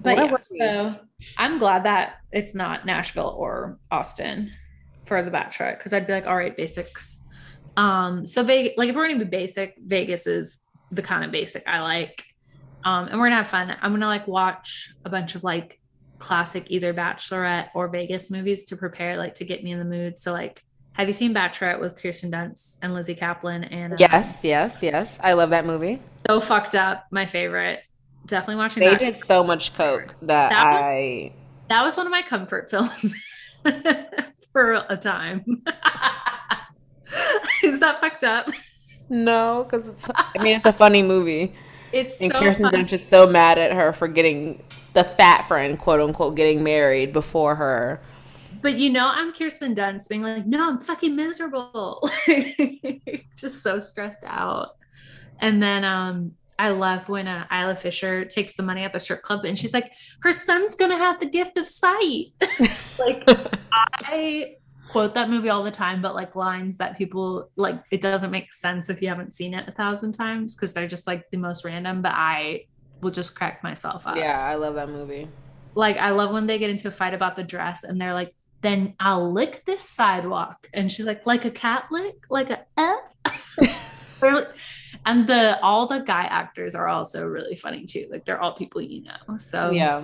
But 0.00 0.16
Where 0.16 0.40
yeah, 0.50 0.92
so 0.92 1.00
I'm 1.38 1.58
glad 1.58 1.84
that 1.84 2.16
it's 2.32 2.54
not 2.54 2.86
Nashville 2.86 3.34
or 3.38 3.78
Austin 3.90 4.50
for 5.06 5.22
the 5.22 5.30
Bachelorette 5.30 5.78
because 5.78 5.92
I'd 5.92 6.06
be 6.06 6.12
like, 6.12 6.26
all 6.26 6.36
right, 6.36 6.56
basics. 6.56 7.22
Um, 7.76 8.26
so 8.26 8.42
Vegas, 8.42 8.74
like 8.76 8.88
if 8.88 8.96
we're 8.96 9.08
gonna 9.08 9.18
be 9.18 9.24
basic, 9.24 9.74
Vegas 9.84 10.26
is 10.26 10.60
the 10.90 11.02
kind 11.02 11.24
of 11.24 11.30
basic 11.32 11.66
I 11.66 11.80
like. 11.80 12.24
Um, 12.84 13.08
and 13.08 13.18
we're 13.18 13.26
gonna 13.26 13.36
have 13.36 13.48
fun. 13.48 13.74
I'm 13.80 13.92
gonna 13.92 14.06
like 14.06 14.26
watch 14.26 14.94
a 15.04 15.10
bunch 15.10 15.34
of 15.34 15.44
like 15.44 15.80
classic 16.18 16.64
either 16.68 16.94
Bachelorette 16.94 17.68
or 17.74 17.88
Vegas 17.88 18.30
movies 18.30 18.64
to 18.66 18.76
prepare, 18.76 19.16
like 19.16 19.34
to 19.34 19.44
get 19.44 19.62
me 19.64 19.72
in 19.72 19.78
the 19.78 19.84
mood. 19.84 20.18
So 20.18 20.32
like, 20.32 20.64
have 20.92 21.06
you 21.08 21.12
seen 21.12 21.34
Bachelorette 21.34 21.80
with 21.80 21.96
Kirsten 21.96 22.30
Dunst 22.30 22.78
and 22.82 22.94
Lizzy 22.94 23.14
Caplan? 23.14 23.66
And 23.70 23.92
um, 23.94 23.96
yes 23.98 24.42
yes 24.44 24.80
yes 24.82 25.18
i 25.22 25.32
love 25.32 25.50
that 25.50 25.66
movie 25.66 26.00
so 26.26 26.40
fucked 26.40 26.74
up. 26.74 27.06
My 27.10 27.26
favorite. 27.26 27.80
Definitely 28.26 28.56
watching 28.56 28.82
they 28.84 28.90
that. 28.90 28.98
did 28.98 29.16
so 29.16 29.44
much 29.44 29.74
coke 29.74 30.14
that, 30.22 30.48
That 30.50 30.72
was- 30.72 30.80
i 30.82 31.32
that 31.68 31.82
was 31.82 31.96
one 31.96 32.06
of 32.06 32.10
my 32.10 32.22
comfort 32.22 32.70
films 32.70 33.14
for 34.52 34.84
a 34.88 34.96
time. 34.96 35.44
Is 37.62 37.80
that 37.80 38.00
fucked 38.00 38.24
up? 38.24 38.50
No, 39.08 39.64
because 39.64 39.88
it's. 39.88 40.08
I 40.14 40.42
mean, 40.42 40.56
it's 40.56 40.66
a 40.66 40.72
funny 40.72 41.02
movie, 41.02 41.54
It's 41.94 42.20
and 42.20 42.32
so 42.32 42.40
Kirsten. 42.40 42.66
Dunst 42.66 42.92
is 42.92 43.06
so 43.06 43.26
mad 43.26 43.56
at 43.56 43.72
her 43.72 43.92
for 43.92 44.08
getting 44.08 44.62
the 44.94 45.04
fat 45.04 45.46
friend, 45.46 45.78
quote 45.78 46.00
unquote, 46.00 46.34
getting 46.34 46.64
married 46.64 47.12
before 47.12 47.54
her. 47.54 48.00
But 48.60 48.78
you 48.78 48.90
know, 48.90 49.08
I'm 49.12 49.32
Kirsten 49.32 49.76
Dunst 49.76 50.08
being 50.08 50.22
like, 50.22 50.44
no, 50.44 50.68
I'm 50.68 50.80
fucking 50.80 51.14
miserable. 51.14 52.10
Just 53.36 53.62
so 53.62 53.78
stressed 53.78 54.24
out. 54.24 54.76
And 55.38 55.62
then 55.62 55.84
um 55.84 56.32
I 56.58 56.70
love 56.70 57.08
when 57.08 57.26
uh, 57.26 57.46
Isla 57.52 57.76
Fisher 57.76 58.24
takes 58.24 58.54
the 58.54 58.62
money 58.62 58.84
at 58.84 58.92
the 58.92 59.00
strip 59.00 59.22
club 59.22 59.44
and 59.44 59.58
she's 59.58 59.74
like, 59.74 59.90
her 60.20 60.32
son's 60.32 60.74
gonna 60.74 60.96
have 60.96 61.20
the 61.20 61.26
gift 61.26 61.58
of 61.58 61.68
sight. 61.68 62.32
like 62.98 63.22
I 63.72 64.56
quote 64.88 65.14
that 65.14 65.30
movie 65.30 65.48
all 65.48 65.62
the 65.62 65.70
time, 65.70 66.02
but 66.02 66.14
like 66.14 66.36
lines 66.36 66.76
that 66.78 66.96
people 66.96 67.50
like, 67.56 67.82
it 67.90 68.00
doesn't 68.00 68.30
make 68.30 68.52
sense 68.52 68.90
if 68.90 69.00
you 69.02 69.08
haven't 69.08 69.32
seen 69.32 69.54
it 69.54 69.68
a 69.68 69.72
thousand 69.72 70.12
times 70.12 70.54
because 70.54 70.72
they're 70.72 70.88
just 70.88 71.06
like 71.06 71.30
the 71.30 71.36
most 71.36 71.64
random. 71.64 72.02
But 72.02 72.12
I 72.14 72.66
will 73.00 73.10
just 73.10 73.34
crack 73.34 73.62
myself 73.62 74.06
up. 74.06 74.16
Yeah, 74.16 74.38
I 74.38 74.54
love 74.54 74.74
that 74.74 74.88
movie. 74.88 75.28
Like, 75.74 75.96
I 75.96 76.10
love 76.10 76.32
when 76.32 76.46
they 76.46 76.58
get 76.58 76.70
into 76.70 76.88
a 76.88 76.90
fight 76.92 77.14
about 77.14 77.36
the 77.36 77.44
dress 77.44 77.84
and 77.84 78.00
they're 78.00 78.14
like, 78.14 78.34
then 78.60 78.94
I'll 78.98 79.30
lick 79.32 79.64
this 79.66 79.82
sidewalk. 79.82 80.68
And 80.72 80.90
she's 80.90 81.04
like, 81.04 81.26
like 81.26 81.44
a 81.44 81.50
cat 81.50 81.86
lick, 81.90 82.16
like 82.30 82.50
a 82.50 82.64
eh? 82.78 82.96
and 85.06 85.26
the 85.26 85.60
all 85.60 85.86
the 85.86 85.98
guy 85.98 86.24
actors 86.24 86.74
are 86.74 86.88
also 86.88 87.26
really 87.26 87.56
funny 87.56 87.84
too. 87.84 88.06
Like 88.10 88.24
they're 88.24 88.40
all 88.40 88.56
people 88.56 88.80
you 88.80 89.02
know. 89.02 89.36
So 89.38 89.70
Yeah. 89.70 90.02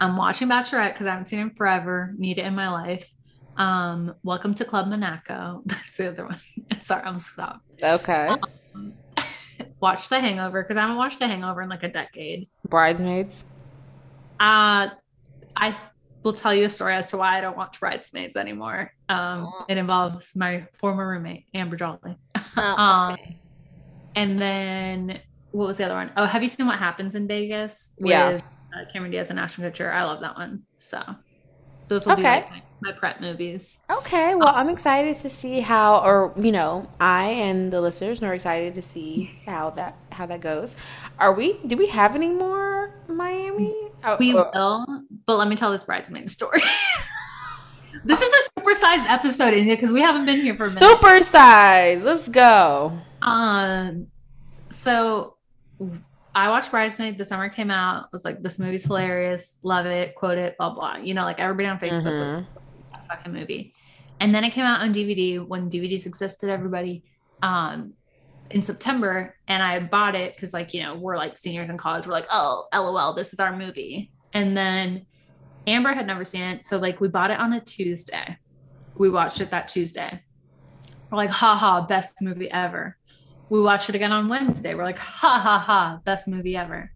I'm 0.00 0.16
watching 0.16 0.48
Bachelorette 0.48 0.94
because 0.94 1.06
I 1.06 1.10
haven't 1.10 1.26
seen 1.26 1.38
it 1.38 1.42
in 1.42 1.50
forever. 1.50 2.12
Need 2.18 2.38
it 2.38 2.44
in 2.44 2.54
my 2.54 2.68
life. 2.68 3.08
Um, 3.56 4.14
Welcome 4.22 4.54
to 4.56 4.64
Club 4.64 4.88
Monaco. 4.88 5.62
That's 5.66 5.96
the 5.96 6.08
other 6.08 6.26
one. 6.26 6.40
Sorry, 6.80 7.02
I'm 7.04 7.18
stop. 7.18 7.60
Okay. 7.82 8.28
Um, 8.74 8.94
watch 9.80 10.08
The 10.08 10.20
Hangover 10.20 10.62
because 10.62 10.76
I 10.76 10.82
haven't 10.82 10.96
watched 10.96 11.18
The 11.20 11.26
Hangover 11.28 11.62
in 11.62 11.68
like 11.68 11.82
a 11.82 11.88
decade. 11.88 12.48
Bridesmaids. 12.68 13.44
Uh 14.40 14.88
I 15.56 15.76
will 16.24 16.32
tell 16.32 16.52
you 16.54 16.64
a 16.64 16.70
story 16.70 16.94
as 16.94 17.10
to 17.10 17.16
why 17.18 17.38
I 17.38 17.40
don't 17.40 17.56
watch 17.56 17.78
Bridesmaids 17.78 18.34
anymore. 18.36 18.90
Um, 19.08 19.46
Oh. 19.46 19.66
it 19.68 19.76
involves 19.78 20.34
my 20.34 20.66
former 20.80 21.06
roommate, 21.08 21.46
Amber 21.54 21.76
Jolly. 21.76 22.16
Oh, 22.56 22.74
Um, 22.76 23.12
okay. 23.12 23.40
And 24.16 24.40
then 24.40 25.20
what 25.52 25.66
was 25.66 25.76
the 25.76 25.84
other 25.84 25.94
one? 25.94 26.10
Oh, 26.16 26.24
have 26.24 26.42
you 26.42 26.48
seen 26.48 26.66
what 26.66 26.78
happens 26.78 27.14
in 27.14 27.28
Vegas 27.28 27.92
with 28.00 28.10
Yeah. 28.10 28.40
uh, 28.74 28.84
Cameron 28.92 29.12
Diaz 29.12 29.30
and 29.30 29.38
Ashton 29.38 29.64
Kutcher? 29.64 29.92
I 29.92 30.02
love 30.04 30.20
that 30.22 30.36
one. 30.36 30.62
So 30.80 31.00
those 31.88 32.06
will 32.06 32.16
be 32.16 32.22
Okay. 32.22 32.46
like 32.50 32.62
my, 32.84 32.92
prep 32.92 33.20
movies. 33.20 33.78
Okay, 33.90 34.34
well, 34.34 34.48
I'm 34.48 34.68
excited 34.68 35.16
to 35.16 35.28
see 35.28 35.60
how, 35.60 35.98
or 35.98 36.32
you 36.36 36.52
know, 36.52 36.88
I 37.00 37.24
and 37.26 37.72
the 37.72 37.80
listeners 37.80 38.22
are 38.22 38.34
excited 38.34 38.74
to 38.74 38.82
see 38.82 39.32
how 39.46 39.70
that 39.70 39.96
how 40.10 40.26
that 40.26 40.40
goes. 40.40 40.76
Are 41.18 41.32
we? 41.32 41.58
Do 41.66 41.76
we 41.76 41.86
have 41.88 42.14
any 42.14 42.28
more 42.28 42.94
Miami? 43.08 43.74
Oh, 44.04 44.16
We 44.18 44.34
oh, 44.34 44.50
will, 44.54 45.02
but 45.26 45.36
let 45.36 45.48
me 45.48 45.56
tell 45.56 45.72
this 45.72 45.84
bridesmaid 45.84 46.30
story. 46.30 46.62
this 48.04 48.20
is 48.20 48.32
a 48.32 48.60
supersized 48.60 49.06
episode, 49.08 49.54
India, 49.54 49.74
because 49.74 49.92
we 49.92 50.00
haven't 50.00 50.26
been 50.26 50.40
here 50.40 50.56
for 50.56 50.66
a 50.66 50.68
minute. 50.68 50.82
super 50.82 51.22
size. 51.22 52.04
Let's 52.04 52.28
go. 52.28 52.92
Um, 53.22 54.08
so 54.68 55.36
I 56.34 56.48
watched 56.48 56.70
Bridesmaid. 56.70 57.16
The 57.16 57.24
summer 57.24 57.48
came 57.48 57.70
out. 57.70 58.12
Was 58.12 58.24
like, 58.24 58.42
this 58.42 58.58
movie's 58.58 58.84
hilarious. 58.84 59.58
Love 59.62 59.86
it. 59.86 60.14
Quote 60.14 60.38
it. 60.38 60.56
Blah 60.58 60.74
blah. 60.74 60.96
You 60.96 61.14
know, 61.14 61.24
like 61.24 61.38
everybody 61.38 61.68
on 61.68 61.78
Facebook 61.78 62.32
was 62.32 62.42
fucking 63.08 63.32
movie. 63.32 63.74
And 64.20 64.34
then 64.34 64.44
it 64.44 64.52
came 64.52 64.64
out 64.64 64.80
on 64.80 64.94
DVD 64.94 65.44
when 65.46 65.70
DVDs 65.70 66.06
existed. 66.06 66.50
Everybody, 66.50 67.04
um, 67.42 67.94
in 68.50 68.62
September, 68.62 69.34
and 69.48 69.62
I 69.62 69.80
bought 69.80 70.14
it 70.14 70.36
because, 70.36 70.52
like, 70.52 70.74
you 70.74 70.82
know, 70.82 70.96
we're 70.96 71.16
like 71.16 71.36
seniors 71.36 71.70
in 71.70 71.78
college. 71.78 72.06
We're 72.06 72.12
like, 72.12 72.28
oh, 72.30 72.66
lol, 72.72 73.14
this 73.14 73.32
is 73.32 73.40
our 73.40 73.56
movie. 73.56 74.10
And 74.32 74.56
then 74.56 75.06
Amber 75.66 75.92
had 75.92 76.06
never 76.06 76.24
seen 76.24 76.42
it, 76.42 76.64
so 76.64 76.78
like 76.78 77.00
we 77.00 77.08
bought 77.08 77.30
it 77.30 77.40
on 77.40 77.52
a 77.52 77.60
Tuesday. 77.60 78.36
We 78.96 79.08
watched 79.10 79.40
it 79.40 79.50
that 79.50 79.68
Tuesday. 79.68 80.20
We're 81.10 81.16
like, 81.16 81.30
haha, 81.30 81.86
best 81.86 82.14
movie 82.20 82.50
ever. 82.50 82.96
We 83.48 83.60
watched 83.60 83.88
it 83.88 83.94
again 83.94 84.12
on 84.12 84.28
Wednesday. 84.28 84.74
We're 84.74 84.84
like, 84.84 84.98
ha 84.98 85.38
ha 85.38 85.58
ha, 85.58 86.00
best 86.04 86.28
movie 86.28 86.56
ever. 86.56 86.90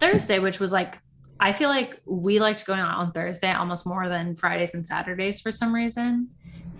Thursday, 0.00 0.38
which 0.38 0.60
was 0.60 0.72
like, 0.72 0.98
I 1.40 1.52
feel 1.52 1.68
like 1.68 2.00
we 2.06 2.38
liked 2.40 2.64
going 2.66 2.80
out 2.80 2.96
on 2.98 3.12
Thursday 3.12 3.52
almost 3.52 3.86
more 3.86 4.08
than 4.08 4.36
Fridays 4.36 4.74
and 4.74 4.86
Saturdays 4.86 5.40
for 5.40 5.52
some 5.52 5.74
reason. 5.74 6.28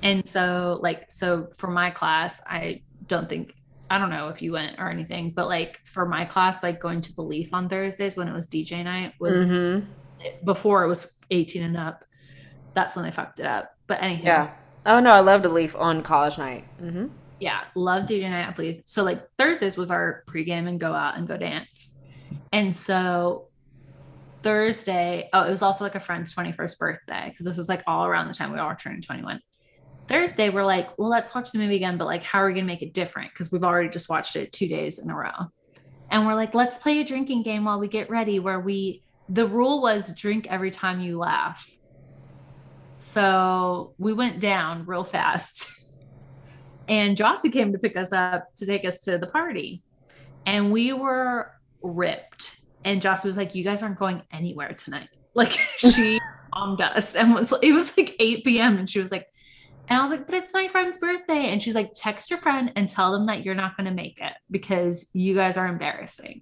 And 0.02 0.26
so, 0.26 0.78
like, 0.82 1.10
so 1.10 1.48
for 1.56 1.68
my 1.68 1.90
class, 1.90 2.40
I 2.46 2.82
don't 3.08 3.28
think, 3.28 3.54
I 3.90 3.98
don't 3.98 4.10
know 4.10 4.28
if 4.28 4.40
you 4.42 4.52
went 4.52 4.78
or 4.78 4.90
anything, 4.90 5.30
but 5.30 5.48
like 5.48 5.80
for 5.84 6.06
my 6.06 6.24
class, 6.24 6.62
like 6.62 6.80
going 6.80 7.00
to 7.02 7.14
the 7.14 7.22
Leaf 7.22 7.52
on 7.52 7.68
Thursdays 7.68 8.16
when 8.16 8.28
it 8.28 8.32
was 8.32 8.46
DJ 8.46 8.82
night 8.84 9.14
was 9.18 9.50
Mhm. 9.50 9.86
before 10.44 10.84
it 10.84 10.88
was 10.88 11.10
18 11.30 11.62
and 11.62 11.76
up. 11.76 12.04
That's 12.74 12.96
when 12.96 13.04
they 13.04 13.10
fucked 13.10 13.40
it 13.40 13.46
up. 13.46 13.70
But 13.86 14.02
anyhow, 14.02 14.22
Yeah. 14.24 14.50
Oh 14.86 15.00
no, 15.00 15.10
I 15.10 15.20
love 15.20 15.42
the 15.42 15.48
Leaf 15.48 15.74
on 15.76 16.02
college 16.02 16.38
night. 16.38 16.64
Mm-hmm. 16.82 17.06
yeah, 17.40 17.60
love 17.74 18.06
DJ 18.06 18.28
night, 18.30 18.46
I 18.48 18.52
believe. 18.52 18.82
So 18.86 19.02
like 19.02 19.22
Thursdays 19.38 19.76
was 19.76 19.90
our 19.90 20.22
pregame 20.28 20.68
and 20.68 20.78
go 20.78 20.92
out 20.92 21.16
and 21.18 21.26
go 21.26 21.36
dance. 21.36 21.96
And 22.52 22.74
so 22.74 23.48
Thursday, 24.44 25.30
oh, 25.32 25.42
it 25.42 25.50
was 25.50 25.62
also 25.62 25.82
like 25.82 25.94
a 25.94 26.00
friend's 26.00 26.34
21st 26.34 26.78
birthday 26.78 27.28
because 27.30 27.46
this 27.46 27.56
was 27.56 27.68
like 27.68 27.82
all 27.86 28.04
around 28.04 28.28
the 28.28 28.34
time 28.34 28.52
we 28.52 28.58
all 28.58 28.76
turning 28.76 29.00
21. 29.00 29.40
Thursday, 30.06 30.50
we're 30.50 30.64
like, 30.64 30.98
well, 30.98 31.08
let's 31.08 31.34
watch 31.34 31.50
the 31.50 31.58
movie 31.58 31.76
again, 31.76 31.96
but 31.96 32.04
like, 32.04 32.22
how 32.22 32.40
are 32.40 32.46
we 32.46 32.52
gonna 32.52 32.66
make 32.66 32.82
it 32.82 32.92
different? 32.92 33.32
Because 33.32 33.50
we've 33.50 33.64
already 33.64 33.88
just 33.88 34.10
watched 34.10 34.36
it 34.36 34.52
two 34.52 34.68
days 34.68 34.98
in 34.98 35.08
a 35.08 35.16
row. 35.16 35.50
And 36.10 36.26
we're 36.26 36.34
like, 36.34 36.54
let's 36.54 36.76
play 36.76 37.00
a 37.00 37.04
drinking 37.04 37.42
game 37.42 37.64
while 37.64 37.80
we 37.80 37.88
get 37.88 38.10
ready, 38.10 38.38
where 38.38 38.60
we 38.60 39.02
the 39.30 39.46
rule 39.46 39.80
was 39.80 40.12
drink 40.14 40.46
every 40.50 40.70
time 40.70 41.00
you 41.00 41.18
laugh. 41.18 41.66
So 42.98 43.94
we 43.96 44.12
went 44.12 44.40
down 44.40 44.86
real 44.86 45.04
fast. 45.04 45.70
And 46.86 47.16
Jossie 47.16 47.50
came 47.50 47.72
to 47.72 47.78
pick 47.78 47.96
us 47.96 48.12
up 48.12 48.54
to 48.56 48.66
take 48.66 48.84
us 48.84 49.00
to 49.04 49.16
the 49.16 49.26
party. 49.26 49.82
And 50.44 50.70
we 50.70 50.92
were 50.92 51.50
ripped. 51.80 52.60
And 52.84 53.00
Jossie 53.00 53.24
was 53.24 53.36
like, 53.36 53.54
You 53.54 53.64
guys 53.64 53.82
aren't 53.82 53.98
going 53.98 54.22
anywhere 54.32 54.72
tonight. 54.72 55.08
Like 55.36 55.58
she 55.78 56.20
bombed 56.52 56.80
us 56.80 57.16
and 57.16 57.34
was 57.34 57.52
it 57.60 57.72
was 57.72 57.98
like 57.98 58.14
8 58.20 58.44
p.m. 58.44 58.78
And 58.78 58.88
she 58.88 59.00
was 59.00 59.10
like, 59.10 59.26
and 59.88 59.98
I 59.98 60.02
was 60.02 60.10
like, 60.10 60.26
but 60.26 60.34
it's 60.34 60.52
my 60.52 60.68
friend's 60.68 60.96
birthday. 60.96 61.46
And 61.48 61.62
she's 61.62 61.74
like, 61.74 61.90
text 61.94 62.30
your 62.30 62.38
friend 62.38 62.72
and 62.76 62.88
tell 62.88 63.12
them 63.12 63.26
that 63.26 63.44
you're 63.44 63.54
not 63.54 63.76
going 63.76 63.86
to 63.86 63.92
make 63.92 64.18
it 64.20 64.32
because 64.50 65.10
you 65.12 65.34
guys 65.34 65.56
are 65.56 65.66
embarrassing. 65.66 66.40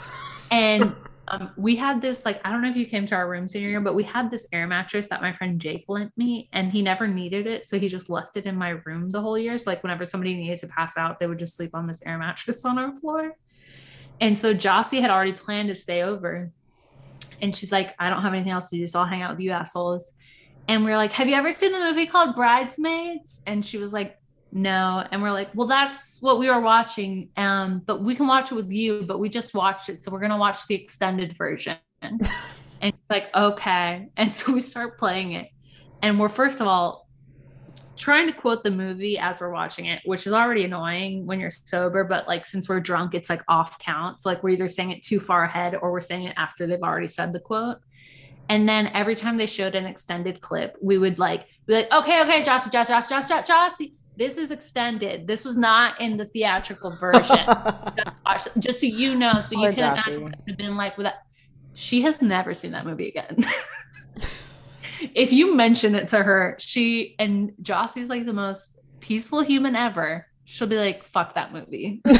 and 0.50 0.94
um, 1.26 1.50
we 1.56 1.74
had 1.74 2.00
this, 2.00 2.24
like, 2.24 2.40
I 2.44 2.52
don't 2.52 2.62
know 2.62 2.70
if 2.70 2.76
you 2.76 2.86
came 2.86 3.06
to 3.06 3.16
our 3.16 3.28
room 3.28 3.48
senior 3.48 3.68
year, 3.68 3.80
but 3.80 3.94
we 3.94 4.04
had 4.04 4.30
this 4.30 4.46
air 4.52 4.66
mattress 4.68 5.08
that 5.08 5.22
my 5.22 5.32
friend 5.32 5.60
Jake 5.60 5.86
lent 5.88 6.12
me 6.16 6.48
and 6.52 6.70
he 6.70 6.82
never 6.82 7.08
needed 7.08 7.46
it. 7.48 7.66
So 7.66 7.80
he 7.80 7.88
just 7.88 8.10
left 8.10 8.36
it 8.36 8.46
in 8.46 8.56
my 8.56 8.70
room 8.84 9.10
the 9.10 9.20
whole 9.20 9.38
year. 9.38 9.58
So, 9.58 9.70
like, 9.70 9.82
whenever 9.82 10.06
somebody 10.06 10.34
needed 10.34 10.60
to 10.60 10.68
pass 10.68 10.96
out, 10.96 11.18
they 11.18 11.26
would 11.26 11.38
just 11.38 11.56
sleep 11.56 11.74
on 11.74 11.86
this 11.88 12.02
air 12.06 12.18
mattress 12.18 12.64
on 12.64 12.78
our 12.78 12.94
floor. 12.96 13.32
And 14.20 14.38
so 14.38 14.54
Jossie 14.54 15.00
had 15.00 15.10
already 15.10 15.32
planned 15.32 15.68
to 15.68 15.74
stay 15.74 16.02
over. 16.02 16.50
And 17.42 17.56
she's 17.56 17.72
like, 17.72 17.94
I 17.98 18.10
don't 18.10 18.22
have 18.22 18.32
anything 18.32 18.52
else 18.52 18.70
to 18.70 18.76
do. 18.76 18.86
So 18.86 19.00
I'll 19.00 19.06
hang 19.06 19.22
out 19.22 19.32
with 19.32 19.40
you 19.40 19.50
assholes. 19.50 20.12
And 20.68 20.84
we 20.84 20.92
are 20.92 20.96
like, 20.96 21.12
Have 21.12 21.28
you 21.28 21.34
ever 21.34 21.52
seen 21.52 21.72
the 21.72 21.80
movie 21.80 22.06
called 22.06 22.34
Bridesmaids? 22.34 23.42
And 23.46 23.64
she 23.64 23.76
was 23.76 23.92
like, 23.92 24.18
No. 24.52 25.04
And 25.10 25.20
we're 25.20 25.32
like, 25.32 25.50
Well, 25.54 25.66
that's 25.66 26.18
what 26.22 26.38
we 26.38 26.48
were 26.48 26.60
watching. 26.60 27.28
Um, 27.36 27.82
but 27.84 28.02
we 28.02 28.14
can 28.14 28.26
watch 28.26 28.52
it 28.52 28.54
with 28.54 28.70
you, 28.70 29.02
but 29.02 29.18
we 29.18 29.28
just 29.28 29.54
watched 29.54 29.88
it. 29.88 30.02
So 30.02 30.10
we're 30.10 30.20
gonna 30.20 30.38
watch 30.38 30.66
the 30.66 30.74
extended 30.74 31.36
version. 31.36 31.76
and 32.02 32.22
she's 32.82 33.10
like, 33.10 33.34
okay. 33.34 34.08
And 34.16 34.32
so 34.32 34.52
we 34.52 34.60
start 34.60 34.98
playing 34.98 35.32
it. 35.32 35.48
And 36.02 36.20
we're 36.20 36.28
first 36.28 36.60
of 36.60 36.66
all 36.66 37.03
trying 37.96 38.26
to 38.26 38.32
quote 38.32 38.64
the 38.64 38.70
movie 38.70 39.18
as 39.18 39.40
we're 39.40 39.52
watching 39.52 39.86
it, 39.86 40.00
which 40.04 40.26
is 40.26 40.32
already 40.32 40.64
annoying 40.64 41.26
when 41.26 41.38
you're 41.38 41.50
sober, 41.50 42.04
but 42.04 42.26
like 42.26 42.44
since 42.44 42.68
we're 42.68 42.80
drunk, 42.80 43.14
it's 43.14 43.30
like 43.30 43.42
off 43.48 43.78
count. 43.78 44.20
So 44.20 44.28
like 44.28 44.42
we're 44.42 44.50
either 44.50 44.68
saying 44.68 44.90
it 44.90 45.02
too 45.02 45.20
far 45.20 45.44
ahead 45.44 45.74
or 45.74 45.92
we're 45.92 46.00
saying 46.00 46.24
it 46.24 46.34
after 46.36 46.66
they've 46.66 46.82
already 46.82 47.08
said 47.08 47.32
the 47.32 47.40
quote. 47.40 47.78
And 48.48 48.68
then 48.68 48.88
every 48.88 49.14
time 49.14 49.36
they 49.36 49.46
showed 49.46 49.74
an 49.74 49.86
extended 49.86 50.40
clip, 50.40 50.76
we 50.82 50.98
would 50.98 51.18
like 51.18 51.46
be 51.66 51.74
like, 51.74 51.92
okay, 51.92 52.20
okay, 52.22 52.42
Jossie, 52.42 52.70
Jossie, 52.70 52.88
Jossie, 52.90 53.08
Jossie, 53.08 53.28
Jossie, 53.28 53.46
Jossie. 53.46 53.92
This 54.16 54.36
is 54.36 54.50
extended. 54.50 55.26
This 55.26 55.44
was 55.44 55.56
not 55.56 56.00
in 56.00 56.16
the 56.16 56.26
theatrical 56.26 56.90
version. 57.00 57.38
Just 58.58 58.80
so 58.80 58.86
you 58.86 59.14
know, 59.16 59.40
so 59.40 59.52
you 59.52 59.58
Poor 59.58 59.72
can 59.72 59.96
Jossie. 59.96 60.06
imagine 60.08 60.34
have 60.46 60.56
been 60.56 60.76
like 60.76 60.96
with 60.96 61.04
that. 61.04 61.26
She 61.74 62.02
has 62.02 62.22
never 62.22 62.54
seen 62.54 62.72
that 62.72 62.86
movie 62.86 63.08
again. 63.08 63.36
if 65.14 65.32
you 65.32 65.54
mention 65.54 65.94
it 65.94 66.08
to 66.08 66.22
her, 66.22 66.56
she 66.58 67.14
and 67.18 67.52
Jossie's 67.62 68.08
like 68.08 68.26
the 68.26 68.32
most 68.32 68.78
peaceful 69.00 69.40
human 69.40 69.76
ever. 69.76 70.26
She'll 70.44 70.68
be 70.68 70.76
like, 70.76 71.04
fuck 71.04 71.34
that 71.34 71.52
movie. 71.52 72.02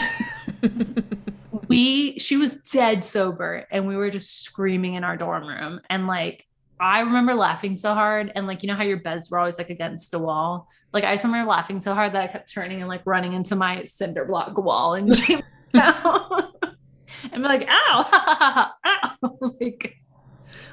we 1.68 2.18
she 2.18 2.36
was 2.36 2.56
dead 2.56 3.04
sober 3.04 3.66
and 3.70 3.86
we 3.86 3.96
were 3.96 4.10
just 4.10 4.42
screaming 4.42 4.94
in 4.94 5.04
our 5.04 5.16
dorm 5.16 5.46
room 5.46 5.80
and 5.88 6.06
like 6.06 6.46
I 6.80 7.00
remember 7.00 7.34
laughing 7.34 7.76
so 7.76 7.94
hard 7.94 8.32
and 8.34 8.46
like 8.46 8.62
you 8.62 8.68
know 8.68 8.74
how 8.74 8.82
your 8.82 9.00
beds 9.00 9.30
were 9.30 9.38
always 9.38 9.58
like 9.58 9.70
against 9.70 10.12
a 10.14 10.18
wall 10.18 10.68
like 10.92 11.04
I 11.04 11.14
just 11.14 11.24
remember 11.24 11.48
laughing 11.48 11.80
so 11.80 11.94
hard 11.94 12.12
that 12.12 12.22
I 12.22 12.26
kept 12.26 12.52
turning 12.52 12.80
and 12.80 12.88
like 12.88 13.02
running 13.06 13.32
into 13.32 13.56
my 13.56 13.84
cinder 13.84 14.24
block 14.24 14.56
wall 14.58 14.94
and 14.94 15.12
down 15.72 16.52
and 17.32 17.42
be 17.42 17.48
like 17.48 17.68
ow 17.68 18.76
ow 18.84 19.38
like 19.60 19.96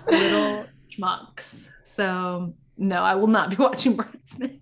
little 0.07 0.65
schmucks 1.01 1.69
so 1.83 2.53
no 2.77 2.97
I 3.03 3.15
will 3.15 3.27
not 3.27 3.49
be 3.49 3.55
watching 3.59 3.95
Bridesmaid 3.95 4.61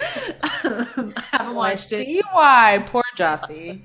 um, 0.00 1.12
I 1.16 1.24
haven't 1.32 1.48
I 1.48 1.52
watched 1.52 1.92
it 1.92 2.06
see 2.06 2.22
why. 2.32 2.84
Poor 2.86 3.02
Jossie. 3.16 3.82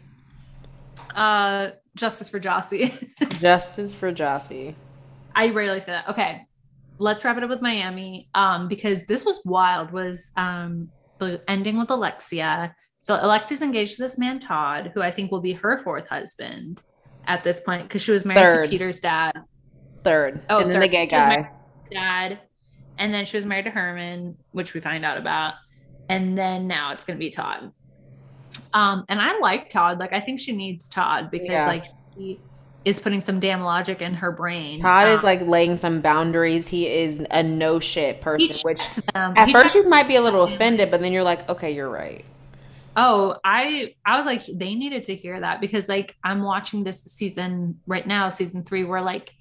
uh 1.15 1.71
justice 1.95 2.29
for 2.29 2.39
Jossie 2.39 2.93
Justice 3.39 3.95
for 3.95 4.11
Jossie. 4.11 4.75
I 5.35 5.49
rarely 5.49 5.79
say 5.79 5.91
that. 5.93 6.09
Okay. 6.09 6.45
let's 6.99 7.25
wrap 7.25 7.37
it 7.37 7.43
up 7.43 7.49
with 7.49 7.61
Miami. 7.61 8.29
Um, 8.35 8.67
because 8.67 9.05
this 9.05 9.25
was 9.25 9.41
wild. 9.45 9.91
Was 9.91 10.31
um 10.37 10.89
the 11.19 11.41
ending 11.47 11.77
with 11.77 11.89
Alexia. 11.89 12.75
So 12.99 13.15
Alexia's 13.15 13.61
engaged 13.61 13.97
to 13.97 14.03
this 14.03 14.17
man 14.17 14.39
Todd, 14.39 14.91
who 14.93 15.01
I 15.01 15.11
think 15.11 15.31
will 15.31 15.41
be 15.41 15.53
her 15.53 15.77
fourth 15.79 16.07
husband 16.07 16.81
at 17.25 17.43
this 17.43 17.59
point 17.59 17.83
because 17.83 18.01
she 18.01 18.11
was 18.11 18.25
married 18.25 18.49
Third. 18.51 18.63
to 18.65 18.69
Peter's 18.69 18.99
dad. 18.99 19.33
Third. 20.03 20.41
Oh, 20.49 20.59
and 20.59 20.69
then 20.69 20.79
the 20.79 20.85
third. 20.87 20.91
gay 20.91 21.05
was 21.05 21.11
married 21.11 21.45
guy. 21.91 22.29
Dad, 22.29 22.39
and 22.97 23.13
then 23.13 23.25
she 23.25 23.37
was 23.37 23.45
married 23.45 23.65
to 23.65 23.71
Herman, 23.71 24.37
which 24.51 24.73
we 24.73 24.79
find 24.81 25.05
out 25.05 25.17
about, 25.17 25.53
and 26.09 26.37
then 26.37 26.67
now 26.67 26.91
it's 26.91 27.05
gonna 27.05 27.19
be 27.19 27.29
Todd. 27.29 27.71
Um, 28.73 29.05
and 29.09 29.19
I 29.21 29.37
like 29.39 29.69
Todd. 29.69 29.99
Like 29.99 30.13
I 30.13 30.19
think 30.19 30.39
she 30.39 30.51
needs 30.55 30.87
Todd 30.87 31.29
because 31.31 31.47
Yeah. 31.49 31.67
like 31.67 31.85
he 32.15 32.39
is 32.85 32.99
putting 32.99 33.21
some 33.21 33.39
damn 33.39 33.61
logic 33.61 34.01
in 34.01 34.13
her 34.13 34.31
brain. 34.31 34.77
Todd 34.77 35.07
is 35.07 35.19
Um, 35.19 35.23
like 35.25 35.41
laying 35.41 35.77
some 35.77 36.01
boundaries. 36.01 36.67
He 36.67 36.87
is 36.87 37.25
a 37.31 37.41
no 37.41 37.79
shit 37.79 38.19
person, 38.21 38.57
which 38.63 38.79
them. 39.13 39.33
at 39.37 39.47
He 39.47 39.53
first 39.53 39.73
you 39.73 39.87
might 39.87 40.07
be 40.07 40.17
a 40.17 40.21
little 40.21 40.43
offended, 40.43 40.91
but 40.91 40.99
then 40.99 41.11
you're 41.13 41.23
like, 41.23 41.47
okay, 41.49 41.71
you're 41.71 41.89
right. 41.89 42.25
Oh, 42.95 43.37
I 43.43 43.95
I 44.05 44.17
was 44.17 44.25
like 44.27 44.43
they 44.53 44.75
needed 44.75 45.03
to 45.03 45.15
hear 45.15 45.39
that 45.39 45.61
because 45.61 45.89
like 45.89 46.15
I'm 46.23 46.43
watching 46.43 46.83
this 46.83 47.01
season 47.03 47.79
right 47.87 48.05
now, 48.05 48.29
season 48.29 48.63
3 48.63 48.83
where 48.83 49.01
like 49.01 49.31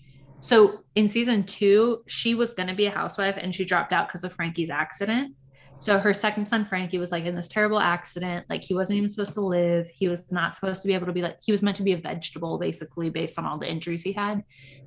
so 0.42 0.80
in 0.96 1.08
season 1.08 1.44
2 1.44 2.02
she 2.06 2.34
was 2.34 2.52
going 2.52 2.68
to 2.68 2.74
be 2.74 2.86
a 2.86 2.90
housewife 2.90 3.36
and 3.40 3.54
she 3.54 3.64
dropped 3.64 3.92
out 3.92 4.10
cuz 4.10 4.24
of 4.24 4.32
Frankie's 4.32 4.70
accident. 4.70 5.34
So 5.78 5.98
her 5.98 6.12
second 6.12 6.46
son 6.46 6.64
Frankie 6.64 6.98
was 6.98 7.10
like 7.10 7.24
in 7.24 7.34
this 7.34 7.48
terrible 7.48 7.80
accident, 7.80 8.46
like 8.50 8.62
he 8.62 8.74
wasn't 8.74 8.98
even 8.98 9.08
supposed 9.08 9.34
to 9.34 9.40
live. 9.40 9.88
He 9.88 10.08
was 10.08 10.30
not 10.30 10.54
supposed 10.54 10.82
to 10.82 10.88
be 10.88 10.94
able 10.94 11.06
to 11.06 11.12
be 11.12 11.22
like 11.22 11.38
he 11.42 11.52
was 11.52 11.62
meant 11.62 11.76
to 11.78 11.82
be 11.84 11.92
a 11.92 11.96
vegetable 11.96 12.58
basically 12.58 13.08
based 13.08 13.38
on 13.38 13.46
all 13.46 13.58
the 13.58 13.70
injuries 13.70 14.02
he 14.02 14.12
had. 14.12 14.44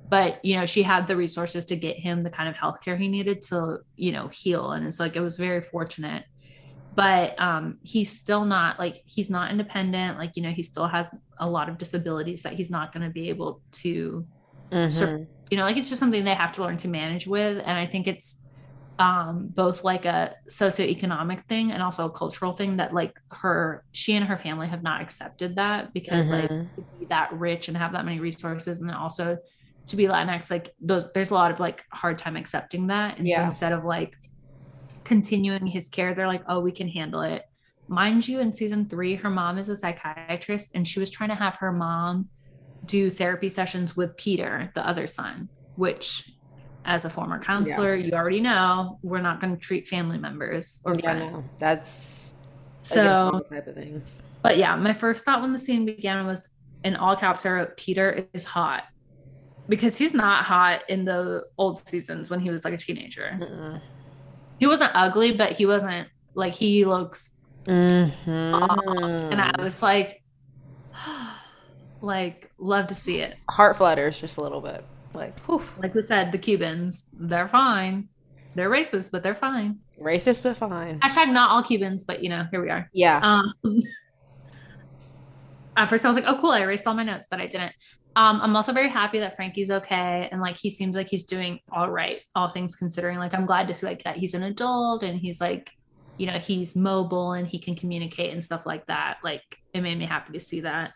But, 0.08 0.42
you 0.44 0.56
know, 0.56 0.66
she 0.66 0.82
had 0.82 1.08
the 1.08 1.16
resources 1.16 1.64
to 1.66 1.76
get 1.76 1.98
him 1.98 2.22
the 2.22 2.30
kind 2.30 2.48
of 2.48 2.56
healthcare 2.56 2.98
he 2.98 3.08
needed 3.08 3.42
to, 3.48 3.80
you 3.96 4.12
know, 4.12 4.28
heal 4.28 4.72
and 4.72 4.86
it's 4.86 5.00
like 5.00 5.16
it 5.16 5.20
was 5.20 5.36
very 5.36 5.62
fortunate 5.62 6.24
but 6.94 7.38
um 7.38 7.76
he's 7.82 8.10
still 8.10 8.46
not 8.46 8.78
like 8.78 9.02
he's 9.04 9.28
not 9.28 9.50
independent 9.50 10.16
like 10.16 10.34
you 10.34 10.42
know 10.42 10.50
he 10.50 10.62
still 10.62 10.88
has 10.88 11.14
a 11.40 11.48
lot 11.48 11.68
of 11.68 11.76
disabilities 11.76 12.42
that 12.42 12.54
he's 12.54 12.70
not 12.70 12.90
going 12.92 13.02
to 13.02 13.10
be 13.10 13.28
able 13.28 13.60
to 13.70 14.26
Mhm. 14.72 15.26
you 15.50 15.56
know 15.56 15.64
like 15.64 15.76
it's 15.76 15.88
just 15.88 16.00
something 16.00 16.24
they 16.24 16.34
have 16.34 16.52
to 16.52 16.62
learn 16.62 16.76
to 16.78 16.88
manage 16.88 17.26
with 17.26 17.58
and 17.58 17.78
i 17.78 17.86
think 17.86 18.06
it's 18.06 18.40
um 18.98 19.48
both 19.54 19.84
like 19.84 20.04
a 20.06 20.34
socioeconomic 20.50 21.44
thing 21.48 21.70
and 21.70 21.82
also 21.82 22.06
a 22.06 22.10
cultural 22.10 22.52
thing 22.52 22.76
that 22.78 22.94
like 22.94 23.14
her 23.30 23.84
she 23.92 24.14
and 24.14 24.24
her 24.26 24.36
family 24.38 24.66
have 24.66 24.82
not 24.82 25.00
accepted 25.02 25.56
that 25.56 25.92
because 25.92 26.30
like 26.30 26.50
Mhm. 26.50 26.74
to 26.74 26.84
be 26.98 27.06
that 27.10 27.32
rich 27.32 27.68
and 27.68 27.76
have 27.76 27.92
that 27.92 28.04
many 28.04 28.20
resources 28.20 28.78
and 28.80 28.88
then 28.88 28.96
also 28.96 29.36
to 29.88 29.96
be 29.96 30.04
latinx 30.06 30.50
like 30.50 30.74
those 30.80 31.08
there's 31.14 31.30
a 31.30 31.34
lot 31.34 31.50
of 31.52 31.60
like 31.60 31.84
hard 31.92 32.18
time 32.18 32.36
accepting 32.36 32.86
that 32.88 33.18
and 33.18 33.26
so 33.26 33.30
Yeah. 33.32 33.44
instead 33.44 33.72
of 33.72 33.84
like 33.84 34.14
continuing 35.04 35.66
his 35.66 35.88
care 35.88 36.14
they're 36.14 36.26
like 36.26 36.42
oh 36.48 36.60
we 36.60 36.72
can 36.72 36.88
handle 36.88 37.20
it 37.22 37.44
mind 37.88 38.26
you 38.26 38.40
in 38.40 38.52
season 38.52 38.88
three 38.88 39.14
her 39.14 39.30
mom 39.30 39.58
is 39.58 39.68
a 39.68 39.76
psychiatrist 39.76 40.72
and 40.74 40.88
she 40.88 40.98
was 40.98 41.10
trying 41.10 41.28
to 41.28 41.36
have 41.36 41.54
her 41.56 41.70
mom 41.70 42.28
do 42.86 43.10
therapy 43.10 43.48
sessions 43.48 43.96
with 43.96 44.16
peter 44.16 44.70
the 44.74 44.86
other 44.86 45.06
son 45.06 45.48
which 45.74 46.30
as 46.84 47.04
a 47.04 47.10
former 47.10 47.38
counselor 47.42 47.94
you 47.94 48.12
already 48.12 48.40
know 48.40 48.98
we're 49.02 49.20
not 49.20 49.40
going 49.40 49.52
to 49.54 49.60
treat 49.60 49.88
family 49.88 50.18
members 50.18 50.80
or 50.84 50.94
Yeah, 50.94 51.00
friends 51.00 51.32
no, 51.32 51.44
that's 51.58 52.34
so 52.82 53.40
type 53.50 53.66
of 53.66 53.74
things. 53.74 54.22
but 54.42 54.56
yeah, 54.58 54.76
my 54.76 54.94
first 54.94 55.24
thought 55.24 55.42
when 55.42 55.52
the 55.52 55.58
scene 55.58 55.84
began 55.84 56.24
was 56.24 56.48
in 56.84 56.94
all 56.94 57.16
caps, 57.16 57.44
I 57.44 57.50
wrote, 57.50 57.76
Peter 57.76 58.28
is 58.32 58.44
hot. 58.44 58.84
Because 59.68 59.98
he's 59.98 60.14
not 60.14 60.44
hot 60.44 60.82
in 60.88 61.04
the 61.04 61.42
old 61.58 61.84
seasons 61.88 62.30
when 62.30 62.38
he 62.38 62.50
was 62.50 62.64
like 62.64 62.74
a 62.74 62.76
teenager. 62.76 63.36
Mm-mm. 63.40 63.80
He 64.60 64.68
wasn't 64.68 64.92
ugly, 64.94 65.36
but 65.36 65.50
he 65.52 65.66
wasn't 65.66 66.06
like 66.34 66.54
he 66.54 66.84
looks 66.84 67.28
Mhm. 67.66 69.32
and 69.32 69.40
I 69.40 69.52
was 69.60 69.82
like 69.82 70.22
like 72.00 72.50
love 72.58 72.86
to 72.88 72.94
see 72.94 73.18
it. 73.20 73.36
Heart 73.50 73.76
flutters 73.76 74.20
just 74.20 74.38
a 74.38 74.42
little 74.42 74.60
bit. 74.60 74.84
Like, 75.14 75.38
whew, 75.40 75.62
Like 75.78 75.94
we 75.94 76.02
said, 76.02 76.30
the 76.32 76.38
Cubans, 76.38 77.06
they're 77.12 77.48
fine. 77.48 78.08
They're 78.54 78.70
racist, 78.70 79.12
but 79.12 79.22
they're 79.22 79.34
fine. 79.34 79.78
racist 80.00 80.42
but 80.42 80.56
fine. 80.56 81.00
Hashtag 81.00 81.32
not 81.32 81.50
all 81.50 81.62
Cubans, 81.62 82.04
but 82.04 82.22
you 82.22 82.28
know, 82.28 82.46
here 82.50 82.62
we 82.62 82.70
are. 82.70 82.88
Yeah. 82.92 83.20
Um, 83.22 83.52
at 85.76 85.86
first, 85.88 86.04
I 86.04 86.08
was 86.08 86.16
like, 86.16 86.24
"Oh, 86.26 86.38
cool!" 86.40 86.50
I 86.52 86.60
erased 86.60 86.86
all 86.86 86.94
my 86.94 87.02
notes, 87.04 87.28
but 87.30 87.40
I 87.40 87.46
didn't. 87.46 87.72
Um, 88.16 88.40
I'm 88.40 88.56
also 88.56 88.72
very 88.72 88.88
happy 88.88 89.18
that 89.18 89.36
Frankie's 89.36 89.70
okay, 89.70 90.28
and 90.32 90.40
like 90.40 90.56
he 90.56 90.70
seems 90.70 90.96
like 90.96 91.08
he's 91.08 91.26
doing 91.26 91.60
all 91.70 91.90
right, 91.90 92.20
all 92.34 92.48
things 92.48 92.74
considering. 92.76 93.18
Like 93.18 93.34
I'm 93.34 93.44
glad 93.44 93.68
to 93.68 93.74
see 93.74 93.86
like 93.86 94.04
that 94.04 94.16
he's 94.16 94.32
an 94.34 94.42
adult 94.44 95.02
and 95.02 95.18
he's 95.18 95.38
like, 95.38 95.70
you 96.16 96.26
know, 96.26 96.38
he's 96.38 96.74
mobile 96.74 97.32
and 97.32 97.46
he 97.46 97.58
can 97.58 97.74
communicate 97.74 98.32
and 98.32 98.42
stuff 98.42 98.64
like 98.64 98.86
that. 98.86 99.18
Like 99.22 99.42
it 99.74 99.82
made 99.82 99.98
me 99.98 100.06
happy 100.06 100.32
to 100.32 100.40
see 100.40 100.60
that. 100.60 100.92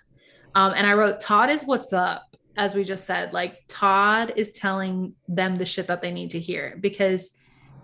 Um, 0.55 0.73
and 0.75 0.87
I 0.87 0.95
wrote, 0.95 1.21
"Todd 1.21 1.51
is 1.51 1.65
what's 1.65 1.93
up," 1.93 2.37
as 2.57 2.75
we 2.75 2.85
just 2.85 3.05
said. 3.05 3.33
Like 3.33 3.59
Todd 3.69 4.33
is 4.37 4.53
telling 4.53 5.15
them 5.29 5.55
the 5.55 5.65
shit 5.65 5.87
that 5.87 6.03
they 6.03 6.11
need 6.11 6.31
to 6.31 6.41
hear 6.41 6.77
because 6.81 7.31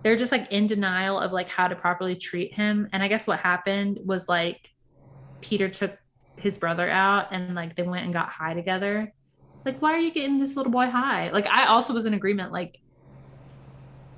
they're 0.03 0.17
just 0.17 0.33
like 0.33 0.51
in 0.53 0.67
denial 0.67 1.19
of 1.19 1.33
like 1.33 1.49
how 1.49 1.69
to 1.69 1.75
properly 1.75 2.17
treat 2.17 2.53
him. 2.53 2.89
And 2.93 3.03
I 3.03 3.09
guess 3.09 3.27
what 3.27 3.41
happened 3.41 4.01
was 4.05 4.29
like 4.29 4.71
Peter 5.41 5.69
took 5.69 5.97
his 6.37 6.59
brother 6.59 6.89
out 6.89 7.29
and 7.33 7.55
like 7.55 7.77
they 7.77 7.83
went 7.83 8.05
and 8.05 8.13
got 8.13 8.29
high 8.29 8.55
together. 8.55 9.13
Like, 9.65 9.83
why 9.83 9.93
are 9.93 9.99
you 9.99 10.13
getting 10.13 10.39
this 10.39 10.57
little 10.57 10.71
boy 10.71 10.87
high? 10.87 11.31
Like, 11.31 11.49
I 11.49 11.67
also 11.67 11.93
was 11.93 12.05
in 12.05 12.15
agreement. 12.15 12.53
Like, 12.53 12.79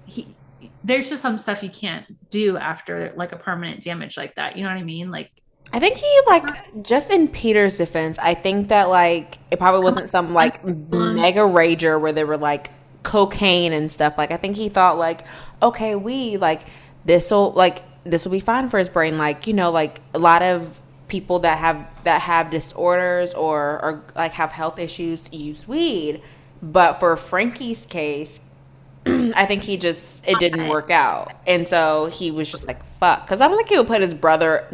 he, 0.05 0.36
there's 0.85 1.09
just 1.09 1.23
some 1.23 1.39
stuff 1.39 1.62
you 1.62 1.70
can't 1.70 2.05
do 2.28 2.59
after 2.59 3.15
like 3.17 3.33
a 3.33 3.36
permanent 3.36 3.83
damage 3.83 4.18
like 4.18 4.35
that. 4.35 4.57
You 4.57 4.65
know 4.65 4.68
what 4.68 4.77
I 4.77 4.83
mean? 4.83 5.10
Like, 5.10 5.31
I 5.73 5.81
think 5.81 5.97
he 5.97 6.21
like 6.27 6.83
just 6.83 7.11
in 7.11 7.29
Peter's 7.29 7.77
defense, 7.77 8.19
I 8.19 8.35
think 8.35 8.69
that 8.69 8.89
like 8.89 9.39
it 9.51 9.59
probably 9.59 9.83
wasn't 9.83 10.09
some 10.09 10.33
like 10.33 10.65
uh, 10.65 10.71
mega 10.71 11.41
rager 11.41 12.01
where 12.01 12.13
they 12.13 12.25
were 12.25 12.39
like 12.39 12.71
cocaine 13.03 13.73
and 13.73 13.91
stuff. 13.93 14.17
Like 14.17 14.31
I 14.31 14.37
think 14.37 14.57
he 14.57 14.69
thought 14.69 14.99
like, 14.99 15.25
okay, 15.63 15.95
we 15.95 16.37
like 16.37 16.63
this'll 17.05 17.53
like 17.53 17.83
this 18.05 18.25
will 18.25 18.33
be 18.33 18.41
fine 18.41 18.69
for 18.69 18.79
his 18.79 18.89
brain. 18.89 19.19
Like, 19.19 19.47
you 19.47 19.53
know, 19.53 19.71
like 19.71 20.01
a 20.15 20.19
lot 20.19 20.43
of 20.43 20.83
people 21.09 21.41
that 21.41 21.59
have 21.59 21.87
that 22.05 22.23
have 22.23 22.51
disorders 22.51 23.35
or 23.35 23.81
or 23.83 24.05
like 24.15 24.33
have 24.33 24.53
health 24.53 24.79
issues 24.79 25.33
use 25.33 25.67
weed. 25.69 26.23
But 26.63 26.95
for 26.95 27.17
Frankie's 27.17 27.87
case, 27.87 28.41
I 29.07 29.47
think 29.47 29.63
he 29.63 29.77
just 29.77 30.27
it 30.27 30.39
didn't 30.39 30.69
work 30.69 30.91
out, 30.91 31.33
and 31.47 31.67
so 31.67 32.07
he 32.07 32.31
was 32.31 32.51
just 32.51 32.67
like 32.67 32.83
fuck. 32.99 33.25
Because 33.25 33.41
I 33.41 33.49
don't 33.49 33.57
think 33.57 33.69
he 33.69 33.79
would 33.79 33.87
put 33.87 34.01
his 34.01 34.15
brother 34.15 34.67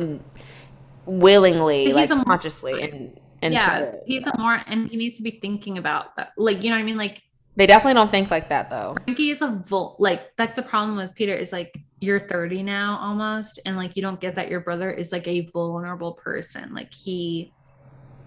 willingly, 1.06 1.86
He's 1.86 1.94
like 1.94 2.10
a- 2.10 2.24
consciously, 2.24 2.82
and 2.82 3.20
and 3.42 3.54
yeah, 3.54 3.92
he's 4.06 4.26
a 4.26 4.36
more, 4.38 4.60
and 4.66 4.88
he 4.88 4.96
needs 4.96 5.16
to 5.16 5.22
be 5.22 5.32
thinking 5.32 5.78
about 5.78 6.16
that. 6.16 6.32
Like, 6.36 6.62
you 6.62 6.70
know 6.70 6.76
what 6.76 6.82
I 6.82 6.84
mean? 6.84 6.96
Like, 6.96 7.22
they 7.56 7.66
definitely 7.66 7.94
don't 7.94 8.10
think 8.10 8.30
like 8.30 8.48
that 8.48 8.70
though. 8.70 8.96
Frankie 9.04 9.30
is 9.30 9.42
a 9.42 9.62
vul 9.66 9.96
like 9.98 10.36
that's 10.36 10.56
the 10.56 10.62
problem 10.62 10.96
with 10.96 11.14
Peter 11.14 11.34
is 11.34 11.52
like 11.52 11.72
you're 12.00 12.20
30 12.20 12.62
now 12.62 12.98
almost 13.00 13.60
and 13.64 13.76
like 13.76 13.96
you 13.96 14.02
don't 14.02 14.20
get 14.20 14.34
that 14.34 14.48
your 14.48 14.60
brother 14.60 14.90
is 14.90 15.12
like 15.12 15.26
a 15.28 15.48
vulnerable 15.52 16.14
person 16.14 16.74
like 16.74 16.92
he 16.92 17.52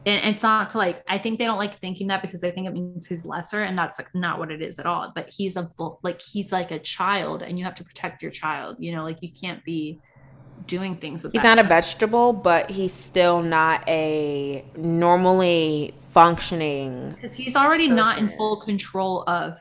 and 0.06 0.34
it's 0.34 0.42
not 0.42 0.70
to 0.72 0.78
like 0.78 1.04
I 1.08 1.18
think 1.18 1.40
they 1.40 1.46
don't 1.46 1.58
like 1.58 1.80
thinking 1.80 2.08
that 2.08 2.22
because 2.22 2.40
they 2.40 2.52
think 2.52 2.68
it 2.68 2.74
means 2.74 3.06
he's 3.06 3.26
lesser 3.26 3.64
and 3.64 3.78
that's 3.78 4.00
like 4.00 4.08
not 4.16 4.40
what 4.40 4.50
it 4.52 4.62
is 4.62 4.80
at 4.80 4.86
all 4.86 5.12
but 5.14 5.30
he's 5.30 5.58
a 5.58 5.70
vul- 5.78 6.00
like 6.04 6.22
he's 6.22 6.52
like 6.52 6.72
a 6.72 6.80
child 6.80 7.42
and 7.42 7.60
you 7.60 7.66
have 7.66 7.76
to 7.76 7.84
protect 7.84 8.22
your 8.22 8.32
child 8.32 8.78
you 8.80 8.96
know 8.96 9.04
like 9.04 9.18
you 9.22 9.30
can't 9.32 9.64
be 9.66 10.00
doing 10.66 10.96
things 10.98 11.24
with 11.24 11.34
He's 11.34 11.44
not 11.44 11.60
a 11.60 11.64
vegetable, 11.64 12.34
but 12.34 12.70
he's 12.70 12.94
still 12.94 13.42
not 13.42 13.88
a 13.88 14.64
normally 14.76 15.94
functioning. 16.12 17.12
because 17.12 17.34
he's 17.36 17.56
already 17.56 17.88
not 17.88 18.18
in 18.18 18.30
full 18.38 18.62
control 18.62 19.24
of 19.28 19.60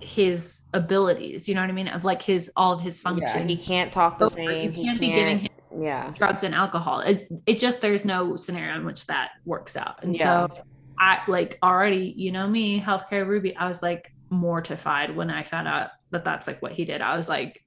his 0.00 0.62
abilities 0.72 1.46
you 1.48 1.54
know 1.54 1.60
what 1.60 1.68
I 1.68 1.72
mean 1.74 1.88
of 1.88 2.04
like 2.04 2.22
his 2.22 2.50
all 2.56 2.72
of 2.72 2.80
his 2.80 3.02
Yeah, 3.16 3.38
he 3.44 3.56
can't 3.56 3.92
talk 3.92 4.18
the 4.18 4.30
same. 4.30 4.72
He 4.72 4.84
can't 4.84 4.98
can't. 4.98 5.00
be 5.00 5.12
giving 5.12 5.38
him 5.40 5.48
yeah. 5.72 6.12
drugs 6.16 6.42
and 6.42 6.54
alcohol. 6.54 7.00
It, 7.00 7.28
it 7.46 7.58
just 7.58 7.80
there's 7.80 8.04
no 8.04 8.36
scenario 8.36 8.76
in 8.76 8.84
which 8.84 9.06
that 9.06 9.30
works 9.44 9.76
out. 9.76 10.02
And 10.02 10.16
Yeah. 10.16 10.46
so 10.48 10.58
I 10.98 11.20
like 11.28 11.58
already, 11.62 12.12
you 12.16 12.32
know 12.32 12.48
me, 12.48 12.80
healthcare 12.80 13.26
Ruby, 13.26 13.54
I 13.56 13.68
was 13.68 13.82
like 13.82 14.12
mortified 14.30 15.14
when 15.14 15.30
I 15.30 15.42
found 15.42 15.68
out 15.68 15.90
that 16.10 16.24
that's 16.24 16.46
like 16.46 16.60
what 16.62 16.72
he 16.72 16.84
did. 16.84 17.00
I 17.02 17.16
was 17.16 17.28
like, 17.28 17.62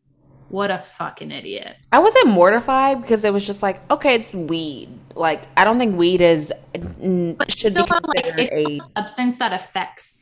what 0.53 0.69
a 0.69 0.77
fucking 0.77 1.31
idiot. 1.31 1.75
I 1.91 1.97
wasn't 1.97 2.27
mortified 2.27 3.01
because 3.01 3.23
it 3.23 3.33
was 3.33 3.43
just 3.43 3.63
like, 3.63 3.79
okay, 3.89 4.13
it's 4.13 4.35
weed. 4.35 4.87
Like, 5.15 5.45
I 5.57 5.63
don't 5.63 5.79
think 5.79 5.97
weed 5.97 6.21
is 6.21 6.53
But 6.73 7.51
should 7.51 7.73
be 7.73 7.81
still, 7.81 7.99
like, 8.03 8.23
considered 8.23 8.39
a 8.39 8.75
it's 8.75 8.85
a 8.85 8.89
substance 8.95 9.37
that 9.39 9.51
affects 9.51 10.21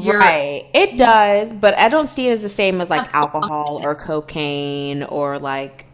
your- 0.00 0.18
right. 0.18 0.66
It 0.74 0.98
does, 0.98 1.54
but 1.54 1.72
I 1.78 1.88
don't 1.88 2.10
see 2.10 2.28
it 2.28 2.32
as 2.32 2.42
the 2.42 2.50
same 2.50 2.82
as 2.82 2.90
like 2.90 3.08
alcohol 3.14 3.80
or 3.82 3.94
cocaine 3.94 5.02
or 5.04 5.38
like 5.38 5.86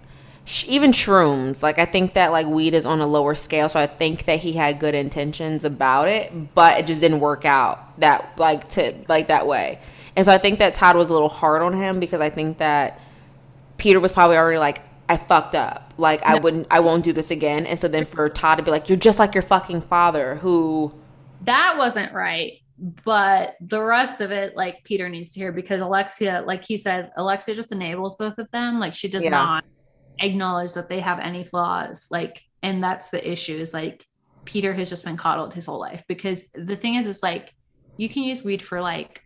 sh- 0.47 0.65
even 0.67 0.91
shrooms. 0.91 1.63
Like, 1.63 1.79
I 1.79 1.85
think 1.85 2.15
that 2.15 2.33
like 2.33 2.49
weed 2.49 2.75
is 2.75 2.87
on 2.87 3.01
a 3.01 3.07
lower 3.07 3.37
scale, 3.37 3.69
so 3.69 3.79
I 3.79 3.87
think 3.87 4.25
that 4.25 4.41
he 4.41 4.55
had 4.55 4.81
good 4.81 4.97
intentions 4.97 5.65
about 5.65 6.09
it, 6.09 6.57
but 6.57 6.81
it 6.81 6.89
just 6.89 7.01
didn't 7.01 7.21
work 7.21 7.45
out 7.45 8.01
that 8.01 8.37
like 8.37 8.69
to 8.71 8.97
like 9.07 9.29
that 9.29 9.47
way. 9.47 9.79
And 10.17 10.27
so 10.27 10.33
I 10.33 10.39
think 10.39 10.59
that 10.59 10.75
Todd 10.75 10.97
was 10.97 11.09
a 11.09 11.13
little 11.13 11.29
hard 11.29 11.63
on 11.63 11.73
him 11.73 12.01
because 12.01 12.21
I 12.21 12.31
think 12.31 12.59
that 12.59 13.01
Peter 13.79 14.01
was 14.01 14.13
probably 14.13 14.37
already 14.37 14.59
like, 14.59 14.83
I 15.09 15.17
fucked 15.17 15.55
up. 15.55 15.93
Like 15.99 16.23
I 16.23 16.39
wouldn't 16.39 16.67
I 16.71 16.81
won't 16.81 17.05
do 17.05 17.13
this 17.13 17.31
again. 17.31 17.67
And 17.67 17.79
so 17.79 17.89
then 17.89 18.05
for 18.05 18.29
Todd 18.29 18.59
to 18.59 18.65
be 18.65 18.71
like, 18.71 18.89
You're 18.89 18.99
just 18.99 19.19
like 19.19 19.35
your 19.35 19.43
fucking 19.43 19.83
father 19.83 20.37
who 20.37 20.93
that 21.43 21.75
wasn't 21.77 22.13
right. 22.13 22.55
But 23.05 23.57
the 23.61 23.83
rest 23.83 24.21
of 24.21 24.33
it, 24.33 24.57
like 24.57 24.83
Peter 24.85 25.09
needs 25.09 25.31
to 25.33 25.41
hear 25.41 25.53
because 25.53 25.81
Alexia, 25.81 26.43
like 26.47 26.65
he 26.65 26.77
says, 26.77 27.07
Alexia 27.17 27.55
just 27.55 27.71
enables 27.71 28.17
both 28.17 28.39
of 28.39 28.51
them. 28.51 28.81
Like 28.81 28.95
she 28.95 29.09
does 29.09 29.23
Yeah. 29.23 29.31
not 29.31 29.65
acknowledge 30.21 30.73
that 30.73 30.89
they 30.89 31.01
have 31.01 31.21
any 31.21 31.45
flaws. 31.45 32.09
Like, 32.11 32.43
and 32.63 32.83
that's 32.83 33.11
the 33.11 33.31
issue 33.31 33.57
is 33.57 33.73
like 33.73 34.05
Peter 34.45 34.73
has 34.73 34.89
just 34.89 35.05
been 35.05 35.17
coddled 35.17 35.55
his 35.55 35.67
whole 35.67 35.79
life 35.79 36.03
because 36.09 36.49
the 36.55 36.77
thing 36.77 36.97
is, 36.97 37.07
is 37.07 37.23
like 37.23 37.55
you 37.97 38.09
can 38.09 38.23
use 38.23 38.43
weed 38.43 38.63
for 38.63 38.81
like 38.81 39.21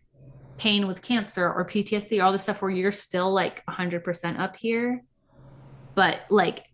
pain 0.58 0.86
with 0.86 1.00
cancer 1.00 1.50
or 1.50 1.64
PTSD 1.64 2.22
all 2.22 2.32
this 2.32 2.42
stuff 2.42 2.60
where 2.60 2.70
you're 2.70 2.92
still 2.92 3.32
like 3.32 3.64
100% 3.66 4.38
up 4.38 4.56
here. 4.56 5.02
But 5.94 6.20
like 6.28 6.64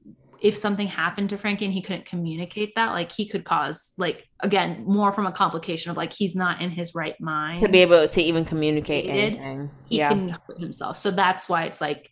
if 0.40 0.58
something 0.58 0.86
happened 0.86 1.30
to 1.30 1.38
Frankie 1.38 1.64
and 1.64 1.72
he 1.72 1.80
couldn't 1.80 2.04
communicate 2.04 2.74
that, 2.74 2.90
like 2.90 3.12
he 3.12 3.26
could 3.26 3.44
cause 3.44 3.92
like 3.96 4.28
again 4.40 4.84
more 4.86 5.12
from 5.12 5.26
a 5.26 5.32
complication 5.32 5.90
of 5.90 5.96
like 5.96 6.12
he's 6.12 6.34
not 6.34 6.60
in 6.60 6.70
his 6.70 6.94
right 6.94 7.18
mind 7.20 7.60
to 7.60 7.68
be 7.68 7.78
able 7.80 8.06
to 8.08 8.20
even 8.20 8.44
communicate 8.44 9.06
anything. 9.06 9.70
he 9.86 9.98
yeah. 9.98 10.10
can 10.10 10.28
hurt 10.30 10.58
himself. 10.58 10.98
So 10.98 11.10
that's 11.10 11.48
why 11.48 11.64
it's 11.64 11.80
like 11.80 12.10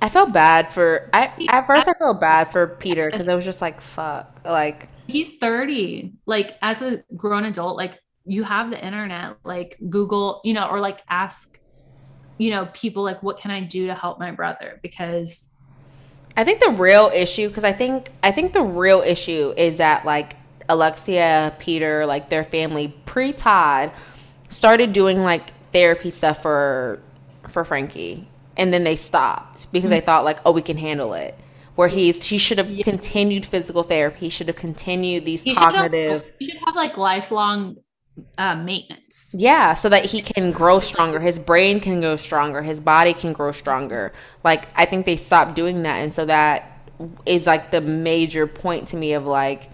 I 0.00 0.08
felt 0.08 0.32
bad 0.32 0.72
for 0.72 1.10
I 1.12 1.32
at 1.48 1.66
first 1.66 1.88
I 1.88 1.94
felt 1.94 2.20
bad 2.20 2.44
for 2.52 2.68
Peter 2.68 3.08
because 3.10 3.28
I 3.28 3.34
was 3.34 3.44
just 3.44 3.60
like 3.60 3.80
fuck 3.80 4.40
like 4.44 4.88
he's 5.06 5.38
30. 5.38 6.12
Like 6.26 6.56
as 6.62 6.82
a 6.82 7.02
grown 7.16 7.44
adult, 7.44 7.76
like 7.76 7.98
you 8.26 8.42
have 8.42 8.70
the 8.70 8.84
internet, 8.84 9.36
like 9.44 9.78
Google, 9.88 10.40
you 10.44 10.52
know, 10.52 10.68
or 10.68 10.80
like 10.80 11.00
ask, 11.08 11.58
you 12.38 12.50
know, 12.50 12.68
people 12.72 13.02
like 13.02 13.22
what 13.22 13.38
can 13.38 13.50
I 13.50 13.60
do 13.60 13.86
to 13.86 13.94
help 13.94 14.18
my 14.18 14.32
brother? 14.32 14.80
Because 14.82 15.50
I 16.36 16.44
think 16.44 16.60
the 16.60 16.70
real 16.70 17.10
issue 17.14 17.48
because 17.48 17.64
I 17.64 17.72
think 17.72 18.10
I 18.22 18.32
think 18.32 18.52
the 18.52 18.62
real 18.62 19.00
issue 19.00 19.54
is 19.56 19.78
that 19.78 20.04
like 20.04 20.36
Alexia, 20.68 21.54
Peter, 21.58 22.04
like 22.04 22.28
their 22.28 22.44
family 22.44 22.94
pre 23.06 23.32
Todd 23.32 23.92
started 24.48 24.92
doing 24.92 25.22
like 25.22 25.52
therapy 25.72 26.10
stuff 26.10 26.42
for 26.42 27.00
for 27.48 27.64
Frankie, 27.64 28.28
and 28.56 28.72
then 28.72 28.84
they 28.84 28.96
stopped 28.96 29.70
because 29.72 29.88
they 29.88 29.98
mm-hmm. 29.98 30.06
thought 30.06 30.24
like 30.24 30.38
oh 30.44 30.52
we 30.52 30.62
can 30.62 30.76
handle 30.76 31.14
it. 31.14 31.38
Where 31.76 31.88
he's 31.88 32.22
he 32.22 32.38
should 32.38 32.58
have 32.58 32.70
continued 32.84 33.46
physical 33.46 33.82
therapy. 33.82 34.20
He 34.20 34.28
should 34.30 34.48
have 34.48 34.56
continued 34.56 35.24
these 35.24 35.46
you 35.46 35.54
should 35.54 35.62
have- 35.62 35.74
cognitive. 35.74 36.32
should 36.40 36.58
have 36.64 36.74
like 36.74 36.96
lifelong 36.96 37.76
uh, 38.38 38.56
maintenance. 38.56 39.34
Yeah, 39.36 39.74
so 39.74 39.88
that 39.88 40.04
he 40.04 40.22
can 40.22 40.50
grow 40.50 40.78
stronger. 40.78 41.20
His 41.20 41.38
brain 41.38 41.80
can 41.80 42.00
grow 42.00 42.16
stronger. 42.16 42.62
His 42.62 42.80
body 42.80 43.14
can 43.14 43.32
grow 43.32 43.52
stronger. 43.52 44.12
Like 44.44 44.68
I 44.74 44.86
think 44.86 45.06
they 45.06 45.16
stopped 45.16 45.54
doing 45.54 45.82
that, 45.82 45.96
and 45.96 46.12
so 46.12 46.26
that 46.26 46.72
is 47.26 47.46
like 47.46 47.70
the 47.70 47.80
major 47.80 48.46
point 48.46 48.88
to 48.88 48.96
me 48.96 49.12
of 49.12 49.26
like, 49.26 49.70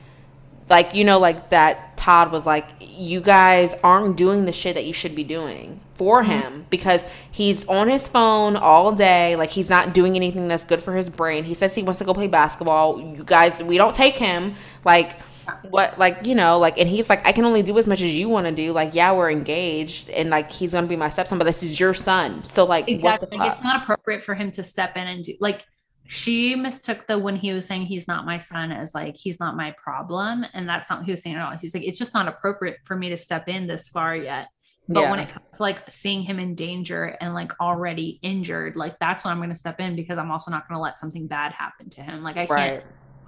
like 0.69 0.95
you 0.95 1.05
know, 1.05 1.19
like 1.19 1.51
that 1.51 1.97
Todd 1.97 2.33
was 2.33 2.47
like, 2.47 2.67
you 2.81 3.21
guys 3.21 3.75
aren't 3.85 4.17
doing 4.17 4.45
the 4.45 4.53
shit 4.53 4.75
that 4.75 4.85
you 4.85 4.93
should 4.93 5.15
be 5.15 5.25
doing 5.25 5.81
for 5.95 6.25
him 6.25 6.67
because 6.69 7.07
he's 7.31 7.65
on 7.67 7.89
his 7.89 8.09
phone 8.09 8.57
all 8.57 8.91
day. 8.91 9.37
Like 9.37 9.51
he's 9.51 9.71
not 9.71 9.95
doing 9.95 10.17
anything 10.17 10.49
that's 10.49 10.65
good 10.65 10.83
for 10.83 10.97
his 10.97 11.09
brain. 11.09 11.45
He 11.45 11.55
says 11.55 11.75
he 11.77 11.85
wants 11.85 11.99
to 12.01 12.05
go 12.05 12.13
play 12.13 12.27
basketball. 12.27 13.01
You 13.01 13.23
guys, 13.23 13.63
we 13.63 13.79
don't 13.79 13.95
take 13.95 14.17
him. 14.17 14.57
Like 14.85 15.17
what 15.63 15.99
like 15.99 16.27
you 16.27 16.35
know 16.35 16.59
like 16.59 16.79
and 16.79 16.89
he's 16.89 17.09
like 17.09 17.25
i 17.27 17.33
can 17.33 17.45
only 17.45 17.63
do 17.63 17.79
as 17.79 17.87
much 17.87 18.01
as 18.01 18.13
you 18.13 18.29
want 18.29 18.47
to 18.47 18.53
do 18.53 18.73
like 18.73 18.95
yeah 18.95 19.13
we're 19.13 19.31
engaged 19.31 20.11
and 20.11 20.31
like 20.31 20.51
he's 20.53 20.73
gonna 20.73 20.87
be 20.87 20.97
my 20.97 21.09
stepson 21.09 21.39
but 21.39 21.45
this 21.45 21.63
is 21.63 21.79
your 21.81 21.95
son 21.95 22.43
so 22.45 22.65
like 22.65 22.93
what 23.01 23.21
Exactly. 23.21 23.29
the 23.31 23.37
Like, 23.39 23.53
fuck 23.53 23.53
it's 23.53 23.63
not 23.63 23.83
appropriate 23.83 24.25
for 24.25 24.35
him 24.35 24.51
to 24.53 24.63
step 24.63 24.97
in 24.97 25.07
and 25.07 25.25
do 25.25 25.35
like 25.41 25.65
she 26.07 26.55
mistook 26.57 27.07
the 27.07 27.19
when 27.19 27.37
he 27.37 27.53
was 27.53 27.67
saying 27.67 27.87
he's 27.87 28.09
not 28.09 28.27
my 28.27 28.39
son 28.39 28.73
as 28.73 28.95
like 28.95 29.17
he's 29.17 29.41
not 29.41 29.57
my 29.57 29.75
problem. 29.83 30.45
And 30.53 30.69
that's 30.69 30.91
not 30.91 31.01
what 31.01 31.07
he 31.07 31.13
was 31.13 31.23
saying 31.23 31.37
at 31.37 31.43
all. 31.45 31.57
He's 31.57 31.75
like, 31.75 31.85
it's 31.85 31.99
just 31.99 32.15
not 32.15 32.29
appropriate 32.29 32.79
for 32.85 32.97
me 32.97 33.09
to 33.11 33.17
step 33.17 33.49
in 33.49 33.67
this 33.67 33.89
far 33.89 34.17
yet. 34.17 34.49
But 34.93 35.09
when 35.09 35.21
it 35.21 35.29
comes 35.31 35.47
to 35.57 35.63
like 35.63 35.91
seeing 35.91 36.23
him 36.23 36.39
in 36.39 36.55
danger 36.55 37.17
and 37.21 37.35
like 37.35 37.53
already 37.61 38.19
injured, 38.23 38.77
like 38.77 38.99
that's 38.99 39.25
when 39.25 39.33
I'm 39.33 39.41
gonna 39.41 39.55
step 39.55 39.81
in 39.81 39.97
because 39.97 40.19
I'm 40.19 40.31
also 40.31 40.51
not 40.51 40.69
gonna 40.69 40.81
let 40.81 40.99
something 40.99 41.29
bad 41.29 41.53
happen 41.53 41.89
to 41.91 42.03
him. 42.03 42.23
Like 42.23 42.37
I 42.37 42.47
right 42.49 42.75
can't 42.75 42.83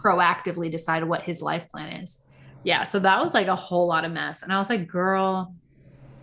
proactively 0.04 0.70
decide 0.70 1.04
what 1.04 1.22
his 1.22 1.40
life 1.40 1.68
plan 1.70 2.02
is. 2.02 2.22
Yeah. 2.62 2.82
So 2.84 2.98
that 3.00 3.22
was 3.22 3.34
like 3.34 3.46
a 3.46 3.56
whole 3.56 3.86
lot 3.86 4.04
of 4.04 4.12
mess. 4.12 4.42
And 4.42 4.52
I 4.52 4.58
was 4.58 4.68
like, 4.68 4.86
girl, 4.86 5.54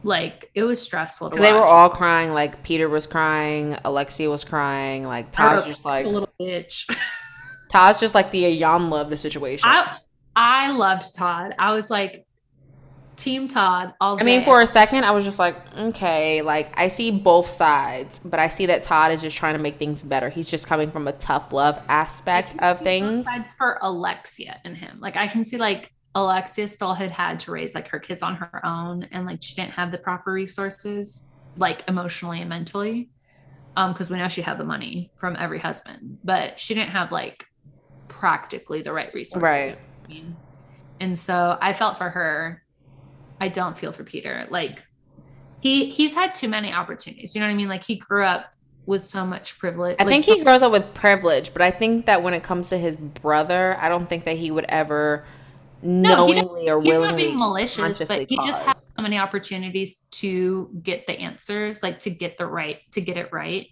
like 0.03 0.49
it 0.55 0.63
was 0.63 0.81
stressful 0.81 1.29
to 1.29 1.39
they 1.39 1.53
were 1.53 1.63
all 1.63 1.87
crying 1.87 2.33
like 2.33 2.63
peter 2.63 2.89
was 2.89 3.05
crying 3.05 3.77
alexia 3.85 4.27
was 4.27 4.43
crying 4.43 5.05
like 5.05 5.31
todd's 5.31 5.63
just 5.67 5.85
like 5.85 6.07
a 6.07 6.09
little 6.09 6.27
bitch. 6.41 6.89
todd's 7.69 7.99
just 7.99 8.15
like 8.15 8.31
the 8.31 8.59
Iyanla 8.59 8.99
of 8.99 9.11
the 9.11 9.15
situation 9.15 9.69
I 9.69 9.97
I 10.35 10.71
loved 10.71 11.13
Todd. 11.15 11.55
I 11.59 11.73
was 11.73 11.89
like 11.89 12.25
team 13.22 13.48
Todd 13.48 13.93
all 14.01 14.17
day. 14.17 14.22
I 14.22 14.25
mean, 14.25 14.43
for 14.43 14.61
a 14.61 14.67
second, 14.67 15.03
I 15.03 15.11
was 15.11 15.24
just 15.24 15.38
like, 15.38 15.56
okay, 15.77 16.41
like 16.41 16.72
I 16.77 16.88
see 16.88 17.11
both 17.11 17.48
sides, 17.48 18.19
but 18.24 18.40
I 18.40 18.48
see 18.48 18.66
that 18.66 18.83
Todd 18.83 19.11
is 19.11 19.22
just 19.22 19.38
trying 19.38 19.56
to 19.56 19.61
make 19.61 19.77
things 19.77 20.03
better. 20.03 20.30
He's 20.30 20.50
just 20.50 20.66
coming 20.67 20.90
from 20.90 21.08
a 21.08 21.14
tough 21.14 21.53
love 21.53 21.80
aspect 21.88 22.56
of 22.59 22.80
things. 22.80 23.25
Besides 23.25 23.53
for 23.58 23.77
Alexia 23.82 24.59
and 24.66 24.75
him, 24.75 25.00
like 25.00 25.16
I 25.16 25.27
can 25.27 25.43
see 25.43 25.58
like 25.58 25.93
Alexia 26.16 26.67
still 26.67 26.93
had 26.93 27.11
had 27.11 27.40
to 27.41 27.51
raise 27.51 27.75
like 27.75 27.88
her 27.90 28.00
kids 28.00 28.22
on 28.22 28.35
her 28.35 28.66
own, 28.66 29.03
and 29.11 29.25
like 29.25 29.41
she 29.41 29.56
didn't 29.56 29.74
have 29.74 29.91
the 29.91 30.00
proper 30.00 30.32
resources, 30.32 31.27
like 31.58 31.83
emotionally 31.88 32.41
and 32.41 32.50
mentally, 32.50 33.11
um, 33.77 33.93
because 33.93 34.09
we 34.09 34.17
know 34.17 34.27
she 34.27 34.41
had 34.41 34.58
the 34.58 34.64
money 34.64 35.11
from 35.16 35.35
every 35.40 35.59
husband, 35.59 36.17
but 36.24 36.59
she 36.59 36.74
didn't 36.74 36.91
have 36.91 37.11
like 37.11 37.45
practically 38.08 38.82
the 38.82 38.91
right 38.91 39.14
resources. 39.14 39.43
Right. 39.43 39.82
I 40.06 40.08
mean, 40.08 40.35
and 41.00 41.17
so 41.17 41.58
I 41.61 41.74
felt 41.74 42.00
for 42.00 42.09
her. 42.09 42.64
I 43.41 43.49
don't 43.49 43.77
feel 43.77 43.91
for 43.91 44.03
Peter. 44.05 44.47
Like 44.49 44.81
he 45.59 45.89
he's 45.89 46.13
had 46.13 46.35
too 46.35 46.47
many 46.47 46.71
opportunities. 46.71 47.35
You 47.35 47.41
know 47.41 47.47
what 47.47 47.53
I 47.53 47.55
mean? 47.55 47.67
Like 47.67 47.83
he 47.83 47.97
grew 47.97 48.23
up 48.23 48.53
with 48.85 49.05
so 49.05 49.25
much 49.25 49.59
privilege. 49.59 49.97
I 49.99 50.03
like, 50.03 50.11
think 50.11 50.25
so- 50.25 50.35
he 50.35 50.43
grows 50.43 50.61
up 50.61 50.71
with 50.71 50.93
privilege, 50.93 51.51
but 51.51 51.61
I 51.61 51.71
think 51.71 52.05
that 52.05 52.23
when 52.23 52.33
it 52.33 52.43
comes 52.43 52.69
to 52.69 52.77
his 52.77 52.95
brother, 52.97 53.75
I 53.79 53.89
don't 53.89 54.05
think 54.07 54.23
that 54.25 54.37
he 54.37 54.51
would 54.51 54.65
ever 54.69 55.25
No, 55.81 56.27
knowingly 56.27 56.69
or 56.69 56.81
he's 56.81 56.93
not 56.93 57.15
being 57.17 57.37
malicious, 57.37 57.97
but 58.07 58.27
he 58.29 58.37
just 58.37 58.61
has 58.63 58.91
so 58.95 59.01
many 59.01 59.17
opportunities 59.17 60.05
to 60.11 60.69
get 60.83 61.05
the 61.07 61.13
answers, 61.13 61.81
like 61.83 61.99
to 62.01 62.09
get 62.11 62.37
the 62.37 62.45
right, 62.45 62.77
to 62.91 63.01
get 63.01 63.17
it 63.17 63.29
right. 63.31 63.67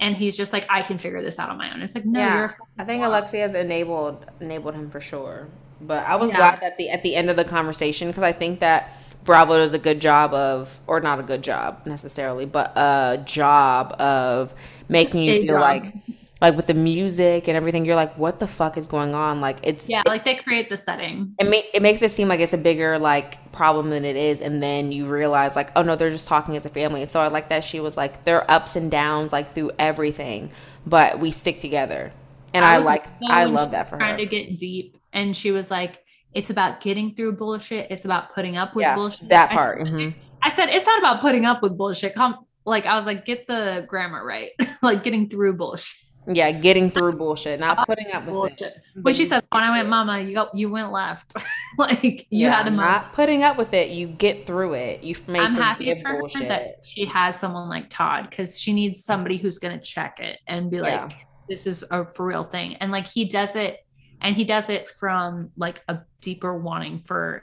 And 0.00 0.16
he's 0.16 0.36
just 0.36 0.52
like, 0.52 0.66
I 0.70 0.82
can 0.82 0.96
figure 0.98 1.20
this 1.22 1.38
out 1.38 1.50
on 1.50 1.58
my 1.58 1.72
own. 1.74 1.82
It's 1.82 1.94
like, 1.94 2.06
no, 2.06 2.18
Yeah, 2.18 2.36
you're. 2.36 2.44
a 2.46 2.56
I 2.78 2.84
think 2.84 3.04
Alexia 3.04 3.42
has 3.42 3.54
enabled 3.54 4.24
enabled 4.40 4.74
him 4.74 4.88
for 4.88 5.00
sure. 5.00 5.48
But 5.80 6.06
I 6.06 6.16
was 6.16 6.30
Yeah. 6.30 6.32
glad 6.32 6.60
that 6.60 6.76
the 6.76 6.90
at 6.90 7.02
the 7.02 7.16
end 7.16 7.30
of 7.30 7.36
the 7.36 7.44
conversation 7.44 8.08
because 8.08 8.22
I 8.22 8.32
think 8.32 8.60
that 8.60 8.96
Bravo 9.24 9.58
does 9.58 9.74
a 9.74 9.78
good 9.78 10.00
job 10.00 10.32
of, 10.34 10.78
or 10.86 11.00
not 11.00 11.20
a 11.20 11.22
good 11.22 11.42
job 11.42 11.82
necessarily, 11.86 12.46
but 12.46 12.72
a 12.76 13.22
job 13.26 13.92
of 14.00 14.54
making 14.88 15.22
you 15.22 15.34
A 15.34 15.34
feel 15.34 15.58
job. 15.58 15.58
like, 15.58 15.94
like 16.40 16.56
with 16.56 16.66
the 16.66 16.74
music 16.74 17.48
and 17.48 17.56
everything, 17.56 17.84
you're 17.84 17.96
like, 17.96 18.16
what 18.18 18.40
the 18.40 18.46
fuck 18.46 18.76
is 18.78 18.86
going 18.86 19.14
on? 19.14 19.40
Like 19.40 19.58
it's 19.62 19.90
Yeah, 19.90 20.02
like 20.06 20.24
they 20.24 20.36
create 20.36 20.70
the 20.70 20.76
setting. 20.76 21.36
it, 21.38 21.64
it 21.74 21.82
makes 21.82 22.02
it 22.02 22.10
seem 22.10 22.28
like 22.28 22.40
it's 22.40 22.52
a 22.52 22.58
bigger 22.58 22.98
like 22.98 23.52
problem 23.52 23.90
than 23.90 24.04
it 24.04 24.16
is 24.16 24.40
and 24.40 24.62
then 24.62 24.92
you 24.92 25.06
realize 25.06 25.56
like 25.56 25.70
oh 25.74 25.82
no 25.82 25.96
they're 25.96 26.10
just 26.10 26.28
talking 26.28 26.56
as 26.56 26.66
a 26.66 26.68
family 26.68 27.00
and 27.02 27.10
so 27.10 27.20
i 27.20 27.28
like 27.28 27.48
that 27.48 27.64
she 27.64 27.80
was 27.80 27.96
like 27.96 28.24
there 28.24 28.42
are 28.42 28.50
ups 28.50 28.76
and 28.76 28.90
downs 28.90 29.32
like 29.32 29.54
through 29.54 29.70
everything 29.78 30.50
but 30.86 31.18
we 31.18 31.30
stick 31.30 31.56
together 31.56 32.12
and 32.52 32.64
i, 32.64 32.76
was 32.78 32.86
like 32.86 33.06
so 33.22 33.26
i 33.26 33.44
love 33.46 33.70
that 33.70 33.88
for 33.88 33.96
Trying 33.98 34.16
her 34.16 34.18
to 34.18 34.26
get 34.26 34.58
deep, 34.58 34.96
and 35.12 35.36
she 35.36 35.50
was 35.50 35.70
like, 35.70 36.02
"It's 36.34 36.50
about 36.50 36.80
getting 36.80 37.14
through 37.14 37.36
bullshit. 37.36 37.90
It's 37.90 38.04
about 38.04 38.34
putting 38.34 38.56
up 38.56 38.74
with 38.74 38.82
yeah 38.82 38.94
bullshit." 38.94 39.28
that 39.30 39.50
I 39.52 39.54
part 39.54 39.78
said- 39.86 39.86
mhm. 39.94 40.14
I 40.42 40.50
said, 40.54 40.70
"It's 40.70 40.86
not 40.86 40.98
about 40.98 41.20
putting 41.20 41.44
up 41.46 41.62
with 41.62 41.76
bullshit." 41.76 42.14
Come, 42.14 42.46
like 42.64 42.86
I 42.86 42.94
was 42.96 43.06
like, 43.06 43.24
"Get 43.26 43.46
the 43.46 43.84
grammar 43.88 44.24
right. 44.24 44.50
like 44.82 45.02
getting 45.04 45.28
through 45.28 45.54
bullshit." 45.54 45.96
yeah 46.26 46.50
getting 46.52 46.90
through 46.90 47.12
bullshit 47.14 47.58
not 47.58 47.86
putting 47.88 48.12
up 48.12 48.20
with 48.26 48.28
it 48.28 48.32
bullshit. 48.34 48.74
but 48.96 49.16
she 49.16 49.22
you 49.22 49.26
said, 49.28 49.42
"When 49.50 49.62
I 49.62 49.70
went. 49.70 49.88
Mama, 49.88 50.20
you 50.20 50.34
go, 50.34 50.48
you 50.52 50.68
went 50.70 50.92
left." 50.92 51.34
like 51.78 52.02
you 52.30 52.46
yeah, 52.46 52.58
had 52.58 52.66
a 52.66 52.70
moment. 52.70 52.88
not 52.90 53.12
putting 53.12 53.42
up 53.42 53.56
with 53.56 53.72
it 53.72 53.88
you 53.88 54.06
get 54.06 54.46
through 54.46 54.74
it 54.74 55.02
you 55.02 55.16
may 55.26 55.40
I'm 55.40 55.54
happy 55.54 56.00
for 56.02 56.08
her 56.08 56.18
bullshit 56.20 56.46
that 56.48 56.80
she 56.84 57.06
has 57.06 57.40
someone 57.40 57.70
like 57.70 57.88
Todd 57.88 58.28
because 58.28 58.60
she 58.60 58.74
needs 58.74 59.02
somebody 59.02 59.38
who's 59.38 59.58
going 59.58 59.76
to 59.76 59.82
check 59.84 60.20
it 60.20 60.38
and 60.46 60.70
be 60.70 60.76
Yeah. 60.76 61.04
like, 61.04 61.12
"This 61.48 61.66
is 61.66 61.84
a 61.90 62.04
for 62.04 62.26
real 62.26 62.44
thing." 62.44 62.74
And 62.76 62.92
like 62.92 63.06
he 63.06 63.24
does 63.24 63.56
it, 63.56 63.78
and 64.20 64.36
he 64.36 64.44
does 64.44 64.68
it 64.68 64.88
from 64.90 65.50
like 65.56 65.80
a 65.88 66.00
deeper 66.20 66.56
wanting 66.56 67.02
for 67.06 67.42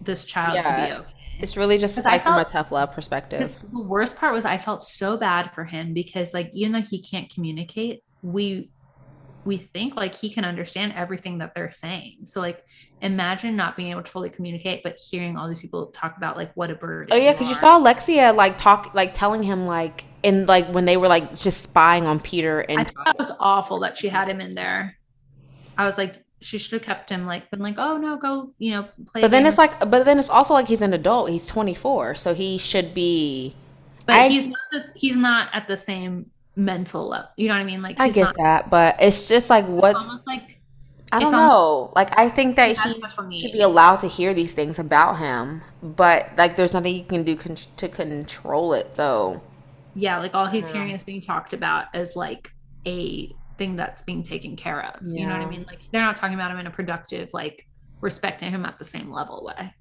this 0.00 0.24
child 0.24 0.62
to 0.62 0.70
be 0.70 0.92
okay. 0.92 1.10
it's 1.40 1.56
really 1.56 1.78
just 1.78 2.02
like 2.04 2.22
from 2.22 2.38
a 2.38 2.44
tough 2.44 2.70
love 2.70 2.92
perspective 2.92 3.58
The 3.72 3.80
worst 3.80 4.16
part 4.16 4.34
was 4.34 4.44
I 4.44 4.58
felt 4.58 4.84
so 4.84 5.16
bad 5.16 5.50
for 5.54 5.64
him 5.64 5.94
because 5.94 6.34
like 6.34 6.50
even 6.52 6.72
though 6.72 6.82
he 6.82 7.02
can't 7.02 7.28
communicate, 7.32 8.02
we 8.22 8.70
we 9.44 9.56
think 9.56 9.96
like 9.96 10.14
he 10.14 10.28
can 10.28 10.44
understand 10.44 10.92
everything 10.94 11.38
that 11.38 11.54
they're 11.54 11.70
saying. 11.70 12.18
So 12.24 12.40
like 12.40 12.64
imagine 13.00 13.56
not 13.56 13.76
being 13.76 13.90
able 13.90 14.02
to 14.02 14.10
fully 14.10 14.28
communicate, 14.28 14.82
but 14.82 14.98
hearing 14.98 15.36
all 15.36 15.48
these 15.48 15.60
people 15.60 15.86
talk 15.86 16.16
about 16.16 16.36
like 16.36 16.52
what 16.54 16.70
a 16.70 16.74
bird. 16.74 17.08
Oh 17.10 17.16
yeah, 17.16 17.32
because 17.32 17.48
you 17.48 17.54
saw 17.54 17.78
Alexia 17.78 18.32
like 18.32 18.58
talk, 18.58 18.92
like 18.94 19.14
telling 19.14 19.42
him 19.42 19.66
like, 19.66 20.04
and 20.22 20.46
like 20.46 20.68
when 20.68 20.84
they 20.84 20.96
were 20.96 21.08
like 21.08 21.34
just 21.34 21.62
spying 21.62 22.04
on 22.04 22.20
Peter 22.20 22.60
and 22.60 22.80
I 22.80 22.84
thought 22.84 23.04
that 23.06 23.18
was 23.18 23.32
awful 23.40 23.80
that 23.80 23.96
she 23.96 24.08
had 24.08 24.28
him 24.28 24.40
in 24.40 24.54
there. 24.54 24.97
I 25.78 25.84
was 25.84 25.96
like, 25.96 26.22
she 26.40 26.58
should 26.58 26.72
have 26.72 26.82
kept 26.82 27.10
him 27.10 27.26
like, 27.26 27.50
been 27.50 27.60
like, 27.60 27.76
oh 27.78 27.96
no, 27.96 28.16
go, 28.16 28.52
you 28.58 28.72
know, 28.72 28.88
play. 29.10 29.22
But 29.22 29.30
then 29.30 29.46
it's 29.46 29.58
like, 29.58 29.78
but 29.90 30.04
then 30.04 30.18
it's 30.18 30.28
also 30.28 30.52
like 30.52 30.68
he's 30.68 30.82
an 30.82 30.92
adult. 30.92 31.30
He's 31.30 31.46
24, 31.46 32.16
so 32.16 32.34
he 32.34 32.58
should 32.58 32.92
be. 32.92 33.54
But 34.04 34.16
I, 34.16 34.28
he's 34.28 34.46
not. 34.46 34.58
This, 34.72 34.92
he's 34.94 35.16
not 35.16 35.48
at 35.52 35.68
the 35.68 35.76
same 35.76 36.30
mental 36.56 37.08
level. 37.08 37.28
You 37.36 37.48
know 37.48 37.54
what 37.54 37.60
I 37.60 37.64
mean? 37.64 37.82
Like 37.82 37.98
I 37.98 38.10
get 38.10 38.24
not, 38.24 38.36
that, 38.36 38.70
but 38.70 38.96
it's 39.00 39.28
just 39.28 39.48
like 39.48 39.66
what's 39.66 40.04
almost 40.04 40.26
like 40.26 40.58
I 41.12 41.20
don't 41.20 41.32
know. 41.32 41.92
Like 41.94 42.18
I 42.18 42.28
think 42.28 42.56
that 42.56 42.76
he 42.76 43.38
should 43.38 43.52
be 43.52 43.60
allowed 43.60 43.96
to 43.96 44.08
hear 44.08 44.34
these 44.34 44.52
things 44.52 44.78
about 44.78 45.18
him, 45.18 45.62
but 45.82 46.30
like 46.36 46.56
there's 46.56 46.74
nothing 46.74 46.96
you 46.96 47.04
can 47.04 47.22
do 47.22 47.36
con- 47.36 47.56
to 47.76 47.88
control 47.88 48.74
it. 48.74 48.94
So 48.96 49.40
yeah, 49.94 50.18
like 50.18 50.34
all 50.34 50.46
he's 50.46 50.68
hearing 50.68 50.90
is 50.90 51.02
being 51.02 51.20
talked 51.20 51.52
about 51.52 51.86
as 51.94 52.14
like 52.16 52.52
a 52.86 53.34
thing 53.58 53.76
that's 53.76 54.02
being 54.02 54.22
taken 54.22 54.56
care 54.56 54.84
of. 54.86 55.02
Yeah. 55.02 55.20
You 55.20 55.26
know 55.26 55.38
what 55.38 55.46
I 55.46 55.50
mean? 55.50 55.64
Like 55.66 55.80
they're 55.92 56.02
not 56.02 56.16
talking 56.16 56.34
about 56.34 56.50
him 56.50 56.58
in 56.58 56.66
a 56.66 56.70
productive, 56.70 57.30
like 57.32 57.66
respecting 58.00 58.50
him 58.50 58.64
at 58.64 58.78
the 58.78 58.84
same 58.84 59.10
level 59.10 59.44
way. 59.44 59.74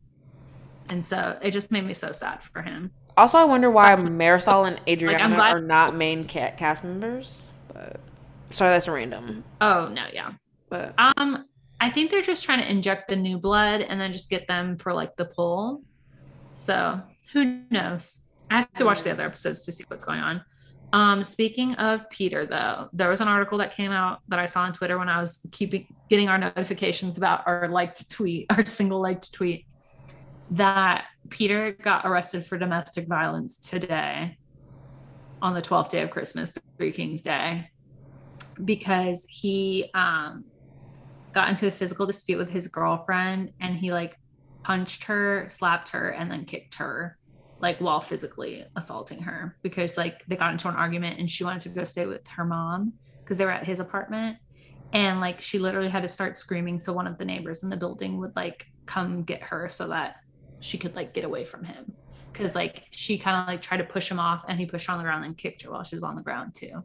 And 0.89 1.06
so 1.06 1.38
it 1.41 1.51
just 1.51 1.72
made 1.72 1.85
me 1.85 1.93
so 1.93 2.11
sad 2.11 2.43
for 2.43 2.61
him. 2.61 2.91
Also, 3.17 3.38
I 3.38 3.43
wonder 3.45 3.69
why 3.69 3.95
Marysol 3.95 4.67
and 4.67 4.80
Adriana 4.88 5.38
like, 5.38 5.53
are 5.53 5.61
not 5.61 5.95
main 5.95 6.25
cast 6.25 6.83
members. 6.83 7.49
But 7.73 7.99
sorry, 8.49 8.72
that's 8.72 8.88
random. 8.88 9.43
Oh 9.61 9.88
no, 9.88 10.06
yeah. 10.14 10.31
But 10.69 10.93
um, 10.97 11.45
I 11.80 11.89
think 11.89 12.11
they're 12.11 12.22
just 12.22 12.43
trying 12.43 12.59
to 12.59 12.69
inject 12.69 13.09
the 13.09 13.15
new 13.15 13.38
blood 13.38 13.81
and 13.81 13.99
then 13.99 14.14
just 14.14 14.30
get 14.30 14.47
them 14.47 14.77
for 14.77 14.93
like 14.93 15.15
the 15.15 15.25
pull. 15.25 15.81
So 16.56 17.01
who 17.33 17.61
knows? 17.69 18.22
I 18.49 18.57
have 18.59 18.73
to 18.75 18.85
watch 18.85 19.03
the 19.03 19.11
other 19.11 19.25
episodes 19.25 19.64
to 19.64 19.72
see 19.72 19.83
what's 19.88 20.06
going 20.06 20.19
on. 20.19 20.43
Um, 20.93 21.24
speaking 21.24 21.75
of 21.75 22.09
Peter, 22.09 22.45
though, 22.45 22.90
there 22.93 23.09
was 23.09 23.19
an 23.19 23.27
article 23.27 23.57
that 23.57 23.75
came 23.75 23.91
out 23.91 24.19
that 24.30 24.40
I 24.40 24.45
saw 24.45 24.61
on 24.61 24.74
Twitter 24.74 24.98
when 24.98 25.09
I 25.09 25.19
was 25.19 25.41
keeping 25.51 25.93
getting 26.09 26.30
our 26.30 26.38
notifications 26.38 27.17
about 27.17 27.45
our 27.45 27.67
liked 27.67 28.09
tweet, 28.09 28.45
our 28.49 28.66
single 28.66 29.01
liked 29.01 29.33
tweet, 29.33 29.66
that 30.51 31.06
Peter 31.30 31.74
got 31.74 32.06
arrested 32.06 32.45
for 32.45 32.57
domestic 32.57 33.07
violence 33.07 33.57
today 33.57 34.38
on 35.41 35.53
the 35.53 35.61
12th 35.61 35.90
day 35.90 36.01
of 36.01 36.09
Christmas, 36.09 36.53
Three 36.77 36.91
Kings 36.91 37.22
Day, 37.22 37.69
because 38.64 39.25
he 39.30 39.90
um, 39.93 40.45
got 41.33 41.49
into 41.49 41.67
a 41.67 41.72
physical 41.72 42.06
dispute 42.06 42.38
with 42.38 42.49
his 42.49 42.67
girlfriend 42.67 43.51
and 43.59 43.77
he 43.77 43.91
like 43.91 44.17
punched 44.64 45.03
her, 45.03 45.48
slapped 45.49 45.90
her, 45.90 46.09
and 46.09 46.32
then 46.32 46.45
kicked 46.45 46.75
her, 46.75 47.17
like 47.60 47.80
while 47.80 48.02
physically 48.02 48.66
assaulting 48.76 49.19
her 49.19 49.58
because 49.64 49.98
like 49.98 50.24
they 50.27 50.36
got 50.36 50.52
into 50.52 50.69
an 50.69 50.76
argument 50.76 51.19
and 51.19 51.30
she 51.30 51.44
wanted 51.44 51.61
to 51.61 51.69
go 51.69 51.84
stay 51.84 52.06
with 52.06 52.27
her 52.27 52.45
mom 52.45 52.94
because 53.24 53.38
they 53.38 53.45
were 53.45 53.52
at 53.52 53.66
his 53.66 53.80
apartment. 53.80 54.38
And 54.94 55.19
like 55.19 55.42
she 55.42 55.60
literally 55.60 55.90
had 55.90 56.03
to 56.03 56.10
start 56.10 56.38
screaming 56.38 56.80
so 56.80 56.94
one 56.94 57.08
of 57.08 57.18
the 57.18 57.26
neighbors 57.26 57.64
in 57.64 57.69
the 57.69 57.76
building 57.76 58.19
would 58.19 58.36
like 58.36 58.68
come 58.86 59.24
get 59.24 59.42
her 59.44 59.69
so 59.69 59.88
that 59.90 60.18
she 60.60 60.77
could 60.77 60.95
like 60.95 61.14
get 61.14 61.26
away 61.26 61.44
from 61.44 61.64
him. 61.64 61.92
Because 62.32 62.56
like 62.56 62.84
she 62.92 63.18
kind 63.18 63.42
of 63.42 63.48
like 63.48 63.61
tried 63.61 63.77
to 63.77 63.84
push 63.84 64.10
him 64.10 64.19
off 64.19 64.45
and 64.48 64.60
he 64.60 64.66
pushed 64.66 64.88
her 64.88 64.94
on 64.94 65.00
the 65.00 65.03
ground 65.03 65.26
and 65.26 65.38
kicked 65.38 65.64
her 65.64 65.72
while 65.72 65.84
she 65.84 65.95
was 65.95 66.03
on 66.03 66.16
the 66.16 66.22
ground 66.22 66.53
too. 66.56 66.84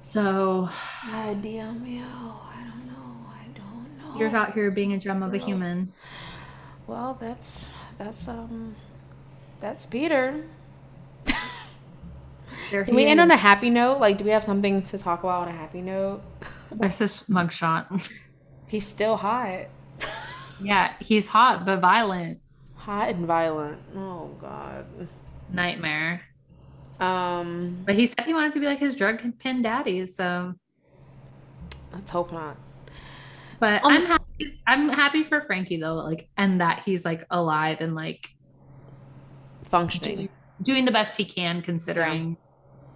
So 0.00 0.68
I 1.04 1.34
damn 1.34 1.86
you. 1.86 2.02
I 2.02 2.64
don't 2.64 2.86
know. 2.86 3.26
I 3.28 3.46
don't 3.54 3.98
know. 3.98 4.18
You're 4.18 4.34
out 4.34 4.54
here 4.54 4.70
being 4.70 4.94
a 4.94 4.98
gem 4.98 5.22
of 5.22 5.34
a 5.34 5.38
human. 5.38 5.92
Well 6.86 7.16
that's 7.20 7.70
that's 7.98 8.26
um 8.26 8.74
that's 9.62 9.86
Peter 9.86 10.44
Can 12.70 12.94
we 12.94 13.06
end 13.06 13.20
on 13.20 13.30
a 13.30 13.36
happy 13.36 13.68
note? 13.68 14.00
Like, 14.00 14.16
do 14.18 14.24
we 14.24 14.30
have 14.30 14.44
something 14.44 14.82
to 14.84 14.98
talk 14.98 15.22
about 15.22 15.42
on 15.42 15.48
a 15.48 15.52
happy 15.52 15.82
note? 15.82 16.22
That's 16.70 17.00
a 17.00 17.04
mugshot. 17.04 18.10
He's 18.66 18.86
still 18.86 19.16
hot. 19.16 19.66
Yeah, 20.62 20.94
he's 21.00 21.28
hot 21.28 21.66
but 21.66 21.80
violent. 21.80 22.40
Hot 22.76 23.10
and 23.10 23.26
violent. 23.26 23.80
Oh 23.94 24.30
god. 24.40 24.86
Nightmare. 25.52 26.22
Um 27.00 27.82
But 27.84 27.96
he 27.96 28.06
said 28.06 28.24
he 28.24 28.32
wanted 28.32 28.52
to 28.54 28.60
be 28.60 28.66
like 28.66 28.78
his 28.78 28.96
drug 28.96 29.20
pin 29.38 29.62
daddy, 29.62 30.06
so 30.06 30.54
let's 31.92 32.10
hope 32.10 32.32
not. 32.32 32.56
But 33.60 33.84
um, 33.84 33.92
I'm 33.92 34.06
happy 34.06 34.60
I'm 34.66 34.88
happy 34.88 35.22
for 35.22 35.42
Frankie 35.42 35.78
though, 35.78 35.96
like 35.96 36.28
and 36.36 36.60
that 36.60 36.82
he's 36.84 37.04
like 37.04 37.26
alive 37.30 37.78
and 37.80 37.94
like 37.94 38.28
functioning. 39.72 40.16
Doing, 40.16 40.28
doing 40.62 40.84
the 40.84 40.92
best 40.92 41.16
he 41.16 41.24
can 41.24 41.62
considering 41.62 42.28
yeah. 42.28 42.36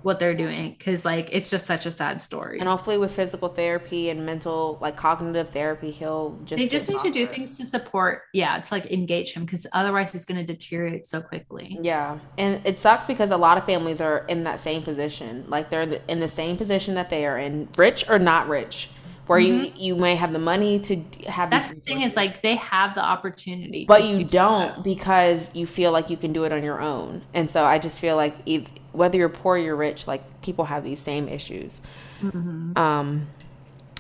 what 0.02 0.20
they're 0.20 0.36
doing 0.36 0.76
because 0.78 1.04
like 1.04 1.28
it's 1.32 1.50
just 1.50 1.66
such 1.66 1.86
a 1.86 1.90
sad 1.90 2.22
story. 2.22 2.60
And 2.60 2.68
hopefully 2.68 2.98
with 2.98 3.10
physical 3.10 3.48
therapy 3.48 4.10
and 4.10 4.24
mental 4.24 4.78
like 4.80 4.96
cognitive 4.96 5.48
therapy 5.48 5.90
he'll 5.90 6.38
just 6.44 6.58
they 6.58 6.68
just 6.68 6.88
need 6.88 7.02
to 7.02 7.10
do 7.10 7.26
things 7.26 7.56
to 7.58 7.64
support 7.64 8.24
yeah 8.34 8.60
to 8.60 8.74
like 8.74 8.86
engage 8.92 9.32
him 9.32 9.44
because 9.44 9.66
otherwise 9.72 10.12
he's 10.12 10.26
going 10.26 10.38
to 10.38 10.54
deteriorate 10.54 11.06
so 11.06 11.20
quickly. 11.20 11.76
Yeah 11.80 12.18
and 12.38 12.60
it 12.64 12.78
sucks 12.78 13.06
because 13.06 13.30
a 13.30 13.36
lot 13.36 13.58
of 13.58 13.64
families 13.64 14.00
are 14.00 14.26
in 14.26 14.44
that 14.44 14.60
same 14.60 14.82
position. 14.82 15.46
Like 15.48 15.70
they're 15.70 16.00
in 16.08 16.20
the 16.20 16.28
same 16.28 16.56
position 16.56 16.94
that 16.94 17.10
they 17.10 17.26
are 17.26 17.38
in. 17.38 17.68
Rich 17.76 18.08
or 18.08 18.18
not 18.18 18.48
rich 18.48 18.90
where 19.26 19.40
mm-hmm. 19.40 19.76
you 19.76 19.94
you 19.94 19.96
may 19.96 20.14
have 20.14 20.32
the 20.32 20.38
money 20.38 20.78
to 20.78 20.96
have 21.26 21.50
that's 21.50 21.68
the 21.68 21.80
thing 21.80 22.02
is 22.02 22.14
like 22.16 22.42
they 22.42 22.56
have 22.56 22.94
the 22.94 23.04
opportunity 23.04 23.84
but 23.86 24.04
you 24.04 24.24
don't 24.24 24.84
because 24.84 25.54
you 25.54 25.66
feel 25.66 25.92
like 25.92 26.10
you 26.10 26.16
can 26.16 26.32
do 26.32 26.44
it 26.44 26.52
on 26.52 26.62
your 26.62 26.80
own 26.80 27.22
and 27.34 27.50
so 27.50 27.64
i 27.64 27.78
just 27.78 28.00
feel 28.00 28.16
like 28.16 28.34
if 28.46 28.66
whether 28.96 29.18
you're 29.18 29.28
poor 29.28 29.56
or 29.56 29.58
you're 29.58 29.76
rich, 29.76 30.08
like 30.08 30.22
people 30.40 30.64
have 30.64 30.82
these 30.82 30.98
same 30.98 31.28
issues. 31.28 31.82
Mm-hmm. 32.20 32.76
Um, 32.76 33.28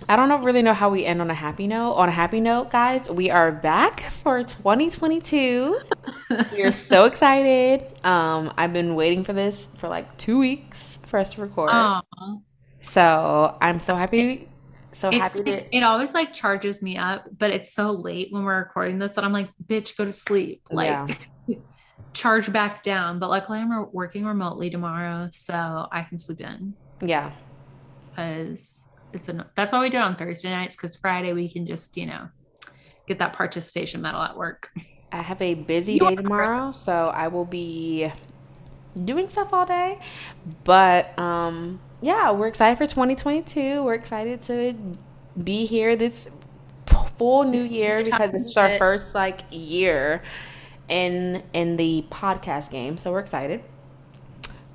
I 0.08 0.16
don't 0.16 0.28
know, 0.28 0.38
really 0.38 0.62
know 0.62 0.74
how 0.74 0.90
we 0.90 1.04
end 1.04 1.20
on 1.20 1.30
a 1.30 1.34
happy 1.34 1.66
note. 1.66 1.92
On 1.92 2.08
a 2.08 2.12
happy 2.12 2.40
note, 2.40 2.70
guys, 2.70 3.08
we 3.08 3.30
are 3.30 3.52
back 3.52 4.00
for 4.00 4.42
2022. 4.42 5.78
we 6.52 6.62
are 6.62 6.72
so 6.72 7.04
excited. 7.10 7.86
Um, 8.04 8.52
I've 8.56 8.72
been 8.72 8.94
waiting 8.94 9.24
for 9.24 9.32
this 9.32 9.68
for 9.76 9.88
like 9.88 10.16
two 10.18 10.38
weeks 10.38 10.98
for 11.04 11.18
us 11.18 11.34
to 11.34 11.42
record. 11.42 11.70
Aww. 11.70 12.02
So 12.82 13.56
I'm 13.60 13.80
so 13.80 13.94
happy. 13.94 14.48
So 14.96 15.10
it's, 15.10 15.18
happy 15.18 15.42
to. 15.42 15.76
It 15.76 15.82
always 15.82 16.14
like 16.14 16.32
charges 16.32 16.80
me 16.80 16.96
up, 16.96 17.26
but 17.36 17.50
it's 17.50 17.74
so 17.74 17.90
late 17.90 18.32
when 18.32 18.44
we're 18.44 18.58
recording 18.58 18.98
this 18.98 19.12
that 19.12 19.24
I'm 19.24 19.32
like, 19.32 19.50
bitch, 19.66 19.94
go 19.94 20.06
to 20.06 20.12
sleep. 20.12 20.62
Like, 20.70 21.18
yeah. 21.46 21.56
charge 22.14 22.50
back 22.50 22.82
down. 22.82 23.18
But 23.18 23.28
luckily, 23.28 23.58
I'm 23.58 23.92
working 23.92 24.24
remotely 24.24 24.70
tomorrow, 24.70 25.28
so 25.32 25.86
I 25.92 26.02
can 26.02 26.18
sleep 26.18 26.40
in. 26.40 26.72
Yeah, 27.02 27.30
because 28.08 28.84
it's 29.12 29.28
a 29.28 29.46
that's 29.54 29.70
why 29.70 29.80
we 29.80 29.90
do 29.90 29.98
it 29.98 30.00
on 30.00 30.16
Thursday 30.16 30.48
nights. 30.48 30.76
Because 30.76 30.96
Friday 30.96 31.34
we 31.34 31.50
can 31.50 31.66
just 31.66 31.98
you 31.98 32.06
know 32.06 32.28
get 33.06 33.18
that 33.18 33.34
participation 33.34 34.00
medal 34.00 34.22
at 34.22 34.34
work. 34.34 34.70
I 35.12 35.20
have 35.20 35.42
a 35.42 35.52
busy 35.52 35.98
day 35.98 36.16
tomorrow, 36.16 36.72
so 36.72 37.08
I 37.08 37.28
will 37.28 37.44
be 37.44 38.10
doing 39.04 39.28
stuff 39.28 39.52
all 39.52 39.66
day. 39.66 39.98
But 40.64 41.18
um, 41.18 41.80
yeah, 42.00 42.30
we're 42.30 42.48
excited 42.48 42.76
for 42.76 42.86
2022. 42.86 43.82
We're 43.82 43.94
excited 43.94 44.42
to 44.42 44.74
be 45.42 45.66
here 45.66 45.96
this 45.96 46.28
full 47.16 47.44
new 47.44 47.62
year 47.62 48.04
because 48.04 48.32
this 48.32 48.46
is 48.46 48.56
our 48.56 48.76
first 48.78 49.14
like 49.14 49.40
year 49.50 50.22
in 50.88 51.42
in 51.52 51.76
the 51.76 52.04
podcast 52.10 52.70
game. 52.70 52.98
So 52.98 53.12
we're 53.12 53.20
excited. 53.20 53.62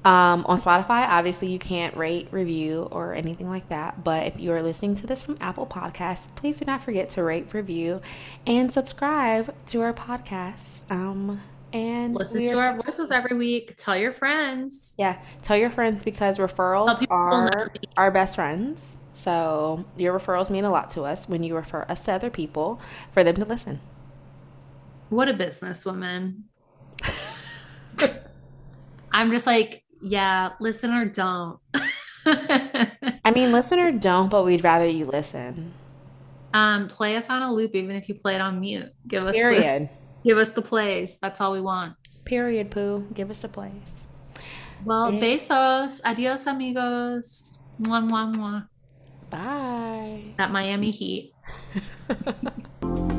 Um, 0.04 0.46
on 0.48 0.60
Spotify, 0.60 1.08
obviously 1.08 1.50
you 1.50 1.60
can't 1.60 1.96
rate, 1.96 2.28
review, 2.32 2.88
or 2.92 3.14
anything 3.14 3.48
like 3.48 3.70
that. 3.70 4.04
But 4.04 4.26
if 4.26 4.40
you 4.40 4.52
are 4.52 4.64
listening 4.64 4.96
to 4.96 5.06
this 5.06 5.22
from 5.22 5.38
Apple 5.40 5.68
Podcasts, 5.68 6.28
please 6.36 6.58
do 6.58 6.66
not 6.66 6.82
forget 6.82 7.12
to 7.12 7.24
rate, 7.24 7.54
review, 7.54 8.02
and 8.48 8.74
subscribe 8.74 9.54
to 9.68 9.82
our 9.82 9.94
podcast. 9.94 10.90
Um, 10.90 11.40
and 11.74 12.14
listen 12.14 12.42
to 12.42 12.58
our 12.58 12.78
voices 12.78 13.12
every 13.12 13.38
week. 13.38 13.76
Tell 13.78 13.98
your 13.98 14.14
friends. 14.14 14.96
Yeah, 14.98 15.22
tell 15.42 15.58
your 15.58 15.70
friends 15.70 16.04
because 16.04 16.38
referrals 16.38 17.06
are 17.10 17.72
our 17.98 18.12
best 18.12 18.36
friends. 18.36 18.98
So 19.14 19.86
your 19.98 20.18
referrals 20.18 20.50
mean 20.50 20.64
a 20.64 20.72
lot 20.72 20.90
to 20.92 21.04
us 21.04 21.28
when 21.28 21.44
you 21.44 21.56
refer 21.56 21.86
us 21.90 22.06
to 22.06 22.14
other 22.14 22.30
people 22.30 22.80
for 23.12 23.24
them 23.24 23.36
to 23.36 23.46
listen. 23.46 23.80
What 25.10 25.28
a 25.28 25.34
businesswoman. 25.34 26.44
I'm 29.12 29.32
just 29.32 29.46
like, 29.46 29.84
yeah, 30.02 30.52
listen 30.60 30.92
or 30.92 31.06
don't. 31.06 31.60
I 32.26 33.32
mean, 33.34 33.52
listen 33.52 33.80
or 33.80 33.92
don't, 33.92 34.30
but 34.30 34.46
we'd 34.46 34.64
rather 34.64 34.86
you 34.86 35.06
listen. 35.06 35.74
Um, 36.54 36.88
play 36.88 37.16
us 37.16 37.30
on 37.30 37.42
a 37.42 37.52
loop, 37.52 37.76
even 37.76 37.96
if 37.96 38.10
you 38.10 38.16
play 38.16 38.36
it 38.36 38.42
on 38.42 38.60
mute. 38.60 38.92
Give 39.08 39.26
us 39.26 39.36
period. 39.36 39.90
The, 39.90 40.01
give 40.24 40.38
us 40.38 40.50
the 40.50 40.62
plays. 40.62 41.18
That's 41.22 41.42
all 41.42 41.52
we 41.52 41.62
want. 41.62 41.96
Period. 42.26 42.72
Pooh. 42.72 43.08
Give 43.14 43.30
us 43.30 43.40
the 43.40 43.50
plays. 43.50 44.08
Well, 44.86 45.12
besos. 45.12 46.02
Adios, 46.04 46.48
amigos. 46.48 47.60
Mwah, 47.80 48.02
mwah, 48.02 48.36
mwah. 48.36 48.68
Bye. 49.30 50.34
That 50.38 50.52
Miami 50.52 50.92
Heat. 50.92 51.34